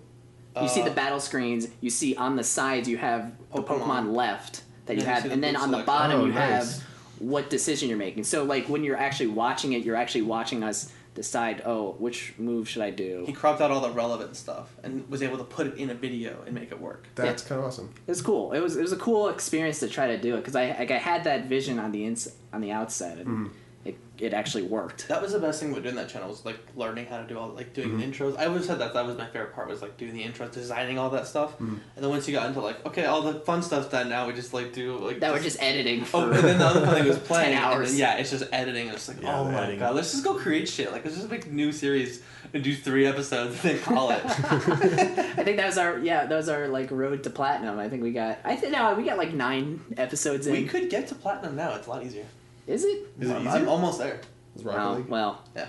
You 0.61 0.69
see 0.69 0.83
uh, 0.83 0.85
the 0.85 0.91
battle 0.93 1.19
screens. 1.19 1.67
You 1.81 1.91
see 1.91 2.15
on 2.15 2.37
the 2.37 2.45
sides 2.45 2.89
you 2.89 2.99
have 2.99 3.33
the 3.53 3.62
Pokemon. 3.62 3.81
Pokemon 3.81 4.15
left 4.15 4.62
that 4.87 4.97
you 4.97 5.01
And 5.01 5.01
then 5.01 5.07
you 5.09 5.15
have, 5.15 5.23
the 5.25 5.33
and 5.33 5.43
then 5.43 5.55
move 5.55 5.62
on 5.62 5.71
the 5.73 5.79
bottom 5.79 6.21
Oh, 6.21 6.25
you 6.27 6.33
nice. 6.33 6.79
have 6.79 6.85
what 7.19 7.51
decision 7.51 7.89
you're 7.89 7.99
making. 7.99 8.25
So 8.25 8.45
like 8.45 8.69
when 8.69 8.85
you're 8.85 8.97
actually 8.99 9.29
watching 9.29 9.73
it, 9.73 9.83
you're 9.85 9.97
actually 9.97 10.23
watching 10.23 10.62
us 10.62 10.93
decide. 11.15 11.62
Oh, 11.65 11.93
which 11.99 12.35
move 12.39 12.69
should 12.69 12.83
I 12.83 12.91
do? 12.91 13.25
He 13.27 13.33
cropped 13.33 13.61
out 13.61 13.71
all 13.71 13.81
the 13.81 13.91
relevant 13.91 14.37
stuff 14.37 14.75
and 14.83 15.09
was 15.09 15.23
able 15.23 15.39
to 15.39 15.45
put 15.45 15.67
it 15.67 15.75
in 15.77 15.91
a 15.91 15.95
video 15.95 16.43
and 16.45 16.55
make 16.55 16.71
it 16.73 16.81
work. 16.81 17.09
That's 17.15 17.43
kind 17.43 17.61
of 17.61 17.67
awesome. 17.69 17.91
It 18.07 18.11
was 18.11 18.23
cool. 18.23 18.53
It 18.53 18.61
was 18.61 18.77
it 18.77 18.83
was 18.83 18.93
a 18.93 18.97
cool 18.97 19.29
experience 19.29 19.81
to 19.81 19.89
try 19.89 20.09
to 20.09 20.19
do 20.19 20.35
it 20.35 20.39
because 20.39 20.57
I 20.57 20.77
like 20.79 20.91
I 20.91 20.99
had 20.99 21.25
that 21.25 21.47
vision 21.47 21.79
on 21.79 21.93
the 21.93 22.05
ins 22.05 22.29
on 22.53 22.61
the 22.61 22.73
outset 22.73 23.19
and 23.19 23.27
Mm-hmm. 23.27 23.49
It 23.85 23.99
it 24.18 24.32
actually 24.32 24.62
worked. 24.62 25.09
That 25.09 25.20
was 25.20 25.32
the 25.32 25.39
best 25.39 25.61
thing 25.61 25.72
about 25.72 25.82
doing 25.82 25.97
that 25.97 26.09
channel 26.09 26.28
was 26.28 26.45
like 26.45 26.59
learning 26.76 27.07
how 27.07 27.18
to 27.18 27.26
do 27.26 27.39
all 27.39 27.49
like 27.49 27.74
doing 27.74 27.91
mm-hmm. 27.91 27.99
the 27.99 28.07
intros. 28.07 28.39
I 28.39 28.47
always 28.47 28.66
said 28.66 28.78
that 28.78 28.95
that 28.95 29.05
was 29.05 29.18
my 29.18 29.26
favorite 29.26 29.55
part 29.55 29.68
was 29.68 29.82
like 29.82 29.97
doing 29.97 30.14
the 30.14 30.22
intros, 30.22 30.53
designing 30.53 30.99
all 30.99 31.11
that 31.11 31.26
stuff. 31.26 31.55
Mm-hmm. 31.55 31.74
And 31.97 32.05
then 32.05 32.09
once 32.09 32.26
you 32.26 32.32
got 32.32 32.47
into 32.47 32.61
like 32.61 32.85
okay, 32.87 33.05
all 33.05 33.22
the 33.22 33.41
fun 33.41 33.62
stuff's 33.62 33.89
done 33.89 34.09
now. 34.09 34.26
We 34.26 34.32
just 34.32 34.55
like 34.55 34.72
do 34.72 34.97
like 34.99 35.20
That 35.20 35.32
We're 35.32 35.41
just 35.41 35.62
editing. 35.62 36.03
Oh, 36.03 36.05
for 36.05 36.16
Oh, 36.16 36.32
and 36.32 36.45
then 36.45 36.59
the 36.59 36.66
other 36.66 36.87
fun 36.87 36.95
thing 36.95 37.09
was 37.09 37.18
playing. 37.30 37.55
10 37.55 37.62
hours. 37.62 37.91
then, 37.91 37.99
yeah, 37.99 38.16
it's 38.16 38.30
just 38.30 38.45
editing. 38.53 38.87
And 38.89 38.97
it's 38.97 39.09
like, 39.09 39.20
Yeah, 39.20 39.39
oh 39.39 39.45
my 39.45 39.62
editing. 39.62 39.80
god, 39.80 39.95
let's 39.97 40.12
just 40.12 40.24
go 40.24 40.35
create 40.35 40.68
shit. 40.68 40.93
Like, 40.93 41.05
let's 41.05 41.16
just 41.16 41.30
make 41.30 41.47
a 41.47 41.51
new 41.51 41.72
series 41.72 42.22
and 42.55 42.62
do 42.62 42.74
three 42.74 43.07
episodes 43.07 43.62
and 43.64 43.74
then 43.74 43.78
call 43.80 44.11
it. 44.11 44.22
I 44.24 45.45
think 45.45 45.57
that 45.57 45.66
was 45.66 45.76
our 45.76 45.99
yeah 45.99 46.24
that 46.24 46.37
was 46.37 46.49
our 46.49 46.68
like 46.68 46.91
road 46.91 47.24
to 47.24 47.30
platinum. 47.30 47.78
I 47.78 47.89
think 47.89 48.03
we 48.03 48.12
got 48.12 48.39
I 48.45 48.57
think 48.57 48.72
no 48.72 48.95
we 48.95 49.05
got 49.05 49.18
like 49.18 49.35
nine 49.35 49.85
episodes 49.97 50.47
in. 50.47 50.53
we 50.53 50.66
could 50.66 50.89
get 50.89 51.09
to 51.09 51.14
platinum 51.14 51.57
now. 51.57 51.74
It's 51.74 51.87
a 51.87 51.91
lot 51.91 52.05
easier. 52.05 52.26
Is 52.67 52.85
it? 52.85 53.07
Is 53.21 53.31
it 53.31 53.33
I'm- 53.35 53.47
easier? 53.47 53.61
I'm 53.62 53.69
almost 53.69 53.99
there. 53.99 54.21
Is 54.57 54.65
Rocket 54.65 54.81
Oh, 54.83 54.95
League? 54.97 55.07
well, 55.09 55.43
Yeah. 55.55 55.69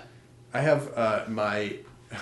I 0.54 0.60
have 0.60 0.92
uh, 0.96 1.24
my. 1.28 1.76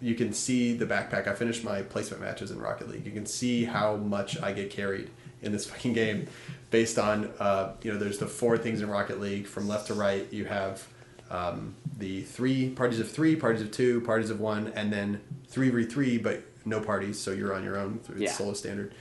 you 0.00 0.14
can 0.14 0.32
see 0.32 0.74
the 0.76 0.86
backpack. 0.86 1.26
I 1.28 1.34
finished 1.34 1.64
my 1.64 1.82
placement 1.82 2.22
matches 2.22 2.50
in 2.50 2.58
Rocket 2.60 2.88
League. 2.88 3.04
You 3.04 3.12
can 3.12 3.26
see 3.26 3.64
how 3.64 3.96
much 3.96 4.40
I 4.40 4.52
get 4.52 4.70
carried 4.70 5.10
in 5.42 5.52
this 5.52 5.66
fucking 5.70 5.92
game, 5.92 6.28
based 6.70 6.98
on 6.98 7.30
uh, 7.38 7.72
you 7.82 7.92
know. 7.92 7.98
There's 7.98 8.18
the 8.18 8.26
four 8.26 8.56
things 8.58 8.80
in 8.80 8.88
Rocket 8.88 9.20
League 9.20 9.46
from 9.46 9.68
left 9.68 9.88
to 9.88 9.94
right. 9.94 10.26
You 10.32 10.44
have 10.46 10.86
um, 11.30 11.74
the 11.98 12.22
three 12.22 12.70
parties 12.70 13.00
of 13.00 13.10
three, 13.10 13.36
parties 13.36 13.60
of 13.62 13.70
two, 13.70 14.00
parties 14.02 14.30
of 14.30 14.40
one, 14.40 14.72
and 14.74 14.92
then 14.92 15.20
three 15.48 15.68
v 15.70 15.84
three, 15.84 16.16
but 16.18 16.42
no 16.64 16.80
parties, 16.80 17.18
so 17.18 17.32
you're 17.32 17.54
on 17.54 17.64
your 17.64 17.76
own. 17.76 18.00
It's 18.10 18.20
Yeah. 18.20 18.30
solo 18.32 18.52
standard. 18.54 18.94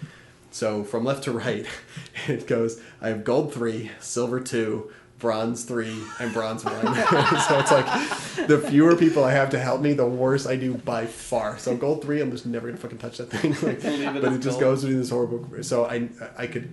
So 0.51 0.83
from 0.83 1.03
left 1.05 1.23
to 1.23 1.31
right, 1.31 1.65
it 2.27 2.45
goes. 2.47 2.79
I 3.01 3.09
have 3.09 3.23
gold 3.23 3.53
three, 3.53 3.89
silver 3.99 4.39
two, 4.39 4.91
bronze 5.19 5.63
three, 5.63 5.95
and 6.19 6.33
bronze 6.33 6.65
one. 6.65 6.73
so 6.83 7.59
it's 7.59 7.71
like 7.71 8.47
the 8.47 8.59
fewer 8.69 8.95
people 8.95 9.23
I 9.23 9.31
have 9.31 9.49
to 9.51 9.59
help 9.59 9.81
me, 9.81 9.93
the 9.93 10.05
worse 10.05 10.45
I 10.45 10.55
do 10.57 10.73
by 10.75 11.05
far. 11.05 11.57
So 11.57 11.75
gold 11.77 12.01
three, 12.03 12.21
I'm 12.21 12.31
just 12.31 12.45
never 12.45 12.67
gonna 12.67 12.77
fucking 12.79 12.97
touch 12.97 13.17
that 13.19 13.27
thing. 13.29 13.51
Like, 13.67 13.83
it 13.83 14.21
but 14.21 14.33
it 14.33 14.39
just 14.39 14.59
gold. 14.59 14.75
goes 14.75 14.83
through 14.83 14.95
this 14.97 15.09
horrible. 15.09 15.63
So 15.63 15.85
I 15.85 16.09
I 16.37 16.47
could. 16.47 16.69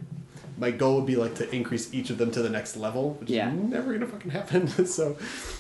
My 0.57 0.73
goal 0.73 0.97
would 0.97 1.07
be 1.07 1.15
like 1.15 1.37
to 1.37 1.49
increase 1.55 1.95
each 1.95 2.11
of 2.11 2.19
them 2.19 2.33
to 2.33 2.43
the 2.43 2.51
next 2.51 2.77
level, 2.77 3.15
which 3.21 3.31
Yeah. 3.31 3.49
is 3.55 3.71
never 3.71 3.93
gonna 3.93 4.09
fucking 4.09 4.33
happen. 4.33 4.67
so, 4.87 5.17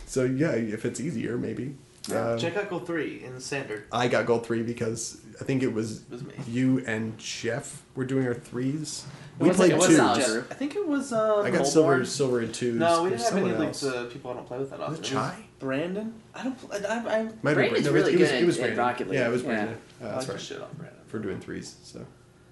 so 0.06 0.24
yeah, 0.24 0.50
if 0.50 0.84
it's 0.84 0.98
easier, 0.98 1.38
maybe. 1.38 1.76
Um, 2.12 2.38
Check 2.38 2.56
out 2.56 2.68
Goal 2.70 2.80
3 2.80 3.24
in 3.24 3.40
Standard. 3.40 3.84
I 3.92 4.08
got 4.08 4.26
gold 4.26 4.46
three 4.46 4.62
because 4.62 5.20
I 5.40 5.44
think 5.44 5.62
it 5.62 5.72
was, 5.72 6.02
was 6.10 6.22
me. 6.24 6.34
you 6.48 6.82
and 6.86 7.16
Jeff 7.18 7.82
were 7.94 8.04
doing 8.04 8.26
our 8.26 8.34
threes. 8.34 9.04
It 9.38 9.42
We 9.42 9.48
was- 9.48 9.56
played 9.56 9.70
it 9.72 9.76
was 9.78 9.86
two. 9.86 9.96
solid. 9.96 10.44
I 10.50 10.54
think 10.54 10.74
it 10.76 10.86
was. 10.86 11.12
Uh, 11.12 11.36
I 11.42 11.50
got 11.50 11.60
Coldborn. 11.62 11.66
silver, 11.66 12.04
silver 12.04 12.40
and 12.40 12.52
twos. 12.54 12.74
No, 12.76 13.02
we 13.04 13.10
There's 13.10 13.22
didn't 13.22 13.34
have 13.34 13.42
any 13.44 13.50
someone 13.52 13.58
like 13.58 13.68
else. 13.68 13.80
the 13.80 14.04
people 14.12 14.30
I 14.30 14.34
don't 14.34 14.46
play 14.46 14.58
with 14.58 14.70
that 14.70 14.80
often. 14.80 14.94
it 14.94 14.98
It 15.00 15.04
Chai? 15.04 15.36
Brandon. 15.58 16.14
I 16.34 16.42
don't. 16.44 16.58
pl- 16.58 16.70
I, 16.72 16.76
I, 16.76 16.96
I, 16.96 16.98
Might 17.02 17.10
have 17.18 17.32
Brandon's 17.42 17.86
no, 17.86 17.92
really 17.92 18.14
it 18.14 18.18
was, 18.20 18.30
good 18.30 18.42
it 18.42 18.46
was 18.46 18.56
at- 18.58 18.60
at 18.62 18.66
Brandon. 18.74 18.78
Rocket 18.86 19.08
League. 19.10 19.18
Yeah, 19.18 19.28
it 19.28 19.32
was 19.32 19.42
Yeah. 19.42 19.48
Brandon. 19.48 19.74
Uh, 20.02 20.04
that's 20.04 20.16
like 20.28 20.28
right. 20.36 20.40
shit 20.40 20.60
on 20.60 20.68
Brandon. 20.76 21.00
For 21.06 21.18
doing 21.18 21.40
threes. 21.40 21.76
So, 21.82 22.04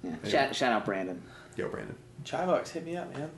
yeah. 0.03 0.11
Anyway. 0.11 0.31
Shout, 0.31 0.55
shout 0.57 0.73
out 0.73 0.85
Brandon. 0.85 1.21
yo, 1.57 1.69
Brandon. 1.69 1.97
Chivox, 2.25 2.69
hit 2.69 2.85
me 2.85 2.97
up, 2.97 3.13
man. 3.17 3.31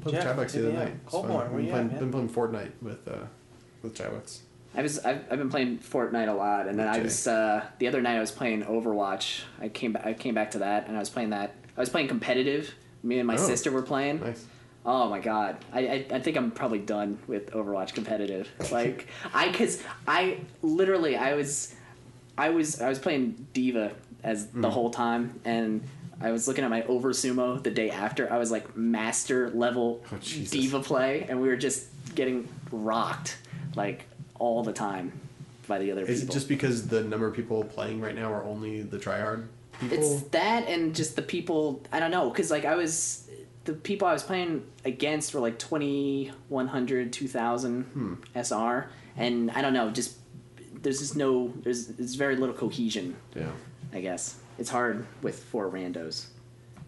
Played 0.00 0.14
Jeff, 0.16 0.36
with 0.36 0.48
Chibucks 0.48 0.52
hit 0.52 0.62
the 0.62 0.68
other 0.68 0.78
night. 0.84 0.94
It's 1.06 1.14
Coldborn, 1.14 1.28
fun. 1.28 1.36
where 1.36 1.48
Been 1.50 1.64
you 1.64 1.70
playing, 1.70 1.90
at, 1.92 1.98
been 2.00 2.10
playing 2.10 2.28
Fortnite 2.30 2.70
with 2.82 3.08
uh, 3.08 3.12
with 3.82 3.94
Chibucks. 3.94 4.40
I 4.74 4.82
was 4.82 4.98
I've, 5.00 5.24
I've 5.30 5.38
been 5.38 5.50
playing 5.50 5.78
Fortnite 5.78 6.28
a 6.28 6.32
lot, 6.32 6.66
and 6.68 6.78
then 6.78 6.88
I 6.88 7.00
was 7.00 7.26
uh, 7.26 7.64
the 7.78 7.88
other 7.88 8.00
night 8.00 8.16
I 8.16 8.20
was 8.20 8.30
playing 8.30 8.62
Overwatch. 8.64 9.42
I 9.60 9.68
came 9.68 9.92
back 9.92 10.06
I 10.06 10.14
came 10.14 10.34
back 10.34 10.52
to 10.52 10.58
that, 10.60 10.88
and 10.88 10.96
I 10.96 11.00
was 11.00 11.10
playing 11.10 11.30
that. 11.30 11.54
I 11.76 11.80
was 11.80 11.88
playing 11.88 12.08
competitive. 12.08 12.74
Me 13.02 13.18
and 13.18 13.26
my 13.26 13.34
Oh. 13.34 13.38
sister 13.38 13.70
were 13.70 13.82
playing. 13.82 14.20
Nice. 14.20 14.44
Oh 14.84 15.08
my 15.08 15.20
god, 15.20 15.58
I, 15.72 15.80
I 15.86 16.06
I 16.12 16.20
think 16.20 16.36
I'm 16.36 16.50
probably 16.50 16.78
done 16.80 17.18
with 17.26 17.50
Overwatch 17.52 17.94
competitive. 17.94 18.48
Like 18.72 19.08
I 19.34 19.52
cause 19.52 19.82
I 20.08 20.38
literally 20.62 21.16
I 21.16 21.34
was 21.34 21.74
I 22.38 22.50
was 22.50 22.80
I 22.80 22.88
was 22.88 22.98
playing 22.98 23.46
D.Va 23.52 23.92
as 24.24 24.46
the 24.48 24.68
Mm. 24.68 24.70
whole 24.72 24.90
time, 24.90 25.38
and 25.44 25.82
I 26.20 26.30
was 26.32 26.46
looking 26.48 26.64
at 26.64 26.70
my 26.70 26.82
over 26.84 27.10
sumo 27.10 27.62
the 27.62 27.70
day 27.70 27.90
after. 27.90 28.32
I 28.32 28.38
was 28.38 28.50
like 28.50 28.76
master 28.76 29.50
level 29.50 30.02
Oh, 30.12 30.16
D.Va 30.22 30.80
play, 30.80 31.26
and 31.28 31.40
we 31.42 31.48
were 31.48 31.56
just 31.56 31.86
getting 32.14 32.48
rocked 32.70 33.36
like 33.76 34.06
all 34.42 34.62
the 34.64 34.72
time. 34.72 35.12
by 35.68 35.78
the 35.78 35.92
other 35.92 36.02
Is 36.02 36.20
people. 36.20 36.32
it 36.34 36.36
just 36.38 36.48
because 36.48 36.88
the 36.88 37.02
number 37.04 37.26
of 37.26 37.34
people 37.34 37.62
playing 37.64 38.00
right 38.00 38.14
now 38.16 38.32
are 38.32 38.42
only 38.44 38.82
the 38.82 38.98
tryhard 38.98 39.46
people? 39.80 39.96
It's 39.98 40.22
that 40.30 40.68
and 40.68 40.94
just 40.94 41.14
the 41.16 41.22
people. 41.22 41.80
I 41.92 42.00
don't 42.00 42.10
know 42.10 42.28
because 42.30 42.50
like 42.50 42.64
I 42.64 42.74
was 42.74 43.28
the 43.64 43.72
people 43.74 44.08
I 44.08 44.12
was 44.12 44.24
playing 44.24 44.64
against 44.84 45.32
were 45.34 45.40
like 45.40 45.58
2100, 45.60 47.12
2000 47.12 47.82
Hmm. 47.84 48.14
SR, 48.34 48.88
and 49.16 49.50
I 49.52 49.62
don't 49.62 49.72
know. 49.72 49.90
Just 49.90 50.16
there's 50.82 50.98
just 50.98 51.16
no 51.16 51.52
there's 51.62 51.86
there's 51.86 52.16
very 52.16 52.36
little 52.36 52.54
cohesion. 52.54 53.16
yeah. 53.36 53.50
I 53.94 54.00
guess 54.00 54.36
it's 54.58 54.70
hard 54.70 55.06
with 55.22 55.38
four 55.44 55.70
randos. 55.70 56.26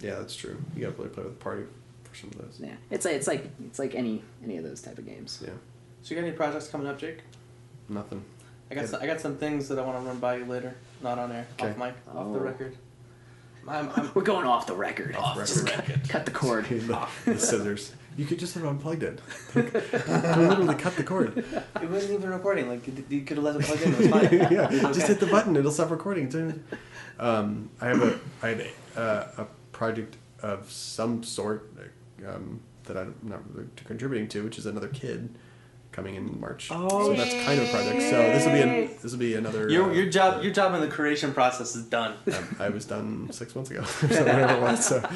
Yeah, 0.00 0.16
that's 0.16 0.34
true. 0.34 0.57
You 0.74 0.82
gotta 0.86 0.96
really 0.96 1.11
play 1.11 1.22
with 1.24 1.38
the 1.38 1.44
party 1.44 1.64
for 2.05 2.14
some 2.16 2.30
of 2.30 2.38
those. 2.38 2.59
Yeah, 2.61 2.74
it's 2.90 3.05
like 3.05 3.14
it's 3.14 3.28
like 3.28 3.50
it's 3.66 3.78
like 3.78 3.94
any 3.94 4.22
any 4.42 4.57
of 4.57 4.64
those 4.64 4.80
type 4.82 4.98
of 4.98 5.07
games. 5.07 5.40
Yeah. 5.44 5.50
So 6.02 6.14
you 6.14 6.20
got 6.20 6.26
any 6.26 6.36
projects 6.36 6.68
coming 6.68 6.86
up, 6.88 6.98
Jake? 6.98 7.18
Nothing. 7.89 8.24
I 8.70 8.74
got 8.74 8.89
some, 8.89 9.03
I 9.03 9.07
got 9.07 9.20
some 9.20 9.37
things 9.37 9.68
that 9.68 9.78
I 9.78 9.82
want 9.82 10.03
to 10.03 10.07
run 10.09 10.18
by 10.18 10.37
you 10.37 10.45
later, 10.47 10.74
not 11.03 11.18
on 11.18 11.30
air, 11.32 11.47
Okay. 11.59 11.70
off 11.70 11.76
Okay. 11.76 11.78
mic, 11.87 11.95
off 12.09 12.32
the 12.32 12.39
Oh. 12.41 12.43
record. 12.43 12.76
I'm, 13.68 13.91
I'm 13.97 14.11
We're 14.14 14.22
going 14.22 14.47
off 14.47 14.66
the 14.66 14.74
record. 14.74 15.14
off 15.16 15.37
Just 15.37 15.64
the 15.64 15.70
cut, 15.70 15.89
record. 15.89 16.09
cut 16.09 16.24
the 16.26 16.30
cord. 16.32 16.64
the, 16.68 17.07
the 17.24 17.39
scissors. 17.39 17.93
You 18.16 18.24
could 18.26 18.39
just 18.39 18.55
have 18.55 18.64
unplugged 18.64 19.03
it. 19.03 19.20
I 19.57 20.37
literally 20.39 20.76
cut 20.76 20.97
the 20.97 21.03
cord. 21.03 21.37
It 21.39 21.91
wasn't 21.91 22.12
even 22.14 22.30
recording. 22.30 22.68
Like 22.68 22.87
you- 22.87 23.05
you 23.09 23.22
could 23.22 23.39
have 23.39 23.45
let 23.45 23.57
it 23.57 23.62
plug 23.62 23.82
in. 23.82 23.93
It 23.93 23.99
was 23.99 24.07
fine. 24.09 24.53
yeah, 24.53 24.70
It 24.72 24.95
just 24.95 25.09
hit 25.09 25.18
the 25.20 25.26
button. 25.26 25.57
It'll 25.57 25.72
stop 25.72 25.91
recording. 25.91 26.26
It's- 26.28 26.55
Um, 27.18 27.70
I 27.80 27.89
have 27.89 28.03
a 28.03 28.18
I 28.43 28.49
had 28.49 28.61
a, 28.97 29.01
uh, 29.01 29.28
a 29.39 29.47
project 29.72 30.16
of 30.43 30.70
some 30.70 31.22
sort 31.24 31.70
um, 32.26 32.61
that 32.85 32.97
I'm 32.97 33.14
not 33.22 33.41
really 33.53 33.68
contributing 33.85 34.28
to, 34.28 34.45
which 34.45 34.59
is 34.59 34.66
another 34.66 34.89
kid 34.89 35.35
coming 35.95 36.16
in 36.16 36.40
March. 36.40 36.68
Oh, 36.70 37.07
so 37.07 37.14
that's 37.14 37.32
kind 37.47 37.61
of 37.61 37.68
a 37.68 37.70
project. 37.70 38.03
So 38.03 38.16
this 38.22 38.45
will 38.45 38.53
be 38.53 38.61
an, 38.61 38.90
this 39.01 39.12
will 39.12 39.18
be 39.18 39.34
another. 39.34 39.70
Your 39.70 39.90
uh, 39.90 39.95
your 39.95 40.07
job 40.11 40.42
your 40.42 40.53
job 40.53 40.74
in 40.74 40.80
the 40.80 40.88
creation 40.88 41.32
process 41.32 41.74
is 41.76 41.84
done. 41.84 42.16
um, 42.36 42.57
I 42.59 42.68
was 42.68 42.84
done 42.84 43.30
six 43.32 43.55
months 43.55 43.70
ago, 43.70 43.82
so 43.84 44.07
whatever 44.09 44.55
it 44.55 44.61
was. 44.61 44.84
So 44.84 45.09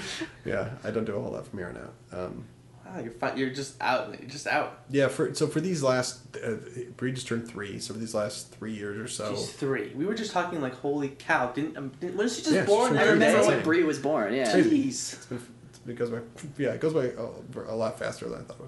yeah, 0.45 0.71
I 0.85 0.91
don't 0.91 1.05
do 1.05 1.17
a 1.17 1.21
whole 1.21 1.33
lot 1.33 1.47
from 1.47 1.59
here 1.59 1.69
on 1.69 1.77
out. 1.77 2.25
Um, 2.27 2.45
Wow, 2.87 3.01
you're 3.03 3.13
fi- 3.13 3.35
you're 3.35 3.51
just 3.51 3.77
out. 3.83 4.19
You're 4.19 4.31
just 4.31 4.47
out. 4.47 4.79
yeah, 4.89 5.09
for 5.09 5.35
so 5.35 5.47
for 5.47 5.61
these 5.61 5.83
last, 5.83 6.21
uh, 6.43 6.55
Bree 6.97 7.13
just 7.13 7.27
turned 7.29 7.47
three. 7.47 7.79
So 7.81 7.93
for 7.93 8.01
these 8.01 8.15
last 8.15 8.51
three 8.53 8.73
years 8.73 8.97
or 8.97 9.07
so, 9.07 9.35
She's 9.35 9.53
three. 9.53 9.93
We 9.95 10.07
were 10.07 10.15
just 10.15 10.33
talking 10.33 10.63
like, 10.63 10.73
holy 10.73 11.11
cow! 11.11 11.53
Didn't, 11.53 11.77
um, 11.77 11.93
didn't 12.01 12.17
was 12.17 12.37
she 12.37 12.43
just 12.45 12.55
Yeah, 12.55 12.65
born? 12.65 12.89
from 12.89 12.97
the 12.97 13.03
I 13.03 13.09
remember 13.11 13.47
when 13.47 13.63
Bree 13.63 13.83
was 13.83 13.99
born. 13.99 14.33
Yeah. 14.33 14.51
Jeez. 14.57 15.13
It's 15.13 15.27
been, 15.27 15.43
it 15.87 15.97
goes 15.97 16.09
by, 16.09 16.21
yeah, 16.57 16.71
it 16.71 16.81
goes 16.81 16.95
by 16.95 17.09
a, 17.09 17.71
a 17.71 17.77
lot 17.77 17.99
faster 17.99 18.27
than 18.27 18.39
I 18.41 18.43
thought 18.45 18.57
it 18.57 18.63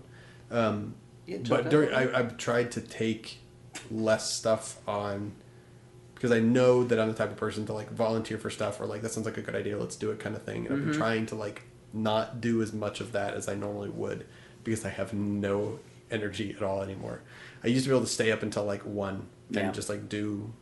would. 0.50 0.58
Um, 0.58 0.76
You 0.76 0.82
had 0.82 0.99
but 1.38 1.68
during. 1.70 1.92
I, 1.94 2.18
I've 2.18 2.36
tried 2.36 2.72
to 2.72 2.80
take 2.80 3.38
less 3.90 4.32
stuff 4.32 4.78
on 4.86 5.32
because 6.14 6.32
I 6.32 6.40
know 6.40 6.84
that 6.84 7.00
I'm 7.00 7.08
the 7.08 7.14
type 7.14 7.30
of 7.30 7.36
person 7.36 7.64
to 7.66 7.72
like 7.72 7.90
volunteer 7.90 8.36
for 8.38 8.50
stuff 8.50 8.80
or 8.80 8.86
like 8.86 9.00
that 9.02 9.10
sounds 9.12 9.26
like 9.26 9.38
a 9.38 9.42
good 9.42 9.54
idea, 9.54 9.78
let's 9.78 9.96
do 9.96 10.10
it 10.10 10.18
kind 10.18 10.36
of 10.36 10.42
thing. 10.42 10.66
And 10.66 10.74
I've 10.76 10.84
been 10.86 10.94
trying 10.94 11.26
to 11.26 11.34
like 11.34 11.62
not 11.92 12.40
do 12.40 12.60
as 12.62 12.72
much 12.72 13.00
of 13.00 13.12
that 13.12 13.34
as 13.34 13.48
I 13.48 13.54
normally 13.54 13.88
would 13.88 14.26
because 14.64 14.84
I 14.84 14.90
have 14.90 15.12
no 15.14 15.78
energy 16.10 16.54
at 16.54 16.62
all 16.62 16.82
anymore. 16.82 17.22
I 17.64 17.68
used 17.68 17.84
to 17.84 17.90
be 17.90 17.94
able 17.96 18.04
to 18.04 18.12
stay 18.12 18.30
up 18.32 18.42
until 18.42 18.64
like 18.64 18.82
one 18.82 19.28
Yeah. 19.50 19.60
and 19.60 19.74
just 19.74 19.88
like 19.88 20.08
do 20.08 20.52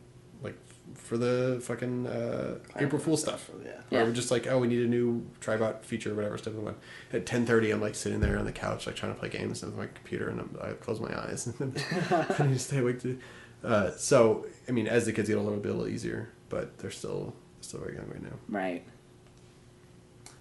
for 0.95 1.17
the 1.17 1.59
fucking 1.61 2.07
uh, 2.07 2.59
April 2.77 2.99
Fool 3.01 3.17
stuff. 3.17 3.49
Yeah. 3.63 3.71
Where 3.89 4.01
Yeah. 4.01 4.03
we're 4.03 4.13
just 4.13 4.31
like, 4.31 4.47
oh, 4.47 4.59
we 4.59 4.67
need 4.67 4.83
a 4.83 4.87
new 4.87 5.25
Tribot 5.41 5.83
feature 5.83 6.11
or 6.11 6.15
whatever 6.15 6.37
stuff. 6.37 6.53
we 6.53 6.59
want. 6.61 6.77
At 7.13 7.25
ten 7.25 7.45
thirty, 7.45 7.71
I'm 7.71 7.81
like 7.81 7.95
sitting 7.95 8.19
there 8.19 8.37
on 8.37 8.45
the 8.45 8.51
couch, 8.51 8.85
like 8.87 8.95
trying 8.95 9.13
to 9.13 9.19
play 9.19 9.29
games 9.29 9.61
with 9.63 9.75
my 9.77 9.87
computer, 9.87 10.29
and 10.29 10.39
I'm, 10.41 10.57
I 10.61 10.71
close 10.73 10.99
my 10.99 11.15
eyes, 11.17 11.47
and 11.47 11.55
then 11.73 11.83
I 12.39 12.43
need 12.47 12.53
to 12.53 12.59
stay 12.59 12.77
awake. 12.79 13.01
To, 13.01 13.17
uh, 13.63 13.91
so, 13.91 14.45
I 14.67 14.71
mean, 14.71 14.87
as 14.87 15.05
the 15.05 15.13
kids 15.13 15.27
get 15.29 15.35
older, 15.37 15.51
it'll 15.51 15.61
be 15.63 15.69
a 15.69 15.73
little 15.73 15.87
easier, 15.87 16.29
but 16.49 16.77
they're 16.79 16.91
still 16.91 17.33
still 17.61 17.79
very 17.81 17.95
young 17.95 18.07
right 18.09 18.23
now. 18.23 18.37
Right. 18.47 18.83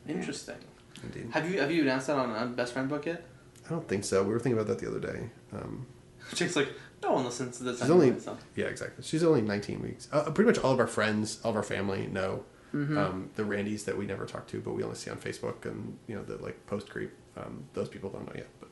Interesting. 0.08 0.56
Indeed. 1.02 1.28
Have 1.32 1.50
you 1.50 1.60
have 1.60 1.70
you 1.70 1.82
announced 1.82 2.06
that 2.08 2.16
on, 2.16 2.30
on 2.30 2.54
Best 2.54 2.72
Friend 2.72 2.88
Book 2.88 3.06
yet? 3.06 3.24
I 3.66 3.70
don't 3.70 3.86
think 3.86 4.04
so. 4.04 4.22
We 4.22 4.30
were 4.32 4.38
thinking 4.40 4.58
about 4.58 4.66
that 4.68 4.78
the 4.78 4.88
other 4.90 5.00
day. 5.00 5.28
Um, 5.52 5.86
Jake's 6.34 6.56
like, 6.56 6.68
no 7.02 7.12
one 7.12 7.24
listens 7.24 7.58
to 7.58 7.64
this. 7.64 7.78
she's 7.80 7.90
anyway, 7.90 8.08
only 8.08 8.20
so. 8.20 8.36
yeah, 8.56 8.66
exactly. 8.66 9.04
She's 9.04 9.22
only 9.22 9.40
19 9.42 9.82
weeks. 9.82 10.08
Uh, 10.12 10.30
pretty 10.30 10.48
much 10.48 10.58
all 10.58 10.72
of 10.72 10.80
our 10.80 10.86
friends, 10.86 11.40
all 11.44 11.50
of 11.50 11.56
our 11.56 11.62
family 11.62 12.06
know 12.06 12.44
um, 12.74 13.30
the 13.36 13.44
Randys 13.44 13.84
that 13.84 13.96
we 13.96 14.04
never 14.06 14.26
talk 14.26 14.46
to, 14.48 14.60
but 14.60 14.74
we 14.74 14.82
only 14.82 14.94
see 14.96 15.10
on 15.10 15.16
Facebook 15.16 15.64
and 15.64 15.96
you 16.06 16.14
know 16.14 16.22
the 16.22 16.36
like 16.42 16.66
post 16.66 16.90
creep. 16.90 17.12
Um, 17.36 17.64
those 17.74 17.88
people 17.88 18.10
don't 18.10 18.26
know 18.26 18.32
yet, 18.34 18.48
but 18.60 18.68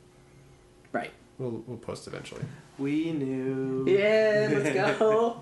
Right. 0.93 1.11
we'll 1.39 1.63
we'll 1.67 1.79
post 1.79 2.07
eventually. 2.07 2.43
We 2.79 3.13
knew. 3.13 3.85
Yeah. 3.89 4.49
Let's 4.53 4.99
go. 4.99 5.41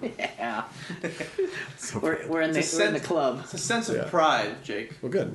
yeah. 0.02 0.64
So 1.78 1.98
We're, 2.00 2.26
we're 2.28 2.42
in 2.42 2.52
the 2.52 2.58
It's 2.58 2.74
a 2.74 2.78
we're 2.78 2.86
in 2.88 2.92
the 2.92 2.98
sense- 2.98 3.06
club. 3.06 3.40
It's 3.44 3.54
a 3.54 3.58
sense 3.58 3.88
of 3.88 3.96
Yeah. 3.96 4.04
pride, 4.10 4.62
Jake. 4.62 4.94
well, 5.02 5.10
good. 5.10 5.34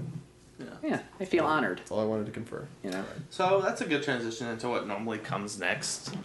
Yeah. 0.84 1.00
I 1.20 1.26
feel 1.26 1.46
honored. 1.46 1.80
That's 1.80 1.92
all 1.92 2.02
I 2.02 2.06
wanted 2.06 2.26
to 2.28 2.32
confer. 2.32 2.68
You 2.84 2.92
know. 2.92 3.04
So 3.30 3.62
that's 3.62 3.82
a 3.82 3.86
good 3.86 4.04
transition 4.04 4.48
into 4.48 4.70
what 4.70 4.86
normally 4.88 5.18
comes 5.18 5.58
next. 5.60 6.16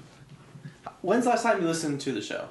When's 1.03 1.25
the 1.25 1.31
last 1.31 1.43
time 1.43 1.61
you 1.61 1.67
listened 1.67 2.01
to 2.03 2.13
the 2.13 2.23
show? 2.23 2.49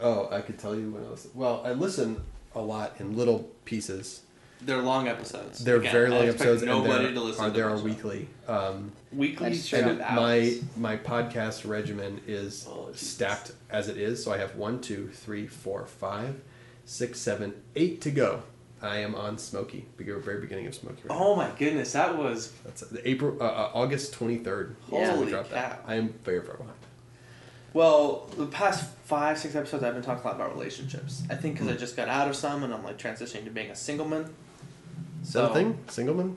Oh, 0.00 0.28
I 0.32 0.40
could 0.40 0.58
tell 0.58 0.74
you 0.74 0.90
when 0.90 1.04
I 1.04 1.08
listen. 1.08 1.30
Well, 1.34 1.62
I 1.64 1.72
listen 1.72 2.22
a 2.54 2.60
lot 2.60 2.94
in 2.98 3.16
little 3.16 3.50
pieces. 3.64 4.22
They're 4.62 4.82
long 4.82 5.08
episodes. 5.08 5.64
They're 5.64 5.76
Again, 5.76 5.92
very 5.92 6.10
long 6.10 6.24
expect 6.24 6.40
episodes, 6.42 6.62
Nobody 6.64 6.92
and 7.06 7.14
to 7.14 7.14
they're, 7.14 7.22
listen 7.22 7.44
are, 7.44 7.48
to 7.48 7.54
they 7.54 7.62
are 7.62 7.76
the 7.78 7.82
weekly. 7.82 8.28
Um, 8.46 8.92
Weekly 9.12 9.50
That's 9.50 9.66
true. 9.68 9.78
set 9.78 9.88
and 9.88 9.98
my 9.98 10.58
my 10.76 10.96
podcast 10.96 11.66
regimen 11.68 12.20
is 12.26 12.66
Oh, 12.68 12.90
stacked 12.94 13.52
as 13.70 13.88
it 13.88 13.96
is. 13.96 14.22
So 14.22 14.32
I 14.32 14.36
have 14.38 14.56
one, 14.56 14.80
two, 14.80 15.08
three, 15.08 15.46
four, 15.46 15.86
five, 15.86 16.40
six, 16.84 17.18
seven, 17.20 17.54
eight 17.74 18.00
to 18.02 18.10
go. 18.10 18.42
I 18.82 18.98
am 18.98 19.14
on 19.14 19.36
Smoky, 19.38 19.86
the 19.96 20.04
very 20.18 20.40
beginning 20.40 20.66
of 20.66 20.74
Smoky. 20.74 21.02
Right 21.04 21.18
now. 21.18 21.24
Oh 21.24 21.36
my 21.36 21.50
goodness, 21.58 21.92
that 21.92 22.16
was 22.16 22.52
That's 22.64 22.82
the 22.82 23.06
April, 23.08 23.36
uh, 23.40 23.44
uh, 23.46 23.70
August 23.74 24.12
twenty 24.12 24.38
third. 24.38 24.76
Holy 24.90 25.32
that. 25.32 25.50
cow. 25.50 25.78
I 25.86 25.94
am 25.96 26.14
very 26.24 26.40
far 26.42 26.56
behind. 26.56 26.76
Well. 27.72 28.28
The 28.36 28.46
past 28.46 28.88
five, 29.04 29.38
six 29.38 29.54
episodes, 29.54 29.82
I've 29.82 29.94
been 29.94 30.02
talking 30.02 30.24
a 30.24 30.26
lot 30.26 30.36
about 30.36 30.54
relationships. 30.54 31.22
I 31.30 31.34
think 31.34 31.54
because 31.54 31.68
I 31.68 31.72
hmm. 31.72 31.78
just 31.78 31.96
got 31.96 32.08
out 32.08 32.28
of 32.28 32.36
some, 32.36 32.62
and 32.62 32.72
I'm 32.72 32.84
like 32.84 32.98
transitioning 32.98 33.44
to 33.44 33.50
being 33.50 33.70
a 33.70 33.76
single 33.76 34.06
man. 34.06 34.32
Is 35.22 35.32
that 35.34 35.50
a 35.50 35.54
thing? 35.54 35.78
Singleman? 35.88 36.36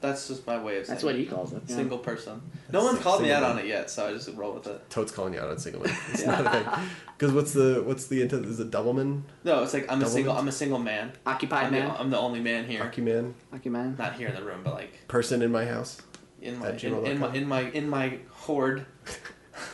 That's 0.00 0.28
just 0.28 0.46
my 0.46 0.62
way 0.62 0.78
of 0.78 0.86
saying 0.86 0.94
That's 0.94 1.04
what 1.04 1.14
he 1.14 1.26
calls 1.26 1.52
it. 1.52 1.62
yeah. 1.66 1.76
single 1.76 1.98
person. 1.98 2.40
No 2.72 2.82
one's 2.82 3.00
called 3.00 3.20
me 3.20 3.30
out 3.32 3.42
man. 3.42 3.52
on 3.52 3.58
it 3.58 3.66
yet, 3.66 3.90
so 3.90 4.08
I 4.08 4.12
just 4.12 4.30
roll 4.34 4.54
with 4.54 4.66
it. 4.66 4.88
Toad's 4.88 5.12
calling 5.12 5.34
you 5.34 5.40
out 5.40 5.50
on 5.50 5.56
Singleman. 5.56 5.94
It's 6.14 6.24
not 6.24 6.46
a 6.46 6.50
thing. 6.50 6.66
Because 7.18 7.34
what's 7.34 7.52
the 7.52 7.82
what's 7.84 8.06
the 8.06 8.22
intent? 8.22 8.46
Is 8.46 8.60
it 8.60 8.70
Doubleman? 8.70 9.24
No, 9.44 9.62
it's 9.62 9.74
like 9.74 9.92
I'm 9.92 9.98
a 9.98 10.00
Double 10.00 10.10
single. 10.10 10.32
mint? 10.32 10.42
I'm 10.42 10.48
a 10.48 10.52
single 10.52 10.78
man. 10.78 11.12
Occupied 11.26 11.66
I'm, 11.66 11.72
man. 11.72 11.88
The, 11.88 12.00
I'm 12.00 12.08
the 12.08 12.18
only 12.18 12.40
man 12.40 12.66
here. 12.66 12.82
Hockey 12.82 13.02
man? 13.02 13.34
Lucky 13.52 13.68
man. 13.68 13.94
Not 13.98 14.14
here 14.14 14.28
in 14.28 14.34
the 14.34 14.42
room, 14.42 14.62
but 14.64 14.72
like 14.72 15.06
Person 15.06 15.42
in 15.42 15.52
my 15.52 15.66
house? 15.66 16.00
in 16.40 16.58
my 16.58 16.68
At 16.68 16.82
in, 16.82 16.94
in 16.94 17.18
my 17.18 17.28
gmail.com. 17.28 17.34
in 17.34 17.46
my 17.46 17.60
in 17.72 17.90
my 17.90 18.18
horde. 18.30 18.86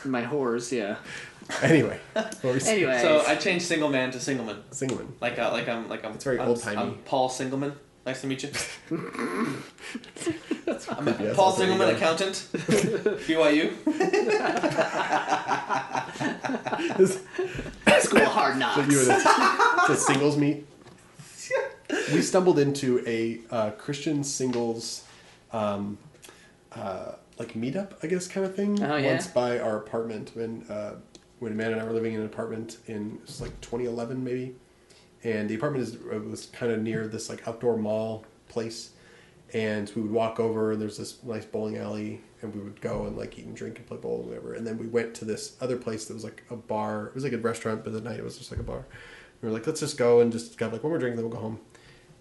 My 0.05 0.23
whores. 0.23 0.71
Yeah. 0.71 0.97
Anyway. 1.61 1.99
what 2.13 2.43
were 2.43 2.53
we 2.53 2.59
saying? 2.59 2.83
Anyway. 2.83 3.01
So 3.01 3.23
I 3.25 3.35
changed 3.35 3.65
single 3.65 3.89
man 3.89 4.11
to 4.11 4.17
singleman. 4.17 4.57
Singleman. 4.71 5.07
Like 5.21 5.39
uh, 5.39 5.51
like 5.51 5.67
I'm 5.67 5.89
like 5.89 6.05
I'm. 6.05 6.13
It's 6.13 6.23
very 6.23 6.39
I'm, 6.39 6.49
old-timey. 6.49 6.77
I'm 6.77 6.93
Paul 7.05 7.29
Singleman. 7.29 7.73
Nice 8.07 8.21
to 8.21 8.27
meet 8.27 8.43
you. 8.43 8.49
I'm 8.91 9.63
a 11.09 11.17
Yes, 11.19 11.35
Paul 11.35 11.51
there 11.53 11.67
you 11.67 11.73
Singleman, 11.73 11.77
go. 11.77 11.89
accountant. 11.89 12.47
BYU. 13.27 13.73
School 18.01 18.21
of 18.21 18.27
hard 18.27 18.57
knocks. 18.59 18.75
So 18.75 18.81
you 18.91 18.97
were 18.97 19.03
the, 19.03 19.83
the 19.89 19.95
singles 19.95 20.37
meet. 20.37 20.65
We 22.13 22.21
stumbled 22.21 22.59
into 22.59 23.03
a 23.05 23.41
uh, 23.53 23.71
Christian 23.71 24.23
singles, 24.23 25.03
um, 25.51 25.97
uh, 26.73 27.11
like 27.39 27.53
meetup, 27.53 27.93
I 28.03 28.07
guess, 28.07 28.27
kind 28.27 28.45
of 28.45 28.55
thing. 28.55 28.81
Oh, 28.83 28.95
yeah? 28.97 29.11
Once 29.11 29.27
by 29.27 29.59
our 29.59 29.77
apartment 29.77 30.31
when 30.33 30.63
uh, 30.69 30.95
when 31.39 31.51
Amanda 31.51 31.73
and 31.73 31.81
I 31.81 31.85
were 31.85 31.93
living 31.93 32.13
in 32.13 32.21
an 32.21 32.25
apartment 32.25 32.77
in 32.87 33.19
like 33.39 33.59
2011 33.61 34.23
maybe, 34.23 34.55
and 35.23 35.49
the 35.49 35.55
apartment 35.55 35.87
is 35.87 35.95
uh, 35.95 36.19
was 36.19 36.47
kind 36.47 36.71
of 36.71 36.81
near 36.81 37.07
this 37.07 37.29
like 37.29 37.47
outdoor 37.47 37.77
mall 37.77 38.25
place, 38.47 38.91
and 39.53 39.91
we 39.95 40.01
would 40.01 40.11
walk 40.11 40.39
over 40.39 40.71
and 40.73 40.81
there's 40.81 40.97
this 40.97 41.23
nice 41.23 41.45
bowling 41.45 41.77
alley 41.77 42.21
and 42.41 42.53
we 42.53 42.61
would 42.61 42.79
go 42.81 43.05
and 43.05 43.17
like 43.17 43.37
eat 43.39 43.45
and 43.45 43.55
drink 43.55 43.77
and 43.77 43.87
play 43.87 43.97
bowl 43.97 44.19
and 44.19 44.27
whatever. 44.29 44.53
And 44.53 44.67
then 44.67 44.77
we 44.77 44.87
went 44.87 45.15
to 45.15 45.25
this 45.25 45.55
other 45.61 45.77
place 45.77 46.05
that 46.05 46.13
was 46.13 46.23
like 46.23 46.43
a 46.49 46.55
bar. 46.55 47.07
It 47.07 47.15
was 47.15 47.23
like 47.23 47.33
a 47.33 47.37
restaurant 47.37 47.83
but 47.83 47.93
at 47.93 48.03
night 48.03 48.19
it 48.19 48.23
was 48.23 48.37
just 48.37 48.51
like 48.51 48.59
a 48.59 48.63
bar. 48.63 48.85
We 49.41 49.47
were 49.47 49.53
like 49.53 49.65
let's 49.65 49.79
just 49.79 49.97
go 49.97 50.19
and 50.19 50.31
just 50.31 50.59
have 50.59 50.73
like 50.73 50.83
one 50.83 50.91
more 50.91 50.99
drink 50.99 51.15
and 51.15 51.19
then 51.19 51.29
we'll 51.29 51.39
go 51.39 51.41
home. 51.41 51.59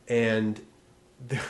And 0.08 0.60
there, 1.28 1.42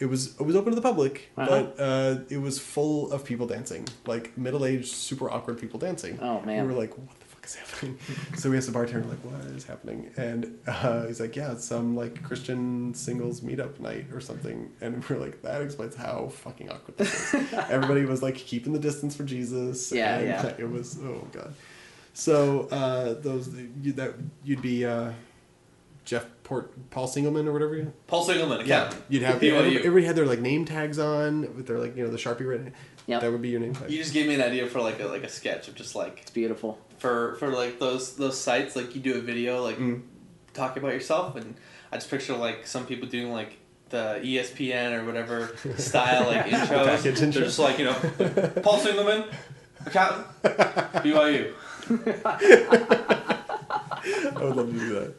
it 0.00 0.06
was 0.06 0.34
it 0.40 0.42
was 0.42 0.56
open 0.56 0.70
to 0.72 0.76
the 0.76 0.82
public 0.82 1.30
Uh-huh. 1.36 1.46
but 1.48 1.80
uh, 1.82 2.18
it 2.28 2.38
was 2.38 2.58
full 2.58 3.12
of 3.12 3.24
people 3.24 3.46
dancing. 3.46 3.86
Like 4.06 4.36
middle-aged 4.36 4.88
super 4.88 5.30
awkward 5.30 5.58
people 5.60 5.78
dancing. 5.78 6.18
Oh, 6.20 6.40
man. 6.40 6.66
we 6.66 6.72
were 6.72 6.78
like 6.80 6.96
what 6.96 7.18
the 7.20 7.26
fuck 7.26 7.44
is 7.46 7.54
happening? 7.56 7.98
So 8.38 8.50
we 8.50 8.56
asked 8.56 8.66
the 8.66 8.72
bartender 8.72 9.06
like 9.08 9.18
what 9.24 9.44
is 9.56 9.64
happening? 9.64 10.10
And 10.16 10.58
uh, 10.66 11.06
he's 11.06 11.20
like 11.20 11.36
yeah 11.36 11.52
it's 11.52 11.64
some 11.64 11.94
like 11.96 12.22
christian 12.22 12.94
singles 12.94 13.40
meetup 13.42 13.78
night 13.80 14.06
or 14.12 14.20
something. 14.20 14.70
And 14.80 15.06
we're 15.08 15.18
like 15.18 15.42
that 15.42 15.60
explains 15.62 15.94
how 15.96 16.28
fucking 16.28 16.70
awkward 16.70 16.96
this 16.98 17.34
is. 17.34 17.52
Everybody 17.76 18.04
was 18.06 18.22
like 18.22 18.36
keeping 18.36 18.72
the 18.72 18.78
distance 18.78 19.14
for 19.16 19.24
jesus. 19.24 19.92
Yeah, 19.92 20.18
and 20.18 20.26
yeah. 20.26 20.54
it 20.58 20.70
was 20.70 20.98
oh 21.02 21.26
god. 21.32 21.52
So 22.14 22.66
uh, 22.70 23.14
those 23.20 23.54
you, 23.82 23.92
that 23.92 24.14
you'd 24.44 24.62
be 24.62 24.84
uh, 24.84 25.12
Jeff 26.04 26.26
Port 26.50 26.90
Paul 26.90 27.06
Singleman 27.06 27.46
or 27.46 27.52
whatever. 27.52 27.76
you- 27.76 27.92
Paul 28.08 28.26
Singleman, 28.26 28.66
Yeah, 28.66 28.92
you'd 29.08 29.22
have 29.22 29.40
BYU. 29.40 29.52
everybody, 29.54 29.76
everybody 29.78 30.04
had 30.04 30.16
their 30.16 30.26
like 30.26 30.40
name 30.40 30.64
tags 30.64 30.98
on 30.98 31.42
with 31.54 31.68
their 31.68 31.78
like 31.78 31.96
you 31.96 32.02
know 32.02 32.10
the 32.10 32.16
sharpie 32.18 32.40
written. 32.48 32.72
Yep. 33.06 33.20
That 33.20 33.30
would 33.30 33.40
be 33.40 33.50
your 33.50 33.60
name 33.60 33.72
tag. 33.72 33.88
You 33.88 33.98
just 33.98 34.12
gave 34.12 34.26
me 34.26 34.34
an 34.34 34.42
idea 34.42 34.66
for 34.66 34.80
like 34.80 34.98
a 34.98 35.06
like 35.06 35.22
a 35.22 35.28
sketch 35.28 35.68
of 35.68 35.76
just 35.76 35.94
like 35.94 36.18
It's 36.22 36.32
beautiful. 36.32 36.76
for 36.98 37.36
for 37.36 37.50
like 37.50 37.78
those 37.78 38.16
those 38.16 38.36
sites 38.36 38.74
like 38.74 38.96
you 38.96 39.00
do 39.00 39.16
a 39.16 39.20
video 39.20 39.62
like 39.62 39.78
Mm. 39.78 40.02
talking 40.52 40.82
about 40.82 40.92
yourself 40.92 41.36
and 41.36 41.54
I 41.92 41.98
just 41.98 42.10
picture 42.10 42.36
like 42.36 42.66
some 42.66 42.84
people 42.84 43.08
doing 43.08 43.30
like 43.32 43.56
the 43.90 44.18
ESPN 44.24 45.00
or 45.00 45.04
whatever 45.06 45.54
style 45.78 46.26
like 46.26 46.46
intros. 46.46 46.84
Package 46.86 47.18
They're 47.20 47.30
just 47.44 47.60
like 47.60 47.78
you 47.78 47.84
know 47.84 47.94
Paul 48.64 48.80
Singleman, 48.80 49.32
accountant, 49.86 50.26
BYU. 51.04 51.52
I 54.34 54.42
would 54.42 54.56
love 54.56 54.72
to 54.72 54.78
do 54.78 54.94
that 54.98 55.14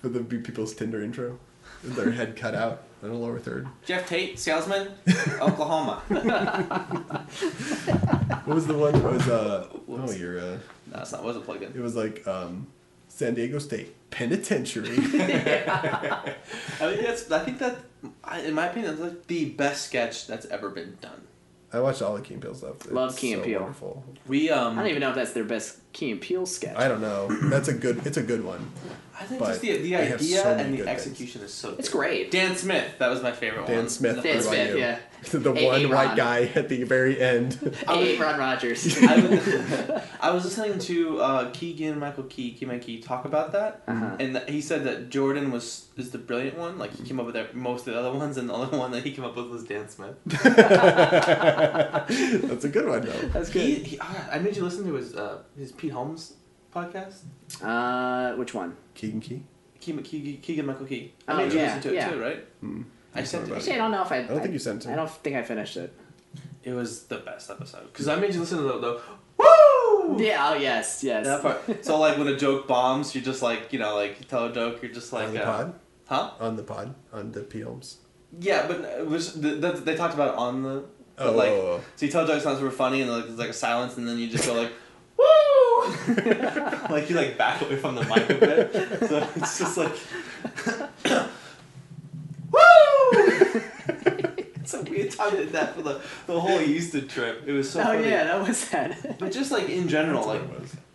for 0.00 0.08
the 0.08 0.20
be 0.20 0.38
people's 0.38 0.74
Tinder 0.74 1.02
intro. 1.02 1.38
With 1.82 1.94
their 1.94 2.10
head 2.10 2.34
cut 2.36 2.54
out 2.54 2.84
in 3.02 3.10
a 3.10 3.14
lower 3.14 3.38
third. 3.38 3.68
Jeff 3.84 4.08
Tate, 4.08 4.38
salesman, 4.38 4.88
Oklahoma. 5.40 6.02
What 8.44 8.54
was 8.54 8.66
the 8.66 8.76
one? 8.76 8.94
It 8.94 9.04
was 9.04 9.28
uh 9.28 9.68
oh 9.88 10.10
you're 10.12 10.40
uh 10.40 10.42
No, 10.42 10.58
that's 10.92 11.12
not 11.12 11.22
wasn't 11.22 11.44
plugged 11.44 11.62
in. 11.62 11.72
it 11.72 11.80
was 11.80 11.94
like 11.94 12.26
um 12.26 12.66
San 13.08 13.34
Diego 13.34 13.58
State 13.58 13.94
Penitentiary. 14.10 14.88
I 14.96 16.34
think 16.78 17.02
that's 17.02 17.30
I 17.30 17.44
think 17.44 17.58
that 17.58 17.76
in 18.44 18.54
my 18.54 18.66
opinion 18.66 18.96
that's 18.96 19.12
like 19.12 19.26
the 19.26 19.50
best 19.50 19.86
sketch 19.86 20.26
that's 20.26 20.46
ever 20.46 20.70
been 20.70 20.96
done. 21.00 21.22
I 21.72 21.80
watched 21.80 22.00
all 22.00 22.14
the 22.16 22.22
Key 22.22 22.34
and 22.34 22.42
Peele 22.42 22.54
stuff. 22.54 22.76
It's 22.76 22.90
Love 22.90 23.16
Key 23.16 23.34
and 23.34 23.42
so 23.42 23.46
Peele. 23.46 23.60
Wonderful. 23.60 24.04
We 24.26 24.50
um 24.50 24.78
I 24.78 24.82
don't 24.82 24.90
even 24.90 25.00
know 25.00 25.10
if 25.10 25.14
that's 25.16 25.32
their 25.32 25.44
best 25.44 25.78
Key 25.92 26.10
and 26.10 26.20
Peele 26.20 26.46
sketch. 26.46 26.76
I 26.76 26.88
don't 26.88 27.00
know. 27.00 27.28
That's 27.50 27.68
a 27.68 27.74
good. 27.74 28.06
It's 28.06 28.16
a 28.16 28.22
good 28.22 28.44
one. 28.44 28.70
I 29.20 29.24
think 29.24 29.40
but 29.40 29.48
just 29.48 29.60
the 29.60 29.76
the 29.76 29.90
they 29.90 30.06
have 30.06 30.20
idea 30.20 30.42
so 30.42 30.54
many 30.54 30.62
and 30.62 30.72
the 30.72 30.76
good 30.78 30.86
things. 30.86 30.96
execution 31.06 31.42
is 31.42 31.52
so. 31.52 31.74
It's 31.78 31.88
good. 31.88 31.98
great. 31.98 32.30
Dan 32.30 32.56
Smith, 32.56 32.98
that 32.98 33.08
was 33.08 33.22
my 33.22 33.32
favorite 33.32 33.62
one. 33.64 33.70
Dan 33.72 33.88
Smith. 33.88 34.22
Dan 34.22 34.36
what 34.36 34.44
about 34.44 34.44
Smith, 34.44 34.70
you? 34.70 34.78
yeah. 34.78 34.98
the 35.30 35.52
Hey, 35.52 35.66
one 35.66 35.80
hey, 35.80 35.86
white 35.86 36.06
Ron. 36.08 36.16
guy 36.16 36.50
at 36.54 36.68
the 36.68 36.84
very 36.84 37.20
end. 37.20 37.54
Hey, 37.86 38.16
Ron 38.18 38.38
Rogers. 38.38 38.96
I 39.02 39.16
was, 39.20 40.00
I 40.20 40.30
was 40.30 40.44
listening 40.58 40.78
to 40.78 41.20
uh, 41.20 41.50
Keegan 41.52 41.98
Michael 41.98 42.24
Key, 42.24 42.52
Keegan 42.52 42.80
Key 42.80 43.00
talk 43.00 43.24
about 43.24 43.52
that, 43.52 43.82
Uh-huh. 43.88 44.16
and 44.20 44.34
th- 44.36 44.48
he 44.48 44.60
said 44.60 44.84
that 44.84 45.10
Jordan 45.10 45.50
was 45.50 45.86
is 45.96 46.10
the 46.10 46.18
brilliant 46.18 46.56
one. 46.56 46.78
Like 46.78 46.94
he 46.94 47.02
came 47.04 47.18
up 47.18 47.26
with 47.26 47.34
that- 47.34 47.54
most 47.54 47.86
of 47.86 47.94
the 47.94 48.00
other 48.00 48.12
ones, 48.16 48.36
and 48.36 48.48
the 48.48 48.54
only 48.54 48.76
one 48.78 48.90
that 48.92 49.02
he 49.04 49.12
came 49.12 49.24
up 49.24 49.36
with 49.36 49.48
was 49.48 49.64
Dan 49.64 49.88
Smith. 49.88 50.16
That's 50.26 50.44
a 52.64 52.68
good 52.68 52.88
one 52.88 53.02
though. 53.02 53.12
That's 53.32 53.50
He, 53.52 53.74
he, 53.76 53.98
ah, 54.00 54.28
I 54.32 54.38
made 54.38 54.56
you 54.56 54.64
listen 54.64 54.84
to 54.86 54.94
his 54.94 55.14
uh, 55.14 55.42
his 55.56 55.72
Pete 55.72 55.92
Holmes 55.92 56.34
podcast. 56.74 57.22
Uh, 57.62 58.34
which 58.36 58.54
one? 58.54 58.76
Keegan 58.94 59.20
Key. 59.20 59.42
Keegan, 59.80 60.02
Keegan, 60.02 60.40
Keegan 60.42 60.66
Michael 60.66 60.86
Key. 60.86 61.14
I 61.26 61.32
Oh, 61.32 61.36
made 61.36 61.52
you 61.52 61.60
yeah, 61.60 61.64
listen 61.76 61.82
to 61.82 61.88
it 61.90 61.94
yeah. 61.94 62.10
too, 62.10 62.20
right? 62.20 62.44
I 63.18 63.22
sent 63.24 63.48
it. 63.48 63.54
Actually, 63.56 63.72
I 63.74 63.76
don't 63.76 63.90
know 63.90 64.02
if 64.02 64.12
I. 64.12 64.16
I 64.18 64.22
don't 64.22 64.40
think 64.40 64.52
you 64.52 64.58
sent 64.58 64.82
it 64.82 64.86
to 64.88 64.92
I 64.92 64.96
don't 64.96 65.10
think 65.10 65.36
I 65.36 65.42
finished 65.42 65.76
it. 65.76 65.92
It 66.64 66.72
was 66.72 67.04
the 67.04 67.18
best 67.18 67.50
episode 67.50 67.86
because 67.92 68.08
I 68.08 68.16
made 68.16 68.34
you 68.34 68.40
listen 68.40 68.58
to 68.58 68.64
the, 68.64 68.78
the 68.78 69.00
woo. 69.38 70.22
Yeah. 70.22 70.50
Oh 70.50 70.54
yes. 70.54 71.02
Yes. 71.04 71.24
That 71.26 71.42
part. 71.42 71.84
So 71.84 71.98
like 71.98 72.18
when 72.18 72.28
a 72.28 72.36
joke 72.36 72.66
bombs, 72.66 73.14
you 73.14 73.20
just 73.20 73.42
like 73.42 73.72
you 73.72 73.78
know 73.78 73.94
like 73.94 74.18
you 74.20 74.24
tell 74.26 74.46
a 74.46 74.52
joke, 74.52 74.82
you're 74.82 74.92
just 74.92 75.12
like 75.12 75.28
on 75.28 75.34
the 75.34 75.42
uh, 75.46 75.56
pod. 75.56 75.74
huh? 76.06 76.30
On 76.40 76.56
the 76.56 76.62
pod. 76.62 76.94
On 77.12 77.32
the 77.32 77.40
P 77.40 77.60
Holmes. 77.60 77.98
Yeah, 78.40 78.66
but 78.66 78.80
it 78.80 79.06
was 79.06 79.40
the, 79.40 79.50
the, 79.54 79.72
they 79.72 79.96
talked 79.96 80.12
about 80.14 80.34
it 80.34 80.38
on 80.38 80.62
the 80.62 80.84
but 81.16 81.26
Oh, 81.28 81.32
like 81.32 81.50
oh, 81.50 81.80
oh. 81.80 81.84
so 81.96 82.06
you 82.06 82.12
tell 82.12 82.26
jokes 82.26 82.44
not 82.44 82.58
super 82.58 82.70
funny 82.70 83.00
and 83.02 83.10
like 83.10 83.24
there's 83.24 83.38
like 83.38 83.48
a 83.48 83.52
silence 83.54 83.96
and 83.96 84.06
then 84.06 84.18
you 84.18 84.28
just 84.28 84.44
go 84.46 84.54
like 84.54 84.70
woo 85.18 86.14
like 86.90 87.08
you 87.10 87.16
like 87.16 87.36
back 87.38 87.60
away 87.62 87.76
from 87.76 87.94
the 87.96 88.04
mic 88.04 88.28
a 88.30 88.34
bit 88.34 88.72
so 89.08 89.28
it's 89.34 89.58
just 89.58 89.76
like 89.76 89.96
woo 92.52 93.62
it's 94.74 94.88
a 94.88 94.90
weird 94.90 95.10
time 95.10 95.30
did 95.34 95.52
that 95.52 95.74
for 95.74 95.82
the, 95.82 96.00
the 96.26 96.38
whole 96.38 96.58
Houston 96.58 97.08
trip 97.08 97.42
it 97.46 97.52
was 97.52 97.70
so 97.70 97.80
Oh 97.80 97.84
funny 97.84 98.04
yeah, 98.08 98.24
that 98.24 98.46
was 98.46 98.68
that. 98.70 99.18
but 99.18 99.32
just 99.32 99.50
like 99.50 99.68
in 99.68 99.88
general 99.88 100.26
like 100.26 100.42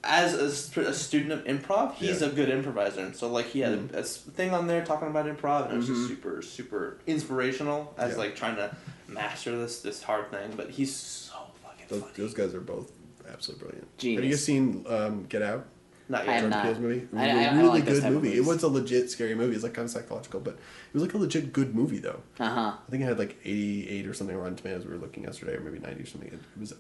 as 0.04 0.34
a, 0.34 0.82
a 0.82 0.94
student 0.94 1.32
of 1.32 1.44
improv, 1.46 1.94
he's 1.96 2.22
Yeah. 2.22 2.28
a 2.28 2.32
good 2.32 2.50
improviser. 2.50 3.02
And 3.02 3.16
so 3.16 3.28
like 3.30 3.46
he 3.48 3.62
had 3.62 3.72
Mm. 3.74 3.94
a, 3.94 3.98
a 3.98 4.00
s- 4.02 4.18
thing 4.18 4.52
on 4.54 4.68
there 4.68 4.84
talking 4.84 5.08
about 5.08 5.26
improv, 5.28 5.66
and 5.66 5.74
it 5.74 5.78
was 5.78 5.88
just 5.88 6.08
super 6.10 6.42
super 6.42 6.98
inspirational 7.08 7.94
as 7.98 8.12
Yeah. 8.12 8.18
like 8.18 8.36
trying 8.36 8.58
to 8.58 8.76
master 9.08 9.58
this 9.58 9.82
this 9.82 10.04
hard 10.04 10.30
thing. 10.30 10.52
But 10.58 10.70
he's 10.72 10.94
so 10.96 11.34
fucking 11.64 11.86
Those, 11.90 12.02
funny. 12.02 12.14
those 12.18 12.34
guys 12.34 12.54
are 12.54 12.62
both 12.62 12.92
absolutely 13.32 13.66
brilliant. 13.68 13.88
Have 14.18 14.24
you 14.26 14.30
guys 14.32 14.44
seen 14.44 14.86
um, 14.90 15.24
Get 15.30 15.42
Out? 15.42 15.66
Not 16.10 16.22
I 16.22 16.26
yet. 16.26 16.32
have 16.34 16.42
Jordan 16.42 16.50
not. 16.50 16.64
Peele's 16.66 16.80
movie. 16.80 17.08
I- 17.16 17.18
I- 17.18 17.26
Really, 17.34 17.40
I 17.40 17.50
don't 17.50 17.58
really 17.60 17.70
like 17.70 17.86
good 17.86 18.04
movie. 18.12 18.34
It 18.38 18.46
was 18.46 18.64
a 18.64 18.68
legit 18.68 19.10
scary 19.10 19.36
movie. 19.36 19.56
It's 19.56 19.64
like 19.64 19.74
kind 19.74 19.86
of 19.86 19.92
psychological, 19.92 20.40
but 20.42 20.54
it 20.56 20.94
was 20.94 21.02
like 21.04 21.14
a 21.14 21.18
legit 21.18 21.54
good 21.54 21.74
movie 21.76 22.00
though. 22.00 22.22
Uh 22.40 22.50
huh. 22.50 22.74
I 22.88 22.92
think 22.92 23.04
it 23.04 23.06
had 23.06 23.20
like 23.20 23.38
88 23.46 24.08
or 24.08 24.14
something 24.14 24.36
Rotten 24.38 24.56
Tomatoes. 24.56 24.86
We 24.86 24.92
were 24.92 24.98
looking 25.00 25.24
yesterday, 25.24 25.54
or 25.56 25.62
maybe 25.62 25.80
90 25.80 26.02
or 26.04 26.06
something. 26.06 26.30
It, 26.30 26.34
it 26.36 26.60
was 26.60 26.72
a, 26.74 26.76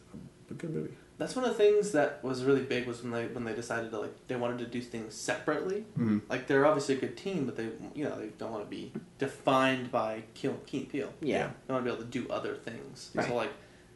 a 0.51 0.53
good 0.55 0.71
movie. 0.73 0.93
That's 1.19 1.35
one 1.35 1.45
of 1.45 1.51
the 1.51 1.57
things 1.57 1.91
that 1.91 2.21
was 2.23 2.43
really 2.43 2.63
big 2.63 2.85
was 2.87 3.01
when 3.03 3.11
they 3.11 3.27
when 3.27 3.43
they 3.45 3.53
decided 3.53 3.91
to 3.91 3.99
like 3.99 4.27
they 4.27 4.35
wanted 4.35 4.57
to 4.59 4.65
do 4.65 4.81
things 4.81 5.13
separately. 5.13 5.85
Mhm. 5.97 6.21
Like 6.27 6.47
they're 6.47 6.65
obviously 6.65 6.95
a 6.95 6.99
good 6.99 7.15
team, 7.15 7.45
but 7.45 7.55
they 7.55 7.69
you 7.95 8.03
know 8.03 8.19
they 8.19 8.29
don't 8.37 8.51
want 8.51 8.63
to 8.65 8.69
be 8.69 8.91
defined 9.19 9.91
by 9.91 10.23
Keel, 10.33 10.57
Keen 10.65 10.87
Peel. 10.87 11.13
Yeah. 11.21 11.51
They 11.67 11.73
want 11.73 11.85
to 11.85 11.89
be 11.91 11.95
able 11.95 12.03
to 12.05 12.09
do 12.09 12.27
other 12.31 12.55
things. 12.55 13.11
Right. 13.13 13.27
So 13.27 13.35
like 13.35 13.53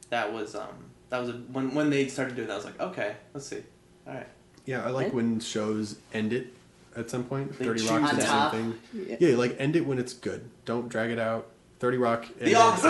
that 0.10 0.32
was 0.32 0.56
um 0.56 0.91
that 1.10 1.20
was 1.20 1.30
a, 1.30 1.34
when 1.34 1.74
when 1.74 1.90
they 1.90 2.08
started 2.08 2.36
doing 2.36 2.48
that 2.48 2.54
I 2.54 2.58
was 2.58 2.66
like 2.66 2.80
okay 2.80 3.16
let's 3.34 3.48
see 3.48 3.64
all 4.08 4.14
right 4.14 4.28
Yeah, 4.68 4.85
I 4.85 4.89
like 4.89 5.14
when 5.14 5.39
shows 5.39 5.98
end 6.14 6.34
it 6.34 6.53
at 6.95 7.10
some 7.10 7.23
point. 7.23 7.57
They 7.57 7.65
Thirty 7.65 7.80
choose 7.80 7.89
Rock's 7.89 8.11
On 8.11 8.19
the 8.19 8.23
top. 8.23 8.52
same 8.52 8.73
thing. 8.73 9.07
Yeah. 9.10 9.30
Yeah, 9.30 9.38
like 9.38 9.56
end 9.60 9.76
it 9.76 9.85
when 9.88 9.98
it's 9.98 10.14
good. 10.14 10.48
Don't 10.65 10.89
drag 10.89 11.10
it 11.10 11.18
out. 11.18 11.48
Thirty 11.80 11.98
Rock. 11.98 12.26
The 12.39 12.53
Office. 12.56 12.81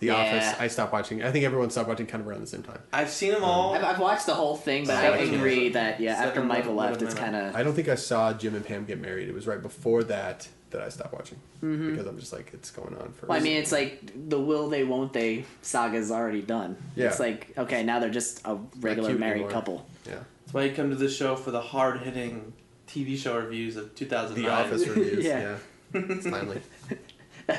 The 0.00 0.06
Yeah. 0.06 0.14
Office. 0.14 0.60
I 0.60 0.68
stopped 0.68 0.92
watching. 0.92 1.22
I 1.22 1.30
think 1.30 1.44
everyone 1.44 1.70
stopped 1.70 1.88
watching 1.88 2.06
kind 2.06 2.20
of 2.20 2.28
around 2.28 2.40
the 2.40 2.46
same 2.46 2.62
time. 2.62 2.80
I've 2.92 3.10
seen 3.10 3.32
them 3.32 3.44
all. 3.44 3.74
I've, 3.74 3.84
I've 3.84 3.98
watched 3.98 4.26
the 4.26 4.34
whole 4.34 4.56
thing, 4.56 4.86
but 4.86 4.96
I 4.96 5.18
Seven 5.18 5.34
agree 5.34 5.68
that 5.70 6.00
yeah, 6.00 6.12
after 6.12 6.34
Seven 6.34 6.48
Michael 6.48 6.74
minutes, 6.74 7.00
left, 7.00 7.02
it's 7.02 7.14
kind 7.14 7.36
of 7.36 7.54
I 7.54 7.62
don't 7.62 7.74
think 7.74 7.88
I 7.88 7.94
saw 7.94 8.32
Jim 8.32 8.54
and 8.54 8.64
Pam 8.64 8.84
get 8.84 9.00
married. 9.00 9.28
It 9.28 9.34
was 9.34 9.46
right 9.46 9.60
before 9.62 10.04
that 10.04 10.48
that 10.70 10.82
I 10.82 10.88
stopped 10.88 11.14
watching 11.14 11.38
mm-hmm. 11.62 11.90
because 11.90 12.06
I'm 12.06 12.18
just 12.18 12.32
like 12.32 12.50
it's 12.52 12.70
going 12.70 12.94
on 12.96 13.12
for. 13.12 13.26
Well, 13.26 13.38
I 13.38 13.40
mean, 13.40 13.56
it's 13.56 13.72
like 13.72 14.12
the 14.28 14.40
will 14.40 14.68
they, 14.68 14.84
won't 14.84 15.12
they 15.12 15.44
saga's 15.62 16.10
already 16.10 16.42
done. 16.42 16.76
Yeah. 16.94 17.08
It's 17.08 17.20
like 17.20 17.52
okay, 17.56 17.82
now 17.82 17.98
they're 18.00 18.10
just 18.10 18.40
a 18.44 18.56
regular 18.80 19.10
cute 19.10 19.20
married 19.20 19.42
anymore. 19.42 19.50
couple. 19.50 19.86
yeah, 20.06 20.20
That's 20.48 20.54
why 20.54 20.62
you 20.64 20.74
come 20.74 20.88
to 20.88 20.96
this 20.96 21.14
show 21.14 21.36
for 21.36 21.50
the 21.50 21.60
hard 21.60 22.00
hitting 22.00 22.54
TV 22.86 23.18
show 23.18 23.36
reviews 23.36 23.76
of 23.76 23.94
2009. 23.94 24.42
The 24.42 24.50
Office 24.50 24.88
reviews. 24.88 25.22
Yeah. 25.26 25.58
yeah. 25.92 26.00
it's 26.08 26.24
timely. 26.24 26.62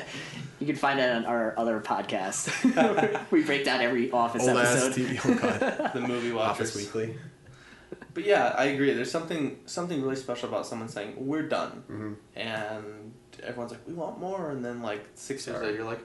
You 0.58 0.66
can 0.66 0.74
find 0.76 0.98
it 0.98 1.08
on 1.10 1.24
our 1.24 1.54
other 1.56 1.80
podcast. 1.80 2.50
we 3.30 3.44
break 3.44 3.64
down 3.64 3.80
every 3.80 4.10
Office 4.10 4.46
Old 4.46 4.58
ass 4.58 4.84
episode. 4.86 5.06
TV. 5.06 5.20
Oh 5.24 5.34
god. 5.78 5.92
the 5.94 6.00
movie 6.00 6.32
watchers. 6.32 6.70
Office 6.70 6.76
Weekly. 6.76 7.14
But 8.12 8.24
yeah, 8.24 8.54
I 8.58 8.64
agree. 8.66 8.92
There's 8.92 9.10
something 9.10 9.60
something 9.66 10.02
really 10.02 10.16
special 10.16 10.48
about 10.48 10.66
someone 10.66 10.88
saying 10.88 11.14
we're 11.16 11.48
done, 11.48 11.84
Mm-hmm. 11.88 12.12
and 12.38 13.12
everyone's 13.42 13.70
like 13.70 13.86
we 13.86 13.94
want 13.94 14.18
more, 14.20 14.50
and 14.50 14.64
then 14.64 14.82
like 14.82 15.06
six 15.14 15.46
years 15.46 15.56
Sorry. 15.56 15.66
later, 15.68 15.78
you're 15.78 15.86
like 15.86 16.00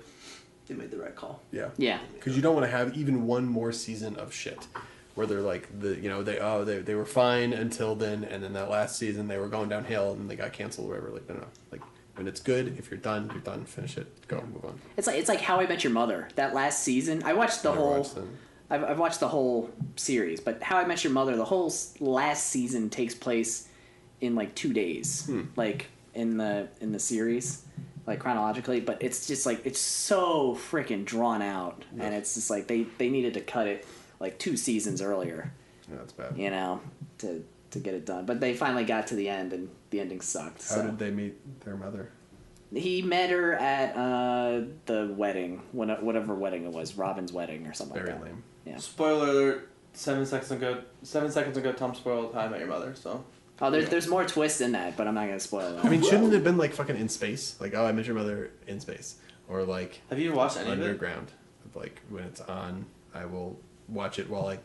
they 0.67 0.73
made 0.75 0.89
the 0.91 0.97
right 0.97 1.15
call. 1.15 1.41
Yeah. 1.51 1.69
Yeah. 1.77 1.99
Because 2.13 2.35
you 2.35 2.41
don't 2.43 2.53
want 2.55 2.65
to 2.65 2.71
have 2.71 2.95
even 2.95 3.25
one 3.27 3.45
more 3.45 3.71
season 3.71 4.15
of 4.17 4.33
shit 4.33 4.67
where 5.15 5.25
they're 5.25 5.41
like 5.41 5.67
the 5.79 5.95
you 5.95 6.09
know 6.09 6.21
they 6.23 6.39
oh 6.39 6.63
they, 6.63 6.79
they 6.79 6.93
were 6.95 7.05
fine 7.05 7.53
until 7.53 7.95
then 7.95 8.23
and 8.23 8.43
then 8.43 8.53
that 8.53 8.69
last 8.69 8.97
season 8.97 9.27
they 9.27 9.37
were 9.37 9.47
going 9.47 9.69
downhill 9.69 10.11
and 10.13 10.29
they 10.29 10.35
got 10.35 10.51
canceled 10.53 10.87
or 10.87 10.89
whatever 10.91 11.09
like 11.11 11.27
no 11.29 11.35
no 11.35 11.45
like 11.71 11.81
when 12.15 12.27
it's 12.27 12.39
good 12.39 12.77
if 12.77 12.89
you're 12.91 12.97
done 12.99 13.29
you're 13.31 13.41
done 13.41 13.65
finish 13.65 13.97
it 13.97 14.07
go 14.27 14.41
move 14.53 14.63
on 14.65 14.79
It's 14.97 15.07
like 15.07 15.17
it's 15.17 15.29
like 15.29 15.41
How 15.41 15.59
I 15.59 15.67
Met 15.67 15.83
Your 15.83 15.91
Mother. 15.93 16.27
That 16.35 16.53
last 16.53 16.83
season, 16.83 17.23
I 17.23 17.33
watched 17.33 17.63
the 17.63 17.69
Never 17.71 17.81
whole. 17.81 17.97
watched. 17.97 18.17
I've, 18.69 18.83
I've 18.83 18.99
watched 18.99 19.19
the 19.19 19.27
whole 19.27 19.69
series, 19.95 20.39
but 20.39 20.63
How 20.63 20.77
I 20.77 20.85
Met 20.85 21.03
Your 21.03 21.13
Mother, 21.13 21.35
the 21.35 21.45
whole 21.45 21.71
last 21.99 22.47
season 22.47 22.89
takes 22.89 23.13
place 23.13 23.67
in 24.21 24.33
like 24.35 24.55
two 24.55 24.73
days, 24.73 25.25
Hmm. 25.27 25.41
like 25.55 25.87
in 26.13 26.37
the 26.37 26.67
in 26.81 26.91
the 26.93 26.99
series, 26.99 27.63
like 28.07 28.19
chronologically. 28.19 28.79
But 28.79 29.03
it's 29.03 29.27
just 29.27 29.45
like 29.45 29.65
it's 29.65 29.79
so 29.79 30.55
freaking 30.71 31.03
drawn 31.05 31.41
out, 31.41 31.83
and 31.99 32.13
it's 32.15 32.33
just 32.35 32.49
like 32.49 32.67
they 32.67 32.83
they 32.97 33.09
needed 33.09 33.33
to 33.35 33.41
cut 33.41 33.67
it 33.67 33.85
like 34.19 34.39
two 34.39 34.57
seasons 34.57 35.01
earlier, 35.01 35.51
yeah 35.89 35.97
that's 35.97 36.13
bad 36.13 36.37
you 36.37 36.49
know, 36.49 36.81
to 37.19 37.43
to 37.71 37.79
get 37.79 37.93
it 37.93 38.05
done. 38.05 38.25
But 38.25 38.39
they 38.39 38.53
finally 38.53 38.85
got 38.85 39.07
to 39.07 39.15
the 39.15 39.29
end, 39.29 39.53
and 39.53 39.69
the 39.89 39.99
ending 39.99 40.21
sucked. 40.21 40.67
how 40.69 40.75
so. 40.75 40.83
did 40.83 40.99
they 40.99 41.11
meet 41.11 41.35
their 41.65 41.75
mother 41.75 42.11
He 42.73 43.01
met 43.01 43.29
her 43.29 43.53
at 43.53 43.95
uh, 43.95 44.61
the 44.85 45.13
wedding, 45.15 45.61
when, 45.71 45.89
whatever 45.89 46.33
wedding 46.35 46.65
it 46.65 46.71
was, 46.71 46.97
Robin's 46.97 47.31
wedding 47.31 47.67
or 47.67 47.73
something 47.73 47.97
very 47.97 48.09
like 48.09 48.19
that. 48.19 48.25
lame 48.25 48.43
Yeah. 48.65 48.77
Spoiler 48.77 49.29
alert: 49.29 49.69
seven 49.93 50.25
seconds 50.25 50.51
ago, 50.51 50.81
seven 51.03 51.31
seconds 51.31 51.57
ago, 51.57 51.71
Tom 51.71 51.93
spoiled 51.95 52.33
How 52.33 52.41
I 52.41 52.47
Met 52.47 52.59
Your 52.59 52.69
Mother. 52.69 52.95
So 52.95 53.23
Oh, 53.61 53.71
there's 53.71 53.89
there's 53.89 54.07
more 54.07 54.25
twists 54.25 54.59
in 54.59 54.73
that, 54.73 54.97
but 54.97 55.07
I'm 55.07 55.15
not 55.15 55.27
gonna 55.27 55.39
spoil 55.39 55.75
that. 55.75 55.85
I 55.85 55.89
mean 55.89 56.01
shouldn't 56.01 56.27
it 56.27 56.33
have 56.33 56.43
been 56.43 56.57
like 56.57 56.73
fucking 56.73 56.97
in 56.97 57.07
space 57.07 57.55
like 57.59 57.73
oh 57.73 57.85
I 57.85 57.91
met 57.93 58.05
your 58.05 58.15
mother 58.15 58.51
in 58.67 58.79
space 58.79 59.15
or 59.47 59.63
like 59.63 60.01
have 60.09 60.19
you 60.19 60.33
watched 60.33 60.57
any 60.57 60.71
of 60.71 60.79
it? 60.79 60.83
underground 60.83 61.31
like 61.73 62.01
when 62.09 62.23
it's 62.23 62.41
on 62.41 62.85
I 63.13 63.25
will 63.25 63.57
watch 63.87 64.19
it 64.19 64.29
while 64.29 64.47
I 64.47 64.59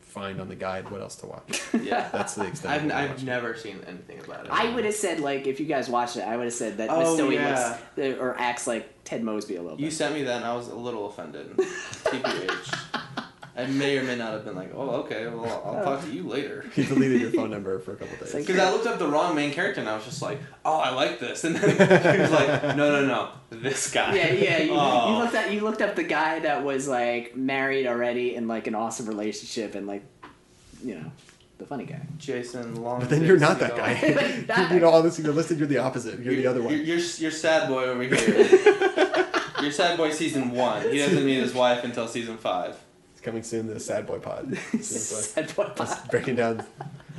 find 0.00 0.40
on 0.40 0.48
the 0.48 0.54
guide 0.56 0.90
what 0.90 1.00
else 1.00 1.16
to 1.16 1.26
watch. 1.26 1.62
Yeah. 1.82 2.08
That's 2.10 2.34
the 2.34 2.46
extent. 2.46 2.72
I've, 2.72 2.90
I 2.90 3.02
I've 3.04 3.10
watched. 3.10 3.24
never 3.24 3.54
seen 3.54 3.80
anything 3.86 4.18
about 4.20 4.46
it. 4.46 4.50
I 4.50 4.74
would 4.74 4.84
have 4.86 4.94
said 4.94 5.20
like 5.20 5.46
if 5.46 5.60
you 5.60 5.66
guys 5.66 5.88
watched 5.90 6.16
it, 6.16 6.22
I 6.22 6.36
would 6.36 6.44
have 6.44 6.52
said 6.54 6.78
that 6.78 6.88
Oh, 6.90 7.16
Miss 7.16 7.34
yeah. 7.34 7.78
looks 7.96 8.18
or 8.18 8.34
acts 8.38 8.66
like 8.66 8.88
Ted 9.04 9.22
Mosby 9.22 9.56
a 9.56 9.62
little 9.62 9.78
You 9.78 9.86
bit. 9.88 9.92
sent 9.94 10.14
me 10.14 10.22
that, 10.24 10.36
and 10.36 10.44
I 10.44 10.54
was 10.56 10.68
a 10.68 10.74
little 10.74 11.08
offended. 11.08 11.54
TPH. 11.56 13.02
I 13.56 13.64
may 13.66 13.96
or 13.96 14.02
may 14.02 14.16
not 14.16 14.32
have 14.32 14.44
been 14.44 14.54
like, 14.54 14.72
oh, 14.74 14.90
okay, 15.02 15.26
well, 15.28 15.62
I'll 15.64 15.80
oh. 15.80 15.84
talk 15.84 16.04
to 16.04 16.12
you 16.12 16.24
later. 16.28 16.66
He 16.74 16.84
deleted 16.84 17.22
your 17.22 17.30
phone 17.30 17.50
number 17.50 17.78
for 17.78 17.92
a 17.92 17.96
couple 17.96 18.14
days. 18.18 18.34
like- 18.34 18.46
Because 18.46 18.60
I 18.60 18.70
looked 18.70 18.86
up 18.86 18.98
the 18.98 19.08
wrong 19.08 19.34
main 19.34 19.50
character, 19.50 19.80
and 19.80 19.88
I 19.88 19.96
was 19.96 20.04
just 20.04 20.20
like, 20.20 20.38
oh, 20.64 20.76
I 20.78 20.90
like 20.90 21.18
this. 21.18 21.42
And 21.46 21.56
then 21.56 21.70
he 22.16 22.22
was 22.22 22.30
like, 22.30 22.76
no, 22.76 23.00
no, 23.00 23.06
no, 23.06 23.30
this 23.50 23.90
guy. 23.90 24.14
Yeah, 24.14 24.32
yeah. 24.32 24.58
You, 24.58 24.72
Oh. 24.74 25.12
you 25.12 25.18
looked 25.22 25.34
at 25.34 25.52
you 25.52 25.60
looked 25.60 25.80
up 25.80 25.96
the 25.96 26.02
guy 26.02 26.40
that 26.40 26.64
was 26.64 26.86
like 26.86 27.34
married 27.34 27.86
already 27.86 28.34
in 28.34 28.46
like 28.46 28.66
an 28.66 28.74
awesome 28.74 29.06
relationship 29.06 29.74
and 29.74 29.86
like, 29.86 30.04
you 30.84 30.96
know, 30.96 31.10
the 31.58 31.64
funny 31.64 31.86
guy. 31.86 32.00
Jason 32.18 32.82
Long. 32.82 33.00
But 33.00 33.08
then 33.08 33.24
you're 33.24 33.38
not 33.38 33.58
that 33.60 33.74
guy. 33.74 34.44
Not 34.46 34.70
you 34.72 34.80
know, 34.80 34.90
all 34.90 35.02
this, 35.02 35.18
you're 35.18 35.32
listed. 35.32 35.58
You're 35.58 35.68
the 35.68 35.78
opposite. 35.78 36.20
You're, 36.20 36.34
the 36.34 36.46
other 36.46 36.62
one. 36.62 36.74
You're, 36.74 36.82
you're, 36.82 36.98
you're 36.98 37.30
sad 37.30 37.68
boy 37.70 37.84
over 37.84 38.02
here. 38.02 39.14
you're 39.62 39.72
sad 39.72 39.96
boy 39.96 40.10
season 40.10 40.50
one. 40.50 40.82
He 40.90 40.98
doesn't 40.98 41.24
meet 41.24 41.40
his 41.40 41.54
wife 41.54 41.84
until 41.84 42.06
season 42.06 42.36
five. 42.36 42.76
It's 43.26 43.32
coming 43.32 43.42
soon. 43.42 43.66
The 43.66 43.80
Sad 43.80 44.06
Boy 44.06 44.20
Pod. 44.20 44.56
Sad 44.80 45.56
boy. 45.56 45.68
just 45.76 46.08
breaking 46.12 46.36
down 46.36 46.64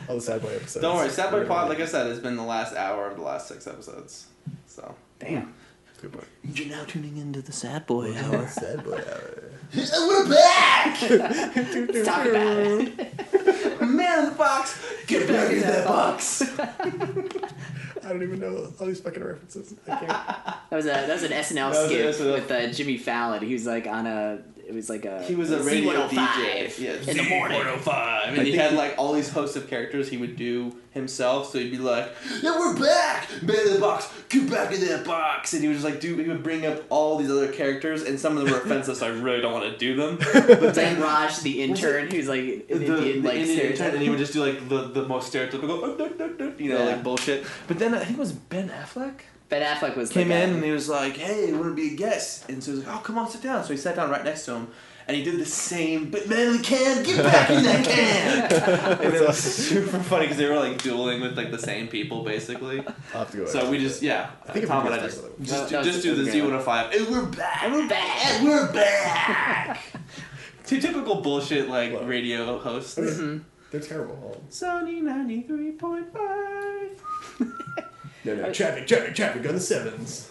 all 0.08 0.16
the 0.16 0.22
Sad 0.22 0.42
Boy 0.42 0.56
episodes. 0.56 0.82
Don't 0.82 0.96
worry, 0.96 1.10
sad 1.10 1.32
boy 1.32 1.44
pod, 1.44 1.68
like 1.68 1.82
I 1.82 1.86
said, 1.86 2.08
has 2.08 2.22
been 2.22 2.38
the 2.38 2.44
last 2.44 2.74
hour 2.74 3.08
of 3.08 3.18
the 3.18 3.24
last 3.24 3.50
six 3.50 3.68
episodes. 3.68 4.28
So. 4.68 4.96
Damn. 5.20 5.54
Good 6.02 6.14
point. 6.14 6.28
You're 6.54 6.70
now 6.70 6.86
tuning 6.86 7.18
into 7.18 7.42
the 7.42 7.52
sad 7.52 7.86
boy 7.88 8.16
hour. 8.16 8.48
Sad 8.48 8.86
Boy 8.86 8.94
hour. 8.94 9.44
We're 9.76 10.30
back! 10.30 11.02
Let's 11.10 12.08
talk 12.08 12.26
about 12.26 12.58
it. 12.58 13.82
Man 13.82 14.20
in 14.20 14.26
the 14.30 14.36
box! 14.38 14.82
Get 15.08 15.28
back 15.28 15.52
in 15.52 15.60
that 15.60 15.86
box! 15.86 16.42
I 16.58 18.10
don't 18.10 18.24
even 18.24 18.40
know 18.40 18.72
all 18.80 18.86
these 18.86 19.02
fucking 19.02 19.22
references. 19.22 19.74
I 19.90 19.96
can't. 19.98 20.08
That 20.08 20.72
was 20.72 20.86
a 20.86 20.90
that 20.90 21.10
was 21.10 21.24
an 21.24 21.32
SNL 21.32 21.54
That 21.56 21.68
was 21.70 21.86
skit 21.86 22.06
an 22.06 22.14
SNL. 22.14 22.34
with 22.34 22.52
uh, 22.52 22.72
Jimmy 22.72 22.98
Fallon. 22.98 23.44
He 23.44 23.52
was 23.52 23.66
like 23.66 23.88
on 23.88 24.08
a 24.08 24.42
it 24.68 24.74
was 24.76 24.90
like 24.90 25.06
a 25.06 25.24
He 25.24 25.36
was 25.36 25.52
a 25.52 25.64
radio 25.64 26.08
Z105 26.08 26.10
DJ. 26.10 26.80
Yeah, 26.80 26.92
in 27.12 27.18
the 27.18 27.26
oh 27.26 27.30
morning. 27.30 27.62
Z105. 27.62 28.28
And 28.28 28.42
I 28.42 28.44
he 28.44 28.52
had 28.56 28.74
like 28.74 28.96
all 28.98 29.14
these 29.14 29.30
hosts 29.30 29.56
of 29.56 29.68
characters 29.70 30.10
he 30.10 30.18
would 30.18 30.36
do 30.36 30.76
himself. 30.92 31.52
So 31.52 31.60
he'd 31.60 31.72
be 31.72 31.78
like, 31.78 32.12
"Yeah, 32.42 32.58
we're 32.60 32.78
back, 32.80 33.30
man 33.44 33.68
in 33.68 33.74
the 33.76 33.80
box. 33.80 34.10
Get 34.30 34.50
back 34.52 34.74
in 34.74 34.82
that 34.88 35.06
box." 35.06 35.54
And 35.54 35.62
he 35.62 35.68
would 35.70 35.76
just 35.76 35.86
like 35.86 36.00
do. 36.02 36.18
He 36.18 36.28
would 36.28 36.44
bring 36.44 36.66
up 36.66 36.84
all 36.90 37.18
these 37.18 37.32
other 37.32 37.52
characters, 37.52 38.04
and 38.04 38.20
some 38.20 38.38
of 38.38 38.44
them 38.44 38.52
were 38.54 38.60
offensive, 38.62 38.98
so 38.98 39.06
I 39.08 39.10
really 39.10 39.42
don't 39.42 39.54
want 39.54 39.72
to 39.72 39.78
do 39.78 39.96
them. 39.96 40.18
But 40.60 40.74
Dan 40.76 41.00
Raj, 41.00 41.38
the 41.40 41.62
intern, 41.64 42.10
who's 42.12 42.28
like 42.28 42.40
an 42.40 42.64
the, 42.68 42.74
Indian, 42.74 43.22
the 43.22 43.28
like 43.30 43.38
Indian 43.38 43.60
intern, 43.60 43.76
stereotype. 43.76 43.94
and 43.94 44.02
he 44.02 44.10
would 44.10 44.20
just 44.20 44.34
do 44.34 44.44
like 44.44 44.68
the, 44.70 44.90
the 44.90 45.08
most 45.08 45.32
stereotypical, 45.32 45.80
"Oh, 45.84 45.96
duh, 45.98 46.10
duh, 46.10 46.28
duh," 46.30 46.52
you 46.58 46.70
know, 46.72 46.80
Yeah. 46.80 46.86
like 46.96 47.04
bullshit. 47.04 47.46
But 47.68 47.80
then 47.80 47.94
I 47.94 48.00
think 48.04 48.18
it 48.18 48.20
was 48.20 48.34
Ben 48.34 48.70
Affleck 48.70 49.20
Ben 49.50 49.62
Affleck 49.62 49.96
was 49.96 50.10
came 50.10 50.28
the 50.28 50.34
guy. 50.34 50.42
in 50.42 50.56
and 50.56 50.64
he 50.64 50.72
was 50.72 50.90
like, 50.90 51.16
"Hey, 51.16 51.54
want 51.54 51.66
to 51.66 51.74
be 51.74 51.94
a 51.94 51.98
guest?" 51.98 52.50
And 52.50 52.62
so 52.64 52.72
he 52.72 52.78
was 52.78 52.86
like, 52.86 52.96
"Oh, 52.96 53.00
come 53.00 53.18
on, 53.18 53.30
sit 53.30 53.42
down." 53.42 53.64
So 53.64 53.72
he 53.72 53.78
sat 53.78 53.96
down 53.96 54.10
right 54.10 54.24
next 54.24 54.46
to 54.46 54.56
him, 54.56 54.68
and 55.08 55.16
he 55.16 55.24
did 55.24 55.40
the 55.40 55.46
same. 55.46 56.10
But 56.10 56.28
man 56.28 56.48
in 56.48 56.58
the 56.58 56.64
can, 56.64 57.04
get 57.04 57.24
back 57.24 57.50
in 57.50 57.64
that 57.64 57.86
can. 57.86 59.00
and 59.06 59.14
it 59.14 59.26
was 59.26 59.38
super 59.38 60.00
funny 60.00 60.26
because 60.26 60.38
they 60.38 60.50
were 60.50 60.58
like 60.58 60.82
dueling 60.82 61.22
with 61.22 61.38
like 61.38 61.52
the 61.52 61.60
same 61.60 61.88
people 61.88 62.24
basically. 62.24 62.80
I'll 63.14 63.20
have 63.20 63.32
to 63.32 63.38
go. 63.38 63.46
So 63.46 63.70
we 63.70 63.78
it. 63.78 63.82
just 63.82 64.02
yeah, 64.02 64.32
I 64.48 64.52
think 64.52 64.68
Tom 64.68 64.82
I'm 64.82 64.88
and 64.88 64.96
I 64.96 64.98
gonna 64.98 65.08
just 65.08 65.20
start 65.20 65.42
just, 65.42 65.52
That- 65.52 65.70
do, 65.70 65.76
that 65.78 65.84
just 65.86 66.04
do 66.04 66.16
the 66.16 66.20
was 66.20 66.28
a 66.28 66.32
Z 66.32 66.40
great 66.40 66.52
one 66.52 66.52
hundred 66.52 66.62
oh 66.62 66.66
five. 66.66 66.94
And 66.94 67.08
we're 67.08 67.26
back. 67.26 67.72
We're 67.72 67.88
back. 67.88 68.44
We're 68.44 68.74
back. 68.74 69.84
Two 70.66 70.82
typical 70.82 71.22
bullshit 71.22 71.70
like 71.70 71.94
Well. 71.94 72.04
radio 72.04 72.60
hosts. 72.60 72.96
They're 72.96 73.06
mm-hmm. 73.06 73.80
terrible. 73.80 74.16
all- 74.22 74.44
Sony 74.50 75.02
ninety 75.02 75.44
three 75.44 75.72
point 75.72 76.12
five. 76.14 77.02
No, 78.28 78.36
no, 78.36 78.52
traffic, 78.52 78.86
traffic, 78.88 79.16
traffic 79.16 79.48
on 79.48 79.56
the 79.56 79.60
sevens. 79.62 80.30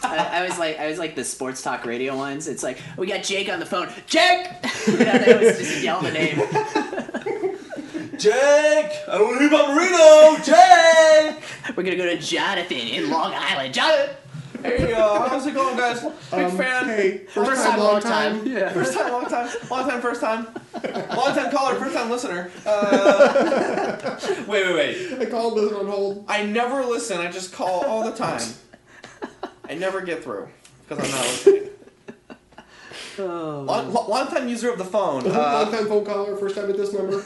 I, 0.00 0.16
I 0.16 0.46
was 0.46 0.58
like, 0.60 0.78
I 0.78 0.86
was 0.86 0.96
like 0.96 1.16
the 1.16 1.24
sports 1.24 1.60
talk 1.60 1.84
radio 1.84 2.16
ones. 2.16 2.46
It's 2.46 2.62
like 2.62 2.78
we 2.96 3.08
got 3.08 3.24
Jake 3.24 3.48
on 3.48 3.58
the 3.58 3.66
phone. 3.66 3.88
Jake. 4.06 4.46
you 4.86 4.98
know, 4.98 5.18
they 5.18 5.34
always 5.34 5.58
just 5.58 5.82
yell 5.82 6.00
the 6.00 6.12
name. 6.12 6.36
Jake, 8.16 8.92
I 9.08 9.18
don't 9.18 9.24
want 9.24 9.38
to 9.40 9.48
hear 9.48 9.48
about 9.48 9.74
Marino. 9.74 10.36
Jake. 10.44 11.42
We're 11.76 11.82
gonna 11.82 11.96
go 11.96 12.06
to 12.06 12.18
Jonathan 12.18 12.76
in 12.76 13.10
Long 13.10 13.32
Island. 13.34 13.74
Jonathan. 13.74 14.14
Hey, 14.66 14.92
uh, 14.92 15.28
how's 15.28 15.46
it 15.46 15.54
going, 15.54 15.76
guys? 15.76 16.02
Big 16.02 16.10
fan. 16.30 16.82
Um, 16.84 16.88
Hey, 16.88 17.18
first, 17.28 17.50
First 17.50 17.62
time, 17.62 17.70
time, 17.72 17.78
long 17.80 17.92
long 17.94 18.00
time. 18.02 18.38
time. 18.40 18.46
Yeah. 18.46 18.68
First 18.72 18.94
time, 18.94 19.12
long 19.12 19.26
time, 19.28 19.48
long 19.70 19.88
time, 19.88 20.00
first 20.00 20.20
time, 20.20 20.46
long 21.16 21.34
time 21.34 21.50
caller, 21.50 21.74
first 21.76 21.94
time 21.94 22.10
listener. 22.10 22.50
Uh, 22.66 24.18
wait, 24.48 24.66
wait, 24.66 24.74
wait. 24.74 25.20
I 25.20 25.26
called 25.26 25.56
this 25.58 25.72
on 25.72 25.86
hold. 25.86 26.24
I 26.28 26.44
never 26.44 26.84
listen. 26.84 27.18
I 27.20 27.30
just 27.30 27.52
call 27.52 27.84
all 27.84 28.04
the 28.04 28.16
time. 28.16 28.42
I 29.68 29.74
never 29.74 30.00
get 30.00 30.22
through 30.24 30.48
because 30.88 31.04
I'm 31.04 31.10
not 31.10 31.24
listening. 31.26 31.62
Long, 33.18 33.92
long 33.92 34.26
time 34.28 34.48
user 34.48 34.70
of 34.70 34.78
the 34.78 34.84
phone. 34.84 35.24
long 35.28 35.34
Uh, 35.36 35.70
time 35.70 35.86
phone 35.86 36.04
caller, 36.04 36.36
first 36.36 36.54
time 36.56 36.68
at 36.70 36.76
this 36.76 36.92
number. 36.92 37.18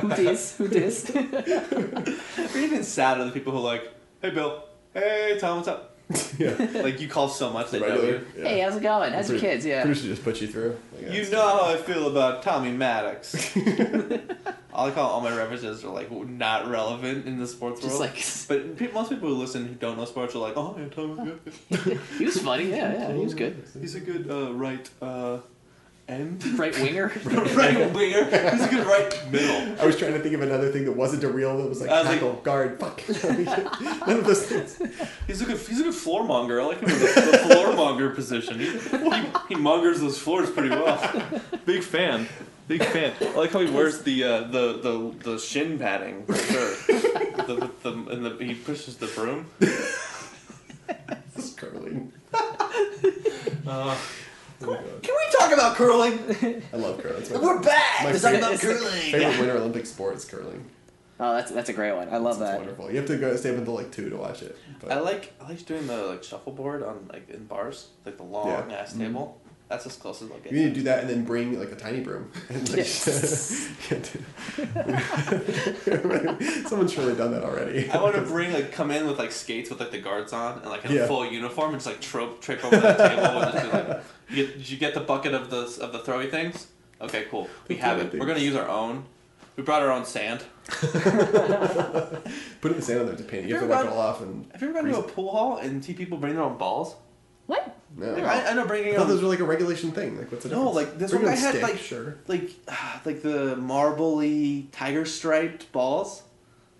Who 0.00 0.08
dis? 0.16 0.56
Who 0.56 0.68
dis? 0.68 1.10
or 1.14 2.58
even 2.58 2.82
sad 2.82 2.84
sadder 2.84 3.24
the 3.24 3.30
people 3.32 3.52
who 3.52 3.58
are 3.58 3.62
like, 3.62 3.92
hey 4.20 4.30
Bill, 4.30 4.64
hey 4.94 5.36
Tom, 5.40 5.56
what's 5.58 5.68
up? 5.68 5.88
yeah. 6.38 6.54
Like 6.82 7.00
you 7.00 7.08
call 7.08 7.28
so 7.28 7.50
much 7.50 7.70
they 7.70 7.78
Regular. 7.80 8.04
you. 8.06 8.26
Yeah. 8.36 8.44
Hey, 8.48 8.60
how's 8.60 8.76
it 8.76 8.82
going? 8.82 9.12
How's 9.12 9.30
your 9.30 9.38
Pretty- 9.38 9.54
kids? 9.54 9.66
Yeah. 9.66 9.82
Producer 9.82 10.08
just 10.08 10.22
put 10.24 10.40
you 10.40 10.48
through. 10.48 10.76
Like, 10.92 11.02
You 11.02 11.24
that's- 11.24 11.30
know 11.30 11.40
how 11.40 11.72
I 11.72 11.76
feel 11.76 12.08
about 12.08 12.42
Tommy 12.42 12.70
Maddox. 12.72 13.56
I 14.74 14.84
like 14.84 14.94
how 14.94 15.02
all 15.02 15.20
my 15.20 15.34
references 15.36 15.84
are 15.84 15.92
like 15.92 16.10
not 16.10 16.68
relevant 16.68 17.26
in 17.26 17.38
the 17.38 17.46
sports 17.46 17.80
Just 17.82 17.98
world. 18.00 18.10
like 18.14 18.24
but 18.48 18.76
pe- 18.76 18.92
most 18.92 19.10
people 19.10 19.28
who 19.28 19.34
listen 19.34 19.66
who 19.68 19.74
don't 19.74 19.96
know 19.98 20.04
sports 20.06 20.34
are 20.34 20.38
like, 20.38 20.54
oh, 20.56 20.76
yeah, 20.78 20.88
Tommy, 20.88 21.32
yeah. 21.70 21.94
he 22.18 22.24
was 22.24 22.38
funny. 22.38 22.70
Yeah, 22.70 22.92
yeah, 22.92 23.12
he 23.12 23.20
was 23.24 23.34
good. 23.34 23.62
he's 23.80 23.94
a 23.94 24.00
good 24.00 24.30
uh, 24.30 24.52
right 24.54 24.88
uh, 25.02 25.38
end, 26.08 26.44
Right 26.58 26.74
winger. 26.78 27.12
right 27.24 27.92
winger. 27.94 28.24
He's 28.50 28.62
a 28.64 28.68
good 28.68 28.86
right 28.86 29.30
middle. 29.32 29.80
I 29.80 29.86
was 29.86 29.96
trying 29.96 30.12
to 30.14 30.20
think 30.20 30.34
of 30.34 30.42
another 30.42 30.70
thing 30.70 30.84
that 30.84 30.92
wasn't 30.96 31.24
a 31.24 31.28
real 31.28 31.56
that 31.58 31.68
was 31.68 31.80
like 31.80 31.90
I 31.90 31.98
was 32.00 32.06
like- 32.08 32.14
tackle, 32.20 32.34
guard, 32.42 32.78
fuck. 32.80 33.00
None 34.06 34.18
of 34.18 34.26
those 34.26 34.42
things. 34.46 34.80
He's 35.26 35.40
a 35.42 35.44
good 35.46 35.58
he's 35.58 35.80
a 35.80 35.84
good 35.84 35.94
floor 35.94 36.24
monger. 36.24 36.60
I 36.60 36.64
like 36.64 36.80
him 36.80 36.90
in 36.90 36.98
the, 36.98 37.30
the 37.32 37.38
floor 37.54 37.74
monger 37.74 38.10
position. 38.10 38.58
He, 38.58 38.70
he, 38.78 39.24
he 39.50 39.54
mongers 39.54 40.00
those 40.00 40.18
floors 40.18 40.50
pretty 40.50 40.70
well. 40.70 40.98
Big 41.64 41.82
fan. 41.82 42.28
Big 42.68 42.84
fan. 42.84 43.12
I 43.20 43.34
like 43.34 43.50
how 43.52 43.60
he 43.60 43.70
wears 43.70 44.02
the 44.02 44.24
uh, 44.24 44.40
the, 44.44 44.78
the 44.78 45.14
the 45.30 45.38
shin 45.38 45.78
padding 45.78 46.24
for 46.26 46.34
sure. 46.36 46.70
the, 46.86 47.70
the, 47.82 47.90
the, 47.90 48.10
and 48.10 48.24
the, 48.24 48.44
he 48.44 48.54
pushes 48.54 48.96
the 48.96 49.06
broom. 49.08 49.46
This 51.34 51.46
is 51.46 51.54
curling. 51.54 52.12
Uh, 52.34 52.56
my 53.66 53.66
God. 53.66 53.98
Can 54.62 55.14
we 55.14 55.38
talk 55.38 55.52
about 55.52 55.76
curling? 55.76 56.62
I 56.72 56.76
love 56.76 56.98
curling. 57.02 57.30
My, 57.32 57.38
We're 57.38 57.60
back. 57.60 58.04
My 58.04 58.10
Let's 58.10 58.22
talk 58.22 58.32
favorite- 58.32 58.38
about 58.38 58.52
it's 58.54 58.62
the 58.62 58.68
curling. 58.74 59.12
favorite 59.12 59.38
Winter 59.38 59.56
Olympic 59.58 59.86
sport 59.86 60.16
is 60.16 60.24
curling. 60.24 60.64
Oh, 61.20 61.34
that's 61.36 61.52
that's 61.52 61.68
a 61.68 61.72
great 61.72 61.94
one. 61.94 62.08
I 62.08 62.16
love 62.16 62.40
It's 62.40 62.50
that. 62.50 62.58
wonderful. 62.58 62.90
You 62.90 62.96
have 62.96 63.06
to 63.06 63.16
go 63.18 63.36
stay 63.36 63.50
up 63.50 63.58
until 63.58 63.74
like 63.74 63.92
two 63.92 64.10
to 64.10 64.16
watch 64.16 64.42
it. 64.42 64.56
But 64.80 64.90
I 64.92 64.98
like 65.00 65.32
I 65.40 65.48
like 65.48 65.64
doing 65.66 65.86
the 65.86 65.96
like 66.06 66.24
shuffleboard 66.24 66.82
on 66.82 67.08
like 67.12 67.30
in 67.30 67.44
bars, 67.44 67.88
like 68.04 68.16
the 68.16 68.24
long 68.24 68.48
Yeah. 68.70 68.76
ass 68.76 68.90
mm-hmm. 68.92 69.02
table. 69.02 69.40
That's 69.72 69.86
as 69.86 69.96
close 69.96 70.20
as 70.20 70.30
I'll 70.30 70.36
get. 70.36 70.52
you 70.52 70.58
need 70.64 70.68
to 70.68 70.74
do 70.74 70.82
that 70.82 71.00
and 71.00 71.08
then 71.08 71.24
bring 71.24 71.58
like 71.58 71.72
a 71.72 71.76
tiny 71.76 72.00
broom. 72.00 72.30
And, 72.50 72.68
like, 72.68 72.84
Someone's 76.68 76.92
surely 76.92 77.14
done 77.14 77.32
that 77.32 77.42
already. 77.42 77.88
I 77.88 78.02
want 78.02 78.14
to 78.16 78.20
bring 78.20 78.52
like 78.52 78.70
come 78.70 78.90
in 78.90 79.06
with 79.06 79.18
like 79.18 79.32
skates 79.32 79.70
with 79.70 79.80
like 79.80 79.90
the 79.90 79.98
guards 80.00 80.34
on 80.34 80.58
and 80.58 80.66
like 80.68 80.84
in 80.84 80.92
Yeah. 80.92 81.04
a 81.04 81.06
full 81.06 81.24
uniform 81.24 81.70
and 81.70 81.78
just 81.78 81.86
like 81.86 82.02
trope 82.02 82.42
trip 82.42 82.62
over 82.62 82.76
the 82.76 82.92
table 82.92 83.40
and 83.40 83.52
just 83.52 83.64
be 83.64 83.70
like, 83.78 84.02
you 84.28 84.36
get, 84.46 84.58
did 84.58 84.68
you 84.70 84.76
get 84.76 84.92
the 84.92 85.00
bucket 85.00 85.32
of 85.32 85.48
the 85.48 85.62
of 85.82 85.92
the 85.94 86.00
throwy 86.00 86.30
things? 86.30 86.66
Okay, 87.00 87.24
cool. 87.30 87.48
We 87.68 87.76
have 87.76 87.98
throwy 87.98 88.12
it. 88.14 88.20
We're 88.20 88.26
gonna 88.26 88.40
use 88.40 88.56
our 88.56 88.68
own. 88.68 89.04
We 89.56 89.62
brought 89.62 89.80
our 89.82 89.90
own 89.90 90.04
sand. 90.04 90.44
Put 90.68 90.92
in 90.92 91.00
the 92.76 92.82
sand 92.82 93.00
on 93.00 93.06
there 93.06 93.16
to 93.16 93.24
paint 93.24 93.46
it. 93.46 93.48
You 93.48 93.54
have 93.54 93.62
to 93.64 93.68
You're 93.68 93.76
wipe 93.76 93.86
it 93.86 93.90
all 93.92 93.98
off 94.00 94.20
and. 94.20 94.46
Have 94.52 94.60
you 94.62 94.68
ever 94.68 94.82
gone 94.82 94.90
to 94.92 94.98
a 94.98 95.02
pool 95.02 95.30
hall 95.30 95.56
and 95.56 95.82
see 95.84 95.94
people 95.94 96.18
bring 96.18 96.34
their 96.34 96.44
own 96.44 96.58
balls? 96.58 96.94
What? 97.46 97.76
No. 97.96 98.14
I, 98.14 98.50
I 98.50 98.54
know 98.54 98.66
bringing 98.66 98.94
I 98.94 98.96
thought 98.96 99.02
own 99.02 99.08
those 99.08 99.22
were 99.22 99.28
like 99.28 99.40
a 99.40 99.44
regulation 99.44 99.92
thing. 99.92 100.16
Like, 100.18 100.30
what's 100.32 100.44
the 100.44 100.50
No, 100.50 100.72
difference? 100.72 100.76
like, 100.76 100.98
this 100.98 101.10
Bring 101.10 101.22
one 101.24 101.30
your 101.32 101.36
guy 101.36 101.40
had, 101.42 101.50
stick, 101.54 101.62
like- 101.62 101.78
sure. 101.78 102.18
like 102.26 102.50
like 103.04 103.22
the 103.22 103.56
marbly 103.56 104.68
tiger 104.72 105.04
striped 105.04 105.70
balls. 105.72 106.22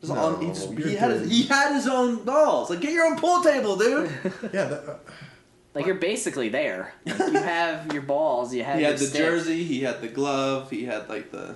No, 0.05 0.14
on, 0.16 0.40
he, 0.40 0.48
just, 0.48 0.72
he 0.72 0.97
had 0.97 1.12
his, 1.12 1.30
he 1.30 1.43
had 1.44 1.74
his 1.74 1.86
own 1.86 2.24
balls. 2.24 2.70
Like 2.70 2.80
get 2.80 2.93
your 2.93 3.05
own 3.06 3.16
pool 3.18 3.43
table, 3.43 3.76
dude. 3.76 4.10
Yeah, 4.52 4.64
that, 4.64 4.89
uh, 4.89 4.97
Like 5.74 5.86
you're 5.86 5.94
basically 5.94 6.48
there. 6.48 6.93
Like, 7.06 7.18
you 7.18 7.32
have 7.40 7.93
your 7.93 8.02
balls. 8.02 8.52
You 8.52 8.64
have. 8.64 8.76
he 8.76 8.80
your 8.82 8.90
had 8.90 8.98
the 8.98 9.05
stick. 9.06 9.20
jersey. 9.20 9.62
He 9.62 9.82
had 9.82 10.01
the 10.01 10.09
glove. 10.09 10.70
He 10.70 10.86
had 10.86 11.09
like 11.09 11.30
the 11.30 11.55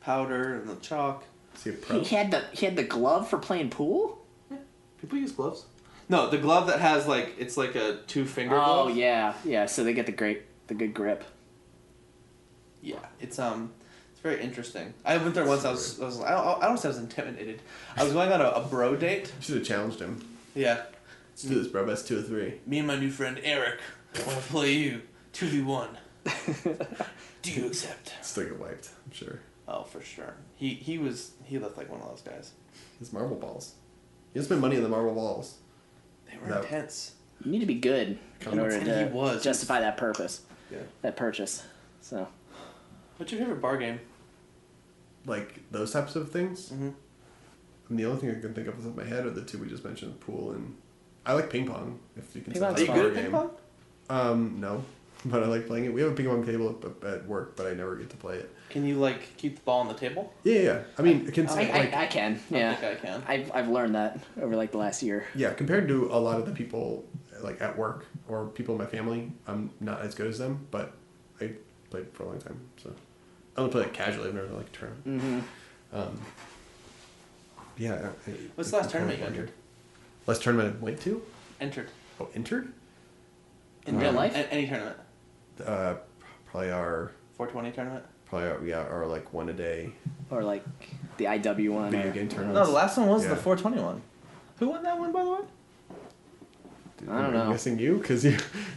powder 0.00 0.54
and 0.54 0.68
the 0.68 0.76
chalk. 0.76 1.24
he 1.64 1.70
a 1.70 1.72
pro? 1.74 2.00
He 2.00 2.16
had 2.16 2.30
the 2.30 2.42
he 2.52 2.64
had 2.64 2.76
the 2.76 2.82
glove 2.84 3.28
for 3.28 3.36
playing 3.38 3.68
pool. 3.68 4.24
Yeah. 4.50 4.56
People 5.00 5.18
use 5.18 5.32
gloves. 5.32 5.66
No, 6.12 6.28
the 6.28 6.36
glove 6.36 6.66
that 6.66 6.78
has 6.78 7.08
like 7.08 7.34
it's 7.38 7.56
like 7.56 7.74
a 7.74 8.00
two 8.06 8.26
finger 8.26 8.54
glove. 8.54 8.68
Oh 8.68 8.84
glove. 8.84 8.96
yeah, 8.98 9.34
yeah. 9.44 9.64
So 9.64 9.82
they 9.82 9.94
get 9.94 10.04
the 10.04 10.12
great 10.12 10.42
the 10.66 10.74
good 10.74 10.92
grip. 10.92 11.24
Yeah, 12.82 12.98
it's 13.18 13.38
um, 13.38 13.72
it's 14.10 14.20
very 14.20 14.42
interesting. 14.42 14.92
I 15.06 15.16
went 15.16 15.34
there 15.34 15.46
once. 15.46 15.64
I 15.64 15.70
was, 15.70 15.98
I 16.00 16.04
was 16.04 16.20
I 16.20 16.30
don't, 16.30 16.62
I 16.62 16.68
don't 16.68 16.76
say 16.78 16.88
I 16.88 16.90
was 16.90 16.98
intimidated. 16.98 17.62
I 17.96 18.04
was 18.04 18.12
going 18.12 18.30
on 18.30 18.42
a, 18.42 18.48
a 18.50 18.60
bro 18.60 18.94
date. 18.94 19.32
You 19.38 19.42
should 19.42 19.56
have 19.56 19.66
challenged 19.66 20.00
him. 20.00 20.22
Yeah, 20.54 20.82
Let's 21.30 21.44
do 21.44 21.54
this, 21.54 21.66
bro. 21.68 21.86
Best 21.86 22.06
two 22.06 22.18
or 22.18 22.22
three. 22.22 22.60
me 22.66 22.78
and 22.78 22.86
my 22.86 22.96
new 22.98 23.10
friend 23.10 23.40
Eric 23.42 23.80
I 24.14 24.22
want 24.26 24.38
to 24.38 24.44
play 24.50 24.74
you 24.74 25.00
two 25.32 25.46
v 25.46 25.62
one. 25.62 25.96
Do 27.42 27.50
you 27.50 27.66
accept? 27.66 28.12
Still 28.20 28.44
get 28.44 28.60
wiped. 28.60 28.90
I'm 29.06 29.12
sure. 29.12 29.40
Oh, 29.66 29.84
for 29.84 30.02
sure. 30.02 30.34
He 30.56 30.74
he 30.74 30.98
was 30.98 31.30
he 31.44 31.58
looked 31.58 31.78
like 31.78 31.90
one 31.90 32.02
of 32.02 32.08
those 32.08 32.20
guys. 32.20 32.52
His 32.98 33.14
marble 33.14 33.36
balls. 33.36 33.76
He 34.34 34.38
has 34.38 34.44
spent 34.46 34.60
money 34.60 34.76
on 34.76 34.82
the 34.82 34.88
marble 34.90 35.14
balls. 35.14 35.56
They 36.32 36.38
were 36.38 36.48
No. 36.48 36.60
intense. 36.62 37.14
You 37.44 37.50
need 37.52 37.60
to 37.60 37.66
be 37.66 37.74
good 37.74 38.18
in 38.50 38.58
order 38.58 38.78
to 38.82 39.10
was. 39.12 39.42
justify 39.42 39.80
that 39.80 39.96
purpose, 39.96 40.42
Yeah. 40.70 40.78
that 41.02 41.16
purchase. 41.16 41.62
So 42.00 42.28
What's 43.18 43.30
your 43.30 43.40
favorite 43.40 43.60
bar 43.60 43.76
game? 43.76 44.00
Like 45.26 45.60
those 45.70 45.92
types 45.92 46.16
of 46.16 46.30
things. 46.30 46.70
Mhm. 46.70 46.94
And 47.88 47.98
the 47.98 48.06
only 48.06 48.20
thing 48.20 48.30
I 48.30 48.40
can 48.40 48.54
think 48.54 48.66
of 48.68 48.74
off 48.74 48.80
the 48.82 48.88
top 48.90 48.98
of 48.98 49.04
my 49.04 49.08
head 49.08 49.26
are 49.26 49.30
the 49.30 49.42
two 49.42 49.58
we 49.58 49.68
just 49.68 49.84
mentioned, 49.84 50.18
pool 50.20 50.52
and 50.52 50.76
I 51.24 51.34
like 51.34 51.50
ping 51.50 51.66
pong. 51.66 52.00
If 52.16 52.34
you 52.34 52.40
can 52.42 52.52
Ping 52.52 52.60
say 52.62 52.68
that's 52.68 52.80
Are 52.80 52.84
a 52.84 52.86
you 52.88 52.92
good 52.94 53.00
bar 53.02 53.08
at 53.10 53.14
ping 53.14 53.22
game. 53.24 53.32
pong? 53.32 53.50
Um, 54.10 54.60
no, 54.60 54.84
but 55.26 55.42
I 55.42 55.46
like 55.46 55.66
playing 55.66 55.84
it. 55.86 55.92
We 55.92 56.00
have 56.02 56.12
a 56.12 56.14
ping 56.14 56.26
pong 56.26 56.44
table 56.44 56.78
at, 57.02 57.08
at 57.08 57.26
work, 57.26 57.56
but 57.56 57.66
I 57.66 57.74
never 57.74 57.96
get 57.96 58.10
to 58.10 58.16
play 58.16 58.36
it. 58.36 58.54
Can 58.70 58.84
you 58.86 58.96
like 58.96 59.36
keep 59.36 59.56
the 59.56 59.60
ball 59.62 59.80
on 59.80 59.88
the 59.88 59.94
table? 59.94 60.32
Yeah, 60.44 60.58
yeah. 60.60 60.82
I 60.98 61.02
mean, 61.02 61.26
it 61.28 61.34
can 61.34 61.46
I, 61.48 61.54
like 61.54 61.70
I, 61.94 62.02
I 62.04 62.06
can. 62.06 62.40
I 62.50 62.56
Yeah, 62.58 62.74
think 62.74 62.92
I 62.92 63.06
can. 63.06 63.22
I've 63.28 63.52
I've 63.54 63.68
learned 63.68 63.94
that 63.94 64.18
over 64.40 64.56
like 64.56 64.70
the 64.72 64.78
last 64.78 65.02
year. 65.02 65.26
yeah. 65.34 65.52
Compared 65.52 65.88
to 65.88 66.06
a 66.10 66.18
lot 66.18 66.38
of 66.40 66.46
the 66.46 66.52
people 66.52 67.04
like 67.42 67.60
at 67.60 67.76
work 67.76 68.06
or 68.28 68.46
people 68.46 68.74
in 68.74 68.78
my 68.80 68.86
family, 68.86 69.30
I'm 69.46 69.70
not 69.80 70.00
as 70.00 70.14
good 70.14 70.26
as 70.28 70.38
them. 70.38 70.66
But 70.70 70.94
I 71.40 71.52
played 71.90 72.06
for 72.14 72.22
a 72.24 72.26
long 72.28 72.40
time, 72.40 72.58
so 72.82 72.92
I 73.56 73.60
only 73.60 73.72
play 73.72 73.82
it 73.82 73.92
casually. 73.92 74.28
I've 74.28 74.34
never 74.34 74.48
like 74.48 74.66
a 74.68 74.70
tournament. 74.70 75.06
Mm-hmm. 75.06 75.96
Um, 75.96 76.20
yeah. 77.76 77.94
I- 78.26 78.30
I- 78.30 78.34
What's 78.54 78.70
the 78.70 78.76
last 78.78 78.88
I 78.88 78.92
tournament 78.92 79.18
you 79.20 79.26
entered? 79.26 79.50
Last 80.26 80.42
tournament 80.42 80.76
I 80.80 80.84
went 80.84 81.00
to? 81.02 81.22
Entered. 81.60 81.88
Oh, 82.20 82.28
entered? 82.34 82.72
In 83.86 83.98
Real 83.98 84.12
life? 84.12 84.34
a- 84.34 84.50
any 84.52 84.66
tournament. 84.66 84.96
Uh, 85.60 85.94
probably 86.50 86.70
our 86.70 87.12
420 87.36 87.72
tournament. 87.74 88.04
probably 88.26 88.48
our, 88.48 88.64
yeah 88.66 88.78
our 88.92 89.06
like 89.06 89.32
one 89.32 89.48
a 89.48 89.52
day 89.52 89.92
Or 90.30 90.42
like 90.42 90.64
the 91.18 91.24
IW 91.26 91.70
one. 91.70 91.90
video 91.90 92.08
or- 92.08 92.12
game 92.12 92.28
tournament. 92.28 92.54
No, 92.54 92.64
the 92.64 92.72
last 92.72 92.96
one 92.96 93.08
was 93.08 93.22
Yeah. 93.24 93.30
the 93.30 93.36
420 93.36 93.82
one. 93.82 94.02
Who 94.58 94.68
won 94.68 94.82
that 94.84 94.98
one, 94.98 95.12
by 95.12 95.24
the 95.24 95.30
way? 95.30 95.38
I 97.08 97.16
don't 97.16 97.24
I'm 97.26 97.32
know. 97.32 97.50
guessing 97.50 97.78
you 97.78 97.98
because 97.98 98.24
you 98.26 98.36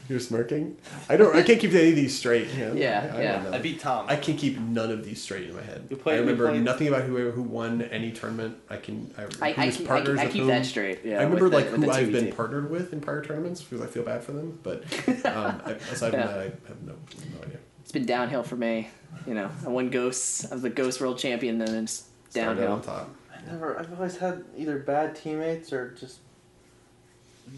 you're 0.09 0.19
smirking. 0.19 0.77
I 1.09 1.17
don't. 1.17 1.35
I 1.35 1.43
can't 1.43 1.59
keep 1.59 1.73
any 1.73 1.89
of 1.89 1.95
these 1.95 2.17
straight. 2.17 2.47
Yeah, 2.57 2.73
Yeah, 2.73 3.11
I, 3.13 3.17
I 3.17 3.21
yeah. 3.23 3.31
don't 3.41 3.51
know. 3.51 3.57
I 3.57 3.61
beat 3.61 3.79
Tom. 3.79 4.05
I 4.09 4.15
can't 4.15 4.37
keep 4.37 4.57
none 4.59 4.91
of 4.91 5.03
these 5.05 5.21
straight 5.21 5.49
in 5.49 5.55
my 5.55 5.61
head. 5.61 5.87
You 5.89 5.95
played- 5.97 6.13
I 6.13 6.15
you 6.17 6.21
remember 6.21 6.49
played- 6.49 6.63
nothing 6.63 6.87
about 6.87 7.03
who 7.03 7.31
who 7.31 7.41
won 7.43 7.81
any 7.83 8.11
tournament. 8.11 8.57
I 8.69 8.77
can. 8.77 9.13
I, 9.17 9.21
I, 9.21 9.25
who 9.25 9.27
I, 9.27 9.27
was 9.27 9.55
keep, 9.55 9.57
I, 9.57 9.71
keep- 9.71 9.87
partners 9.87 10.19
I 10.19 10.23
with 10.25 10.33
keep 10.33 10.39
whom. 10.41 10.47
that 10.49 10.65
straight. 10.65 10.99
Yeah, 11.05 11.19
I 11.19 11.23
remember 11.23 11.43
with 11.45 11.51
the- 11.51 11.57
like 11.57 11.67
who 11.67 11.91
I've 11.91 12.11
been 12.11 12.25
2v2. 12.27 12.35
partnered 12.35 12.69
with 12.71 12.93
in 12.93 13.01
prior 13.01 13.23
tournaments 13.23 13.61
because 13.61 13.81
I 13.81 13.87
feel 13.87 14.03
bad 14.03 14.23
for 14.23 14.31
them. 14.31 14.59
But 14.63 14.83
um, 15.25 15.61
I- 15.65 15.71
aside 15.91 16.11
from 16.11 16.19
that, 16.21 16.39
I 16.39 16.43
have 16.67 16.81
no 16.83 16.93
no 16.93 17.41
idea. 17.43 17.59
It's 17.81 17.91
been 17.91 18.05
downhill 18.05 18.43
for 18.43 18.55
me. 18.55 18.89
You 19.27 19.33
know, 19.35 19.49
I 19.65 19.69
won 19.69 19.89
Ghosts. 19.91 20.49
I 20.51 20.55
was 20.55 20.61
the 20.63 20.69
Ghost 20.69 20.99
World 20.99 21.17
Champion, 21.19 21.57
then 21.59 21.83
it's 21.83 22.09
Started 22.29 22.55
downhill. 22.61 22.73
on 22.73 22.81
top. 22.81 23.09
I 23.31 23.51
never. 23.51 23.79
I've 23.79 23.93
always 23.93 24.17
had 24.17 24.43
either 24.57 24.79
bad 24.79 25.15
teammates 25.15 25.71
or 25.71 25.91
just 25.91 26.19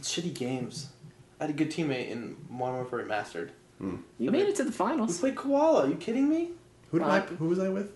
shitty 0.02 0.34
games. 0.34 0.90
I 1.40 1.44
had 1.46 1.50
a 1.52 1.54
good 1.54 1.70
teammate 1.72 2.10
in 2.10 2.36
Modern 2.50 2.76
Warfare 2.78 3.06
Remastered. 3.06 3.50
You 4.18 4.32
made 4.32 4.48
it 4.48 4.56
to 4.56 4.64
the 4.64 4.72
finals. 4.72 4.98
We 4.98 4.98
finals. 4.98 5.20
played 5.20 5.36
Koala. 5.36 5.86
Are 5.86 5.88
you 5.90 5.96
kidding 5.96 6.28
me? 6.30 6.50
Who 6.92 7.00
did 7.00 7.06
Uh, 7.08 7.12
I? 7.12 7.20
Who 7.22 7.46
was 7.48 7.60
I 7.60 7.70
with? 7.70 7.92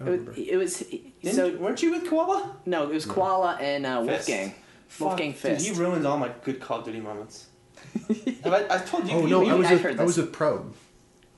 I 0.00 0.04
It 0.04 0.06
don't 0.06 0.26
was, 0.26 0.36
it 0.38 0.56
was 0.56 0.76
Didn't 0.78 1.34
so 1.36 1.46
you- 1.46 1.58
weren't 1.58 1.80
you 1.82 1.92
with 1.92 2.08
Koala? 2.08 2.56
no, 2.66 2.82
it 2.84 2.88
was 2.94 3.06
Koala 3.06 3.56
and 3.60 3.86
uh, 3.86 4.04
Fist. 4.04 4.28
Wolfgang. 4.28 4.54
Fuck, 4.88 5.06
Wolfgang 5.08 5.30
Dude, 5.30 5.38
Fist. 5.40 5.66
he 5.66 5.72
ruins 5.72 6.04
all 6.04 6.18
my 6.18 6.30
good 6.44 6.60
Call 6.60 6.80
of 6.80 6.84
Duty 6.84 7.00
moments. 7.00 7.46
Have 8.42 8.52
I, 8.52 8.66
I 8.68 8.78
told 8.78 9.08
you. 9.08 9.14
Oh 9.16 9.26
no, 9.26 9.42
you- 9.42 9.50
I 9.50 9.54
was 9.54 9.66
I've 9.68 9.72
with, 9.74 9.82
heard 9.82 10.00
I 10.00 10.04
was 10.04 10.16
with 10.16 10.32
Probe. 10.32 10.74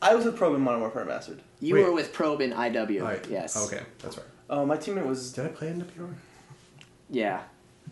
I 0.01 0.15
was 0.15 0.25
with 0.25 0.37
Probe 0.37 0.55
in 0.57 0.61
Modern 0.63 0.81
Warfare 0.81 1.05
Remastered. 1.05 1.41
You 1.61 1.75
Wait. 1.75 1.85
were 1.85 1.93
with 1.93 2.13
Probe 2.13 2.41
in 2.41 2.53
IW. 2.53 3.01
All 3.03 3.07
right. 3.09 3.27
Yes. 3.31 3.67
Okay, 3.67 3.83
that's 4.01 4.17
right. 4.17 4.27
Oh, 4.51 4.65
my 4.67 4.77
teammate 4.77 5.07
was. 5.07 5.33
Did 5.33 5.45
I 5.47 5.49
play 5.49 5.69
MWR? 5.69 6.15
Yeah. 7.11 7.41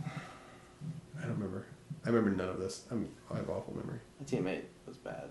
I 0.05 1.23
don't 1.23 1.33
remember. 1.35 1.67
I 2.05 2.09
remember 2.11 2.31
none 2.31 2.49
of 2.49 2.59
this. 2.59 2.85
I'm, 2.91 3.09
I 3.31 3.37
have 3.37 3.49
awful 3.49 3.75
memory. 3.77 3.99
My 4.21 4.27
teammate 4.27 4.63
was 4.87 4.97
bad. 4.97 5.31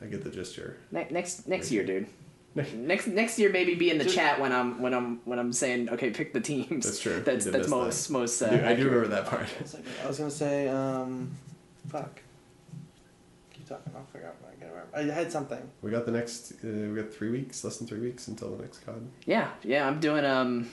I 0.00 0.06
get 0.06 0.22
the 0.24 0.30
gist 0.30 0.54
here. 0.54 0.78
Ne- 0.90 1.08
next 1.10 1.46
next 1.48 1.70
year, 1.70 1.84
dude. 1.84 2.06
Next- 2.54 2.72
Next 2.74 3.06
next 3.06 3.38
year, 3.38 3.50
maybe 3.50 3.74
be 3.76 3.90
in 3.90 3.96
the 3.96 4.04
Dude. 4.04 4.12
chat 4.12 4.38
when 4.38 4.52
I'm 4.52 4.82
when 4.82 4.92
I'm 4.92 5.20
when 5.24 5.38
I'm 5.38 5.52
saying 5.54 5.88
okay, 5.90 6.10
pick 6.10 6.32
the 6.34 6.40
teams. 6.40 6.84
That's 6.84 7.00
true. 7.00 7.20
That's 7.24 7.46
You 7.46 7.52
did 7.52 7.60
that's 7.60 7.70
miss 7.70 7.70
most 7.70 8.06
that. 8.08 8.12
most. 8.12 8.42
Uh, 8.42 8.46
I 8.46 8.50
do, 8.50 8.54
I 8.54 8.58
do 8.58 8.64
accurate. 8.66 8.78
remember 8.92 9.08
that 9.08 9.26
part. 9.26 9.42
One 9.48 9.66
second. 9.66 9.86
I 10.04 10.06
was 10.06 10.18
gonna 10.18 10.30
say, 10.30 10.68
um, 10.68 11.30
fuck. 11.88 12.20
Keep 13.54 13.68
talking. 13.68 13.92
I'll 13.96 14.04
figure 14.04 14.28
out 14.28 14.34
what 14.42 14.52
I 14.52 14.60
can 14.60 14.68
remember. 14.70 15.12
I 15.14 15.14
had 15.18 15.32
something. 15.32 15.66
We 15.80 15.90
got 15.90 16.04
the 16.04 16.12
next. 16.12 16.52
Uh, 16.62 16.68
we 16.68 16.94
got 16.96 17.10
three 17.12 17.30
weeks, 17.30 17.64
less 17.64 17.78
than 17.78 17.86
three 17.86 18.00
weeks 18.00 18.28
until 18.28 18.54
the 18.54 18.62
next 18.62 18.84
COD. 18.84 19.06
Yeah, 19.24 19.48
yeah. 19.62 19.86
I'm 19.86 19.98
doing 19.98 20.24
um, 20.26 20.68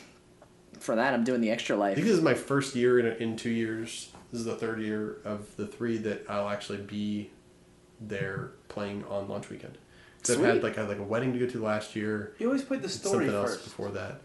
for 0.80 0.96
that 0.98 1.14
I'm 1.14 1.24
doing 1.24 1.40
the 1.40 1.50
extra 1.52 1.78
I 1.78 1.80
life. 1.80 1.96
think 1.96 2.08
this 2.08 2.18
is 2.18 2.22
my 2.24 2.34
first 2.34 2.76
year 2.76 3.00
in, 3.00 3.06
in 3.24 3.38
two 3.38 3.52
years. 3.52 4.12
This 4.32 4.40
is 4.42 4.46
the 4.46 4.56
third 4.56 4.80
year 4.82 5.18
of 5.26 5.56
the 5.56 5.66
three 5.68 5.98
that 5.98 6.26
I'll 6.30 6.50
actually 6.50 6.80
be 6.80 7.32
there 8.00 8.52
playing 8.68 9.04
on 9.10 9.28
launch 9.28 9.50
weekend. 9.50 9.78
'Cause 10.24 10.38
I've 10.38 10.44
had 10.46 10.64
like 10.64 10.78
I 10.78 10.82
had 10.82 10.90
like 10.90 11.00
a 11.00 11.04
wedding 11.04 11.34
to 11.34 11.40
go 11.40 11.48
to 11.48 11.64
last 11.64 11.96
year. 11.96 12.34
You 12.40 12.48
always 12.48 12.64
played 12.64 12.82
the 12.82 12.90
story 12.90 13.26
something 13.28 13.36
else 13.36 13.58
before 13.64 13.90
that. 13.92 14.20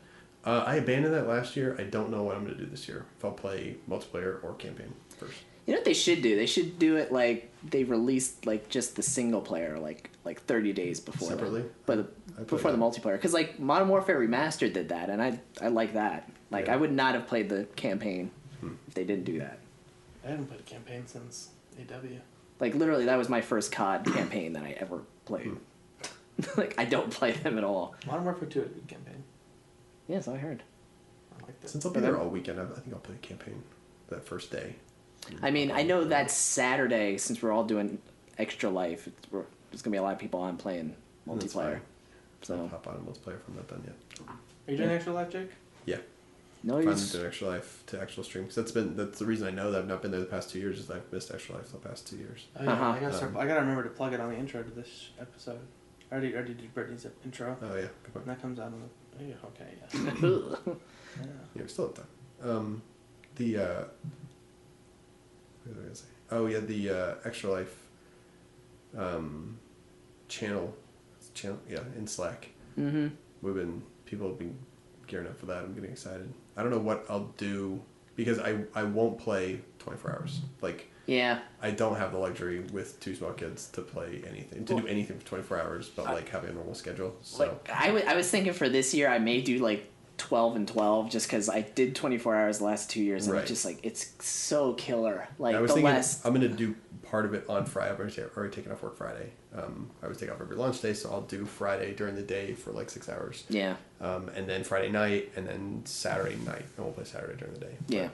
Uh, 0.44 0.62
I 0.66 0.76
abandoned 0.76 1.14
that 1.14 1.26
last 1.26 1.56
year. 1.56 1.74
I 1.78 1.85
don't 1.85 2.10
know 2.10 2.22
what 2.24 2.36
I'm 2.36 2.44
going 2.44 2.56
to 2.56 2.62
do 2.64 2.68
this 2.70 2.86
year. 2.89 3.06
If 3.16 3.24
I'll 3.24 3.31
play 3.32 3.76
multiplayer 3.89 4.43
or 4.44 4.55
campaign 4.55 4.93
first. 5.16 5.32
You 5.66 5.72
know 5.72 5.78
what 5.78 5.86
they 5.86 5.94
should 5.94 6.20
do? 6.20 6.36
They 6.36 6.44
should 6.47 6.78
do 6.78 6.97
it 6.97 7.10
like 7.10 7.48
they 7.70 7.85
released 7.85 8.44
like 8.44 8.68
just 8.68 8.97
the 8.97 9.02
single 9.02 9.40
player 9.40 9.78
like 9.78 10.10
like 10.24 10.43
30 10.43 10.72
days 10.74 11.01
before 11.01 11.28
that. 11.28 11.36
Separately? 11.36 11.64
but 11.86 11.98
I 12.36 12.40
the, 12.40 12.44
before 12.44 12.72
the 12.72 12.76
multiplayer 12.78 13.12
because 13.14 13.32
like 13.32 13.59
Modern 13.59 13.89
Warfare 13.89 14.18
Remastered 14.20 14.74
did 14.74 14.90
that 14.90 15.09
and 15.09 15.22
I 15.22 15.40
I 15.62 15.68
like 15.68 15.94
that. 15.94 16.31
Like 16.51 16.66
Yeah. 16.66 16.74
I 16.74 16.76
would 16.76 16.93
not 16.93 17.14
have 17.14 17.26
played 17.26 17.48
the 17.48 17.64
campaign 17.76 18.31
Hmm. 18.60 18.72
if 18.89 18.94
they 18.94 19.05
didn't 19.05 19.24
do 19.24 19.39
that. 19.39 19.59
I 20.24 20.30
haven't 20.30 20.46
played 20.46 20.60
a 20.60 20.64
campaign 20.64 21.06
since 21.06 21.51
AW. 21.78 21.98
Like 22.60 22.74
literally, 22.74 23.05
that 23.06 23.18
was 23.18 23.28
my 23.28 23.40
first 23.40 23.72
COD 23.72 24.06
campaign 24.14 24.52
that 24.55 24.62
I 24.62 24.70
ever 24.72 25.02
played. 25.24 25.46
Hmm. 25.46 25.56
like 26.56 26.74
I 26.78 26.84
don't 26.84 27.10
play 27.10 27.32
them 27.32 27.59
at 27.59 27.64
all. 27.64 27.94
Modern 28.06 28.24
Warfare 28.24 28.48
2 28.48 28.59
had 28.60 28.68
a 28.68 28.72
good 28.72 28.88
campaign. 28.88 29.22
Yes, 30.09 30.28
I 30.28 30.36
heard. 30.36 30.62
I 31.38 31.46
liked 31.46 31.64
it. 31.64 31.68
Since 31.70 31.86
I'll 31.86 31.92
be 31.92 32.01
there 32.01 32.18
all 32.18 32.28
weekend, 32.28 32.60
I 32.60 32.64
I 32.64 32.66
think 32.80 32.92
I'll 32.92 33.01
play 33.01 33.14
a 33.14 33.18
campaign 33.26 33.62
that 34.09 34.24
first 34.24 34.51
day. 34.51 34.76
I 35.42 35.51
mean, 35.51 35.70
I 35.70 35.82
know 35.82 36.05
that 36.05 36.30
Saturday 36.30 37.16
since 37.16 37.40
we're 37.42 37.52
all 37.52 37.64
doing 37.64 37.98
extra 38.36 38.68
life, 38.68 39.06
it's, 39.06 39.32
we're, 39.32 39.44
there's 39.70 39.80
gonna 39.82 39.92
be 39.92 39.98
a 39.98 40.02
lot 40.02 40.12
of 40.12 40.18
people 40.18 40.40
on 40.40 40.56
playing 40.56 40.94
That's 41.26 41.55
multiplayer. 41.55 41.72
fine. 41.72 41.80
So 42.42 42.68
Hop 42.68 42.86
on 42.86 42.96
multiplayer 42.96 43.36
if 43.36 43.48
I'm 43.48 43.56
not 43.56 43.68
done 43.68 43.82
yet. 43.86 44.28
Are 44.28 44.70
you 44.70 44.76
doing 44.76 44.90
extra 44.90 45.12
life, 45.14 45.30
Jake? 45.30 45.51
Yeah. 45.86 45.96
No, 46.66 46.74
Finally 46.77 46.93
use, 46.93 47.12
did 47.12 47.27
extra 47.27 47.47
life 47.49 47.82
to 47.86 48.01
actual 48.01 48.24
stream 48.24 48.45
'Cause 48.47 48.55
that's 48.55 48.73
been 48.73 48.97
that's 48.97 49.19
the 49.19 49.27
reason 49.27 49.47
I 49.47 49.51
know 49.51 49.70
that 49.70 49.82
I've 49.82 49.86
not 49.89 50.01
been 50.03 50.11
there 50.11 50.20
the 50.20 50.27
past 50.27 50.49
two 50.51 50.59
years 50.59 50.78
is 50.81 50.91
I've 50.91 51.12
missed 51.12 51.31
extra 51.31 51.57
life 51.57 51.70
the 51.70 51.78
past 51.78 52.09
two 52.09 52.16
years. 52.16 52.47
Oh, 52.59 52.65
yeah. 52.65 52.73
Uh-huh. 52.73 52.85
I, 52.91 53.01
gotta 53.01 53.12
start, 53.15 53.31
Um, 53.32 53.36
I 53.36 53.47
gotta 53.47 53.61
remember 53.61 53.82
to 53.85 53.91
plug 53.91 54.12
it 54.15 54.20
on 54.20 54.31
the 54.31 54.36
intro 54.36 54.62
to 54.62 54.70
this 54.70 55.11
episode. 55.20 55.61
I 56.11 56.15
already, 56.15 56.35
already 56.35 56.55
did 56.55 56.73
Brittany's 56.74 57.07
intro. 57.24 57.57
Oh 57.61 57.66
yeah, 57.74 57.82
good 57.82 57.91
And 58.07 58.15
point. 58.15 58.27
that 58.27 58.41
comes 58.43 58.59
out 58.59 58.66
on 58.73 58.81
the. 58.81 59.24
Yeah, 59.24 59.35
okay, 59.45 59.74
yeah. 59.78 60.12
yeah. 61.20 61.27
Yeah, 61.55 61.62
we 61.62 61.69
still 61.69 61.86
have 61.89 61.95
time. 61.95 62.07
Um, 62.43 62.82
the 63.36 63.59
uh, 63.59 63.85
what 65.65 65.77
was 65.77 65.78
I 65.78 65.82
gonna 65.82 65.95
say? 65.95 66.07
Oh 66.31 66.47
yeah, 66.47 66.61
the 66.61 66.91
uh, 66.91 67.15
extra 67.24 67.51
life 67.51 67.77
um, 68.97 69.59
channel, 70.28 70.74
channel 71.35 71.59
yeah 71.69 71.81
in 71.97 72.07
Slack. 72.07 72.49
mm-hmm. 72.78 73.09
We've 73.43 73.55
been 73.55 73.82
people 74.07 74.28
have 74.28 74.39
been 74.39 74.57
gearing 75.07 75.27
up 75.27 75.39
for 75.39 75.47
that. 75.47 75.59
I'm 75.65 75.74
getting 75.74 75.91
excited. 75.91 76.32
I 76.56 76.62
don't 76.62 76.70
know 76.70 76.78
what 76.78 77.05
I'll 77.09 77.32
do 77.36 77.82
because 78.16 78.39
I 78.39 78.59
I 78.74 78.85
won't 78.85 79.18
play 79.18 79.60
24 79.81 80.12
hours. 80.12 80.40
Like 80.60 80.90
Yeah, 81.06 81.40
I 81.60 81.70
don't 81.70 81.97
have 81.97 82.12
the 82.12 82.18
luxury 82.18 82.60
with 82.72 82.98
two 83.01 83.14
small 83.14 83.32
kids 83.32 83.68
to 83.70 83.82
play 83.82 84.22
anything 84.28 84.64
to 84.64 84.81
do 84.81 84.86
anything 84.86 85.18
for 85.18 85.26
24 85.26 85.60
hours, 85.60 85.89
but 85.89 86.06
like 86.06 86.28
having 86.28 86.51
a 86.51 86.52
normal 86.55 86.74
schedule. 86.74 87.16
So 87.22 87.44
like 87.44 87.70
I 87.72 88.01
I 88.02 88.14
was 88.14 88.31
thinking 88.31 88.52
for 88.52 88.68
this 88.68 88.94
year 88.94 89.09
I 89.09 89.18
may 89.18 89.40
do 89.40 89.59
like 89.59 89.90
12 90.16 90.56
and 90.56 90.68
12 90.68 91.10
just 91.10 91.26
because 91.26 91.48
I 91.48 91.62
did 91.62 91.97
24 91.97 92.36
hours 92.36 92.59
the 92.59 92.64
last 92.64 92.89
two 92.89 93.02
years 93.02 93.26
and 93.26 93.35
Right. 93.35 93.40
it's 93.40 93.51
just 93.51 93.64
like 93.64 93.81
it's 93.82 94.12
so 94.24 94.74
killer. 94.74 95.26
Like 95.39 95.56
I 95.56 95.60
was 95.60 95.70
the 95.70 95.74
thinking 95.74 95.93
last 95.93 96.24
I'm 96.24 96.32
gonna 96.32 96.48
do 96.48 96.76
part 97.02 97.26
of 97.26 97.35
it 97.35 97.44
on 97.48 97.66
Friday. 97.66 97.90
I've 97.93 97.98
already, 97.98 98.22
already 98.36 98.55
taken 98.55 98.72
off 98.72 98.82
work 98.82 98.97
Friday. 98.97 99.32
Um, 99.56 99.89
I 100.02 100.09
was 100.09 100.18
take 100.18 100.31
off 100.32 100.40
every 100.40 100.56
lunch 100.56 100.81
day, 100.81 100.94
so 100.94 101.10
I'll 101.10 101.20
do 101.22 101.44
Friday 101.44 101.94
during 101.94 102.16
the 102.16 102.22
day 102.22 102.55
for 102.55 102.72
like 102.72 102.90
six 102.90 103.09
hours. 103.09 103.44
yeah 103.48 103.76
Um, 104.01 104.28
and 104.35 104.48
then 104.48 104.64
Friday 104.64 104.90
night, 104.90 105.31
and 105.36 105.47
then 105.47 105.82
Saturday 105.85 106.36
night, 106.44 106.64
and 106.76 106.85
we'll 106.85 106.93
play 106.93 107.05
Saturday 107.05 107.36
during 107.39 107.55
the 107.55 107.60
day. 107.60 107.74
yeah 107.89 108.09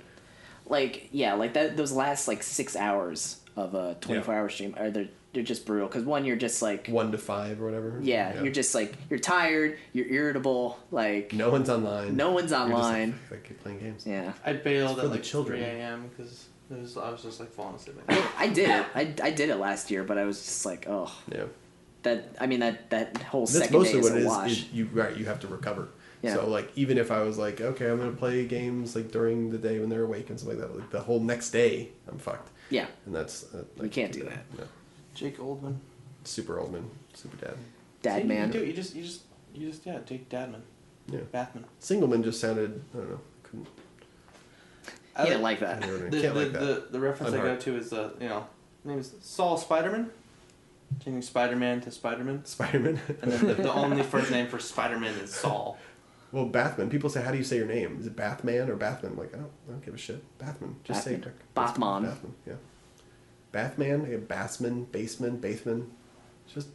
like 0.67 1.09
yeah 1.11 1.35
like 1.35 1.55
that 1.55 1.77
those 1.77 1.91
last 1.93 2.29
like 2.29 2.43
six 2.43 2.77
hours 2.77 3.41
of 3.57 3.75
a 3.75 3.97
24 4.01 4.35
hour 4.35 4.49
stream 4.49 4.75
are 4.79 4.91
they're 4.91 5.09
they're 5.33 5.43
just 5.43 5.65
brutal 5.65 5.87
because 5.89 6.05
one 6.05 6.25
you're 6.25 6.37
just 6.37 6.61
like 6.61 6.89
One 6.89 7.11
to 7.13 7.19
five 7.19 7.61
or 7.63 7.67
whatever. 7.67 8.01
yeah, 8.03 8.43
you're 8.43 8.53
just 8.53 8.75
like 8.75 8.95
you're 9.09 9.19
tired, 9.21 9.79
you're 9.93 10.07
irritable, 10.09 10.79
like 10.91 11.33
no 11.33 11.51
one's 11.51 11.71
online. 11.71 12.17
No 12.17 12.33
one's 12.33 12.51
You're 12.51 12.61
just 12.69 12.73
online. 12.73 13.15
like, 13.31 13.45
I 13.45 13.49
keep 13.49 13.63
playing 13.63 13.79
games. 13.79 14.05
yeah. 14.07 14.33
I 14.45 14.55
bailed 14.55 14.97
for 14.97 15.03
at 15.05 15.09
the 15.09 15.15
like 15.15 15.23
children. 15.23 15.61
3 15.61 15.69
a.m. 15.69 16.09
because 16.17 16.33
it 16.33 16.50
was 16.79 16.97
I 16.97 17.11
was 17.11 17.23
just 17.23 17.41
like 17.41 17.51
falling 17.53 17.77
asleep. 17.77 17.97
I, 18.09 18.25
I 18.39 18.49
did 18.49 18.69
it. 18.71 18.87
I, 18.95 19.15
I 19.23 19.31
did 19.31 19.51
it 19.51 19.57
last 19.57 19.91
year, 19.91 20.05
but 20.05 20.19
I 20.19 20.25
was 20.25 20.39
just 20.39 20.65
like, 20.67 20.87
oh, 20.89 21.11
Yeah. 21.33 21.45
that. 22.03 22.37
I 22.41 22.47
mean, 22.47 22.61
that 22.61 22.91
that 22.91 23.17
whole 23.23 23.43
That's 23.47 23.53
second 23.59 23.73
day 23.73 23.79
mostly 23.79 23.99
is 24.01 24.05
what 24.05 24.13
a 24.13 24.17
it 24.17 24.21
is. 24.21 24.27
wash. 24.27 24.51
Is 24.53 24.73
you 24.73 24.89
right? 24.93 25.17
You 25.17 25.25
have 25.27 25.41
to 25.41 25.49
recover. 25.49 25.89
Yeah. 26.23 26.35
So 26.35 26.49
like 26.49 26.71
even 26.77 26.99
if 26.99 27.11
I 27.11 27.23
was 27.23 27.39
like, 27.39 27.61
okay, 27.61 27.89
I'm 27.91 27.99
gonna 27.99 28.13
play 28.13 28.45
games 28.47 28.95
like 28.95 29.11
during 29.11 29.51
the 29.51 29.59
day 29.59 29.79
when 29.79 29.89
they're 29.89 30.05
awake 30.05 30.29
and 30.31 30.39
stuff 30.39 30.51
like 30.51 30.59
that, 30.59 30.77
like 30.79 30.91
the 30.91 31.01
whole 31.01 31.21
next 31.21 31.51
day 31.51 31.89
I'm 32.09 32.19
fucked. 32.19 32.51
yeah, 32.69 32.87
And 33.07 33.15
that's 33.15 33.53
uh, 33.55 33.65
You 33.77 33.83
like, 33.85 33.93
can't 33.93 34.13
do 34.13 34.25
that. 34.25 34.45
No. 34.59 34.65
Jake 35.15 35.39
Oldman. 35.39 35.77
Super 36.25 36.57
Oldman, 36.57 36.85
super 37.15 37.37
dad. 37.39 37.55
dad 38.03 38.23
See, 38.23 38.29
man. 38.29 38.53
You, 38.53 38.61
do, 38.61 38.67
you 38.67 38.73
just 38.75 38.95
you 38.95 39.03
just 39.03 39.23
you 39.55 39.71
just 39.71 39.87
yeah 39.87 39.99
Jake 40.05 40.29
Dadman. 40.29 40.61
Yeah. 41.09 41.21
Bathman. 41.33 41.65
Singleman 41.81 42.23
just 42.23 42.39
sounded. 42.41 42.85
I 42.95 42.99
don't 42.99 43.11
know. 43.11 43.21
Couldn't. 43.43 43.67
He 45.19 45.25
didn't 45.25 45.43
like 45.43 45.61
that. 45.61 45.81
The, 45.81 45.89
the, 45.89 46.33
like 46.33 46.53
that. 46.53 46.61
the, 46.61 46.87
the 46.91 47.01
reference 47.01 47.35
I 47.35 47.39
go 47.39 47.57
to 47.57 47.77
is 47.77 47.91
the 47.91 48.13
you 48.21 48.29
know 48.29 48.47
name 48.85 48.99
is 48.99 49.15
Saul 49.21 49.59
Spiderman, 49.59 50.09
changing 51.05 51.23
Spider-Man 51.23 51.81
to 51.83 51.91
Spider-Man, 51.91 52.45
Spider-Man. 52.45 53.01
and 53.23 53.33
then 53.33 53.47
the, 53.47 53.55
the 53.55 53.73
only 53.73 54.03
first 54.03 54.31
name 54.31 54.47
for 54.47 54.59
Spider-Man 54.59 55.15
is 55.17 55.35
Saul. 55.35 55.79
well, 56.33 56.47
Bathman. 56.49 56.91
People 56.91 57.11
say, 57.11 57.23
how 57.23 57.33
do 57.33 57.39
you 57.39 57.45
say 57.45 57.57
your 57.57 57.67
name? 57.67 57.99
Is 58.01 58.07
it 58.07 58.17
Bathman 58.17 58.69
or 58.69 58.77
Bathman? 58.77 59.13
I'm 59.13 59.19
like, 59.19 59.35
I 59.35 59.39
don't, 59.39 59.51
I 59.69 59.73
don't 59.73 59.85
give 59.85 59.95
a 59.95 59.99
shit. 59.99 60.23
Bathman. 60.39 60.75
Just 60.85 61.05
say 61.05 61.17
Bathman. 61.17 61.27
it. 61.27 61.55
Bathman. 61.55 62.03
Bathman. 62.05 62.33
Yeah. 62.47 62.55
Bathman. 63.53 64.11
Yeah, 64.11 64.19
Bassman. 64.19 64.87
Baseman. 64.87 65.41
Bathman. 65.41 65.87
Just, 66.53 66.69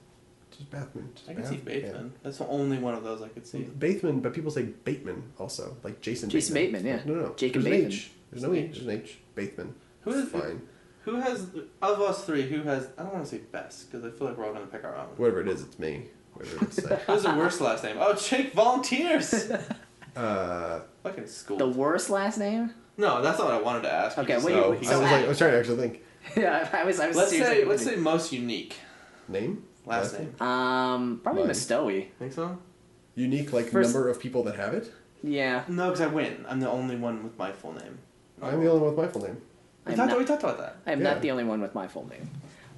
just 0.51 0.69
Bathman. 0.69 1.13
Just 1.15 1.29
I 1.29 1.33
can 1.33 1.45
see 1.45 1.55
Bathman. 1.55 1.65
Bateman. 1.65 2.13
That's 2.21 2.37
the 2.37 2.47
only 2.47 2.77
one 2.77 2.93
of 2.95 3.03
those 3.03 3.21
I 3.21 3.29
could 3.29 3.47
see. 3.47 3.59
Bathman, 3.59 4.21
but 4.21 4.33
people 4.33 4.51
say 4.51 4.63
Bateman 4.63 5.23
also, 5.39 5.77
like 5.83 6.01
Jason. 6.01 6.29
Jason 6.29 6.53
Bateman, 6.53 6.85
yeah. 6.85 6.99
No, 7.05 7.13
no, 7.13 7.21
no. 7.27 7.33
Jacob 7.35 7.63
There's 7.63 7.75
Bateman. 7.75 7.99
H. 8.35 8.41
There's 8.41 8.51
no 8.51 8.53
H. 8.57 8.71
There's 8.73 8.85
an 8.85 8.89
H. 9.01 9.17
Bateman. 9.35 9.75
Who 10.01 10.11
is 10.11 10.29
fine? 10.29 10.61
Who 11.03 11.15
has 11.17 11.47
of 11.81 12.01
us 12.01 12.25
three? 12.25 12.43
Who 12.43 12.61
has? 12.63 12.89
I 12.97 13.03
don't 13.03 13.13
want 13.13 13.25
to 13.25 13.31
say 13.31 13.37
best 13.51 13.91
because 13.91 14.05
I 14.05 14.15
feel 14.17 14.27
like 14.27 14.37
we're 14.37 14.45
all 14.47 14.53
gonna 14.53 14.65
pick 14.65 14.83
our 14.83 14.95
own. 14.95 15.07
Whatever 15.17 15.41
it 15.41 15.47
is, 15.47 15.61
it's 15.63 15.77
me. 15.79 16.05
Whatever 16.33 16.65
it 16.65 16.69
is. 16.69 16.75
say. 16.83 16.99
Who's 17.07 17.23
the 17.23 17.35
worst 17.35 17.61
last 17.61 17.83
name? 17.83 17.97
Oh, 17.99 18.13
Jake 18.15 18.53
Volunteers. 18.53 19.51
uh, 20.15 20.81
Fucking 21.03 21.27
school. 21.27 21.57
The 21.57 21.67
worst 21.67 22.09
last 22.09 22.37
name? 22.37 22.71
no, 22.97 23.21
that's 23.21 23.37
not 23.37 23.47
what 23.47 23.53
I 23.55 23.61
wanted 23.61 23.83
to 23.83 23.93
ask. 23.93 24.17
Okay, 24.17 24.33
just 24.33 24.43
what 24.45 24.49
do 24.51 24.55
know 24.55 24.71
you- 24.73 24.79
he 24.79 24.87
I 24.87 24.97
was 24.97 25.11
like, 25.11 25.25
I 25.25 25.27
was 25.27 25.37
trying 25.37 25.51
to 25.51 25.59
actually 25.59 25.77
think. 25.77 26.01
yeah, 26.37 26.69
I 26.73 26.83
was. 26.83 26.99
I 26.99 27.07
was. 27.07 27.17
let's 27.17 27.29
seriously 27.31 27.55
say 27.61 27.65
let's 27.65 27.83
say 27.83 27.95
most 27.97 28.31
unique 28.31 28.75
Name. 29.27 29.63
last 29.85 30.17
name. 30.19 30.33
Um, 30.41 31.19
probably 31.23 31.43
Mine. 31.43 31.51
Mastowi. 31.51 32.07
Think 32.19 32.33
so? 32.33 32.57
Unique, 33.15 33.53
like 33.53 33.67
First- 33.67 33.93
number 33.93 34.09
of 34.09 34.19
people 34.19 34.43
that 34.43 34.55
have 34.55 34.73
it. 34.73 34.91
Yeah. 35.23 35.63
No, 35.67 35.85
because 35.87 36.01
I 36.01 36.07
win. 36.07 36.45
I'm 36.49 36.59
the 36.59 36.69
only 36.69 36.95
one 36.95 37.23
with 37.23 37.37
my 37.37 37.51
full 37.51 37.73
name. 37.73 37.99
I'm 38.41 38.59
the 38.61 38.67
only 38.69 38.81
one 38.81 38.95
with 38.95 38.97
my 38.97 39.07
full 39.07 39.21
name. 39.23 39.41
We 39.85 39.91
I'm 39.91 39.97
talked, 39.97 40.09
not- 40.09 40.19
we 40.19 40.25
talked 40.25 40.43
about 40.43 40.57
that. 40.59 40.77
I'm 40.87 40.99
Yeah. 41.01 41.13
not 41.13 41.21
the 41.21 41.31
only 41.31 41.43
one 41.43 41.61
with 41.61 41.73
my 41.75 41.87
full 41.87 42.07
name. 42.07 42.29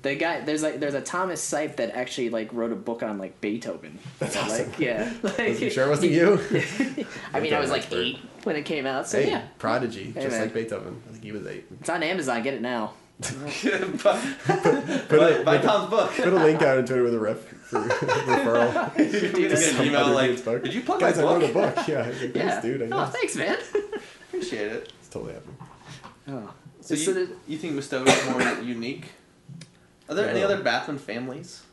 The 0.04 0.14
guy 0.16 0.42
there's 0.42 0.62
like 0.62 0.80
there's 0.80 0.94
a 0.94 1.02
Thomas 1.02 1.42
Sipe 1.44 1.78
that 1.78 1.92
actually 1.96 2.30
like 2.30 2.54
wrote 2.54 2.72
a 2.72 2.76
book 2.76 3.02
on 3.02 3.18
like 3.18 3.42
Beethoven. 3.42 3.98
That's 4.20 4.36
That, 4.36 4.44
awesome. 4.44 4.68
Like, 4.70 4.80
yeah. 4.80 5.12
Like, 5.24 5.38
Was 5.40 5.62
you 5.62 5.70
sure 5.72 5.86
it 5.88 5.90
wasn't 5.90 6.12
you? 6.12 6.40
I 7.34 7.40
mean, 7.40 7.54
I 7.54 7.60
was 7.60 7.72
like 7.72 7.82
expert. 7.84 7.98
eight 8.00 8.20
when 8.44 8.56
it 8.56 8.64
came 8.64 8.86
out, 8.86 9.08
so 9.08 9.20
hey, 9.22 9.30
yeah. 9.32 9.48
prodigy, 9.58 10.12
Hey, 10.12 10.22
just 10.22 10.30
man. 10.30 10.42
like 10.42 10.54
Beethoven. 10.54 11.02
I 11.08 11.12
think 11.14 11.24
he 11.24 11.32
was 11.32 11.48
eight. 11.48 11.66
It's 11.80 11.90
on 11.90 12.04
Amazon. 12.04 12.44
Get 12.44 12.54
it 12.54 12.62
now. 12.62 12.94
Put 13.22 14.04
buy, 14.04 14.20
a, 14.20 15.44
buy 15.44 15.58
put, 15.58 15.66
a, 15.66 15.68
Tom's 15.68 15.90
book. 15.90 16.12
put 16.12 16.28
a 16.28 16.36
link 16.36 16.62
out 16.62 16.78
on 16.78 16.86
Twitter 16.86 17.02
with 17.04 17.16
a 17.16 17.20
ref 17.20 17.38
for 17.40 17.82
referral. 17.82 18.98
You're 18.98 19.32
gonna 19.32 19.48
get 19.50 19.74
an 19.80 19.86
email 19.88 20.08
like, 20.14 20.46
book. 20.46 20.64
"Did 20.64 20.74
you 20.76 20.82
plug 20.82 21.00
Guys, 21.00 21.18
my 21.18 21.24
I 21.24 21.26
wrote 21.26 21.44
a 21.50 21.54
book. 21.54 21.76
Yeah, 21.88 22.04
thanks, 22.04 22.36
Yeah. 22.36 22.62
dude. 22.62 22.82
I 22.84 22.86
Oh, 22.86 22.90
guess. 23.06 23.14
thanks, 23.14 23.36
man. 23.36 23.58
Appreciate 24.28 24.72
it. 24.72 24.94
It's 25.08 25.14
totally 25.14 25.36
happening. 25.36 25.58
oh. 26.28 26.54
So 26.82 26.96
So 26.96 27.12
you, 27.12 27.26
the- 27.28 27.36
you 27.48 27.58
think 27.58 27.76
Mustoe 27.76 28.06
is 28.06 28.30
more 28.30 28.62
unique? 28.76 29.06
Are 30.10 30.16
there 30.16 30.30
any 30.30 30.42
No. 30.42 30.48
other 30.48 30.62
Bathman 30.62 30.98
families? 31.00 31.64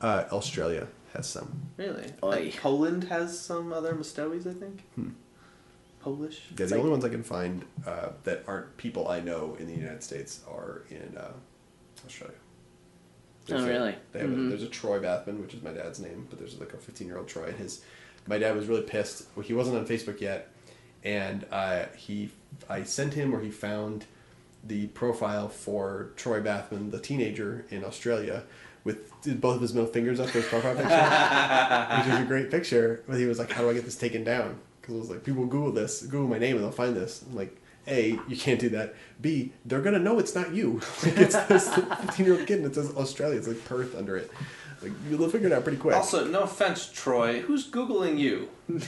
Uh, 0.00 0.24
Australia 0.30 0.86
has 1.12 1.28
some. 1.28 1.62
Really? 1.76 2.12
Like 2.22 2.56
Poland 2.58 3.04
has 3.04 3.36
some 3.38 3.72
other 3.72 3.92
Mustoes, 3.94 4.46
I 4.46 4.52
think. 4.54 4.84
Polish. 6.00 6.42
Yeah, 6.56 6.66
the 6.66 6.76
only 6.76 6.90
ones 6.90 7.04
I 7.04 7.08
can 7.08 7.24
find 7.24 7.64
uh, 7.84 8.10
that 8.22 8.44
aren't 8.46 8.76
people 8.76 9.08
I 9.08 9.18
know 9.20 9.56
in 9.58 9.66
the 9.66 9.74
United 9.74 10.02
States 10.04 10.40
are 10.48 10.82
in 10.90 11.16
uh, 11.18 11.32
Australia. 12.06 12.36
Oh, 13.50 13.56
a- 13.56 13.66
really? 13.66 13.96
They 14.12 14.20
have 14.20 14.30
a, 14.32 14.34
there's 14.34 14.62
a 14.62 14.68
Troy 14.68 15.00
Bathman, 15.00 15.40
which 15.42 15.54
is 15.54 15.62
my 15.62 15.72
dad's 15.72 15.98
name, 15.98 16.26
but 16.30 16.38
there's 16.38 16.58
like 16.60 16.72
a 16.72 16.78
15 16.78 17.06
year 17.08 17.18
old 17.18 17.26
Troy. 17.26 17.46
And 17.48 17.58
his, 17.58 17.82
my 18.28 18.38
dad 18.38 18.54
was 18.56 18.68
really 18.68 18.82
pissed. 18.82 19.24
Well, 19.34 19.44
he 19.44 19.54
wasn't 19.54 19.76
on 19.76 19.86
Facebook 19.86 20.20
yet, 20.20 20.50
and 21.04 21.44
uh, 21.50 21.86
he, 21.96 22.30
I 22.68 22.84
sent 22.84 23.14
him 23.14 23.34
or 23.34 23.40
he 23.40 23.50
found 23.50 24.06
the 24.64 24.86
profile 24.88 25.48
for 25.48 26.10
Troy 26.16 26.40
Bathman, 26.40 26.90
the 26.90 27.00
teenager 27.00 27.64
in 27.70 27.84
Australia, 27.84 28.44
with 28.84 29.10
both 29.40 29.56
of 29.56 29.62
his 29.62 29.74
middle 29.74 29.88
fingers 29.90 30.20
up 30.20 30.28
for 30.28 30.38
his 30.38 30.46
profile 30.46 30.74
picture, 30.74 31.96
which 31.98 32.14
is 32.14 32.20
a 32.20 32.26
great 32.26 32.50
picture. 32.50 33.02
But 33.08 33.18
he 33.18 33.26
was 33.26 33.38
like, 33.38 33.50
"How 33.50 33.62
do 33.62 33.70
I 33.70 33.74
get 33.74 33.84
this 33.84 33.96
taken 33.96 34.24
down?" 34.24 34.58
Because 34.80 34.94
I 34.94 34.98
was 34.98 35.10
like, 35.10 35.24
"People 35.24 35.46
Google 35.46 35.72
this, 35.72 36.02
Google 36.02 36.28
my 36.28 36.38
name, 36.38 36.56
and 36.56 36.64
they'll 36.64 36.72
find 36.72 36.96
this." 36.96 37.24
I'm 37.28 37.36
like. 37.36 37.56
A, 37.86 38.10
you 38.28 38.36
can't 38.36 38.60
do 38.60 38.68
that. 38.68 38.94
B, 39.22 39.52
they're 39.64 39.80
gonna 39.80 39.98
know 39.98 40.18
it's 40.18 40.34
not 40.34 40.52
you. 40.54 40.80
like 41.02 41.16
it's 41.16 41.34
this 41.46 41.74
15 41.74 42.26
year 42.26 42.36
old 42.36 42.46
kid 42.46 42.58
and 42.58 42.66
it 42.66 42.74
says 42.74 42.94
Australia. 42.94 43.38
It's 43.38 43.48
like 43.48 43.64
Perth 43.64 43.96
under 43.96 44.18
it. 44.18 44.30
Like 44.82 44.92
you'll 45.08 45.28
figure 45.28 45.48
it 45.48 45.52
out 45.52 45.62
pretty 45.62 45.78
quick. 45.78 45.96
Also, 45.96 46.26
no 46.26 46.40
offense, 46.42 46.90
Troy. 46.92 47.40
Who's 47.40 47.68
googling 47.68 48.18
you? 48.18 48.50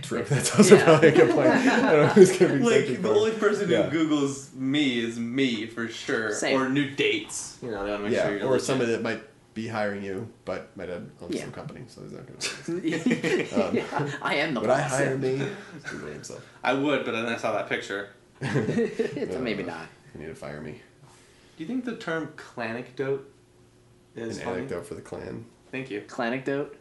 True. 0.00 0.24
That's 0.24 0.56
also 0.56 0.76
Yeah. 0.76 0.84
probably 0.84 1.08
a 1.08 1.12
good 1.12 1.30
point. 1.30 1.48
I 1.48 1.64
don't 1.64 1.82
know 1.82 2.06
who's 2.08 2.36
gonna 2.38 2.54
be 2.54 2.58
Like 2.60 2.74
searching 2.86 3.02
the 3.02 3.10
only 3.10 3.30
person 3.32 3.68
Yeah. 3.68 3.90
who 3.90 4.08
googles 4.08 4.54
me 4.54 5.00
is 5.04 5.18
me 5.18 5.66
for 5.66 5.86
sure, 5.88 6.32
Same. 6.32 6.58
or 6.60 6.68
new 6.70 6.88
dates. 6.90 7.58
You 7.62 7.70
know, 7.72 7.84
they 7.84 7.90
want 7.90 8.02
to 8.04 8.08
make 8.08 8.16
yeah, 8.16 8.24
sure 8.26 8.36
you're 8.38 8.46
or 8.46 8.52
legit. 8.52 8.64
somebody 8.66 8.92
that 8.92 9.02
might 9.02 9.22
be 9.54 9.68
hiring 9.68 10.02
you, 10.02 10.28
but 10.46 10.74
my 10.78 10.86
dad 10.86 11.10
owns 11.20 11.34
Yeah. 11.34 11.42
some 11.42 11.52
company, 11.52 11.82
so 11.88 12.00
he's 12.02 12.12
not 12.12 12.22
gonna. 12.26 12.38
Um, 13.68 13.76
yeah, 13.76 14.10
I 14.22 14.36
am 14.36 14.54
the 14.54 14.60
Would 14.60 14.70
I 14.70 14.80
boss. 14.80 14.90
hire 14.92 15.18
me? 15.18 15.36
He's 15.36 15.82
Googling 15.82 16.12
himself. 16.14 16.46
I 16.64 16.72
would, 16.72 17.04
but 17.04 17.12
then 17.12 17.26
I 17.26 17.36
saw 17.36 17.52
that 17.52 17.68
picture. 17.68 18.08
Maybe 18.40 19.62
not. 19.62 19.86
You 20.14 20.20
need 20.22 20.26
to 20.28 20.34
fire 20.34 20.60
me. 20.62 20.80
Do 21.56 21.64
you 21.64 21.66
think 21.66 21.84
the 21.84 21.96
term 21.96 22.32
clanecdote 22.36 23.30
An 24.16 24.22
is 24.22 24.40
funny? 24.40 24.58
anecdote 24.60 24.86
for 24.86 24.94
the 24.94 25.02
clan. 25.02 25.44
Thank 25.70 25.90
you. 25.90 26.00
Clanecdote? 26.08 26.76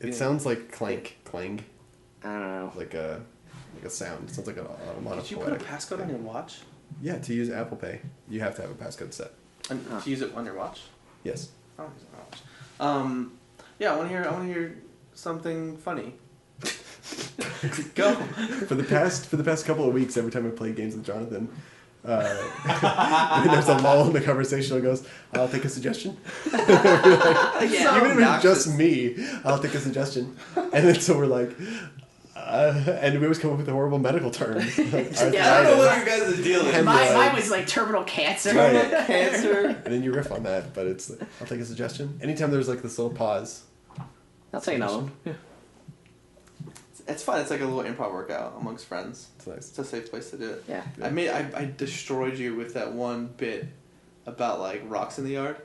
It 0.00 0.08
Yeah. 0.08 0.12
sounds 0.12 0.44
like 0.46 0.70
clank, 0.70 1.16
clang, 1.24 1.64
I 2.24 2.28
don't 2.32 2.40
know. 2.40 2.72
like 2.76 2.94
a 2.94 3.22
like 3.74 3.84
a 3.84 3.90
sound. 3.90 4.28
It 4.28 4.34
sounds 4.34 4.46
like 4.46 4.56
a, 4.56 4.64
a 4.64 5.16
Did 5.16 5.30
you 5.30 5.36
put 5.38 5.52
a 5.52 5.56
passcode 5.56 6.00
on 6.02 6.08
your 6.08 6.18
watch? 6.18 6.60
Yeah, 7.02 7.18
to 7.18 7.34
use 7.34 7.50
Apple 7.50 7.76
Pay, 7.76 8.00
you 8.28 8.40
have 8.40 8.54
to 8.56 8.62
have 8.62 8.70
a 8.70 8.74
passcode 8.74 9.12
set. 9.12 9.32
And 9.70 9.84
Huh. 9.90 10.00
to 10.00 10.10
use 10.10 10.22
it 10.22 10.34
on 10.34 10.44
your 10.44 10.54
watch? 10.54 10.82
Yes. 11.24 11.50
I 11.78 11.82
don't 11.82 11.92
use 11.94 12.02
it 12.04 12.08
on 12.12 12.18
my 12.18 12.24
watch. 12.24 13.02
Um, 13.04 13.32
yeah, 13.78 13.92
I 13.92 13.96
want 13.96 14.08
to 14.08 14.14
hear. 14.16 14.24
I 14.26 14.30
want 14.32 14.46
to 14.46 14.52
hear 14.52 14.76
something 15.14 15.76
funny. 15.76 16.14
Go. 17.94 18.14
for 18.66 18.74
the 18.74 18.84
past 18.84 19.26
for 19.26 19.36
the 19.36 19.44
past 19.44 19.66
couple 19.66 19.86
of 19.86 19.92
weeks, 19.94 20.16
every 20.16 20.30
time 20.30 20.46
I 20.46 20.50
play 20.50 20.72
games 20.72 20.94
with 20.94 21.04
Jonathan, 21.04 21.48
uh, 22.04 22.22
there's 23.50 23.68
a 23.68 23.78
lull 23.78 24.06
in 24.06 24.12
the 24.12 24.20
conversation. 24.20 24.76
He 24.76 24.82
goes, 24.82 25.06
"I'll 25.34 25.48
take 25.48 25.64
a 25.64 25.68
suggestion." 25.68 26.16
Yeah. 26.52 27.96
Even 27.98 28.10
if 28.12 28.18
it's 28.18 28.42
just 28.42 28.68
me, 28.76 29.16
I'll 29.44 29.58
take 29.58 29.74
a 29.74 29.80
suggestion. 29.80 30.36
And 30.56 30.88
then 30.88 31.00
so 31.00 31.16
we're 31.16 31.26
like, 31.26 31.50
uh, 32.36 32.98
and 33.00 33.18
we 33.18 33.24
always 33.26 33.38
come 33.38 33.50
up 33.50 33.56
with 33.56 33.66
the 33.66 33.72
horrible 33.72 33.98
medical 33.98 34.30
terms. 34.30 34.76
Like, 34.78 34.94
I 34.94 35.62
don't 35.62 35.64
know 35.64 35.78
what 35.78 35.98
you 35.98 36.04
guys' 36.04 36.42
deal 36.44 36.60
is. 36.66 36.74
Hem- 36.74 36.84
Mine, 36.84 37.14
mine 37.14 37.34
was 37.34 37.50
like 37.50 37.66
terminal 37.66 38.04
cancer. 38.04 38.54
Right. 38.54 39.06
Cancer. 39.06 39.68
And 39.84 39.94
then 39.94 40.02
you 40.02 40.12
riff 40.12 40.30
on 40.30 40.42
that, 40.44 40.74
but 40.74 40.86
it's 40.86 41.10
I'll 41.40 41.46
take 41.46 41.60
a 41.60 41.64
suggestion. 41.64 42.18
Anytime 42.22 42.50
there's 42.50 42.68
like 42.68 42.82
this 42.82 42.98
little 42.98 43.14
pause, 43.16 43.64
I'll 44.52 44.60
take 44.60 44.76
another 44.76 44.98
one. 44.98 45.12
It's 47.08 47.22
fun. 47.22 47.40
It's 47.40 47.50
like 47.50 47.60
a 47.60 47.64
little 47.66 47.82
improv 47.90 48.12
workout 48.12 48.54
amongst 48.60 48.86
friends. 48.86 49.28
it's 49.36 49.46
nice. 49.46 49.56
It's 49.70 49.78
a 49.78 49.84
safe 49.84 50.10
place 50.10 50.30
to 50.30 50.38
do 50.38 50.50
it. 50.50 50.64
Yeah. 50.68 50.82
I 51.02 51.10
made. 51.10 51.30
I, 51.30 51.48
I 51.56 51.72
destroyed 51.76 52.36
you 52.36 52.54
with 52.56 52.74
that 52.74 52.92
one 52.92 53.26
bit 53.36 53.66
about 54.26 54.58
like 54.60 54.82
rocks 54.86 55.18
in 55.18 55.24
the 55.24 55.32
yard. 55.32 55.56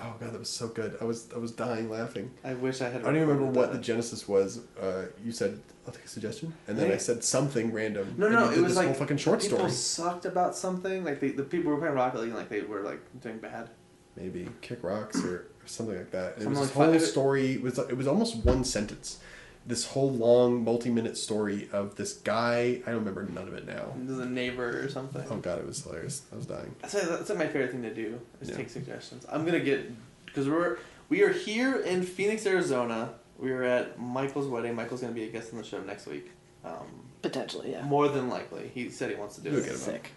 Oh 0.00 0.14
god, 0.18 0.32
that 0.32 0.38
was 0.38 0.48
so 0.48 0.68
good. 0.68 0.96
I 1.00 1.04
was 1.04 1.28
I 1.34 1.38
was 1.38 1.52
dying 1.52 1.90
laughing. 1.90 2.30
I 2.44 2.54
wish 2.54 2.80
I 2.80 2.88
had. 2.88 3.02
I 3.02 3.04
don't 3.04 3.16
even 3.16 3.28
remember 3.28 3.58
what 3.58 3.72
the 3.72 3.78
genesis 3.78 4.26
was. 4.26 4.60
Uh, 4.80 5.06
you 5.24 5.32
said 5.32 5.60
I'll 5.86 5.92
take 5.92 6.04
a 6.04 6.08
suggestion, 6.08 6.54
and 6.66 6.78
then 6.78 6.90
I 6.90 6.96
said 6.96 7.22
something 7.22 7.72
random. 7.72 8.14
No, 8.16 8.28
no, 8.28 8.50
it 8.50 8.58
was 8.58 8.68
this 8.68 8.76
like 8.76 8.86
whole 8.86 8.94
fucking 8.94 9.18
short 9.18 9.40
people 9.40 9.58
story. 9.58 9.70
sucked 9.70 10.24
about 10.24 10.56
something. 10.56 11.04
Like 11.04 11.20
they, 11.20 11.30
the 11.30 11.42
people 11.42 11.70
who 11.70 11.76
were 11.76 11.80
playing 11.80 11.94
Rocket 11.94 12.20
League, 12.20 12.34
like 12.34 12.48
they 12.48 12.62
were 12.62 12.80
like 12.80 13.00
doing 13.20 13.38
bad. 13.38 13.68
maybe 14.16 14.48
kick 14.60 14.82
rocks 14.82 15.22
or, 15.24 15.34
or 15.36 15.66
something 15.66 15.96
like 15.96 16.10
that. 16.12 16.34
And 16.34 16.42
it 16.42 16.44
Something 16.44 16.60
was 16.60 16.68
this 16.68 16.76
like 16.76 16.88
whole 16.90 16.98
story. 17.00 17.52
It 17.52 17.62
was 17.62 17.78
it 17.78 17.96
was 17.96 18.06
almost 18.06 18.36
one 18.36 18.64
sentence. 18.64 19.18
This 19.66 19.86
whole 19.86 20.10
long 20.10 20.64
multi-minute 20.64 21.16
story 21.16 21.68
of 21.72 21.94
this 21.96 22.14
guy. 22.14 22.80
I 22.86 22.90
don't 22.90 22.96
remember 23.04 23.22
none 23.24 23.46
of 23.48 23.54
it 23.54 23.66
now. 23.66 23.92
There's 23.96 24.18
a 24.18 24.26
neighbor 24.26 24.84
or 24.84 24.88
something. 24.88 25.24
Oh 25.30 25.36
god, 25.36 25.58
it 25.58 25.66
was 25.66 25.82
hilarious. 25.84 26.22
I 26.32 26.36
was 26.36 26.46
dying. 26.46 26.74
That's, 26.80 26.92
that's 26.94 27.28
like 27.28 27.38
my 27.38 27.46
favorite 27.46 27.70
thing 27.70 27.82
to 27.82 27.94
do 27.94 28.20
is 28.40 28.48
Yeah. 28.50 28.56
take 28.56 28.70
suggestions. 28.70 29.24
I'm 29.30 29.44
gonna 29.44 29.60
get 29.60 29.90
because 30.26 30.48
we're 30.48 30.78
we 31.08 31.22
are 31.22 31.32
here 31.32 31.76
in 31.80 32.02
Phoenix, 32.02 32.44
Arizona. 32.46 33.14
We 33.38 33.50
are 33.52 33.62
at 33.62 33.98
Michael's 34.00 34.46
wedding. 34.48 34.74
Michael's 34.74 35.00
gonna 35.00 35.12
be 35.12 35.24
a 35.24 35.28
guest 35.30 35.52
on 35.52 35.58
the 35.58 35.64
show 35.64 35.80
next 35.82 36.06
week. 36.06 36.30
Um, 36.64 37.08
Potentially, 37.22 37.72
yeah. 37.72 37.82
more 37.84 38.08
than 38.08 38.28
likely, 38.28 38.70
he 38.74 38.88
said 38.90 39.10
he 39.10 39.16
wants 39.16 39.36
to 39.36 39.42
do 39.42 39.50
We'll 39.50 39.60
it. 39.64 39.76
Sick. 39.76 40.10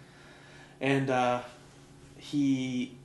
And 0.80 1.08
uh, 1.10 1.42
he. 2.18 2.96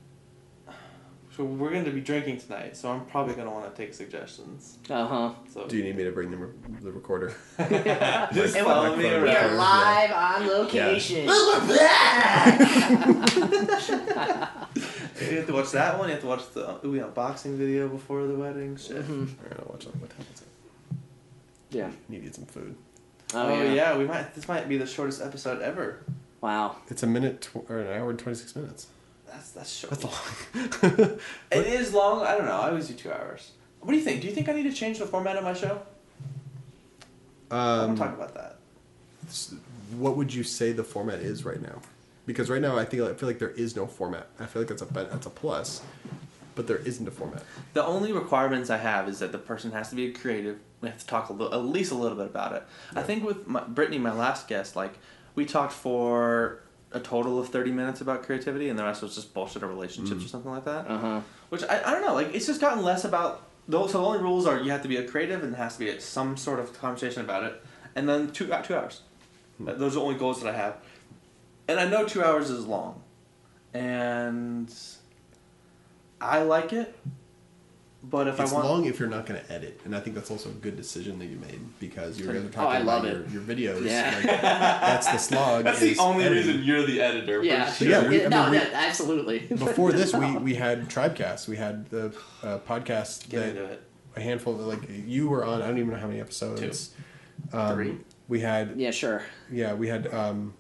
So 1.38 1.46
we're 1.46 1.70
going 1.72 1.86
to 1.86 1.92
be 1.92 2.02
drinking 2.02 2.40
tonight, 2.40 2.76
so 2.76 2.92
I'm 2.92 3.06
probably 3.06 3.36
going 3.36 3.48
to 3.48 3.54
want 3.54 3.74
to 3.74 3.82
take 3.82 3.94
suggestions. 3.94 4.78
Uh 4.90 5.08
huh. 5.08 5.32
So 5.54 5.66
Do 5.66 5.78
you 5.78 5.84
need 5.84 5.96
me 5.96 6.04
to 6.04 6.12
bring 6.12 6.30
the, 6.30 6.36
re- 6.38 6.54
the 6.82 6.92
recorder? 6.92 7.34
just 8.34 8.56
And 8.58 8.66
follow 8.68 8.96
me 8.98 9.06
we're- 9.06 9.24
We 9.24 9.30
are 9.30 9.56
live 9.56 10.12
on 10.12 10.48
location. 10.48 11.26
We're 11.28 11.68
back! 11.78 12.60
You 15.22 15.38
have 15.38 15.46
to 15.48 15.54
watch 15.54 15.72
that 15.72 16.00
one. 16.00 16.08
You 16.10 16.14
have 16.16 16.22
to 16.24 16.28
watch 16.28 16.50
the 16.54 16.86
Ooh, 16.86 17.00
unboxing 17.00 17.56
video 17.56 17.88
before 17.88 18.26
the 18.26 18.34
wedding. 18.34 18.76
Shit. 18.76 18.98
All 19.08 19.16
right, 19.18 19.60
I'll 19.60 19.68
watch 19.70 19.86
it. 19.86 19.96
What 19.98 20.10
time 20.10 20.26
is 20.34 20.42
it? 20.42 20.48
Yeah. 21.70 21.92
Needed 22.10 22.34
some 22.34 22.46
food. 22.46 22.76
Oh, 23.36 23.48
Oh, 23.48 23.64
yeah. 23.64 23.72
yeah. 23.74 23.98
we 23.98 24.06
might. 24.06 24.34
This 24.34 24.48
might 24.48 24.68
be 24.68 24.78
the 24.78 24.88
shortest 24.88 25.22
episode 25.22 25.62
ever. 25.62 26.04
Wow. 26.42 26.78
It's 26.90 27.04
a 27.04 27.08
minute 27.08 27.42
tw- 27.42 27.70
or 27.70 27.80
an 27.80 27.88
hour 28.02 28.10
and 28.10 28.18
twenty 28.18 28.36
six 28.38 28.56
minutes. 28.56 28.88
That's 29.32 29.52
that's 29.52 29.74
short. 29.74 29.92
That's 29.92 30.04
long. 30.04 31.20
It 31.52 31.68
is 31.68 31.94
long. 31.94 32.24
I 32.24 32.36
don't 32.36 32.46
know. 32.46 32.60
I 32.60 32.70
always 32.70 32.88
do 32.88 32.94
two 32.94 33.12
hours. 33.12 33.52
What 33.80 33.92
do 33.92 33.98
you 33.98 34.04
think? 34.04 34.22
Do 34.22 34.28
you 34.28 34.34
think 34.34 34.50
I 34.50 34.54
need 34.54 34.64
to 34.64 34.74
change 34.74 35.00
the 35.00 35.06
format 35.06 35.38
of 35.38 35.44
my 35.44 35.54
show? 35.54 35.82
I 37.50 37.78
want 37.78 37.90
um, 37.90 37.96
to 37.96 38.02
talk 38.02 38.14
about 38.14 38.34
that. 38.36 38.58
what 39.98 40.16
would 40.16 40.34
you 40.34 40.44
say 40.44 40.72
the 40.72 40.84
format 40.84 41.20
is 41.20 41.44
right 41.44 41.62
now? 41.62 41.82
Because 42.26 42.50
right 42.50 42.62
now 42.62 42.78
I 42.78 42.86
think 42.86 43.04
I 43.04 43.14
feel 43.14 43.28
like 43.28 43.40
there 43.40 43.50
is 43.50 43.76
no 43.76 43.88
format. 43.88 44.28
I 44.40 44.46
feel 44.46 44.62
like 44.62 44.70
that's 44.70 44.82
a 44.82 44.86
that's 44.86 45.26
a 45.26 45.30
plus, 45.30 45.82
but 46.56 46.68
there 46.68 46.78
isn't 46.78 47.08
a 47.08 47.12
format. 47.12 47.44
The 47.74 47.84
only 47.84 48.12
requirements 48.12 48.70
I 48.70 48.78
have 48.78 49.10
is 49.10 49.20
that 49.20 49.32
the 49.32 49.38
person 49.38 49.72
has 49.72 49.90
to 49.90 49.96
be 49.96 50.12
creative. 50.12 50.60
We 50.82 50.90
have 50.90 51.00
to 51.00 51.08
talk 51.08 51.30
a 51.30 51.34
little, 51.34 51.54
at 51.54 51.66
least 51.66 51.92
a 51.92 51.96
little 51.96 52.18
bit 52.18 52.28
about 52.28 52.54
it. 52.54 52.64
I 52.96 53.04
think 53.04 53.24
with 53.24 53.48
my, 53.48 53.62
Brittany, 53.62 53.98
my 53.98 54.14
last 54.14 54.48
guest, 54.48 54.76
like 54.76 54.94
we 55.36 55.46
talked 55.46 55.74
for 55.74 56.62
a 56.94 57.00
total 57.00 57.40
of 57.40 57.50
thirty 57.50 57.72
minutes 57.72 58.02
about 58.02 58.24
creativity, 58.24 58.70
and 58.70 58.78
the 58.78 58.84
rest 58.84 59.02
was 59.02 59.16
just 59.16 59.34
bullshit 59.34 59.64
or 59.64 59.68
relationships 59.68 60.26
or 60.26 60.28
something 60.28 60.52
like 60.52 60.66
that. 60.66 60.88
Uh 60.90 60.98
huh. 60.98 61.22
Which 61.50 61.64
I, 61.64 61.82
I 61.86 61.92
don't 61.92 62.02
know. 62.02 62.14
Like 62.14 62.34
it's 62.36 62.46
just 62.48 62.60
gotten 62.62 62.84
less 62.84 63.04
about 63.06 63.48
those. 63.68 63.92
So 63.92 64.00
the 64.02 64.06
only 64.06 64.20
rules 64.20 64.46
are 64.46 64.60
you 64.60 64.72
have 64.72 64.82
to 64.82 64.88
be 64.88 64.98
a 64.98 65.08
creative 65.08 65.44
and 65.44 65.54
there 65.54 65.62
has 65.62 65.78
to 65.78 65.80
be 65.80 66.00
some 66.00 66.36
sort 66.38 66.60
of 66.60 66.78
conversation 66.80 67.22
about 67.22 67.44
it, 67.44 67.62
and 67.96 68.08
then 68.10 68.32
two 68.32 68.52
uh, 68.54 68.62
two 68.62 68.76
hours. 68.76 69.02
That- 69.62 69.80
Those 69.80 69.94
are 69.94 70.00
the 70.00 70.06
only 70.06 70.16
goals 70.20 70.42
that 70.42 70.54
I 70.54 70.58
have, 70.58 70.78
and 71.68 71.80
I 71.80 71.88
know 71.88 72.06
two 72.06 72.24
hours 72.24 72.50
is 72.50 72.66
long, 72.66 73.02
and 73.74 74.74
I 76.20 76.42
like 76.44 76.74
it. 76.74 76.96
But 78.04 78.28
if 78.28 78.40
It's 78.40 78.52
I 78.52 78.56
want, 78.56 78.66
long 78.66 78.86
if 78.86 79.00
you're 79.00 79.08
not 79.10 79.28
going 79.28 79.40
to 79.40 79.52
edit, 79.54 79.80
and 79.86 79.96
I 79.96 80.00
think 80.00 80.16
that's 80.16 80.32
also 80.32 80.50
a 80.50 80.54
good 80.54 80.76
decision 80.76 81.20
that 81.20 81.26
you 81.28 81.38
made 81.38 81.60
because 81.80 82.20
you 82.20 82.26
guys 82.26 82.38
are 82.38 82.40
Oh, 82.40 82.50
talking 82.50 82.72
I 82.72 82.80
about 82.80 83.04
love 83.04 83.06
your, 83.06 83.22
it. 83.22 83.30
your 83.30 83.42
videos. 83.44 83.86
Yeah. 83.86 84.12
Like, 84.16 84.24
that's 84.42 85.08
the 85.12 85.18
slog. 85.20 85.64
That's 85.66 85.82
is 85.84 86.00
editing. 86.00 86.34
Reason 86.34 86.64
you're 86.64 86.84
the 86.88 87.00
editor. 87.00 87.44
Yeah. 87.44 87.70
for 87.70 87.84
Yeah, 87.84 88.08
we- 88.10 88.26
I 88.26 88.30
no, 88.30 88.42
mean, 88.44 88.52
we- 88.54 88.58
no, 88.58 88.64
absolutely. 88.74 89.40
Before 89.50 89.92
this, 89.92 90.14
we, 90.16 90.36
we 90.38 90.56
had 90.56 90.90
Tribecast. 90.90 91.48
We 91.48 91.58
had 91.58 91.90
the 91.92 92.08
uh, 92.42 92.58
podcast 92.68 93.30
Get 93.30 93.54
that 93.54 93.64
it. 93.74 93.84
a 94.16 94.20
handful 94.22 94.56
of 94.56 94.62
like 94.62 94.90
you 94.90 95.30
were 95.30 95.46
on. 95.46 95.62
I 95.62 95.68
don't 95.68 95.78
even 95.78 95.92
know 95.92 96.00
how 96.00 96.08
many 96.08 96.20
episodes. 96.22 96.96
Um, 97.54 97.76
Three. 97.76 97.98
We 98.28 98.40
had 98.40 98.80
yeah, 98.80 98.92
sure. 98.92 99.22
yeah 99.52 99.74
we 99.74 99.88
had 99.90 100.12
um, 100.14 100.54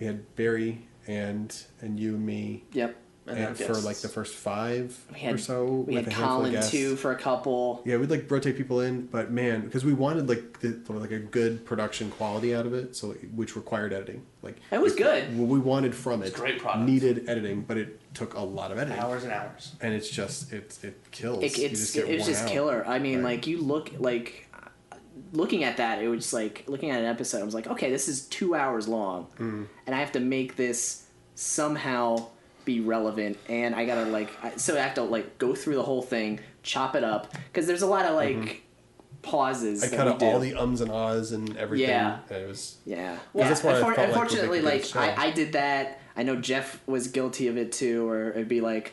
we 0.00 0.06
had 0.06 0.34
Barry 0.34 0.86
and 1.06 1.54
and 1.80 2.00
you 2.00 2.16
and 2.16 2.26
me 2.26 2.64
Yep. 2.72 2.96
And 3.26 3.38
and 3.38 3.56
for 3.56 3.68
guests. 3.68 3.84
like 3.86 3.96
the 3.98 4.08
first 4.08 4.34
five 4.34 4.98
had 5.16 5.34
or 5.34 5.38
so. 5.38 5.64
we 5.86 5.94
had 5.94 6.06
a 6.06 6.10
handful 6.12 6.44
of 6.44 6.52
Colin 6.52 6.68
too 6.70 6.94
for 6.96 7.10
a 7.12 7.16
couple. 7.16 7.80
Yeah, 7.86 7.96
we'd 7.96 8.10
like 8.10 8.30
rotate 8.30 8.54
people 8.56 8.80
in, 8.82 9.06
but 9.06 9.30
man, 9.30 9.62
because 9.62 9.82
we 9.82 9.94
wanted 9.94 10.28
like 10.28 10.60
the, 10.60 10.78
like 10.92 11.10
a 11.10 11.18
good 11.20 11.64
production 11.64 12.10
quality 12.10 12.54
out 12.54 12.66
of 12.66 12.74
it, 12.74 12.94
so 12.94 13.12
which 13.34 13.56
required 13.56 13.94
editing. 13.94 14.26
Like 14.42 14.56
It 14.70 14.78
was 14.80 14.94
good. 14.94 15.38
What 15.38 15.48
we 15.48 15.58
wanted 15.58 15.94
from 15.94 16.22
it 16.22 16.26
It's 16.26 16.36
great 16.38 16.58
product. 16.60 16.84
needed 16.86 17.26
editing, 17.26 17.62
but 17.62 17.78
it 17.78 17.98
took 18.12 18.34
a 18.34 18.40
lot 18.42 18.70
of 18.70 18.76
editing, 18.78 18.98
hours 19.00 19.24
and 19.24 19.32
hours. 19.32 19.72
and 19.80 19.94
it's 19.94 20.10
just 20.10 20.52
it 20.52 20.78
it 20.82 21.00
kills. 21.10 21.42
It, 21.42 21.58
it's 21.58 21.80
just 21.80 21.94
get 21.94 22.04
it 22.04 22.12
was 22.12 22.20
worn 22.20 22.30
just 22.30 22.42
out. 22.44 22.50
killer. 22.50 22.84
I 22.86 22.98
mean, 22.98 23.22
Right. 23.22 23.36
like 23.36 23.46
you 23.46 23.56
look 23.62 23.90
like 23.98 24.48
looking 25.32 25.64
at 25.64 25.78
that, 25.78 26.02
it 26.02 26.08
was 26.08 26.34
like 26.34 26.64
looking 26.66 26.90
at 26.90 27.00
an 27.00 27.06
episode. 27.06 27.40
I 27.40 27.44
was 27.44 27.54
like, 27.54 27.68
okay, 27.68 27.90
this 27.90 28.06
is 28.06 28.26
two 28.26 28.54
hours 28.54 28.86
long, 28.86 29.28
Mm. 29.38 29.66
and 29.86 29.94
I 29.96 29.98
have 29.98 30.12
to 30.12 30.20
make 30.20 30.56
this 30.56 31.04
somehow 31.34 32.26
be 32.64 32.80
relevant, 32.80 33.38
and 33.48 33.74
I 33.74 33.84
gotta 33.84 34.10
like, 34.10 34.30
I, 34.42 34.56
so 34.56 34.76
I 34.76 34.80
have 34.80 34.94
to 34.94 35.02
like 35.02 35.38
go 35.38 35.54
through 35.54 35.76
the 35.76 35.82
whole 35.82 36.02
thing, 36.02 36.40
chop 36.62 36.94
it 36.94 37.04
up, 37.04 37.32
because 37.32 37.66
there's 37.66 37.82
a 37.82 37.86
lot 37.86 38.06
of 38.06 38.14
like 38.14 38.62
pauses. 39.22 39.82
Mm-hmm. 39.82 39.94
I 39.94 39.96
cut 39.96 40.08
out 40.08 40.22
all 40.22 40.38
the 40.38 40.54
ums 40.54 40.80
and 40.80 40.90
ahs 40.90 41.32
and 41.32 41.56
everything. 41.56 41.88
Yeah. 41.88 42.18
and 42.30 42.38
it 42.38 42.48
was 42.48 42.78
Yeah. 42.84 43.18
Well, 43.32 43.48
that's 43.48 43.62
why 43.64 43.72
I 43.72 43.80
like 43.80 43.98
unfortunately, 43.98 44.60
like. 44.60 44.94
I, 44.94 45.26
I 45.26 45.30
did 45.30 45.52
that. 45.52 46.00
I 46.16 46.22
know 46.22 46.36
Jeff 46.36 46.80
was 46.86 47.08
guilty 47.08 47.48
of 47.48 47.56
it 47.56 47.72
too, 47.72 48.08
or 48.08 48.30
it'd 48.30 48.48
be 48.48 48.60
like, 48.60 48.92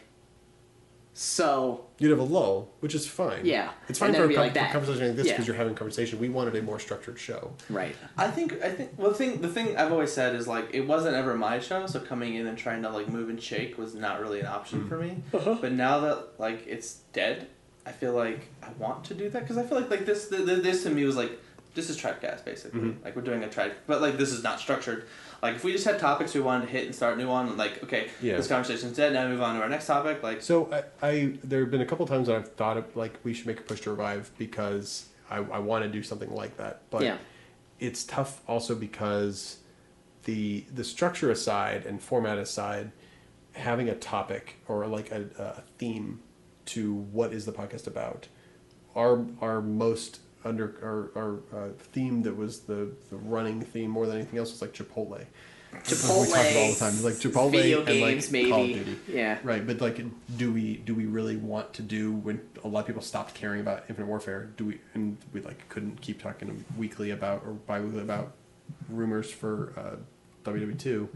so 1.21 1.85
you'd 1.99 2.09
have 2.09 2.17
a 2.17 2.23
lull, 2.23 2.71
which 2.79 2.95
is 2.95 3.05
fine. 3.05 3.45
Yeah. 3.45 3.69
it's 3.87 3.99
fine 3.99 4.11
for 4.11 4.23
a 4.23 4.27
com- 4.27 4.37
like 4.37 4.55
that. 4.55 4.71
conversation 4.71 5.05
like 5.05 5.15
this 5.15 5.27
Yeah. 5.27 5.33
because 5.33 5.45
you're 5.45 5.55
having 5.55 5.75
conversation. 5.75 6.17
We 6.19 6.29
wanted 6.29 6.55
a 6.55 6.63
more 6.63 6.79
structured 6.79 7.19
show. 7.19 7.53
right. 7.69 7.95
I 8.17 8.27
think 8.31 8.59
I 8.63 8.71
think 8.71 8.93
well 8.97 9.11
the 9.11 9.17
thing 9.17 9.39
the 9.39 9.47
thing 9.47 9.77
I've 9.77 9.91
always 9.91 10.11
said 10.11 10.33
is 10.33 10.47
like 10.47 10.69
it 10.73 10.81
wasn't 10.81 11.15
ever 11.15 11.35
my 11.35 11.59
show, 11.59 11.85
so 11.85 11.99
coming 11.99 12.33
in 12.33 12.47
and 12.47 12.57
trying 12.57 12.81
to 12.81 12.89
like 12.89 13.07
move 13.07 13.29
and 13.29 13.39
shake 13.39 13.77
was 13.77 13.93
not 13.93 14.19
really 14.19 14.39
an 14.39 14.47
option 14.47 14.79
mm-hmm. 14.79 14.89
for 14.89 14.97
me. 14.97 15.21
But 15.61 15.73
now 15.73 15.99
that 15.99 16.39
like 16.39 16.65
it's 16.65 17.01
dead, 17.13 17.47
I 17.85 17.91
feel 17.91 18.13
like 18.13 18.47
I 18.63 18.69
want 18.79 19.03
to 19.05 19.13
do 19.13 19.29
that 19.29 19.41
because 19.43 19.59
I 19.59 19.63
feel 19.63 19.79
like 19.79 19.91
like 19.91 20.07
this 20.07 20.27
the, 20.27 20.37
the, 20.37 20.55
this 20.55 20.81
to 20.83 20.89
me 20.89 21.03
was 21.05 21.15
like 21.15 21.39
this 21.75 21.91
is 21.91 22.01
Tribecast 22.01 22.43
basically 22.45 22.79
mm-hmm. 22.79 23.03
like 23.03 23.15
we're 23.15 23.21
doing 23.21 23.43
a 23.43 23.47
tribe, 23.47 23.73
but 23.85 24.01
like 24.01 24.17
this 24.17 24.31
is 24.31 24.41
not 24.41 24.59
structured. 24.59 25.05
Like 25.41 25.55
if 25.55 25.63
we 25.63 25.71
just 25.71 25.85
had 25.85 25.97
topics 25.99 26.33
we 26.35 26.41
wanted 26.41 26.67
to 26.67 26.71
hit 26.71 26.85
and 26.85 26.93
start 26.95 27.17
new 27.17 27.29
on, 27.29 27.57
like 27.57 27.83
okay, 27.83 28.09
Yeah. 28.21 28.37
this 28.37 28.47
conversation's 28.47 28.95
dead. 28.95 29.13
Now 29.13 29.27
move 29.27 29.41
on 29.41 29.55
to 29.55 29.61
our 29.61 29.69
next 29.69 29.87
topic. 29.87 30.21
Like 30.21 30.41
So 30.41 30.71
I, 30.71 31.07
I 31.07 31.33
there 31.43 31.61
have 31.61 31.71
been 31.71 31.81
a 31.81 31.85
couple 31.85 32.05
times 32.05 32.27
that 32.27 32.35
I've 32.35 32.51
thought 32.53 32.77
of 32.77 32.95
like 32.95 33.13
we 33.23 33.33
should 33.33 33.47
make 33.47 33.59
a 33.59 33.63
push 33.63 33.81
to 33.81 33.89
revive 33.91 34.29
because 34.37 35.09
I, 35.29 35.37
I 35.37 35.59
want 35.59 35.83
to 35.83 35.89
do 35.89 36.03
something 36.03 36.31
like 36.33 36.57
that. 36.57 36.81
But 36.89 37.03
Yeah. 37.03 37.17
it's 37.79 38.03
tough 38.03 38.41
also 38.47 38.75
because 38.75 39.57
the 40.25 40.65
the 40.73 40.83
structure 40.83 41.31
aside 41.31 41.85
and 41.87 42.01
format 42.01 42.37
aside, 42.37 42.91
having 43.53 43.89
a 43.89 43.95
topic 43.95 44.57
or 44.67 44.85
like 44.85 45.11
a, 45.11 45.25
a 45.39 45.61
theme 45.79 46.19
to 46.63 46.93
what 46.93 47.33
is 47.33 47.45
the 47.47 47.51
podcast 47.51 47.87
about, 47.87 48.27
our 48.95 49.25
our 49.41 49.61
most 49.61 50.19
under 50.43 51.11
our, 51.15 51.21
our 51.21 51.65
uh, 51.65 51.69
theme 51.77 52.23
that 52.23 52.35
was 52.35 52.61
the, 52.61 52.91
the 53.09 53.17
running 53.17 53.61
theme 53.61 53.89
more 53.89 54.07
than 54.07 54.17
anything 54.17 54.39
else 54.39 54.51
was 54.51 54.61
like 54.61 54.73
Chipotle. 54.73 55.25
Chipotle. 55.83 56.21
we 56.21 56.31
talk 56.31 56.41
about 56.41 56.55
all 56.55 56.71
the 56.71 56.79
time. 56.79 57.03
Like 57.03 57.13
Chipotle 57.13 57.51
Video 57.51 57.79
and 57.79 57.87
games, 57.87 58.31
like 58.31 58.49
Call 58.49 58.61
of. 58.61 58.67
Duty. 58.67 58.97
Yeah. 59.07 59.39
Right, 59.43 59.65
but 59.65 59.79
like, 59.79 60.03
do 60.37 60.51
we 60.51 60.77
do 60.77 60.93
we 60.93 61.05
really 61.05 61.37
want 61.37 61.73
to 61.73 61.81
do 61.81 62.11
when 62.11 62.41
a 62.63 62.67
lot 62.67 62.81
of 62.81 62.87
people 62.87 63.01
stopped 63.01 63.33
caring 63.33 63.61
about 63.61 63.85
Infinite 63.87 64.07
Warfare? 64.07 64.49
Do 64.57 64.65
we 64.65 64.81
and 64.93 65.17
we 65.33 65.41
like 65.41 65.67
couldn't 65.69 66.01
keep 66.01 66.21
talking 66.21 66.65
weekly 66.77 67.11
about 67.11 67.43
or 67.45 67.53
bi-weekly 67.53 68.01
about 68.01 68.33
rumors 68.89 69.31
for 69.31 69.73
uh, 69.77 70.49
WW 70.49 70.77
two? 70.77 71.09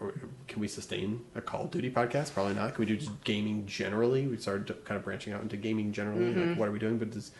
Or 0.00 0.14
can 0.46 0.60
we 0.60 0.68
sustain 0.68 1.24
a 1.34 1.40
Call 1.40 1.64
of 1.64 1.70
Duty 1.72 1.90
podcast? 1.90 2.32
Probably 2.32 2.54
not. 2.54 2.74
Can 2.74 2.82
we 2.82 2.86
do 2.86 2.96
just 2.96 3.24
gaming 3.24 3.66
generally? 3.66 4.26
We 4.28 4.36
started 4.36 4.84
kind 4.84 4.96
of 4.96 5.04
branching 5.04 5.32
out 5.32 5.42
into 5.42 5.56
gaming 5.56 5.92
generally. 5.92 6.34
Like, 6.34 6.58
what 6.58 6.68
are 6.68 6.72
we 6.72 6.78
doing? 6.78 6.98
But 6.98 7.10
does 7.10 7.32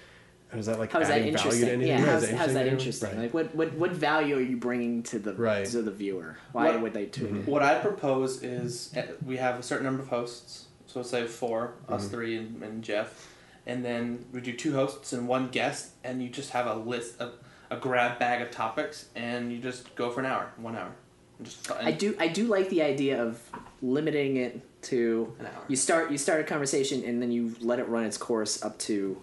and 0.51 0.61
is 0.61 0.67
that 0.67 0.79
like 0.79 0.91
Mm-hmm. 0.91 0.99
How's 0.99 1.09
that 1.09 1.21
adding 1.21 1.33
value 1.37 1.37
to 1.37 1.45
interesting? 1.49 1.69
anything? 1.69 1.89
Yeah, 1.89 2.17
is 2.17 2.29
how's, 2.31 2.39
how's 2.41 2.55
that 2.55 2.67
interesting? 2.67 3.09
anyone? 3.11 3.25
Like, 3.25 3.35
what, 3.35 3.55
what 3.55 3.75
what 3.75 3.91
value 3.93 4.37
are 4.37 4.41
you 4.41 4.57
bringing 4.57 5.03
to 5.05 5.19
the 5.19 5.35
Right. 5.35 5.67
to 5.67 5.83
the 5.83 5.91
viewer? 5.91 6.37
Why 6.53 6.71
What- 6.71 6.83
would 6.83 6.93
they 6.95 7.07
tune 7.07 7.29
in? 7.37 7.47
What 7.47 7.63
I 7.63 7.79
propose 7.79 8.43
is 8.43 8.95
uh, 8.97 9.03
we 9.25 9.37
have 9.37 9.59
a 9.59 9.63
certain 9.63 9.85
number 9.85 10.03
of 10.03 10.09
hosts. 10.09 10.67
So 10.87 11.03
say 11.03 11.27
4 11.27 11.75
us 11.89 12.03
Mm-hmm. 12.05 12.11
three, 12.15 12.37
and, 12.39 12.63
and 12.63 12.83
Jeff, 12.83 13.29
and 13.67 13.85
then 13.85 14.25
we 14.33 14.41
do 14.41 14.55
two 14.55 14.73
hosts 14.73 15.13
and 15.13 15.29
one 15.29 15.49
guest, 15.49 15.91
and 16.03 16.23
you 16.23 16.31
just 16.31 16.51
have 16.51 16.67
a 16.67 16.75
list 16.75 17.21
of 17.21 17.35
a 17.71 17.77
grab 17.77 18.19
bag 18.19 18.41
of 18.41 18.51
topics, 18.51 19.11
and 19.15 19.53
you 19.53 19.59
just 19.59 19.95
go 19.97 20.09
for 20.11 20.21
an 20.21 20.27
hour, 20.27 20.51
one 20.57 20.75
hour, 20.75 20.91
and 21.37 21.47
just. 21.47 21.71
I 21.71 21.93
do 21.93 22.17
I 22.19 22.29
do 22.29 22.47
like 22.47 22.71
the 22.71 22.81
idea 22.83 23.23
of 23.23 23.39
limiting 23.83 24.39
it 24.39 24.63
to 24.81 25.35
An 25.41 25.47
hour. 25.47 25.65
you 25.69 25.77
start 25.77 26.11
you 26.11 26.17
start 26.19 26.41
a 26.41 26.45
conversation 26.45 27.05
and 27.05 27.21
then 27.21 27.31
you 27.33 27.55
let 27.61 27.79
it 27.81 27.89
run 27.89 28.05
its 28.05 28.17
course 28.17 28.63
up 28.65 28.79
to 28.79 29.21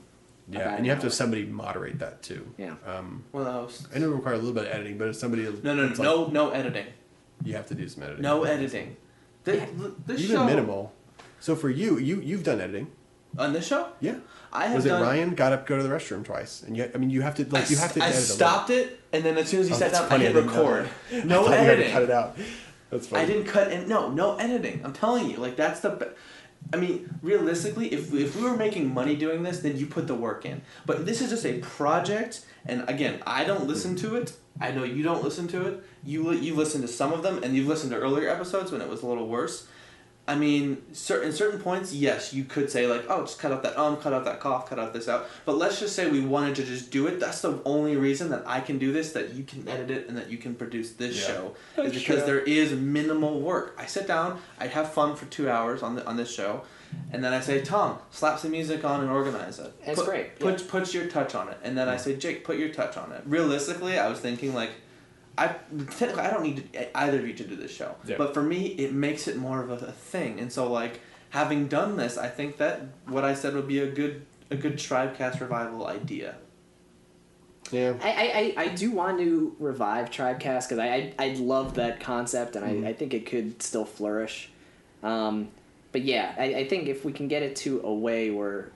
Yeah, 0.50 0.76
and 0.76 0.86
you 0.86 0.92
have 0.92 1.00
to 1.02 1.08
have 1.08 1.14
somebody 1.14 1.46
moderate 1.46 2.00
that 2.00 2.22
too. 2.22 2.54
Yeah. 2.58 2.76
Um, 2.86 3.24
One 3.32 3.42
of 3.42 3.48
the 3.48 3.54
hosts. 3.60 3.88
I 3.96 4.00
know 4.00 4.12
it 4.12 4.16
require 4.16 4.36
a 4.36 4.38
little 4.38 4.54
bit 4.54 4.66
of 4.68 4.72
editing, 4.74 4.98
but 4.98 5.08
if 5.08 5.16
somebody 5.16 5.44
No, 5.64 5.74
no, 5.74 5.86
it's 5.86 6.00
no, 6.00 6.24
like- 6.24 6.34
no 6.34 6.50
editing. 6.52 6.86
you 7.44 7.56
have 7.56 7.66
to 7.68 7.76
do 7.76 7.88
some 7.90 8.04
editing. 8.04 8.22
No 8.22 8.44
editing. 8.44 8.96
This, 9.44 9.68
this 10.06 10.22
Even 10.22 10.36
show, 10.36 10.46
minimal. 10.46 10.94
So 11.40 11.56
for 11.56 11.70
you, 11.70 11.98
you 12.00 12.22
you've 12.22 12.44
done 12.44 12.62
editing. 12.62 12.88
On 13.38 13.52
this 13.54 13.68
show? 13.68 13.90
Yeah. 14.00 14.16
I 14.54 14.68
have 14.68 14.76
Was 14.76 14.86
it 14.86 14.90
done- 14.90 15.02
Ryan 15.02 15.36
got 15.36 15.52
up, 15.52 15.66
to 15.66 15.70
go 15.70 15.78
to 15.78 15.84
the 15.84 15.90
restroom 15.90 16.24
twice, 16.24 16.64
and 16.64 16.78
you, 16.78 16.90
I 16.94 16.98
mean, 16.98 17.10
you 17.10 17.22
have 17.22 17.36
to 17.36 17.46
like 17.50 17.70
you 17.70 17.78
have 17.78 17.94
to. 17.94 18.02
I 18.04 18.08
edit 18.08 18.18
a 18.20 18.22
stopped 18.22 18.70
it, 18.70 19.00
and 19.12 19.24
then 19.26 19.38
as 19.38 19.50
soon 19.50 19.60
as 19.62 19.68
he 19.68 19.74
Oh, 19.74 19.78
sat 19.78 19.92
down, 19.92 20.08
funny, 20.08 20.26
I 20.26 20.30
I 20.30 20.32
hit 20.32 20.42
didn't 20.42 20.56
record. 20.56 20.90
that. 21.12 21.26
No. 21.26 21.42
I 21.46 21.50
thought 21.50 21.52
you 21.52 21.58
had 21.58 21.66
to 21.66 21.72
editing. 21.74 21.92
cut 21.94 22.04
it 22.04 22.12
out. 22.12 22.38
That's 22.92 23.08
funny. 23.08 23.24
I 23.24 23.26
didn't 23.26 23.46
cut 23.46 23.72
and 23.72 23.88
no, 23.90 24.10
no 24.12 24.38
editing. 24.38 24.82
I'm 24.86 24.94
telling 24.94 25.30
you, 25.30 25.38
like 25.38 25.56
that's 25.58 25.80
the. 25.82 25.90
Be- 25.90 26.06
I 26.74 26.78
mean, 26.78 27.10
realistically, 27.22 27.94
if 27.94 28.14
if 28.14 28.36
we 28.36 28.44
were 28.44 28.58
making 28.58 28.94
money 28.94 29.16
doing 29.16 29.44
this, 29.44 29.60
then 29.60 29.78
you 29.78 29.86
put 29.86 30.08
the 30.08 30.16
work 30.16 30.46
in. 30.46 30.62
But 30.86 31.06
this 31.06 31.22
is 31.22 31.30
just 31.30 31.46
a 31.46 31.60
project, 31.60 32.46
and 32.66 32.88
again, 32.90 33.22
I 33.26 33.44
don't 33.44 33.68
listen 33.68 33.96
to 33.98 34.16
it. 34.16 34.34
I 34.60 34.72
know 34.72 34.84
you 34.84 35.04
don't 35.04 35.24
listen 35.24 35.48
to 35.50 35.68
it. 35.68 35.84
You 36.04 36.32
you 36.32 36.56
listen 36.56 36.82
to 36.82 36.88
some 36.88 37.14
of 37.14 37.24
them, 37.24 37.44
and 37.44 37.56
you've 37.56 37.68
listened 37.68 37.92
to 37.92 37.98
earlier 37.98 38.30
episodes 38.30 38.72
when 38.72 38.82
it 38.82 38.90
was 38.90 39.04
a 39.04 39.08
little 39.08 39.28
worse. 39.28 39.68
I 40.28 40.34
mean, 40.34 40.82
certain 40.92 41.32
certain 41.32 41.60
points, 41.60 41.94
yes, 41.94 42.34
you 42.34 42.46
could 42.46 42.72
say 42.72 42.88
like, 42.88 43.06
oh, 43.10 43.22
just 43.22 43.38
cut 43.38 43.52
out 43.52 43.62
that 43.62 43.78
um, 43.78 43.98
cut 43.98 44.12
out 44.12 44.26
that 44.26 44.40
cough, 44.40 44.68
cut 44.68 44.80
out 44.80 44.92
this 44.92 45.08
out. 45.08 45.28
But 45.46 45.58
let's 45.58 45.80
just 45.80 45.96
say 45.96 46.10
we 46.10 46.22
wanted 46.22 46.56
to 46.56 46.64
just 46.64 46.90
do 46.90 47.06
it. 47.06 47.20
That's 47.20 47.42
the 47.42 47.62
only 47.64 47.96
reason 47.96 48.30
that 48.32 48.42
I 48.48 48.60
can 48.60 48.80
do 48.80 48.92
this, 48.92 49.12
that 49.12 49.34
you 49.36 49.44
can 49.44 49.68
edit 49.68 49.92
it, 49.92 50.08
and 50.08 50.18
that 50.18 50.32
you 50.32 50.38
can 50.40 50.56
produce 50.56 50.94
this 50.94 51.16
Yeah. 51.22 51.28
show, 51.28 51.56
is 51.84 51.94
because 51.94 52.26
there 52.26 52.40
is 52.40 52.72
minimal 52.74 53.40
work. 53.40 53.76
I 53.78 53.86
sit 53.86 54.08
down, 54.08 54.40
I 54.60 54.66
have 54.66 54.92
fun 54.92 55.16
for 55.16 55.26
two 55.26 55.48
hours 55.48 55.84
on 55.84 55.94
the 55.96 56.04
on 56.08 56.18
this 56.18 56.34
show, 56.34 56.64
and 57.12 57.24
then 57.24 57.32
I 57.32 57.40
say, 57.40 57.62
Tom, 57.62 58.00
slap 58.10 58.40
some 58.40 58.50
music 58.50 58.84
on 58.84 59.02
and 59.02 59.12
organize 59.12 59.60
it. 59.60 59.74
That's 59.86 60.00
put, 60.00 60.10
great, 60.10 60.40
Put 60.40 60.60
yeah. 60.60 60.68
put 60.68 60.92
your 60.92 61.06
touch 61.06 61.36
on 61.36 61.50
it, 61.50 61.60
and 61.62 61.78
then 61.78 61.88
I 61.88 61.98
say, 61.98 62.16
Jake, 62.16 62.44
put 62.44 62.58
your 62.58 62.70
touch 62.70 62.98
on 62.98 63.12
it. 63.12 63.22
Realistically, 63.28 64.00
I 64.00 64.08
was 64.08 64.20
thinking 64.20 64.56
like. 64.56 64.72
I 65.38 65.48
technically 65.98 66.22
I 66.22 66.30
don't 66.32 66.44
need 66.44 66.74
to, 66.74 66.98
either 66.98 67.20
of 67.20 67.28
you 67.28 67.34
to 67.34 67.44
do 67.44 67.56
this 67.56 67.76
show, 67.76 67.96
Yeah. 68.06 68.16
but 68.18 68.34
for 68.34 68.42
me 68.42 68.68
it 68.68 68.94
makes 68.94 69.28
it 69.28 69.38
more 69.38 69.62
of 69.62 69.70
a, 69.70 69.86
a 69.88 69.92
thing. 69.92 70.40
And 70.40 70.52
so 70.52 70.72
like 70.72 71.02
having 71.32 71.68
done 71.68 71.98
this, 71.98 72.18
I 72.18 72.28
think 72.30 72.58
that 72.58 72.82
what 73.08 73.24
I 73.26 73.34
said 73.34 73.54
would 73.56 73.68
be 73.68 73.80
a 73.80 73.88
good 73.92 74.26
a 74.52 74.56
good 74.56 74.76
Tribecast 74.78 75.42
revival 75.42 75.88
idea. 75.88 76.36
Yeah. 77.72 77.94
I, 78.02 78.10
I, 78.12 78.14
I, 78.14 78.54
I 78.66 78.68
do 78.70 78.92
want 78.92 79.18
to 79.20 79.56
revive 79.60 80.12
Tribecast 80.12 80.70
because 80.70 80.78
I, 80.80 80.88
I 80.88 81.14
I 81.18 81.30
love 81.34 81.76
that 81.76 82.00
concept 82.00 82.56
and 82.56 82.64
I, 82.86 82.90
I 82.90 82.94
think 82.94 83.14
it 83.14 83.26
could 83.26 83.62
still 83.62 83.86
flourish. 83.86 84.50
Um, 85.04 85.50
but 85.92 86.02
yeah, 86.04 86.36
I, 86.38 86.44
I 86.56 86.68
think 86.68 86.88
if 86.88 87.06
we 87.06 87.12
can 87.14 87.28
get 87.28 87.42
it 87.42 87.56
to 87.58 87.82
a 87.84 87.94
way 87.94 88.30
where 88.30 88.72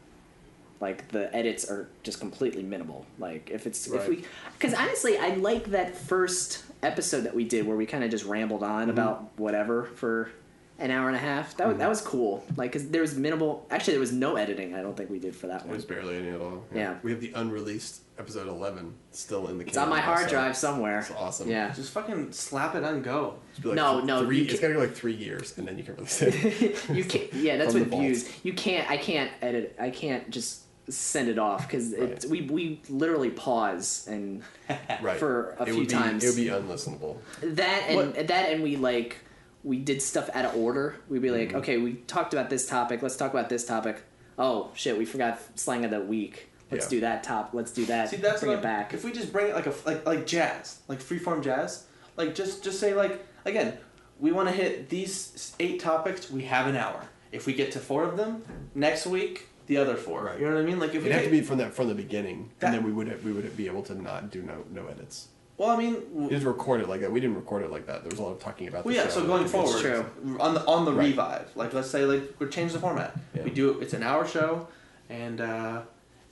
like 0.81 1.10
the 1.10 1.34
edits 1.35 1.69
are 1.69 1.89
just 2.03 2.19
completely 2.19 2.64
minimal, 2.64 3.06
like 3.18 3.49
if 3.51 3.68
it's 3.68 3.88
if 3.88 4.07
we 4.07 4.23
because 4.57 4.73
honestly 4.73 5.18
I 5.18 5.35
like 5.35 5.65
that 5.72 5.95
first 5.95 6.64
episode 6.81 7.22
that 7.22 7.35
we 7.35 7.43
did 7.43 7.68
where 7.68 7.76
we 7.76 7.85
kind 7.85 8.03
of 8.03 8.11
just 8.11 8.26
rambled 8.26 8.64
on 8.64 8.84
mm-hmm. 8.84 8.91
about 8.91 9.30
whatever 9.38 9.85
for 9.85 10.31
an 10.80 10.91
hour 10.91 11.07
and 11.07 11.15
a 11.15 11.19
half. 11.19 11.57
That 11.57 11.68
was 11.68 11.73
mm-hmm. 11.73 11.81
that 11.81 11.89
was 11.89 12.01
cool. 12.01 12.45
Like 12.56 12.72
because 12.72 12.89
there 12.89 13.01
was 13.01 13.15
minimal. 13.15 13.68
Actually, 13.69 13.93
there 13.93 13.99
was 13.99 14.14
no 14.14 14.35
editing. 14.38 14.73
I 14.73 14.81
don't 14.81 14.95
think 14.95 15.10
we 15.10 15.19
did 15.19 15.35
for 15.35 15.47
that 15.47 15.61
It 15.61 15.68
one. 15.68 15.76
was 15.76 15.85
barely 15.85 16.18
any 16.18 16.30
at 16.30 16.41
all. 16.41 16.64
Yeah. 16.73 16.95
We 17.03 17.11
have 17.11 17.22
the 17.22 17.34
unreleased 17.35 18.01
episode 18.18 18.47
11 18.47 18.93
still 19.11 19.47
in 19.47 19.57
the 19.57 19.65
It's 19.65 19.77
on 19.77 19.89
my 19.89 20.01
hard 20.01 20.26
so 20.26 20.30
drive 20.30 20.56
somewhere. 20.56 20.99
It's 20.99 21.11
awesome. 21.11 21.49
Yeah. 21.49 21.72
Just 21.73 21.91
fucking 21.91 22.31
slap 22.31 22.76
it 22.76 22.84
and 22.84 23.03
go. 23.03 23.35
Like 23.64 23.76
No, 23.76 23.95
th- 23.95 24.06
no, 24.06 24.26
Three, 24.26 24.38
you 24.38 24.43
it's 24.43 24.51
can't- 24.53 24.61
gotta 24.61 24.73
go 24.73 24.80
like 24.80 24.93
three 24.93 25.15
years, 25.15 25.57
and 25.57 25.68
then 25.68 25.77
you 25.77 25.84
can 25.84 25.95
release 25.95 26.22
it. 26.22 26.89
you 26.89 27.03
can't. 27.03 27.34
Yeah, 27.34 27.57
that's 27.57 27.73
what 27.73 27.89
the 27.89 27.97
views. 27.97 28.30
You 28.43 28.53
can't. 28.53 28.89
I 28.89 28.97
can't 28.97 29.31
edit. 29.41 29.76
I 29.80 29.89
can't 29.89 30.30
just 30.30 30.64
send 30.89 31.29
it 31.29 31.37
off 31.39 31.67
because 31.67 31.93
Right. 31.97 32.25
we 32.25 32.41
we 32.41 32.81
literally 32.89 33.29
pause 33.29 34.05
and 34.09 34.43
right. 35.01 35.17
For 35.19 35.55
a 35.59 35.63
it 35.63 35.73
few 35.73 35.81
be, 35.81 35.85
times. 35.87 36.23
It 36.23 36.27
would 36.29 36.35
be 36.35 36.47
unlistenable. 36.49 37.17
that 37.41 37.85
and 37.87 37.95
What- 38.15 38.27
that 38.27 38.49
and 38.51 38.63
we 38.63 38.75
like 38.75 39.17
we 39.63 39.77
did 39.77 40.01
stuff 40.01 40.29
out 40.33 40.45
of 40.45 40.55
order. 40.55 40.95
We'd 41.09 41.21
be 41.21 41.27
Mm-hmm. 41.27 41.37
like, 41.53 41.53
okay, 41.63 41.77
we 41.77 41.93
talked 42.07 42.33
about 42.33 42.49
this 42.49 42.65
topic. 42.67 43.01
Let's 43.01 43.17
talk 43.17 43.31
about 43.33 43.49
this 43.49 43.65
topic. 43.65 44.01
Oh 44.37 44.71
shit, 44.73 44.97
we 44.97 45.05
forgot 45.05 45.39
slang 45.55 45.83
of 45.85 45.91
the 45.91 45.99
week. 45.99 46.49
Let's 46.71 46.85
Yeah. 46.85 46.89
do 46.91 46.99
that 47.01 47.23
top. 47.23 47.49
Let's 47.53 47.71
do 47.71 47.85
that. 47.87 48.09
See, 48.09 48.17
that's 48.17 48.39
bring 48.41 48.51
what 48.51 48.59
it 48.59 48.63
back. 48.63 48.93
If 48.93 49.03
we 49.03 49.11
just 49.11 49.33
bring 49.33 49.47
it 49.47 49.55
like 49.55 49.65
a 49.67 49.73
like 49.85 50.05
like 50.05 50.25
jazz, 50.25 50.79
like 50.87 50.99
freeform 50.99 51.43
jazz, 51.43 51.85
like 52.15 52.35
just 52.35 52.63
just 52.63 52.79
say 52.79 52.93
like 52.93 53.25
again, 53.45 53.77
we 54.19 54.31
want 54.31 54.47
to 54.49 54.55
hit 54.55 54.89
these 54.89 55.53
eight 55.59 55.79
topics. 55.79 56.31
We 56.31 56.43
have 56.43 56.67
an 56.67 56.75
hour. 56.75 57.01
If 57.31 57.45
we 57.45 57.53
get 57.53 57.71
to 57.73 57.79
four 57.79 58.03
of 58.03 58.17
them 58.17 58.43
next 58.75 59.05
week, 59.05 59.47
the 59.69 59.77
other 59.77 59.95
four. 59.95 60.23
Right. 60.23 60.39
You 60.39 60.47
know 60.47 60.55
what 60.55 60.61
I 60.63 60.65
mean? 60.65 60.79
Like 60.79 60.89
if 60.95 61.05
It'd 61.05 61.11
have 61.13 61.23
to 61.23 61.29
be 61.29 61.41
from 61.41 61.59
that 61.59 61.73
from 61.73 61.87
the 61.87 61.93
beginning, 61.95 62.49
That- 62.59 62.67
and 62.67 62.75
then 62.75 62.83
we 62.83 62.91
would 62.91 63.07
have, 63.07 63.23
we 63.23 63.31
would 63.31 63.55
be 63.55 63.67
able 63.67 63.83
to 63.83 63.93
not 64.01 64.31
do 64.31 64.41
no 64.41 64.65
no 64.71 64.87
edits. 64.87 65.27
well, 65.57 65.69
I 65.69 65.77
mean, 65.77 65.93
You 65.93 66.01
w- 66.21 66.29
just 66.31 66.45
record 66.45 66.81
it 66.81 66.89
like 66.89 67.01
that. 67.01 67.11
We 67.11 67.19
didn't 67.19 67.35
record 67.35 67.63
it 67.63 67.71
like 67.71 67.85
that. 67.85 68.01
There 68.01 68.09
was 68.09 68.17
a 68.19 68.23
lot 68.23 68.31
of 68.31 68.39
talking 68.39 68.67
about. 68.67 68.83
well, 68.83 68.95
yeah. 68.95 69.03
show 69.03 69.09
So 69.21 69.25
going 69.27 69.43
and 69.43 69.51
forward, 69.51 69.79
true. 69.79 70.05
on 70.39 70.55
the 70.55 70.65
on 70.65 70.85
the 70.85 70.91
Right. 70.93 71.07
revive, 71.09 71.51
like 71.55 71.71
let's 71.73 71.89
say 71.89 72.03
like 72.03 72.23
we 72.39 72.47
change 72.47 72.73
the 72.73 72.79
format. 72.79 73.15
Yeah. 73.35 73.43
We 73.43 73.51
do 73.51 73.79
it's 73.79 73.93
an 73.93 74.01
hour 74.03 74.25
show, 74.27 74.67
and 75.07 75.39
uh, 75.39 75.81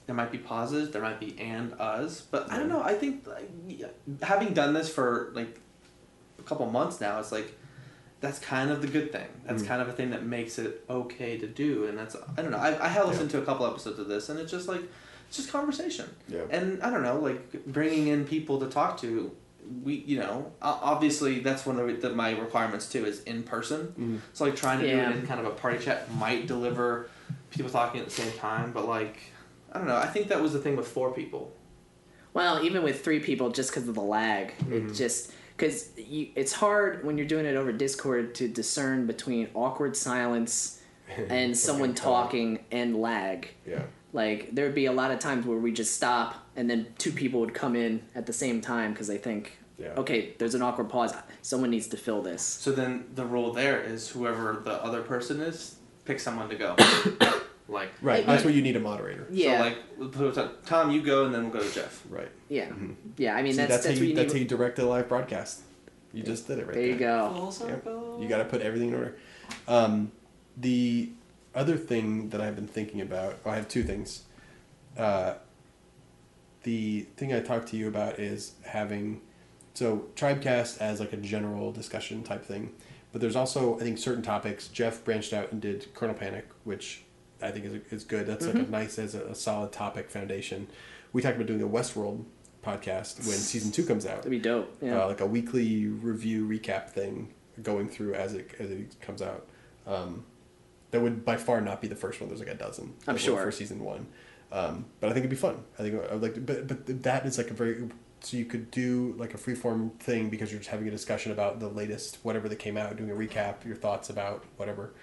there 0.07 0.15
might 0.15 0.31
be 0.31 0.39
pauses. 0.39 0.89
There 0.91 1.01
might 1.03 1.19
be 1.19 1.37
and 1.39 1.73
us, 1.79 2.21
but 2.21 2.51
I 2.51 2.57
don't 2.57 2.69
know. 2.69 2.81
I 2.81 2.95
think 2.95 3.27
like, 3.27 3.51
having 4.23 4.53
done 4.55 4.73
this 4.73 4.89
for 4.89 5.31
like 5.35 5.59
a 6.39 6.43
couple 6.43 6.65
months 6.71 6.99
now, 6.99 7.19
it's 7.19 7.31
like 7.31 7.55
that's 8.19 8.39
kind 8.39 8.71
of 8.71 8.81
the 8.81 8.87
good 8.87 9.11
thing. 9.11 9.27
That's 9.45 9.63
Mm. 9.63 9.67
kind 9.67 9.81
of 9.81 9.89
a 9.89 9.93
thing 9.93 10.09
that 10.09 10.23
makes 10.25 10.57
it 10.57 10.83
okay 10.89 11.37
to 11.37 11.47
do, 11.47 11.85
and 11.85 11.97
that's 11.97 12.15
I 12.37 12.41
don't 12.41 12.51
know. 12.51 12.57
I, 12.57 12.85
I 12.85 12.87
have 12.87 13.07
listened 13.07 13.29
to 13.31 13.37
a 13.39 13.45
couple 13.45 13.65
episodes 13.67 13.99
of 13.99 14.07
this, 14.07 14.29
and 14.29 14.39
it's 14.39 14.51
just 14.51 14.67
like 14.67 14.81
it's 15.27 15.37
just 15.37 15.51
conversation. 15.51 16.09
Yeah. 16.27 16.41
And 16.49 16.81
I 16.81 16.89
don't 16.89 17.03
know, 17.03 17.19
like 17.19 17.65
bringing 17.67 18.07
in 18.07 18.25
people 18.25 18.59
to 18.59 18.67
talk 18.67 18.99
to. 19.01 19.31
We, 19.83 19.95
you 19.95 20.17
know, 20.19 20.53
obviously 20.61 21.39
that's 21.39 21.65
one 21.65 21.77
of 21.77 22.01
the, 22.01 22.11
my 22.11 22.31
requirements 22.39 22.87
too 22.89 23.05
is 23.05 23.21
in 23.23 23.43
person. 23.43 23.93
Mhm. 23.99 24.19
So 24.33 24.45
like 24.45 24.55
trying 24.55 24.79
to 24.79 24.87
Yeah. 24.87 25.09
do 25.11 25.11
it 25.17 25.19
in 25.19 25.27
kind 25.27 25.41
of 25.41 25.45
a 25.45 25.49
party 25.49 25.77
chat 25.83 26.09
might 26.15 26.47
deliver 26.47 27.09
people 27.51 27.69
talking 27.69 27.99
at 27.99 28.05
the 28.07 28.13
same 28.13 28.31
time, 28.37 28.71
but 28.71 28.87
like 28.87 29.17
I 29.73 29.77
don't 29.79 29.87
know. 29.87 29.97
I 29.97 30.07
think 30.07 30.29
that 30.29 30.41
was 30.41 30.53
the 30.53 30.59
thing 30.59 30.77
with 30.77 30.87
four 30.87 31.11
people. 31.11 31.51
Well, 32.33 32.63
even 32.63 32.81
with 32.83 33.03
three 33.03 33.19
people, 33.19 33.49
just 33.51 33.69
because 33.71 33.87
of 33.89 33.95
the 33.95 34.01
lag, 34.01 34.57
Mm-hmm. 34.59 34.89
it 34.89 34.93
just 34.93 35.33
because 35.57 35.89
it's 35.97 36.53
hard 36.53 37.03
when 37.03 37.17
you're 37.17 37.27
doing 37.27 37.45
it 37.47 37.55
over 37.55 37.71
Discord 37.71 38.35
to 38.35 38.47
discern 38.47 39.07
between 39.07 39.49
awkward 39.55 39.97
silence 39.97 40.79
and 41.29 41.57
someone 41.57 41.95
talking 41.95 42.63
and 42.71 42.95
lag. 43.01 43.49
Yeah. 43.65 43.81
Like 44.13 44.53
there'd 44.53 44.75
be 44.75 44.85
a 44.85 44.91
lot 44.91 45.09
of 45.11 45.19
times 45.19 45.45
where 45.45 45.57
we 45.57 45.71
just 45.71 45.95
stop 45.95 46.35
and 46.55 46.69
then 46.69 46.87
two 46.97 47.11
people 47.11 47.39
would 47.39 47.53
come 47.55 47.75
in 47.75 48.01
at 48.15 48.25
the 48.27 48.33
same 48.33 48.61
time 48.61 48.91
because 48.93 49.07
they 49.07 49.17
think, 49.17 49.57
Yeah. 49.79 49.93
okay, 49.97 50.33
there's 50.37 50.53
an 50.55 50.61
awkward 50.61 50.89
pause. 50.89 51.13
Someone 51.41 51.71
needs 51.71 51.87
to 51.87 51.97
fill 51.97 52.21
this. 52.21 52.41
So 52.43 52.71
then 52.71 53.05
the 53.15 53.25
rule 53.25 53.51
there 53.51 53.81
is 53.81 54.09
whoever 54.09 54.61
the 54.63 54.73
other 54.83 55.01
person 55.01 55.41
is, 55.41 55.77
pick 56.05 56.19
someone 56.19 56.49
to 56.49 56.55
go. 56.55 56.75
like 57.67 57.89
Right. 58.01 58.17
Like- 58.19 58.25
That's 58.27 58.43
where 58.45 58.53
you 58.53 58.61
need 58.61 58.75
a 58.75 58.79
moderator. 58.79 59.27
Yeah, 59.29 59.57
So 59.57 59.63
like 59.65 59.77
we'll 59.97 60.09
put 60.09 60.27
it 60.27 60.37
on- 60.37 60.51
Tom, 60.65 60.91
you 60.91 61.01
go, 61.01 61.25
and 61.25 61.33
then 61.33 61.43
we'll 61.43 61.53
go 61.61 61.67
to 61.67 61.73
Jeff. 61.73 62.03
Right. 62.09 62.29
yeah, 62.49 62.71
yeah. 63.17 63.35
I 63.35 63.41
mean, 63.41 63.53
See, 63.53 63.57
that's 63.57 63.69
that's, 63.69 63.85
that's, 63.85 63.97
how 63.99 64.03
you, 64.03 64.09
you 64.09 64.15
that's 64.15 64.33
how 64.33 64.39
you 64.39 64.45
direct 64.45 64.79
a 64.79 64.85
live 64.85 65.07
broadcast. 65.09 65.61
You 66.13 66.23
just 66.23 66.47
did 66.47 66.59
it 66.59 66.65
right 66.67 66.73
there 66.73 66.83
there. 66.83 66.91
you 66.93 66.97
go. 66.97 67.51
Full 67.51 67.69
Yep. 67.69 67.85
You 68.21 68.27
got 68.29 68.37
to 68.37 68.45
put 68.45 68.61
everything 68.61 68.89
in 68.89 68.95
order. 68.95 69.17
Um, 69.67 70.11
the 70.55 71.09
other 71.53 71.75
thing 71.77 72.29
that 72.29 72.39
I've 72.41 72.55
been 72.55 72.67
thinking 72.67 73.01
about, 73.01 73.43
well, 73.43 73.53
I 73.53 73.57
have 73.57 73.67
two 73.67 73.83
things. 73.83 74.23
Uh, 74.97 75.33
the 76.63 77.01
thing 77.17 77.33
I 77.33 77.39
talked 77.39 77.67
to 77.69 77.77
you 77.77 77.87
about 77.87 78.19
is 78.19 78.53
having 78.63 79.21
so 79.73 80.07
Tribecast 80.15 80.79
as 80.79 80.99
like 80.99 81.13
a 81.13 81.17
general 81.17 81.71
discussion 81.71 82.23
type 82.23 82.43
thing, 82.45 82.71
but 83.11 83.21
there's 83.21 83.35
also 83.35 83.75
I 83.77 83.81
think 83.81 83.97
certain 83.97 84.23
topics. 84.23 84.67
Jeff 84.69 85.03
branched 85.03 85.33
out 85.33 85.51
and 85.51 85.61
did 85.61 85.93
Colonel 85.93 86.15
Panic, 86.15 86.47
which 86.63 87.03
I 87.41 87.51
think 87.51 87.65
is 87.65 87.73
is 87.91 88.03
good. 88.03 88.25
That's 88.27 88.45
like 88.45 88.55
a 88.55 88.59
nice 88.59 88.99
as 88.99 89.15
a, 89.15 89.25
a 89.25 89.35
solid 89.35 89.71
topic 89.71 90.09
foundation. 90.09 90.67
We 91.13 91.21
talked 91.21 91.35
about 91.35 91.47
doing 91.47 91.61
a 91.61 91.67
Westworld 91.67 92.25
podcast 92.63 93.19
when 93.19 93.37
season 93.37 93.71
two 93.71 93.85
comes 93.85 94.05
out 94.05 94.17
That'd 94.17 94.31
be 94.31 94.39
dope. 94.39 94.75
Yeah. 94.81 95.03
uh, 95.03 95.07
like 95.07 95.21
a 95.21 95.25
weekly 95.25 95.87
review 95.87 96.47
recap 96.47 96.89
thing 96.89 97.33
going 97.63 97.87
through 97.89 98.13
as 98.13 98.33
it 98.33 98.51
as 98.59 98.69
it 98.69 98.99
comes 99.01 99.21
out. 99.21 99.47
Um, 99.85 100.25
that 100.91 101.01
would 101.01 101.25
by 101.25 101.37
far 101.37 101.61
not 101.61 101.81
be 101.81 101.87
the 101.87 101.95
first 101.95 102.19
one. 102.19 102.29
There's 102.29 102.39
like 102.39 102.49
a 102.49 102.55
dozen. 102.55 102.93
I'm 103.07 103.17
sure. 103.17 103.41
for 103.41 103.51
season 103.51 103.83
one. 103.83 104.07
Um, 104.51 104.85
but 104.99 105.09
I 105.09 105.13
think 105.13 105.25
it'd 105.25 105.29
be 105.29 105.35
fun. 105.35 105.63
I 105.77 105.83
think 105.83 105.95
I 105.95 106.13
would 106.13 106.21
like, 106.21 106.33
to, 106.35 106.41
but 106.41 106.67
but 106.67 107.03
that 107.03 107.25
is 107.25 107.37
like 107.37 107.51
a 107.51 107.53
very 107.53 107.89
so 108.21 108.37
you 108.37 108.45
could 108.45 108.71
do 108.71 109.13
like 109.17 109.33
a 109.33 109.37
freeform 109.37 109.97
thing 109.99 110.29
because 110.29 110.51
you're 110.51 110.59
just 110.59 110.69
having 110.69 110.87
a 110.87 110.91
discussion 110.91 111.31
about 111.31 111.59
the 111.59 111.67
latest 111.67 112.17
whatever 112.23 112.49
that 112.49 112.57
came 112.57 112.77
out, 112.77 112.95
doing 112.97 113.11
a 113.11 113.13
recap, 113.13 113.65
your 113.65 113.75
thoughts 113.75 114.09
about 114.09 114.43
whatever. 114.57 114.93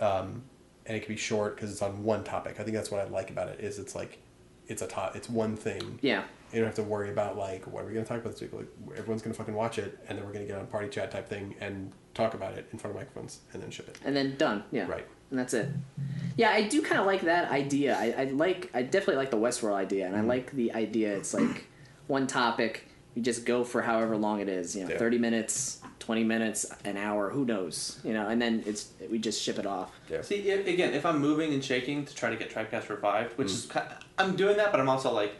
Um, 0.00 0.42
and 0.86 0.96
it 0.96 1.00
could 1.00 1.08
be 1.08 1.16
short 1.16 1.56
because 1.56 1.70
it's 1.70 1.82
on 1.82 2.02
one 2.04 2.24
topic. 2.24 2.56
I 2.60 2.64
think 2.64 2.76
that's 2.76 2.90
what 2.90 3.00
I 3.00 3.04
like 3.08 3.30
about 3.30 3.48
it 3.48 3.60
is 3.60 3.78
it's 3.78 3.94
like 3.94 4.18
it's 4.68 4.82
a 4.82 4.86
top, 4.86 5.16
it's 5.16 5.28
one 5.28 5.56
thing. 5.56 5.98
yeah. 6.02 6.24
You 6.52 6.58
don't 6.58 6.66
have 6.66 6.74
to 6.76 6.82
worry 6.82 7.10
about 7.10 7.38
like 7.38 7.66
what 7.66 7.82
are 7.82 7.86
we 7.86 7.94
gonna 7.94 8.04
talk 8.04 8.18
about 8.18 8.32
this 8.32 8.42
week. 8.42 8.52
Like 8.52 8.66
everyone's 8.98 9.22
gonna 9.22 9.34
fucking 9.34 9.54
watch 9.54 9.78
it, 9.78 9.98
and 10.08 10.18
then 10.18 10.26
we're 10.26 10.34
gonna 10.34 10.44
get 10.44 10.58
on 10.58 10.66
party 10.66 10.88
chat 10.88 11.10
type 11.10 11.26
thing 11.26 11.54
and 11.60 11.90
talk 12.12 12.34
about 12.34 12.52
it 12.52 12.68
in 12.72 12.78
front 12.78 12.94
of 12.94 13.00
microphones, 13.00 13.40
and 13.54 13.62
then 13.62 13.70
ship 13.70 13.88
it. 13.88 13.98
and 14.04 14.14
then 14.14 14.36
done. 14.36 14.62
Yeah. 14.70 14.86
Right. 14.86 15.06
And 15.30 15.38
that's 15.38 15.54
it. 15.54 15.70
Yeah, 16.36 16.50
I 16.50 16.68
do 16.68 16.82
kind 16.82 17.00
of 17.00 17.06
like 17.06 17.22
that 17.22 17.50
idea. 17.50 17.96
I, 17.98 18.14
I 18.18 18.24
like. 18.24 18.70
I 18.74 18.82
definitely 18.82 19.16
like 19.16 19.30
the 19.30 19.38
Westworld 19.38 19.76
idea, 19.76 20.04
Mm-hmm. 20.04 20.14
and 20.14 20.22
I 20.22 20.26
like 20.26 20.52
the 20.52 20.72
idea. 20.74 21.16
It's 21.16 21.32
like 21.32 21.64
one 22.06 22.26
topic. 22.26 22.86
You 23.14 23.22
just 23.22 23.46
go 23.46 23.64
for 23.64 23.80
however 23.80 24.16
long 24.18 24.40
it 24.40 24.48
is. 24.50 24.76
You 24.76 24.84
know, 24.84 24.90
Yeah. 24.90 24.98
thirty 24.98 25.16
minutes, 25.18 25.80
20 26.02 26.24
minutes, 26.24 26.66
an 26.84 26.96
hour, 26.96 27.30
who 27.30 27.44
knows, 27.44 28.00
you 28.02 28.12
know, 28.12 28.26
and 28.26 28.42
then 28.42 28.64
it's 28.66 28.88
we 29.08 29.18
just 29.18 29.40
ship 29.40 29.56
it 29.56 29.66
off. 29.66 29.92
Yeah. 30.10 30.22
See, 30.22 30.50
i 30.50 30.56
again, 30.56 30.94
if 30.94 31.06
I'm 31.06 31.20
moving 31.20 31.54
and 31.54 31.64
shaking 31.64 32.04
to 32.04 32.14
try 32.14 32.28
to 32.28 32.36
get 32.36 32.50
Tribecast 32.50 32.88
revived, 32.88 33.38
which 33.38 33.48
mm. 33.48 33.54
is 33.54 33.66
ki 33.66 33.78
I'm 34.18 34.34
doing 34.34 34.56
that, 34.56 34.72
but 34.72 34.80
I'm 34.80 34.88
also 34.88 35.12
like, 35.12 35.36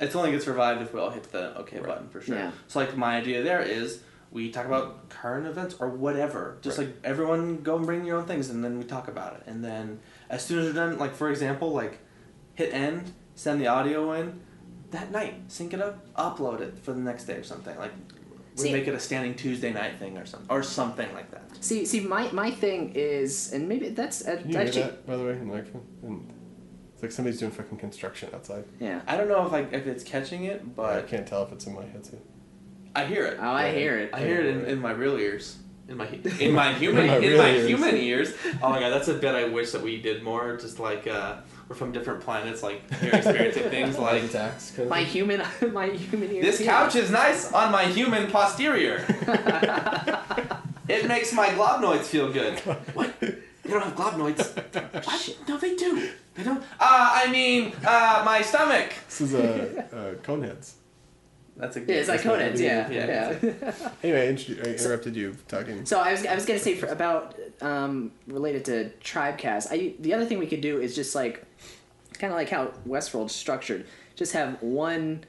it's 0.00 0.16
only 0.16 0.32
gets 0.32 0.48
revived 0.48 0.82
if 0.82 0.92
we 0.92 0.98
all 0.98 1.10
hit 1.10 1.30
the 1.30 1.56
okay 1.60 1.78
button 1.78 2.08
for 2.08 2.20
sure. 2.20 2.34
Yeah. 2.34 2.50
So 2.66 2.80
like 2.80 2.96
my 2.96 3.16
idea 3.16 3.44
there 3.44 3.62
is 3.62 4.02
we 4.32 4.50
talk 4.50 4.66
about 4.66 5.08
current 5.08 5.46
events 5.46 5.76
or 5.78 5.88
whatever. 5.88 6.58
Just 6.62 6.78
Right. 6.78 6.88
like 6.88 6.96
everyone 7.04 7.62
go 7.62 7.76
and 7.76 7.86
bring 7.86 8.04
your 8.04 8.18
own 8.18 8.26
things, 8.26 8.50
and 8.50 8.64
then 8.64 8.78
we 8.78 8.84
talk 8.84 9.06
about 9.06 9.36
it. 9.36 9.44
And 9.46 9.64
then 9.64 10.00
as 10.28 10.44
soon 10.44 10.58
as 10.58 10.66
we're 10.66 10.72
done, 10.72 10.98
like 10.98 11.14
for 11.14 11.30
example, 11.30 11.70
like 11.72 12.00
hit 12.54 12.74
end, 12.74 13.12
send 13.36 13.60
the 13.60 13.68
audio 13.68 14.12
in 14.14 14.40
that 14.90 15.12
night, 15.12 15.34
sync 15.46 15.72
it 15.74 15.80
up, 15.80 16.12
upload 16.14 16.60
it 16.60 16.78
for 16.80 16.92
the 16.92 17.00
next 17.00 17.24
day 17.24 17.34
or 17.34 17.44
something. 17.44 17.76
Like 17.78 17.92
we 18.56 18.64
See- 18.64 18.72
make 18.72 18.86
it 18.88 18.94
a 18.94 19.00
standing 19.00 19.34
Tuesday 19.34 19.72
night 19.72 19.98
thing 19.98 20.18
or 20.18 20.26
something 20.26 20.48
or 20.50 20.62
something 20.62 21.12
like 21.14 21.30
that. 21.30 21.42
See, 21.60 21.84
see, 21.86 22.00
my 22.00 22.30
my 22.32 22.50
thing 22.50 22.92
is, 22.94 23.52
and 23.52 23.68
maybe 23.68 23.88
that's 23.90 24.26
uh, 24.26 24.36
Can 24.36 24.50
you 24.50 24.58
hear 24.58 24.66
actually, 24.66 24.82
that, 24.82 25.06
by 25.06 25.16
the 25.16 25.24
way, 25.24 25.32
in 25.32 25.40
the 25.40 25.54
microphone? 25.54 25.86
And 26.02 26.32
it's 26.94 27.02
like 27.02 27.12
somebody's 27.12 27.38
doing 27.40 27.52
fucking 27.52 27.78
construction 27.78 28.30
outside. 28.34 28.64
yeah. 28.80 29.00
I 29.06 29.16
don't 29.16 29.28
know 29.28 29.44
if 29.46 29.52
like 29.52 29.72
if 29.72 29.86
it's 29.86 30.04
catching 30.04 30.44
it, 30.44 30.74
but 30.76 30.96
I 30.98 31.02
can't 31.02 31.26
tell 31.26 31.42
if 31.44 31.52
it's 31.52 31.66
in 31.66 31.74
my 31.74 31.84
headset. 31.86 32.20
I 32.94 33.06
hear 33.06 33.24
it. 33.24 33.38
Oh, 33.40 33.48
I 33.50 33.72
hear 33.72 33.98
it. 33.98 34.10
I 34.12 34.20
hear 34.20 34.40
it 34.40 34.46
in, 34.46 34.64
in 34.66 34.78
my 34.78 34.90
real 34.92 35.16
ears. 35.18 35.56
In 35.88 35.96
my 35.96 36.06
in 36.40 36.52
my 36.52 36.72
human 36.82 37.04
In 37.04 37.10
my 37.10 37.16
in 37.18 37.36
my 37.38 37.50
ears. 37.50 37.66
human 37.68 37.96
ears. 37.96 38.34
Oh 38.62 38.68
my 38.70 38.80
god, 38.80 38.90
that's 38.90 39.08
a 39.08 39.14
bit 39.14 39.34
I 39.34 39.44
wish 39.48 39.70
that 39.72 39.82
we 39.82 40.00
did 40.00 40.22
more. 40.22 40.56
Just 40.56 40.78
like 40.78 41.06
uh, 41.06 41.36
we're 41.72 41.78
from 41.78 41.92
different 41.92 42.20
planets, 42.20 42.62
like 42.62 42.82
you're 43.02 43.14
experiencing 43.14 43.62
things 43.70 43.98
like 43.98 44.30
tax. 44.30 44.78
My 44.88 45.02
human, 45.02 45.42
my 45.72 45.86
human 45.88 46.30
ears. 46.30 46.44
this 46.44 46.58
here. 46.58 46.66
couch 46.68 46.96
is 46.96 47.10
nice 47.10 47.50
on 47.50 47.72
my 47.72 47.84
human 47.84 48.30
posterior. 48.30 49.04
it 50.88 51.08
makes 51.08 51.32
my 51.32 51.48
globnoids 51.48 52.04
feel 52.04 52.30
good. 52.30 52.58
What? 52.92 53.18
They 53.20 53.70
don't 53.70 53.82
have 53.82 53.96
globnoids. 53.96 54.54
What? 55.06 55.38
No, 55.48 55.56
they 55.56 55.74
do. 55.76 56.10
They 56.34 56.42
don't. 56.42 56.62
Uh, 56.78 57.10
I 57.20 57.30
mean, 57.30 57.72
uh, 57.86 58.22
my 58.24 58.42
stomach. 58.42 58.92
This 59.08 59.20
is 59.22 59.34
uh, 59.34 59.82
uh, 59.92 60.22
Coneheads. 60.22 60.74
That's 61.56 61.76
a 61.76 61.80
Yeah, 61.80 61.86
it's 61.96 62.08
like 62.08 62.22
That's 62.22 62.42
Coneheads, 62.42 62.58
yeah, 62.58 62.90
Yeah. 62.90 63.36
yeah. 63.42 63.72
Anyway, 64.02 64.28
I 64.28 64.32
introdu- 64.32 64.66
I 64.66 64.70
interrupted 64.72 65.14
you 65.16 65.36
talking. 65.48 65.86
So 65.86 66.00
I 66.00 66.12
was, 66.12 66.26
I 66.26 66.34
was 66.34 66.44
gonna 66.46 66.58
say 66.58 66.74
for, 66.74 66.86
about 66.86 67.34
um, 67.60 68.12
related 68.26 68.64
to 68.66 68.90
Tribecast. 69.02 69.68
I 69.70 69.94
the 70.00 70.14
other 70.14 70.24
thing 70.26 70.38
we 70.38 70.46
could 70.46 70.62
do 70.62 70.80
is 70.80 70.94
just 70.96 71.14
like 71.14 71.44
kind 72.22 72.32
of 72.32 72.38
like 72.38 72.48
how 72.48 72.66
Westworld's 72.86 73.34
structured. 73.34 73.84
Just 74.14 74.32
have 74.34 74.62
one 74.62 75.24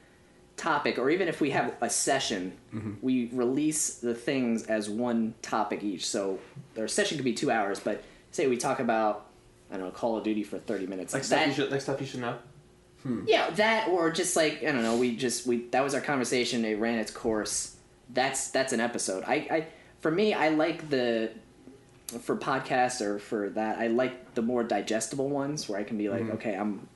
topic, 0.57 0.99
or 0.99 1.10
even 1.10 1.28
if 1.28 1.41
we 1.41 1.49
have 1.49 1.76
a 1.82 1.90
session, 1.90 2.53
mm-hmm. 2.72 2.94
we 3.02 3.32
release 3.34 3.95
the 3.95 4.14
things 4.14 4.68
as 4.68 4.91
one 4.91 5.34
topic 5.41 5.84
each. 5.84 6.06
So 6.06 6.38
our 6.78 6.88
session 6.88 7.18
could 7.18 7.26
be 7.26 7.34
two 7.34 7.49
hours, 7.49 7.80
but 7.80 8.03
say 8.30 8.45
we 8.45 8.57
talk 8.57 8.80
about 8.80 9.26
I 9.72 9.78
don't 9.78 9.88
know 9.88 9.91
Call 9.91 10.18
of 10.18 10.24
Duty 10.24 10.44
for 10.44 10.60
thirty 10.60 10.86
minutes. 10.86 11.15
Like 11.15 11.24
stuff 11.24 11.40
that, 11.40 11.48
you 11.48 11.53
should 11.56 11.72
like 11.72 11.82
stuff 11.82 11.99
you 11.99 12.06
should 12.06 12.22
know. 12.22 12.38
Hmm. 13.02 13.24
yeah, 13.26 13.49
that 13.49 13.88
or 13.88 14.11
just 14.11 14.36
like 14.36 14.64
I 14.64 14.72
don't 14.72 14.84
know. 14.84 14.95
We 14.95 15.15
just 15.15 15.48
we 15.48 15.65
that 15.72 15.84
was 15.84 15.95
our 15.95 16.02
conversation. 16.02 16.64
It 16.64 16.76
ran 16.76 16.99
its 16.99 17.10
course. 17.11 17.76
That's 18.14 18.52
that's 18.52 18.72
an 18.72 18.80
episode. 18.80 19.24
I, 19.26 19.34
I 19.34 19.68
for 20.02 20.11
me, 20.11 20.36
I 20.36 20.49
like 20.49 20.91
the 20.91 21.32
for 22.22 22.35
podcasts 22.38 23.02
or 23.02 23.19
for 23.19 23.49
that. 23.52 23.80
I 23.80 23.88
like 23.88 24.34
the 24.35 24.41
more 24.41 24.64
digestible 24.64 25.30
ones 25.30 25.68
where 25.69 25.80
I 25.80 25.84
can 25.84 25.98
be 25.98 26.10
like, 26.10 26.30
okay, 26.31 26.56
I'm 26.56 26.88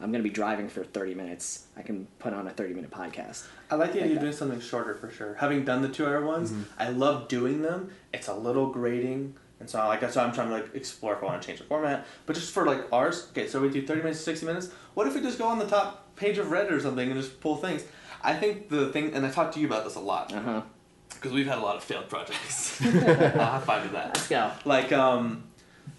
I'm 0.00 0.10
gonna 0.12 0.24
be 0.24 0.30
driving 0.30 0.68
for 0.68 0.84
thirty 0.84 1.14
minutes. 1.14 1.66
I 1.76 1.82
can 1.82 2.06
put 2.18 2.32
on 2.32 2.46
a 2.46 2.50
thirty 2.50 2.74
minute 2.74 2.90
podcast. 2.90 3.46
I 3.70 3.76
like 3.76 3.92
the 3.92 3.98
Like 3.98 4.04
idea 4.04 4.16
of 4.16 4.20
doing 4.22 4.32
something 4.32 4.60
shorter 4.60 4.94
for 4.94 5.10
sure. 5.10 5.34
Having 5.34 5.64
done 5.64 5.82
the 5.82 5.88
two 5.88 6.06
hour 6.06 6.24
ones, 6.24 6.52
I 6.78 6.90
love 6.90 7.28
doing 7.28 7.62
them. 7.62 7.90
It's 8.12 8.28
a 8.28 8.34
little 8.34 8.66
grating, 8.70 9.34
and 9.60 9.70
so 9.70 9.78
like 9.86 10.00
that's 10.00 10.16
why 10.16 10.24
I'm 10.24 10.32
trying 10.32 10.48
to 10.48 10.54
like 10.54 10.74
explore 10.74 11.14
if 11.14 11.22
I 11.22 11.26
want 11.26 11.40
to 11.42 11.46
change 11.46 11.60
the 11.60 11.64
format. 11.66 12.06
But 12.26 12.34
just 12.34 12.52
for 12.52 12.66
like 12.66 12.92
ours, 12.92 13.28
okay, 13.30 13.48
so 13.48 13.60
we 13.60 13.70
do 13.70 13.86
thirty 13.86 14.02
minutes, 14.02 14.20
sixty 14.20 14.44
minutes. 14.46 14.70
What 14.94 15.06
if 15.06 15.14
we 15.14 15.20
just 15.20 15.38
go 15.38 15.46
on 15.46 15.58
the 15.58 15.66
top 15.66 16.14
page 16.16 16.38
of 16.38 16.48
Reddit 16.48 16.70
or 16.72 16.80
something 16.80 17.10
and 17.10 17.18
just 17.20 17.40
pull 17.40 17.56
things? 17.56 17.84
I 18.22 18.34
think 18.34 18.68
the 18.70 18.88
thing, 18.90 19.12
and 19.14 19.24
I 19.26 19.30
talked 19.30 19.54
to 19.54 19.60
you 19.60 19.66
about 19.66 19.84
this 19.84 19.96
a 19.96 20.00
lot 20.00 20.32
Uh 20.32 20.40
huh. 20.40 20.62
Because 21.14 21.32
we've 21.32 21.46
had 21.46 21.58
a 21.58 21.62
lot 21.62 21.76
of 21.76 21.84
failed 21.84 22.08
projects. 22.08 22.80
I'll 22.84 22.90
high 22.90 23.60
five 23.60 23.86
to 23.86 23.92
that 23.92 24.06
Let's 24.14 24.28
go. 24.28 24.50
like 24.64 24.92
um 24.92 25.44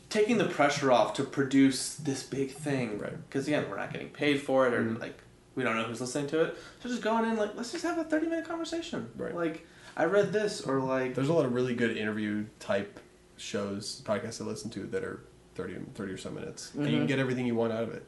taking 0.09 0.37
the 0.37 0.45
pressure 0.45 0.91
off 0.91 1.13
to 1.15 1.23
produce 1.23 1.95
this 1.95 2.23
big 2.23 2.51
thing 2.51 2.99
Right. 2.99 3.13
because 3.29 3.47
again 3.47 3.65
we're 3.69 3.77
not 3.77 3.91
getting 3.91 4.09
paid 4.09 4.41
for 4.41 4.67
it 4.67 4.73
or 4.73 4.83
like 4.91 5.17
we 5.55 5.63
don't 5.63 5.75
know 5.75 5.83
who's 5.83 5.99
listening 6.01 6.27
to 6.27 6.41
it 6.43 6.57
so 6.81 6.89
just 6.89 7.01
going 7.01 7.25
in 7.25 7.37
like 7.37 7.55
let's 7.55 7.71
just 7.71 7.83
have 7.83 7.97
a 7.97 8.03
30 8.03 8.27
minute 8.27 8.45
conversation 8.47 9.09
Right. 9.17 9.33
like 9.35 9.65
i 9.97 10.05
read 10.05 10.31
this 10.33 10.61
or 10.61 10.79
like 10.79 11.15
There's 11.15 11.29
a 11.29 11.33
lot 11.33 11.45
of 11.45 11.53
really 11.53 11.75
good 11.75 11.97
interview 11.97 12.45
type 12.59 12.99
shows, 13.37 14.01
podcasts 14.05 14.41
I 14.41 14.45
listen 14.45 14.69
to 14.71 14.85
that 14.87 15.03
are 15.03 15.19
30, 15.55 15.75
30 15.93 16.13
or 16.13 16.17
so 16.17 16.31
minutes. 16.31 16.71
And 16.73 16.85
you 16.89 16.97
can 16.97 17.05
get 17.07 17.19
everything 17.19 17.45
you 17.45 17.55
want 17.55 17.73
out 17.73 17.83
of 17.83 17.93
it. 17.93 18.05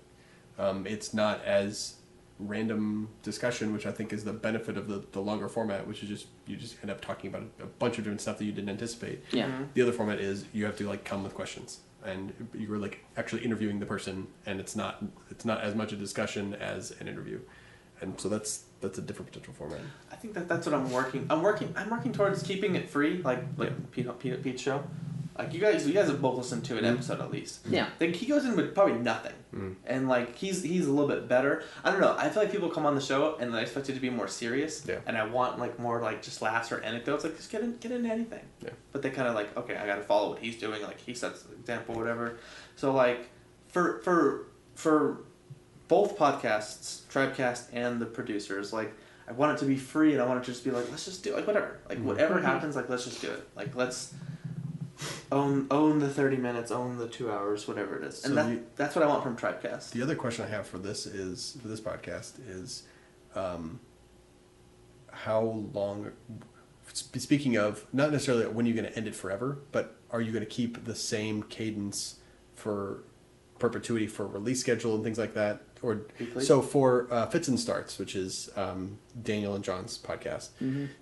Um, 0.57 0.87
it's 0.87 1.13
not 1.13 1.43
as 1.43 1.95
random 2.39 3.09
discussion, 3.23 3.73
which 3.73 3.85
I 3.85 3.91
think 3.91 4.13
is 4.13 4.23
the 4.23 4.33
benefit 4.33 4.77
of 4.77 4.87
the, 4.87 5.03
the 5.11 5.19
longer 5.21 5.47
format, 5.47 5.87
which 5.87 6.03
is 6.03 6.09
just 6.09 6.27
you 6.45 6.55
just 6.55 6.75
end 6.81 6.91
up 6.91 7.01
talking 7.01 7.29
about 7.29 7.43
a, 7.59 7.63
a 7.63 7.67
bunch 7.67 7.97
of 7.97 8.03
different 8.03 8.21
stuff 8.21 8.37
that 8.37 8.45
you 8.45 8.51
didn't 8.51 8.69
anticipate. 8.69 9.23
Yeah. 9.31 9.47
Mm-hmm. 9.47 9.63
The 9.73 9.81
other 9.81 9.91
format 9.91 10.19
is 10.19 10.45
you 10.53 10.65
have 10.65 10.77
to 10.77 10.87
like 10.87 11.03
come 11.03 11.23
with 11.23 11.33
questions, 11.33 11.79
and 12.05 12.33
you're 12.53 12.77
like 12.77 13.03
actually 13.17 13.43
interviewing 13.43 13.79
the 13.79 13.85
person, 13.85 14.27
and 14.45 14.59
it's 14.59 14.75
not 14.75 15.03
it's 15.31 15.45
not 15.45 15.61
as 15.61 15.73
much 15.75 15.91
a 15.93 15.95
discussion 15.95 16.53
as 16.55 16.91
an 16.99 17.07
interview, 17.07 17.39
and 18.01 18.19
so 18.19 18.29
that's 18.29 18.65
that's 18.81 18.99
a 18.99 19.01
different 19.01 19.31
potential 19.31 19.55
format. 19.55 19.79
i 20.11 20.15
think 20.15 20.35
that 20.35 20.47
that's 20.47 20.67
what 20.67 20.75
i'm 20.75 20.91
working 20.91 21.25
i'm 21.31 21.41
working 21.41 21.73
i'm 21.75 21.89
working 21.89 22.11
towards 22.13 22.43
keeping 22.43 22.75
it 22.75 22.87
free 22.87 23.23
like 23.23 23.39
like 23.57 23.69
Yeah. 23.69 23.75
pete, 23.91 24.19
pete, 24.19 24.43
pete's 24.43 24.61
show 24.61 24.83
like 25.37 25.53
you 25.53 25.59
guys 25.59 25.87
you 25.87 25.93
guys 25.93 26.07
have 26.07 26.21
both 26.21 26.37
listened 26.37 26.63
to 26.65 26.77
an 26.77 26.83
Mhm. 26.83 26.93
episode 26.93 27.19
at 27.21 27.31
least 27.31 27.59
Yeah. 27.69 27.87
Like 27.99 28.15
he 28.15 28.25
goes 28.25 28.43
in 28.45 28.55
with 28.55 28.73
probably 28.73 28.95
nothing, 28.99 29.33
Mm. 29.53 29.75
and 29.85 30.07
like 30.09 30.35
he's 30.35 30.63
he's 30.63 30.87
a 30.87 30.91
little 30.91 31.07
bit 31.07 31.27
better. 31.27 31.63
I 31.83 31.91
don't 31.91 32.01
know. 32.01 32.15
I 32.17 32.29
feel 32.29 32.43
like 32.43 32.51
people 32.51 32.69
come 32.69 32.85
on 32.85 32.95
the 32.95 33.01
show 33.01 33.35
and 33.39 33.53
they 33.53 33.61
expect 33.61 33.89
it 33.89 33.93
to 33.93 33.99
be 33.99 34.09
more 34.09 34.27
serious. 34.27 34.83
Yeah. 34.85 34.99
And 35.05 35.17
I 35.17 35.25
want 35.25 35.59
like 35.59 35.77
more 35.79 36.01
like 36.01 36.21
just 36.21 36.41
laughs 36.41 36.71
or 36.71 36.79
anecdotes. 36.81 37.23
Like 37.23 37.35
just 37.37 37.51
get 37.51 37.61
in, 37.61 37.77
get 37.77 37.91
into 37.91 38.09
anything. 38.09 38.43
Yeah. 38.61 38.71
But 38.91 39.01
they 39.01 39.09
kind 39.09 39.27
of 39.27 39.35
like 39.35 39.55
okay, 39.57 39.75
I 39.75 39.85
got 39.85 39.95
to 39.95 40.03
follow 40.03 40.29
what 40.29 40.39
he's 40.39 40.57
doing. 40.57 40.81
Like 40.81 40.99
he 40.99 41.13
sets 41.13 41.43
the 41.43 41.53
example, 41.53 41.95
whatever. 41.95 42.37
So 42.75 42.91
like 42.93 43.29
for 43.69 43.99
for 43.99 44.45
for 44.75 45.19
both 45.87 46.17
podcasts, 46.17 47.01
Tribecast 47.11 47.67
and 47.73 48.01
the 48.01 48.05
producers, 48.05 48.73
like 48.73 48.93
I 49.29 49.33
want 49.33 49.57
it 49.57 49.59
to 49.59 49.65
be 49.65 49.75
free, 49.77 50.13
and 50.13 50.21
I 50.21 50.25
want 50.25 50.39
it 50.41 50.45
to 50.45 50.51
just 50.51 50.63
be 50.63 50.71
like 50.71 50.89
let's 50.89 51.05
just 51.05 51.23
do 51.23 51.33
like 51.35 51.47
whatever, 51.47 51.79
like 51.89 51.99
whatever 51.99 52.39
happens, 52.41 52.75
like 52.75 52.89
let's 52.89 53.05
just 53.05 53.21
do 53.21 53.29
it. 53.29 53.47
Like 53.55 53.75
let's 53.75 54.13
own 55.31 55.67
own 55.71 55.99
the 55.99 56.09
30 56.09 56.37
minutes 56.37 56.71
own 56.71 56.97
the 56.97 57.07
two 57.07 57.29
hours 57.31 57.67
whatever 57.67 57.97
it 57.97 58.03
is 58.03 58.23
and 58.25 58.31
So 58.31 58.35
that, 58.35 58.49
you- 58.49 58.65
that's 58.75 58.95
what 58.95 59.03
i 59.03 59.07
want 59.07 59.23
from 59.23 59.35
tribecast 59.37 59.91
The 59.91 60.01
other 60.01 60.15
question 60.15 60.45
I 60.45 60.49
have 60.49 60.65
for 60.67 60.77
this 60.79 61.05
is 61.05 61.57
for 61.61 61.67
this 61.67 61.79
podcast 61.81 62.33
is, 62.47 62.83
um, 63.35 63.79
how 65.11 65.41
long? 65.73 66.11
Speaking 66.93 67.57
of, 67.57 67.85
not 67.93 68.11
necessarily 68.11 68.47
when 68.47 68.65
you're 68.65 68.75
going 68.75 68.89
to 68.89 68.95
end 68.97 69.07
it 69.07 69.15
forever, 69.15 69.59
but 69.71 69.95
are 70.09 70.21
you 70.21 70.31
going 70.31 70.43
to 70.43 70.49
keep 70.49 70.85
the 70.85 70.95
same 70.95 71.43
cadence 71.43 72.15
for 72.55 73.03
perpetuity 73.59 74.07
for 74.07 74.27
release 74.27 74.59
schedule 74.59 74.95
and 74.95 75.03
things 75.03 75.17
like 75.17 75.33
that? 75.33 75.61
Or 75.83 76.01
Weekly? 76.19 76.43
so 76.43 76.61
for 76.61 77.07
uh, 77.11 77.27
Fits 77.27 77.47
and 77.47 77.59
Starts, 77.59 77.99
which 77.99 78.15
is 78.15 78.49
um, 78.55 78.97
Daniel 79.21 79.53
and 79.55 79.63
John's 79.63 79.97
podcast, 79.97 80.49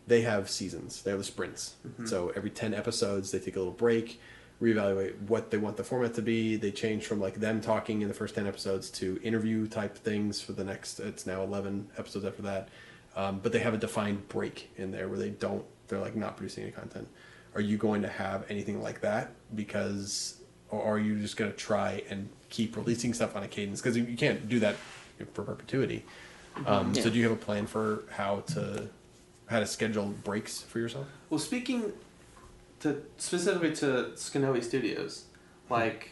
they 0.08 0.22
have 0.22 0.50
seasons. 0.50 1.02
They 1.02 1.12
have 1.12 1.20
the 1.20 1.26
sprints. 1.26 1.76
So 2.06 2.34
every 2.36 2.50
ten 2.50 2.74
episodes, 2.74 3.32
they 3.32 3.40
take 3.40 3.56
a 3.56 3.60
little 3.60 3.74
break, 3.74 4.20
reevaluate 4.62 5.20
what 5.28 5.50
they 5.50 5.58
want 5.58 5.78
the 5.78 5.84
format 5.84 6.14
to 6.16 6.22
be. 6.22 6.58
They 6.58 6.72
change 6.72 7.06
from 7.06 7.22
like 7.22 7.36
them 7.36 7.62
talking 7.62 8.02
in 8.02 8.08
the 8.10 8.14
first 8.14 8.36
ten 8.36 8.48
episodes 8.48 8.90
to 8.92 9.20
interview 9.24 9.66
type 9.68 9.98
things 9.98 10.42
for 10.42 10.52
the 10.52 10.64
next. 10.66 11.00
It's 11.00 11.26
now 11.26 11.42
eleven 11.44 11.88
episodes 11.98 12.26
after 12.26 12.42
that, 12.42 12.70
um, 13.16 13.40
but 13.42 13.54
they 13.54 13.60
have 13.60 13.74
a 13.74 13.78
defined 13.78 14.28
break 14.28 14.72
in 14.78 14.92
there 14.92 15.08
where 15.08 15.20
they 15.20 15.30
don't. 15.30 15.64
They're 15.88 16.00
like 16.00 16.16
not 16.18 16.36
producing 16.36 16.64
any 16.64 16.72
content. 16.74 17.08
Are 17.54 17.62
you 17.62 17.78
going 17.78 18.02
to 18.02 18.10
have 18.10 18.44
anything 18.50 18.82
like 18.82 19.00
that? 19.02 19.32
Because 19.56 20.42
or 20.70 20.84
are 20.84 21.00
you 21.00 21.18
just 21.20 21.38
going 21.38 21.50
to 21.52 21.58
try 21.58 22.04
and 22.10 22.28
keep 22.56 22.76
releasing 22.78 23.14
stuff 23.14 23.36
on 23.36 23.44
a 23.44 23.48
cadence? 23.48 23.82
Because 23.82 23.98
you 23.98 24.16
can't 24.18 24.48
do 24.48 24.60
that 24.60 24.76
for 25.34 25.44
perpetuity. 25.44 26.04
Um, 26.66 26.94
Yeah. 26.94 27.04
So 27.04 27.10
do 27.10 27.18
you 27.20 27.24
have 27.30 27.34
a 27.34 27.44
plan 27.48 27.68
for 27.68 28.04
how 28.12 28.42
to 28.54 28.88
how 29.48 29.60
to 29.60 29.68
schedule 29.68 30.08
breaks 30.24 30.62
for 30.62 30.80
yourself? 30.80 31.06
well 31.30 31.40
speaking 31.40 31.92
to 32.80 32.88
specifically 33.18 33.74
to 33.82 33.88
Scnoi 34.16 34.64
Studios 34.64 35.26
like 35.70 36.12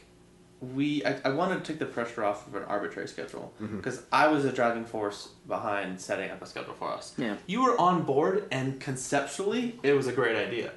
we 0.75 1.03
I, 1.05 1.13
I 1.25 1.29
wanted 1.29 1.57
to 1.63 1.65
take 1.71 1.79
the 1.79 1.85
pressure 1.97 2.23
off 2.23 2.45
of 2.47 2.53
an 2.55 2.63
arbitrary 2.75 3.07
schedule 3.07 3.51
because 3.77 4.03
I 4.11 4.27
was 4.27 4.45
a 4.45 4.51
driving 4.59 4.85
force 4.85 5.19
behind 5.47 5.99
setting 5.99 6.29
up 6.31 6.41
a 6.41 6.45
schedule 6.45 6.73
for 6.73 6.89
us 6.97 7.13
Yeah. 7.17 7.35
you 7.47 7.63
were 7.65 7.75
on 7.79 8.03
board 8.03 8.35
and 8.51 8.79
conceptually 8.79 9.79
it 9.83 9.93
was 9.93 10.07
a 10.07 10.13
great 10.13 10.35
idea 10.47 10.71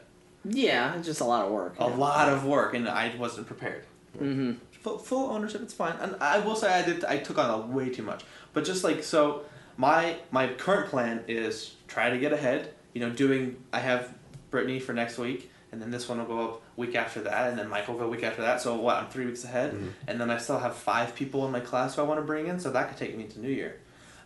Yeah, 0.44 0.96
just 1.02 1.20
a 1.20 1.24
lot 1.34 1.44
of 1.46 1.50
work. 1.52 1.74
a 1.78 1.86
lot 1.86 2.28
of 2.34 2.44
work 2.54 2.74
and 2.74 2.88
I 2.88 3.14
wasn't 3.24 3.46
prepared. 3.46 3.84
Mm-hmm. 4.18 4.52
Full, 4.86 4.98
full 4.98 5.30
ownership, 5.32 5.62
it's 5.62 5.74
fine. 5.74 5.94
And 6.00 6.14
I 6.20 6.38
will 6.38 6.54
say 6.54 6.72
I 6.72 6.82
did 6.82 7.04
I 7.04 7.16
took 7.18 7.38
on 7.38 7.50
a 7.50 7.58
way 7.66 7.88
too 7.88 8.04
much. 8.04 8.22
But 8.52 8.64
just 8.64 8.84
like 8.84 9.02
so, 9.02 9.42
my 9.76 10.14
my 10.30 10.46
current 10.46 10.90
plan 10.90 11.24
is 11.26 11.74
try 11.88 12.08
to 12.08 12.16
get 12.18 12.32
ahead. 12.32 12.72
You 12.94 13.00
know, 13.00 13.10
doing 13.10 13.56
I 13.72 13.80
have 13.80 14.14
Brittany 14.50 14.78
for 14.78 14.92
next 14.92 15.18
week, 15.18 15.50
and 15.72 15.82
then 15.82 15.90
this 15.90 16.08
one 16.08 16.18
will 16.18 16.26
go 16.26 16.40
up 16.48 16.62
week 16.76 16.94
after 16.94 17.20
that, 17.22 17.48
and 17.50 17.58
then 17.58 17.68
Michael 17.68 17.94
will 17.94 18.02
go 18.04 18.08
week 18.08 18.22
after 18.22 18.42
that. 18.42 18.60
So 18.60 18.76
what? 18.76 18.94
I'm 18.96 19.08
three 19.08 19.26
weeks 19.26 19.42
ahead, 19.42 19.72
Mm-hmm. 19.72 19.88
and 20.06 20.20
then 20.20 20.30
I 20.30 20.38
still 20.38 20.60
have 20.60 20.76
five 20.76 21.16
people 21.16 21.44
in 21.46 21.50
my 21.50 21.58
class 21.58 21.96
who 21.96 22.02
I 22.02 22.04
want 22.04 22.20
to 22.20 22.24
bring 22.24 22.46
in, 22.46 22.60
so 22.60 22.70
that 22.70 22.88
could 22.88 22.96
take 22.96 23.18
me 23.18 23.24
to 23.24 23.40
New 23.40 23.50
Year, 23.50 23.80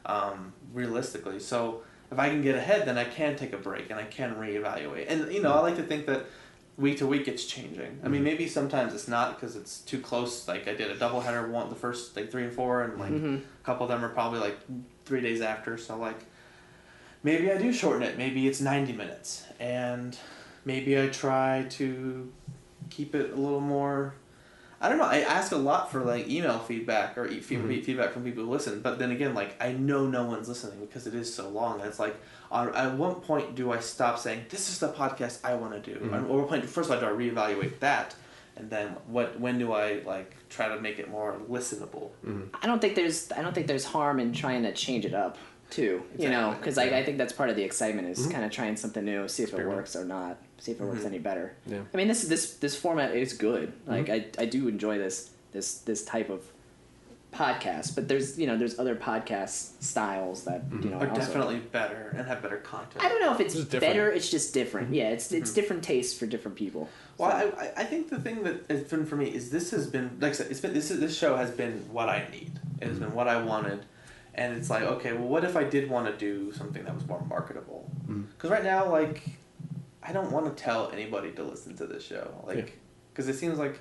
um, 0.05 0.53
realistically. 0.75 1.41
So 1.41 1.85
if 2.13 2.19
I 2.19 2.29
can 2.29 2.43
get 2.43 2.55
ahead, 2.55 2.87
then 2.87 2.99
I 2.99 3.05
can 3.05 3.35
take 3.35 3.55
a 3.55 3.57
break 3.57 3.89
and 3.91 3.99
I 3.99 4.05
can 4.05 4.35
reevaluate. 4.35 5.07
And 5.09 5.33
you 5.33 5.41
know, 5.41 5.55
I 5.55 5.61
like 5.61 5.77
to 5.77 5.83
think 5.85 6.05
that 6.05 6.27
week 6.81 6.99
to 6.99 7.07
week 7.07 7.29
it's 7.29 7.45
changing. 7.45 8.01
I 8.03 8.09
mean, 8.09 8.17
mm-hmm. 8.17 8.25
maybe 8.25 8.49
sometimes 8.49 8.95
it's 8.95 9.07
not 9.07 9.39
because 9.39 9.55
it's 9.55 9.81
too 9.83 10.01
close. 10.01 10.49
Like 10.49 10.67
I 10.67 10.75
did 10.75 10.91
a 10.91 10.97
double 10.97 11.21
header 11.21 11.47
one, 11.49 11.69
the 11.69 11.75
first 11.75 12.17
like 12.17 12.31
three 12.31 12.45
and 12.45 12.53
four, 12.53 12.83
and 12.83 12.99
like 12.99 13.13
mm-hmm. 13.13 13.37
a 13.37 13.65
couple 13.65 13.85
of 13.85 13.91
them 13.91 14.05
are 14.05 14.09
probably 14.09 14.41
like 14.41 14.59
three 15.05 15.21
days 15.21 15.43
after. 15.43 15.77
So 15.77 15.97
like 15.97 16.19
maybe 17.23 17.53
I 17.53 17.59
do 17.59 17.73
shorten 17.73 18.03
it. 18.03 18.17
Maybe 18.17 18.49
it's 18.49 18.61
ninety 18.61 18.93
minutes, 18.93 19.45
and 19.61 20.17
maybe 20.65 21.01
I 21.01 21.09
try 21.09 21.67
to 21.71 22.33
keep 22.89 23.15
it 23.15 23.33
a 23.33 23.37
little 23.37 23.61
more. 23.61 24.15
I 24.83 24.89
don't 24.89 24.97
know. 24.97 25.05
I 25.05 25.19
ask 25.19 25.53
a 25.53 25.57
lot 25.57 25.93
for 25.93 26.01
like 26.03 26.29
email 26.29 26.59
feedback 26.59 27.19
or 27.19 27.27
e- 27.27 27.41
feed- 27.41 27.59
mm-hmm. 27.59 27.83
feedback 27.83 28.13
from 28.13 28.25
people 28.25 28.45
who 28.45 28.51
listen, 28.51 28.81
but 28.81 28.99
then 28.99 29.11
again, 29.11 29.35
like 29.35 29.55
I 29.63 29.73
know 29.73 30.07
no 30.07 30.25
one's 30.25 30.49
listening 30.49 30.81
because 30.81 31.07
it 31.07 31.15
is 31.15 31.33
so 31.33 31.49
long. 31.51 31.81
And 31.81 31.89
it's 31.89 31.99
like, 31.99 32.17
on, 32.51 32.75
at 32.75 32.97
what 32.97 33.23
point 33.23 33.55
do 33.55 33.73
I 33.73 33.81
stop 33.81 34.19
saying 34.19 34.47
this 34.49 34.71
is 34.71 34.79
the 34.79 34.89
podcast 34.89 35.41
I 35.45 35.55
want 35.55 35.73
to 35.75 35.81
do? 35.95 35.99
Mm-hmm. 36.01 36.15
And, 36.15 36.27
or 36.29 36.41
what 36.41 36.49
point 36.49 36.65
first 36.65 36.91
of 36.91 36.95
all 36.95 37.01
do 37.01 37.15
I 37.15 37.19
reevaluate 37.19 37.79
that, 37.81 38.15
and 38.57 38.71
then 38.71 38.97
what? 39.07 39.39
When 39.39 39.59
do 39.59 39.73
I 39.73 40.01
like 40.07 40.35
try 40.49 40.69
to 40.69 40.81
make 40.81 40.99
it 40.99 41.11
more 41.11 41.37
listenable? 41.49 42.11
Mm-hmm. 42.27 42.57
I 42.63 42.67
don't 42.67 42.81
think 42.81 42.95
there's 42.95 43.31
I 43.33 43.43
don't 43.43 43.55
think 43.55 43.67
there's 43.67 43.85
harm 43.85 44.19
in 44.19 44.33
trying 44.33 44.63
to 44.63 44.73
change 44.73 45.05
it 45.05 45.15
up 45.15 45.37
too. 45.69 46.03
You 46.19 46.31
know, 46.31 46.49
Exactly. 46.49 46.59
because 46.59 46.79
I, 46.79 46.85
I 46.99 47.05
think 47.05 47.19
that's 47.19 47.33
part 47.33 47.49
of 47.51 47.57
the 47.57 47.63
excitement 47.63 48.09
is 48.09 48.27
kind 48.27 48.45
of 48.45 48.51
trying 48.51 48.77
something 48.77 49.05
new, 49.05 49.29
see 49.29 49.43
if 49.45 49.55
it 49.55 49.67
works 49.67 49.95
or 49.95 50.05
not, 50.05 50.39
see 50.61 50.73
if 50.73 50.81
it 50.81 50.85
works 50.85 51.05
any 51.05 51.19
better. 51.19 51.55
Yeah. 51.67 51.81
I 51.93 51.97
mean, 51.97 52.09
this 52.09 52.23
this 52.23 52.55
this 52.55 52.77
format 52.77 53.15
is 53.15 53.33
good. 53.33 53.73
Like 53.87 54.09
I, 54.09 54.27
I 54.39 54.45
do 54.47 54.69
enjoy 54.69 54.99
this 54.99 55.31
this 55.53 55.79
this 55.79 56.05
type 56.05 56.31
of 56.31 56.45
podcast, 57.33 57.95
but 57.95 58.09
there's 58.09 58.39
you 58.39 58.47
know 58.47 58.57
there's 58.57 58.79
other 58.79 58.97
podcast 58.97 59.83
styles 59.83 60.45
that 60.45 60.65
you 60.83 60.91
know 60.91 60.99
Are 60.99 61.09
also- 61.09 61.21
definitely 61.21 61.59
better 61.59 62.13
and 62.17 62.27
have 62.27 62.43
better 62.43 62.59
content. 62.59 63.05
I 63.05 63.09
don't 63.09 63.21
know 63.21 63.33
if 63.33 63.41
it's 63.41 63.55
Just 63.55 63.71
better. 63.71 64.11
It's 64.11 64.31
just 64.31 64.53
different. 64.55 64.95
Yeah, 64.95 65.11
it's 65.11 65.33
it's 65.33 65.51
mm-hmm. 65.51 65.55
different 65.55 65.85
tastes 65.85 66.19
for 66.19 66.27
different 66.27 66.57
people. 66.57 66.89
Well, 67.19 67.31
So- 67.31 67.57
I, 67.57 67.65
I- 67.65 67.73
I 67.79 67.85
think 67.85 68.11
the 68.11 68.19
thing 68.21 68.43
that 68.45 68.65
has 68.69 68.83
been 68.85 69.07
for 69.07 69.17
me 69.17 69.29
is 69.29 69.51
this 69.51 69.71
has 69.71 69.87
been 69.87 70.19
like 70.21 70.31
I 70.31 70.35
said, 70.35 70.51
it's 70.51 70.61
been 70.61 70.75
this 70.75 70.91
is, 70.91 71.01
this 71.01 71.17
show 71.17 71.37
has 71.37 71.51
been 71.51 71.89
what 71.93 72.09
I 72.09 72.27
need. 72.31 72.53
It 72.81 72.89
has 72.89 72.99
been 72.99 73.15
what 73.15 73.29
I 73.29 73.43
wanted, 73.43 73.85
and 74.35 74.57
it's 74.57 74.69
like 74.71 74.83
okay, 74.83 75.13
well, 75.13 75.29
what 75.29 75.45
if 75.45 75.57
I 75.57 75.65
did 75.65 75.89
want 75.89 76.07
to 76.07 76.17
do 76.17 76.53
something 76.53 76.85
that 76.85 76.95
was 76.95 77.07
more 77.07 77.25
marketable? 77.29 77.91
Because 78.07 78.51
right 78.51 78.65
now, 78.65 78.91
like, 78.91 79.23
I 80.03 80.13
don't 80.13 80.31
want 80.33 80.57
to 80.57 80.63
tell 80.63 80.91
anybody 80.91 81.31
to 81.33 81.43
listen 81.43 81.77
to 81.77 81.87
this 81.87 82.05
show, 82.05 82.43
like, 82.47 82.79
because 83.13 83.29
it 83.29 83.35
seems 83.35 83.59
like 83.59 83.81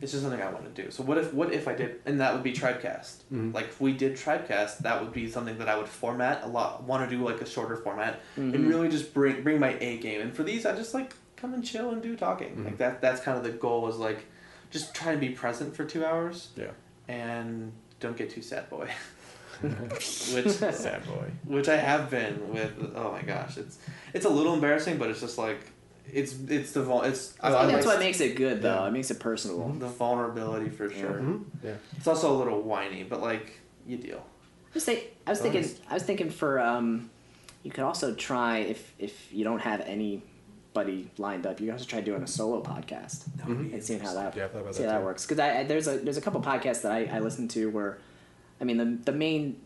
it's 0.00 0.12
just 0.12 0.22
something 0.24 0.40
I 0.40 0.50
want 0.50 0.74
to 0.74 0.82
do. 0.82 0.90
So 0.90 1.02
what 1.02 1.18
if 1.18 1.34
what 1.34 1.52
if 1.52 1.68
I 1.68 1.74
did, 1.74 2.00
and 2.06 2.20
that 2.20 2.32
would 2.32 2.42
be 2.42 2.52
Tribecast. 2.52 3.24
Mm-hmm. 3.24 3.52
Like 3.52 3.66
if 3.66 3.80
we 3.80 3.92
did 3.92 4.14
Tribecast, 4.14 4.78
that 4.78 5.02
would 5.02 5.12
be 5.12 5.30
something 5.30 5.58
that 5.58 5.68
I 5.68 5.76
would 5.76 5.88
format 5.88 6.42
a 6.44 6.46
lot. 6.46 6.82
Want 6.84 7.08
to 7.08 7.16
do 7.16 7.22
like 7.22 7.40
a 7.42 7.46
shorter 7.46 7.76
format 7.76 8.20
and 8.36 8.54
mm-hmm. 8.54 8.68
really 8.68 8.88
just 8.88 9.12
bring 9.12 9.42
bring 9.42 9.60
my 9.60 9.76
A 9.80 9.98
game. 9.98 10.22
And 10.22 10.34
for 10.34 10.42
these, 10.42 10.64
I 10.64 10.74
just 10.74 10.94
like 10.94 11.14
come 11.36 11.52
and 11.52 11.64
chill 11.64 11.90
and 11.90 12.02
do 12.02 12.16
talking. 12.16 12.50
Mm-hmm. 12.50 12.64
Like 12.64 12.78
that. 12.78 13.00
That's 13.02 13.20
kind 13.20 13.36
of 13.36 13.44
the 13.44 13.50
goal. 13.50 13.88
Is 13.88 13.96
like 13.96 14.24
just 14.70 14.94
try 14.94 15.12
to 15.12 15.18
be 15.18 15.30
present 15.30 15.76
for 15.76 15.84
two 15.84 16.04
hours 16.04 16.48
Yeah. 16.56 16.70
and 17.08 17.72
don't 17.98 18.16
get 18.16 18.30
too 18.30 18.42
sad 18.42 18.70
boy. 18.70 18.88
which 20.34 20.48
Sad 20.48 21.04
boy. 21.06 21.30
which 21.44 21.68
I 21.68 21.76
have 21.76 22.10
been 22.10 22.52
with. 22.52 22.92
Oh 22.96 23.12
my 23.12 23.22
gosh, 23.22 23.56
it's 23.58 23.78
it's 24.14 24.24
a 24.24 24.30
little 24.30 24.54
embarrassing, 24.54 24.98
but 24.98 25.10
it's 25.10 25.20
just 25.20 25.38
like 25.38 25.60
it's 26.12 26.34
it's 26.48 26.72
the 26.72 26.82
vul- 26.82 27.02
it's 27.02 27.34
I 27.40 27.50
think 27.66 27.72
that's 27.72 27.86
what 27.86 27.98
makes 28.00 28.20
it 28.20 28.36
good, 28.36 28.62
though. 28.62 28.80
Yeah. 28.82 28.88
It 28.88 28.92
makes 28.92 29.10
it 29.10 29.20
personable. 29.20 29.68
the 29.70 29.86
vulnerability 29.88 30.70
for 30.70 30.90
sure. 30.90 31.20
Mhm. 31.20 31.44
Yeah. 31.62 31.74
It's 31.96 32.06
also 32.06 32.34
a 32.34 32.36
little 32.36 32.62
whiny, 32.62 33.04
but 33.04 33.20
like 33.20 33.52
you 33.86 33.96
deal. 33.96 34.24
Just 34.74 34.86
think, 34.86 35.04
I 35.26 35.30
was 35.30 35.40
thinking. 35.40 35.64
I 35.88 35.94
was 35.94 36.02
thinking 36.04 36.30
for 36.30 36.60
um, 36.60 37.10
you 37.62 37.70
could 37.70 37.84
also 37.84 38.14
try 38.14 38.58
if 38.58 38.92
if 38.98 39.32
you 39.32 39.44
don't 39.44 39.60
have 39.60 39.80
anybody 39.82 41.10
lined 41.18 41.46
up, 41.46 41.60
you 41.60 41.66
could 41.66 41.72
also 41.72 41.84
try 41.86 42.00
doing 42.00 42.22
a 42.22 42.26
solo 42.26 42.62
podcast 42.62 43.24
and 43.44 43.82
seeing 43.82 44.00
how 44.00 44.14
that 44.14 44.36
Yeah, 44.36 44.44
I've 44.44 44.52
thought 44.52 44.60
about 44.62 44.74
see 44.74 44.82
that 44.84 44.92
how 44.92 44.98
that 44.98 45.04
works. 45.04 45.26
Because 45.26 45.38
I, 45.40 45.58
I 45.60 45.64
there's 45.64 45.86
a 45.88 45.98
there's 45.98 46.16
a 46.16 46.20
couple 46.20 46.40
podcasts 46.40 46.82
that 46.82 46.92
I, 46.92 47.04
I 47.12 47.18
listen 47.18 47.48
to 47.48 47.68
where, 47.70 47.98
I 48.60 48.64
mean 48.64 48.76
the 48.76 48.98
the 49.10 49.16
main 49.16 49.60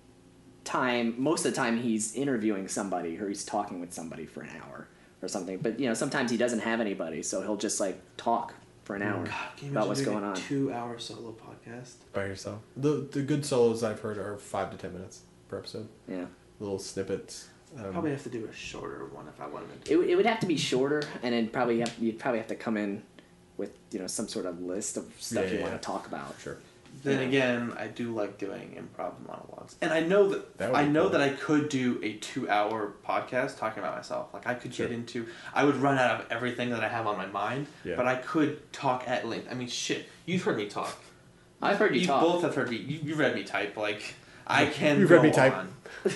time 0.64 1.14
most 1.18 1.44
of 1.44 1.52
the 1.52 1.56
time 1.56 1.76
he's 1.80 2.14
interviewing 2.14 2.68
somebody 2.68 3.18
or 3.18 3.28
he's 3.28 3.44
talking 3.44 3.80
with 3.80 3.92
somebody 3.92 4.24
for 4.26 4.42
an 4.42 4.50
hour 4.62 4.88
or 5.22 5.28
something. 5.28 5.58
But 5.58 5.78
you 5.80 5.86
know 5.88 5.94
sometimes 5.94 6.30
he 6.30 6.36
doesn't 6.36 6.60
have 6.60 6.80
anybody, 6.80 7.22
so 7.22 7.42
he'll 7.42 7.56
just 7.56 7.80
like 7.80 8.00
talk 8.16 8.54
for 8.84 8.96
an 8.96 9.02
hour 9.02 9.24
God, 9.24 9.70
about 9.70 9.88
what's 9.88 10.02
doing 10.02 10.12
going 10.18 10.24
a 10.24 10.28
on. 10.28 10.36
Two-hour 10.36 10.98
solo 10.98 11.32
podcast. 11.32 11.94
By 12.12 12.26
yourself. 12.26 12.60
The 12.76 13.08
the 13.10 13.22
good 13.22 13.44
solos 13.44 13.82
I've 13.82 14.00
heard 14.00 14.18
are 14.18 14.36
five 14.36 14.70
to 14.70 14.76
ten 14.76 14.92
minutes 14.92 15.22
per 15.48 15.58
episode. 15.58 15.88
Yeah. 16.08 16.26
Little 16.60 16.78
snippets. 16.78 17.48
Um, 17.76 17.90
Probably 17.92 18.12
have 18.12 18.22
to 18.22 18.28
do 18.28 18.44
a 18.46 18.52
shorter 18.54 19.06
one 19.06 19.26
if 19.26 19.40
I 19.40 19.48
wanted 19.48 19.84
to. 19.86 19.92
It, 19.92 19.96
would- 19.96 20.08
it 20.08 20.14
would 20.16 20.26
have 20.26 20.38
to 20.40 20.46
be 20.46 20.56
shorter, 20.56 21.02
and 21.24 21.34
then 21.34 21.48
probably 21.48 21.80
have, 21.80 21.92
you'd 21.98 22.20
probably 22.20 22.38
have 22.38 22.46
to 22.48 22.54
come 22.54 22.76
in 22.76 23.02
with 23.56 23.72
you 23.90 23.98
know 23.98 24.06
some 24.06 24.28
sort 24.28 24.46
of 24.46 24.60
list 24.60 24.96
of 24.96 25.12
stuff 25.18 25.44
Yeah, 25.46 25.50
you 25.50 25.56
yeah, 25.56 25.62
want 25.62 25.72
yeah. 25.72 25.78
to 25.78 25.84
talk 25.84 26.06
about. 26.06 26.36
Sure. 26.40 26.56
Then 27.02 27.20
Yeah. 27.20 27.26
again, 27.28 27.72
I 27.78 27.86
do 27.88 28.14
like 28.14 28.38
doing 28.38 28.76
improv 28.78 29.12
monologues, 29.26 29.76
and 29.82 29.92
I 29.92 30.00
know 30.00 30.28
that, 30.30 30.58
That 30.58 30.74
I 30.74 30.86
know 30.86 31.02
cool. 31.02 31.10
that 31.10 31.20
I 31.20 31.30
could 31.30 31.68
do 31.68 31.98
a 32.02 32.14
two-hour 32.14 32.92
podcast 33.06 33.58
talking 33.58 33.82
about 33.82 33.96
myself. 33.96 34.32
Like 34.32 34.46
I 34.46 34.54
could 34.54 34.72
Sure. 34.74 34.86
get 34.86 34.94
into, 34.94 35.26
I 35.54 35.64
would 35.64 35.76
run 35.76 35.98
out 35.98 36.20
of 36.20 36.26
everything 36.30 36.70
that 36.70 36.82
I 36.84 36.88
have 36.88 37.06
on 37.06 37.16
my 37.16 37.26
mind, 37.26 37.66
Yeah. 37.84 37.96
but 37.96 38.06
I 38.06 38.16
could 38.16 38.72
talk 38.72 39.04
at 39.06 39.26
length. 39.26 39.48
I 39.50 39.54
mean, 39.54 39.68
shit, 39.68 40.06
you've 40.24 40.42
heard 40.44 40.56
me 40.56 40.66
talk. 40.68 40.94
I've 41.60 41.78
heard 41.78 41.94
you, 41.94 42.02
You 42.02 42.06
talk. 42.06 42.20
both 42.22 42.42
have 42.42 42.54
heard 42.54 42.70
me. 42.70 42.76
You, 42.76 43.00
you've 43.02 43.18
read 43.18 43.34
me 43.34 43.42
type. 43.44 43.76
Like 43.76 44.14
I 44.46 44.66
can. 44.66 45.00
You've 45.00 45.10
read 45.10 45.22
me 45.22 45.30
type. 45.30 45.54
on. 45.54 45.68
I 46.04 46.08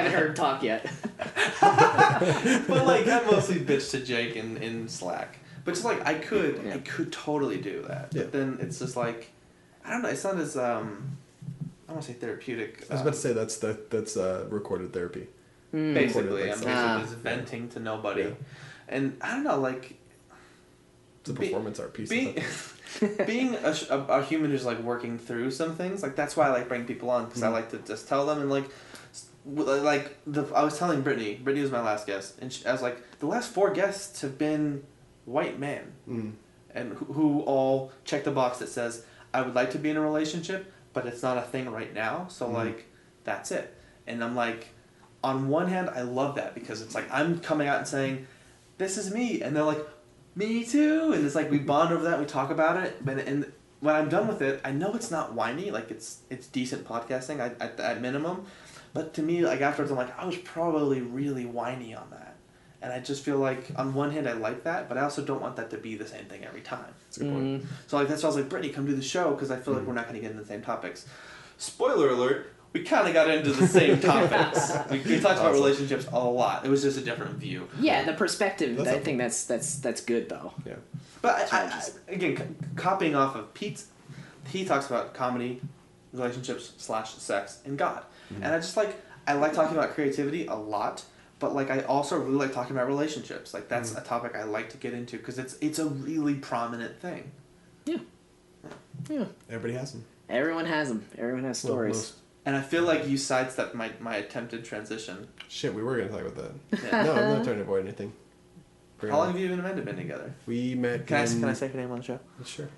haven't 0.00 0.12
heard 0.12 0.36
talk 0.36 0.62
yet. 0.62 0.84
but 1.60 2.86
like 2.86 3.06
I 3.06 3.22
mostly 3.30 3.60
bitch 3.60 3.90
to 3.92 4.00
Jake 4.00 4.36
in, 4.36 4.56
in 4.58 4.88
Slack. 4.88 5.38
But 5.64 5.72
just 5.74 5.84
like 5.84 6.06
I 6.06 6.14
could 6.14 6.60
Yeah. 6.64 6.74
I 6.74 6.78
could 6.78 7.12
totally 7.12 7.58
do 7.60 7.82
that. 7.88 8.08
Yeah. 8.12 8.22
But 8.22 8.32
then 8.32 8.58
it's 8.60 8.78
just 8.78 8.96
like 8.96 9.30
I 9.84 9.90
don't 9.90 10.02
know, 10.02 10.08
it's 10.08 10.24
not 10.24 10.36
as 10.38 10.56
um 10.56 11.16
I 11.86 11.88
don't 11.88 11.96
want 11.96 12.06
to 12.06 12.12
say 12.12 12.18
therapeutic. 12.18 12.86
I 12.90 12.94
was 12.94 13.02
about 13.02 13.14
to 13.14 13.20
say 13.20 13.32
that's 13.32 13.58
the 13.58 13.78
that's 13.90 14.16
uh, 14.16 14.46
recorded 14.50 14.92
therapy. 14.92 15.26
basically 15.72 16.20
I'm 16.22 16.32
like 16.32 16.44
basically 16.50 16.72
Ah. 16.72 17.00
just 17.02 17.16
venting 17.16 17.68
to 17.70 17.80
nobody. 17.80 18.22
Yeah. 18.22 18.30
And 18.88 19.16
I 19.20 19.30
don't 19.32 19.44
know, 19.44 19.60
like 19.60 19.94
It's 21.20 21.30
a 21.30 21.32
Be- 21.34 21.46
performance 21.48 21.78
art 21.80 21.92
piece. 21.94 22.08
being 22.08 22.42
being 23.26 23.54
a, 23.56 23.74
a, 23.90 23.98
a 24.20 24.24
human 24.24 24.50
who's 24.50 24.64
like 24.64 24.80
working 24.80 25.18
through 25.18 25.50
some 25.50 25.74
things 25.74 26.02
like 26.02 26.14
that's 26.16 26.36
why 26.36 26.46
I 26.48 26.50
like 26.50 26.68
bring 26.68 26.84
people 26.84 27.10
on 27.10 27.24
because 27.26 27.42
I 27.42 27.48
like 27.48 27.70
to 27.70 27.78
just 27.78 28.08
tell 28.08 28.24
them 28.26 28.40
and 28.40 28.50
like 28.50 28.64
like 29.46 30.16
the 30.26 30.44
I 30.54 30.62
was 30.62 30.78
telling 30.78 31.02
Brittany 31.02 31.34
Brittany 31.34 31.62
was 31.62 31.70
my 31.72 31.82
last 31.82 32.06
guest 32.06 32.38
and 32.40 32.52
she, 32.52 32.64
I 32.64 32.72
was 32.72 32.82
like 32.82 33.18
the 33.18 33.26
last 33.26 33.50
four 33.52 33.70
guests 33.70 34.20
have 34.22 34.38
been 34.38 34.84
white 35.26 35.58
men 35.58 35.92
Mm. 36.08 36.32
and 36.74 36.92
who, 36.94 37.04
who 37.16 37.40
all 37.42 37.92
check 38.04 38.24
the 38.24 38.30
box 38.30 38.58
that 38.58 38.68
says 38.68 39.04
I 39.34 39.42
would 39.42 39.54
like 39.54 39.70
to 39.72 39.78
be 39.78 39.90
in 39.90 39.96
a 39.96 40.00
relationship 40.00 40.72
but 40.92 41.06
it's 41.06 41.22
not 41.22 41.36
a 41.36 41.42
thing 41.42 41.70
right 41.70 41.92
now 41.92 42.26
so 42.28 42.46
mm-hmm. 42.46 42.56
like 42.56 42.86
that's 43.24 43.50
it. 43.50 43.74
And 44.06 44.22
I'm 44.22 44.36
like 44.36 44.68
on 45.22 45.48
one 45.48 45.68
hand 45.68 45.90
I 45.90 46.02
love 46.02 46.36
that 46.36 46.54
because 46.54 46.82
it's 46.82 46.94
like 46.94 47.10
I'm 47.10 47.40
coming 47.40 47.68
out 47.68 47.78
and 47.78 47.88
saying 47.88 48.26
this 48.78 48.98
is 48.98 49.12
me 49.12 49.42
and 49.42 49.54
they're 49.54 49.64
like 49.64 49.86
me 50.36 50.64
too 50.64 51.12
and 51.12 51.24
it's 51.24 51.34
like 51.34 51.50
we 51.50 51.58
mm-hmm. 51.58 51.66
bond 51.66 51.92
over 51.92 52.04
that 52.04 52.18
we 52.18 52.26
talk 52.26 52.50
about 52.50 52.82
it 52.82 53.04
but 53.04 53.18
and 53.18 53.50
when 53.80 53.94
i'm 53.94 54.08
done 54.08 54.26
with 54.26 54.42
it 54.42 54.60
i 54.64 54.70
know 54.70 54.92
it's 54.94 55.10
not 55.10 55.32
whiny 55.32 55.70
like 55.70 55.90
it's 55.90 56.20
it's 56.30 56.46
decent 56.48 56.84
podcasting 56.84 57.40
I, 57.40 57.52
at, 57.64 57.78
at 57.78 58.00
minimum 58.00 58.46
but 58.92 59.14
to 59.14 59.22
me 59.22 59.44
like 59.44 59.60
afterwards 59.60 59.92
i'm 59.92 59.96
like 59.96 60.18
i 60.18 60.24
was 60.24 60.36
probably 60.38 61.00
really 61.00 61.46
whiny 61.46 61.94
on 61.94 62.10
that 62.10 62.33
and 62.84 62.92
i 62.92 63.00
just 63.00 63.24
feel 63.24 63.38
like 63.38 63.66
on 63.76 63.94
one 63.94 64.12
hand 64.12 64.28
i 64.28 64.32
like 64.32 64.62
that 64.64 64.88
but 64.88 64.96
i 64.96 65.02
also 65.02 65.24
don't 65.24 65.40
want 65.40 65.56
that 65.56 65.70
to 65.70 65.76
be 65.76 65.96
the 65.96 66.06
same 66.06 66.24
thing 66.26 66.44
every 66.44 66.60
time 66.60 66.94
That's 67.06 67.16
a 67.16 67.20
good 67.20 67.32
point. 67.32 67.62
Mm. 67.62 67.66
so 67.86 67.96
like 67.96 68.08
that's 68.08 68.22
why 68.22 68.28
i 68.28 68.30
was 68.30 68.36
like 68.36 68.48
brittany 68.48 68.72
come 68.72 68.86
do 68.86 68.94
the 68.94 69.02
show 69.02 69.30
because 69.32 69.50
i 69.50 69.56
feel 69.56 69.74
like 69.74 69.82
mm. 69.82 69.86
we're 69.86 69.94
not 69.94 70.06
going 70.08 70.16
to 70.16 70.20
get 70.20 70.30
into 70.30 70.42
the 70.42 70.48
same 70.48 70.62
topics 70.62 71.06
spoiler 71.58 72.10
alert 72.10 72.52
we 72.74 72.82
kind 72.82 73.06
of 73.06 73.14
got 73.14 73.30
into 73.30 73.52
the 73.52 73.66
same 73.66 74.00
topics 74.00 74.72
we, 74.90 74.98
we 75.00 75.20
talked 75.20 75.38
about 75.38 75.52
relationships 75.52 76.06
a 76.12 76.18
lot 76.18 76.64
it 76.66 76.68
was 76.68 76.82
just 76.82 76.98
a 76.98 77.00
different 77.00 77.36
view 77.36 77.68
Yeah, 77.80 78.04
the 78.04 78.12
perspective. 78.12 78.76
That's 78.76 78.88
I 78.88 78.92
a- 78.94 79.00
think 79.00 79.18
that's 79.18 79.44
that's 79.44 79.76
that's 79.76 80.00
good 80.00 80.28
though. 80.28 80.52
Yeah. 80.66 80.74
But 81.22 81.52
I, 81.52 81.58
I, 81.58 81.64
I, 81.66 82.12
again, 82.12 82.36
c- 82.36 82.66
copying 82.76 83.14
off 83.14 83.34
of 83.34 83.54
Pete's, 83.54 83.86
he 84.48 84.64
talks 84.64 84.86
about 84.86 85.14
comedy, 85.14 85.60
relationships 86.12 86.72
slash 86.76 87.14
sex, 87.14 87.60
and 87.64 87.78
God, 87.78 88.04
mm-hmm. 88.32 88.42
and 88.42 88.54
I 88.54 88.58
just 88.58 88.76
like 88.76 89.00
I 89.26 89.34
like 89.34 89.54
talking 89.54 89.76
about 89.76 89.94
creativity 89.94 90.46
a 90.46 90.54
lot. 90.54 91.04
But 91.44 91.54
like 91.54 91.70
I 91.70 91.80
also 91.80 92.18
really 92.18 92.36
like 92.36 92.54
talking 92.54 92.74
about 92.74 92.86
relationships. 92.86 93.52
Like 93.52 93.68
that's 93.68 93.90
mm-hmm. 93.90 93.98
a 93.98 94.02
topic 94.02 94.34
I 94.34 94.44
like 94.44 94.70
to 94.70 94.78
get 94.78 94.94
into 94.94 95.18
because 95.18 95.38
it's 95.38 95.58
it's 95.60 95.78
a 95.78 95.84
really 95.84 96.36
prominent 96.36 96.98
thing. 97.02 97.32
Yeah. 97.84 97.98
Yeah. 99.10 99.26
Everybody 99.50 99.74
has 99.74 99.92
them. 99.92 100.06
Everyone 100.30 100.64
has 100.64 100.88
them. 100.88 101.04
Everyone 101.18 101.44
has 101.44 101.58
stories. 101.58 101.96
most- 101.96 102.14
And 102.46 102.56
I 102.56 102.62
feel 102.62 102.84
like 102.84 103.06
you 103.06 103.18
sidestepped 103.18 103.74
my, 103.74 103.90
my 104.00 104.16
attempted 104.16 104.64
transition. 104.64 105.28
Shit, 105.48 105.74
we 105.74 105.82
were 105.82 105.98
gonna 105.98 106.08
talk 106.08 106.32
about 106.32 106.36
that. 106.70 106.82
Yeah. 106.82 107.02
no, 107.02 107.12
I'm 107.12 107.34
not 107.34 107.44
trying 107.44 107.56
to 107.56 107.62
avoid 107.62 107.84
anything. 107.84 108.14
How 109.02 109.18
long 109.18 109.32
have 109.32 109.38
you 109.38 109.52
and 109.52 109.60
Amanda 109.60 109.82
been 109.82 109.96
together? 109.96 110.32
We 110.46 110.74
met. 110.76 111.06
Can 111.06 111.18
I, 111.18 111.26
can 111.26 111.44
I 111.44 111.52
say 111.52 111.68
her 111.68 111.78
name 111.78 111.90
on 111.90 111.98
the 111.98 112.04
show? 112.04 112.20
Sure. 112.46 112.70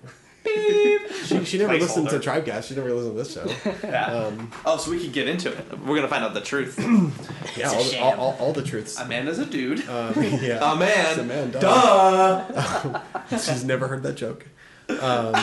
She, 0.47 1.45
she 1.45 1.59
never 1.59 1.77
listened 1.79 2.09
to 2.09 2.19
Placeholder. 2.19 2.45
Tribecast. 2.45 2.69
She 2.69 2.75
never 2.75 2.93
listened 2.93 3.17
to 3.17 3.23
this 3.23 3.33
show. 3.35 3.87
Yeah. 3.87 4.07
Um, 4.07 4.51
oh, 4.65 4.77
so 4.77 4.91
we 4.91 5.01
can 5.01 5.13
get 5.13 5.29
into 5.29 5.53
it. 5.53 5.79
We're 5.81 5.97
gonna 5.97 6.09
find 6.09 6.25
out 6.25 6.35
the 6.35 6.41
truth. 6.41 6.79
yeah, 7.57 7.69
all, 7.69 7.73
the, 7.73 7.77
all, 7.77 7.83
sham. 7.83 8.21
all, 8.21 8.37
all 8.39 8.53
the 8.53 8.63
truths. 8.63 8.99
Amanda's 8.99 9.39
a 9.39 9.47
dude. 9.47 9.89
Um, 9.89 10.15
yeah. 10.17 10.73
a 10.73 10.77
man. 10.77 11.21
A 11.21 11.25
man, 11.25 11.51
duh. 11.51 11.61
Duh. 11.61 13.01
She's 13.31 13.65
never 13.65 13.89
heard 13.89 14.03
that 14.05 14.15
joke. 14.15 14.47
Um, 14.89 15.35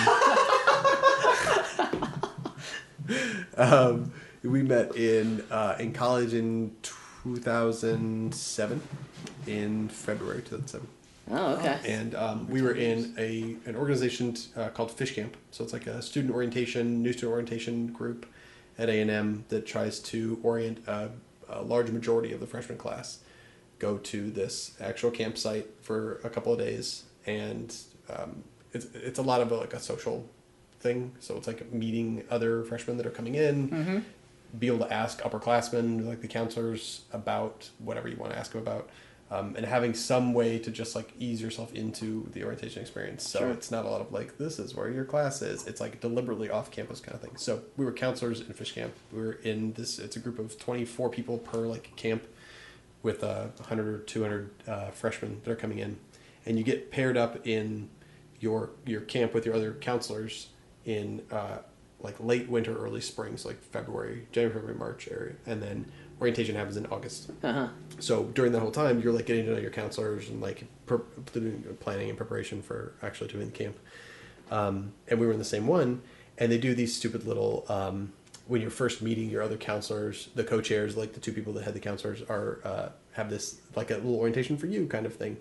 um, 3.57 4.13
we 4.43 4.63
met 4.63 4.95
in 4.95 5.43
uh, 5.51 5.75
in 5.79 5.93
college 5.93 6.33
in 6.33 6.75
2007, 7.23 8.81
in 9.47 9.89
February 9.89 10.41
2007, 10.41 10.87
Oh, 11.31 11.53
okay. 11.55 11.79
and 11.85 12.15
um, 12.15 12.49
we 12.49 12.61
were 12.61 12.73
in 12.73 13.13
a 13.17 13.55
an 13.65 13.75
organization 13.75 14.35
uh, 14.57 14.69
called 14.69 14.91
Fish 14.91 15.15
Camp. 15.15 15.37
So 15.51 15.63
it's 15.63 15.73
like 15.73 15.87
a 15.87 16.01
student 16.01 16.33
orientation, 16.33 17.01
new 17.01 17.13
student 17.13 17.31
orientation 17.31 17.87
group 17.87 18.25
at 18.77 18.89
A 18.89 18.99
and 19.01 19.09
M 19.09 19.45
that 19.49 19.65
tries 19.65 19.99
to 19.99 20.39
orient 20.43 20.85
a, 20.87 21.09
a 21.49 21.61
large 21.61 21.89
majority 21.91 22.33
of 22.33 22.39
the 22.39 22.47
freshman 22.47 22.77
class 22.77 23.19
go 23.79 23.97
to 23.97 24.31
this 24.31 24.75
actual 24.79 25.11
campsite 25.11 25.67
for 25.81 26.19
a 26.23 26.29
couple 26.29 26.53
of 26.53 26.59
days, 26.59 27.03
and 27.25 27.75
um, 28.09 28.43
it's 28.73 28.85
it's 28.93 29.19
a 29.19 29.21
lot 29.21 29.41
of 29.41 29.51
like 29.51 29.73
a 29.73 29.79
social 29.79 30.27
thing. 30.79 31.13
So 31.19 31.35
it's 31.37 31.47
like 31.47 31.71
meeting 31.71 32.23
other 32.29 32.63
freshmen 32.63 32.97
that 32.97 33.05
are 33.05 33.11
coming 33.11 33.35
in, 33.35 34.03
be 34.59 34.67
able 34.67 34.79
to 34.79 34.93
ask 34.93 35.21
upperclassmen 35.21 36.05
like 36.07 36.21
the 36.21 36.27
counselors 36.27 37.01
about 37.11 37.69
whatever 37.79 38.07
you 38.07 38.17
want 38.17 38.31
to 38.33 38.37
ask 38.37 38.51
them 38.51 38.61
about. 38.61 38.89
Um, 39.31 39.55
and 39.55 39.65
having 39.65 39.95
some 39.95 40.33
way 40.33 40.59
to 40.59 40.69
just 40.69 40.95
like 40.95 41.11
ease 41.17 41.41
yourself 41.41 41.73
into 41.73 42.29
the 42.33 42.43
orientation 42.43 42.81
experience. 42.83 43.27
So 43.27 43.39
Sure. 43.39 43.49
it's 43.51 43.71
not 43.71 43.83
a 43.83 43.89
lot 43.89 43.99
of 43.99 44.11
like, 44.11 44.37
this 44.37 44.59
is 44.59 44.75
where 44.75 44.91
your 44.91 45.05
class 45.05 45.41
is. 45.41 45.65
It's 45.65 45.81
like 45.81 45.99
deliberately 45.99 46.51
off 46.51 46.69
campus 46.69 46.99
kind 46.99 47.15
of 47.15 47.21
thing. 47.21 47.35
So 47.37 47.63
we 47.75 47.83
were 47.83 47.93
counselors 47.93 48.41
in 48.41 48.53
fish 48.53 48.73
camp. 48.73 48.93
We 49.11 49.19
were 49.21 49.33
in 49.33 49.73
this, 49.73 49.97
it's 49.97 50.15
a 50.15 50.19
group 50.19 50.37
of 50.37 50.59
24 50.59 51.09
people 51.09 51.39
per 51.39 51.65
like 51.65 51.95
camp 51.95 52.27
with 53.01 53.23
uh, 53.23 53.47
100 53.57 53.87
or 53.87 53.97
200 53.99 54.49
uh, 54.67 54.91
freshmen 54.91 55.41
that 55.43 55.51
are 55.51 55.55
coming 55.55 55.79
in, 55.79 55.97
and 56.45 56.57
you 56.57 56.63
get 56.63 56.89
paired 56.91 57.17
up 57.17 57.45
in 57.45 57.89
your 58.39 58.71
your 58.85 59.01
camp 59.01 59.33
with 59.33 59.45
your 59.45 59.55
other 59.55 59.73
counselors 59.73 60.47
in 60.85 61.21
uh, 61.31 61.57
like 62.01 62.15
late 62.19 62.49
winter, 62.49 62.77
early 62.77 63.01
spring, 63.01 63.37
so 63.37 63.49
like 63.49 63.61
February, 63.61 64.27
January, 64.31 64.53
February, 64.55 64.77
March 64.79 65.07
area, 65.11 65.33
and 65.45 65.61
then 65.61 65.91
orientation 66.23 66.55
happens 66.55 66.77
in 66.77 66.85
August. 66.85 67.31
Uh-huh. 67.43 67.67
So 67.99 68.23
during 68.33 68.53
the 68.53 68.59
whole 68.61 68.71
time, 68.71 69.01
you're 69.01 69.11
like 69.11 69.25
getting 69.25 69.45
to 69.45 69.51
know 69.51 69.59
your 69.59 69.71
counselors 69.71 70.29
and 70.29 70.39
like 70.41 70.63
per- 70.85 70.99
planning 71.79 72.07
and 72.07 72.17
preparation 72.17 72.61
for 72.61 72.93
actually 73.01 73.29
doing 73.29 73.47
the 73.47 73.51
camp. 73.51 73.77
Um, 74.49 74.93
and 75.09 75.19
we 75.19 75.27
were 75.27 75.33
in 75.33 75.39
the 75.39 75.45
same 75.45 75.67
one, 75.67 76.01
and 76.37 76.49
they 76.49 76.57
do 76.57 76.73
these 76.73 76.95
stupid 76.95 77.25
little. 77.25 77.65
Um, 77.67 78.13
when 78.47 78.61
you're 78.61 78.71
first 78.71 79.01
meeting 79.01 79.29
your 79.29 79.41
other 79.41 79.57
counselors, 79.57 80.29
the 80.35 80.43
co-chairs, 80.43 80.97
like 80.97 81.13
the 81.13 81.19
two 81.19 81.31
people 81.31 81.53
that 81.53 81.63
had 81.63 81.73
the 81.73 81.79
counselors, 81.79 82.21
are 82.29 82.59
uh, 82.63 82.89
have 83.13 83.29
this 83.29 83.59
like 83.75 83.91
a 83.91 83.95
little 83.95 84.15
orientation 84.15 84.57
for 84.57 84.67
you 84.67 84.87
kind 84.87 85.05
of 85.05 85.13
thing. 85.15 85.37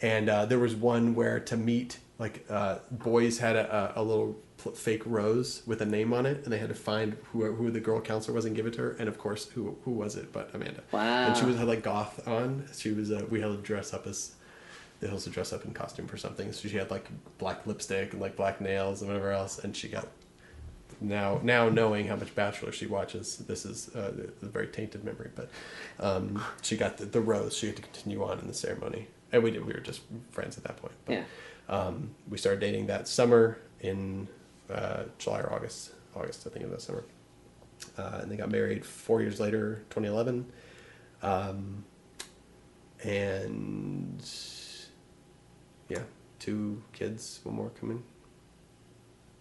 And 0.00 0.28
uh, 0.30 0.46
there 0.46 0.58
was 0.58 0.74
one 0.74 1.14
where 1.14 1.38
to 1.40 1.56
meet, 1.56 1.98
like 2.18 2.46
uh, 2.48 2.78
boys 2.90 3.38
had 3.38 3.56
a, 3.56 3.92
a, 3.96 4.02
little 4.02 4.36
fake 4.72 5.02
rose 5.04 5.62
with 5.66 5.80
a 5.82 5.86
name 5.86 6.12
on 6.12 6.26
it, 6.26 6.44
and 6.44 6.52
they 6.52 6.58
had 6.58 6.68
to 6.68 6.74
find 6.74 7.16
who 7.32 7.52
who 7.54 7.70
the 7.70 7.80
girl 7.80 8.00
counselor 8.00 8.34
was 8.34 8.44
and 8.44 8.56
give 8.56 8.66
it 8.66 8.74
to 8.74 8.82
her. 8.82 8.96
And 8.98 9.08
of 9.08 9.18
course, 9.18 9.48
who 9.50 9.76
who 9.84 9.90
was 9.90 10.16
it? 10.16 10.32
But 10.32 10.50
Amanda. 10.54 10.82
Wow. 10.92 11.26
And 11.26 11.36
she 11.36 11.44
was 11.44 11.56
had 11.56 11.66
like 11.68 11.82
goth 11.82 12.26
on. 12.26 12.66
She 12.76 12.92
was. 12.92 13.10
Uh, 13.10 13.26
we 13.30 13.40
had 13.40 13.48
to 13.48 13.56
dress 13.58 13.92
up 13.92 14.06
as 14.06 14.34
they 15.00 15.08
also 15.08 15.30
dress 15.30 15.52
up 15.52 15.64
in 15.64 15.74
costume 15.74 16.06
for 16.06 16.16
something. 16.16 16.52
So 16.52 16.68
she 16.68 16.76
had 16.76 16.90
like 16.90 17.06
black 17.38 17.66
lipstick 17.66 18.12
and 18.12 18.20
like 18.20 18.36
black 18.36 18.60
nails 18.60 19.02
and 19.02 19.10
whatever 19.10 19.32
else, 19.32 19.58
and 19.58 19.76
she 19.76 19.88
got 19.88 20.08
now 21.00 21.40
now 21.42 21.68
knowing 21.68 22.06
how 22.06 22.16
much 22.16 22.34
Bachelor 22.34 22.72
she 22.72 22.86
watches, 22.86 23.38
this 23.38 23.64
is 23.66 23.94
uh, 23.94 24.12
a 24.42 24.46
very 24.46 24.68
tainted 24.68 25.04
memory. 25.04 25.30
But 25.34 25.50
um, 26.00 26.42
she 26.62 26.76
got 26.76 26.96
the, 26.98 27.06
the 27.06 27.20
rose. 27.20 27.56
She 27.56 27.66
had 27.66 27.76
to 27.76 27.82
continue 27.82 28.24
on 28.24 28.38
in 28.38 28.46
the 28.46 28.54
ceremony, 28.54 29.08
and 29.32 29.42
we 29.42 29.50
did. 29.50 29.64
We 29.64 29.72
were 29.72 29.80
just 29.80 30.00
friends 30.30 30.56
at 30.56 30.64
that 30.64 30.76
point. 30.76 30.94
But, 31.04 31.12
Yeah. 31.12 31.24
Um, 31.68 32.14
we 32.28 32.36
started 32.36 32.60
dating 32.60 32.86
that 32.88 33.08
summer 33.08 33.58
in 33.80 34.28
uh, 34.72 35.04
July 35.18 35.40
or 35.40 35.52
August. 35.52 35.92
August, 36.16 36.46
I 36.46 36.50
think, 36.50 36.64
of 36.64 36.70
that 36.70 36.80
summer. 36.82 37.04
Uh, 37.98 38.20
and 38.22 38.30
they 38.30 38.36
got 38.36 38.50
married 38.50 38.84
four 38.84 39.20
years 39.20 39.40
later, 39.40 39.82
2011. 39.90 40.46
Um, 41.22 41.84
and 43.02 44.24
yeah, 45.88 45.98
two 46.38 46.82
kids, 46.92 47.40
one 47.42 47.56
more 47.56 47.70
coming. 47.80 48.02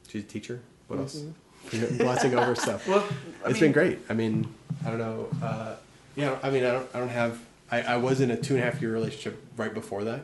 She's 0.07 0.23
a 0.23 0.27
teacher. 0.27 0.61
What 0.87 0.99
else? 0.99 1.23
Glossing 1.97 2.35
over 2.37 2.55
stuff. 2.55 2.87
Well, 2.87 3.03
I 3.45 3.49
It's 3.49 3.53
mean- 3.53 3.59
been 3.61 3.71
great. 3.71 3.99
I 4.09 4.13
mean, 4.13 4.53
I 4.85 4.89
don't 4.89 4.99
know. 4.99 5.29
Uh, 5.41 5.75
yeah, 6.15 6.37
I 6.43 6.49
mean, 6.49 6.63
I 6.65 6.71
don't, 6.71 6.89
I 6.93 6.99
don't 6.99 7.09
have. 7.09 7.39
I, 7.71 7.81
I 7.81 7.97
was 7.97 8.21
in 8.21 8.29
a 8.29 8.37
two 8.37 8.55
and 8.55 8.63
a 8.63 8.65
half 8.69 8.81
year 8.81 8.91
relationship 8.91 9.43
right 9.57 9.73
before 9.73 10.03
that, 10.03 10.21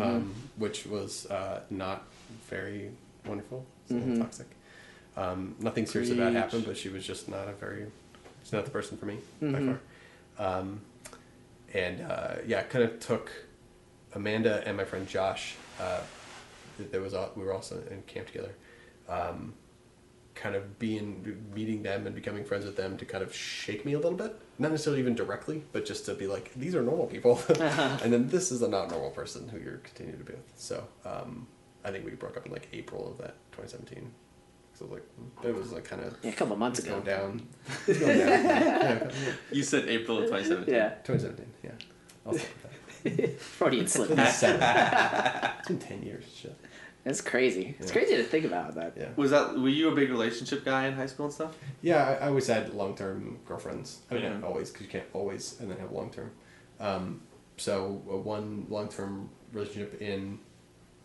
um, 0.00 0.34
which 0.56 0.84
was 0.84 1.24
uh, 1.26 1.60
not 1.70 2.02
very 2.48 2.90
wonderful. 3.24 3.64
It's 3.90 4.04
a 4.04 4.08
little 4.08 4.24
toxic. 4.24 4.46
Um, 5.16 5.56
nothing 5.58 5.86
serious 5.86 6.10
about 6.10 6.32
happened, 6.32 6.64
but 6.66 6.76
she 6.76 6.88
was 6.88 7.06
just 7.06 7.28
not 7.28 7.48
a 7.48 7.52
very. 7.52 7.86
She's 8.42 8.52
not 8.52 8.64
the 8.64 8.70
person 8.70 8.96
for 8.96 9.06
me 9.06 9.18
by 9.40 9.76
far. 10.38 10.58
Um, 10.58 10.80
and 11.74 12.00
uh, 12.00 12.36
yeah, 12.46 12.62
kind 12.62 12.84
of 12.84 13.00
took 13.00 13.30
Amanda 14.14 14.62
and 14.66 14.76
my 14.76 14.84
friend 14.84 15.06
Josh. 15.08 15.54
Uh, 15.80 16.00
there 16.78 17.00
was 17.00 17.14
we 17.36 17.44
were 17.44 17.52
also 17.52 17.82
in 17.90 18.02
camp 18.02 18.28
together. 18.28 18.54
Um, 19.08 19.54
kind 20.34 20.54
of 20.54 20.78
being 20.78 21.44
meeting 21.54 21.82
them 21.82 22.06
and 22.06 22.14
becoming 22.14 22.44
friends 22.44 22.64
with 22.64 22.76
them 22.76 22.96
to 22.96 23.04
kind 23.04 23.22
of 23.22 23.34
shake 23.34 23.84
me 23.84 23.92
a 23.92 23.98
little 23.98 24.16
bit. 24.16 24.34
Not 24.58 24.70
necessarily 24.70 25.00
even 25.00 25.14
directly, 25.14 25.62
but 25.72 25.84
just 25.84 26.06
to 26.06 26.14
be 26.14 26.26
like, 26.26 26.52
these 26.54 26.74
are 26.74 26.82
normal 26.82 27.06
people, 27.06 27.40
and 27.48 28.12
then 28.12 28.28
this 28.28 28.50
is 28.50 28.62
a 28.62 28.68
not 28.68 28.90
normal 28.90 29.10
person 29.10 29.48
who 29.48 29.58
you're 29.58 29.78
continuing 29.78 30.18
to 30.18 30.24
be 30.24 30.32
with. 30.32 30.52
So 30.56 30.86
um, 31.04 31.46
I 31.84 31.90
think 31.90 32.04
we 32.04 32.12
broke 32.12 32.36
up 32.36 32.46
in 32.46 32.52
like 32.52 32.68
April 32.72 33.10
of 33.10 33.18
that 33.18 33.34
2017. 33.52 34.10
So 34.74 34.86
like 34.86 35.02
it 35.44 35.54
was 35.54 35.72
like 35.72 35.84
kind 35.84 36.02
of 36.02 36.16
Yeah, 36.22 36.30
a 36.30 36.34
couple 36.34 36.56
months 36.56 36.78
ago. 36.80 36.90
going 37.00 37.04
down. 37.04 37.48
Going 37.86 38.18
down. 38.18 38.28
yeah, 38.28 39.10
You 39.52 39.62
said 39.62 39.88
April 39.88 40.18
of 40.18 40.24
2017. 40.24 40.74
Yeah. 40.74 40.88
2017. 41.04 41.46
Yeah. 41.64 41.70
I'll 42.26 42.32
that. 42.32 43.38
Freudian 43.40 43.86
slip. 43.86 44.10
It's 44.10 44.16
been 44.16 44.26
seven. 44.32 44.60
it's 45.58 45.68
been 45.68 45.78
ten 45.78 46.02
years. 46.02 46.24
Shit. 46.34 46.54
That's 47.04 47.22
crazy. 47.22 47.74
It's 47.78 47.88
Yeah. 47.88 47.92
crazy 48.00 48.16
to 48.16 48.24
think 48.24 48.44
about 48.44 48.74
that. 48.74 48.92
Yeah. 48.96 49.08
Was 49.16 49.30
that? 49.30 49.54
Were 49.58 49.70
you 49.70 49.88
a 49.88 49.94
big 49.94 50.10
relationship 50.10 50.66
guy 50.66 50.86
in 50.86 50.92
high 50.92 51.06
school 51.06 51.26
and 51.26 51.34
stuff? 51.34 51.56
Yeah, 51.80 52.04
I, 52.20 52.24
I 52.24 52.28
always 52.28 52.46
had 52.46 52.74
long 52.74 52.94
term 52.94 53.38
girlfriends. 53.46 54.00
I 54.10 54.14
mean, 54.14 54.22
Yeah. 54.24 54.40
always, 54.44 54.70
because 54.70 54.84
you 54.86 54.92
can't 54.92 55.06
always 55.14 55.58
and 55.60 55.70
then 55.70 55.78
have 55.78 55.92
long 55.92 56.10
term. 56.10 56.30
Um, 56.78 57.22
so 57.56 58.02
uh, 58.10 58.16
one 58.18 58.66
long 58.68 58.88
term 58.88 59.30
relationship 59.54 60.00
in 60.02 60.38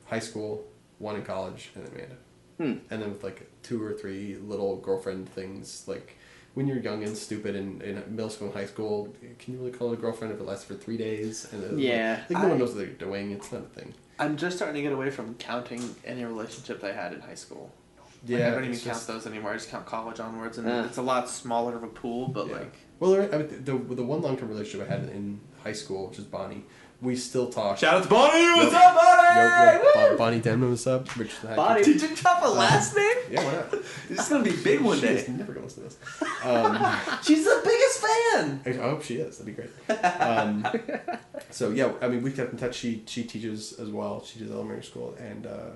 high 0.06 0.20
school, 0.20 0.64
one 1.00 1.16
in 1.16 1.24
college, 1.24 1.72
and 1.76 1.86
then 1.86 1.92
Amanda. 1.94 2.16
Hmm. 2.58 2.86
And 2.94 3.02
then 3.02 3.12
with 3.12 3.24
like 3.24 3.50
two 3.64 3.84
or 3.84 3.94
three 3.94 4.38
little 4.38 4.78
girlfriend 4.78 5.28
things, 5.30 5.84
like 5.88 6.18
when 6.54 6.68
you're 6.68 6.78
young 6.80 7.04
and 7.04 7.18
stupid 7.18 7.56
in, 7.56 7.82
in 7.82 8.02
middle 8.16 8.30
school 8.30 8.48
and 8.48 8.56
high 8.56 8.66
school, 8.66 9.14
can 9.40 9.54
you 9.54 9.60
really 9.60 9.72
call 9.72 9.92
it 9.92 10.00
a 10.00 10.02
girlfriend 10.02 10.34
if 10.34 10.40
it 10.40 10.44
lasts 10.46 10.64
for 10.66 10.74
three 10.76 10.96
days? 10.98 11.48
And 11.52 11.62
then, 11.64 11.78
Yeah. 11.80 12.22
like, 12.30 12.42
no 12.42 12.50
one 12.50 12.60
knows 12.60 12.70
what 12.70 12.78
they're 12.78 12.88
doing. 12.88 13.32
It's 13.32 13.52
not 13.52 13.62
a 13.64 13.80
thing. 13.80 13.94
I'm 14.20 14.38
just 14.38 14.56
starting 14.56 14.76
to 14.76 14.82
get 14.82 14.94
away 14.94 15.10
from 15.10 15.34
counting 15.36 15.94
any 16.06 16.24
relationships 16.24 16.82
I 16.84 16.94
had 16.94 17.12
in 17.12 17.20
high 17.20 17.36
school. 17.36 17.72
Like, 17.98 18.40
Yeah, 18.40 18.48
I 18.48 18.52
don't 18.52 18.64
even 18.64 18.74
it's 18.76 18.84
count 18.86 19.06
those 19.06 19.28
anymore. 19.28 19.52
I 19.52 19.56
just 19.56 19.70
count 19.70 19.86
college 19.86 20.22
onwards, 20.22 20.58
and 20.58 20.68
Ah. 20.70 20.86
it's 20.86 20.98
a 20.98 21.02
lot 21.02 21.30
smaller 21.30 21.76
of 21.76 21.84
a 21.84 21.88
pool. 21.88 22.30
But 22.30 22.48
Yeah. 22.48 22.54
like, 22.60 22.74
Well, 23.02 23.16
I 23.34 23.38
mean, 23.40 23.64
the 23.66 23.74
the 23.94 24.04
one 24.06 24.22
long 24.22 24.38
term 24.38 24.48
relationship 24.48 24.90
I 24.90 24.94
had 24.94 25.10
in 25.10 25.42
high 25.62 25.74
school, 25.74 26.08
which 26.08 26.18
is 26.20 26.24
Bonnie, 26.24 26.64
we 27.06 27.16
still 27.16 27.48
talk. 27.48 27.78
shout 27.78 27.94
out 27.96 28.04
to 28.04 28.10
Bonnie. 28.10 28.44
What's 28.60 28.74
Yep. 28.74 28.82
up, 28.84 28.96
Bonnie? 28.96 29.40
Yo, 29.40 29.84
yo, 29.84 29.92
Bon- 30.10 30.18
Bonnie 30.18 30.40
Denman, 30.40 30.70
what's 30.72 30.88
up? 30.88 31.08
Which 31.18 31.32
Bonnie- 31.56 31.84
Did 31.84 32.02
you 32.02 32.16
drop 32.16 32.44
a 32.44 32.48
last 32.50 32.96
name? 32.96 33.16
Yeah, 33.32 33.44
why 33.46 33.54
not? 33.54 33.72
This 34.10 34.20
is 34.20 34.30
gonna 34.30 34.44
be 34.44 34.56
big 34.64 34.82
one 34.82 35.00
She 35.00 35.08
is 35.08 35.24
day. 35.26 35.32
never 35.34 35.54
gonna 35.54 35.66
listen 35.66 35.84
to 35.84 35.90
this. 35.90 35.98
Um, 36.46 36.78
She's 37.24 37.44
the 37.46 37.62
biggest 37.64 38.02
fan. 38.06 38.62
I 38.66 38.70
I 38.70 38.90
hope 38.90 39.02
she 39.04 39.16
is. 39.16 39.38
That'd 39.40 39.56
be 39.56 39.62
great. 39.62 39.98
Um, 40.22 40.66
so 41.50 41.70
yeah, 41.72 41.92
I 42.02 42.08
mean, 42.08 42.22
we've 42.22 42.36
kept 42.36 42.52
in 42.52 42.60
touch. 42.60 42.76
She 42.76 43.04
she 43.08 43.24
teaches 43.24 43.74
as 43.80 43.90
well. 43.90 44.24
She 44.24 44.40
does 44.40 44.52
elementary 44.52 44.84
school, 44.84 45.16
and 45.20 45.48
uh, 45.48 45.72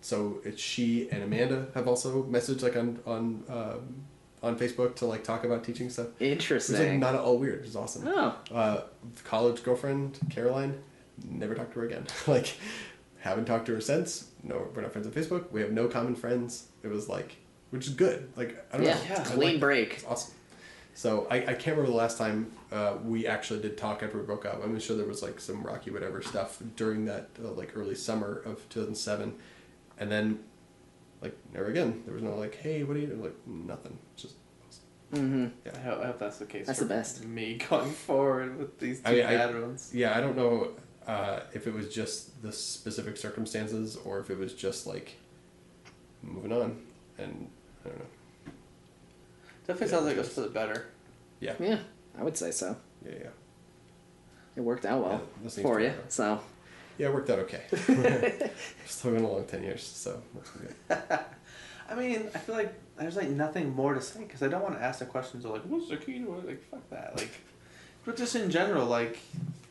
so 0.00 0.40
it's 0.44 0.60
she 0.60 1.08
and 1.10 1.22
Amanda 1.22 1.68
have 1.74 1.86
also 1.86 2.24
messaged 2.24 2.62
like 2.62 2.76
on 2.76 2.98
on 3.06 3.44
um, 3.48 4.04
on 4.42 4.58
Facebook 4.58 4.96
to 4.96 5.06
like 5.06 5.24
talk 5.24 5.44
about 5.44 5.64
teaching 5.64 5.90
stuff. 5.90 6.06
It 6.06 6.10
was 6.10 6.20
like 6.20 6.30
Interesting. 6.32 7.00
not 7.00 7.14
at 7.14 7.20
all 7.20 7.38
weird. 7.38 7.60
It 7.60 7.64
was 7.66 7.76
awesome. 7.76 8.04
Oh. 8.06 8.36
Uh, 8.54 8.80
college 9.24 9.62
girlfriend 9.62 10.18
Caroline, 10.30 10.80
never 11.28 11.54
talked 11.54 11.72
to 11.74 11.80
her 11.80 11.86
again. 11.86 12.06
like, 12.26 12.54
haven't 13.20 13.46
talked 13.46 13.66
to 13.66 13.74
her 13.74 13.80
since. 13.80 14.30
No, 14.42 14.68
we're 14.74 14.82
not 14.82 14.92
friends 14.92 15.06
on 15.06 15.12
Facebook. 15.12 15.50
We 15.50 15.60
have 15.60 15.72
no 15.72 15.88
common 15.88 16.14
friends. 16.14 16.68
It 16.82 16.88
was 16.88 17.08
like, 17.08 17.36
which 17.70 17.86
is 17.86 17.94
good. 17.94 18.30
Like, 18.36 18.64
I 18.72 18.76
don't 18.76 18.86
Yeah, 18.86 18.94
know. 18.94 19.00
yeah. 19.10 19.24
Clean 19.24 19.50
like- 19.52 19.60
break. 19.60 19.92
It's 19.94 20.04
awesome. 20.04 20.34
So 20.94 21.28
I, 21.30 21.36
I 21.36 21.54
can't 21.54 21.76
remember 21.76 21.90
the 21.92 21.96
last 21.96 22.18
time 22.18 22.50
uh, 22.72 22.94
we 23.04 23.24
actually 23.28 23.60
did 23.60 23.78
talk 23.78 24.02
after 24.02 24.18
we 24.18 24.24
broke 24.24 24.44
up. 24.44 24.60
I'm 24.64 24.76
sure 24.80 24.96
there 24.96 25.06
was 25.06 25.22
like 25.22 25.38
some 25.38 25.62
rocky 25.62 25.92
whatever 25.92 26.20
stuff 26.22 26.60
during 26.74 27.04
that 27.04 27.28
uh, 27.40 27.52
like 27.52 27.76
early 27.76 27.94
summer 27.94 28.42
of 28.44 28.68
2007, 28.70 29.32
and 29.98 30.10
then 30.10 30.40
like 31.20 31.36
never 31.52 31.66
again. 31.66 32.02
There 32.04 32.14
was 32.14 32.22
no 32.22 32.34
like, 32.34 32.56
hey, 32.56 32.84
what 32.84 32.96
are 32.96 33.00
you 33.00 33.18
like 33.22 33.34
nothing. 33.46 33.98
Just 34.16 34.34
I 35.14 35.18
hope, 35.18 36.00
I 36.02 36.06
hope 36.06 36.18
that's 36.18 36.36
the 36.38 36.44
case. 36.44 36.66
That's 36.66 36.78
for 36.80 36.84
the 36.84 36.94
best. 36.94 37.24
Me 37.24 37.54
going 37.70 37.90
forward 37.90 38.58
with 38.58 38.78
these 38.78 39.00
two 39.00 39.08
I 39.08 39.14
mean, 39.14 39.24
I- 39.24 39.46
ones. 39.60 39.90
yeah. 39.94 40.16
I 40.16 40.20
don't 40.20 40.36
know 40.36 40.72
uh, 41.06 41.40
if 41.54 41.66
it 41.66 41.72
was 41.72 41.88
just 41.92 42.42
the 42.42 42.52
specific 42.52 43.16
circumstances 43.16 43.96
or 44.04 44.20
if 44.20 44.28
it 44.30 44.38
was 44.38 44.52
just 44.52 44.86
like 44.86 45.16
moving 46.22 46.52
on, 46.52 46.82
and 47.16 47.48
I 47.84 47.88
don't 47.88 47.98
know. 47.98 48.04
Definitely 49.66 49.86
Yeah, 49.86 49.90
sounds 49.92 50.06
like 50.06 50.16
it 50.16 50.20
was 50.20 50.28
for 50.28 50.40
the 50.42 50.48
better. 50.48 50.86
Yeah, 51.40 51.54
Yeah, 51.58 51.78
I 52.18 52.22
would 52.24 52.36
say 52.36 52.50
so. 52.50 52.76
yeah, 53.04 53.12
yeah. 53.20 53.28
It 54.56 54.60
worked 54.60 54.84
out 54.84 55.02
well 55.04 55.22
Yeah, 55.42 55.48
for 55.50 55.80
you. 55.80 55.86
work 55.88 55.96
out. 55.98 56.12
So 56.12 56.40
Yeah, 56.98 57.08
it 57.08 57.14
worked 57.14 57.30
out 57.30 57.38
okay. 57.40 57.62
Still 58.86 59.12
been 59.12 59.24
a 59.24 59.28
long 59.30 59.44
ten 59.44 59.62
years, 59.62 59.82
so 59.82 60.20
that's 60.34 60.50
good. 60.50 60.74
I 61.90 61.94
mean, 61.94 62.28
I 62.34 62.38
feel 62.38 62.54
like 62.56 62.74
there's 62.98 63.16
like 63.16 63.28
nothing 63.30 63.74
more 63.74 63.94
to 63.94 64.00
say 64.00 64.20
because 64.20 64.42
I 64.42 64.48
don't 64.48 64.62
want 64.62 64.74
to 64.76 64.82
ask 64.84 64.98
the 64.98 65.06
questions 65.06 65.44
of 65.44 65.52
like, 65.52 65.62
what's 65.62 65.88
the 65.88 65.96
key 65.96 66.18
to 66.18 66.34
it? 66.38 66.46
Like, 66.46 66.62
fuck 66.70 66.90
that. 66.90 67.16
Like, 67.16 67.30
but 68.04 68.16
just 68.16 68.34
in 68.36 68.50
general, 68.50 68.86
like, 68.86 69.18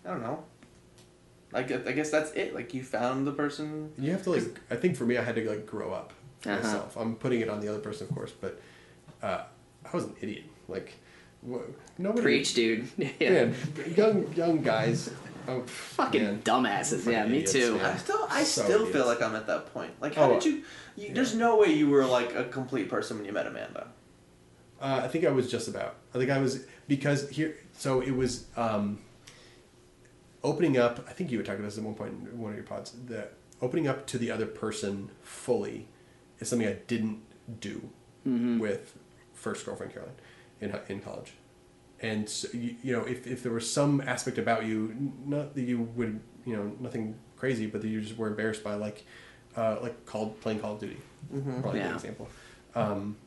I 0.06 0.10
don't 0.10 0.22
know. 0.24 0.44
Like, 1.52 1.72
I 1.88 1.92
guess 1.92 2.10
that's 2.10 2.32
it. 2.32 2.54
Like, 2.56 2.74
you 2.74 2.84
found 2.84 3.26
the 3.28 3.32
person. 3.32 3.92
You 3.98 4.12
have 4.12 4.24
to 4.24 4.32
like. 4.32 4.60
I 4.72 4.76
think 4.76 4.96
for 4.96 5.06
me, 5.06 5.18
I 5.18 5.24
had 5.24 5.36
to 5.36 5.48
like 5.50 5.66
grow 5.66 5.92
up 5.94 6.14
Uh-huh. 6.46 6.56
myself. 6.56 6.96
I'm 6.98 7.16
putting 7.16 7.42
it 7.42 7.50
on 7.50 7.60
the 7.62 7.68
other 7.68 7.80
person, 7.80 8.08
of 8.08 8.16
course, 8.16 8.32
but 8.32 8.60
uh, 9.22 9.44
I 9.86 9.96
was 9.96 10.06
an 10.06 10.16
idiot. 10.22 10.44
Like, 10.68 10.94
wh- 11.48 11.70
nobody. 11.98 12.22
preach, 12.22 12.54
dude. 12.54 12.88
yeah. 13.20 13.46
Man, 13.46 13.56
young 13.96 14.34
young 14.34 14.62
guys. 14.62 15.12
Oh, 15.48 15.62
Fucking 15.66 16.24
man. 16.24 16.42
dumbasses. 16.44 17.10
Yeah, 17.10 17.26
me 17.26 17.38
idiots, 17.38 17.52
too. 17.54 17.76
man. 17.78 17.86
I 17.86 17.98
still, 17.98 18.28
I 18.30 18.44
So 18.44 18.64
still 18.64 18.76
idiots. 18.82 18.92
feel 18.98 19.06
like 19.06 19.22
I'm 19.22 19.36
at 19.36 19.48
that 19.48 19.74
point. 19.74 19.92
Like, 20.02 20.16
how 20.16 20.32
Oh, 20.32 20.34
did 20.34 20.46
you, 20.46 20.64
you? 20.98 21.14
There's 21.14 21.34
no 21.36 21.58
way 21.58 21.72
you 21.74 21.90
were 21.90 22.06
like 22.06 22.36
a 22.36 22.44
complete 22.46 22.90
person 22.90 23.18
when 23.18 23.26
you 23.26 23.32
met 23.32 23.48
Amanda. 23.48 23.88
Uh, 24.82 25.02
I 25.04 25.08
think 25.08 25.26
I 25.26 25.30
was 25.32 25.50
just 25.50 25.68
about. 25.68 25.96
I 26.14 26.18
think 26.18 26.30
I 26.30 26.38
was 26.40 26.66
because 26.88 27.30
here. 27.30 27.56
So 27.78 28.02
it 28.02 28.12
was 28.12 28.46
um, 28.58 29.00
opening 30.44 30.78
up. 30.78 31.06
I 31.10 31.14
think 31.14 31.32
you 31.32 31.38
were 31.38 31.44
talking 31.44 31.60
about 31.62 31.70
this 31.70 31.78
at 31.78 31.84
one 31.84 31.96
point 31.96 32.12
in 32.32 32.38
one 32.40 32.52
of 32.52 32.58
your 32.58 32.66
pods. 32.66 32.94
The 33.08 33.28
opening 33.62 33.88
up 33.88 34.06
to 34.08 34.18
the 34.18 34.30
other 34.30 34.46
person 34.46 35.10
fully 35.24 35.88
is 36.40 36.50
something 36.50 36.68
I 36.68 36.74
didn't 36.88 37.22
do 37.60 37.90
with 38.26 38.98
first 39.34 39.66
girlfriend 39.66 39.94
Caroline 39.94 40.14
in 40.62 40.78
in 40.90 41.00
college. 41.00 41.34
And 42.02 42.30
so, 42.30 42.48
you, 42.54 42.76
you 42.84 42.94
know, 42.94 43.04
if, 43.06 43.26
if 43.26 43.42
there 43.44 43.52
was 43.52 43.72
some 43.72 44.02
aspect 44.02 44.38
about 44.38 44.66
you, 44.66 44.96
not 45.26 45.56
that 45.56 45.62
you 45.64 45.82
would, 45.96 46.20
you 46.46 46.56
know, 46.56 46.72
nothing 46.80 47.16
crazy, 47.38 47.66
but 47.66 47.82
that 47.82 47.88
you 47.88 48.02
just 48.02 48.18
were 48.18 48.28
embarrassed 48.28 48.64
by, 48.64 48.76
like, 48.76 49.04
uh, 49.56 49.78
like 49.82 50.06
called 50.06 50.40
playing 50.42 50.60
Call 50.60 50.74
of 50.76 50.80
Duty, 50.80 50.98
probably 51.32 51.80
a 51.80 51.84
Yeah. 51.84 51.88
good 51.90 51.96
example. 51.96 52.30
Um, 52.76 53.18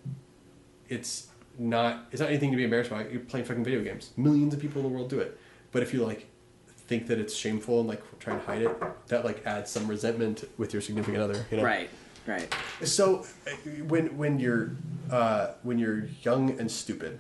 it's 0.89 1.27
not 1.59 2.07
it's 2.13 2.21
not 2.21 2.29
anything 2.31 2.51
to 2.53 2.57
be 2.57 2.65
embarrassed 2.65 2.91
by. 2.91 3.07
You're 3.09 3.21
playing 3.21 3.47
fucking 3.47 3.65
video 3.65 3.83
games. 3.83 4.11
Millions 4.17 4.55
of 4.55 4.61
people 4.61 4.81
in 4.81 4.89
the 4.89 4.95
world 4.95 5.11
do 5.11 5.19
it. 5.19 5.39
But 5.73 5.83
if 5.83 5.93
you 5.93 6.05
like 6.05 6.27
think 6.69 7.07
that 7.09 7.19
it's 7.19 7.35
shameful 7.35 7.81
and 7.81 7.89
like 7.89 8.03
try 8.21 8.35
and 8.35 8.43
hide 8.43 8.63
it, 8.63 8.83
that 9.09 9.25
like 9.25 9.45
adds 9.47 9.71
some 9.71 9.87
resentment 9.89 10.45
with 10.59 10.73
your 10.73 10.83
significant 10.83 11.23
other. 11.23 11.45
You 11.51 11.59
know? 11.59 11.65
Right. 11.65 11.91
Right. 12.27 12.55
So 12.85 13.27
uh, 13.47 13.51
when 13.89 14.17
when 14.17 14.39
you're 14.39 14.71
uh, 15.11 15.53
when 15.63 15.79
you're 15.79 16.05
young 16.23 16.59
and 16.61 16.71
stupid, 16.71 17.19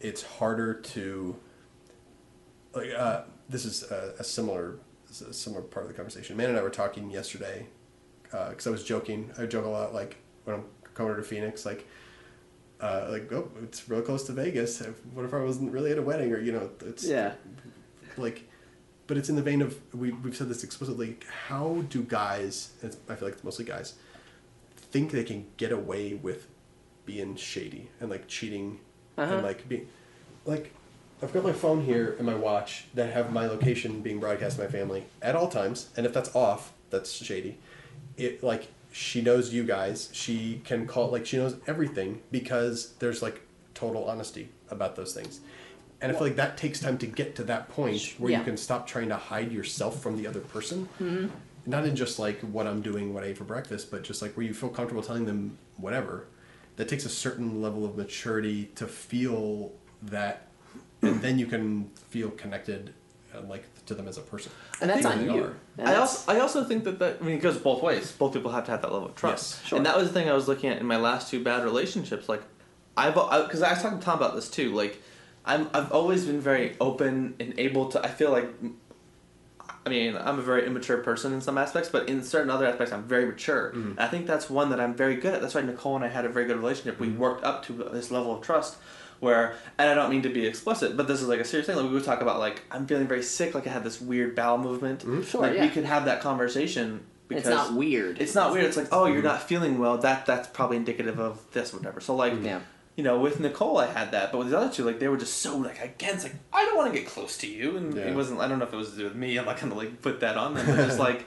it's 0.00 0.22
harder 0.22 0.74
to 0.74 1.36
like 2.74 2.90
uh, 2.96 3.22
this 3.48 3.64
is 3.64 3.82
a, 3.90 4.14
a 4.18 4.24
similar 4.24 4.78
is 5.10 5.22
a 5.22 5.32
similar 5.34 5.62
part 5.62 5.84
of 5.86 5.88
the 5.90 5.96
conversation. 5.96 6.36
Man 6.36 6.50
and 6.50 6.58
I 6.58 6.62
were 6.62 6.70
talking 6.70 7.10
yesterday 7.10 7.66
because 8.22 8.66
I 8.66 8.70
was 8.70 8.84
joking. 8.84 9.30
I 9.38 9.46
joke 9.46 9.64
a 9.64 9.68
lot 9.68 9.92
like 9.94 10.16
when 10.44 10.56
I'm 10.56 10.64
coming 10.94 11.16
to 11.16 11.22
Phoenix, 11.22 11.64
like. 11.66 11.86
Uh, 12.82 13.08
like 13.10 13.30
oh, 13.30 13.46
it's 13.62 13.90
real 13.90 14.00
close 14.00 14.24
to 14.24 14.32
Vegas. 14.32 14.80
What 15.12 15.26
if 15.26 15.34
I 15.34 15.44
wasn't 15.44 15.70
really 15.70 15.92
at 15.92 15.98
a 15.98 16.02
wedding, 16.02 16.32
or 16.32 16.40
you 16.40 16.50
know, 16.50 16.70
it's 16.86 17.04
Yeah. 17.04 17.34
like 18.16 18.48
but 19.06 19.18
it's 19.18 19.28
in 19.28 19.36
the 19.36 19.42
vein 19.42 19.60
of 19.60 19.76
we, 19.94 20.12
we've 20.12 20.34
said 20.34 20.48
this 20.48 20.64
explicitly 20.64 21.18
how 21.48 21.84
do 21.90 22.00
guys 22.02 22.70
i 22.82 23.14
feel 23.16 23.26
like 23.28 23.34
it's 23.34 23.42
mostly 23.44 23.64
guys 23.64 23.94
think 24.76 25.10
they 25.10 25.24
can 25.24 25.46
get 25.56 25.72
away 25.72 26.14
with 26.14 26.46
being 27.06 27.34
shady 27.36 27.90
and 28.00 28.08
like 28.08 28.28
cheating 28.28 28.78
Uh-huh. 29.20 29.34
and 29.34 29.42
like 29.42 29.68
being 29.68 29.86
like 30.46 30.72
i've 31.22 31.32
got 31.32 31.44
my 31.44 31.52
phone 31.52 31.84
here 31.84 32.14
and 32.18 32.26
my 32.26 32.34
watch 32.34 32.86
that 32.94 33.12
have 33.12 33.32
my 33.32 33.46
location 33.46 34.00
being 34.00 34.18
broadcast 34.18 34.56
to 34.56 34.62
my 34.64 34.68
family 34.70 35.04
at 35.20 35.36
all 35.36 35.48
times 35.48 35.88
and 35.96 36.06
if 36.06 36.12
that's 36.12 36.34
off 36.34 36.72
that's 36.90 37.12
shady 37.12 37.58
it 38.16 38.42
like 38.42 38.68
she 38.92 39.20
knows 39.20 39.52
you 39.52 39.62
guys 39.64 40.08
she 40.12 40.60
can 40.64 40.86
call 40.86 41.10
like 41.10 41.26
she 41.26 41.36
knows 41.36 41.56
everything 41.66 42.20
because 42.30 42.94
there's 42.98 43.20
like 43.22 43.42
total 43.74 44.04
honesty 44.08 44.48
about 44.70 44.96
those 44.96 45.12
things 45.14 45.40
and 46.00 46.10
i 46.10 46.14
feel 46.14 46.26
like 46.26 46.36
that 46.36 46.56
takes 46.56 46.80
time 46.80 46.96
to 46.98 47.06
get 47.06 47.36
to 47.36 47.44
that 47.44 47.68
point 47.68 48.14
where 48.18 48.32
Yeah. 48.32 48.38
you 48.38 48.44
can 48.44 48.56
stop 48.56 48.86
trying 48.86 49.08
to 49.10 49.16
hide 49.16 49.52
yourself 49.52 50.02
from 50.02 50.16
the 50.16 50.26
other 50.26 50.40
person 50.40 50.88
Mm-hmm. 51.00 51.28
not 51.66 51.84
in 51.86 51.94
just 51.94 52.18
like 52.18 52.40
what 52.40 52.66
i'm 52.66 52.80
doing 52.80 53.12
what 53.14 53.22
i 53.24 53.26
ate 53.28 53.36
for 53.38 53.44
breakfast 53.44 53.90
but 53.90 54.02
just 54.02 54.22
like 54.22 54.32
where 54.36 54.46
you 54.46 54.54
feel 54.54 54.70
comfortable 54.70 55.02
telling 55.02 55.26
them 55.26 55.58
whatever 55.76 56.24
that 56.76 56.88
takes 56.88 57.04
a 57.04 57.08
certain 57.10 57.60
level 57.60 57.84
of 57.84 57.96
maturity 57.96 58.66
to 58.76 58.86
feel 58.86 59.72
that 60.02 60.46
and 61.02 61.20
then 61.22 61.38
you 61.38 61.46
can 61.46 61.90
feel 62.08 62.30
connected 62.30 62.94
uh, 63.34 63.40
like 63.42 63.64
to 63.86 63.94
them 63.94 64.08
as 64.08 64.18
a 64.18 64.22
person 64.22 64.50
And 64.80 64.90
that's 64.90 65.02
They 65.02 65.10
on 65.12 65.24
you. 65.24 65.44
are. 65.44 65.56
I 65.84 65.94
also 65.96 66.32
I 66.32 66.40
also 66.40 66.64
think 66.64 66.84
that 66.84 66.98
that 66.98 67.18
I 67.20 67.24
mean 67.24 67.36
it 67.36 67.40
goes 67.42 67.58
both 67.58 67.82
ways. 67.82 68.12
Both 68.12 68.34
people 68.34 68.50
have 68.50 68.64
to 68.66 68.70
have 68.70 68.82
that 68.82 68.92
level 68.92 69.08
of 69.08 69.14
trust. 69.14 69.58
Yes, 69.60 69.68
sure. 69.68 69.76
And 69.76 69.86
that 69.86 69.96
was 69.96 70.08
the 70.08 70.14
thing 70.14 70.28
I 70.28 70.32
was 70.34 70.48
looking 70.48 70.70
at 70.70 70.78
in 70.78 70.86
my 70.86 70.96
last 70.96 71.30
two 71.30 71.42
bad 71.42 71.64
relationships. 71.64 72.28
Like, 72.28 72.42
I've 72.96 73.14
because 73.14 73.62
I, 73.62 73.72
was 73.72 73.82
talking 73.82 73.98
to 73.98 74.04
Tom 74.04 74.18
about 74.18 74.34
this 74.34 74.48
too. 74.50 74.74
Like, 74.74 75.00
I'm 75.44 75.70
I've 75.72 75.90
always 75.92 76.24
been 76.26 76.40
very 76.40 76.76
open 76.80 77.34
and 77.40 77.54
able 77.58 77.88
to. 77.90 78.04
I 78.04 78.08
feel 78.08 78.30
like. 78.30 78.48
I 79.86 79.88
mean, 79.88 80.16
I'm 80.16 80.38
a 80.38 80.42
very 80.42 80.66
immature 80.66 80.98
person 80.98 81.32
in 81.32 81.40
some 81.40 81.56
aspects, 81.56 81.88
but 81.88 82.08
in 82.08 82.22
certain 82.22 82.50
other 82.50 82.66
aspects, 82.66 82.92
I'm 82.92 83.04
very 83.04 83.24
mature. 83.24 83.72
Mm-hmm. 83.74 83.94
I 83.98 84.08
think 84.08 84.26
that's 84.26 84.50
one 84.50 84.70
that 84.70 84.80
I'm 84.80 84.94
very 84.94 85.16
good 85.16 85.34
at. 85.34 85.40
That's 85.40 85.54
why 85.54 85.62
Nicole 85.62 85.96
and 85.96 86.04
I 86.04 86.08
had 86.08 86.24
a 86.24 86.28
very 86.28 86.46
good 86.46 86.58
relationship. 86.58 86.96
Mm-hmm. 86.96 87.12
We 87.12 87.18
worked 87.18 87.44
up 87.44 87.64
to 87.66 87.72
this 87.72 88.10
level 88.10 88.36
of 88.36 88.42
trust 88.42 88.76
where, 89.20 89.54
and 89.78 89.88
I 89.88 89.94
don't 89.94 90.10
mean 90.10 90.22
to 90.22 90.28
be 90.28 90.46
explicit, 90.46 90.96
but 90.96 91.06
this 91.06 91.22
is 91.22 91.28
like 91.28 91.40
a 91.40 91.44
serious 91.44 91.66
thing. 91.66 91.76
Like 91.76 91.86
we 91.86 91.92
would 91.92 92.04
talk 92.04 92.20
about, 92.20 92.38
like 92.38 92.62
I'm 92.70 92.86
feeling 92.86 93.06
very 93.06 93.22
sick, 93.22 93.54
like 93.54 93.66
I 93.66 93.70
had 93.70 93.84
this 93.84 94.00
weird 94.00 94.34
bowel 94.34 94.58
movement. 94.58 95.02
Sure, 95.26 95.42
like 95.42 95.54
yeah. 95.54 95.62
we 95.62 95.68
could 95.68 95.84
have 95.84 96.06
that 96.06 96.20
conversation. 96.20 97.04
Because 97.28 97.46
It's 97.46 97.50
not 97.50 97.74
weird. 97.74 98.20
It's 98.20 98.34
not 98.34 98.52
weird. 98.52 98.64
It's 98.64 98.76
like, 98.76 98.88
oh, 98.90 99.06
you're 99.06 99.22
not 99.22 99.42
feeling 99.42 99.78
well. 99.78 99.98
That 99.98 100.26
that's 100.26 100.48
probably 100.48 100.78
indicative 100.78 101.20
of 101.20 101.40
this, 101.52 101.72
whatever. 101.72 102.00
So 102.00 102.16
like, 102.16 102.34
Yeah. 102.42 102.60
You 103.00 103.04
know, 103.04 103.18
with 103.18 103.40
Nicole, 103.40 103.78
I 103.78 103.86
had 103.86 104.10
that, 104.10 104.30
but 104.30 104.36
with 104.36 104.50
the 104.50 104.58
other 104.58 104.70
two, 104.70 104.84
like 104.84 104.98
they 104.98 105.08
were 105.08 105.16
just 105.16 105.38
so 105.38 105.56
like 105.56 105.82
against, 105.82 106.22
like 106.22 106.34
I 106.52 106.66
don't 106.66 106.76
want 106.76 106.92
to 106.92 107.00
get 107.00 107.08
close 107.08 107.38
to 107.38 107.46
you, 107.46 107.78
and 107.78 107.96
Yeah. 107.96 108.08
it 108.08 108.14
wasn't. 108.14 108.40
I 108.40 108.46
don't 108.46 108.58
know 108.58 108.66
if 108.66 108.74
it 108.74 108.76
was 108.76 108.94
with 108.94 109.14
me. 109.14 109.38
I'm 109.38 109.46
not 109.46 109.58
gonna 109.58 109.74
like 109.74 110.02
put 110.02 110.20
that 110.20 110.36
on 110.36 110.52
them, 110.52 110.66
but 110.66 110.76
just 110.86 110.98
like, 111.08 111.24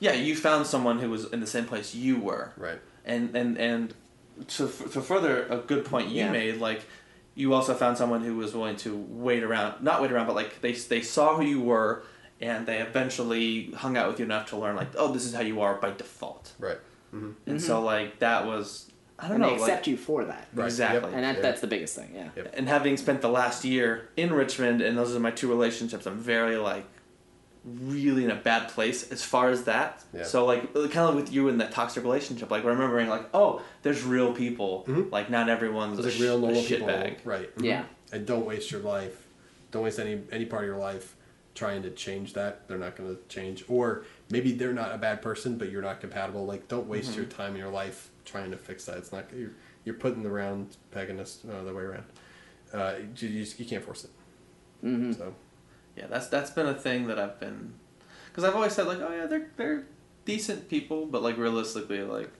yeah, 0.00 0.12
you 0.12 0.36
found 0.36 0.66
someone 0.66 0.98
who 0.98 1.08
was 1.08 1.24
in 1.32 1.40
the 1.40 1.46
same 1.46 1.64
place 1.64 1.94
you 1.94 2.20
were, 2.20 2.52
right 2.58 2.78
and 3.06 3.34
and 3.34 3.56
and 3.56 3.94
to 4.48 4.66
to 4.66 5.00
further 5.00 5.46
a 5.46 5.56
good 5.56 5.86
point 5.86 6.10
you 6.10 6.16
Yeah. 6.16 6.30
made, 6.30 6.58
like 6.58 6.82
you 7.34 7.54
also 7.54 7.72
found 7.72 7.96
someone 7.96 8.22
who 8.22 8.36
was 8.36 8.52
willing 8.52 8.76
to 8.76 8.94
wait 8.94 9.42
around, 9.42 9.82
not 9.82 10.02
wait 10.02 10.12
around, 10.12 10.26
but 10.26 10.36
like 10.36 10.60
they 10.60 10.72
they 10.72 11.00
saw 11.00 11.36
who 11.38 11.42
you 11.42 11.62
were, 11.62 12.02
and 12.38 12.66
they 12.66 12.80
eventually 12.80 13.70
hung 13.70 13.96
out 13.96 14.08
with 14.08 14.18
you 14.18 14.26
enough 14.26 14.50
to 14.50 14.58
learn 14.58 14.76
like, 14.76 14.88
oh, 14.98 15.10
this 15.10 15.24
is 15.24 15.32
how 15.32 15.40
you 15.40 15.62
are 15.62 15.76
by 15.76 15.90
default, 15.90 16.52
right 16.58 16.80
mm-hmm. 17.14 17.30
and 17.46 17.62
so 17.62 17.76
mm-hmm. 17.76 17.86
like 17.86 18.18
that 18.18 18.44
was 18.46 18.90
I 19.24 19.28
don't 19.28 19.36
and 19.36 19.42
know, 19.42 19.48
they 19.50 19.54
accept 19.62 19.80
like, 19.82 19.86
you 19.86 19.96
for 19.96 20.24
that. 20.26 20.48
Right. 20.54 20.66
Exactly. 20.66 21.12
And 21.14 21.24
that, 21.24 21.36
Yeah. 21.36 21.40
that's 21.42 21.60
the 21.60 21.66
biggest 21.66 21.96
thing, 21.96 22.10
yeah. 22.14 22.28
Yep. 22.36 22.54
and 22.58 22.68
having 22.68 22.96
spent 22.98 23.22
the 23.22 23.28
last 23.30 23.64
year 23.64 24.08
in 24.16 24.32
Richmond, 24.32 24.82
and 24.82 24.98
those 24.98 25.14
are 25.16 25.20
my 25.20 25.30
two 25.30 25.48
relationships, 25.48 26.04
I'm 26.06 26.18
very 26.18 26.56
like 26.56 26.84
really 27.64 28.24
in 28.24 28.30
a 28.30 28.34
bad 28.36 28.68
place 28.68 29.10
as 29.10 29.22
far 29.22 29.48
as 29.48 29.64
that. 29.64 30.04
Yeah. 30.12 30.24
So 30.24 30.44
like 30.44 30.74
kind 30.74 31.08
of 31.08 31.14
with 31.14 31.32
you 31.32 31.48
in 31.48 31.58
that 31.58 31.72
toxic 31.72 32.02
relationship, 32.02 32.50
like 32.50 32.62
remembering 32.64 33.08
like 33.08 33.24
oh, 33.32 33.62
there's 33.82 34.02
real 34.04 34.34
people. 34.34 34.84
Like 35.10 35.30
not 35.30 35.48
everyone's 35.48 35.96
Those 35.96 36.06
a, 36.06 36.08
like 36.10 36.20
real 36.20 36.38
normal 36.38 36.60
a 36.60 36.64
people, 36.64 36.88
shitbag. 36.88 37.16
right? 37.24 37.56
mhm. 37.56 37.64
Yeah. 37.64 37.84
And 38.12 38.26
don't 38.26 38.44
waste 38.44 38.70
your 38.70 38.82
life. 38.82 39.26
Don't 39.70 39.82
waste 39.82 39.98
any 39.98 40.20
any 40.30 40.44
part 40.44 40.64
of 40.64 40.68
your 40.68 40.76
life 40.78 41.16
trying 41.54 41.82
to 41.84 41.90
change 41.90 42.34
that. 42.34 42.66
They're 42.68 42.76
not 42.78 42.96
going 42.96 43.14
to 43.16 43.22
change. 43.28 43.64
Or 43.68 44.04
maybe 44.28 44.52
they're 44.52 44.72
not 44.72 44.92
a 44.92 44.98
bad 44.98 45.22
person, 45.22 45.56
but 45.56 45.70
you're 45.70 45.82
not 45.82 46.00
compatible. 46.00 46.44
Like, 46.44 46.66
don't 46.68 46.88
waste 46.88 47.10
Mm-hmm. 47.12 47.20
your 47.20 47.30
time 47.30 47.52
in 47.52 47.58
your 47.60 47.70
life 47.70 48.10
trying 48.24 48.50
to 48.50 48.56
fix 48.56 48.84
that. 48.86 48.96
It's 48.98 49.12
not 49.12 49.26
you're, 49.36 49.50
you're 49.84 49.94
putting 49.96 50.22
the 50.22 50.30
round 50.30 50.76
peg 50.90 51.10
in 51.10 51.16
this 51.16 51.40
uh, 51.50 51.62
the 51.64 51.72
way 51.74 51.82
around. 51.82 52.04
Uh, 52.72 52.94
you, 53.18 53.28
you, 53.28 53.44
just- 53.44 53.58
you 53.60 53.66
can't 53.66 53.84
force 53.84 54.04
it. 54.04 54.10
Mm-hmm. 54.84 55.12
So 55.12 55.34
Yeah, 55.96 56.06
that's 56.08 56.28
that's 56.28 56.50
been 56.50 56.66
a 56.66 56.74
thing 56.74 57.06
that 57.06 57.18
I've 57.18 57.38
been 57.40 57.74
because 58.28 58.44
I've 58.44 58.54
always 58.54 58.72
said 58.72 58.86
like 58.86 58.98
oh 59.00 59.14
yeah 59.14 59.26
they're 59.26 59.50
they're 59.56 59.86
decent 60.24 60.68
people, 60.68 61.06
but 61.06 61.22
like 61.22 61.36
realistically 61.38 62.02
like 62.02 62.30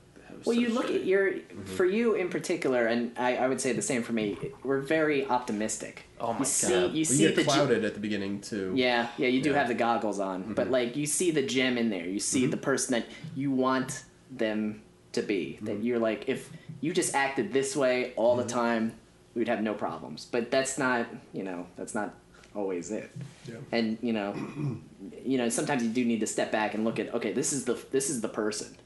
Well, 0.44 0.54
so 0.56 0.60
you 0.60 0.68
look 0.70 0.86
shitty. 0.88 0.96
at 0.96 1.04
your 1.04 1.32
for 1.64 1.84
you 1.86 2.14
in 2.14 2.28
particular, 2.28 2.86
and 2.86 3.12
I, 3.16 3.36
I 3.36 3.48
would 3.48 3.60
say 3.60 3.72
the 3.72 3.82
same 3.82 4.02
for 4.02 4.12
me. 4.12 4.36
We're 4.64 4.80
very 4.80 5.26
optimistic. 5.26 6.04
Oh 6.20 6.32
my 6.32 6.40
you 6.40 6.44
See, 6.44 6.68
God. 6.68 6.92
you 6.92 7.00
Well, 7.00 7.04
see 7.04 7.22
you 7.22 7.28
the 7.30 7.34
get 7.36 7.44
ge- 7.44 7.48
clouded 7.48 7.84
at 7.84 7.94
the 7.94 8.00
beginning 8.00 8.40
too. 8.40 8.72
Yeah, 8.74 9.08
yeah, 9.18 9.28
you 9.28 9.40
do 9.40 9.50
Yeah. 9.50 9.58
have 9.58 9.68
the 9.68 9.74
goggles 9.74 10.18
on, 10.20 10.54
but 10.54 10.70
like 10.70 10.96
you 10.96 11.06
see 11.06 11.30
the 11.30 11.42
gem 11.42 11.78
in 11.78 11.88
there. 11.90 12.06
You 12.06 12.20
see 12.20 12.46
the 12.46 12.56
person 12.56 12.92
that 12.92 13.06
you 13.36 13.50
want 13.52 14.04
them 14.30 14.82
to 15.14 15.22
be. 15.22 15.58
That 15.62 15.76
mm-hmm. 15.76 15.86
you're 15.86 15.98
like, 15.98 16.24
if 16.28 16.50
you 16.80 16.92
just 16.92 17.14
acted 17.14 17.52
this 17.52 17.74
way 17.74 18.12
all 18.16 18.36
the 18.36 18.42
mm-hmm. 18.42 18.58
time, 18.58 18.92
we'd 19.34 19.48
have 19.48 19.62
no 19.62 19.74
problems. 19.74 20.26
But 20.30 20.50
that's 20.50 20.78
not, 20.78 21.06
you 21.32 21.42
know, 21.42 21.66
that's 21.76 21.94
not 21.94 22.14
always 22.54 22.90
it. 22.90 23.10
Yeah. 23.48 23.56
And 23.72 23.98
you 24.00 24.12
know, 24.12 24.34
you 25.24 25.38
know, 25.38 25.48
sometimes 25.48 25.82
you 25.82 25.90
do 25.90 26.04
need 26.04 26.20
to 26.20 26.26
step 26.26 26.52
back 26.52 26.74
and 26.74 26.84
look 26.84 26.98
at, 26.98 27.12
okay, 27.14 27.32
this 27.32 27.52
is 27.52 27.64
the 27.64 27.78
this 27.90 28.10
is 28.10 28.20
the 28.20 28.28
person. 28.28 28.76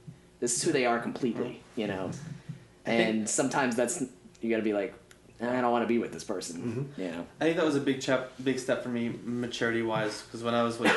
This 0.41 0.57
is 0.57 0.63
who 0.63 0.73
they 0.73 0.87
are 0.87 0.99
completely. 0.99 1.61
Mm-hmm. 1.73 1.81
You 1.81 1.87
know, 1.89 2.11
and 2.87 3.29
sometimes 3.29 3.77
that's 3.77 4.03
you 4.41 4.51
got 4.51 4.57
to 4.57 4.63
be 4.63 4.73
like, 4.73 4.95
I 5.41 5.61
don't 5.61 5.73
want 5.73 5.83
to 5.83 5.89
be 5.89 5.99
with 5.99 6.13
this 6.13 6.25
person. 6.25 6.93
You 6.97 7.11
know. 7.11 7.27
I 7.41 7.45
think 7.45 7.57
that 7.57 7.67
was 7.67 7.77
a 7.77 7.81
big 7.81 8.01
chap, 8.01 8.31
big 8.43 8.59
step 8.59 8.83
for 8.83 8.89
me, 8.89 9.15
maturity 9.25 9.83
wise, 9.83 10.23
because 10.23 10.43
when 10.43 10.55
I 10.55 10.63
was 10.63 10.79
with 10.79 10.93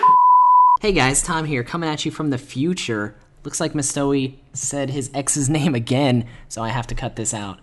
Hey 0.82 0.94
guys, 0.94 1.22
Tom 1.22 1.46
here, 1.46 1.64
coming 1.64 1.88
at 1.88 2.06
you 2.06 2.12
from 2.12 2.32
the 2.32 2.40
future. 2.40 3.16
Looks 3.44 3.60
like 3.60 3.74
Mistoe 3.74 4.34
said 4.54 4.90
his 4.90 5.10
ex's 5.14 5.50
name 5.50 5.76
again, 5.76 6.28
so 6.48 6.62
I 6.62 6.70
have 6.70 6.88
to 6.88 6.96
cut 6.96 7.16
this 7.16 7.34
out. 7.34 7.60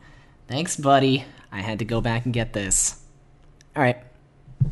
Thanks, 0.49 0.77
buddy. 0.77 1.25
I 1.53 1.61
had 1.61 1.79
to 1.79 1.85
go 1.85 2.01
back 2.01 2.25
and 2.25 2.35
get 2.35 2.53
this. 2.53 3.01
Alright, 3.77 3.99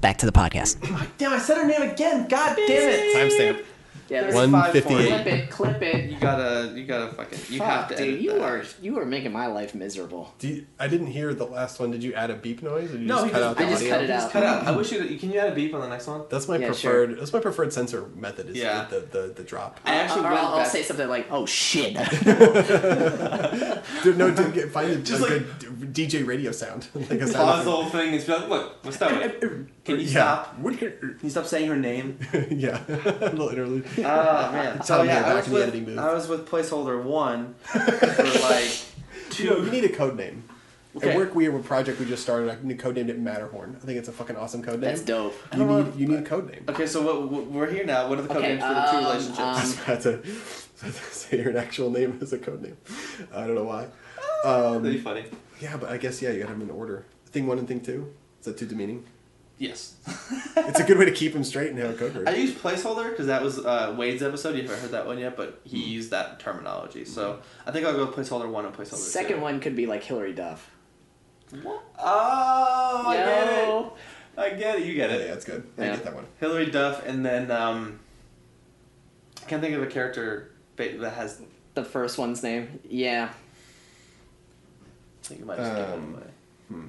back 0.01 0.19
to 0.19 0.27
the 0.27 0.33
podcast. 0.33 0.81
damn, 1.19 1.33
I 1.33 1.39
said 1.39 1.59
her 1.59 1.67
name 1.67 1.83
again. 1.83 2.27
God 2.29 2.57
damn 2.57 2.67
it! 2.69 3.17
Timestamp. 3.17 3.65
Yeah, 4.09 4.23
there's 4.23 4.35
One 4.37 4.53
five 4.53 4.73
fifty 4.73 4.95
for 4.95 5.01
it. 5.01 5.09
clip 5.09 5.27
it, 5.27 5.51
clip 5.51 5.83
it. 5.83 6.11
You 6.11 6.17
gotta, 6.21 6.73
you 6.77 6.85
gotta 6.87 7.13
fucking, 7.13 7.39
you 7.49 7.61
have 7.61 7.89
Fuck, 7.89 7.97
to. 7.97 7.97
dude, 7.97 8.09
edit 8.09 8.21
you 8.21 8.33
that. 8.35 8.41
are 8.43 8.65
you 8.81 8.99
are 9.01 9.05
making 9.05 9.33
my 9.33 9.47
life 9.49 9.75
miserable. 9.75 10.33
Do 10.39 10.47
you, 10.49 10.67
I 10.79 10.87
didn't 10.87 11.09
hear 11.09 11.35
the 11.35 11.45
last 11.47 11.81
one. 11.81 11.91
Did 11.91 12.05
you 12.05 12.15
add 12.15 12.31
a 12.31 12.35
beep 12.37 12.63
noise, 12.63 12.91
or 12.91 12.93
did 12.93 13.01
you 13.03 13.07
No, 13.09 13.23
just 13.23 13.33
cut 13.33 13.39
just- 13.41 13.43
out 13.51 13.57
the 13.57 13.65
I 13.65 13.69
just 13.71 13.83
audio? 13.83 13.95
cut 13.95 14.05
it 14.05 14.07
Just 14.07 14.27
out. 14.27 14.33
cut 14.33 14.43
out. 14.45 14.65
I 14.67 14.71
wish 14.77 14.93
you. 14.93 15.19
Can 15.19 15.33
you 15.33 15.41
add 15.41 15.53
a 15.53 15.55
beep 15.55 15.75
on 15.75 15.81
the 15.81 15.89
next 15.89 16.07
one? 16.07 16.23
That's 16.31 16.47
my 16.47 16.57
Yeah, 16.57 16.67
preferred. 16.67 17.09
sure. 17.11 17.17
That's 17.17 17.33
my 17.33 17.41
preferred 17.41 17.73
censor 17.73 18.07
method. 18.15 18.51
Is 18.51 18.57
Yeah. 18.57 18.87
the, 18.89 19.01
the 19.01 19.33
the 19.37 19.43
drop. 19.43 19.81
I 19.85 19.97
actually 19.97 20.23
Or 20.25 20.29
I'll, 20.29 20.55
I'll 20.61 20.65
say 20.65 20.83
something 20.83 21.09
like, 21.09 21.27
"Oh 21.31 21.45
shit." 21.47 21.95
Dude, 24.03 24.19
no, 24.19 24.31
dude, 24.31 24.53
get, 24.55 24.71
find 24.71 24.91
a, 24.91 24.97
Just 24.97 25.21
a 25.21 25.25
like- 25.25 25.59
good 25.61 25.66
DJ 25.77 26.27
radio 26.27 26.53
sound. 26.53 26.89
like 26.95 27.11
a 27.11 27.19
Pause 27.19 27.33
sound 27.33 27.67
the 27.67 27.71
whole 27.71 27.85
thing 27.87 28.15
and 28.15 28.29
like, 28.29 28.49
look, 28.49 28.85
what's 28.85 28.97
that? 28.99 29.41
Can 29.41 29.71
you 29.87 29.97
yeah. 29.97 30.11
stop? 30.11 30.63
Can 30.63 31.19
you 31.23 31.31
stop 31.31 31.47
saying 31.47 31.69
her 31.69 31.77
name? 31.77 32.19
yeah, 32.51 32.83
literally. 33.33 33.83
Oh 33.99 34.53
man. 34.53 34.83
So 34.83 34.99
Tom 34.99 35.07
here, 35.07 35.15
yeah, 35.17 35.21
I 35.21 35.35
back 35.35 35.37
was 35.37 35.47
in 35.47 35.53
the 35.53 35.59
with 35.59 35.69
editing 35.69 35.85
booth. 35.85 35.99
I 35.99 36.13
was 36.13 36.29
with 36.29 36.49
placeholder 36.49 37.03
one 37.03 37.55
for 37.55 37.79
like 37.79 38.71
You 39.39 39.51
know, 39.51 39.57
you 39.59 39.71
need 39.71 39.85
a 39.85 39.89
code 39.89 40.17
name. 40.17 40.45
Okay. 40.97 41.11
At 41.11 41.17
work, 41.17 41.35
we 41.35 41.45
have 41.45 41.55
a 41.55 41.59
project 41.59 42.01
we 42.01 42.07
just 42.07 42.23
started. 42.23 42.51
I 42.51 42.75
code 42.75 42.95
named 42.97 43.11
it 43.11 43.19
Matterhorn. 43.19 43.77
I 43.81 43.85
think 43.85 43.99
it's 43.99 44.09
a 44.09 44.13
fucking 44.13 44.37
awesome 44.37 44.63
code 44.63 44.81
name. 44.81 44.93
That's 44.93 45.03
dope. 45.03 45.35
You 45.55 45.65
need 45.65 45.95
you 45.97 46.09
need 46.09 46.21
a 46.21 46.23
code 46.23 46.51
name. 46.51 46.65
Okay, 46.69 46.87
so 46.87 47.03
what, 47.03 47.31
what, 47.31 47.47
we're 47.47 47.71
here 47.71 47.85
now. 47.85 48.09
What 48.09 48.19
are 48.19 48.23
the 48.23 48.29
code 48.29 48.39
Okay, 48.39 48.57
names 48.57 48.63
for 48.63 48.75
the 48.75 48.87
two 48.91 48.97
um, 48.97 49.05
relationships? 49.05 49.39
um, 49.39 50.23
That's 50.83 50.99
to 50.99 51.13
say 51.13 51.43
your 51.43 51.57
actual 51.57 51.91
name 51.91 52.19
as 52.23 52.33
a 52.33 52.39
code 52.39 52.63
name. 52.63 52.77
I 53.35 53.47
don't 53.47 53.55
know 53.55 53.65
why. 53.65 53.89
That'd 54.43 54.83
be 54.83 54.99
funny. 54.99 55.25
Yeah, 55.61 55.77
but 55.77 55.89
I 55.91 55.97
guess 55.97 56.21
yeah, 56.23 56.31
you 56.31 56.39
gotta 56.41 56.51
have 56.51 56.59
them 56.59 56.69
in 56.69 56.75
order. 56.75 57.05
Thing 57.27 57.47
one 57.47 57.59
and 57.59 57.67
thing 57.69 57.81
two. 57.81 58.13
Is 58.41 58.47
that 58.47 58.59
too 58.59 58.67
demeaning? 58.67 59.05
Yes. 59.59 59.95
It's 60.59 60.81
a 60.81 60.85
good 60.85 60.99
way 60.99 61.05
to 61.05 61.13
keep 61.13 61.33
them 61.33 61.45
straight 61.45 61.71
and 61.71 61.79
have 61.79 61.91
a 61.91 61.95
code 61.95 62.15
word. 62.15 62.29
I 62.29 62.35
used 62.35 62.59
placeholder 62.59 63.09
because 63.11 63.27
that 63.27 63.43
was 63.43 63.59
uh, 63.65 63.95
Wade's 63.97 64.23
episode. 64.23 64.57
You 64.57 64.63
haven't 64.63 64.81
heard 64.81 64.91
that 64.93 65.07
one 65.07 65.19
yet, 65.19 65.37
but 65.37 65.61
he 65.65 65.83
Hmm. 65.85 65.89
used 65.91 66.11
that 66.11 66.41
terminology. 66.41 67.05
So 67.05 67.41
I 67.67 67.71
think 67.71 67.87
I'll 67.87 67.93
go 67.95 68.07
with 68.07 68.15
placeholder 68.17 68.49
one 68.51 68.65
and 68.67 68.75
placeholder 68.75 68.97
Second 68.97 69.37
two. 69.37 69.43
one 69.43 69.61
could 69.61 69.77
be 69.77 69.87
like 69.87 70.03
Hilary 70.03 70.33
Duff. 70.35 70.71
Oh, 71.99 73.03
I 73.07 73.17
get 73.17 73.49
it. 73.69 73.93
I 74.39 74.51
get 74.59 74.79
it. 74.81 74.87
You 74.87 74.95
get 74.95 75.11
it. 75.11 75.21
yeah, 75.21 75.27
it. 75.27 75.29
that's 75.29 75.45
good. 75.45 75.67
I 75.79 75.85
Yeah. 75.85 75.95
get 75.97 76.05
that 76.05 76.15
one. 76.15 76.27
Hilary 76.41 76.67
Duff, 76.71 77.07
and 77.07 77.25
then 77.25 77.51
um, 77.51 78.01
I 79.43 79.47
can't 79.49 79.63
think 79.63 79.75
of 79.77 79.83
a 79.83 79.87
character 79.87 80.51
that 80.77 81.13
has. 81.15 81.41
The 81.75 81.85
first 81.85 82.19
one's 82.19 82.43
name. 82.43 82.81
Yeah. 82.89 83.31
I 85.27 85.29
think 85.29 85.41
you 85.41 85.47
might 85.47 85.57
just 85.59 85.75
give 85.75 85.89
Um, 85.91 86.13
one 86.13 86.23
away. 86.23 86.83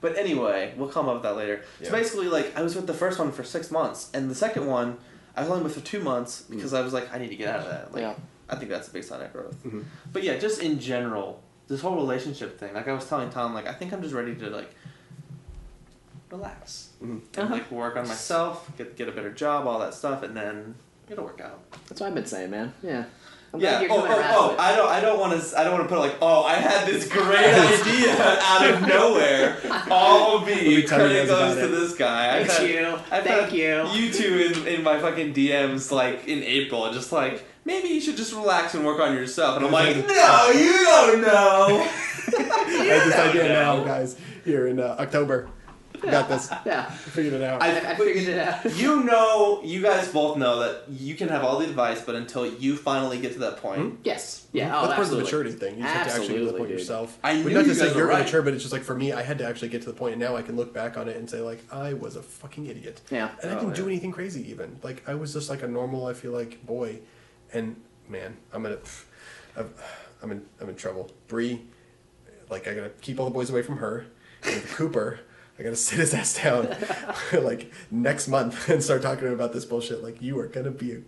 But 0.00 0.16
anyway, 0.16 0.72
we'll 0.78 0.88
come 0.88 1.08
up 1.08 1.14
with 1.14 1.22
that 1.24 1.36
later. 1.36 1.62
Yeah. 1.78 1.88
So 1.88 1.92
basically, 1.92 2.28
like 2.28 2.56
I 2.56 2.62
was 2.62 2.74
with 2.74 2.86
the 2.86 2.94
first 2.94 3.18
one 3.18 3.30
for 3.32 3.44
six 3.44 3.70
months, 3.70 4.08
and 4.14 4.30
the 4.30 4.34
second 4.34 4.66
one 4.66 4.96
I 5.36 5.42
was 5.42 5.50
only 5.50 5.62
with 5.62 5.74
for 5.74 5.80
two 5.80 6.00
months 6.00 6.42
because 6.42 6.72
I 6.74 6.80
was 6.80 6.92
like, 6.92 7.12
I 7.14 7.18
need 7.18 7.28
to 7.28 7.36
get 7.36 7.48
out 7.48 7.60
of 7.60 7.66
that. 7.66 7.92
Like, 7.92 8.02
Yeah. 8.02 8.14
I 8.48 8.56
think 8.56 8.70
that's 8.70 8.88
a 8.88 8.92
big 8.92 9.04
sign 9.04 9.20
of 9.20 9.32
growth. 9.32 9.54
Mhm. 9.64 9.84
But 10.12 10.22
yeah, 10.24 10.38
just 10.38 10.60
in 10.62 10.80
general, 10.80 11.42
this 11.68 11.82
whole 11.82 11.94
relationship 11.96 12.58
thing. 12.58 12.72
Like 12.74 12.88
I 12.88 12.92
was 12.94 13.06
telling 13.06 13.28
Tom, 13.30 13.52
like 13.54 13.66
I 13.68 13.72
think 13.74 13.92
I'm 13.92 14.00
just 14.02 14.14
ready 14.14 14.34
to 14.36 14.48
like 14.50 14.74
relax, 16.30 16.90
Mhm. 17.02 17.08
and, 17.10 17.22
Uh-huh. 17.38 17.54
like 17.54 17.70
work 17.70 17.96
on 17.96 18.08
myself, 18.08 18.70
get 18.78 18.96
get 18.96 19.08
a 19.08 19.12
better 19.12 19.30
job, 19.32 19.66
all 19.66 19.78
that 19.80 19.92
stuff, 19.94 20.22
and 20.22 20.34
then 20.36 20.76
it'll 21.10 21.24
work 21.24 21.40
out. 21.40 21.60
That's 21.88 22.00
what 22.00 22.06
I've 22.08 22.14
been 22.14 22.26
saying, 22.26 22.50
man. 22.50 22.72
Yeah. 22.82 23.04
I'm 23.52 23.60
Yeah. 23.60 23.78
glad 23.78 23.82
you're 23.82 23.92
Oh, 23.92 24.06
oh, 24.08 24.56
oh! 24.56 24.56
I 24.60 24.76
don't. 24.76 24.88
I 24.88 25.00
don't 25.00 25.18
want 25.18 25.40
to. 25.42 25.58
I 25.58 25.64
don't 25.64 25.72
want 25.72 25.84
to 25.84 25.88
put 25.88 25.96
it 25.98 26.06
like, 26.06 26.16
oh, 26.22 26.44
I 26.44 26.54
had 26.54 26.86
this 26.86 27.08
great 27.08 27.36
idea 27.36 28.14
out 28.42 28.70
of 28.70 28.86
nowhere. 28.86 29.56
All 29.90 30.40
me 30.44 30.54
me. 30.54 30.82
tell 30.82 31.00
you 31.00 31.06
Credit 31.08 31.26
goes 31.26 31.30
about 31.30 31.54
to 31.54 31.64
it. 31.64 31.68
this 31.80 31.94
guy. 31.96 32.38
I've 32.38 32.46
Thank 32.46 32.70
had- 32.70 32.80
you. 32.80 32.98
I've 33.10 33.24
Thank 33.24 33.52
you. 33.52 33.88
You 33.92 34.12
two 34.12 34.38
in, 34.62 34.66
in 34.68 34.82
my 34.84 35.00
fucking 35.00 35.34
DMs 35.34 35.90
like 35.90 36.28
in 36.28 36.42
April, 36.44 36.92
just 36.92 37.10
like 37.10 37.44
maybe 37.64 37.88
you 37.88 38.00
should 38.00 38.16
just 38.16 38.32
relax 38.32 38.74
and 38.74 38.86
work 38.86 39.00
on 39.00 39.14
yourself. 39.16 39.56
And 39.56 39.66
I'm 39.66 39.72
like, 39.72 39.96
no, 39.96 40.50
you 40.54 40.72
don't 40.84 41.20
know. 41.22 41.88
I 42.38 42.84
had 42.84 43.08
this 43.08 43.14
idea 43.16 43.48
now, 43.48 43.82
guys. 43.82 44.16
Here 44.44 44.68
in 44.68 44.78
uh, 44.80 44.96
October, 44.98 45.48
got 46.10 46.28
this. 46.28 46.50
Yeah. 46.66 46.90
Figured 46.90 47.34
it 47.34 47.42
out. 47.42 47.62
I- 47.62 47.70
I, 47.80 47.90
I 47.92 47.94
figured 47.96 48.28
it 48.28 48.38
out. 48.38 48.74
You 48.76 49.02
know, 49.04 49.60
you 49.62 49.82
guys 49.82 50.08
both 50.12 50.36
know 50.38 50.58
that 50.60 50.84
you 50.88 51.14
can 51.14 51.28
have 51.28 51.44
all 51.44 51.58
the 51.58 51.66
advice, 51.66 52.00
but 52.02 52.14
until 52.14 52.46
you 52.46 52.76
finally 52.76 53.20
get 53.20 53.32
to 53.34 53.38
that 53.40 53.58
point, 53.58 53.80
hmm? 53.80 53.96
Yes. 54.04 54.46
Hmm? 54.50 54.56
Yeah. 54.58 54.68
That's 54.70 54.84
Oh, 54.84 54.88
part 54.94 55.06
of 55.06 55.10
the 55.10 55.16
maturity 55.18 55.52
thing. 55.52 55.76
You 55.76 55.82
just 55.82 55.94
have 55.94 56.06
to 56.06 56.12
actually 56.14 56.28
get 56.28 56.38
to 56.38 56.44
the 56.46 56.52
point 56.52 56.68
dude. 56.70 56.78
yourself. 56.78 57.18
I 57.22 57.34
But 57.42 57.46
knew 57.48 57.54
not 57.54 57.66
you 57.66 57.68
to 57.70 57.74
say 57.74 57.94
you're 57.94 58.06
right. 58.06 58.20
immature, 58.20 58.42
but 58.42 58.54
it's 58.54 58.62
just 58.62 58.72
like 58.72 58.82
for 58.82 58.94
me, 58.94 59.12
I 59.12 59.22
had 59.22 59.38
to 59.38 59.46
actually 59.46 59.68
get 59.68 59.82
to 59.82 59.88
the 59.88 59.96
point, 59.96 60.12
and 60.14 60.20
now 60.20 60.36
I 60.36 60.42
can 60.42 60.56
look 60.56 60.72
back 60.72 60.96
on 60.96 61.08
it 61.08 61.16
and 61.16 61.28
say 61.28 61.40
like 61.40 61.60
I 61.72 61.92
was 61.94 62.16
a 62.16 62.22
fucking 62.22 62.66
idiot. 62.66 63.00
Yeah. 63.10 63.30
And 63.42 63.50
I 63.52 63.56
Oh, 63.56 63.60
didn't 63.60 63.76
do 63.76 63.86
anything 63.86 64.12
crazy 64.12 64.48
even. 64.50 64.78
Like 64.82 65.08
I 65.08 65.14
was 65.14 65.32
just 65.32 65.50
like 65.50 65.62
a 65.62 65.68
normal. 65.68 66.06
I 66.06 66.14
feel 66.14 66.32
like 66.32 66.64
boy, 66.66 67.00
and 67.52 67.76
man, 68.08 68.36
I'm 68.52 68.62
gonna, 68.62 68.78
I'm, 69.56 69.70
I'm 70.22 70.32
in, 70.32 70.42
I'm 70.60 70.68
in 70.68 70.74
trouble. 70.76 71.10
Bree, 71.28 71.62
like 72.48 72.66
I 72.68 72.74
gotta 72.74 72.90
keep 73.00 73.18
all 73.20 73.26
the 73.26 73.30
boys 73.32 73.50
away 73.50 73.62
from 73.62 73.76
her. 73.78 74.06
And 74.42 74.62
Cooper, 74.68 75.20
I 75.60 75.62
gotta 75.62 75.76
sit 75.88 75.98
his 75.98 76.14
ass 76.14 76.42
down, 76.42 76.74
like 77.44 77.70
next 77.90 78.28
month 78.28 78.68
and 78.70 78.82
start 78.82 79.02
talking 79.02 79.20
to 79.20 79.26
him 79.28 79.34
about 79.34 79.52
this 79.52 79.66
bullshit. 79.66 80.02
Like 80.02 80.22
you 80.22 80.38
are 80.40 80.46
gonna 80.46 80.70
be 80.70 80.92
a 80.92 81.00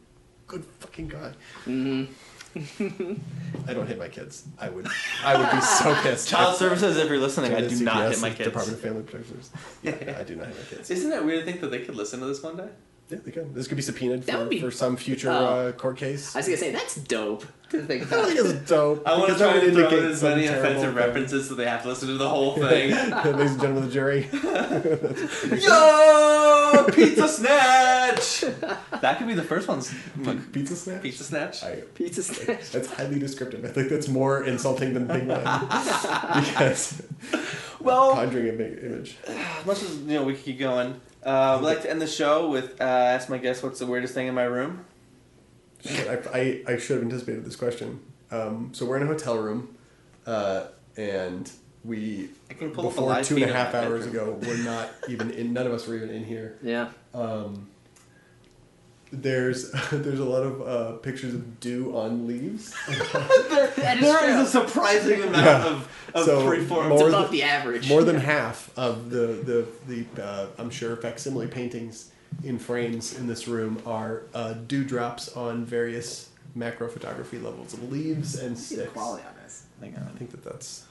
good 0.46 0.64
fucking 0.80 1.08
guy. 1.08 1.32
I 1.66 3.72
don't 3.72 3.86
hit 3.86 3.98
my 3.98 4.08
kids. 4.08 4.44
I 4.58 4.68
would, 4.68 4.86
I 5.24 5.38
would 5.38 5.50
be 5.50 5.60
so 5.62 5.94
pissed. 6.02 6.28
child 6.28 6.56
services, 6.56 6.98
if 6.98 7.08
you're 7.08 7.18
listening, 7.18 7.52
I 7.54 7.60
Join 7.60 7.68
the 7.70 7.76
do 7.76 7.84
not 7.84 8.10
hit 8.10 8.20
my 8.20 8.28
kids. 8.28 8.44
Department 8.50 8.76
of 8.76 8.82
Family 8.84 9.02
Protectors. 9.04 9.50
Yeah, 9.82 10.16
I 10.18 10.22
do 10.22 10.36
not 10.36 10.48
hit 10.48 10.56
my 10.58 10.76
kids. 10.76 10.90
Isn't 10.90 11.12
it 11.12 11.24
weird 11.24 11.40
to 11.40 11.46
think 11.50 11.62
that 11.62 11.70
they 11.70 11.80
could 11.80 11.94
listen 11.94 12.20
to 12.20 12.26
this 12.26 12.42
one 12.42 12.58
day? 12.58 12.68
Yeah, 13.08 13.18
they 13.24 13.30
could. 13.30 13.54
This 13.54 13.68
could 13.68 13.76
be 13.76 13.82
subpoenaed 13.82 14.24
That 14.24 14.36
for, 14.36 14.44
be- 14.46 14.60
for 14.60 14.70
some 14.70 14.96
future 14.98 15.30
Oh. 15.30 15.34
uh, 15.68 15.72
court 15.72 15.96
case. 15.96 16.36
I 16.36 16.40
was 16.40 16.46
gonna 16.46 16.58
say 16.58 16.72
that's 16.72 16.96
dope 16.96 17.46
to 17.72 17.82
think 17.86 18.02
I 18.04 18.16
about. 18.16 18.26
think 18.28 18.40
it's 18.40 18.68
dope. 18.70 19.06
I 19.06 19.18
want 19.18 19.26
to 19.28 19.34
because 19.34 19.38
that 19.40 19.44
try 19.52 19.54
would 19.54 19.60
to 19.66 19.72
throw 19.72 19.80
in 19.88 19.92
indicate 19.92 20.10
as 20.12 20.20
some 20.20 20.28
many 20.30 20.46
terrible 20.46 20.64
offensive 20.66 20.88
thing. 20.94 20.94
references 20.96 21.48
so 21.48 21.54
they 21.54 21.66
have 21.66 21.82
to 21.82 21.88
listen 21.88 22.08
to 22.08 22.14
the 22.14 22.28
whole 22.28 22.54
thing. 22.54 22.90
Ladies 23.34 23.52
and 23.52 23.60
gentlemen 23.60 23.76
of 23.78 23.84
the 23.84 23.90
jury. 23.92 24.28
Yo, 25.62 26.86
pizza 26.92 27.28
snatch! 27.28 28.40
That 29.00 29.18
could 29.18 29.26
be 29.26 29.34
the 29.34 29.42
first 29.42 29.68
one's 29.68 29.92
Pizza 30.52 30.76
snatch? 30.76 31.02
pizza 31.02 31.24
snatch. 31.24 31.62
I, 31.64 31.76
Pizza 31.94 32.22
snatch. 32.22 32.70
that's 32.70 32.92
highly 32.92 33.18
descriptive. 33.18 33.64
I 33.64 33.68
think 33.68 33.88
that's 33.88 34.08
more 34.08 34.44
insulting 34.44 34.94
than 34.94 35.06
Big 35.06 35.26
Man. 35.26 35.40
because 36.44 37.02
Well, 37.80 38.14
conjuring 38.14 38.48
an 38.48 38.78
image. 38.78 39.16
as 39.26 39.66
much 39.66 39.82
as 39.82 39.96
you 39.98 40.14
know, 40.14 40.24
we 40.24 40.34
could 40.34 40.44
keep 40.44 40.58
going. 40.58 41.00
Uh, 41.22 41.58
we'd 41.60 41.66
like 41.66 41.82
to 41.82 41.90
end 41.90 42.00
the 42.02 42.06
show 42.06 42.48
with 42.50 42.80
uh, 42.80 42.84
ask 42.84 43.28
my 43.28 43.38
guest 43.38 43.62
what's 43.62 43.78
the 43.78 43.86
weirdest 43.86 44.14
thing 44.14 44.26
in 44.26 44.34
my 44.34 44.44
room. 44.44 44.84
I, 45.88 46.18
I, 46.32 46.62
I 46.72 46.76
should 46.78 46.96
have 46.96 47.04
anticipated 47.04 47.44
this 47.44 47.56
question. 47.56 48.00
Um, 48.30 48.70
so 48.72 48.86
we're 48.86 48.96
in 48.98 49.02
a 49.02 49.06
hotel 49.06 49.36
room, 49.38 49.76
uh, 50.26 50.64
and 50.96 51.50
we 51.84 52.28
I 52.50 52.54
can 52.54 52.70
pull 52.70 52.84
before 52.84 53.22
two 53.22 53.36
and 53.36 53.44
a 53.44 53.52
half 53.52 53.74
hours 53.74 54.06
bedroom. 54.06 54.28
ago, 54.40 54.46
we're 54.46 54.62
not 54.64 54.90
even 55.08 55.30
in. 55.32 55.52
None 55.52 55.66
of 55.66 55.72
us 55.72 55.86
were 55.86 55.96
even 55.96 56.10
in 56.10 56.24
here. 56.24 56.58
Yeah. 56.62 56.90
Um, 57.14 57.68
there's 59.10 59.70
there's 59.92 60.20
a 60.20 60.24
lot 60.24 60.42
of 60.42 60.62
uh, 60.62 60.92
pictures 60.98 61.34
of 61.34 61.60
dew 61.60 61.94
on 61.96 62.26
leaves. 62.26 62.74
Is 62.88 62.98
There 63.12 63.68
true. 63.98 64.40
a 64.42 64.46
surprising 64.46 65.22
amount 65.22 65.34
Yeah. 65.44 65.66
of, 65.66 65.88
of 66.14 66.24
So, 66.24 66.46
preformed. 66.48 66.88
more 66.90 67.08
above 67.08 67.22
than- 67.24 67.32
the 67.32 67.42
average. 67.42 67.88
More 67.88 68.04
than 68.04 68.16
half 68.16 68.70
of 68.78 69.10
the 69.10 69.66
the 69.86 70.06
the 70.14 70.22
uh, 70.24 70.46
I'm 70.58 70.70
sure 70.70 70.96
facsimile 70.96 71.48
paintings 71.48 72.10
in 72.44 72.58
frames 72.58 73.18
in 73.18 73.26
this 73.26 73.46
room 73.48 73.80
are 73.86 74.22
uh, 74.34 74.54
dewdrops 74.54 75.34
on 75.36 75.64
various 75.64 76.28
macro 76.54 76.88
photography 76.88 77.38
levels 77.38 77.72
of 77.72 77.90
leaves 77.90 78.38
and 78.38 78.58
See 78.58 78.74
sticks. 78.76 78.92
quality 78.92 79.24
on 79.26 79.34
this. 79.42 79.64
I 79.82 79.86
think 80.18 80.30
that 80.30 80.44
that's. 80.44 80.84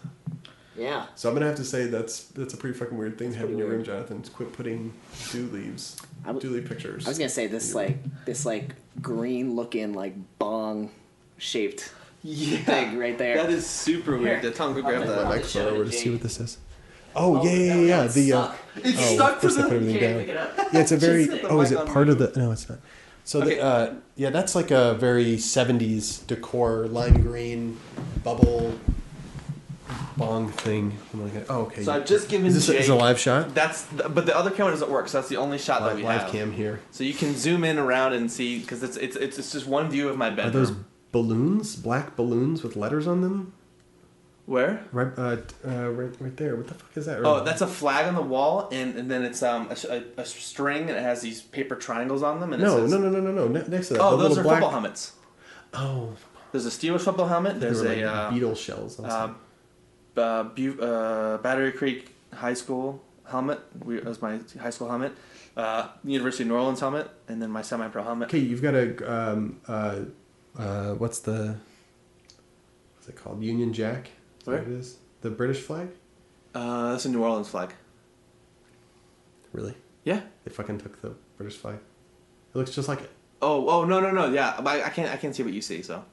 Yeah. 0.77 1.05
So 1.15 1.27
I'm 1.30 1.35
gonna 1.35 1.45
have 1.47 1.55
to 1.57 1.65
say 1.65 1.88
that's 1.88 2.23
that's 2.30 2.53
a 2.53 2.57
pretty 2.57 2.77
fucking 2.77 2.97
weird 2.97 3.18
thing 3.18 3.31
to 3.34 3.38
have 3.38 3.49
in 3.49 3.55
pretty 3.55 3.68
your 3.69 3.77
room. 3.77 3.84
Jonathan. 3.85 4.22
to 4.22 4.31
Quit 4.31 4.53
putting 4.53 4.93
dew 5.31 5.47
leaves, 5.47 5.97
I 6.23 6.27
w- 6.27 6.41
dew 6.41 6.55
leaf 6.55 6.68
pictures. 6.68 7.05
I 7.05 7.09
was 7.09 7.18
gonna 7.18 7.30
say 7.30 7.47
this 7.47 7.76
like 7.76 7.97
this 8.26 8.45
like 8.45 8.76
green 9.01 9.55
looking 9.55 9.93
like 9.93 10.13
bong 10.39 10.91
shaped 11.38 11.93
Yeah. 12.23 12.57
thing 12.59 12.97
right 12.97 13.18
there. 13.18 13.35
That 13.35 13.49
is 13.49 13.65
super 13.68 14.18
weird. 14.18 14.41
The 14.41 14.51
tongue 14.51 14.73
could 14.73 14.85
grab 14.85 15.01
I'll 15.01 15.07
that. 15.09 15.15
my 15.18 15.22
I'll 15.23 15.30
microphone 15.30 15.49
show 15.63 15.69
over 15.69 15.84
to 15.85 15.91
to 15.91 15.97
see 15.97 16.09
what 16.09 16.22
this 16.22 16.39
is. 16.39 16.57
Oh, 17.15 17.43
yeah, 17.43 17.51
yeah, 17.51 17.73
yeah, 17.75 17.81
yeah. 18.03 18.07
The 18.07 18.33
uh, 18.33 18.51
It's 18.77 18.97
oh, 18.99 19.15
stuck 19.15 19.35
to 19.41 19.47
first 19.47 19.59
I 19.59 19.63
put 19.63 19.73
everything 19.73 19.99
down. 19.99 20.19
it. 20.21 20.27
Yeah, 20.29 20.79
it's 20.79 20.91
a 20.91 20.97
very. 21.07 21.25
The 21.25 21.47
Oh, 21.47 21.61
is 21.61 21.71
it 21.71 21.85
part 21.88 22.09
of 22.09 22.17
the? 22.19 22.31
No, 22.39 22.51
it's 22.51 22.69
not. 22.69 22.79
So 23.23 23.41
Okay. 23.41 23.55
the, 23.55 23.61
uh, 23.63 23.93
yeah, 24.15 24.29
that's 24.31 24.55
like 24.55 24.71
a 24.71 24.93
very 24.95 25.35
'70s 25.38 26.25
decor, 26.25 26.88
lime 26.88 27.21
green, 27.21 27.77
bubble, 28.23 28.73
bong 30.17 30.49
thing. 30.49 30.97
Like, 31.13 31.45
oh, 31.49 31.61
okay. 31.63 31.83
So 31.83 31.91
I've 31.93 32.05
just 32.05 32.29
given 32.29 32.47
Is 32.47 32.55
this 32.55 32.69
a, 32.69 32.79
is 32.79 32.89
a 32.89 32.95
live 32.95 33.19
shot? 33.19 33.53
That's 33.53 33.83
the, 33.83 34.09
but 34.09 34.25
the 34.25 34.35
other 34.35 34.49
camera 34.49 34.71
doesn't 34.71 34.89
work, 34.89 35.07
so 35.07 35.19
that's 35.19 35.29
the 35.29 35.38
only 35.38 35.57
shot 35.57 35.81
that 35.81 35.88
Live, 35.88 35.97
we 35.97 36.03
live 36.03 36.21
have. 36.21 36.31
cam 36.31 36.51
here. 36.51 36.79
So 36.91 37.03
you 37.03 37.13
can 37.13 37.35
zoom 37.35 37.63
in 37.63 37.77
around 37.77 38.13
and 38.13 38.31
see 38.31 38.59
because 38.59 38.81
it's, 38.83 38.97
it's 38.97 39.15
it's 39.15 39.38
it's 39.38 39.51
just 39.51 39.67
one 39.67 39.89
view 39.89 40.09
of 40.09 40.17
my 40.17 40.29
bedroom. 40.29 40.47
Are 40.47 40.51
those 40.51 40.71
balloons? 41.11 41.75
Black 41.75 42.15
balloons 42.15 42.63
with 42.63 42.75
letters 42.75 43.05
on 43.05 43.21
them? 43.21 43.53
Where? 44.52 44.84
Right, 44.91 45.14
uh, 45.18 45.38
uh, 45.65 45.90
right, 45.91 46.14
right 46.19 46.36
there. 46.36 46.57
What 46.57 46.68
the 46.68 46.73
fuck 46.73 46.98
is 46.98 47.06
that? 47.06 47.22
Oh, 47.23 47.41
that's 47.41 47.61
a 47.61 47.68
flag 47.68 48.06
on 48.06 48.15
the 48.15 48.22
wall, 48.22 48.68
and, 48.69 48.98
and 48.98 49.10
then 49.10 49.23
it's 49.23 49.41
um 49.41 49.69
a, 49.69 49.78
a, 50.18 50.22
a 50.22 50.26
string, 50.26 50.90
and 50.90 50.98
it 50.99 51.02
has 51.02 51.22
these 51.22 51.41
paper 51.41 51.76
triangles 51.76 52.22
on 52.22 52.41
them. 52.41 52.52
And 52.52 52.61
it 52.61 52.65
no, 52.65 52.76
says, 52.82 52.91
no, 52.91 52.98
no, 52.98 53.10
no, 53.10 53.22
no, 53.22 53.32
no. 53.32 53.48
Ne- 53.48 53.68
Next 53.69 53.88
to 53.88 53.94
that, 53.94 54.02
Oh, 54.03 54.18
those 54.18 54.38
are 54.38 54.44
black. 54.44 54.56
football 54.56 54.72
helmets. 54.72 55.14
Oh, 55.73 56.15
There's 56.52 56.65
a 56.65 56.69
Steelers 56.69 56.99
football 56.99 57.28
helmet. 57.30 57.61
There's 57.61 57.82
were 57.82 57.94
a 57.94 57.95
like 57.95 58.03
uh, 58.03 58.30
beetle 58.32 58.56
shells. 58.56 58.99
uh, 58.99 59.34
uh, 60.18 60.44
Bu- 60.44 60.82
uh, 60.82 61.38
Battery 61.38 61.72
Creek 61.72 62.14
High 62.34 62.53
School 62.56 63.02
helmet. 63.30 63.61
We, 63.86 63.95
that 63.95 64.06
was 64.06 64.22
my 64.22 64.41
high 64.60 64.69
school 64.72 64.90
helmet. 64.90 65.14
Uh, 65.56 65.88
University 66.03 66.44
of 66.44 66.49
New 66.49 66.56
Orleans 66.56 66.82
helmet, 66.82 67.10
and 67.30 67.41
then 67.41 67.52
my 67.52 67.61
semi-pro 67.61 68.03
helmet. 68.03 68.28
Okay, 68.28 68.40
you've 68.40 68.61
got 68.61 68.73
a 68.76 68.86
um, 69.10 69.61
uh, 69.65 69.99
uh, 70.60 70.91
what's 70.95 71.19
the 71.19 71.56
what's 72.95 73.07
it 73.07 73.15
called? 73.15 73.41
Union 73.41 73.72
Jack. 73.72 74.11
Is 74.41 74.45
that 74.45 74.51
Where? 74.51 74.61
it 74.63 74.68
is? 74.69 74.97
The 75.22 75.30
British 75.30 75.59
flag? 75.61 75.89
Uh, 76.55 76.91
that's 76.93 77.05
a 77.05 77.09
New 77.09 77.22
Orleans 77.23 77.47
flag. 77.47 77.73
Really? 79.53 79.76
Yeah. 80.03 80.22
They 80.43 80.51
fucking 80.51 80.80
took 80.80 80.99
the 81.03 81.13
British 81.38 81.57
flag. 81.57 81.76
It 81.76 82.57
looks 82.57 82.72
just 82.72 82.88
like 82.88 83.01
it. 83.01 83.11
Oh, 83.39 83.69
oh 83.69 83.85
no, 83.85 83.99
no, 83.99 84.09
no. 84.09 84.26
Yeah, 84.31 84.55
but 84.57 84.68
I, 84.81 84.85
I 84.88 84.89
can't, 84.89 85.11
I 85.11 85.18
can't 85.18 85.35
see 85.35 85.43
what 85.43 85.53
you 85.53 85.61
see. 85.61 85.84
So, 85.84 86.03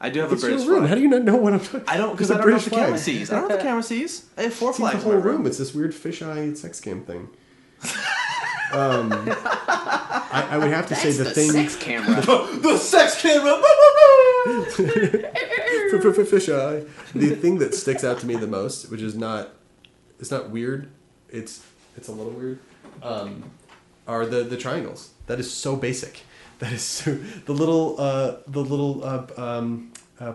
I 0.00 0.10
do 0.10 0.20
have 0.20 0.32
It's 0.32 0.44
a 0.44 0.46
your 0.46 0.54
British 0.56 0.68
room. 0.68 0.78
flag. 0.80 0.88
How 0.90 0.94
do 0.94 1.00
you 1.02 1.08
not 1.08 1.22
know 1.24 1.34
what 1.36 1.52
I'm 1.54 1.60
talking? 1.60 1.82
I 1.88 1.96
don't 1.96 2.12
because 2.12 2.30
It's 2.30 2.38
I 2.38 2.40
a 2.40 2.42
don't 2.42 2.46
know 2.50 2.52
what 2.54 2.60
British 2.60 2.64
the 2.64 2.70
flag. 2.70 2.84
camera 2.84 2.98
sees. 2.98 3.30
I 3.30 3.34
don't 3.34 3.42
know 3.42 3.48
what 3.48 3.58
the 3.58 3.64
camera 3.64 3.82
sees. 3.82 4.26
I 4.38 4.42
have 4.42 4.54
four 4.54 4.70
It's 4.70 4.78
the 4.78 4.86
whole 4.86 5.12
in 5.12 5.18
my 5.18 5.24
room. 5.24 5.46
It's 5.46 5.58
this 5.58 5.74
weird 5.74 5.90
fisheye 5.92 6.56
sex 6.56 6.80
cam 6.80 7.02
thing. 7.04 7.28
um, 8.72 9.12
I, 9.12 10.48
I 10.52 10.58
would 10.58 10.68
have 10.70 10.86
to 10.88 10.94
say 10.94 11.10
That's 11.12 11.18
the, 11.18 11.24
the 11.24 11.30
thing 11.32 11.50
sex 11.50 11.76
camera. 11.76 12.20
the 12.62 12.78
sex 12.78 13.20
camera. 13.20 13.60
fisheye. 16.00 16.88
The 17.14 17.34
thing 17.36 17.58
that 17.58 17.74
sticks 17.74 18.04
out 18.04 18.18
to 18.20 18.26
me 18.26 18.36
the 18.36 18.46
most, 18.46 18.90
which 18.90 19.00
is 19.02 19.14
not, 19.14 19.50
it's 20.18 20.30
not 20.30 20.50
weird. 20.50 20.88
It's 21.28 21.64
it's 21.96 22.08
a 22.08 22.12
little 22.12 22.32
weird. 22.32 22.58
Um, 23.02 23.44
are 24.06 24.26
the 24.26 24.42
the 24.44 24.56
triangles? 24.56 25.10
That 25.26 25.38
is 25.40 25.52
so 25.52 25.76
basic. 25.76 26.20
That 26.58 26.72
is 26.72 26.82
so 26.82 27.14
the 27.46 27.52
little 27.52 27.96
uh 28.00 28.36
the 28.46 28.60
little 28.60 29.02
uh 29.04 29.26
um 29.36 29.92
uh 30.20 30.34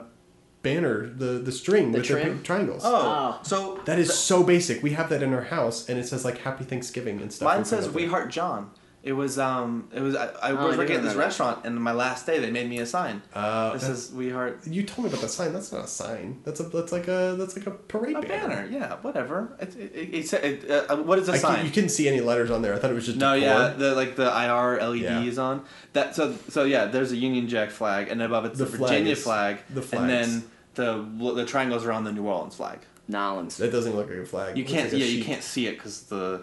banner 0.62 1.08
the 1.08 1.40
the 1.40 1.52
string 1.52 1.92
The 1.92 2.00
with 2.00 2.08
trim? 2.08 2.38
the 2.40 2.44
triangles. 2.44 2.82
Oh, 2.86 2.92
Oh. 2.96 3.40
so 3.44 3.80
That 3.86 3.98
is 4.00 4.14
so 4.14 4.44
basic. 4.44 4.84
We 4.84 4.92
have 4.92 5.10
that 5.10 5.24
in 5.24 5.34
our 5.34 5.44
house, 5.44 5.88
and 5.88 5.98
it 5.98 6.06
says 6.08 6.26
like 6.26 6.40
Happy 6.40 6.64
Thanksgiving 6.66 7.22
and 7.22 7.32
stuff. 7.32 7.46
Mine 7.46 7.64
says 7.66 7.90
"We. 7.90 8.08
Heart 8.08 8.30
John." 8.32 8.72
It 9.08 9.14
was 9.14 9.40
um, 9.40 9.88
it 9.94 10.02
was 10.02 10.16
I, 10.16 10.26
I 10.48 10.52
Oh, 10.52 10.56
was 10.68 10.76
I 10.76 10.78
working 10.80 10.88
didn't 10.88 10.98
at 10.98 11.04
this 11.04 11.14
that. 11.14 11.20
restaurant, 11.20 11.66
and 11.66 11.74
my 11.82 11.94
last 11.94 12.26
day 12.26 12.40
they 12.40 12.52
made 12.52 12.68
me 12.70 12.80
a 12.80 12.86
sign. 12.86 13.22
Uh, 13.34 13.72
It 13.76 13.80
that's- 13.80 13.82
says 13.84 14.12
"We 14.14 14.30
Heart." 14.32 14.68
you 14.68 14.84
told 14.84 15.06
me 15.06 15.10
about 15.12 15.22
that 15.22 15.30
sign. 15.30 15.54
That's 15.54 15.72
not 15.72 15.86
a 15.86 15.88
sign. 15.88 16.42
That's 16.44 16.60
a 16.60 16.64
that's 16.64 16.92
like 16.92 17.08
a 17.08 17.36
that's 17.40 17.56
like 17.58 17.68
a 17.68 17.72
parade 17.72 18.18
A 18.18 18.22
banner, 18.22 18.68
yeah, 18.70 18.96
whatever. 19.02 19.38
It, 19.62 19.76
it, 19.78 19.92
it, 19.96 20.34
it, 20.34 20.64
it, 20.66 20.90
uh, 20.92 20.98
what 20.98 21.20
is 21.20 21.30
a 21.30 21.34
I 21.34 21.38
sign? 21.38 21.56
can, 21.58 21.66
you 21.68 21.72
couldn't 21.72 21.90
see 22.00 22.08
any 22.10 22.20
letters 22.20 22.52
on 22.52 22.62
there. 22.62 22.74
I 22.74 22.80
thought 22.80 22.92
it 22.92 22.96
was 22.96 23.06
just 23.06 23.18
No, 23.18 23.34
decor. 23.36 23.48
yeah, 23.48 23.70
the 23.70 23.96
like 23.96 24.18
the 24.18 24.26
IR 24.28 24.82
LED 24.90 25.02
Yeah. 25.02 25.22
is 25.24 25.40
on. 25.40 25.64
That 25.94 26.14
so 26.18 26.36
so 26.50 26.66
yeah, 26.66 26.86
there's 26.94 27.12
a 27.14 27.18
Union 27.18 27.48
Jack 27.48 27.70
flag, 27.72 28.10
and 28.10 28.22
above 28.22 28.44
it's 28.46 28.58
the, 28.60 28.66
The 28.66 28.78
flag 28.78 28.90
Virginia 28.92 29.16
flag, 29.16 29.54
the 29.74 29.82
and 29.98 30.10
then 30.10 30.44
the 30.76 31.34
the 31.34 31.46
triangles 31.46 31.86
are 31.86 31.94
on 31.94 32.04
the 32.04 32.12
New 32.12 32.26
Orleans 32.28 32.56
flag. 32.56 32.80
Nolans. 33.08 33.56
That 33.56 33.72
doesn't 33.72 33.96
look 33.96 34.10
like 34.10 34.18
a 34.20 34.26
flag. 34.26 34.58
You 34.58 34.66
can't, 34.66 34.92
like 34.92 34.94
a 34.94 34.98
yeah, 35.00 35.06
you 35.06 35.24
can't 35.24 35.42
see 35.44 35.66
it 35.68 35.76
because 35.78 36.02
the 36.04 36.42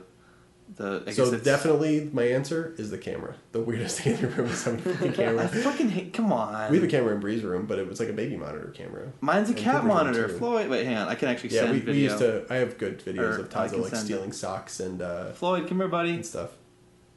the. 0.76 1.02
I 1.06 1.12
So 1.12 1.24
guess 1.24 1.32
it's, 1.34 1.44
definitely, 1.44 2.10
my 2.12 2.24
answer 2.24 2.74
is 2.78 2.90
the 2.90 2.98
camera. 2.98 3.34
The 3.52 3.60
weirdest 3.60 4.01
thing 4.01 4.14
in 4.14 4.20
your 4.20 4.30
room 4.30 4.46
is 4.48 4.64
having 4.64 4.80
a 4.80 4.94
fucking 4.94 5.38
I 5.38 5.46
fucking 5.46 5.88
hate. 5.90 6.12
Come 6.12 6.32
on. 6.32 6.70
We 6.70 6.78
have 6.78 6.84
a 6.86 6.90
camera 6.90 7.14
in 7.14 7.20
Bree's 7.20 7.42
room, 7.42 7.66
but 7.66 7.78
it 7.78 7.88
was 7.88 8.01
like 8.01 8.09
a 8.09 8.12
baby 8.12 8.36
monitor 8.36 8.72
camera. 8.74 9.12
Mine's 9.20 9.48
a 9.51 9.52
And 9.52 9.60
cat 9.60 9.84
monitor. 9.84 10.28
Floyd, 10.28 10.68
wait, 10.68 10.84
hang 10.86 10.96
on. 10.96 11.09
I 11.09 11.14
can 11.14 11.28
actually 11.28 11.51
Yeah, 11.55 11.62
send 11.62 11.84
we, 11.84 11.92
we 11.92 11.98
used 12.01 12.18
to. 12.18 12.44
I 12.51 12.56
have 12.56 12.78
good 12.78 12.98
videos 13.05 13.18
Or 13.38 13.40
of 13.42 13.56
I 13.56 13.68
Tazo 13.68 13.82
like 13.82 13.94
stealing 13.96 14.30
it. 14.30 14.34
socks 14.34 14.80
and 14.80 15.01
uh, 15.02 15.32
Floyd, 15.32 15.68
come 15.68 15.78
here, 15.78 15.88
buddy. 15.88 16.10
and 16.10 16.26
stuff. 16.26 16.51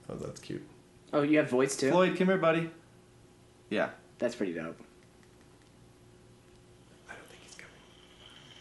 Oh, 0.10 0.16
that's 0.16 0.40
cute. 0.40 0.66
Oh, 1.14 1.22
you 1.22 1.38
have 1.38 1.50
voice 1.50 1.76
too. 1.76 1.90
Floyd, 1.92 2.18
come 2.18 2.28
here, 2.28 2.38
buddy. 2.38 2.70
Yeah, 3.70 3.90
That's 4.20 4.36
pretty 4.36 4.54
dope. 4.54 4.80
I 7.10 7.14
don't 7.14 7.28
think 7.28 7.42
he's 7.44 7.56
coming. 7.56 7.74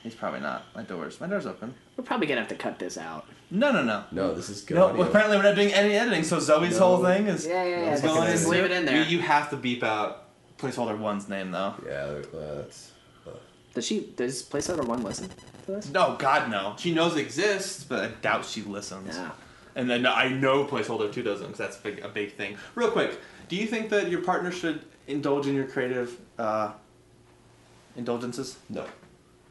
he's 0.03 0.15
probably 0.15 0.41
not. 0.41 0.65
My 0.75 0.83
door's 0.83 1.21
my 1.21 1.27
door's 1.29 1.47
open. 1.47 1.75
We're 1.97 2.05
probably 2.05 2.27
gonna 2.27 2.41
have 2.41 2.49
to 2.49 2.57
cut 2.57 2.79
this 2.79 2.99
out. 2.99 3.27
No, 3.51 3.71
no, 3.73 3.83
no. 3.83 4.05
No, 4.11 4.35
this 4.35 4.49
is 4.51 4.63
good. 4.63 4.75
No, 4.75 4.87
audio. 4.89 5.03
apparently 5.03 5.37
we're 5.37 5.43
not 5.45 5.55
doing 5.55 5.73
any 5.73 5.95
editing. 5.95 6.25
So 6.25 6.39
Zoe's 6.41 6.73
No. 6.79 6.79
whole 6.97 7.05
thing 7.05 7.27
is 7.29 7.47
Yeah, 7.47 7.63
yeah, 7.65 7.81
yeah. 7.85 7.91
Just 7.93 8.03
going 8.03 8.31
just 8.31 8.49
leave 8.49 8.65
it 8.65 8.73
in 8.73 8.85
there. 8.85 8.97
You, 9.03 9.05
you 9.05 9.21
have 9.21 9.51
to 9.51 9.57
beep 9.57 9.83
out 9.85 10.25
placeholder 10.59 10.99
one's 10.99 11.29
name 11.29 11.51
though. 11.53 11.75
Yeah, 11.87 11.93
uh, 12.39 12.55
that's. 12.57 12.91
Uh, 13.27 13.31
Does 13.75 13.87
she? 13.87 14.13
Does 14.17 14.43
placeholder 14.43 14.85
one 14.85 15.03
listen 15.03 15.29
to 15.29 15.67
this? 15.67 15.91
No, 15.91 16.17
God 16.19 16.51
no. 16.51 16.75
She 16.79 16.93
knows 16.93 17.17
it 17.17 17.21
exists, 17.21 17.85
but 17.85 18.05
I 18.05 18.09
doubt 18.21 18.45
she 18.45 18.63
listens. 18.63 19.15
Yeah. 19.17 19.31
And 19.77 19.89
then 19.91 20.07
I 20.07 20.29
know 20.29 20.65
placeholder 20.65 21.13
two 21.13 21.23
doesn't 21.23 21.47
because 21.47 21.59
that's 21.59 21.77
big, 21.77 22.01
a 22.05 22.09
big 22.09 22.33
thing. 22.35 22.57
Real 22.75 22.91
quick, 22.91 23.21
do 23.49 23.57
you 23.57 23.67
think 23.67 23.91
that 23.91 24.11
your 24.11 24.23
partner 24.23 24.51
should 24.51 24.81
indulge 25.07 25.47
in 25.47 25.55
your 25.55 25.67
creative 25.67 26.19
uh, 26.39 26.73
indulgences? 27.97 28.57
no, 28.69 28.87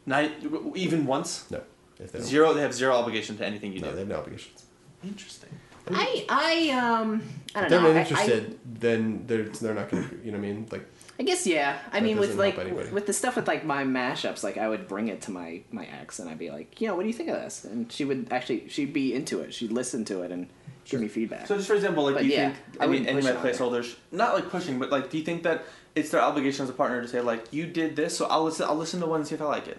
Not 0.06 0.32
even 0.76 1.06
once. 1.06 1.50
no. 1.52 1.62
If 2.00 2.12
they 2.12 2.20
Zero. 2.22 2.54
They 2.54 2.62
have 2.62 2.74
zero 2.74 2.96
obligation 2.96 3.38
to 3.38 3.46
anything 3.46 3.72
you 3.74 3.80
do. 3.80 3.86
no, 3.86 3.92
do. 3.92 3.96
they 3.96 4.02
have 4.02 4.10
no 4.10 4.18
obligations. 4.18 4.66
Interesting. 5.04 5.50
I 5.92 6.26
I 6.30 6.70
um 6.72 7.22
I 7.54 7.62
don't 7.62 7.64
If 7.66 7.70
they're 7.70 7.82
know. 7.82 7.88
not 7.90 7.96
I- 7.96 8.00
interested, 8.02 8.60
then 8.66 9.24
they're 9.28 9.44
they're 9.44 9.74
not 9.76 9.90
gonna. 9.90 10.10
You 10.24 10.32
know 10.32 10.38
what 10.40 10.46
I 10.46 10.52
mean? 10.52 10.68
Like 10.72 10.82
I, 10.82 11.22
I 11.22 11.24
guess 11.26 11.46
yeah. 11.46 11.78
I 11.94 12.00
mean, 12.02 12.18
with 12.18 12.36
like 12.36 12.58
with 12.92 13.06
the 13.06 13.14
stuff 13.14 13.36
with 13.36 13.48
like 13.48 13.66
my 13.66 13.84
mashups, 13.84 14.44
like 14.44 14.58
I 14.58 14.68
would 14.68 14.88
bring 14.88 15.08
it 15.10 15.22
to 15.24 15.32
my 15.32 15.62
my 15.72 15.86
ex, 16.02 16.18
and 16.20 16.28
I'd 16.30 16.40
be 16.40 16.50
like, 16.50 16.82
you 16.82 16.88
know, 16.88 16.96
what 16.96 17.04
do 17.04 17.08
you 17.08 17.14
think 17.14 17.30
of 17.30 17.36
this? 17.36 17.64
And 17.66 17.92
she 17.92 18.04
would 18.04 18.28
actually 18.32 18.68
she'd 18.68 18.94
be 18.94 19.14
into 19.14 19.42
it. 19.42 19.54
She'd 19.54 19.72
listen 19.72 20.04
to 20.06 20.24
it 20.24 20.32
and 20.32 20.48
give 20.86 21.00
me 21.02 21.08
feedback. 21.08 21.46
So 21.48 21.56
just 21.56 21.68
for 21.68 21.76
example, 21.76 22.04
like 22.04 22.16
But 22.16 22.22
do 22.24 22.28
you 22.30 22.34
yeah, 22.34 22.50
think 22.52 22.82
I 22.82 22.86
I, 22.86 22.88
mean 22.88 23.06
any 23.06 23.20
of 23.20 23.24
my 23.24 23.30
it 23.32 23.38
on 23.38 23.44
placeholders 23.46 23.96
not 24.12 24.34
like 24.34 24.50
pushing, 24.50 24.80
but 24.80 24.90
like 24.90 25.12
do 25.12 25.18
you 25.20 25.24
think 25.24 25.44
that 25.44 25.66
it's 25.94 26.10
their 26.10 26.22
obligation 26.22 26.64
as 26.64 26.70
a 26.70 26.74
partner 26.74 27.02
to 27.04 27.08
say 27.08 27.22
like 27.22 27.54
you 27.54 27.68
did 27.68 27.96
this, 27.96 28.18
so 28.18 28.26
I'll 28.26 28.44
listen 28.44 28.66
I'll 28.68 28.76
listen 28.76 29.00
to 29.02 29.06
one 29.06 29.20
and 29.22 29.28
see 29.28 29.36
if 29.36 29.42
I 29.42 29.46
like 29.46 29.68
it. 29.68 29.78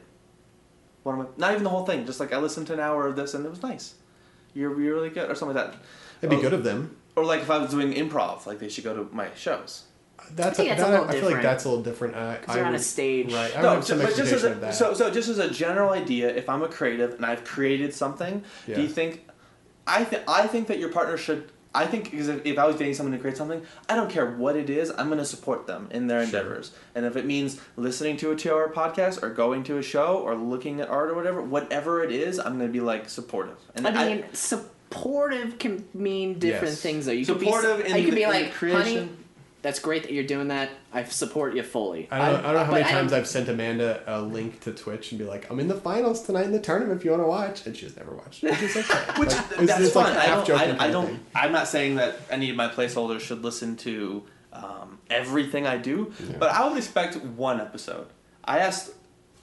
One 1.07 1.21
of 1.21 1.27
my 1.27 1.31
not 1.37 1.53
even 1.53 1.63
the 1.63 1.71
whole 1.71 1.87
thing, 1.87 2.05
just 2.05 2.19
like 2.19 2.33
I 2.33 2.39
listened 2.39 2.67
to 2.67 2.73
an 2.73 2.81
hour 2.81 3.07
of 3.07 3.15
this 3.15 3.33
and 3.35 3.47
it 3.47 3.49
was 3.49 3.63
nice. 3.63 3.95
You're, 4.55 4.81
you're 4.81 4.95
really 4.97 5.11
good 5.11 5.31
or 5.31 5.37
something 5.37 5.55
like 5.57 5.71
that. 5.73 5.79
it'd 6.21 6.31
be 6.31 6.37
Or- 6.37 6.41
good 6.41 6.53
of 6.53 6.65
them. 6.65 6.97
Or 7.15 7.25
like 7.25 7.41
if 7.43 7.51
I 7.51 7.59
was 7.59 7.71
doing 7.71 7.93
improv, 7.95 8.45
like 8.45 8.59
they 8.59 8.69
should 8.69 8.83
go 8.85 8.95
to 8.95 9.09
my 9.15 9.29
shows. 9.37 9.85
That's, 10.35 10.57
think 10.57 10.71
that's 10.71 10.83
a 10.83 10.85
that, 10.87 10.91
little 10.91 11.09
I 11.09 11.13
feel 11.21 11.31
like 11.31 11.43
that's 11.43 11.65
a 11.65 11.69
little 11.69 11.85
different. 11.85 12.17
Uh, 12.17 12.19
I, 12.19 12.35
Because 12.39 12.55
they're 12.57 12.65
I 12.65 12.67
on 12.67 12.73
a 12.75 12.79
would- 12.79 12.85
stage. 12.85 13.33
Right. 13.33 13.53
I 13.57 13.59
would 13.59 13.63
No, 13.63 13.71
have 13.71 13.79
but 13.79 13.87
just 13.87 13.93
as 13.93 14.03
expectation 14.33 14.49
a, 14.49 14.53
of 14.53 14.61
that. 14.63 14.75
so 14.75 14.93
so 14.95 15.11
just 15.13 15.29
as 15.29 15.39
a 15.39 15.49
general 15.49 15.91
idea, 15.91 16.29
if 16.35 16.49
I'm 16.49 16.63
a 16.65 16.69
creative 16.69 17.15
and 17.15 17.25
I've 17.25 17.45
created 17.45 17.95
something, 17.95 18.43
Yeah. 18.67 18.75
do 18.77 18.83
you 18.83 18.89
think? 18.89 19.25
I 19.87 20.03
think 20.03 20.25
I 20.27 20.49
think 20.49 20.67
that 20.67 20.81
your 20.81 20.89
partner 20.89 21.17
should. 21.17 21.53
I 21.77 21.87
think 21.87 22.11
because 22.11 22.29
if, 22.29 22.45
if 22.47 22.59
I 22.59 22.67
was 22.67 22.77
dating 22.77 22.95
someone 22.95 23.13
to 23.13 23.19
create 23.19 23.37
something, 23.37 23.63
I 23.89 23.95
don't 23.97 24.11
care 24.11 24.27
what 24.33 24.57
it 24.57 24.71
is. 24.71 24.91
I'm 24.91 25.07
going 25.07 25.19
to 25.19 25.25
support 25.25 25.67
them 25.67 25.89
in 25.93 26.07
their 26.07 26.21
endeavors, 26.21 26.73
and 26.95 27.05
if 27.07 27.17
it 27.17 27.27
means 27.27 27.61
listening 27.77 28.17
to 28.19 28.31
a 28.33 28.37
two-hour 28.37 28.73
podcast 28.73 29.23
or 29.23 29.31
going 29.31 29.63
to 29.65 29.79
a 29.79 29.83
show 29.83 30.19
or 30.19 30.35
looking 30.35 30.81
at 30.81 30.89
art 30.89 31.11
or 31.11 31.15
whatever, 31.15 31.43
whatever 31.43 32.03
it 32.03 32.11
is, 32.11 32.39
I'm 32.39 32.57
going 32.59 32.69
to 32.69 32.73
be 32.73 32.81
like 32.81 33.09
supportive. 33.09 33.59
And 33.75 33.87
I 33.87 34.09
mean, 34.09 34.25
supportive 34.91 35.59
can 35.59 35.85
mean 35.95 36.39
different 36.39 36.73
Yes. 36.75 36.81
things 36.83 37.07
though. 37.07 37.13
You 37.13 37.25
Supportive 37.25 37.79
could 37.79 37.87
in 37.87 37.93
be, 37.95 37.99
you 38.01 38.05
could 38.07 38.13
the- 38.13 38.17
be 38.17 38.23
in 38.23 38.31
like, 38.31 38.53
creation. 38.53 38.81
honey, 38.83 39.09
that's 39.63 39.79
great 39.81 40.03
that 40.05 40.13
you're 40.13 40.25
doing 40.25 40.49
that. 40.49 40.71
I 40.97 41.05
support 41.05 41.55
you 41.55 41.63
fully. 41.63 42.09
I 42.11 42.19
don't, 42.19 42.27
know, 42.33 42.39
I 42.39 42.53
don't 42.53 42.55
know 42.55 42.65
how 42.65 42.73
many 42.73 42.85
times 42.85 43.13
I've 43.13 43.27
sent 43.27 43.49
Amanda 43.49 44.03
a 44.07 44.23
link 44.23 44.61
to 44.61 44.73
Twitch 44.73 45.13
and 45.13 45.19
be 45.19 45.25
like, 45.27 45.51
"I'm 45.51 45.61
in 45.61 45.69
the 45.69 45.75
finals 45.75 46.23
tonight 46.23 46.47
in 46.47 46.53
the 46.53 46.61
tournament 46.61 46.99
if 46.99 47.05
you 47.05 47.11
want 47.11 47.23
to 47.23 47.29
watch," 47.29 47.67
and 47.67 47.77
she's 47.77 47.97
never 47.97 48.13
watched. 48.15 48.43
Which 48.43 48.63
is 48.63 48.77
okay. 48.77 49.21
Which 49.21 49.29
Like, 49.31 49.51
it's- 49.53 49.67
that's 49.67 49.81
it's 49.85 49.95
like 49.97 50.07
fine. 50.07 50.17
I 50.17 50.27
don't. 50.45 50.51
I, 50.81 50.87
I, 50.87 50.91
don't. 50.91 51.21
I'm 51.35 51.53
not 51.53 51.69
saying 51.69 51.97
that 51.97 52.17
any 52.31 52.49
of 52.51 52.57
my 52.57 52.69
placeholders 52.69 53.21
should 53.21 53.45
listen 53.45 53.77
to 53.79 54.23
um, 54.53 54.99
everything 55.11 55.67
I 55.67 55.77
do, 55.77 56.13
but 56.39 56.51
I 56.51 56.67
would 56.67 56.79
expect 56.79 57.17
one 57.17 57.61
episode. 57.61 58.07
I 58.45 58.61
asked 58.61 58.93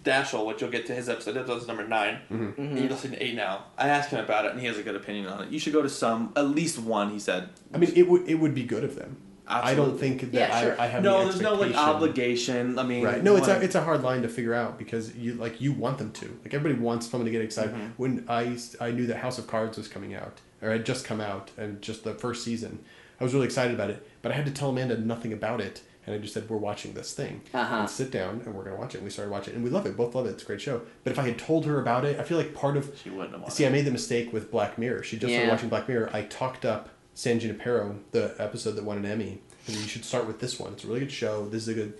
Dashel, 0.03 0.45
which 0.47 0.59
you'll 0.61 0.71
get 0.71 0.85
to 0.87 0.95
his 0.95 1.07
episode. 1.07 1.37
Episode's 1.37 1.67
number 1.67 1.87
9 1.87 2.19
Mm-hmm. 2.31 2.77
You're 2.77 2.89
listening 2.89 3.13
to 3.19 3.23
eight 3.23 3.35
now. 3.35 3.65
I 3.77 3.89
asked 3.89 4.09
him 4.09 4.19
about 4.23 4.45
it, 4.45 4.51
and 4.51 4.59
he 4.59 4.65
has 4.67 4.77
a 4.77 4.83
good 4.83 4.95
opinion 4.95 5.27
on 5.27 5.43
it. 5.43 5.49
You 5.49 5.59
should 5.59 5.71
go 5.73 5.81
to 5.81 5.89
some, 5.89 6.33
at 6.35 6.47
least 6.49 6.79
one. 6.79 7.11
He 7.11 7.19
said. 7.19 7.49
I 7.73 7.77
mean, 7.77 7.91
it 7.95 8.07
would 8.09 8.27
it 8.27 8.35
would 8.35 8.55
be 8.55 8.63
good 8.63 8.83
of 8.83 8.95
them. 8.95 9.17
I 9.47 9.75
don't 9.75 9.97
think 9.97 10.21
that 10.21 10.33
Yeah, 10.33 10.61
sure. 10.61 10.79
I, 10.79 10.85
I 10.85 10.87
have 10.87 11.03
No, 11.03 11.19
the 11.19 11.25
there's 11.25 11.41
no 11.41 11.55
like 11.55 11.75
obligation. 11.75 12.79
I 12.79 12.83
mean, 12.83 13.03
Right. 13.03 13.23
No, 13.23 13.35
it's 13.35 13.47
a 13.47 13.61
it's 13.61 13.75
a 13.75 13.81
hard 13.81 14.03
line 14.03 14.21
to 14.21 14.29
figure 14.29 14.53
out 14.53 14.77
because 14.77 15.15
you 15.15 15.33
like 15.35 15.59
you 15.59 15.73
want 15.73 15.97
them 15.97 16.11
to. 16.13 16.25
Like 16.43 16.53
everybody 16.53 16.81
wants 16.81 17.09
someone 17.09 17.25
to 17.25 17.31
get 17.31 17.41
excited. 17.41 17.73
Mm-hmm. 17.73 17.87
When 17.97 18.25
I 18.27 18.57
I 18.79 18.91
knew 18.91 19.07
that 19.07 19.17
House 19.17 19.37
of 19.37 19.47
Cards 19.47 19.77
was 19.77 19.87
coming 19.87 20.13
out 20.13 20.39
or 20.61 20.69
had 20.69 20.85
just 20.85 21.05
come 21.05 21.19
out 21.19 21.51
and 21.57 21.81
just 21.81 22.03
the 22.03 22.13
first 22.13 22.43
season, 22.43 22.83
I 23.19 23.23
was 23.23 23.33
really 23.33 23.45
excited 23.45 23.73
about 23.73 23.89
it. 23.89 24.07
But 24.21 24.31
I 24.31 24.35
had 24.35 24.45
to 24.45 24.51
tell 24.51 24.69
Amanda 24.69 24.97
nothing 24.97 25.33
about 25.33 25.59
it, 25.59 25.81
and 26.05 26.15
I 26.15 26.19
just 26.19 26.33
said 26.33 26.49
we're 26.49 26.57
watching 26.57 26.93
this 26.93 27.13
thing. 27.13 27.41
Uh-huh. 27.53 27.75
And 27.75 27.89
sit 27.89 28.11
down 28.11 28.41
and 28.45 28.55
we're 28.55 28.63
gonna 28.63 28.77
watch 28.77 28.95
it. 28.95 28.99
And 28.99 29.03
we 29.05 29.11
started 29.11 29.31
watching 29.31 29.53
it, 29.53 29.55
and 29.57 29.63
we 29.63 29.69
love 29.69 29.85
it. 29.85 29.97
Both 29.97 30.15
love 30.15 30.25
it. 30.25 30.29
It's 30.29 30.43
a 30.43 30.45
great 30.45 30.61
show. 30.61 30.81
But 31.03 31.11
if 31.11 31.19
I 31.19 31.23
had 31.23 31.37
told 31.37 31.65
her 31.65 31.81
about 31.81 32.05
it, 32.05 32.19
I 32.19 32.23
feel 32.23 32.37
like 32.37 32.53
part 32.53 32.77
of 32.77 32.97
She 33.03 33.09
wouldn't 33.09 33.31
have 33.31 33.41
wanted 33.41 33.53
See, 33.53 33.65
I 33.65 33.69
made 33.69 33.85
the 33.85 33.91
mistake 33.91 34.31
with 34.31 34.51
Black 34.51 34.77
Mirror. 34.77 35.03
She 35.03 35.17
just 35.17 35.33
started 35.33 35.51
watching 35.51 35.69
Black 35.69 35.89
Mirror. 35.89 36.09
I 36.13 36.21
talked 36.23 36.63
up 36.65 36.89
San 37.15 37.39
Junipero, 37.39 37.99
the 38.11 38.35
episode 38.39 38.71
that 38.71 38.83
won 38.83 38.97
an 38.97 39.05
Emmy. 39.05 39.41
And 39.67 39.77
you 39.77 39.87
should 39.87 40.03
start 40.03 40.27
with 40.27 40.39
this 40.39 40.59
one. 40.59 40.73
It's 40.73 40.83
a 40.83 40.87
really 40.87 41.01
good 41.01 41.11
show. 41.11 41.47
This 41.47 41.63
is 41.63 41.67
a 41.69 41.73
good. 41.73 41.93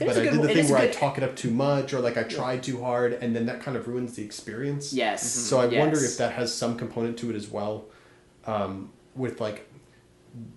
It 0.00 0.06
but 0.06 0.10
I 0.16 0.22
good 0.22 0.32
did 0.32 0.42
the 0.42 0.48
thing 0.48 0.58
is 0.58 0.70
a 0.70 0.72
where 0.72 0.82
I 0.82 0.88
talk 0.88 1.18
it 1.18 1.24
up 1.24 1.34
too 1.34 1.50
much, 1.50 1.92
or 1.92 1.98
like 1.98 2.16
I 2.16 2.22
tried 2.22 2.62
too 2.62 2.80
hard, 2.80 3.14
and 3.14 3.34
then 3.34 3.46
that 3.46 3.60
kind 3.60 3.76
of 3.76 3.88
ruins 3.88 4.14
the 4.14 4.24
experience. 4.24 4.92
Yes. 4.92 5.28
So 5.28 5.58
I 5.60 5.66
wonder 5.66 6.02
if 6.02 6.16
that 6.18 6.34
has 6.34 6.54
some 6.54 6.76
component 6.76 7.18
to 7.18 7.30
it 7.30 7.34
as 7.34 7.48
well, 7.48 7.86
um, 8.46 8.90
with 9.16 9.40
like 9.40 9.68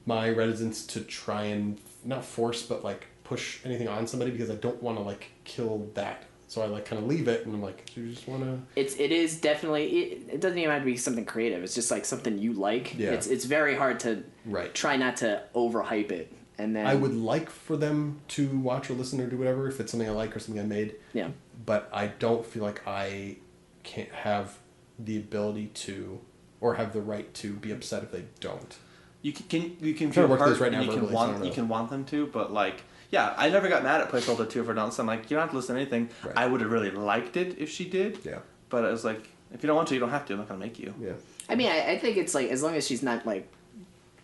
my 0.06 0.30
reticence 0.30 0.86
to 0.88 1.02
try 1.02 1.46
and 1.46 1.80
not 2.04 2.24
force, 2.24 2.62
but 2.62 2.84
like 2.84 3.08
push 3.24 3.66
anything 3.66 3.88
on 3.88 4.06
somebody 4.06 4.30
because 4.30 4.52
I 4.52 4.56
don't 4.56 4.84
want 4.84 4.98
to 4.98 5.04
like 5.04 5.32
kill 5.46 5.90
that. 5.96 6.26
So 6.52 6.62
I 6.62 6.66
like 6.66 6.84
kind 6.84 7.02
of 7.02 7.08
leave 7.08 7.30
it, 7.30 7.46
and 7.46 7.56
I'm 7.56 7.62
like, 7.62 7.90
do 7.96 8.02
you 8.02 8.12
just 8.12 8.28
want 8.28 8.44
to? 8.44 8.60
it's 8.76 8.96
it 9.00 9.14
is 9.14 9.40
definitely 9.40 9.86
it, 9.88 10.30
it 10.34 10.42
doesn't 10.42 10.58
even 10.58 10.70
have 10.70 10.82
to 10.82 10.86
be 10.86 10.98
something 10.98 11.24
creative 11.24 11.64
it's 11.64 11.74
just 11.74 11.90
like 11.90 12.04
something 12.04 12.38
you 12.38 12.52
like 12.52 12.94
Yeah. 12.98 13.12
it's 13.12 13.26
it's 13.28 13.46
very 13.46 13.74
hard 13.74 14.02
to 14.02 14.26
Right. 14.46 14.74
try 14.74 14.98
not 14.98 15.16
to 15.18 15.44
overhype 15.56 16.12
it 16.12 16.30
and 16.58 16.76
then 16.76 16.86
I 16.86 16.96
would 16.96 17.16
like 17.16 17.50
for 17.50 17.78
them 17.78 18.20
to 18.30 18.50
watch 18.50 18.90
or 18.90 18.96
listen 18.96 19.22
or 19.22 19.28
do 19.28 19.38
whatever 19.38 19.70
if 19.70 19.80
it's 19.80 19.92
something 19.92 20.10
I 20.10 20.12
like 20.12 20.36
or 20.36 20.40
something 20.40 20.62
I 20.62 20.66
made. 20.68 20.96
yeah 21.14 21.30
But 21.66 21.88
I 21.94 22.08
don't 22.08 22.46
feel 22.46 22.64
like 22.64 22.86
I 22.86 23.38
can't 23.84 24.12
have 24.12 24.58
the 25.00 25.16
ability 25.16 25.68
to 25.86 26.20
or 26.60 26.74
have 26.76 26.92
the 26.92 27.02
right 27.02 27.34
to 27.36 27.54
be 27.54 27.72
upset 27.72 28.04
if 28.04 28.12
they 28.12 28.26
don't. 28.42 28.76
You 29.22 29.32
can, 29.32 29.46
can 29.48 29.78
you 29.80 29.94
can 29.94 30.08
I'm 30.08 30.12
trying 30.12 30.26
to 30.28 30.32
work 30.32 30.42
hurt 30.42 30.50
this 30.50 30.60
right 30.60 30.72
now 30.74 30.82
you 30.82 30.90
can 30.90 30.96
verbally, 31.00 31.12
so 31.14 31.16
want 31.16 31.38
don't 31.38 31.46
you 31.46 31.54
can 31.54 31.70
want 31.70 31.90
them 31.90 32.04
to, 32.06 32.28
but 32.28 32.52
like 32.52 32.82
yeah, 33.12 33.34
I 33.38 33.50
never 33.50 33.68
got 33.70 33.84
mad 33.84 34.02
at 34.02 34.10
Placeholder 34.10 34.50
two 34.50 34.64
for 34.64 34.74
not. 34.74 34.94
So 34.94 35.04
I'm 35.04 35.08
like, 35.08 35.30
you 35.30 35.36
don't 35.36 35.42
have 35.42 35.52
to 35.52 35.56
listen 35.58 35.76
to 35.76 35.82
anything. 35.82 36.10
Right. 36.24 36.34
I 36.38 36.48
would 36.48 36.62
have 36.62 36.72
really 36.72 36.92
liked 36.92 37.38
it 37.38 37.58
if 37.60 37.70
she 37.70 37.86
did. 37.86 38.20
Yeah. 38.24 38.40
But 38.70 38.86
it 38.86 38.92
was 38.92 39.04
like, 39.06 39.30
if 39.54 39.62
you 39.62 39.68
don't 39.68 39.76
want 39.76 39.90
to, 39.90 39.94
you 39.94 40.00
don't 40.00 40.10
have 40.12 40.26
to. 40.28 40.34
I'm 40.34 40.40
not 40.40 40.48
gonna 40.48 40.60
make 40.62 40.80
you. 40.80 40.94
Yeah. 41.00 41.14
i 41.50 41.56
mean 41.56 41.70
I, 41.70 41.92
I 41.92 42.00
think 42.00 42.18
it's 42.18 42.34
like 42.34 42.50
as 42.50 42.64
long 42.64 42.76
as 42.76 42.88
she's 42.88 43.04
not 43.04 43.26
like 43.26 43.52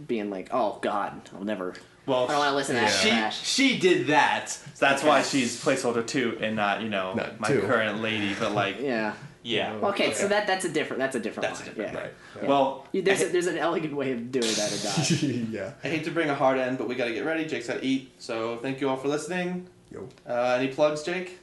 being 0.06 0.30
like 0.30 0.50
oh 0.52 0.78
god 0.82 1.20
i'll 1.36 1.44
never 1.44 1.74
Well, 2.06 2.26
i 2.26 2.28
don't 2.28 2.38
want 2.40 2.52
to 2.52 2.56
listen 2.56 2.76
to 2.76 2.82
that 2.82 2.92
she 2.92 3.10
trash 3.10 3.46
she 3.46 3.78
did 3.80 4.08
that. 4.08 4.50
So 4.50 4.62
that's 4.86 5.02
Okay. 5.02 5.10
why 5.10 5.22
she's 5.24 5.62
placeholder 5.62 6.06
two 6.06 6.38
and 6.40 6.56
not 6.56 6.82
you 6.82 6.90
know 6.90 7.14
Not 7.16 7.40
my 7.40 7.48
two. 7.50 7.62
current 7.62 8.02
lady. 8.02 8.34
But 8.40 8.52
like 8.54 8.80
yeah, 8.80 9.14
yeah 9.44 9.74
okay, 9.84 10.14
so 10.14 10.28
that 10.28 10.48
that's 10.48 10.66
a 10.66 10.70
different 10.70 11.00
that's 11.00 11.16
a 11.16 11.20
different 11.20 11.48
That's 11.50 11.62
a 11.62 11.66
different- 11.66 11.94
yeah. 11.94 12.00
Right. 12.02 12.14
Yeah. 12.42 12.48
Well, 12.48 12.86
You- 12.92 13.02
there's 13.02 13.22
I, 13.22 13.26
a, 13.26 13.30
there's 13.30 13.48
an 13.48 13.58
elegant 13.58 13.96
way 13.96 14.12
of 14.12 14.32
doing 14.32 14.46
that 14.60 14.72
or 14.72 14.84
not 14.84 15.22
yeah. 15.52 15.72
I 15.84 15.88
hate 15.88 16.04
to 16.06 16.12
bring 16.12 16.30
a 16.30 16.36
hard 16.36 16.58
end, 16.60 16.78
but 16.78 16.88
we 16.88 16.96
gotta 16.96 17.14
get 17.14 17.26
ready. 17.26 17.46
Jake's 17.46 17.68
gotta 17.68 17.86
eat. 17.86 18.12
So 18.20 18.58
thank 18.58 18.82
you 18.82 18.90
all 18.90 18.98
for 18.98 19.08
listening. 19.08 19.68
Yo. 19.92 20.08
Uh, 20.28 20.58
any 20.60 20.68
plugs, 20.68 21.04
Jake? 21.04 21.40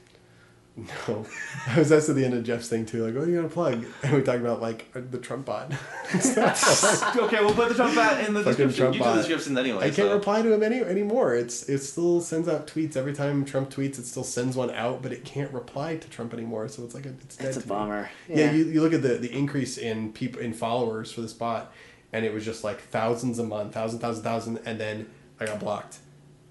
No. 0.77 1.25
I 1.67 1.79
was 1.79 1.91
asked 1.91 2.09
at 2.09 2.15
the 2.15 2.25
end 2.25 2.33
of 2.33 2.43
Jeff's 2.43 2.67
thing 2.67 2.85
too, 2.85 3.05
like, 3.05 3.15
what 3.15 3.23
are 3.23 3.29
you 3.29 3.37
gonna 3.37 3.47
plug? 3.47 3.85
And 4.03 4.13
we 4.13 4.21
talked 4.21 4.41
about 4.41 4.61
like 4.61 4.85
uh, 4.93 5.01
the 5.09 5.17
Trump 5.17 5.45
bot. 5.45 5.71
okay, 6.13 7.39
we'll 7.39 7.53
put 7.53 7.69
the 7.69 7.75
Trump 7.75 7.95
bot 7.95 8.19
in 8.25 8.33
the 8.33 8.43
Fucking 8.43 8.67
description. 8.67 8.73
Trump 8.75 8.95
you 8.95 8.99
do 8.99 9.05
the 9.05 9.09
bot. 9.11 9.17
description 9.17 9.57
anyway. 9.57 9.79
I 9.79 9.89
can't 9.89 10.09
so. 10.09 10.13
reply 10.13 10.41
to 10.41 10.53
him 10.53 10.63
any 10.63 10.81
anymore. 10.81 11.33
It's 11.33 11.69
it 11.69 11.79
still 11.79 12.19
sends 12.19 12.49
out 12.49 12.67
tweets 12.67 12.97
every 12.97 13.13
time 13.13 13.45
Trump 13.45 13.69
tweets. 13.69 13.97
It 13.99 14.05
still 14.05 14.23
sends 14.25 14.57
one 14.57 14.69
out, 14.71 15.01
but 15.01 15.13
it 15.13 15.23
can't 15.23 15.51
reply 15.53 15.95
to 15.95 16.09
Trump 16.09 16.33
anymore. 16.33 16.67
So 16.67 16.83
it's 16.83 16.93
like 16.93 17.05
a, 17.05 17.09
it's 17.21 17.37
dead. 17.37 17.47
That's 17.47 17.57
a 17.57 17.61
to 17.61 17.67
me. 17.67 17.69
bummer. 17.69 18.09
Yeah, 18.27 18.35
Yeah. 18.35 18.51
you, 18.51 18.65
you 18.65 18.81
look 18.81 18.93
at 18.93 19.01
the 19.01 19.15
the 19.15 19.31
increase 19.31 19.77
in 19.77 20.11
people 20.11 20.41
in 20.41 20.53
followers 20.53 21.09
for 21.11 21.21
this 21.21 21.33
bot, 21.33 21.71
and 22.11 22.25
it 22.25 22.33
was 22.33 22.43
just 22.43 22.65
like 22.65 22.81
thousands 22.81 23.39
a 23.39 23.43
month, 23.43 23.73
thousand, 23.73 23.99
thousand, 23.99 24.23
thousand, 24.23 24.59
and 24.65 24.77
then 24.77 25.09
I 25.39 25.45
got 25.45 25.59
blocked. 25.61 25.99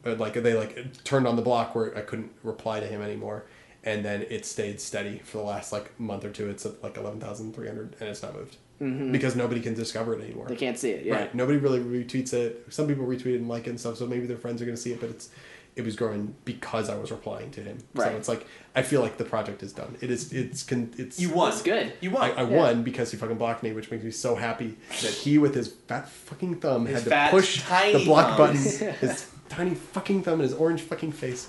Like 0.05 0.35
they 0.35 0.55
like 0.55 1.03
turned 1.05 1.27
on 1.27 1.37
the 1.37 1.43
block 1.43 1.75
where 1.75 1.97
I 1.97 2.01
couldn't 2.03 2.31
reply 2.43 2.81
to 2.81 2.87
him 2.87 3.01
anymore, 3.01 3.45
and 3.85 4.05
then 4.05 4.27
it 4.31 4.47
stayed 4.47 4.81
steady 4.81 5.19
for 5.19 5.39
the 5.39 5.45
last 5.45 5.73
like 5.73 5.99
month 6.01 6.25
or 6.25 6.31
two. 6.31 6.49
It's 6.49 6.67
at 6.67 6.83
like 6.83 6.97
eleven 6.97 7.21
thousand 7.21 7.55
three 7.55 7.69
hundred, 7.69 7.97
and 8.01 8.09
it's 8.09 8.23
not 8.23 8.35
moved 8.35 8.57
mm-hmm. 8.81 9.13
because 9.13 9.37
nobody 9.37 9.61
can 9.61 9.75
discover 9.75 10.15
it 10.15 10.25
anymore. 10.25 10.47
they 10.49 10.57
can't 10.57 10.79
see 10.79 10.91
it 10.91 11.05
yeah 11.05 11.15
Right. 11.15 11.35
Nobody 11.35 11.59
really 11.59 11.81
retweets 11.81 12.33
it. 12.33 12.67
Some 12.71 12.89
people 12.89 13.05
retweet 13.05 13.35
it 13.35 13.37
and 13.37 13.49
like 13.49 13.67
it 13.67 13.71
and 13.71 13.81
stuff, 13.81 13.97
so 13.97 14.07
maybe 14.07 14.27
their 14.27 14.37
friends 14.37 14.61
are 14.63 14.65
going 14.65 14.77
to 14.77 14.83
see 14.83 14.93
it, 14.93 15.01
but 15.01 15.11
it's 15.11 15.31
it 15.77 15.85
was 15.85 15.97
growing 15.97 16.37
because 16.45 16.89
I 16.89 16.97
was 16.97 17.11
replying 17.11 17.51
to 17.53 17.61
him. 17.61 17.79
Right. 17.95 18.11
So 18.11 18.17
it's 18.17 18.29
like 18.29 18.47
I 18.77 18.83
feel 18.83 19.01
like 19.01 19.17
the 19.17 19.25
project 19.25 19.63
is 19.63 19.73
done. 19.73 19.97
It 20.01 20.11
is. 20.11 20.33
It's. 20.33 20.63
Con, 20.63 20.93
it's. 20.97 21.19
You 21.19 21.31
won. 21.31 21.51
That's 21.51 21.63
good. 21.63 21.93
You 22.01 22.17
I, 22.17 22.31
won. 22.31 22.39
I 22.39 22.45
won 22.45 22.83
because 22.85 23.11
he 23.11 23.17
fucking 23.17 23.37
blocked 23.37 23.63
me, 23.63 23.73
which 23.73 23.91
makes 23.91 24.05
me 24.05 24.11
so 24.13 24.37
happy 24.37 24.77
that 25.03 25.13
he, 25.13 25.39
with 25.39 25.55
his 25.55 25.69
fat 25.69 26.09
fucking 26.09 26.61
thumb, 26.61 26.87
His 26.87 26.95
had 26.95 27.05
to 27.05 27.11
fat, 27.11 27.31
push 27.33 27.63
the 27.63 28.05
block 28.05 28.37
thumb. 28.37 28.55
button. 28.55 28.95
His 29.01 29.29
tiny 29.49 29.75
fucking 29.75 30.23
thumb 30.23 30.35
and 30.35 30.43
his 30.43 30.55
orange 30.55 30.81
fucking 30.81 31.13
face. 31.13 31.49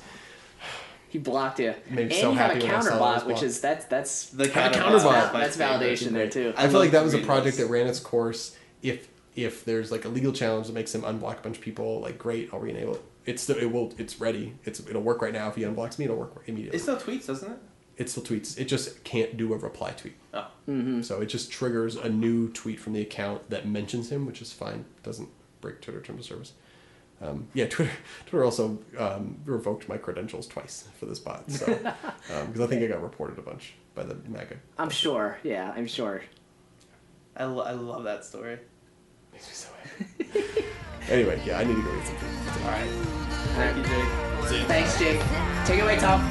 He 1.15 1.21
blocked 1.21 1.59
you 1.59 1.73
Made 1.89 1.99
and 1.99 2.13
so 2.13 2.31
you 2.31 2.37
have 2.37 2.51
a 2.51 2.53
happy 2.55 2.59
when 2.59 2.71
counter 2.71 2.89
that 2.89 2.97
it 2.97 2.99
was 2.99 3.23
bot 3.23 3.27
which 3.27 3.41
is 3.41 3.61
that's 3.61 3.85
that's 3.85 4.25
The 4.31 4.49
Have 4.49 4.73
counter 4.73 4.79
counterbot. 4.79 5.03
bot 5.03 5.47
is 5.47 5.55
that's 5.55 5.57
favorite 5.57 5.79
validation 5.79 6.11
there 6.11 6.29
too 6.29 6.53
I, 6.57 6.67
feel 6.67 6.79
like 6.79 6.91
that 6.91 7.03
was 7.03 7.13
a 7.13 7.19
project 7.19 7.55
this. 7.57 7.65
that 7.65 7.71
ran 7.71 7.87
its 7.87 8.01
course. 8.01 8.57
If 8.81 9.07
if 9.35 9.63
there's 9.65 9.91
like 9.91 10.03
a 10.05 10.09
legal 10.09 10.33
challenge 10.33 10.67
that 10.67 10.73
makes 10.73 10.93
him 10.93 11.01
unblock 11.01 11.39
a 11.39 11.41
bunch 11.41 11.57
of 11.57 11.61
people, 11.61 12.01
like 12.01 12.17
great, 12.17 12.49
I'll 12.53 12.59
re-enable 12.59 12.95
it. 12.95 13.03
It's 13.25 13.43
still, 13.43 13.57
it 13.57 13.71
will 13.71 13.93
it's 13.97 14.19
ready. 14.19 14.53
It's 14.65 14.79
it'll 14.81 15.01
work 15.01 15.21
right 15.21 15.33
now. 15.33 15.47
If 15.49 15.55
he 15.55 15.63
unblocks 15.63 15.97
me, 15.97 16.05
it'll 16.05 16.17
work 16.17 16.43
immediately. 16.47 16.77
It 16.77 16.81
still 16.81 16.97
tweets, 16.97 17.27
doesn't 17.27 17.51
it? 17.51 17.57
it 17.97 18.09
still 18.09 18.23
tweets. 18.23 18.57
It 18.57 18.65
just 18.65 19.03
can't 19.03 19.37
do 19.37 19.53
a 19.53 19.57
reply 19.57 19.91
tweet. 19.91 20.15
Oh. 20.33 20.47
Mm-hmm. 20.69 21.01
So 21.01 21.21
it 21.21 21.27
just 21.27 21.51
triggers 21.51 21.95
a 21.95 22.09
new 22.09 22.49
tweet 22.51 22.79
from 22.79 22.93
the 22.93 23.01
account 23.01 23.49
that 23.49 23.67
mentions 23.67 24.11
him, 24.11 24.25
which 24.25 24.41
is 24.41 24.51
fine. 24.51 24.85
Doesn't 25.03 25.29
break 25.61 25.81
Twitter 25.81 26.01
terms 26.01 26.19
of 26.19 26.25
service. 26.25 26.53
Um, 27.21 27.47
yeah, 27.53 27.65
Twitter. 27.69 27.91
Twitter 28.25 28.43
also 28.43 28.77
um, 28.97 29.37
revoked 29.45 29.87
my 29.87 29.97
credentials 29.97 30.47
twice 30.47 30.87
for 30.99 31.05
this 31.05 31.19
bot. 31.19 31.49
So 31.49 31.65
because 32.45 32.61
I 32.61 32.67
think 32.67 32.83
I 32.83 32.87
got 32.87 33.01
reported 33.01 33.37
a 33.39 33.41
bunch 33.41 33.73
by 33.93 34.03
the 34.03 34.15
MAGA. 34.27 34.57
i'm 34.77 34.89
sure 34.89 35.37
yeah 35.43 35.71
i'm 35.77 35.87
sure 35.87 36.21
I, 37.37 37.45
lo- 37.45 37.63
I 37.63 37.71
love 37.71 38.03
that 38.03 38.23
story. 38.25 38.59
Makes 39.33 39.47
me 39.47 39.53
so 39.53 39.69
happy. 39.87 40.65
anyway, 41.09 41.41
yeah, 41.45 41.59
I 41.59 41.63
need 41.65 41.75
to 41.75 41.81
go 41.81 41.95
eat 41.97 42.05
some 42.05 42.15
food. 42.17 42.63
All 42.63 42.71
right. 42.71 42.89
Thank 43.55 43.77
you, 43.77 43.83
Jake. 43.83 44.67
thanks 44.67 44.99
jake 44.99 45.21
take 45.65 45.79
it 45.79 45.83
away 45.83 45.97
tom 45.97 46.21